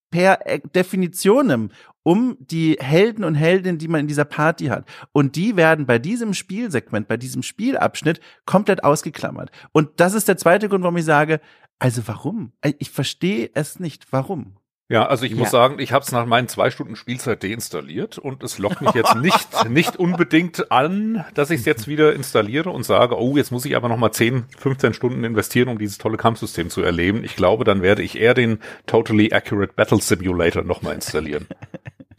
per 0.09 0.39
Definitionem 0.75 1.71
um 2.03 2.37
die 2.39 2.77
Helden 2.79 3.23
und 3.23 3.35
Heldinnen, 3.35 3.77
die 3.77 3.87
man 3.87 4.01
in 4.01 4.07
dieser 4.07 4.25
Party 4.25 4.67
hat. 4.67 4.87
Und 5.11 5.35
die 5.35 5.55
werden 5.55 5.85
bei 5.85 5.99
diesem 5.99 6.33
Spielsegment, 6.33 7.07
bei 7.07 7.17
diesem 7.17 7.43
Spielabschnitt 7.43 8.19
komplett 8.45 8.83
ausgeklammert. 8.83 9.51
Und 9.73 9.99
das 9.99 10.13
ist 10.13 10.27
der 10.27 10.37
zweite 10.37 10.69
Grund, 10.69 10.83
warum 10.83 10.97
ich 10.97 11.05
sage, 11.05 11.39
also 11.77 12.07
warum? 12.07 12.51
Ich 12.79 12.89
verstehe 12.89 13.51
es 13.53 13.79
nicht. 13.79 14.11
Warum? 14.11 14.57
Ja, 14.91 15.05
also 15.05 15.23
ich 15.23 15.33
ja. 15.33 15.37
muss 15.37 15.51
sagen, 15.51 15.77
ich 15.77 15.91
habe 15.91 16.03
es 16.03 16.11
nach 16.11 16.25
meinen 16.25 16.47
zwei 16.47 16.71
Stunden 16.71 16.95
Spielzeit 16.95 17.43
deinstalliert 17.43 18.17
und 18.17 18.43
es 18.43 18.57
lockt 18.57 18.81
mich 18.81 18.93
jetzt 18.95 19.15
nicht 19.15 19.47
nicht 19.69 19.97
unbedingt 19.97 20.71
an, 20.71 21.23
dass 21.35 21.51
ich 21.51 21.59
es 21.59 21.65
jetzt 21.65 21.87
wieder 21.87 22.13
installiere 22.13 22.71
und 22.71 22.83
sage, 22.83 23.15
oh, 23.15 23.37
jetzt 23.37 23.51
muss 23.51 23.65
ich 23.65 23.75
aber 23.75 23.87
noch 23.87 23.97
mal 23.97 24.11
10, 24.11 24.45
15 24.57 24.95
Stunden 24.95 25.23
investieren, 25.23 25.69
um 25.69 25.77
dieses 25.77 25.99
tolle 25.99 26.17
Kampfsystem 26.17 26.71
zu 26.71 26.81
erleben. 26.81 27.23
Ich 27.23 27.35
glaube, 27.35 27.65
dann 27.65 27.83
werde 27.83 28.01
ich 28.01 28.19
eher 28.19 28.33
den 28.33 28.57
Totally 28.87 29.31
Accurate 29.31 29.73
Battle 29.75 30.01
Simulator 30.01 30.63
noch 30.63 30.81
mal 30.81 30.93
installieren. 30.93 31.47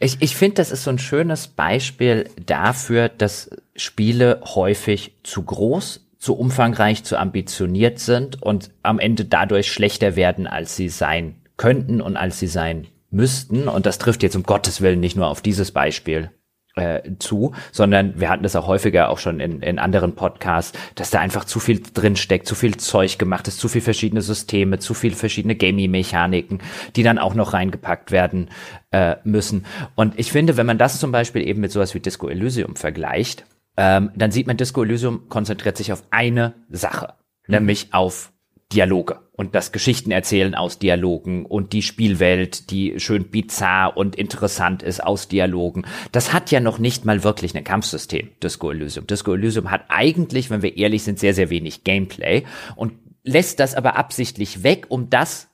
Ich, 0.03 0.17
ich 0.19 0.35
finde, 0.35 0.55
das 0.55 0.71
ist 0.71 0.83
so 0.83 0.89
ein 0.89 0.97
schönes 0.97 1.47
Beispiel 1.47 2.27
dafür, 2.43 3.07
dass 3.07 3.51
Spiele 3.75 4.41
häufig 4.43 5.13
zu 5.21 5.43
groß, 5.43 6.07
zu 6.17 6.35
umfangreich, 6.35 7.03
zu 7.03 7.19
ambitioniert 7.19 7.99
sind 7.99 8.41
und 8.41 8.71
am 8.81 8.97
Ende 8.97 9.25
dadurch 9.25 9.71
schlechter 9.71 10.15
werden, 10.15 10.47
als 10.47 10.75
sie 10.75 10.89
sein 10.89 11.35
könnten 11.61 12.01
und 12.01 12.17
als 12.17 12.39
sie 12.39 12.47
sein 12.47 12.87
müssten. 13.11 13.67
Und 13.67 13.85
das 13.85 13.99
trifft 13.99 14.23
jetzt 14.23 14.35
um 14.35 14.41
Gottes 14.41 14.81
Willen 14.81 14.99
nicht 14.99 15.15
nur 15.15 15.27
auf 15.27 15.41
dieses 15.41 15.71
Beispiel 15.71 16.31
äh, 16.75 17.01
zu, 17.19 17.53
sondern 17.71 18.19
wir 18.19 18.29
hatten 18.29 18.41
das 18.41 18.55
auch 18.55 18.65
häufiger 18.65 19.09
auch 19.09 19.19
schon 19.19 19.39
in, 19.39 19.61
in 19.61 19.77
anderen 19.77 20.15
Podcasts, 20.15 20.75
dass 20.95 21.11
da 21.11 21.19
einfach 21.19 21.45
zu 21.45 21.59
viel 21.59 21.83
drin 21.93 22.15
steckt, 22.15 22.47
zu 22.47 22.55
viel 22.55 22.77
Zeug 22.77 23.19
gemacht 23.19 23.47
ist, 23.47 23.59
zu 23.59 23.67
viel 23.67 23.81
verschiedene 23.81 24.23
Systeme, 24.23 24.79
zu 24.79 24.95
viel 24.95 25.13
verschiedene 25.13 25.55
Gaming-Mechaniken, 25.55 26.61
die 26.95 27.03
dann 27.03 27.19
auch 27.19 27.35
noch 27.35 27.53
reingepackt 27.53 28.09
werden 28.09 28.49
äh, 28.89 29.17
müssen. 29.23 29.67
Und 29.93 30.17
ich 30.17 30.31
finde, 30.31 30.57
wenn 30.57 30.65
man 30.65 30.79
das 30.79 30.99
zum 30.99 31.11
Beispiel 31.11 31.47
eben 31.47 31.61
mit 31.61 31.71
sowas 31.71 31.93
wie 31.93 31.99
Disco 31.99 32.27
Elysium 32.27 32.75
vergleicht, 32.75 33.45
ähm, 33.77 34.09
dann 34.15 34.31
sieht 34.31 34.47
man, 34.47 34.57
Disco 34.57 34.81
Elysium 34.83 35.29
konzentriert 35.29 35.77
sich 35.77 35.93
auf 35.93 36.01
eine 36.09 36.55
Sache, 36.69 37.13
mhm. 37.45 37.55
nämlich 37.55 37.93
auf 37.93 38.31
Dialoge 38.73 39.19
und 39.33 39.55
das 39.55 39.71
Geschichtenerzählen 39.71 40.55
aus 40.55 40.79
Dialogen 40.79 41.45
und 41.45 41.73
die 41.73 41.81
Spielwelt, 41.81 42.69
die 42.71 42.99
schön 42.99 43.29
bizarr 43.29 43.97
und 43.97 44.15
interessant 44.15 44.83
ist 44.83 45.03
aus 45.03 45.27
Dialogen. 45.27 45.85
Das 46.11 46.33
hat 46.33 46.51
ja 46.51 46.59
noch 46.59 46.79
nicht 46.79 47.05
mal 47.05 47.23
wirklich 47.23 47.55
ein 47.55 47.63
Kampfsystem, 47.63 48.29
Disco 48.41 48.71
Elysium. 48.71 49.07
Disco 49.07 49.33
Elysium 49.33 49.71
hat 49.71 49.85
eigentlich, 49.89 50.49
wenn 50.49 50.61
wir 50.61 50.77
ehrlich 50.77 51.03
sind, 51.03 51.19
sehr, 51.19 51.33
sehr 51.33 51.49
wenig 51.49 51.83
Gameplay 51.83 52.43
und 52.75 52.93
lässt 53.23 53.59
das 53.59 53.75
aber 53.75 53.95
absichtlich 53.97 54.63
weg, 54.63 54.85
um 54.89 55.09
das 55.09 55.51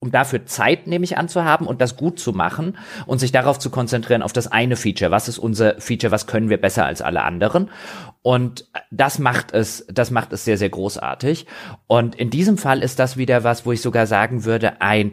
um 0.00 0.12
dafür 0.12 0.46
Zeit 0.46 0.86
nämlich 0.86 1.18
anzuhaben 1.18 1.66
und 1.66 1.80
das 1.80 1.96
gut 1.96 2.20
zu 2.20 2.32
machen 2.32 2.76
und 3.06 3.18
sich 3.18 3.32
darauf 3.32 3.58
zu 3.58 3.70
konzentrieren 3.70 4.22
auf 4.22 4.32
das 4.32 4.46
eine 4.46 4.76
Feature. 4.76 5.10
Was 5.10 5.28
ist 5.28 5.38
unser 5.38 5.80
Feature? 5.80 6.12
Was 6.12 6.26
können 6.26 6.50
wir 6.50 6.60
besser 6.60 6.86
als 6.86 7.02
alle 7.02 7.24
anderen? 7.24 7.70
Und 8.22 8.66
das 8.90 9.18
macht 9.18 9.52
es, 9.52 9.86
das 9.90 10.10
macht 10.10 10.32
es 10.32 10.44
sehr, 10.44 10.58
sehr 10.58 10.68
großartig. 10.68 11.46
Und 11.86 12.14
in 12.16 12.30
diesem 12.30 12.58
Fall 12.58 12.82
ist 12.82 12.98
das 12.98 13.16
wieder 13.16 13.44
was, 13.44 13.64
wo 13.64 13.72
ich 13.72 13.80
sogar 13.80 14.06
sagen 14.06 14.44
würde, 14.44 14.80
ein, 14.80 15.12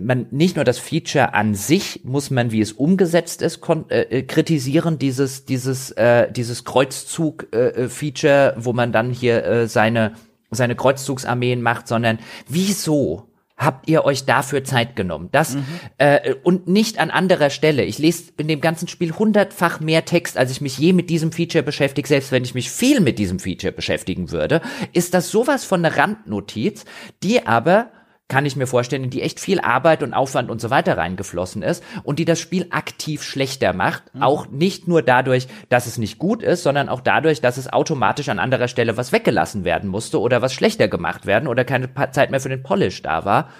man 0.00 0.26
nicht 0.30 0.56
nur 0.56 0.64
das 0.64 0.78
Feature 0.78 1.34
an 1.34 1.54
sich 1.54 2.02
muss 2.04 2.30
man, 2.30 2.52
wie 2.52 2.60
es 2.60 2.72
umgesetzt 2.72 3.42
ist, 3.42 3.60
äh, 3.88 4.02
äh, 4.02 4.22
kritisieren, 4.22 4.98
dieses, 4.98 5.44
dieses, 5.44 5.90
äh, 5.92 6.30
dieses 6.30 6.64
Kreuzzug-Feature, 6.64 8.54
äh, 8.56 8.64
wo 8.64 8.72
man 8.72 8.92
dann 8.92 9.10
hier 9.10 9.44
äh, 9.44 9.68
seine, 9.68 10.12
seine 10.50 10.76
Kreuzzugsarmeen 10.76 11.60
macht, 11.60 11.88
sondern 11.88 12.18
wieso 12.48 13.33
habt 13.56 13.88
ihr 13.88 14.04
euch 14.04 14.24
dafür 14.24 14.64
Zeit 14.64 14.96
genommen. 14.96 15.28
Das 15.32 15.54
mhm. 15.54 15.64
äh, 15.98 16.34
und 16.42 16.66
nicht 16.66 16.98
an 16.98 17.10
anderer 17.10 17.50
Stelle. 17.50 17.84
Ich 17.84 17.98
lese 17.98 18.32
in 18.36 18.48
dem 18.48 18.60
ganzen 18.60 18.88
Spiel 18.88 19.12
hundertfach 19.12 19.80
mehr 19.80 20.04
Text, 20.04 20.36
als 20.36 20.50
ich 20.50 20.60
mich 20.60 20.78
je 20.78 20.92
mit 20.92 21.08
diesem 21.10 21.30
Feature 21.32 21.62
beschäftige. 21.62 22.08
Selbst 22.08 22.32
wenn 22.32 22.44
ich 22.44 22.54
mich 22.54 22.70
viel 22.70 23.00
mit 23.00 23.18
diesem 23.18 23.38
Feature 23.38 23.72
beschäftigen 23.72 24.30
würde, 24.30 24.60
ist 24.92 25.14
das 25.14 25.30
sowas 25.30 25.64
von 25.64 25.84
einer 25.84 25.96
Randnotiz, 25.96 26.84
die 27.22 27.46
aber 27.46 27.90
kann 28.28 28.46
ich 28.46 28.56
mir 28.56 28.66
vorstellen, 28.66 29.04
in 29.04 29.10
die 29.10 29.22
echt 29.22 29.38
viel 29.38 29.60
Arbeit 29.60 30.02
und 30.02 30.14
Aufwand 30.14 30.50
und 30.50 30.60
so 30.60 30.70
weiter 30.70 30.96
reingeflossen 30.96 31.62
ist 31.62 31.84
und 32.04 32.18
die 32.18 32.24
das 32.24 32.40
Spiel 32.40 32.66
aktiv 32.70 33.22
schlechter 33.22 33.74
macht. 33.74 34.14
Mhm. 34.14 34.22
Auch 34.22 34.46
nicht 34.48 34.88
nur 34.88 35.02
dadurch, 35.02 35.46
dass 35.68 35.86
es 35.86 35.98
nicht 35.98 36.18
gut 36.18 36.42
ist, 36.42 36.62
sondern 36.62 36.88
auch 36.88 37.02
dadurch, 37.02 37.42
dass 37.42 37.58
es 37.58 37.70
automatisch 37.72 38.30
an 38.30 38.38
anderer 38.38 38.68
Stelle 38.68 38.96
was 38.96 39.12
weggelassen 39.12 39.64
werden 39.64 39.90
musste 39.90 40.20
oder 40.20 40.40
was 40.40 40.54
schlechter 40.54 40.88
gemacht 40.88 41.26
werden 41.26 41.48
oder 41.48 41.64
keine 41.64 41.90
Zeit 42.12 42.30
mehr 42.30 42.40
für 42.40 42.48
den 42.48 42.62
Polish 42.62 43.02
da 43.02 43.24
war. 43.26 43.50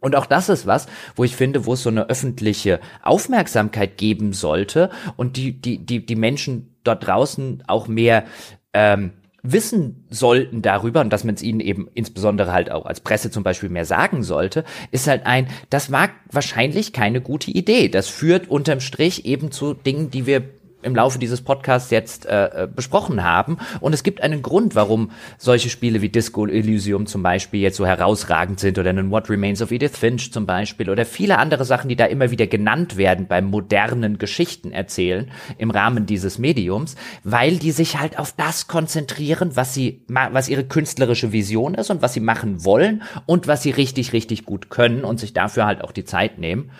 Und 0.00 0.16
auch 0.16 0.26
das 0.26 0.48
ist 0.48 0.66
was, 0.66 0.86
wo 1.14 1.24
ich 1.24 1.36
finde, 1.36 1.66
wo 1.66 1.74
es 1.74 1.82
so 1.82 1.90
eine 1.90 2.08
öffentliche 2.08 2.80
Aufmerksamkeit 3.02 3.98
geben 3.98 4.32
sollte 4.32 4.88
und 5.16 5.36
die, 5.36 5.60
die, 5.60 5.84
die, 5.84 6.06
die 6.06 6.16
Menschen 6.16 6.74
dort 6.84 7.06
draußen 7.06 7.64
auch 7.66 7.86
mehr 7.86 8.24
ähm, 8.72 9.12
wissen 9.42 10.06
sollten 10.10 10.62
darüber 10.62 11.00
und 11.00 11.12
dass 11.12 11.24
man 11.24 11.34
es 11.34 11.42
ihnen 11.42 11.60
eben 11.60 11.88
insbesondere 11.94 12.52
halt 12.52 12.70
auch 12.70 12.86
als 12.86 13.00
Presse 13.00 13.30
zum 13.30 13.42
Beispiel 13.42 13.68
mehr 13.68 13.84
sagen 13.84 14.22
sollte, 14.22 14.64
ist 14.90 15.06
halt 15.06 15.26
ein, 15.26 15.48
das 15.70 15.90
war 15.90 16.10
wahrscheinlich 16.30 16.92
keine 16.92 17.20
gute 17.20 17.50
Idee. 17.50 17.88
Das 17.88 18.08
führt 18.08 18.48
unterm 18.48 18.80
Strich 18.80 19.24
eben 19.24 19.50
zu 19.50 19.74
Dingen, 19.74 20.10
die 20.10 20.26
wir 20.26 20.42
im 20.82 20.94
Laufe 20.94 21.18
dieses 21.18 21.42
Podcasts 21.42 21.90
jetzt 21.90 22.26
äh, 22.26 22.64
äh, 22.64 22.68
besprochen 22.68 23.22
haben. 23.22 23.58
Und 23.80 23.92
es 23.92 24.02
gibt 24.02 24.22
einen 24.22 24.42
Grund, 24.42 24.74
warum 24.74 25.10
solche 25.38 25.68
Spiele 25.68 26.02
wie 26.02 26.08
Disco 26.08 26.46
Elysium 26.46 27.06
zum 27.06 27.22
Beispiel 27.22 27.60
jetzt 27.60 27.76
so 27.76 27.86
herausragend 27.86 28.60
sind 28.60 28.78
oder 28.78 28.90
einen 28.90 29.10
What 29.10 29.28
Remains 29.28 29.62
of 29.62 29.70
Edith 29.70 29.96
Finch 29.96 30.32
zum 30.32 30.46
Beispiel 30.46 30.90
oder 30.90 31.04
viele 31.04 31.38
andere 31.38 31.64
Sachen, 31.64 31.88
die 31.88 31.96
da 31.96 32.06
immer 32.06 32.30
wieder 32.30 32.46
genannt 32.46 32.96
werden 32.96 33.26
beim 33.26 33.46
modernen 33.46 34.18
Geschichten 34.18 34.72
erzählen 34.72 35.30
im 35.58 35.70
Rahmen 35.70 36.06
dieses 36.06 36.38
Mediums, 36.38 36.96
weil 37.24 37.58
die 37.58 37.72
sich 37.72 37.98
halt 37.98 38.18
auf 38.18 38.32
das 38.32 38.66
konzentrieren, 38.66 39.56
was 39.56 39.74
sie, 39.74 40.02
was 40.08 40.48
ihre 40.48 40.64
künstlerische 40.64 41.32
Vision 41.32 41.74
ist 41.74 41.90
und 41.90 42.02
was 42.02 42.14
sie 42.14 42.20
machen 42.20 42.64
wollen 42.64 43.02
und 43.26 43.46
was 43.46 43.62
sie 43.62 43.70
richtig, 43.70 44.12
richtig 44.12 44.44
gut 44.44 44.70
können 44.70 45.04
und 45.04 45.20
sich 45.20 45.32
dafür 45.32 45.66
halt 45.66 45.82
auch 45.82 45.92
die 45.92 46.04
Zeit 46.04 46.38
nehmen. 46.38 46.70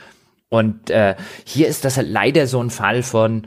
Und 0.49 0.91
äh, 0.91 1.15
hier 1.45 1.69
ist 1.69 1.85
das 1.85 1.97
halt 1.97 2.09
leider 2.09 2.47
so 2.49 2.61
ein 2.61 2.71
Fall 2.71 3.03
von, 3.05 3.47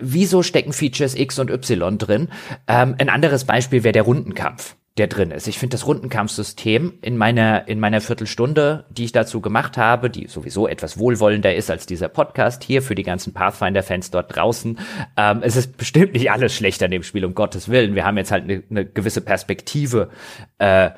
wieso 0.00 0.42
stecken 0.42 0.72
Features 0.72 1.14
X 1.14 1.38
und 1.38 1.50
Y 1.50 1.98
drin? 1.98 2.28
Ähm, 2.66 2.94
ein 2.98 3.08
anderes 3.08 3.44
Beispiel 3.44 3.82
wäre 3.84 3.92
der 3.92 4.02
Rundenkampf 4.02 4.76
der 4.96 5.06
drin 5.06 5.30
ist. 5.30 5.46
Ich 5.48 5.58
finde 5.58 5.74
das 5.74 5.86
Rundenkampfsystem 5.86 6.98
in 7.00 7.16
meiner 7.16 7.68
in 7.68 7.80
meiner 7.80 8.00
Viertelstunde, 8.00 8.84
die 8.90 9.04
ich 9.04 9.12
dazu 9.12 9.40
gemacht 9.40 9.78
habe, 9.78 10.10
die 10.10 10.26
sowieso 10.26 10.66
etwas 10.66 10.98
wohlwollender 10.98 11.54
ist 11.54 11.70
als 11.70 11.86
dieser 11.86 12.08
Podcast 12.08 12.64
hier 12.64 12.82
für 12.82 12.94
die 12.94 13.04
ganzen 13.04 13.32
Pathfinder-Fans 13.32 14.10
dort 14.10 14.34
draußen. 14.34 14.78
Ähm, 15.16 15.40
es 15.42 15.56
ist 15.56 15.78
bestimmt 15.78 16.12
nicht 16.12 16.30
alles 16.30 16.54
schlecht 16.54 16.82
an 16.82 16.90
dem 16.90 17.02
Spiel, 17.02 17.24
um 17.24 17.34
Gottes 17.34 17.68
Willen. 17.68 17.94
Wir 17.94 18.04
haben 18.04 18.18
jetzt 18.18 18.32
halt 18.32 18.44
eine 18.44 18.62
ne 18.68 18.84
gewisse 18.84 19.20
Perspektive 19.20 20.10
äh, 20.58 20.90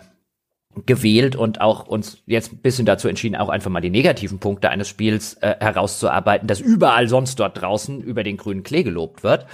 gewählt 0.87 1.37
und 1.37 1.61
auch 1.61 1.87
uns 1.87 2.23
jetzt 2.27 2.53
ein 2.53 2.59
bisschen 2.59 2.87
dazu 2.87 3.09
entschieden, 3.09 3.37
auch 3.37 3.51
einfach 3.51 3.71
mal 3.71 3.81
die 3.81 3.91
negativen 3.91 4.39
Punkte 4.39 4.71
eines 4.71 4.89
Spiels 4.89 5.35
äh, 5.35 5.57
herauszuarbeiten, 5.61 6.49
das 6.49 6.61
überall 6.61 7.09
sonst 7.09 7.39
dort 7.39 7.61
draußen 7.61 8.01
über 8.01 8.23
den 8.23 8.39
grünen 8.39 8.63
Klee 8.63 8.83
gelobt 8.83 9.23
wird. 9.23 9.47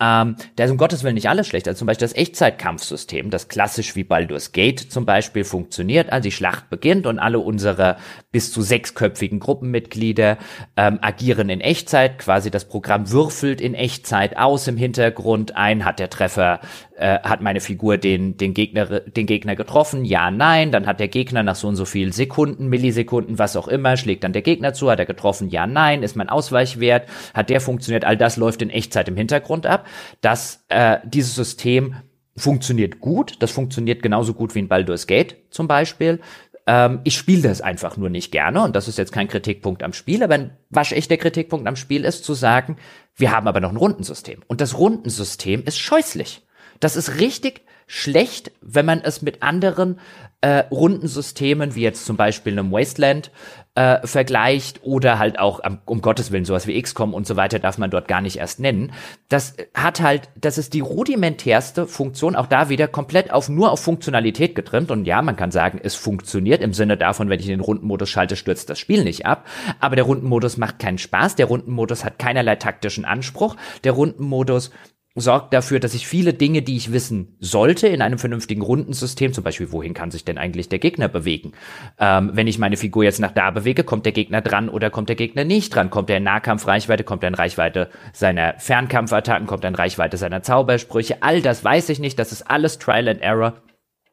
Ähm, 0.00 0.36
da 0.56 0.64
ist 0.64 0.70
um 0.70 0.76
Gottes 0.76 1.04
Willen 1.04 1.14
nicht 1.14 1.28
alles 1.28 1.46
schlecht. 1.46 1.68
Also 1.68 1.78
zum 1.78 1.86
Beispiel 1.86 2.08
das 2.08 2.16
Echtzeitkampfsystem, 2.16 3.30
das 3.30 3.48
klassisch 3.48 3.94
wie 3.94 4.04
Baldur's 4.04 4.52
Gate 4.52 4.80
zum 4.80 5.06
Beispiel 5.06 5.44
funktioniert. 5.44 6.10
Also 6.10 6.24
die 6.24 6.32
Schlacht 6.32 6.70
beginnt 6.70 7.06
und 7.06 7.18
alle 7.18 7.38
unsere 7.38 7.96
bis 8.34 8.50
zu 8.50 8.62
sechsköpfigen 8.62 9.38
Gruppenmitglieder 9.38 10.38
ähm, 10.76 10.98
agieren 11.00 11.48
in 11.50 11.60
Echtzeit. 11.60 12.18
Quasi 12.18 12.50
das 12.50 12.64
Programm 12.64 13.12
würfelt 13.12 13.60
in 13.60 13.74
Echtzeit 13.74 14.36
aus 14.36 14.66
im 14.66 14.76
Hintergrund 14.76 15.54
ein. 15.54 15.84
Hat 15.84 16.00
der 16.00 16.10
Treffer, 16.10 16.58
äh, 16.96 17.20
hat 17.20 17.42
meine 17.42 17.60
Figur 17.60 17.96
den, 17.96 18.36
den, 18.36 18.52
Gegner, 18.52 18.98
den 18.98 19.26
Gegner 19.26 19.54
getroffen? 19.54 20.04
Ja, 20.04 20.32
nein. 20.32 20.72
Dann 20.72 20.86
hat 20.86 20.98
der 20.98 21.06
Gegner 21.06 21.44
nach 21.44 21.54
so 21.54 21.68
und 21.68 21.76
so 21.76 21.84
vielen 21.84 22.10
Sekunden, 22.10 22.66
Millisekunden, 22.66 23.38
was 23.38 23.56
auch 23.56 23.68
immer, 23.68 23.96
schlägt 23.96 24.24
dann 24.24 24.32
der 24.32 24.42
Gegner 24.42 24.74
zu. 24.74 24.90
Hat 24.90 24.98
er 24.98 25.06
getroffen? 25.06 25.48
Ja, 25.48 25.68
nein. 25.68 26.02
Ist 26.02 26.16
mein 26.16 26.28
Ausweichwert? 26.28 27.08
Hat 27.34 27.50
der 27.50 27.60
funktioniert? 27.60 28.04
All 28.04 28.16
das 28.16 28.36
läuft 28.36 28.62
in 28.62 28.70
Echtzeit 28.70 29.06
im 29.06 29.16
Hintergrund 29.16 29.64
ab 29.64 29.86
dass 30.20 30.64
äh, 30.68 30.98
dieses 31.04 31.34
System 31.34 31.96
funktioniert 32.36 32.98
gut. 32.98 33.36
Das 33.40 33.52
funktioniert 33.52 34.02
genauso 34.02 34.34
gut 34.34 34.54
wie 34.54 34.58
in 34.58 34.68
Baldur's 34.68 35.06
Gate 35.06 35.36
zum 35.50 35.68
Beispiel. 35.68 36.20
Ähm, 36.66 37.00
ich 37.04 37.16
spiele 37.16 37.42
das 37.42 37.60
einfach 37.60 37.96
nur 37.96 38.08
nicht 38.08 38.32
gerne 38.32 38.62
und 38.62 38.74
das 38.74 38.88
ist 38.88 38.98
jetzt 38.98 39.12
kein 39.12 39.28
Kritikpunkt 39.28 39.82
am 39.82 39.92
Spiel, 39.92 40.22
aber 40.22 40.34
ein 40.34 40.56
waschechter 40.70 41.16
Kritikpunkt 41.16 41.66
am 41.66 41.76
Spiel 41.76 42.04
ist 42.04 42.24
zu 42.24 42.34
sagen, 42.34 42.76
wir 43.16 43.32
haben 43.32 43.48
aber 43.48 43.60
noch 43.60 43.70
ein 43.70 43.76
Rundensystem 43.76 44.42
und 44.46 44.60
das 44.60 44.78
Rundensystem 44.78 45.64
ist 45.64 45.78
scheußlich. 45.78 46.42
Das 46.80 46.96
ist 46.96 47.20
richtig 47.20 47.62
schlecht, 47.86 48.52
wenn 48.60 48.86
man 48.86 49.00
es 49.00 49.22
mit 49.22 49.42
anderen 49.42 49.98
äh, 50.44 50.64
Rundensystemen, 50.70 51.74
wie 51.74 51.80
jetzt 51.80 52.04
zum 52.04 52.18
Beispiel 52.18 52.52
einem 52.52 52.70
Wasteland, 52.70 53.30
äh, 53.76 54.06
vergleicht 54.06 54.80
oder 54.82 55.18
halt 55.18 55.38
auch, 55.38 55.60
um 55.86 56.02
Gottes 56.02 56.30
Willen, 56.30 56.44
sowas 56.44 56.66
wie 56.66 56.80
XCOM 56.80 57.14
und 57.14 57.26
so 57.26 57.36
weiter 57.36 57.58
darf 57.58 57.78
man 57.78 57.90
dort 57.90 58.08
gar 58.08 58.20
nicht 58.20 58.36
erst 58.36 58.60
nennen. 58.60 58.92
Das 59.30 59.56
hat 59.72 60.02
halt, 60.02 60.28
das 60.38 60.58
ist 60.58 60.74
die 60.74 60.80
rudimentärste 60.80 61.86
Funktion, 61.86 62.36
auch 62.36 62.46
da 62.46 62.68
wieder 62.68 62.88
komplett 62.88 63.32
auf, 63.32 63.48
nur 63.48 63.72
auf 63.72 63.80
Funktionalität 63.80 64.54
getrimmt. 64.54 64.90
Und 64.90 65.06
ja, 65.06 65.22
man 65.22 65.36
kann 65.36 65.50
sagen, 65.50 65.80
es 65.82 65.94
funktioniert 65.94 66.60
im 66.60 66.74
Sinne 66.74 66.98
davon, 66.98 67.30
wenn 67.30 67.40
ich 67.40 67.46
den 67.46 67.60
Rundenmodus 67.60 68.10
schalte, 68.10 68.36
stürzt 68.36 68.68
das 68.68 68.78
Spiel 68.78 69.02
nicht 69.02 69.24
ab, 69.24 69.46
aber 69.80 69.96
der 69.96 70.04
Rundenmodus 70.04 70.58
macht 70.58 70.78
keinen 70.78 70.98
Spaß, 70.98 71.36
der 71.36 71.46
Rundenmodus 71.46 72.04
hat 72.04 72.18
keinerlei 72.18 72.56
taktischen 72.56 73.06
Anspruch, 73.06 73.56
der 73.82 73.92
Rundenmodus 73.92 74.70
sorgt 75.16 75.54
dafür, 75.54 75.78
dass 75.78 75.94
ich 75.94 76.08
viele 76.08 76.34
Dinge, 76.34 76.62
die 76.62 76.76
ich 76.76 76.92
wissen 76.92 77.36
sollte, 77.38 77.86
in 77.86 78.02
einem 78.02 78.18
vernünftigen 78.18 78.62
Rundensystem, 78.62 79.32
zum 79.32 79.44
Beispiel, 79.44 79.70
wohin 79.70 79.94
kann 79.94 80.10
sich 80.10 80.24
denn 80.24 80.38
eigentlich 80.38 80.68
der 80.68 80.80
Gegner 80.80 81.08
bewegen? 81.08 81.52
Ähm, 81.98 82.30
wenn 82.34 82.48
ich 82.48 82.58
meine 82.58 82.76
Figur 82.76 83.04
jetzt 83.04 83.20
nach 83.20 83.30
da 83.30 83.52
bewege, 83.52 83.84
kommt 83.84 84.06
der 84.06 84.12
Gegner 84.12 84.40
dran 84.40 84.68
oder 84.68 84.90
kommt 84.90 85.08
der 85.08 85.16
Gegner 85.16 85.44
nicht 85.44 85.74
dran? 85.74 85.90
Kommt 85.90 86.10
er 86.10 86.16
in 86.16 86.24
Nahkampfreichweite, 86.24 87.04
kommt 87.04 87.22
er 87.22 87.28
in 87.28 87.34
Reichweite 87.34 87.90
seiner 88.12 88.54
Fernkampfattacken, 88.58 89.46
kommt 89.46 89.64
er 89.64 89.68
in 89.68 89.76
Reichweite 89.76 90.16
seiner 90.16 90.42
Zaubersprüche? 90.42 91.22
All 91.22 91.40
das 91.42 91.62
weiß 91.62 91.90
ich 91.90 92.00
nicht, 92.00 92.18
das 92.18 92.32
ist 92.32 92.42
alles 92.42 92.78
Trial 92.78 93.08
and 93.08 93.22
Error. 93.22 93.62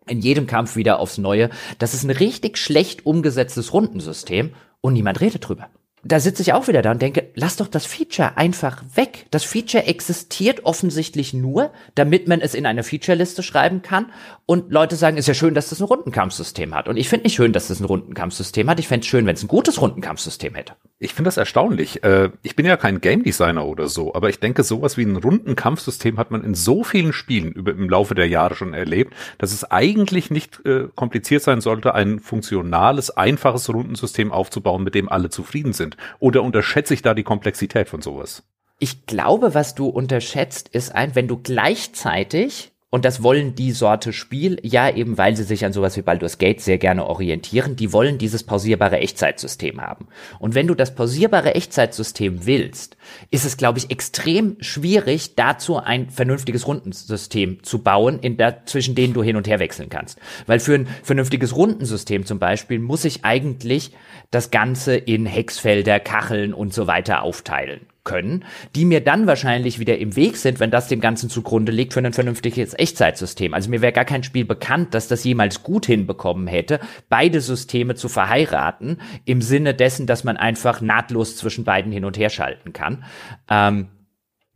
In 0.07 0.19
jedem 0.19 0.45
Kampf 0.45 0.75
wieder 0.75 0.99
aufs 0.99 1.17
Neue. 1.17 1.49
Das 1.79 1.93
ist 1.93 2.03
ein 2.03 2.09
richtig 2.09 2.57
schlecht 2.57 3.05
umgesetztes 3.05 3.73
Rundensystem 3.73 4.53
und 4.81 4.93
niemand 4.93 5.21
redet 5.21 5.47
drüber 5.47 5.69
da 6.03 6.19
sitze 6.19 6.41
ich 6.41 6.53
auch 6.53 6.67
wieder 6.67 6.81
da 6.81 6.91
und 6.91 7.01
denke, 7.01 7.29
lass 7.35 7.57
doch 7.57 7.67
das 7.67 7.85
Feature 7.85 8.37
einfach 8.37 8.83
weg. 8.95 9.27
Das 9.29 9.43
Feature 9.43 9.85
existiert 9.85 10.65
offensichtlich 10.65 11.33
nur, 11.33 11.71
damit 11.93 12.27
man 12.27 12.41
es 12.41 12.55
in 12.55 12.65
eine 12.65 12.83
Feature-Liste 12.83 13.43
schreiben 13.43 13.83
kann. 13.83 14.11
Und 14.47 14.71
Leute 14.71 14.95
sagen, 14.95 15.17
ist 15.17 15.27
ja 15.27 15.33
schön, 15.33 15.53
dass 15.53 15.69
das 15.69 15.79
ein 15.79 15.85
Rundenkampfsystem 15.85 16.73
hat. 16.73 16.87
Und 16.87 16.97
ich 16.97 17.07
finde 17.07 17.25
nicht 17.25 17.35
schön, 17.35 17.53
dass 17.53 17.67
das 17.67 17.79
ein 17.79 17.85
Rundenkampfsystem 17.85 18.69
hat. 18.69 18.79
Ich 18.79 18.87
fände 18.87 19.03
es 19.03 19.07
schön, 19.07 19.25
wenn 19.27 19.35
es 19.35 19.43
ein 19.43 19.47
gutes 19.47 19.79
Rundenkampfsystem 19.79 20.55
hätte. 20.55 20.73
Ich 20.97 21.13
finde 21.13 21.27
das 21.27 21.37
erstaunlich. 21.37 22.03
Äh, 22.03 22.31
ich 22.41 22.55
bin 22.55 22.65
ja 22.65 22.77
kein 22.77 22.99
Game 22.99 23.23
Designer 23.23 23.65
oder 23.65 23.87
so, 23.87 24.13
aber 24.15 24.29
ich 24.29 24.39
denke, 24.39 24.63
sowas 24.63 24.97
wie 24.97 25.03
ein 25.03 25.17
Rundenkampfsystem 25.17 26.17
hat 26.17 26.31
man 26.31 26.43
in 26.43 26.55
so 26.55 26.83
vielen 26.83 27.13
Spielen 27.13 27.53
im 27.53 27.89
Laufe 27.89 28.15
der 28.15 28.27
Jahre 28.27 28.55
schon 28.55 28.73
erlebt, 28.73 29.13
dass 29.37 29.53
es 29.53 29.69
eigentlich 29.69 30.31
nicht 30.31 30.65
äh, 30.65 30.87
kompliziert 30.95 31.43
sein 31.43 31.61
sollte, 31.61 31.93
ein 31.93 32.19
funktionales, 32.19 33.11
einfaches 33.11 33.69
Rundensystem 33.69 34.31
aufzubauen, 34.31 34.83
mit 34.83 34.95
dem 34.95 35.07
alle 35.07 35.29
zufrieden 35.29 35.73
sind 35.73 35.90
sind? 35.91 35.97
Oder 36.19 36.43
unterschätze 36.43 36.93
ich 36.93 37.01
da 37.01 37.13
die 37.13 37.23
Komplexität 37.23 37.89
von 37.89 38.01
sowas? 38.01 38.43
Ich 38.79 39.05
glaube, 39.05 39.53
was 39.53 39.75
du 39.75 39.87
unterschätzt, 39.87 40.69
ist 40.69 40.93
ein, 40.93 41.15
wenn 41.15 41.27
du 41.27 41.37
gleichzeitig 41.37 42.70
und 42.91 43.05
das 43.05 43.23
wollen 43.23 43.55
die 43.55 43.71
Sorte 43.71 44.11
Spiel, 44.11 44.59
ja 44.63 44.93
eben 44.93 45.17
weil 45.17 45.35
sie 45.35 45.45
sich 45.45 45.63
an 45.63 45.71
sowas 45.71 45.95
wie 45.95 46.01
Baldur's 46.01 46.37
Gate 46.37 46.59
sehr 46.59 46.77
gerne 46.77 47.07
orientieren, 47.07 47.77
die 47.77 47.93
wollen 47.93 48.17
dieses 48.17 48.43
pausierbare 48.43 48.97
Echtzeitsystem 48.97 49.81
haben. 49.81 50.07
Und 50.39 50.55
wenn 50.55 50.67
du 50.67 50.75
das 50.75 50.93
pausierbare 50.93 51.55
Echtzeitsystem 51.55 52.45
willst, 52.45 52.97
ist 53.29 53.45
es, 53.45 53.55
glaube 53.55 53.79
ich, 53.79 53.91
extrem 53.91 54.57
schwierig, 54.59 55.35
dazu 55.35 55.77
ein 55.77 56.09
vernünftiges 56.09 56.67
Rundensystem 56.67 57.63
zu 57.63 57.79
bauen, 57.79 58.19
in 58.19 58.35
der, 58.35 58.65
zwischen 58.65 58.93
denen 58.93 59.13
du 59.13 59.23
hin 59.23 59.37
und 59.37 59.47
her 59.47 59.59
wechseln 59.59 59.87
kannst. 59.87 60.19
Weil 60.45 60.59
für 60.59 60.75
ein 60.75 60.87
vernünftiges 61.01 61.55
Rundensystem 61.55 62.25
zum 62.25 62.39
Beispiel 62.39 62.79
muss 62.79 63.05
ich 63.05 63.23
eigentlich 63.23 63.91
das 64.31 64.51
Ganze 64.51 64.95
in 64.97 65.25
Hexfelder, 65.25 66.01
Kacheln 66.01 66.53
und 66.53 66.73
so 66.73 66.87
weiter 66.87 67.23
aufteilen 67.23 67.87
können, 68.03 68.45
die 68.75 68.85
mir 68.85 69.01
dann 69.01 69.27
wahrscheinlich 69.27 69.79
wieder 69.79 69.97
im 69.97 70.15
Weg 70.15 70.37
sind, 70.37 70.59
wenn 70.59 70.71
das 70.71 70.87
dem 70.87 71.01
Ganzen 71.01 71.29
zugrunde 71.29 71.71
liegt 71.71 71.93
für 71.93 71.99
ein 71.99 72.13
vernünftiges 72.13 72.77
Echtzeitsystem. 72.77 73.53
Also 73.53 73.69
mir 73.69 73.81
wäre 73.81 73.93
gar 73.93 74.05
kein 74.05 74.23
Spiel 74.23 74.45
bekannt, 74.45 74.93
dass 74.93 75.07
das 75.07 75.23
jemals 75.23 75.63
gut 75.63 75.85
hinbekommen 75.85 76.47
hätte, 76.47 76.79
beide 77.09 77.41
Systeme 77.41 77.95
zu 77.95 78.09
verheiraten, 78.09 78.99
im 79.25 79.41
Sinne 79.41 79.73
dessen, 79.73 80.07
dass 80.07 80.23
man 80.23 80.37
einfach 80.37 80.81
nahtlos 80.81 81.37
zwischen 81.37 81.63
beiden 81.63 81.91
hin 81.91 82.05
und 82.05 82.17
her 82.17 82.29
schalten 82.29 82.73
kann. 82.73 83.03
Ähm, 83.49 83.89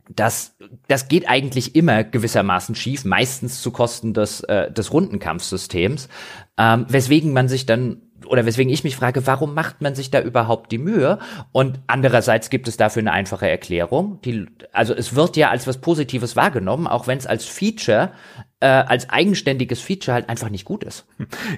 das, 0.08 0.56
das 0.88 1.08
geht 1.08 1.28
eigentlich 1.28 1.74
immer 1.74 2.04
gewissermaßen 2.04 2.74
schief, 2.74 3.04
meistens 3.04 3.60
zu 3.60 3.70
Kosten 3.70 4.14
des, 4.14 4.40
äh, 4.40 4.70
des 4.70 4.92
Rundenkampfsystems, 4.92 6.08
ähm, 6.58 6.86
weswegen 6.88 7.32
man 7.32 7.48
sich 7.48 7.66
dann 7.66 8.02
oder 8.28 8.46
weswegen 8.46 8.72
ich 8.72 8.84
mich 8.84 8.96
frage, 8.96 9.26
warum 9.26 9.54
macht 9.54 9.80
man 9.80 9.94
sich 9.94 10.10
da 10.10 10.20
überhaupt 10.20 10.72
die 10.72 10.78
Mühe? 10.78 11.18
Und 11.52 11.80
andererseits 11.86 12.50
gibt 12.50 12.68
es 12.68 12.76
dafür 12.76 13.00
eine 13.00 13.12
einfache 13.12 13.48
Erklärung. 13.48 14.20
Die, 14.22 14.46
also 14.72 14.94
es 14.94 15.14
wird 15.14 15.36
ja 15.36 15.50
als 15.50 15.66
was 15.66 15.78
Positives 15.78 16.36
wahrgenommen, 16.36 16.86
auch 16.86 17.06
wenn 17.06 17.18
es 17.18 17.26
als 17.26 17.44
Feature 17.44 18.10
äh, 18.60 18.66
als 18.66 19.10
eigenständiges 19.10 19.82
Feature 19.82 20.14
halt 20.14 20.28
einfach 20.30 20.48
nicht 20.48 20.64
gut 20.64 20.82
ist. 20.82 21.06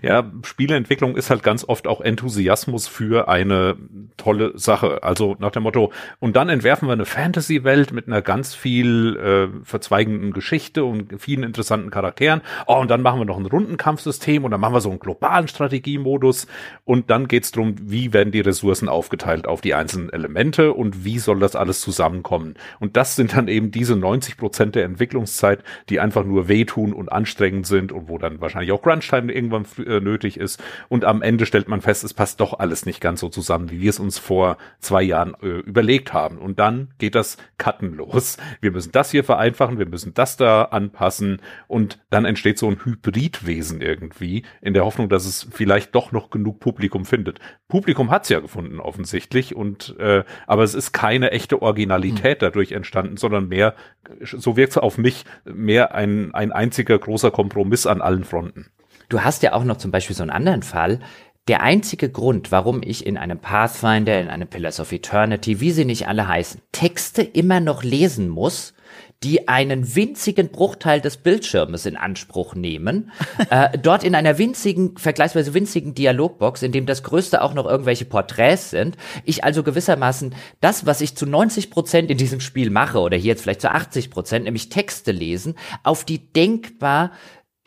Ja, 0.03 0.31
Spieleentwicklung 0.45 1.17
ist 1.17 1.31
halt 1.31 1.43
ganz 1.43 1.65
oft 1.65 1.87
auch 1.87 2.01
Enthusiasmus 2.01 2.87
für 2.89 3.29
eine 3.29 3.77
tolle 4.17 4.57
Sache. 4.57 5.03
Also 5.03 5.37
nach 5.39 5.51
dem 5.51 5.65
Motto, 5.65 5.93
und 6.19 6.37
dann 6.37 6.49
entwerfen 6.49 6.89
wir 6.89 6.93
eine 6.93 7.05
Fantasy-Welt 7.05 7.93
mit 7.93 8.07
einer 8.07 8.23
ganz 8.23 8.55
viel 8.55 9.17
äh, 9.17 9.65
verzweigenden 9.65 10.33
Geschichte 10.33 10.85
und 10.85 11.21
vielen 11.21 11.43
interessanten 11.43 11.91
Charakteren. 11.91 12.43
Oh, 12.67 12.77
und 12.77 12.91
dann 12.91 13.03
machen 13.03 13.21
wir 13.21 13.25
noch 13.25 13.39
ein 13.39 13.47
Rundenkampfsystem 13.47 14.45
und 14.45 14.51
dann 14.51 14.61
machen 14.61 14.75
wir 14.75 14.81
so 14.81 14.91
einen 14.91 14.99
globalen 14.99 15.49
Strategiemodus. 15.49 16.47
Und 16.85 17.11
dann 17.11 17.29
geht's 17.29 17.53
drum, 17.53 17.77
wie 17.81 18.13
werden 18.13 18.33
die 18.33 18.41
Ressourcen 18.41 18.89
aufgeteilt 18.89 19.47
auf 19.47 19.61
die 19.61 19.75
einzelnen 19.75 20.11
Elemente 20.11 20.73
und 20.73 21.05
wie 21.05 21.19
soll 21.19 21.39
das 21.39 21.57
alles 21.57 21.81
zusammenkommen. 21.81 22.55
Und 22.81 22.97
das 22.97 23.17
sind 23.17 23.37
dann 23.37 23.49
eben 23.49 23.71
diese 23.71 23.97
90 23.97 24.37
Prozent 24.37 24.75
der 24.75 24.85
Entwicklungszeit, 24.85 25.63
die 25.89 26.01
einfach 26.01 26.25
nur 26.25 26.49
wehtun 26.49 26.89
tun 26.89 26.93
und 26.99 27.11
anstrengend 27.11 27.67
sind 27.67 27.93
und 27.93 28.09
wo 28.09 28.19
dann 28.19 28.41
wahrscheinlich 28.41 28.73
auch 28.73 28.83
Crunch-Time 28.83 29.33
irgendwann 29.33 29.65
äh, 29.87 30.01
nötig 30.01 30.39
ist. 30.39 30.63
Und 30.89 31.05
am 31.05 31.23
Ende 31.23 31.47
stellt 31.47 31.69
man 31.69 31.81
fest, 31.81 32.05
es 32.05 32.15
passt 32.15 32.41
doch 32.41 32.59
alles 32.59 32.85
nicht 32.85 33.01
ganz 33.01 33.21
so 33.21 33.29
zusammen, 33.29 33.71
wie 33.71 33.81
wir 33.81 33.91
es 33.91 33.99
uns 33.99 34.19
vor 34.19 34.59
zwei 34.81 35.03
Jahren 35.03 35.35
äh, 35.43 35.61
überlegt 35.61 36.13
haben. 36.13 36.39
Und 36.39 36.59
dann 36.59 36.89
geht 36.99 37.15
das 37.15 37.37
Cutten 37.57 37.95
los. 37.95 38.37
Wir 38.61 38.73
müssen 38.73 38.93
das 38.93 39.11
hier 39.11 39.25
vereinfachen, 39.25 39.79
wir 39.79 39.89
müssen 39.89 40.15
das 40.15 40.37
da 40.37 40.65
anpassen 40.65 41.41
und 41.67 41.99
dann 42.11 42.25
entsteht 42.25 42.59
so 42.59 42.69
ein 42.69 42.85
Hybridwesen 42.85 43.81
irgendwie 43.81 44.45
in 44.61 44.75
der 44.75 44.85
Hoffnung, 44.85 45.09
dass 45.09 45.25
es 45.25 45.47
vielleicht 45.51 45.95
doch 45.95 46.13
noch 46.13 46.31
genug 46.31 46.61
Publikum 46.61 47.05
findet. 47.05 47.39
Publikum 47.69 48.11
hat 48.11 48.25
es 48.25 48.31
ja 48.31 48.41
gefunden 48.41 48.81
offensichtlich 48.81 49.55
und 49.55 49.97
äh, 49.99 50.25
aber 50.47 50.63
es 50.63 50.75
ist 50.75 50.93
keine 50.93 51.31
echte 51.31 51.63
Originalität 51.63 52.41
hm. 52.41 52.49
dadurch 52.49 52.73
entstanden, 52.73 53.17
sondern 53.17 53.49
mehr, 53.49 53.75
so 54.23 54.57
wirkt 54.57 54.73
es 54.73 54.79
auf 54.79 54.99
mich, 54.99 55.25
mehr 55.45 55.95
ein, 55.95 56.35
ein 56.35 56.53
einziges 56.53 56.78
einziger 56.79 56.99
großer 56.99 57.33
Kompromiss 57.33 57.87
an 57.87 58.01
allen 58.01 58.23
Fronten. 58.23 58.71
Du 59.09 59.21
hast 59.23 59.43
ja 59.43 59.53
auch 59.53 59.65
noch 59.65 59.79
zum 59.79 59.91
Beispiel 59.91 60.15
so 60.15 60.23
einen 60.23 60.31
anderen 60.31 60.63
Fall. 60.63 61.01
Der 61.49 61.61
einzige 61.61 62.09
Grund, 62.09 62.53
warum 62.53 62.83
ich 62.85 63.05
in 63.05 63.17
einem 63.17 63.41
Pathfinder, 63.41 64.21
in 64.21 64.29
einem 64.29 64.47
Pillars 64.47 64.79
of 64.79 64.93
Eternity, 64.93 65.61
wie 65.61 65.73
sie 65.73 65.85
nicht 65.85 66.07
alle 66.07 66.29
heißen, 66.29 66.61
Texte 66.71 67.23
immer 67.23 67.59
noch 67.59 67.83
lesen 67.83 68.29
muss, 68.29 68.75
die 69.23 69.49
einen 69.49 69.97
winzigen 69.97 70.51
Bruchteil 70.51 71.01
des 71.01 71.17
Bildschirmes 71.17 71.87
in 71.87 71.97
Anspruch 71.97 72.55
nehmen, 72.55 73.11
äh, 73.51 73.77
dort 73.79 74.05
in 74.05 74.15
einer 74.15 74.39
winzigen, 74.39 74.97
vergleichsweise 74.97 75.55
winzigen 75.55 75.95
Dialogbox, 75.95 76.63
in 76.63 76.73
dem 76.73 76.87
das 76.87 77.03
Größte 77.03 77.43
auch 77.43 77.55
noch 77.55 77.67
irgendwelche 77.67 78.05
Porträts 78.05 78.71
sind, 78.71 78.97
ich 79.25 79.43
also 79.45 79.63
gewissermaßen 79.63 80.35
das, 80.61 80.87
was 80.87 81.01
ich 81.01 81.17
zu 81.17 81.27
90 81.27 81.71
Prozent 81.71 82.11
in 82.11 82.19
diesem 82.19 82.41
Spiel 82.41 82.71
mache, 82.71 82.99
oder 82.99 83.17
hier 83.17 83.29
jetzt 83.29 83.43
vielleicht 83.43 83.61
zu 83.61 83.71
80 83.71 84.11
Prozent, 84.11 84.45
nämlich 84.45 84.69
Texte 84.69 85.13
lesen, 85.13 85.57
auf 85.83 86.05
die 86.05 86.33
denkbar 86.33 87.13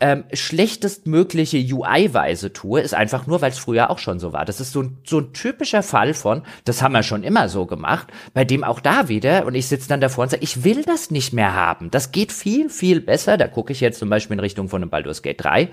ähm, 0.01 0.25
schlechtestmögliche 0.33 1.57
UI-Weise 1.57 2.51
tue, 2.51 2.81
ist 2.81 2.93
einfach 2.93 3.27
nur, 3.27 3.41
weil 3.41 3.51
es 3.51 3.59
früher 3.59 3.89
auch 3.89 3.99
schon 3.99 4.19
so 4.19 4.33
war. 4.33 4.43
Das 4.45 4.59
ist 4.59 4.73
so 4.73 4.81
ein, 4.81 4.97
so 5.05 5.19
ein 5.19 5.31
typischer 5.31 5.83
Fall 5.83 6.13
von, 6.13 6.41
das 6.65 6.81
haben 6.81 6.93
wir 6.93 7.03
schon 7.03 7.23
immer 7.23 7.47
so 7.47 7.65
gemacht, 7.65 8.07
bei 8.33 8.43
dem 8.43 8.63
auch 8.63 8.79
da 8.79 9.07
wieder, 9.07 9.45
und 9.45 9.55
ich 9.55 9.67
sitze 9.67 9.87
dann 9.87 10.01
davor 10.01 10.23
und 10.23 10.31
sage, 10.31 10.43
ich 10.43 10.63
will 10.63 10.83
das 10.83 11.11
nicht 11.11 11.33
mehr 11.33 11.55
haben. 11.55 11.91
Das 11.91 12.11
geht 12.11 12.31
viel, 12.31 12.69
viel 12.69 12.99
besser. 12.99 13.37
Da 13.37 13.47
gucke 13.47 13.71
ich 13.71 13.79
jetzt 13.79 13.99
zum 13.99 14.09
Beispiel 14.09 14.33
in 14.33 14.39
Richtung 14.39 14.67
von 14.67 14.81
einem 14.81 14.89
Baldur's 14.89 15.21
Gate 15.21 15.43
3 15.43 15.69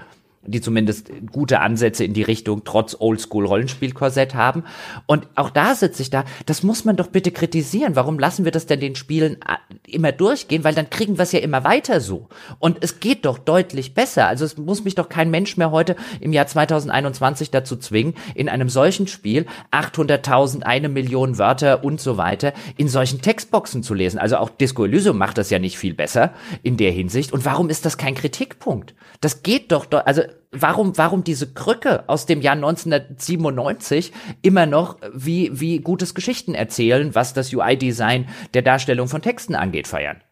die 0.47 0.60
zumindest 0.60 1.10
gute 1.32 1.60
Ansätze 1.60 2.05
in 2.05 2.15
die 2.15 2.23
Richtung 2.23 2.62
trotz 2.65 2.97
Oldschool-Rollenspiel-Korsett 2.98 4.35
haben. 4.35 4.65
Und 5.06 5.27
auch 5.35 5.51
da 5.51 5.74
sitze 5.74 6.02
ich 6.02 6.10
da, 6.10 6.24
das 6.47 6.62
muss 6.62 6.85
man 6.85 6.97
doch 6.97 7.09
bitte 7.09 7.31
kritisieren. 7.31 7.97
Warum 7.97 8.19
lassen 8.19 8.44
wir 8.44 8.52
das 8.52 8.66
denn 8.66 8.81
den 8.81 8.94
Spielen 8.94 9.36
äh, 9.43 9.56
immer 9.90 10.12
durchgehen? 10.12 10.65
Weil 10.65 10.74
dann 10.74 10.90
kriegen 10.90 11.19
wir 11.19 11.24
es 11.24 11.32
ja 11.32 11.40
immer 11.40 11.65
weiter 11.65 12.01
so. 12.01 12.28
Und 12.59 12.78
es 12.81 13.01
geht 13.01 13.24
doch 13.24 13.39
deutlich 13.39 13.94
besser. 13.94 14.27
Also 14.27 14.44
es 14.44 14.56
muss 14.56 14.85
mich 14.85 14.94
doch 14.94 15.09
kein 15.09 15.31
Mensch 15.31 15.56
mehr 15.56 15.70
heute 15.70 15.97
im 16.20 16.32
Jahr 16.32 16.47
2021 16.47 17.51
dazu 17.51 17.77
zwingen, 17.77 18.15
in 18.35 18.48
einem 18.48 18.69
solchen 18.69 19.06
Spiel 19.06 19.47
800.000, 19.73 20.62
eine 20.62 20.89
Million 20.89 21.39
Wörter 21.39 21.85
und 21.85 22.01
so 22.01 22.16
weiter 22.16 22.52
in 22.77 22.89
solchen 22.89 23.20
Textboxen 23.20 23.82
zu 23.82 23.94
lesen. 23.94 24.19
Also 24.19 24.36
auch 24.36 24.51
Disco 24.51 24.85
Elysium 24.85 25.19
macht 25.19 25.39
das 25.39 25.51
ja 25.51 25.59
nicht 25.59 25.78
viel 25.78 25.94
besser 25.94 26.32
in 26.62 26.77
der 26.77 26.93
Hinsicht. 26.93 27.32
Und 27.32 27.44
warum 27.44 27.70
ist 27.70 27.85
das 27.85 27.98
kein 27.98 28.15
Kritikpunkt? 28.15 28.94
Das 29.20 29.43
geht 29.43 29.73
doch, 29.73 29.86
also 30.05 30.23
warum, 30.52 30.96
warum 30.96 31.24
diese 31.24 31.52
Krücke 31.52 32.09
aus 32.09 32.26
dem 32.26 32.40
Jahr 32.40 32.55
1997 32.55 34.12
immer 34.42 34.66
noch 34.66 34.98
wie, 35.12 35.50
wie 35.59 35.80
gutes 35.80 36.14
Geschichten 36.14 36.55
erzählen, 36.55 37.14
was 37.14 37.34
das 37.34 37.52
UI-Design 37.52 38.28
der 38.55 38.62
Darstellung 38.62 39.09
von 39.09 39.22
Texten 39.22 39.55
angeht, 39.55 39.86
feiern? 39.86 40.22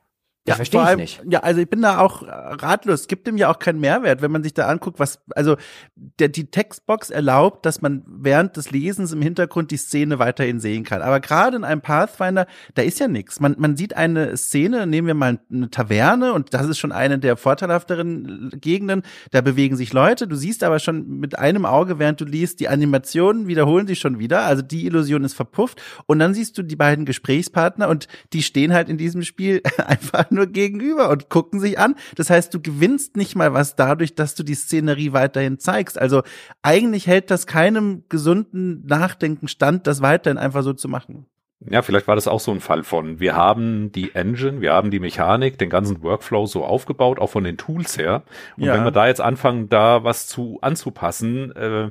Ja, 0.49 0.55
verstehe 0.55 0.91
ich 0.93 0.97
nicht. 0.97 1.23
Ja, 1.29 1.41
also 1.41 1.61
ich 1.61 1.69
bin 1.69 1.83
da 1.83 1.99
auch 1.99 2.23
ratlos. 2.23 3.01
Es 3.01 3.09
gibt 3.09 3.27
dem 3.27 3.37
ja 3.37 3.51
auch 3.51 3.59
keinen 3.59 3.81
Mehrwert, 3.81 4.23
wenn 4.23 4.31
man 4.31 4.43
sich 4.43 4.55
da 4.55 4.67
anguckt, 4.69 5.01
was, 5.01 5.19
also 5.35 5.57
der, 5.97 6.29
die 6.29 6.51
Textbox 6.51 7.11
erlaubt, 7.11 7.67
dass 7.67 7.83
man 7.83 8.05
während 8.07 8.57
des 8.57 8.71
Lesens 8.71 9.13
im 9.13 9.23
Hintergrund 9.23 9.71
die 9.71 9.77
Szene 9.77 10.19
weiterhin 10.19 10.61
sehen 10.61 10.85
kann. 10.85 11.03
Aber 11.03 11.21
gerade 11.21 11.57
in 11.57 11.65
einem 11.65 11.81
Pathfinder, 11.81 12.47
da 12.75 12.83
ist 12.83 13.01
ja 13.01 13.09
nichts. 13.09 13.41
Man, 13.41 13.57
man 13.59 13.77
sieht 13.77 13.97
eine 13.97 14.37
Szene, 14.37 14.87
nehmen 14.87 15.09
wir 15.09 15.15
mal 15.15 15.41
eine 15.51 15.71
Taverne 15.71 16.33
und 16.33 16.55
das 16.55 16.67
ist 16.67 16.79
schon 16.79 16.93
eine 16.93 17.19
der 17.19 17.37
vorteilhafteren 17.37 18.51
Gegenden. 18.61 19.03
Da 19.33 19.41
bewegen 19.41 19.77
sich 19.77 19.93
Leute. 19.93 20.29
Du 20.29 20.37
siehst 20.37 20.63
aber 20.63 20.79
schon 20.79 21.19
mit 21.19 21.39
einem 21.39 21.67
Auge, 21.67 21.99
während 21.99 22.21
du 22.21 22.25
liest, 22.25 22.61
die 22.61 22.69
Animationen 22.69 23.49
wiederholen 23.49 23.87
sich 23.87 23.99
schon 23.99 24.19
wieder. 24.21 24.43
Also 24.43 24.63
die 24.63 24.87
Illusion 24.87 25.25
ist 25.25 25.35
verpufft. 25.35 25.83
Und 26.07 26.21
dann 26.21 26.35
siehst 26.35 26.57
du 26.57 26.63
die 26.63 26.77
beiden 26.77 27.05
Gesprächspartner 27.05 27.89
und 27.89 28.07
die 28.33 28.43
stehen 28.43 28.73
halt 28.73 28.89
in 28.89 28.97
diesem 28.97 29.23
Spiel 29.23 29.61
einfach 29.87 30.31
nur 30.37 30.47
gegenüber 30.47 31.11
und 31.11 31.29
gucken 31.29 31.59
sich 31.59 31.79
an. 31.79 31.97
Das 32.15 32.31
heißt, 32.31 32.55
du 32.55 32.61
gewinnst 32.61 33.17
nicht 33.17 33.35
mal 33.35 33.53
was 33.53 33.75
dadurch, 33.75 34.15
dass 34.15 34.35
du 34.35 34.43
die 34.43 34.55
Szenerie 34.55 35.13
weiterhin 35.13 35.59
zeigst. 35.59 35.99
Also 35.99 36.23
eigentlich 36.63 37.07
hält 37.07 37.31
das 37.31 37.47
keinem 37.47 38.05
gesunden 38.09 38.87
Nachdenken 38.87 39.49
stand, 39.49 39.87
das 39.87 40.01
weiterhin 40.03 40.39
einfach 40.39 40.63
so 40.63 40.73
zu 40.73 40.89
machen. 40.89 41.27
Ja, 41.61 41.81
vielleicht 41.81 42.07
war 42.07 42.15
das 42.15 42.29
auch 42.29 42.41
so 42.41 42.53
ein 42.53 42.61
Fall 42.61 42.83
von, 42.83 43.19
wir 43.19 43.35
haben 43.35 43.91
die 43.91 44.15
Engine, 44.15 44.61
wir 44.61 44.75
haben 44.75 44.91
die 44.91 45.01
Mechanik, 45.01 45.59
den 45.59 45.71
ganzen 45.71 46.03
Workflow 46.03 46.47
so 46.47 46.65
aufgebaut, 46.65 47.19
auch 47.19 47.31
von 47.31 47.45
den 47.45 47.57
Tools 47.57 47.97
her. 47.97 48.25
Und 48.59 48.65
ja. 48.65 48.75
wenn 48.75 48.85
wir 48.85 48.91
da 48.91 49.07
jetzt 49.07 49.23
anfangen, 49.23 49.71
da 49.71 50.05
was 50.05 50.27
zu 50.27 50.59
anzupassen, 50.61 51.57
äh, 51.57 51.91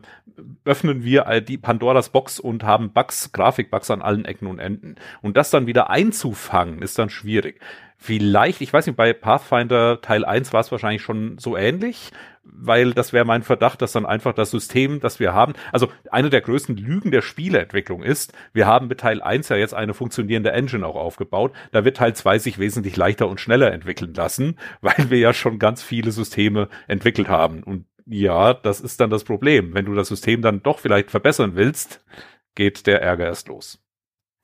öffnen 0.65 1.03
wir 1.03 1.41
die 1.41 1.57
Pandoras 1.57 2.09
Box 2.09 2.39
und 2.39 2.63
haben 2.63 2.91
Bugs, 2.91 3.31
Grafikbugs 3.31 3.89
an 3.89 4.03
allen 4.03 4.25
Ecken 4.25 4.47
und 4.47 4.59
Enden. 4.59 4.95
Und 5.23 5.35
das 5.35 5.49
dann 5.49 5.65
wieder 5.65 5.89
einzufangen, 5.89 6.83
ist 6.83 6.99
dann 6.99 7.09
schwierig. 7.09 7.59
Vielleicht, 7.97 8.61
ich 8.61 8.71
weiß 8.71 8.85
nicht, 8.87 8.97
bei 8.97 9.13
Pathfinder 9.13 10.01
Teil 10.01 10.25
1 10.25 10.53
war 10.53 10.59
es 10.59 10.71
wahrscheinlich 10.71 11.01
schon 11.01 11.37
so 11.37 11.55
ähnlich, 11.55 12.11
weil 12.43 12.93
das 12.93 13.13
wäre 13.13 13.25
mein 13.25 13.41
Verdacht, 13.41 13.81
dass 13.81 13.93
dann 13.93 14.05
einfach 14.05 14.33
das 14.33 14.51
System, 14.51 14.99
das 14.99 15.19
wir 15.19 15.33
haben, 15.33 15.53
also 15.71 15.89
eine 16.11 16.29
der 16.29 16.41
größten 16.41 16.77
Lügen 16.77 17.11
der 17.11 17.21
Spieleentwicklung 17.21 18.03
ist, 18.03 18.33
wir 18.53 18.67
haben 18.67 18.87
mit 18.87 18.99
Teil 18.99 19.21
1 19.21 19.49
ja 19.49 19.55
jetzt 19.55 19.73
eine 19.73 19.93
funktionierende 19.93 20.51
Engine 20.51 20.85
auch 20.85 20.95
aufgebaut, 20.95 21.53
da 21.71 21.85
wird 21.85 21.97
Teil 21.97 22.15
2 22.15 22.37
sich 22.39 22.59
wesentlich 22.59 22.95
leichter 22.97 23.27
und 23.27 23.39
schneller 23.39 23.71
entwickeln 23.71 24.13
lassen, 24.13 24.57
weil 24.81 25.09
wir 25.09 25.17
ja 25.17 25.33
schon 25.33 25.57
ganz 25.57 25.81
viele 25.81 26.11
Systeme 26.11 26.69
entwickelt 26.87 27.29
haben 27.29 27.63
und 27.63 27.85
ja, 28.07 28.53
das 28.53 28.81
ist 28.81 29.01
dann 29.01 29.09
das 29.09 29.23
Problem. 29.23 29.73
Wenn 29.73 29.85
du 29.85 29.95
das 29.95 30.09
System 30.09 30.43
dann 30.43 30.61
doch 30.61 30.77
vielleicht 30.77 31.09
verbessern 31.09 31.55
willst, 31.55 32.05
geht 32.53 32.85
der 32.85 33.01
Ärger 33.01 33.25
erst 33.25 33.47
los. 33.47 33.84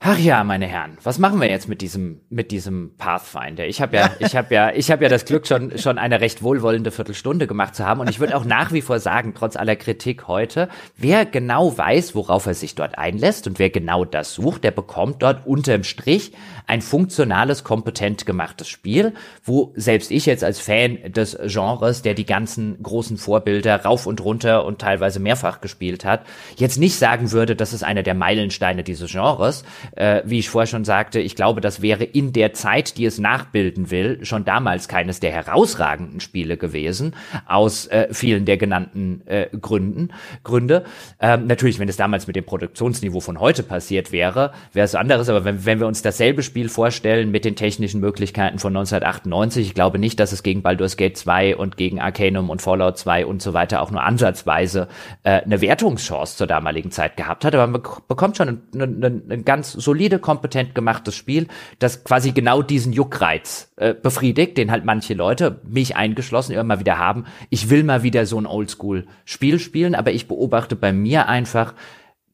Ach 0.04 0.18
ja, 0.18 0.44
meine 0.44 0.66
Herren, 0.66 0.98
was 1.04 1.20
machen 1.20 1.40
wir 1.40 1.48
jetzt 1.48 1.70
mit 1.70 1.80
diesem 1.80 2.22
mit 2.32 2.50
diesem 2.50 2.98
Pathfinder? 2.98 3.68
Ich 3.68 3.84
habe 3.84 3.98
ja, 3.98 4.10
ich 4.18 4.36
habe 4.36 4.52
ja, 4.52 4.72
ich 4.72 4.90
habe 4.90 5.04
ja 5.04 5.10
das 5.10 5.26
Glück 5.26 5.46
schon 5.46 5.78
schon 5.78 6.00
eine 6.00 6.22
recht 6.22 6.42
wohlwollende 6.42 6.90
Viertelstunde 6.90 7.46
gemacht 7.46 7.76
zu 7.76 7.86
haben 7.86 8.00
und 8.00 8.10
ich 8.10 8.20
würde 8.20 8.36
auch 8.36 8.44
nach 8.44 8.74
wie 8.74 8.82
vor 8.82 9.00
sagen, 9.00 9.36
trotz 9.38 9.56
aller 9.56 9.76
Kritik 9.76 10.28
heute, 10.28 10.70
wer 10.98 11.28
genau 11.28 11.78
weiß, 11.78 12.16
worauf 12.16 12.48
er 12.48 12.56
sich 12.56 12.74
dort 12.74 12.98
einlässt 12.98 13.46
und 13.46 13.60
wer 13.60 13.70
genau 13.70 14.04
das 14.04 14.34
sucht, 14.34 14.64
der 14.64 14.72
bekommt 14.72 15.22
dort 15.22 15.46
unterm 15.46 15.84
Strich 15.84 16.32
ein 16.68 16.82
funktionales, 16.82 17.64
kompetent 17.64 18.26
gemachtes 18.26 18.68
Spiel, 18.68 19.14
wo 19.44 19.74
selbst 19.76 20.12
ich 20.12 20.26
jetzt 20.26 20.44
als 20.44 20.60
Fan 20.60 20.98
des 21.12 21.38
Genres, 21.46 22.02
der 22.02 22.14
die 22.14 22.26
ganzen 22.26 22.82
großen 22.82 23.18
Vorbilder 23.18 23.84
rauf 23.84 24.06
und 24.06 24.24
runter 24.24 24.66
und 24.66 24.80
teilweise 24.80 25.20
mehrfach 25.20 25.62
gespielt 25.62 26.06
hat, 26.06 26.26
jetzt 26.58 26.78
nicht 26.78 26.96
sagen 26.96 27.32
würde, 27.32 27.56
das 27.56 27.74
ist 27.74 27.84
einer 27.84 28.04
der 28.04 28.14
Meilensteine 28.14 28.84
dieses 28.84 29.12
Genres 29.12 29.64
äh, 29.96 30.22
wie 30.26 30.40
ich 30.40 30.50
vorher 30.50 30.68
schon 30.68 30.86
sagte, 30.86 31.20
ich 31.20 31.36
glaube, 31.36 31.62
das 31.62 31.82
wäre 31.82 32.04
in 32.04 32.34
der 32.34 32.54
Zeit, 32.54 32.98
die 32.98 33.06
es 33.06 33.20
nachbilden 33.20 33.92
will, 33.92 34.24
schon 34.26 34.46
damals 34.46 34.88
keines 34.88 35.20
der 35.20 35.32
herausragenden 35.32 36.20
Spiele 36.20 36.58
gewesen, 36.58 37.16
aus 37.48 37.88
äh, 37.88 38.08
vielen 38.12 38.46
der 38.46 38.58
genannten 38.58 39.22
äh, 39.28 39.48
Gründen, 39.60 40.10
Gründe. 40.44 40.86
Ähm, 41.20 41.48
natürlich, 41.48 41.80
wenn 41.80 41.90
es 41.90 41.98
damals 41.98 42.28
mit 42.28 42.36
dem 42.36 42.46
Produktionsniveau 42.46 43.20
von 43.20 43.40
heute 43.40 43.64
passiert 43.64 44.12
wäre, 44.12 44.54
wäre 44.74 44.86
es 44.86 44.96
anderes, 44.96 45.30
aber 45.30 45.46
wenn, 45.46 45.66
wenn 45.66 45.80
wir 45.80 45.88
uns 45.88 46.02
dasselbe 46.02 46.44
Spiel 46.52 46.68
vorstellen 46.68 47.32
mit 47.32 47.46
den 47.46 47.56
technischen 47.56 48.02
Möglichkeiten 48.02 48.60
von 48.60 48.76
1998, 48.76 49.68
ich 49.68 49.74
glaube 49.74 50.00
nicht, 50.00 50.20
dass 50.20 50.34
es 50.34 50.44
gegen 50.44 50.62
Baldur's 50.62 50.98
Gate 50.98 51.16
2 51.16 51.56
und 51.56 51.78
gegen 51.78 52.02
Arcanum 52.02 52.50
und 52.50 52.62
Fallout 52.62 52.98
2 52.98 53.26
und 53.26 53.42
so 53.42 53.54
weiter 53.54 53.82
auch 53.82 53.90
nur 53.90 54.04
ansatzweise 54.04 54.90
äh, 55.24 55.44
eine 55.44 55.62
Wertungschance 55.62 56.36
zur 56.36 56.48
damaligen 56.48 56.92
Zeit 56.92 57.16
gehabt 57.16 57.46
hat, 57.46 57.56
aber 57.56 57.68
man 57.68 57.82
bekommt 58.10 58.36
schon 58.36 58.64
einen 58.74 59.46
ganz 59.46 59.72
solide, 59.72 60.20
kompetent 60.20 60.76
gemachtes 60.76 61.16
Spiel, 61.16 61.48
das 61.80 62.04
quasi 62.04 62.34
genau 62.34 62.62
diesen 62.62 62.92
Juckreiz 62.92 63.72
äh, 63.78 63.94
befriedigt, 63.94 64.58
den 64.58 64.72
halt 64.72 64.84
manche 64.84 65.14
Leute, 65.14 65.62
mich 65.64 65.96
eingeschlossen, 65.96 66.52
immer 66.52 66.82
wieder 66.82 66.98
haben. 66.98 67.28
Ich 67.50 67.70
will 67.70 67.86
mal 67.86 68.04
wieder 68.04 68.26
so 68.26 68.38
ein 68.38 68.46
Oldschool-Spiel 68.46 69.60
spielen, 69.60 69.96
aber 69.96 70.12
ich 70.12 70.28
beobachte 70.28 70.76
bei 70.76 70.92
mir 70.92 71.30
einfach, 71.30 71.74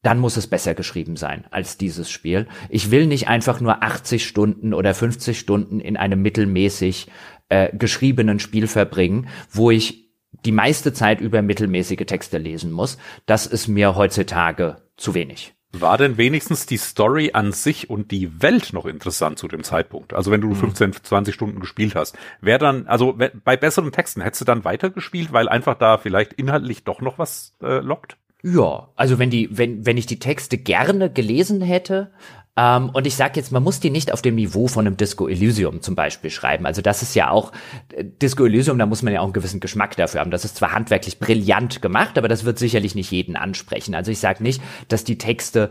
dann 0.07 0.19
muss 0.19 0.37
es 0.37 0.47
besser 0.47 0.73
geschrieben 0.73 1.17
sein 1.17 1.43
als 1.51 1.77
dieses 1.77 2.09
Spiel. 2.09 2.47
Ich 2.69 2.91
will 2.91 3.07
nicht 3.07 3.27
einfach 3.27 3.59
nur 3.59 3.83
80 3.83 4.25
Stunden 4.25 4.73
oder 4.73 4.93
50 4.93 5.37
Stunden 5.37 5.81
in 5.81 5.97
einem 5.97 6.21
mittelmäßig 6.21 7.07
äh, 7.49 7.75
geschriebenen 7.75 8.39
Spiel 8.39 8.67
verbringen, 8.67 9.27
wo 9.51 9.69
ich 9.69 10.09
die 10.45 10.53
meiste 10.53 10.93
Zeit 10.93 11.19
über 11.19 11.41
mittelmäßige 11.41 12.05
Texte 12.05 12.37
lesen 12.37 12.71
muss. 12.71 12.97
Das 13.25 13.47
ist 13.47 13.67
mir 13.67 13.97
heutzutage 13.97 14.77
zu 14.95 15.13
wenig. 15.13 15.55
War 15.73 15.97
denn 15.97 16.15
wenigstens 16.15 16.65
die 16.65 16.77
Story 16.77 17.31
an 17.33 17.51
sich 17.51 17.89
und 17.89 18.09
die 18.11 18.41
Welt 18.41 18.71
noch 18.71 18.85
interessant 18.85 19.37
zu 19.37 19.49
dem 19.49 19.65
Zeitpunkt? 19.65 20.13
Also 20.13 20.31
wenn 20.31 20.39
du 20.39 20.55
15, 20.55 20.91
mhm. 20.91 20.93
20 21.03 21.35
Stunden 21.35 21.59
gespielt 21.59 21.95
hast, 21.95 22.17
wäre 22.39 22.59
dann, 22.59 22.87
also 22.87 23.13
bei 23.43 23.57
besseren 23.57 23.91
Texten 23.91 24.21
hättest 24.21 24.39
du 24.39 24.45
dann 24.45 24.63
weitergespielt, 24.63 25.33
weil 25.33 25.49
einfach 25.49 25.75
da 25.77 25.97
vielleicht 25.97 26.31
inhaltlich 26.31 26.85
doch 26.85 27.01
noch 27.01 27.19
was 27.19 27.57
äh, 27.61 27.79
lockt? 27.79 28.15
Ja, 28.43 28.89
also 28.95 29.19
wenn 29.19 29.29
die, 29.29 29.49
wenn, 29.51 29.85
wenn 29.85 29.97
ich 29.97 30.05
die 30.05 30.19
Texte 30.19 30.57
gerne 30.57 31.11
gelesen 31.11 31.61
hätte, 31.61 32.11
ähm, 32.57 32.89
und 32.89 33.05
ich 33.05 33.15
sage 33.15 33.33
jetzt, 33.35 33.51
man 33.51 33.61
muss 33.61 33.79
die 33.79 33.91
nicht 33.91 34.11
auf 34.11 34.23
dem 34.23 34.35
Niveau 34.35 34.67
von 34.67 34.87
einem 34.87 34.97
Disco 34.97 35.27
Elysium 35.27 35.81
zum 35.81 35.95
Beispiel 35.95 36.31
schreiben. 36.31 36.65
Also 36.65 36.81
das 36.81 37.03
ist 37.03 37.15
ja 37.15 37.29
auch 37.29 37.51
äh, 37.93 38.03
Disco 38.03 38.45
Elysium, 38.45 38.79
da 38.79 38.87
muss 38.87 39.03
man 39.03 39.13
ja 39.13 39.19
auch 39.19 39.25
einen 39.25 39.33
gewissen 39.33 39.59
Geschmack 39.59 39.95
dafür 39.95 40.21
haben. 40.21 40.31
Das 40.31 40.43
ist 40.43 40.57
zwar 40.57 40.73
handwerklich 40.73 41.19
brillant 41.19 41.83
gemacht, 41.83 42.17
aber 42.17 42.27
das 42.27 42.45
wird 42.45 42.57
sicherlich 42.57 42.95
nicht 42.95 43.11
jeden 43.11 43.35
ansprechen. 43.35 43.93
Also 43.93 44.11
ich 44.11 44.19
sage 44.19 44.41
nicht, 44.41 44.61
dass 44.87 45.03
die 45.03 45.19
Texte 45.19 45.69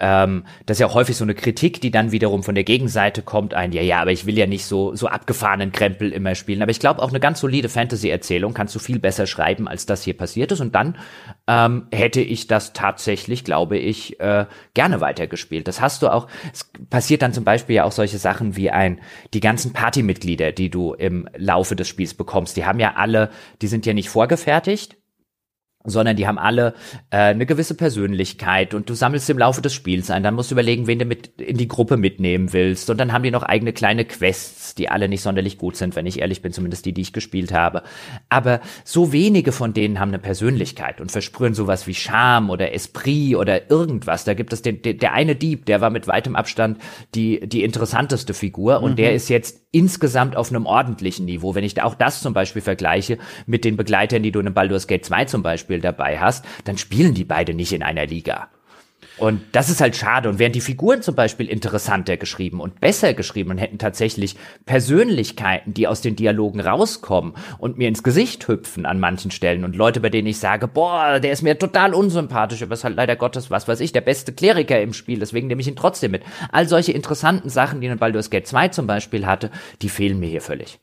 ähm, 0.00 0.44
das 0.66 0.76
ist 0.76 0.80
ja 0.80 0.86
auch 0.86 0.94
häufig 0.94 1.16
so 1.16 1.24
eine 1.24 1.34
Kritik, 1.34 1.80
die 1.80 1.90
dann 1.90 2.10
wiederum 2.10 2.42
von 2.42 2.54
der 2.54 2.64
Gegenseite 2.64 3.22
kommt, 3.22 3.54
ein, 3.54 3.72
ja, 3.72 3.82
ja, 3.82 4.00
aber 4.00 4.12
ich 4.12 4.26
will 4.26 4.36
ja 4.36 4.46
nicht 4.46 4.64
so, 4.64 4.94
so 4.96 5.06
abgefahrenen 5.06 5.72
Krempel 5.72 6.12
immer 6.12 6.34
spielen. 6.34 6.62
Aber 6.62 6.70
ich 6.70 6.80
glaube, 6.80 7.02
auch 7.02 7.10
eine 7.10 7.20
ganz 7.20 7.40
solide 7.40 7.68
Fantasy-Erzählung 7.68 8.54
kannst 8.54 8.74
du 8.74 8.78
viel 8.78 8.98
besser 8.98 9.26
schreiben, 9.26 9.68
als 9.68 9.86
das 9.86 10.02
hier 10.02 10.16
passiert 10.16 10.52
ist. 10.52 10.60
Und 10.60 10.74
dann 10.74 10.96
ähm, 11.46 11.86
hätte 11.92 12.20
ich 12.20 12.46
das 12.46 12.72
tatsächlich, 12.72 13.44
glaube 13.44 13.76
ich, 13.76 14.18
äh, 14.20 14.46
gerne 14.74 15.00
weitergespielt. 15.00 15.68
Das 15.68 15.80
hast 15.80 16.02
du 16.02 16.08
auch, 16.08 16.28
es 16.52 16.70
passiert 16.88 17.22
dann 17.22 17.34
zum 17.34 17.44
Beispiel 17.44 17.76
ja 17.76 17.84
auch 17.84 17.92
solche 17.92 18.18
Sachen 18.18 18.56
wie 18.56 18.70
ein, 18.70 19.00
die 19.34 19.40
ganzen 19.40 19.72
Partymitglieder, 19.72 20.52
die 20.52 20.70
du 20.70 20.94
im 20.94 21.28
Laufe 21.36 21.76
des 21.76 21.88
Spiels 21.88 22.14
bekommst, 22.14 22.56
die 22.56 22.64
haben 22.64 22.80
ja 22.80 22.94
alle, 22.96 23.30
die 23.60 23.66
sind 23.66 23.84
ja 23.84 23.92
nicht 23.92 24.08
vorgefertigt, 24.08 24.96
sondern 25.84 26.16
die 26.16 26.26
haben 26.26 26.38
alle 26.38 26.74
äh, 27.10 27.16
eine 27.16 27.46
gewisse 27.46 27.74
Persönlichkeit 27.74 28.74
und 28.74 28.90
du 28.90 28.94
sammelst 28.94 29.30
im 29.30 29.38
Laufe 29.38 29.62
des 29.62 29.72
Spiels 29.72 30.10
ein. 30.10 30.22
Dann 30.22 30.34
musst 30.34 30.50
du 30.50 30.54
überlegen, 30.54 30.86
wen 30.86 30.98
du 30.98 31.06
mit 31.06 31.40
in 31.40 31.56
die 31.56 31.68
Gruppe 31.68 31.96
mitnehmen 31.96 32.52
willst. 32.52 32.90
Und 32.90 32.98
dann 32.98 33.12
haben 33.12 33.22
die 33.22 33.30
noch 33.30 33.42
eigene 33.42 33.72
kleine 33.72 34.04
Quests, 34.04 34.74
die 34.74 34.90
alle 34.90 35.08
nicht 35.08 35.22
sonderlich 35.22 35.56
gut 35.56 35.76
sind, 35.76 35.96
wenn 35.96 36.04
ich 36.04 36.20
ehrlich 36.20 36.42
bin, 36.42 36.52
zumindest 36.52 36.84
die, 36.84 36.92
die 36.92 37.00
ich 37.00 37.14
gespielt 37.14 37.52
habe. 37.52 37.82
Aber 38.28 38.60
so 38.84 39.12
wenige 39.12 39.52
von 39.52 39.72
denen 39.72 40.00
haben 40.00 40.10
eine 40.10 40.18
Persönlichkeit 40.18 41.00
und 41.00 41.10
versprühen 41.10 41.54
sowas 41.54 41.86
wie 41.86 41.94
Charme 41.94 42.50
oder 42.50 42.74
Esprit 42.74 43.36
oder 43.36 43.70
irgendwas. 43.70 44.24
Da 44.24 44.34
gibt 44.34 44.52
es 44.52 44.60
den, 44.60 44.82
den 44.82 44.98
der 44.98 45.14
eine 45.14 45.34
Dieb, 45.34 45.64
der 45.64 45.80
war 45.80 45.88
mit 45.88 46.06
weitem 46.06 46.36
Abstand 46.36 46.78
die, 47.14 47.40
die 47.48 47.64
interessanteste 47.64 48.34
Figur 48.34 48.82
und 48.82 48.92
mhm. 48.92 48.96
der 48.96 49.14
ist 49.14 49.30
jetzt 49.30 49.62
insgesamt 49.72 50.36
auf 50.36 50.50
einem 50.50 50.66
ordentlichen 50.66 51.26
Niveau. 51.26 51.54
Wenn 51.54 51.64
ich 51.64 51.74
da 51.74 51.84
auch 51.84 51.94
das 51.94 52.22
zum 52.22 52.34
Beispiel 52.34 52.62
vergleiche 52.62 53.18
mit 53.46 53.64
den 53.64 53.76
Begleitern, 53.76 54.22
die 54.22 54.32
du 54.32 54.40
in 54.40 54.52
Baldur's 54.52 54.86
Gate 54.86 55.04
2 55.04 55.26
zum 55.26 55.42
Beispiel 55.42 55.80
dabei 55.80 56.18
hast, 56.18 56.44
dann 56.64 56.78
spielen 56.78 57.14
die 57.14 57.24
beide 57.24 57.54
nicht 57.54 57.72
in 57.72 57.82
einer 57.82 58.06
Liga. 58.06 58.48
Und 59.20 59.42
das 59.52 59.68
ist 59.68 59.82
halt 59.82 59.96
schade. 59.96 60.30
Und 60.30 60.38
wären 60.38 60.52
die 60.52 60.62
Figuren 60.62 61.02
zum 61.02 61.14
Beispiel 61.14 61.46
interessanter 61.46 62.16
geschrieben 62.16 62.58
und 62.58 62.80
besser 62.80 63.12
geschrieben 63.12 63.50
und 63.50 63.58
hätten 63.58 63.78
tatsächlich 63.78 64.34
Persönlichkeiten, 64.64 65.74
die 65.74 65.86
aus 65.86 66.00
den 66.00 66.16
Dialogen 66.16 66.58
rauskommen 66.58 67.34
und 67.58 67.76
mir 67.76 67.88
ins 67.88 68.02
Gesicht 68.02 68.48
hüpfen 68.48 68.86
an 68.86 68.98
manchen 68.98 69.30
Stellen 69.30 69.64
und 69.64 69.76
Leute, 69.76 70.00
bei 70.00 70.08
denen 70.08 70.26
ich 70.26 70.38
sage, 70.38 70.66
boah, 70.66 71.20
der 71.20 71.32
ist 71.32 71.42
mir 71.42 71.58
total 71.58 71.92
unsympathisch, 71.92 72.62
aber 72.62 72.72
ist 72.72 72.84
halt 72.84 72.96
leider 72.96 73.14
Gottes, 73.14 73.50
was 73.50 73.68
weiß 73.68 73.80
ich, 73.80 73.92
der 73.92 74.00
beste 74.00 74.32
Kleriker 74.32 74.80
im 74.80 74.94
Spiel, 74.94 75.18
deswegen 75.18 75.48
nehme 75.48 75.60
ich 75.60 75.68
ihn 75.68 75.76
trotzdem 75.76 76.12
mit. 76.12 76.22
All 76.50 76.66
solche 76.66 76.92
interessanten 76.92 77.50
Sachen, 77.50 77.82
die 77.82 77.88
in 77.88 77.98
Baldur's 77.98 78.30
Gate 78.30 78.46
2 78.46 78.68
zum 78.68 78.86
Beispiel 78.86 79.26
hatte, 79.26 79.50
die 79.82 79.90
fehlen 79.90 80.18
mir 80.18 80.30
hier 80.30 80.40
völlig. 80.40 80.80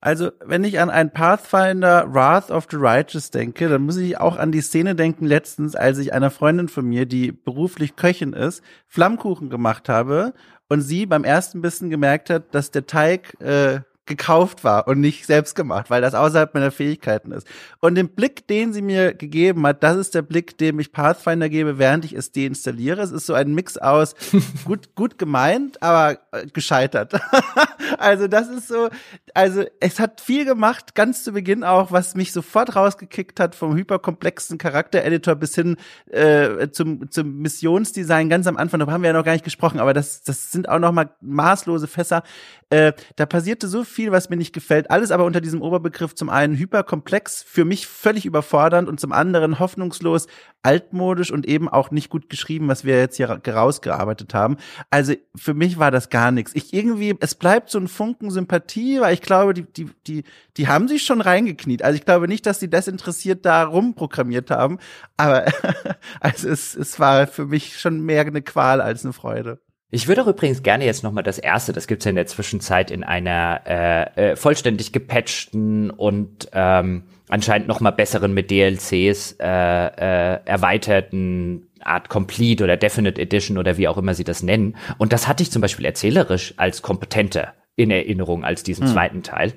Also, 0.00 0.30
wenn 0.44 0.62
ich 0.62 0.78
an 0.78 0.90
ein 0.90 1.12
Pathfinder 1.12 2.12
Wrath 2.12 2.50
of 2.50 2.66
the 2.70 2.76
Righteous 2.76 3.30
denke, 3.30 3.68
dann 3.68 3.82
muss 3.82 3.96
ich 3.96 4.18
auch 4.18 4.36
an 4.36 4.52
die 4.52 4.60
Szene 4.60 4.94
denken 4.94 5.24
letztens, 5.24 5.74
als 5.74 5.98
ich 5.98 6.12
einer 6.12 6.30
Freundin 6.30 6.68
von 6.68 6.84
mir, 6.84 7.06
die 7.06 7.32
beruflich 7.32 7.96
Köchin 7.96 8.32
ist, 8.32 8.62
Flammkuchen 8.86 9.48
gemacht 9.48 9.88
habe 9.88 10.34
und 10.68 10.82
sie 10.82 11.06
beim 11.06 11.24
ersten 11.24 11.62
Bissen 11.62 11.90
gemerkt 11.90 12.30
hat, 12.30 12.54
dass 12.54 12.70
der 12.70 12.86
Teig 12.86 13.40
äh, 13.40 13.80
gekauft 14.06 14.62
war 14.62 14.86
und 14.86 15.00
nicht 15.00 15.26
selbst 15.26 15.56
gemacht, 15.56 15.90
weil 15.90 16.00
das 16.00 16.14
außerhalb 16.14 16.54
meiner 16.54 16.70
Fähigkeiten 16.70 17.32
ist. 17.32 17.46
Und 17.80 17.96
den 17.96 18.08
Blick, 18.08 18.46
den 18.46 18.72
sie 18.72 18.82
mir 18.82 19.12
gegeben 19.14 19.66
hat, 19.66 19.82
das 19.82 19.96
ist 19.96 20.14
der 20.14 20.22
Blick, 20.22 20.56
dem 20.58 20.78
ich 20.78 20.92
Pathfinder 20.92 21.48
gebe, 21.48 21.78
während 21.78 22.04
ich 22.04 22.12
es 22.12 22.30
deinstalliere. 22.30 23.02
Es 23.02 23.10
ist 23.10 23.26
so 23.26 23.34
ein 23.34 23.52
Mix 23.54 23.76
aus 23.76 24.14
gut, 24.64 24.94
gut 24.94 25.18
gemeint, 25.18 25.82
aber 25.82 26.18
äh, 26.30 26.46
gescheitert. 26.46 27.20
also 27.98 28.28
das 28.28 28.48
ist 28.48 28.68
so, 28.68 28.88
also 29.34 29.64
es 29.80 29.98
hat 29.98 30.20
viel 30.20 30.44
gemacht, 30.44 30.94
ganz 30.94 31.24
zu 31.24 31.32
Beginn 31.32 31.64
auch, 31.64 31.90
was 31.90 32.14
mich 32.14 32.32
sofort 32.32 32.76
rausgekickt 32.76 33.40
hat, 33.40 33.56
vom 33.56 33.74
hyperkomplexen 33.74 34.56
Charaktereditor 34.56 35.34
bis 35.34 35.56
hin 35.56 35.76
äh, 36.10 36.68
zum, 36.70 37.10
zum 37.10 37.38
Missionsdesign 37.38 38.28
ganz 38.28 38.46
am 38.46 38.56
Anfang, 38.56 38.78
da 38.78 38.86
haben 38.86 39.02
wir 39.02 39.08
ja 39.08 39.16
noch 39.16 39.24
gar 39.24 39.32
nicht 39.32 39.44
gesprochen, 39.44 39.80
aber 39.80 39.92
das, 39.92 40.22
das 40.22 40.52
sind 40.52 40.68
auch 40.68 40.78
noch 40.78 40.92
mal 40.92 41.10
maßlose 41.20 41.88
Fässer. 41.88 42.22
Äh, 42.70 42.92
da 43.16 43.26
passierte 43.26 43.68
so 43.68 43.84
viel, 43.84 43.95
was 44.10 44.28
mir 44.30 44.36
nicht 44.36 44.52
gefällt. 44.52 44.90
Alles 44.90 45.10
aber 45.10 45.24
unter 45.24 45.40
diesem 45.40 45.62
Oberbegriff 45.62 46.14
zum 46.14 46.28
einen 46.28 46.56
hyperkomplex, 46.56 47.42
für 47.42 47.64
mich 47.64 47.86
völlig 47.86 48.26
überfordernd 48.26 48.88
und 48.88 49.00
zum 49.00 49.12
anderen 49.12 49.58
hoffnungslos 49.58 50.26
altmodisch 50.62 51.30
und 51.30 51.46
eben 51.46 51.68
auch 51.68 51.90
nicht 51.90 52.10
gut 52.10 52.28
geschrieben, 52.28 52.68
was 52.68 52.84
wir 52.84 52.98
jetzt 52.98 53.16
hier 53.16 53.30
rausgearbeitet 53.30 54.34
haben. 54.34 54.56
Also 54.90 55.14
für 55.34 55.54
mich 55.54 55.78
war 55.78 55.90
das 55.90 56.10
gar 56.10 56.30
nichts. 56.30 56.52
Ich 56.54 56.74
irgendwie, 56.74 57.14
es 57.20 57.34
bleibt 57.34 57.70
so 57.70 57.78
ein 57.78 57.88
Funken 57.88 58.30
Sympathie, 58.30 59.00
weil 59.00 59.14
ich 59.14 59.22
glaube, 59.22 59.54
die, 59.54 59.62
die, 59.62 59.88
die, 60.06 60.24
die 60.56 60.68
haben 60.68 60.88
sich 60.88 61.04
schon 61.04 61.20
reingekniet. 61.20 61.82
Also 61.82 61.96
ich 61.96 62.04
glaube 62.04 62.28
nicht, 62.28 62.46
dass 62.46 62.58
die 62.58 62.68
desinteressiert 62.68 63.46
da 63.46 63.64
rumprogrammiert 63.64 64.50
haben, 64.50 64.78
aber 65.16 65.46
also 66.20 66.48
es, 66.48 66.74
es 66.74 66.98
war 66.98 67.26
für 67.26 67.46
mich 67.46 67.78
schon 67.78 68.00
mehr 68.00 68.26
eine 68.26 68.42
Qual 68.42 68.80
als 68.80 69.04
eine 69.04 69.12
Freude. 69.12 69.60
Ich 69.96 70.08
würde 70.08 70.22
auch 70.22 70.26
übrigens 70.26 70.62
gerne 70.62 70.84
jetzt 70.84 71.02
nochmal 71.04 71.24
das 71.24 71.38
erste, 71.38 71.72
das 71.72 71.86
gibt's 71.86 72.04
ja 72.04 72.10
in 72.10 72.16
der 72.16 72.26
Zwischenzeit 72.26 72.90
in 72.90 73.02
einer 73.02 73.62
äh, 73.66 74.32
äh, 74.32 74.36
vollständig 74.36 74.92
gepatchten 74.92 75.88
und 75.88 76.50
ähm, 76.52 77.04
anscheinend 77.30 77.66
nochmal 77.66 77.92
besseren 77.92 78.34
mit 78.34 78.50
DLCs 78.50 79.36
äh, 79.40 79.46
äh, 79.46 80.40
erweiterten 80.44 81.70
Art 81.80 82.10
Complete 82.10 82.62
oder 82.62 82.76
Definite 82.76 83.18
Edition 83.18 83.56
oder 83.56 83.78
wie 83.78 83.88
auch 83.88 83.96
immer 83.96 84.12
sie 84.12 84.24
das 84.24 84.42
nennen. 84.42 84.76
Und 84.98 85.14
das 85.14 85.28
hatte 85.28 85.42
ich 85.42 85.50
zum 85.50 85.62
Beispiel 85.62 85.86
erzählerisch 85.86 86.52
als 86.58 86.82
kompetenter 86.82 87.54
in 87.74 87.90
Erinnerung 87.90 88.44
als 88.44 88.62
diesen 88.62 88.88
hm. 88.88 88.92
zweiten 88.92 89.22
Teil. 89.22 89.54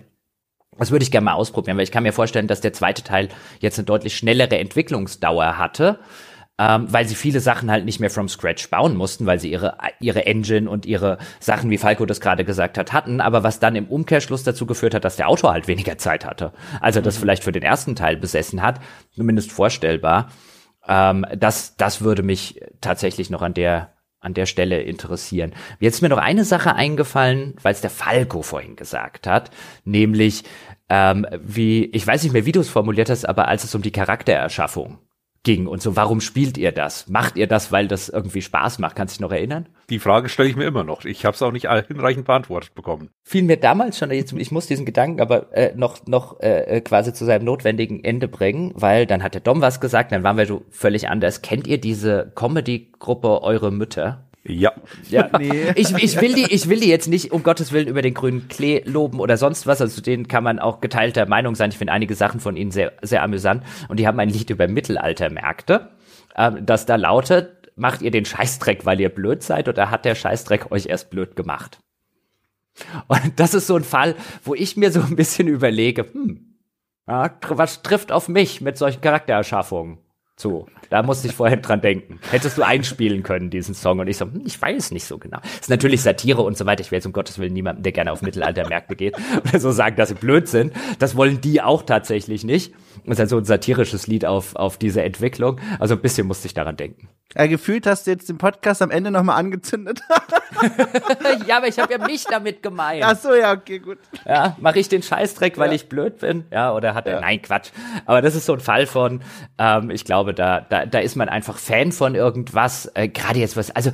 Das 0.77 0.91
würde 0.91 1.03
ich 1.03 1.11
gerne 1.11 1.25
mal 1.25 1.33
ausprobieren, 1.33 1.75
weil 1.75 1.83
ich 1.83 1.91
kann 1.91 2.03
mir 2.03 2.13
vorstellen, 2.13 2.47
dass 2.47 2.61
der 2.61 2.71
zweite 2.71 3.03
Teil 3.03 3.27
jetzt 3.59 3.77
eine 3.77 3.85
deutlich 3.85 4.15
schnellere 4.15 4.57
Entwicklungsdauer 4.57 5.57
hatte 5.57 5.99
ähm, 6.59 6.91
weil 6.91 7.07
sie 7.07 7.15
viele 7.15 7.39
Sachen 7.39 7.71
halt 7.71 7.85
nicht 7.85 8.01
mehr 8.01 8.09
from 8.09 8.27
scratch 8.27 8.69
bauen 8.69 8.97
mussten, 8.97 9.25
weil 9.25 9.39
sie 9.39 9.49
ihre, 9.49 9.77
ihre 10.01 10.25
Engine 10.25 10.69
und 10.69 10.85
ihre 10.85 11.17
Sachen, 11.39 11.69
wie 11.69 11.77
Falco 11.77 12.05
das 12.05 12.19
gerade 12.19 12.43
gesagt 12.43 12.77
hat, 12.77 12.91
hatten, 12.91 13.21
aber 13.21 13.43
was 13.43 13.61
dann 13.61 13.77
im 13.77 13.87
Umkehrschluss 13.87 14.43
dazu 14.43 14.65
geführt 14.65 14.93
hat, 14.93 15.05
dass 15.05 15.15
der 15.15 15.29
Autor 15.29 15.53
halt 15.53 15.69
weniger 15.69 15.97
Zeit 15.97 16.25
hatte. 16.25 16.51
Also 16.81 16.99
das 16.99 17.15
mhm. 17.15 17.21
vielleicht 17.21 17.45
für 17.45 17.53
den 17.53 17.63
ersten 17.63 17.95
Teil 17.95 18.17
besessen 18.17 18.61
hat, 18.61 18.81
zumindest 19.15 19.53
vorstellbar. 19.53 20.31
Ähm, 20.85 21.25
das, 21.37 21.77
das 21.77 22.01
würde 22.01 22.23
mich 22.23 22.59
tatsächlich 22.81 23.29
noch 23.29 23.41
an 23.41 23.53
der 23.53 23.93
an 24.21 24.33
der 24.33 24.47
Stelle 24.47 24.81
interessieren. 24.81 25.53
Jetzt 25.79 25.95
ist 25.95 26.01
mir 26.01 26.09
noch 26.09 26.17
eine 26.17 26.43
Sache 26.43 26.75
eingefallen, 26.75 27.55
weil 27.61 27.71
es 27.71 27.79
der 27.79 27.89
Falco 27.89 28.41
vorhin 28.41 28.75
gesagt 28.75 29.27
hat, 29.27 29.49
nämlich 29.85 30.43
ähm, 30.89 31.25
wie, 31.41 31.85
ich 31.85 32.05
weiß 32.05 32.23
nicht 32.23 32.33
mehr, 32.33 32.45
wie 32.45 32.51
du 32.51 32.59
es 32.59 32.67
formuliert 32.67 33.09
hast, 33.09 33.23
aber 33.23 33.47
als 33.47 33.63
es 33.63 33.73
um 33.75 33.81
die 33.81 33.93
Charaktererschaffung 33.93 34.99
ging 35.43 35.67
und 35.67 35.81
so, 35.81 35.95
warum 35.95 36.21
spielt 36.21 36.57
ihr 36.57 36.71
das? 36.71 37.07
Macht 37.07 37.37
ihr 37.37 37.47
das, 37.47 37.71
weil 37.71 37.87
das 37.87 38.09
irgendwie 38.09 38.41
Spaß 38.41 38.79
macht? 38.79 38.95
Kannst 38.95 39.15
du 39.15 39.17
dich 39.17 39.21
noch 39.21 39.31
erinnern? 39.31 39.69
Die 39.89 39.99
Frage 39.99 40.29
stelle 40.29 40.49
ich 40.49 40.55
mir 40.55 40.65
immer 40.65 40.83
noch. 40.83 41.05
Ich 41.05 41.25
habe 41.25 41.35
es 41.35 41.41
auch 41.41 41.51
nicht 41.51 41.67
hinreichend 41.87 42.25
beantwortet 42.25 42.75
bekommen. 42.75 43.09
Fiel 43.23 43.43
mir 43.43 43.57
damals 43.57 43.97
schon, 43.97 44.11
ich 44.11 44.51
muss 44.51 44.67
diesen 44.67 44.85
Gedanken 44.85 45.21
aber 45.21 45.51
äh, 45.53 45.73
noch, 45.75 46.05
noch 46.05 46.39
äh, 46.41 46.77
äh, 46.77 46.81
quasi 46.81 47.13
zu 47.13 47.25
seinem 47.25 47.45
notwendigen 47.45 48.03
Ende 48.03 48.27
bringen, 48.27 48.71
weil 48.75 49.05
dann 49.05 49.23
hat 49.23 49.33
der 49.33 49.41
Dom 49.41 49.61
was 49.61 49.79
gesagt, 49.79 50.11
dann 50.11 50.23
waren 50.23 50.37
wir 50.37 50.45
so 50.45 50.63
völlig 50.69 51.09
anders. 51.09 51.41
Kennt 51.41 51.67
ihr 51.67 51.79
diese 51.79 52.31
Comedy-Gruppe 52.35 53.41
Eure 53.41 53.71
Mütter? 53.71 54.28
Ja. 54.43 54.73
ja. 55.09 55.29
Nee. 55.39 55.71
Ich, 55.75 55.93
ich, 55.95 56.19
will 56.21 56.33
die, 56.33 56.51
ich 56.51 56.69
will 56.69 56.79
die 56.79 56.89
jetzt 56.89 57.07
nicht 57.07 57.31
um 57.31 57.43
Gottes 57.43 57.71
Willen 57.71 57.87
über 57.87 58.01
den 58.01 58.13
grünen 58.13 58.47
Klee 58.47 58.81
loben 58.85 59.19
oder 59.19 59.37
sonst 59.37 59.67
was. 59.67 59.81
Also 59.81 59.95
zu 59.95 60.01
denen 60.01 60.27
kann 60.27 60.43
man 60.43 60.59
auch 60.59 60.81
geteilter 60.81 61.25
Meinung 61.25 61.55
sein. 61.55 61.71
Ich 61.71 61.77
finde 61.77 61.93
einige 61.93 62.15
Sachen 62.15 62.39
von 62.39 62.55
ihnen 62.55 62.71
sehr, 62.71 62.93
sehr 63.01 63.23
amüsant. 63.23 63.63
Und 63.87 63.99
die 63.99 64.07
haben 64.07 64.19
ein 64.19 64.29
Lied 64.29 64.49
über 64.49 64.67
Mittelaltermärkte, 64.67 65.89
äh, 66.35 66.51
das 66.61 66.85
da 66.85 66.95
lautet, 66.95 67.71
macht 67.75 68.01
ihr 68.01 68.11
den 68.11 68.25
Scheißdreck, 68.25 68.85
weil 68.85 68.99
ihr 68.99 69.09
blöd 69.09 69.43
seid 69.43 69.67
oder 69.67 69.89
hat 69.89 70.05
der 70.05 70.15
Scheißdreck 70.15 70.71
euch 70.71 70.87
erst 70.87 71.09
blöd 71.09 71.35
gemacht? 71.35 71.79
Und 73.07 73.39
das 73.39 73.53
ist 73.53 73.67
so 73.67 73.75
ein 73.75 73.83
Fall, 73.83 74.15
wo 74.43 74.55
ich 74.55 74.77
mir 74.77 74.91
so 74.91 75.01
ein 75.01 75.15
bisschen 75.15 75.47
überlege, 75.47 76.05
hm, 76.11 76.57
ja, 77.07 77.31
was 77.49 77.81
trifft 77.81 78.11
auf 78.11 78.29
mich 78.29 78.61
mit 78.61 78.77
solchen 78.77 79.01
Charaktererschaffungen 79.01 79.97
zu? 80.35 80.67
Da 80.89 81.03
musste 81.03 81.27
ich 81.27 81.33
vorher 81.33 81.57
dran 81.57 81.81
denken. 81.81 82.19
Hättest 82.31 82.57
du 82.57 82.63
einspielen 82.63 83.23
können, 83.23 83.49
diesen 83.49 83.75
Song? 83.75 83.99
Und 83.99 84.07
ich 84.07 84.17
so, 84.17 84.25
hm, 84.25 84.43
ich 84.45 84.59
weiß 84.59 84.91
nicht 84.91 85.05
so 85.05 85.17
genau. 85.17 85.39
Das 85.41 85.61
ist 85.61 85.69
natürlich 85.69 86.01
Satire 86.01 86.41
und 86.41 86.57
so 86.57 86.65
weiter. 86.65 86.81
Ich 86.81 86.91
will 86.91 86.97
jetzt 86.97 87.05
um 87.05 87.13
Gottes 87.13 87.39
Willen 87.39 87.53
niemanden, 87.53 87.83
der 87.83 87.91
gerne 87.91 88.11
auf 88.11 88.21
Mittelaltermärkte 88.21 88.95
geht 88.95 89.15
oder 89.47 89.59
so 89.59 89.71
sagen, 89.71 89.95
dass 89.95 90.09
sie 90.09 90.15
blöd 90.15 90.47
sind. 90.47 90.73
Das 90.97 91.15
wollen 91.15 91.41
die 91.41 91.61
auch 91.61 91.83
tatsächlich 91.83 92.43
nicht. 92.43 92.73
Das 93.05 93.13
ist 93.13 93.19
halt 93.19 93.29
so 93.29 93.37
ein 93.37 93.45
satirisches 93.45 94.07
Lied 94.07 94.25
auf, 94.25 94.55
auf 94.55 94.77
diese 94.77 95.03
Entwicklung. 95.03 95.59
Also 95.79 95.95
ein 95.95 96.01
bisschen 96.01 96.27
musste 96.27 96.47
ich 96.47 96.53
daran 96.53 96.75
denken. 96.75 97.07
Ja, 97.35 97.45
gefühlt 97.45 97.85
hast 97.85 98.07
du 98.07 98.11
jetzt 98.11 98.27
den 98.27 98.39
Podcast 98.39 98.81
am 98.81 98.89
Ende 98.89 99.11
nochmal 99.11 99.37
angezündet. 99.37 100.01
ja, 101.47 101.57
aber 101.57 101.67
ich 101.67 101.77
habe 101.77 101.93
ja 101.93 101.99
mich 101.99 102.23
damit 102.23 102.63
gemeint. 102.63 103.03
Ach 103.05 103.15
so, 103.15 103.35
ja, 103.35 103.51
okay, 103.51 103.77
gut. 103.77 103.99
Ja, 104.25 104.57
mache 104.59 104.79
ich 104.79 104.89
den 104.89 105.03
Scheißdreck, 105.03 105.59
weil 105.59 105.69
ja. 105.69 105.75
ich 105.75 105.89
blöd 105.89 106.17
bin? 106.19 106.45
Ja, 106.51 106.73
oder 106.73 106.95
hat 106.95 107.05
er, 107.05 107.15
ja. 107.15 107.21
nein, 107.21 107.39
Quatsch. 107.41 107.69
Aber 108.07 108.23
das 108.23 108.33
ist 108.33 108.47
so 108.47 108.53
ein 108.53 108.59
Fall 108.59 108.87
von, 108.87 109.21
ähm, 109.59 109.91
ich 109.91 110.05
glaube, 110.05 110.33
da, 110.33 110.61
da, 110.61 110.78
da 110.85 110.99
ist 110.99 111.15
man 111.15 111.29
einfach 111.29 111.57
Fan 111.57 111.91
von 111.91 112.15
irgendwas, 112.15 112.91
äh, 112.93 113.07
gerade 113.07 113.39
jetzt 113.39 113.57
was, 113.57 113.71
also, 113.71 113.91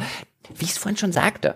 wie 0.55 0.65
ich 0.65 0.71
es 0.71 0.77
vorhin 0.77 0.97
schon 0.97 1.11
sagte, 1.11 1.55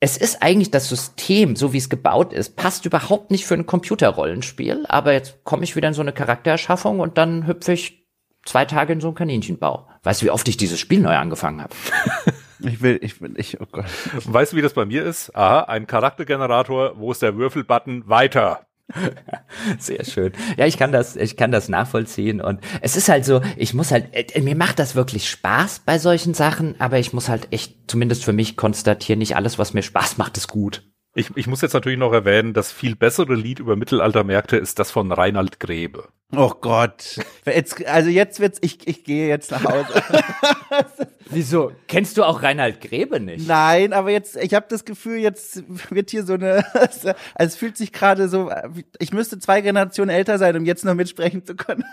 es 0.00 0.16
ist 0.16 0.42
eigentlich 0.42 0.70
das 0.70 0.88
System, 0.88 1.56
so 1.56 1.72
wie 1.72 1.78
es 1.78 1.90
gebaut 1.90 2.32
ist, 2.32 2.56
passt 2.56 2.86
überhaupt 2.86 3.30
nicht 3.30 3.44
für 3.44 3.54
ein 3.54 3.66
Computerrollenspiel, 3.66 4.86
aber 4.88 5.12
jetzt 5.12 5.44
komme 5.44 5.64
ich 5.64 5.76
wieder 5.76 5.88
in 5.88 5.94
so 5.94 6.00
eine 6.00 6.12
Charaktererschaffung 6.12 7.00
und 7.00 7.18
dann 7.18 7.46
hüpfe 7.46 7.72
ich 7.72 8.06
zwei 8.46 8.64
Tage 8.64 8.94
in 8.94 9.00
so 9.00 9.08
einen 9.08 9.14
Kaninchenbau. 9.14 9.88
Weißt 10.02 10.22
du, 10.22 10.26
wie 10.26 10.30
oft 10.30 10.48
ich 10.48 10.56
dieses 10.56 10.80
Spiel 10.80 11.00
neu 11.00 11.16
angefangen 11.16 11.62
habe? 11.62 11.74
Ich 12.62 12.82
will, 12.82 12.98
ich 13.00 13.22
will, 13.22 13.32
ich, 13.38 13.58
oh 13.58 13.66
Gott. 13.72 13.86
Weißt 14.12 14.52
du, 14.52 14.56
wie 14.58 14.60
das 14.60 14.74
bei 14.74 14.84
mir 14.84 15.02
ist? 15.02 15.34
Aha, 15.34 15.60
ein 15.62 15.86
Charaktergenerator, 15.86 16.98
wo 16.98 17.10
ist 17.10 17.22
der 17.22 17.36
Würfelbutton? 17.36 18.06
Weiter. 18.06 18.66
Sehr 19.78 20.04
schön. 20.04 20.32
Ja, 20.56 20.66
ich 20.66 20.78
kann 20.78 20.92
das, 20.92 21.16
ich 21.16 21.36
kann 21.36 21.52
das 21.52 21.68
nachvollziehen 21.68 22.40
und 22.40 22.60
es 22.80 22.96
ist 22.96 23.08
halt 23.08 23.24
so, 23.24 23.40
ich 23.56 23.74
muss 23.74 23.90
halt, 23.90 24.06
äh, 24.12 24.40
mir 24.40 24.56
macht 24.56 24.78
das 24.78 24.94
wirklich 24.94 25.28
Spaß 25.28 25.82
bei 25.84 25.98
solchen 25.98 26.34
Sachen, 26.34 26.74
aber 26.80 26.98
ich 26.98 27.12
muss 27.12 27.28
halt 27.28 27.48
echt, 27.50 27.74
zumindest 27.86 28.24
für 28.24 28.32
mich 28.32 28.56
konstatieren, 28.56 29.18
nicht 29.18 29.36
alles, 29.36 29.58
was 29.58 29.74
mir 29.74 29.82
Spaß 29.82 30.18
macht, 30.18 30.36
ist 30.36 30.48
gut. 30.48 30.82
Ich, 31.14 31.36
ich 31.36 31.48
muss 31.48 31.60
jetzt 31.60 31.72
natürlich 31.72 31.98
noch 31.98 32.12
erwähnen, 32.12 32.52
das 32.52 32.70
viel 32.70 32.94
bessere 32.94 33.34
Lied 33.34 33.58
über 33.58 33.74
Mittelaltermärkte 33.74 34.56
ist 34.56 34.78
das 34.78 34.92
von 34.92 35.10
Reinhard 35.10 35.58
Grebe. 35.58 36.08
Oh 36.36 36.52
Gott. 36.60 37.18
Jetzt, 37.44 37.84
also 37.86 38.08
jetzt 38.08 38.38
wird's, 38.38 38.58
ich, 38.60 38.86
ich 38.86 39.02
gehe 39.02 39.28
jetzt 39.28 39.50
nach 39.50 39.64
Hause. 39.64 39.88
Wieso? 41.30 41.72
Kennst 41.88 42.16
du 42.16 42.22
auch 42.22 42.44
Reinhard 42.44 42.80
Grebe 42.80 43.18
nicht? 43.18 43.48
Nein, 43.48 43.92
aber 43.92 44.10
jetzt, 44.10 44.36
ich 44.36 44.54
habe 44.54 44.66
das 44.68 44.84
Gefühl, 44.84 45.18
jetzt 45.18 45.64
wird 45.90 46.10
hier 46.10 46.24
so 46.24 46.34
eine, 46.34 46.64
also 46.74 47.12
es 47.34 47.56
fühlt 47.56 47.76
sich 47.76 47.92
gerade 47.92 48.28
so, 48.28 48.52
ich 49.00 49.12
müsste 49.12 49.40
zwei 49.40 49.62
Generationen 49.62 50.10
älter 50.10 50.38
sein, 50.38 50.56
um 50.56 50.64
jetzt 50.64 50.84
noch 50.84 50.94
mitsprechen 50.94 51.44
zu 51.44 51.56
können. 51.56 51.84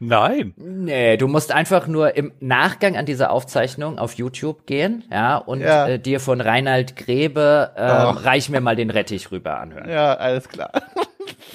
Nein. 0.00 0.54
Nee, 0.56 1.16
du 1.16 1.28
musst 1.28 1.52
einfach 1.52 1.86
nur 1.86 2.16
im 2.16 2.32
Nachgang 2.40 2.96
an 2.96 3.06
diese 3.06 3.30
Aufzeichnung 3.30 3.98
auf 3.98 4.14
YouTube 4.14 4.66
gehen, 4.66 5.04
ja, 5.10 5.36
und 5.36 5.60
ja. 5.60 5.86
Äh, 5.88 5.98
dir 5.98 6.20
von 6.20 6.40
Reinhard 6.40 6.96
Grebe 6.96 7.72
äh, 7.74 7.82
reich 7.82 8.48
mir 8.48 8.60
mal 8.60 8.76
den 8.76 8.90
Rettich 8.90 9.30
rüber 9.30 9.58
anhören. 9.60 9.88
Ja, 9.88 10.14
alles 10.14 10.48
klar. 10.48 10.70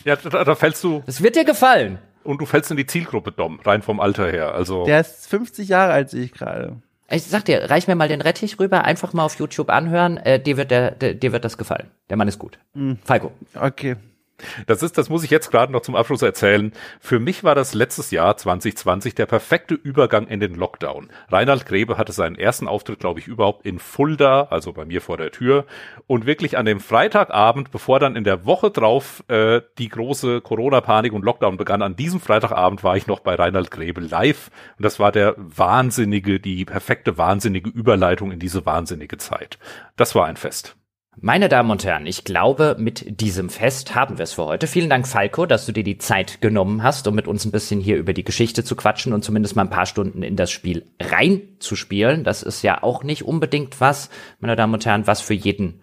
Ja, 0.05 0.17
da, 0.17 0.43
da 0.43 0.55
fällst 0.55 0.83
du. 0.83 1.01
Es 1.07 1.23
wird 1.23 1.35
dir 1.35 1.45
gefallen. 1.45 1.97
Und 2.23 2.41
du 2.41 2.45
fällst 2.45 2.69
in 2.71 2.77
die 2.77 2.85
Zielgruppe, 2.85 3.31
Dom, 3.31 3.59
rein 3.61 3.81
vom 3.81 3.99
Alter 3.99 4.29
her. 4.29 4.53
Also. 4.53 4.85
Der 4.85 5.01
ist 5.01 5.27
50 5.27 5.69
Jahre 5.69 5.93
alt, 5.93 6.09
sehe 6.09 6.23
ich 6.23 6.33
gerade. 6.33 6.77
Ich 7.09 7.23
sag 7.23 7.45
dir, 7.45 7.69
reich 7.69 7.87
mir 7.87 7.95
mal 7.95 8.07
den 8.07 8.21
Rettich 8.21 8.59
rüber, 8.59 8.85
einfach 8.85 9.13
mal 9.13 9.23
auf 9.23 9.37
YouTube 9.37 9.69
anhören. 9.69 10.17
Äh, 10.17 10.39
dir 10.39 10.57
wird 10.57 10.71
der, 10.71 10.91
der, 10.91 11.13
dir 11.13 11.31
wird 11.31 11.45
das 11.45 11.57
gefallen. 11.57 11.91
Der 12.09 12.17
Mann 12.17 12.27
ist 12.27 12.39
gut. 12.39 12.57
Mhm. 12.73 12.97
Falco. 13.03 13.31
Okay. 13.55 13.97
Das 14.67 14.83
ist, 14.83 14.97
das 14.97 15.09
muss 15.09 15.23
ich 15.23 15.29
jetzt 15.29 15.51
gerade 15.51 15.71
noch 15.71 15.81
zum 15.81 15.95
Abschluss 15.95 16.21
erzählen. 16.21 16.73
Für 16.99 17.19
mich 17.19 17.43
war 17.43 17.55
das 17.55 17.73
letztes 17.73 18.11
Jahr 18.11 18.37
2020 18.37 19.15
der 19.15 19.25
perfekte 19.25 19.73
Übergang 19.73 20.27
in 20.27 20.39
den 20.39 20.55
Lockdown. 20.55 21.09
Reinhard 21.29 21.65
Grebe 21.65 21.97
hatte 21.97 22.11
seinen 22.11 22.35
ersten 22.35 22.67
Auftritt, 22.67 22.99
glaube 22.99 23.19
ich, 23.19 23.27
überhaupt 23.27 23.65
in 23.65 23.79
Fulda, 23.79 24.43
also 24.49 24.73
bei 24.73 24.85
mir 24.85 25.01
vor 25.01 25.17
der 25.17 25.31
Tür. 25.31 25.65
Und 26.07 26.25
wirklich 26.25 26.57
an 26.57 26.65
dem 26.65 26.79
Freitagabend, 26.79 27.71
bevor 27.71 27.99
dann 27.99 28.15
in 28.15 28.23
der 28.23 28.45
Woche 28.45 28.71
drauf 28.71 29.23
äh, 29.27 29.61
die 29.77 29.89
große 29.89 30.41
Corona-Panik 30.41 31.13
und 31.13 31.25
Lockdown 31.25 31.57
begann, 31.57 31.81
an 31.81 31.95
diesem 31.95 32.19
Freitagabend 32.19 32.83
war 32.83 32.97
ich 32.97 33.07
noch 33.07 33.19
bei 33.19 33.35
Reinhard 33.35 33.71
Grebe 33.71 34.01
live. 34.01 34.49
Und 34.77 34.83
das 34.83 34.99
war 34.99 35.11
der 35.11 35.35
wahnsinnige, 35.37 36.39
die 36.39 36.65
perfekte 36.65 37.17
wahnsinnige 37.17 37.69
Überleitung 37.69 38.31
in 38.31 38.39
diese 38.39 38.65
wahnsinnige 38.65 39.17
Zeit. 39.17 39.57
Das 39.95 40.15
war 40.15 40.25
ein 40.25 40.37
Fest. 40.37 40.75
Meine 41.21 41.47
Damen 41.47 41.69
und 41.69 41.85
Herren, 41.85 42.07
ich 42.07 42.23
glaube, 42.23 42.75
mit 42.79 43.21
diesem 43.21 43.49
Fest 43.49 43.93
haben 43.93 44.17
wir 44.17 44.23
es 44.23 44.33
für 44.33 44.45
heute. 44.45 44.65
Vielen 44.65 44.89
Dank, 44.89 45.07
Falco, 45.07 45.45
dass 45.45 45.67
du 45.67 45.71
dir 45.71 45.83
die 45.83 45.99
Zeit 45.99 46.41
genommen 46.41 46.81
hast, 46.81 47.07
um 47.07 47.13
mit 47.13 47.27
uns 47.27 47.45
ein 47.45 47.51
bisschen 47.51 47.79
hier 47.79 47.97
über 47.97 48.13
die 48.13 48.23
Geschichte 48.23 48.63
zu 48.63 48.75
quatschen 48.75 49.13
und 49.13 49.23
zumindest 49.23 49.55
mal 49.55 49.61
ein 49.61 49.69
paar 49.69 49.85
Stunden 49.85 50.23
in 50.23 50.35
das 50.35 50.49
Spiel 50.49 50.85
reinzuspielen. 50.99 52.23
Das 52.23 52.41
ist 52.41 52.63
ja 52.63 52.81
auch 52.81 53.03
nicht 53.03 53.23
unbedingt 53.23 53.79
was, 53.79 54.09
meine 54.39 54.55
Damen 54.55 54.73
und 54.73 54.85
Herren, 54.87 55.05
was 55.05 55.21
für 55.21 55.35
jeden 55.35 55.82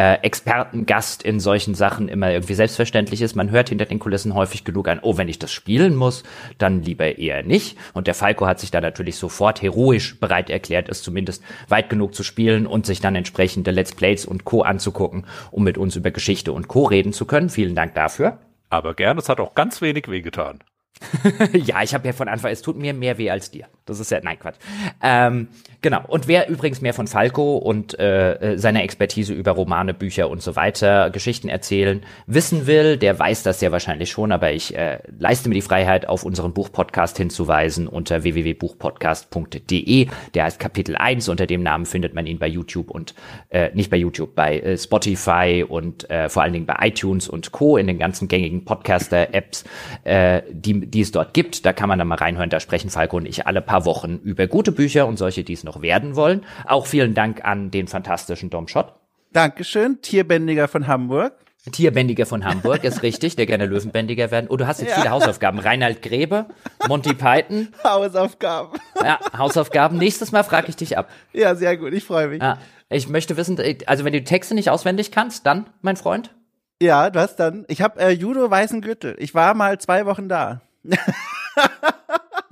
äh, 0.00 0.14
Expertengast 0.22 1.22
in 1.22 1.40
solchen 1.40 1.74
Sachen 1.74 2.08
immer 2.08 2.30
irgendwie 2.30 2.54
selbstverständlich 2.54 3.20
ist. 3.20 3.36
Man 3.36 3.50
hört 3.50 3.68
hinter 3.68 3.84
den 3.84 3.98
Kulissen 3.98 4.34
häufig 4.34 4.64
genug 4.64 4.88
an, 4.88 5.00
oh, 5.02 5.18
wenn 5.18 5.28
ich 5.28 5.38
das 5.38 5.52
spielen 5.52 5.94
muss, 5.94 6.22
dann 6.56 6.82
lieber 6.82 7.18
eher 7.18 7.42
nicht. 7.42 7.76
Und 7.92 8.06
der 8.06 8.14
Falco 8.14 8.46
hat 8.46 8.60
sich 8.60 8.70
da 8.70 8.80
natürlich 8.80 9.16
sofort 9.16 9.60
heroisch 9.60 10.18
bereit 10.18 10.48
erklärt, 10.48 10.88
es 10.88 11.02
zumindest 11.02 11.42
weit 11.68 11.90
genug 11.90 12.14
zu 12.14 12.22
spielen 12.22 12.66
und 12.66 12.86
sich 12.86 13.00
dann 13.00 13.14
entsprechende 13.14 13.72
Let's 13.72 13.94
Plays 13.94 14.24
und 14.24 14.46
Co. 14.46 14.62
anzugucken, 14.62 15.26
um 15.50 15.64
mit 15.64 15.76
uns 15.76 15.96
über 15.96 16.10
Geschichte 16.10 16.52
und 16.52 16.66
Co. 16.66 16.84
reden 16.84 17.12
zu 17.12 17.26
können. 17.26 17.50
Vielen 17.50 17.74
Dank 17.74 17.94
dafür. 17.94 18.38
Aber 18.70 18.94
gern, 18.94 19.18
es 19.18 19.28
hat 19.28 19.38
auch 19.38 19.54
ganz 19.54 19.82
wenig 19.82 20.08
wehgetan. 20.08 20.60
ja, 21.52 21.82
ich 21.82 21.94
habe 21.94 22.06
ja 22.06 22.12
von 22.12 22.28
Anfang, 22.28 22.52
es 22.52 22.62
tut 22.62 22.76
mir 22.76 22.92
mehr 22.92 23.18
weh 23.18 23.30
als 23.30 23.50
dir. 23.50 23.66
Das 23.86 24.00
ist 24.00 24.10
ja, 24.10 24.20
nein, 24.22 24.38
Quatsch. 24.38 24.56
Ähm, 25.02 25.48
genau. 25.80 26.02
Und 26.06 26.28
wer 26.28 26.48
übrigens 26.48 26.80
mehr 26.80 26.94
von 26.94 27.06
Falco 27.06 27.56
und 27.56 27.98
äh, 27.98 28.52
äh, 28.52 28.58
seiner 28.58 28.82
Expertise 28.82 29.32
über 29.32 29.52
Romane, 29.52 29.94
Bücher 29.94 30.28
und 30.30 30.42
so 30.42 30.56
weiter, 30.56 31.10
Geschichten 31.10 31.48
erzählen, 31.48 32.02
wissen 32.26 32.66
will, 32.66 32.96
der 32.96 33.18
weiß 33.18 33.42
das 33.42 33.60
ja 33.60 33.72
wahrscheinlich 33.72 34.10
schon, 34.10 34.30
aber 34.30 34.52
ich 34.52 34.76
äh, 34.76 34.98
leiste 35.18 35.48
mir 35.48 35.56
die 35.56 35.62
Freiheit, 35.62 36.06
auf 36.08 36.24
unseren 36.24 36.52
Buchpodcast 36.52 37.16
hinzuweisen 37.16 37.88
unter 37.88 38.22
www.buchpodcast.de. 38.22 40.08
Der 40.34 40.44
heißt 40.44 40.60
Kapitel 40.60 40.96
1. 40.96 41.28
Unter 41.28 41.46
dem 41.46 41.62
Namen 41.62 41.86
findet 41.86 42.14
man 42.14 42.26
ihn 42.26 42.38
bei 42.38 42.46
YouTube 42.46 42.90
und 42.90 43.14
äh, 43.48 43.70
nicht 43.74 43.90
bei 43.90 43.96
YouTube, 43.96 44.34
bei 44.34 44.60
äh, 44.60 44.78
Spotify 44.78 45.64
und 45.66 46.08
äh, 46.10 46.28
vor 46.28 46.42
allen 46.42 46.52
Dingen 46.52 46.66
bei 46.66 46.76
iTunes 46.80 47.28
und 47.28 47.52
Co. 47.52 47.76
in 47.76 47.86
den 47.86 47.98
ganzen 47.98 48.28
gängigen 48.28 48.64
Podcaster-Apps, 48.64 49.64
äh, 50.04 50.42
die, 50.50 50.89
die 50.90 51.00
es 51.00 51.12
dort 51.12 51.34
gibt. 51.34 51.64
Da 51.64 51.72
kann 51.72 51.88
man 51.88 51.98
dann 51.98 52.08
mal 52.08 52.16
reinhören. 52.16 52.50
Da 52.50 52.60
sprechen 52.60 52.90
Falco 52.90 53.16
und 53.16 53.26
ich 53.26 53.46
alle 53.46 53.60
paar 53.60 53.84
Wochen 53.84 54.16
über 54.22 54.46
gute 54.46 54.72
Bücher 54.72 55.06
und 55.06 55.16
solche, 55.16 55.44
die 55.44 55.52
es 55.52 55.64
noch 55.64 55.82
werden 55.82 56.16
wollen. 56.16 56.44
Auch 56.66 56.86
vielen 56.86 57.14
Dank 57.14 57.44
an 57.44 57.70
den 57.70 57.88
fantastischen 57.88 58.50
Dom 58.50 58.68
Schott. 58.68 58.94
Dankeschön, 59.32 60.02
Tierbändiger 60.02 60.66
von 60.66 60.86
Hamburg. 60.86 61.34
Tierbändiger 61.70 62.24
von 62.24 62.44
Hamburg 62.44 62.84
ist 62.84 63.02
richtig, 63.02 63.36
der 63.36 63.44
gerne 63.44 63.66
Löwenbändiger 63.66 64.30
werden. 64.30 64.46
Oh, 64.48 64.56
du 64.56 64.66
hast 64.66 64.80
jetzt 64.80 64.90
ja. 64.90 64.96
viele 64.96 65.10
Hausaufgaben. 65.10 65.58
Reinhard 65.58 66.00
Grebe, 66.00 66.46
Monty 66.88 67.12
Python. 67.12 67.68
Hausaufgaben. 67.84 68.78
Ja, 68.96 69.20
Hausaufgaben. 69.36 69.98
Nächstes 69.98 70.32
Mal 70.32 70.42
frage 70.42 70.68
ich 70.68 70.76
dich 70.76 70.96
ab. 70.96 71.10
Ja, 71.32 71.54
sehr 71.54 71.76
gut, 71.76 71.92
ich 71.92 72.04
freue 72.04 72.28
mich. 72.28 72.42
Ja, 72.42 72.58
ich 72.88 73.08
möchte 73.08 73.36
wissen, 73.36 73.58
also 73.86 74.04
wenn 74.04 74.12
du 74.12 74.24
Texte 74.24 74.54
nicht 74.54 74.70
auswendig 74.70 75.12
kannst, 75.12 75.46
dann, 75.46 75.66
mein 75.82 75.96
Freund? 75.96 76.34
Ja, 76.82 77.14
was 77.14 77.36
dann? 77.36 77.66
Ich 77.68 77.82
habe 77.82 78.00
äh, 78.00 78.10
Judo 78.10 78.50
weißen 78.50 78.80
Gürtel. 78.80 79.14
Ich 79.18 79.34
war 79.34 79.52
mal 79.52 79.78
zwei 79.78 80.06
Wochen 80.06 80.30
da. 80.30 80.62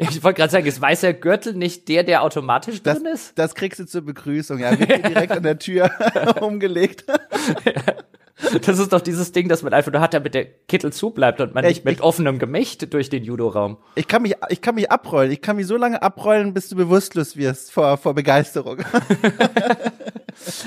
Ich 0.01 0.23
wollte 0.23 0.39
gerade 0.39 0.53
sagen, 0.53 0.65
ist 0.65 0.81
weißer 0.81 1.13
Gürtel 1.13 1.55
nicht 1.55 1.89
der, 1.89 2.05
der 2.05 2.23
automatisch 2.23 2.81
das, 2.85 2.99
drin 2.99 3.13
ist? 3.13 3.37
Das 3.37 3.57
kriegst 3.57 3.81
du 3.81 3.85
zur 3.85 4.03
Begrüßung, 4.03 4.61
ja. 4.61 4.79
Wird 4.79 5.09
direkt 5.09 5.33
an 5.33 5.43
der 5.43 5.59
Tür 5.59 5.91
umgelegt. 6.41 7.05
Das 8.63 8.79
ist 8.79 8.93
doch 8.93 9.01
dieses 9.01 9.33
Ding, 9.33 9.49
dass 9.49 9.65
man 9.65 9.73
einfach 9.73 9.91
nur 9.91 10.01
hat, 10.01 10.15
damit 10.15 10.33
der 10.33 10.45
Kittel 10.45 10.93
zubleibt 10.93 11.41
und 11.41 11.55
man 11.55 11.65
ich, 11.65 11.71
nicht 11.71 11.85
mit 11.85 11.95
ich, 11.97 12.03
offenem 12.03 12.39
Gemächt 12.39 12.95
durch 12.95 13.11
den 13.11 13.25
Judo-Raum. 13.25 13.79
Ich 13.97 14.07
kann 14.07 14.23
mich, 14.23 14.37
ich 14.49 14.63
kann 14.63 14.77
mich 14.77 14.93
abrollen. 14.93 15.33
Ich 15.33 15.43
kann 15.43 15.57
mich 15.57 15.67
so 15.67 15.77
lange 15.77 16.01
abrollen, 16.01 16.55
bis 16.55 16.69
du 16.69 16.77
bewusstlos 16.77 17.37
wirst 17.37 17.73
vor, 17.73 17.97
vor 17.97 18.15
Begeisterung. 18.15 18.79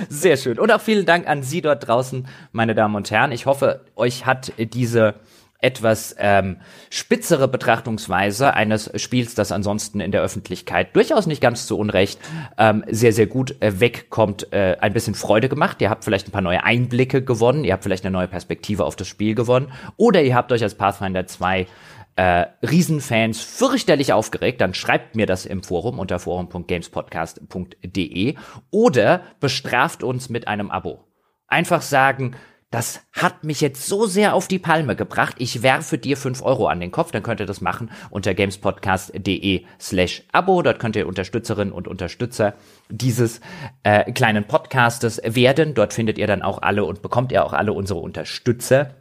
Sehr 0.10 0.36
schön. 0.36 0.60
Und 0.60 0.70
auch 0.70 0.82
vielen 0.82 1.06
Dank 1.06 1.30
an 1.30 1.44
Sie 1.44 1.62
dort 1.62 1.88
draußen, 1.88 2.28
meine 2.52 2.76
Damen 2.76 2.96
und 2.96 3.10
Herren. 3.10 3.32
Ich 3.32 3.46
hoffe, 3.46 3.86
euch 3.96 4.26
hat 4.26 4.52
diese 4.58 5.16
etwas 5.62 6.16
ähm, 6.18 6.58
spitzere 6.90 7.48
Betrachtungsweise 7.48 8.54
eines 8.54 8.92
Spiels, 9.00 9.36
das 9.36 9.52
ansonsten 9.52 10.00
in 10.00 10.12
der 10.12 10.22
Öffentlichkeit 10.22 10.96
durchaus 10.96 11.28
nicht 11.28 11.42
ganz 11.42 11.68
zu 11.68 11.78
Unrecht 11.78 12.20
ähm, 12.58 12.84
sehr, 12.90 13.14
sehr 13.14 13.28
gut 13.28 13.62
äh, 13.62 13.80
wegkommt, 13.80 14.52
äh, 14.52 14.78
ein 14.82 14.94
bisschen 14.94 15.16
Freude 15.16 15.50
gemacht. 15.50 15.82
Ihr 15.82 15.90
habt 15.90 16.04
vielleicht 16.04 16.28
ein 16.28 16.32
paar 16.32 16.42
neue 16.42 16.64
Einblicke 16.64 17.24
gewonnen, 17.24 17.64
ihr 17.64 17.74
habt 17.74 17.84
vielleicht 17.84 18.06
eine 18.06 18.14
neue 18.14 18.28
Perspektive 18.28 18.86
auf 18.86 18.96
das 18.96 19.08
Spiel 19.08 19.36
gewonnen 19.36 19.72
oder 19.98 20.24
ihr 20.24 20.36
habt 20.36 20.52
euch 20.52 20.64
als 20.64 20.76
Pathfinder 20.76 21.28
2 21.28 21.68
äh, 22.16 22.46
Riesenfans 22.62 23.42
fürchterlich 23.42 24.14
aufgeregt, 24.14 24.62
dann 24.62 24.74
schreibt 24.74 25.16
mir 25.16 25.26
das 25.26 25.46
im 25.46 25.64
Forum 25.64 26.00
unter 26.00 26.20
forum.gamespodcast.de 26.20 28.36
oder 28.70 29.22
bestraft 29.40 30.04
uns 30.04 30.30
mit 30.30 30.48
einem 30.48 30.72
Abo. 30.72 31.06
Einfach 31.48 31.82
sagen, 31.82 32.36
das 32.72 33.02
hat 33.12 33.44
mich 33.44 33.60
jetzt 33.60 33.86
so 33.86 34.06
sehr 34.06 34.34
auf 34.34 34.48
die 34.48 34.58
Palme 34.58 34.96
gebracht. 34.96 35.36
Ich 35.40 35.62
werfe 35.62 35.98
dir 35.98 36.16
fünf 36.16 36.42
Euro 36.42 36.68
an 36.68 36.80
den 36.80 36.92
Kopf. 36.92 37.12
Dann 37.12 37.22
könnt 37.22 37.42
ihr 37.42 37.46
das 37.46 37.60
machen 37.60 37.92
unter 38.10 38.34
gamespodcast.de 38.34 39.66
slash 39.80 40.24
Abo. 40.32 40.62
Dort 40.62 40.80
könnt 40.80 40.96
ihr 40.96 41.06
Unterstützerinnen 41.06 41.74
und 41.74 41.90
Unterstützer 41.90 42.54
dieses 42.90 43.42
äh, 43.84 44.10
kleinen 44.14 44.46
Podcastes 44.46 45.22
werden. 45.24 45.74
Dort 45.74 45.94
findet 45.94 46.18
ihr 46.18 46.28
dann 46.28 46.42
auch 46.42 46.62
alle 46.62 46.86
und 46.86 47.02
bekommt 47.02 47.34
ihr 47.34 47.44
auch 47.44 47.54
alle 47.54 47.74
unsere 47.74 48.00
Unterstützer. 48.00 48.96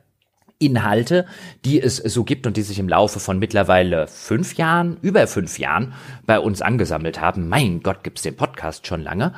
Inhalte, 0.63 1.25
die 1.65 1.81
es 1.81 1.97
so 1.97 2.23
gibt 2.23 2.47
und 2.47 2.57
die 2.59 2.63
sich 2.63 2.79
im 2.79 2.89
Laufe 2.89 3.19
von 3.19 3.39
mittlerweile 3.39 4.07
fünf 4.07 4.57
Jahren, 4.57 4.99
über 5.01 5.27
fünf 5.27 5.59
Jahren 5.59 5.95
bei 6.27 6.39
uns 6.39 6.61
angesammelt 6.61 7.19
haben. 7.19 7.49
Mein 7.49 7.83
Gott, 7.83 8.05
gibt's 8.05 8.21
den 8.21 8.37
Podcast 8.37 8.87
schon 8.87 9.03
lange. 9.03 9.33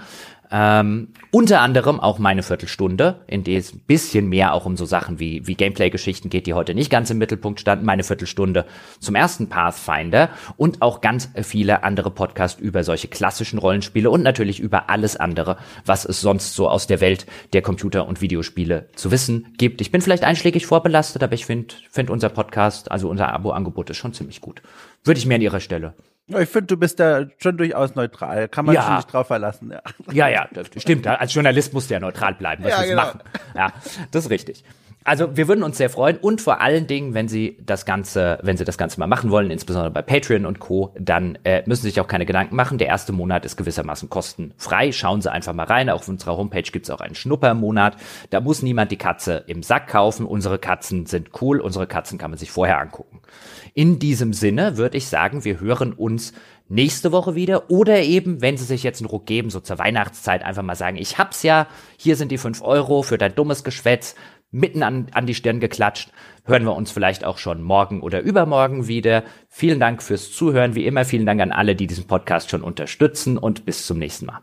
Ähm, 0.54 1.08
unter 1.30 1.62
anderem 1.62 1.98
auch 1.98 2.18
meine 2.18 2.42
Viertelstunde, 2.42 3.22
in 3.26 3.42
der 3.42 3.58
es 3.58 3.72
ein 3.72 3.80
bisschen 3.86 4.28
mehr 4.28 4.52
auch 4.52 4.66
um 4.66 4.76
so 4.76 4.84
Sachen 4.84 5.18
wie, 5.18 5.46
wie 5.46 5.54
Gameplay-Geschichten 5.54 6.28
geht, 6.28 6.46
die 6.46 6.52
heute 6.52 6.74
nicht 6.74 6.90
ganz 6.90 7.08
im 7.08 7.16
Mittelpunkt 7.16 7.58
standen. 7.58 7.86
Meine 7.86 8.04
Viertelstunde 8.04 8.66
zum 9.00 9.14
ersten 9.14 9.48
Pathfinder 9.48 10.28
und 10.58 10.82
auch 10.82 11.00
ganz 11.00 11.30
viele 11.42 11.84
andere 11.84 12.10
Podcasts 12.10 12.60
über 12.60 12.84
solche 12.84 13.08
klassischen 13.08 13.58
Rollenspiele 13.58 14.10
und 14.10 14.22
natürlich 14.22 14.60
über 14.60 14.90
alles 14.90 15.16
andere, 15.16 15.56
was 15.86 16.04
es 16.04 16.20
sonst 16.20 16.54
so 16.54 16.68
aus 16.68 16.86
der 16.86 17.00
Welt 17.00 17.24
der 17.54 17.62
Computer- 17.62 18.06
und 18.06 18.20
Videospiele 18.20 18.90
zu 18.94 19.10
wissen 19.10 19.54
gibt. 19.56 19.80
Ich 19.80 19.90
bin 19.90 20.02
vielleicht 20.02 20.24
einschlägig 20.24 20.66
vorbelastet, 20.66 21.22
aber 21.22 21.32
ich 21.32 21.46
finde 21.46 21.74
find 21.90 22.10
unser 22.10 22.28
Podcast, 22.28 22.90
also 22.92 23.08
unser 23.08 23.32
Abo-Angebot 23.32 23.88
ist 23.88 23.96
schon 23.96 24.12
ziemlich 24.12 24.42
gut. 24.42 24.60
Würde 25.02 25.18
ich 25.18 25.24
mir 25.24 25.36
an 25.36 25.40
Ihrer 25.40 25.60
Stelle 25.60 25.94
ich 26.28 26.48
finde, 26.48 26.66
du 26.66 26.76
bist 26.76 27.00
da 27.00 27.26
schon 27.38 27.56
durchaus 27.56 27.94
neutral. 27.94 28.48
Kann 28.48 28.64
man 28.64 28.74
ja. 28.74 28.82
sich 28.82 28.96
nicht 28.96 29.12
drauf 29.12 29.26
verlassen. 29.26 29.72
Ja, 29.72 29.82
ja, 30.12 30.28
ja 30.28 30.48
das 30.52 30.68
stimmt. 30.76 31.06
Als 31.06 31.34
Journalist 31.34 31.72
musst 31.72 31.90
du 31.90 31.94
ja 31.94 32.00
neutral 32.00 32.34
bleiben, 32.34 32.64
was 32.64 32.70
ja, 32.70 32.82
genau. 32.82 33.02
machen. 33.02 33.20
Ja, 33.54 33.72
das 34.10 34.24
ist 34.24 34.30
richtig. 34.30 34.64
Also 35.04 35.36
wir 35.36 35.48
würden 35.48 35.64
uns 35.64 35.78
sehr 35.78 35.90
freuen 35.90 36.16
und 36.16 36.40
vor 36.40 36.60
allen 36.60 36.86
Dingen, 36.86 37.12
wenn 37.12 37.26
Sie 37.26 37.58
das 37.60 37.84
Ganze, 37.84 38.38
wenn 38.42 38.56
Sie 38.56 38.64
das 38.64 38.78
Ganze 38.78 39.00
mal 39.00 39.08
machen 39.08 39.30
wollen, 39.30 39.50
insbesondere 39.50 39.90
bei 39.90 40.02
Patreon 40.02 40.46
und 40.46 40.60
Co., 40.60 40.94
dann 40.96 41.38
äh, 41.42 41.62
müssen 41.66 41.82
Sie 41.82 41.88
sich 41.88 42.00
auch 42.00 42.06
keine 42.06 42.24
Gedanken 42.24 42.54
machen. 42.54 42.78
Der 42.78 42.86
erste 42.86 43.12
Monat 43.12 43.44
ist 43.44 43.56
gewissermaßen 43.56 44.08
kostenfrei. 44.08 44.92
Schauen 44.92 45.20
Sie 45.20 45.32
einfach 45.32 45.54
mal 45.54 45.66
rein. 45.66 45.90
Auf 45.90 46.06
unserer 46.06 46.36
Homepage 46.36 46.62
gibt's 46.62 46.88
auch 46.88 47.00
einen 47.00 47.16
Schnuppermonat. 47.16 47.96
Da 48.30 48.40
muss 48.40 48.62
niemand 48.62 48.92
die 48.92 48.96
Katze 48.96 49.42
im 49.48 49.64
Sack 49.64 49.88
kaufen. 49.88 50.24
Unsere 50.24 50.58
Katzen 50.58 51.06
sind 51.06 51.30
cool. 51.40 51.60
Unsere 51.60 51.88
Katzen 51.88 52.18
kann 52.18 52.30
man 52.30 52.38
sich 52.38 52.52
vorher 52.52 52.78
angucken. 52.80 53.20
In 53.74 53.98
diesem 53.98 54.32
Sinne 54.32 54.76
würde 54.76 54.98
ich 54.98 55.06
sagen, 55.06 55.44
wir 55.44 55.60
hören 55.60 55.92
uns 55.92 56.32
nächste 56.68 57.12
Woche 57.12 57.34
wieder 57.34 57.70
oder 57.70 58.00
eben, 58.02 58.40
wenn 58.40 58.56
sie 58.56 58.64
sich 58.64 58.82
jetzt 58.82 59.00
einen 59.00 59.08
Ruck 59.08 59.26
geben, 59.26 59.50
so 59.50 59.60
zur 59.60 59.78
Weihnachtszeit 59.78 60.42
einfach 60.42 60.62
mal 60.62 60.74
sagen, 60.74 60.96
ich 60.96 61.18
hab's 61.18 61.42
ja, 61.42 61.66
hier 61.96 62.16
sind 62.16 62.32
die 62.32 62.38
fünf 62.38 62.62
Euro 62.62 63.02
für 63.02 63.18
dein 63.18 63.34
dummes 63.34 63.64
Geschwätz, 63.64 64.14
mitten 64.50 64.82
an, 64.82 65.06
an 65.12 65.26
die 65.26 65.34
Stirn 65.34 65.60
geklatscht, 65.60 66.10
hören 66.44 66.64
wir 66.64 66.76
uns 66.76 66.90
vielleicht 66.90 67.24
auch 67.24 67.38
schon 67.38 67.62
morgen 67.62 68.02
oder 68.02 68.20
übermorgen 68.20 68.86
wieder. 68.86 69.24
Vielen 69.48 69.80
Dank 69.80 70.02
fürs 70.02 70.30
Zuhören, 70.30 70.74
wie 70.74 70.86
immer 70.86 71.04
vielen 71.04 71.26
Dank 71.26 71.40
an 71.40 71.52
alle, 71.52 71.74
die 71.74 71.86
diesen 71.86 72.06
Podcast 72.06 72.50
schon 72.50 72.62
unterstützen 72.62 73.38
und 73.38 73.64
bis 73.64 73.86
zum 73.86 73.98
nächsten 73.98 74.26
Mal. 74.26 74.40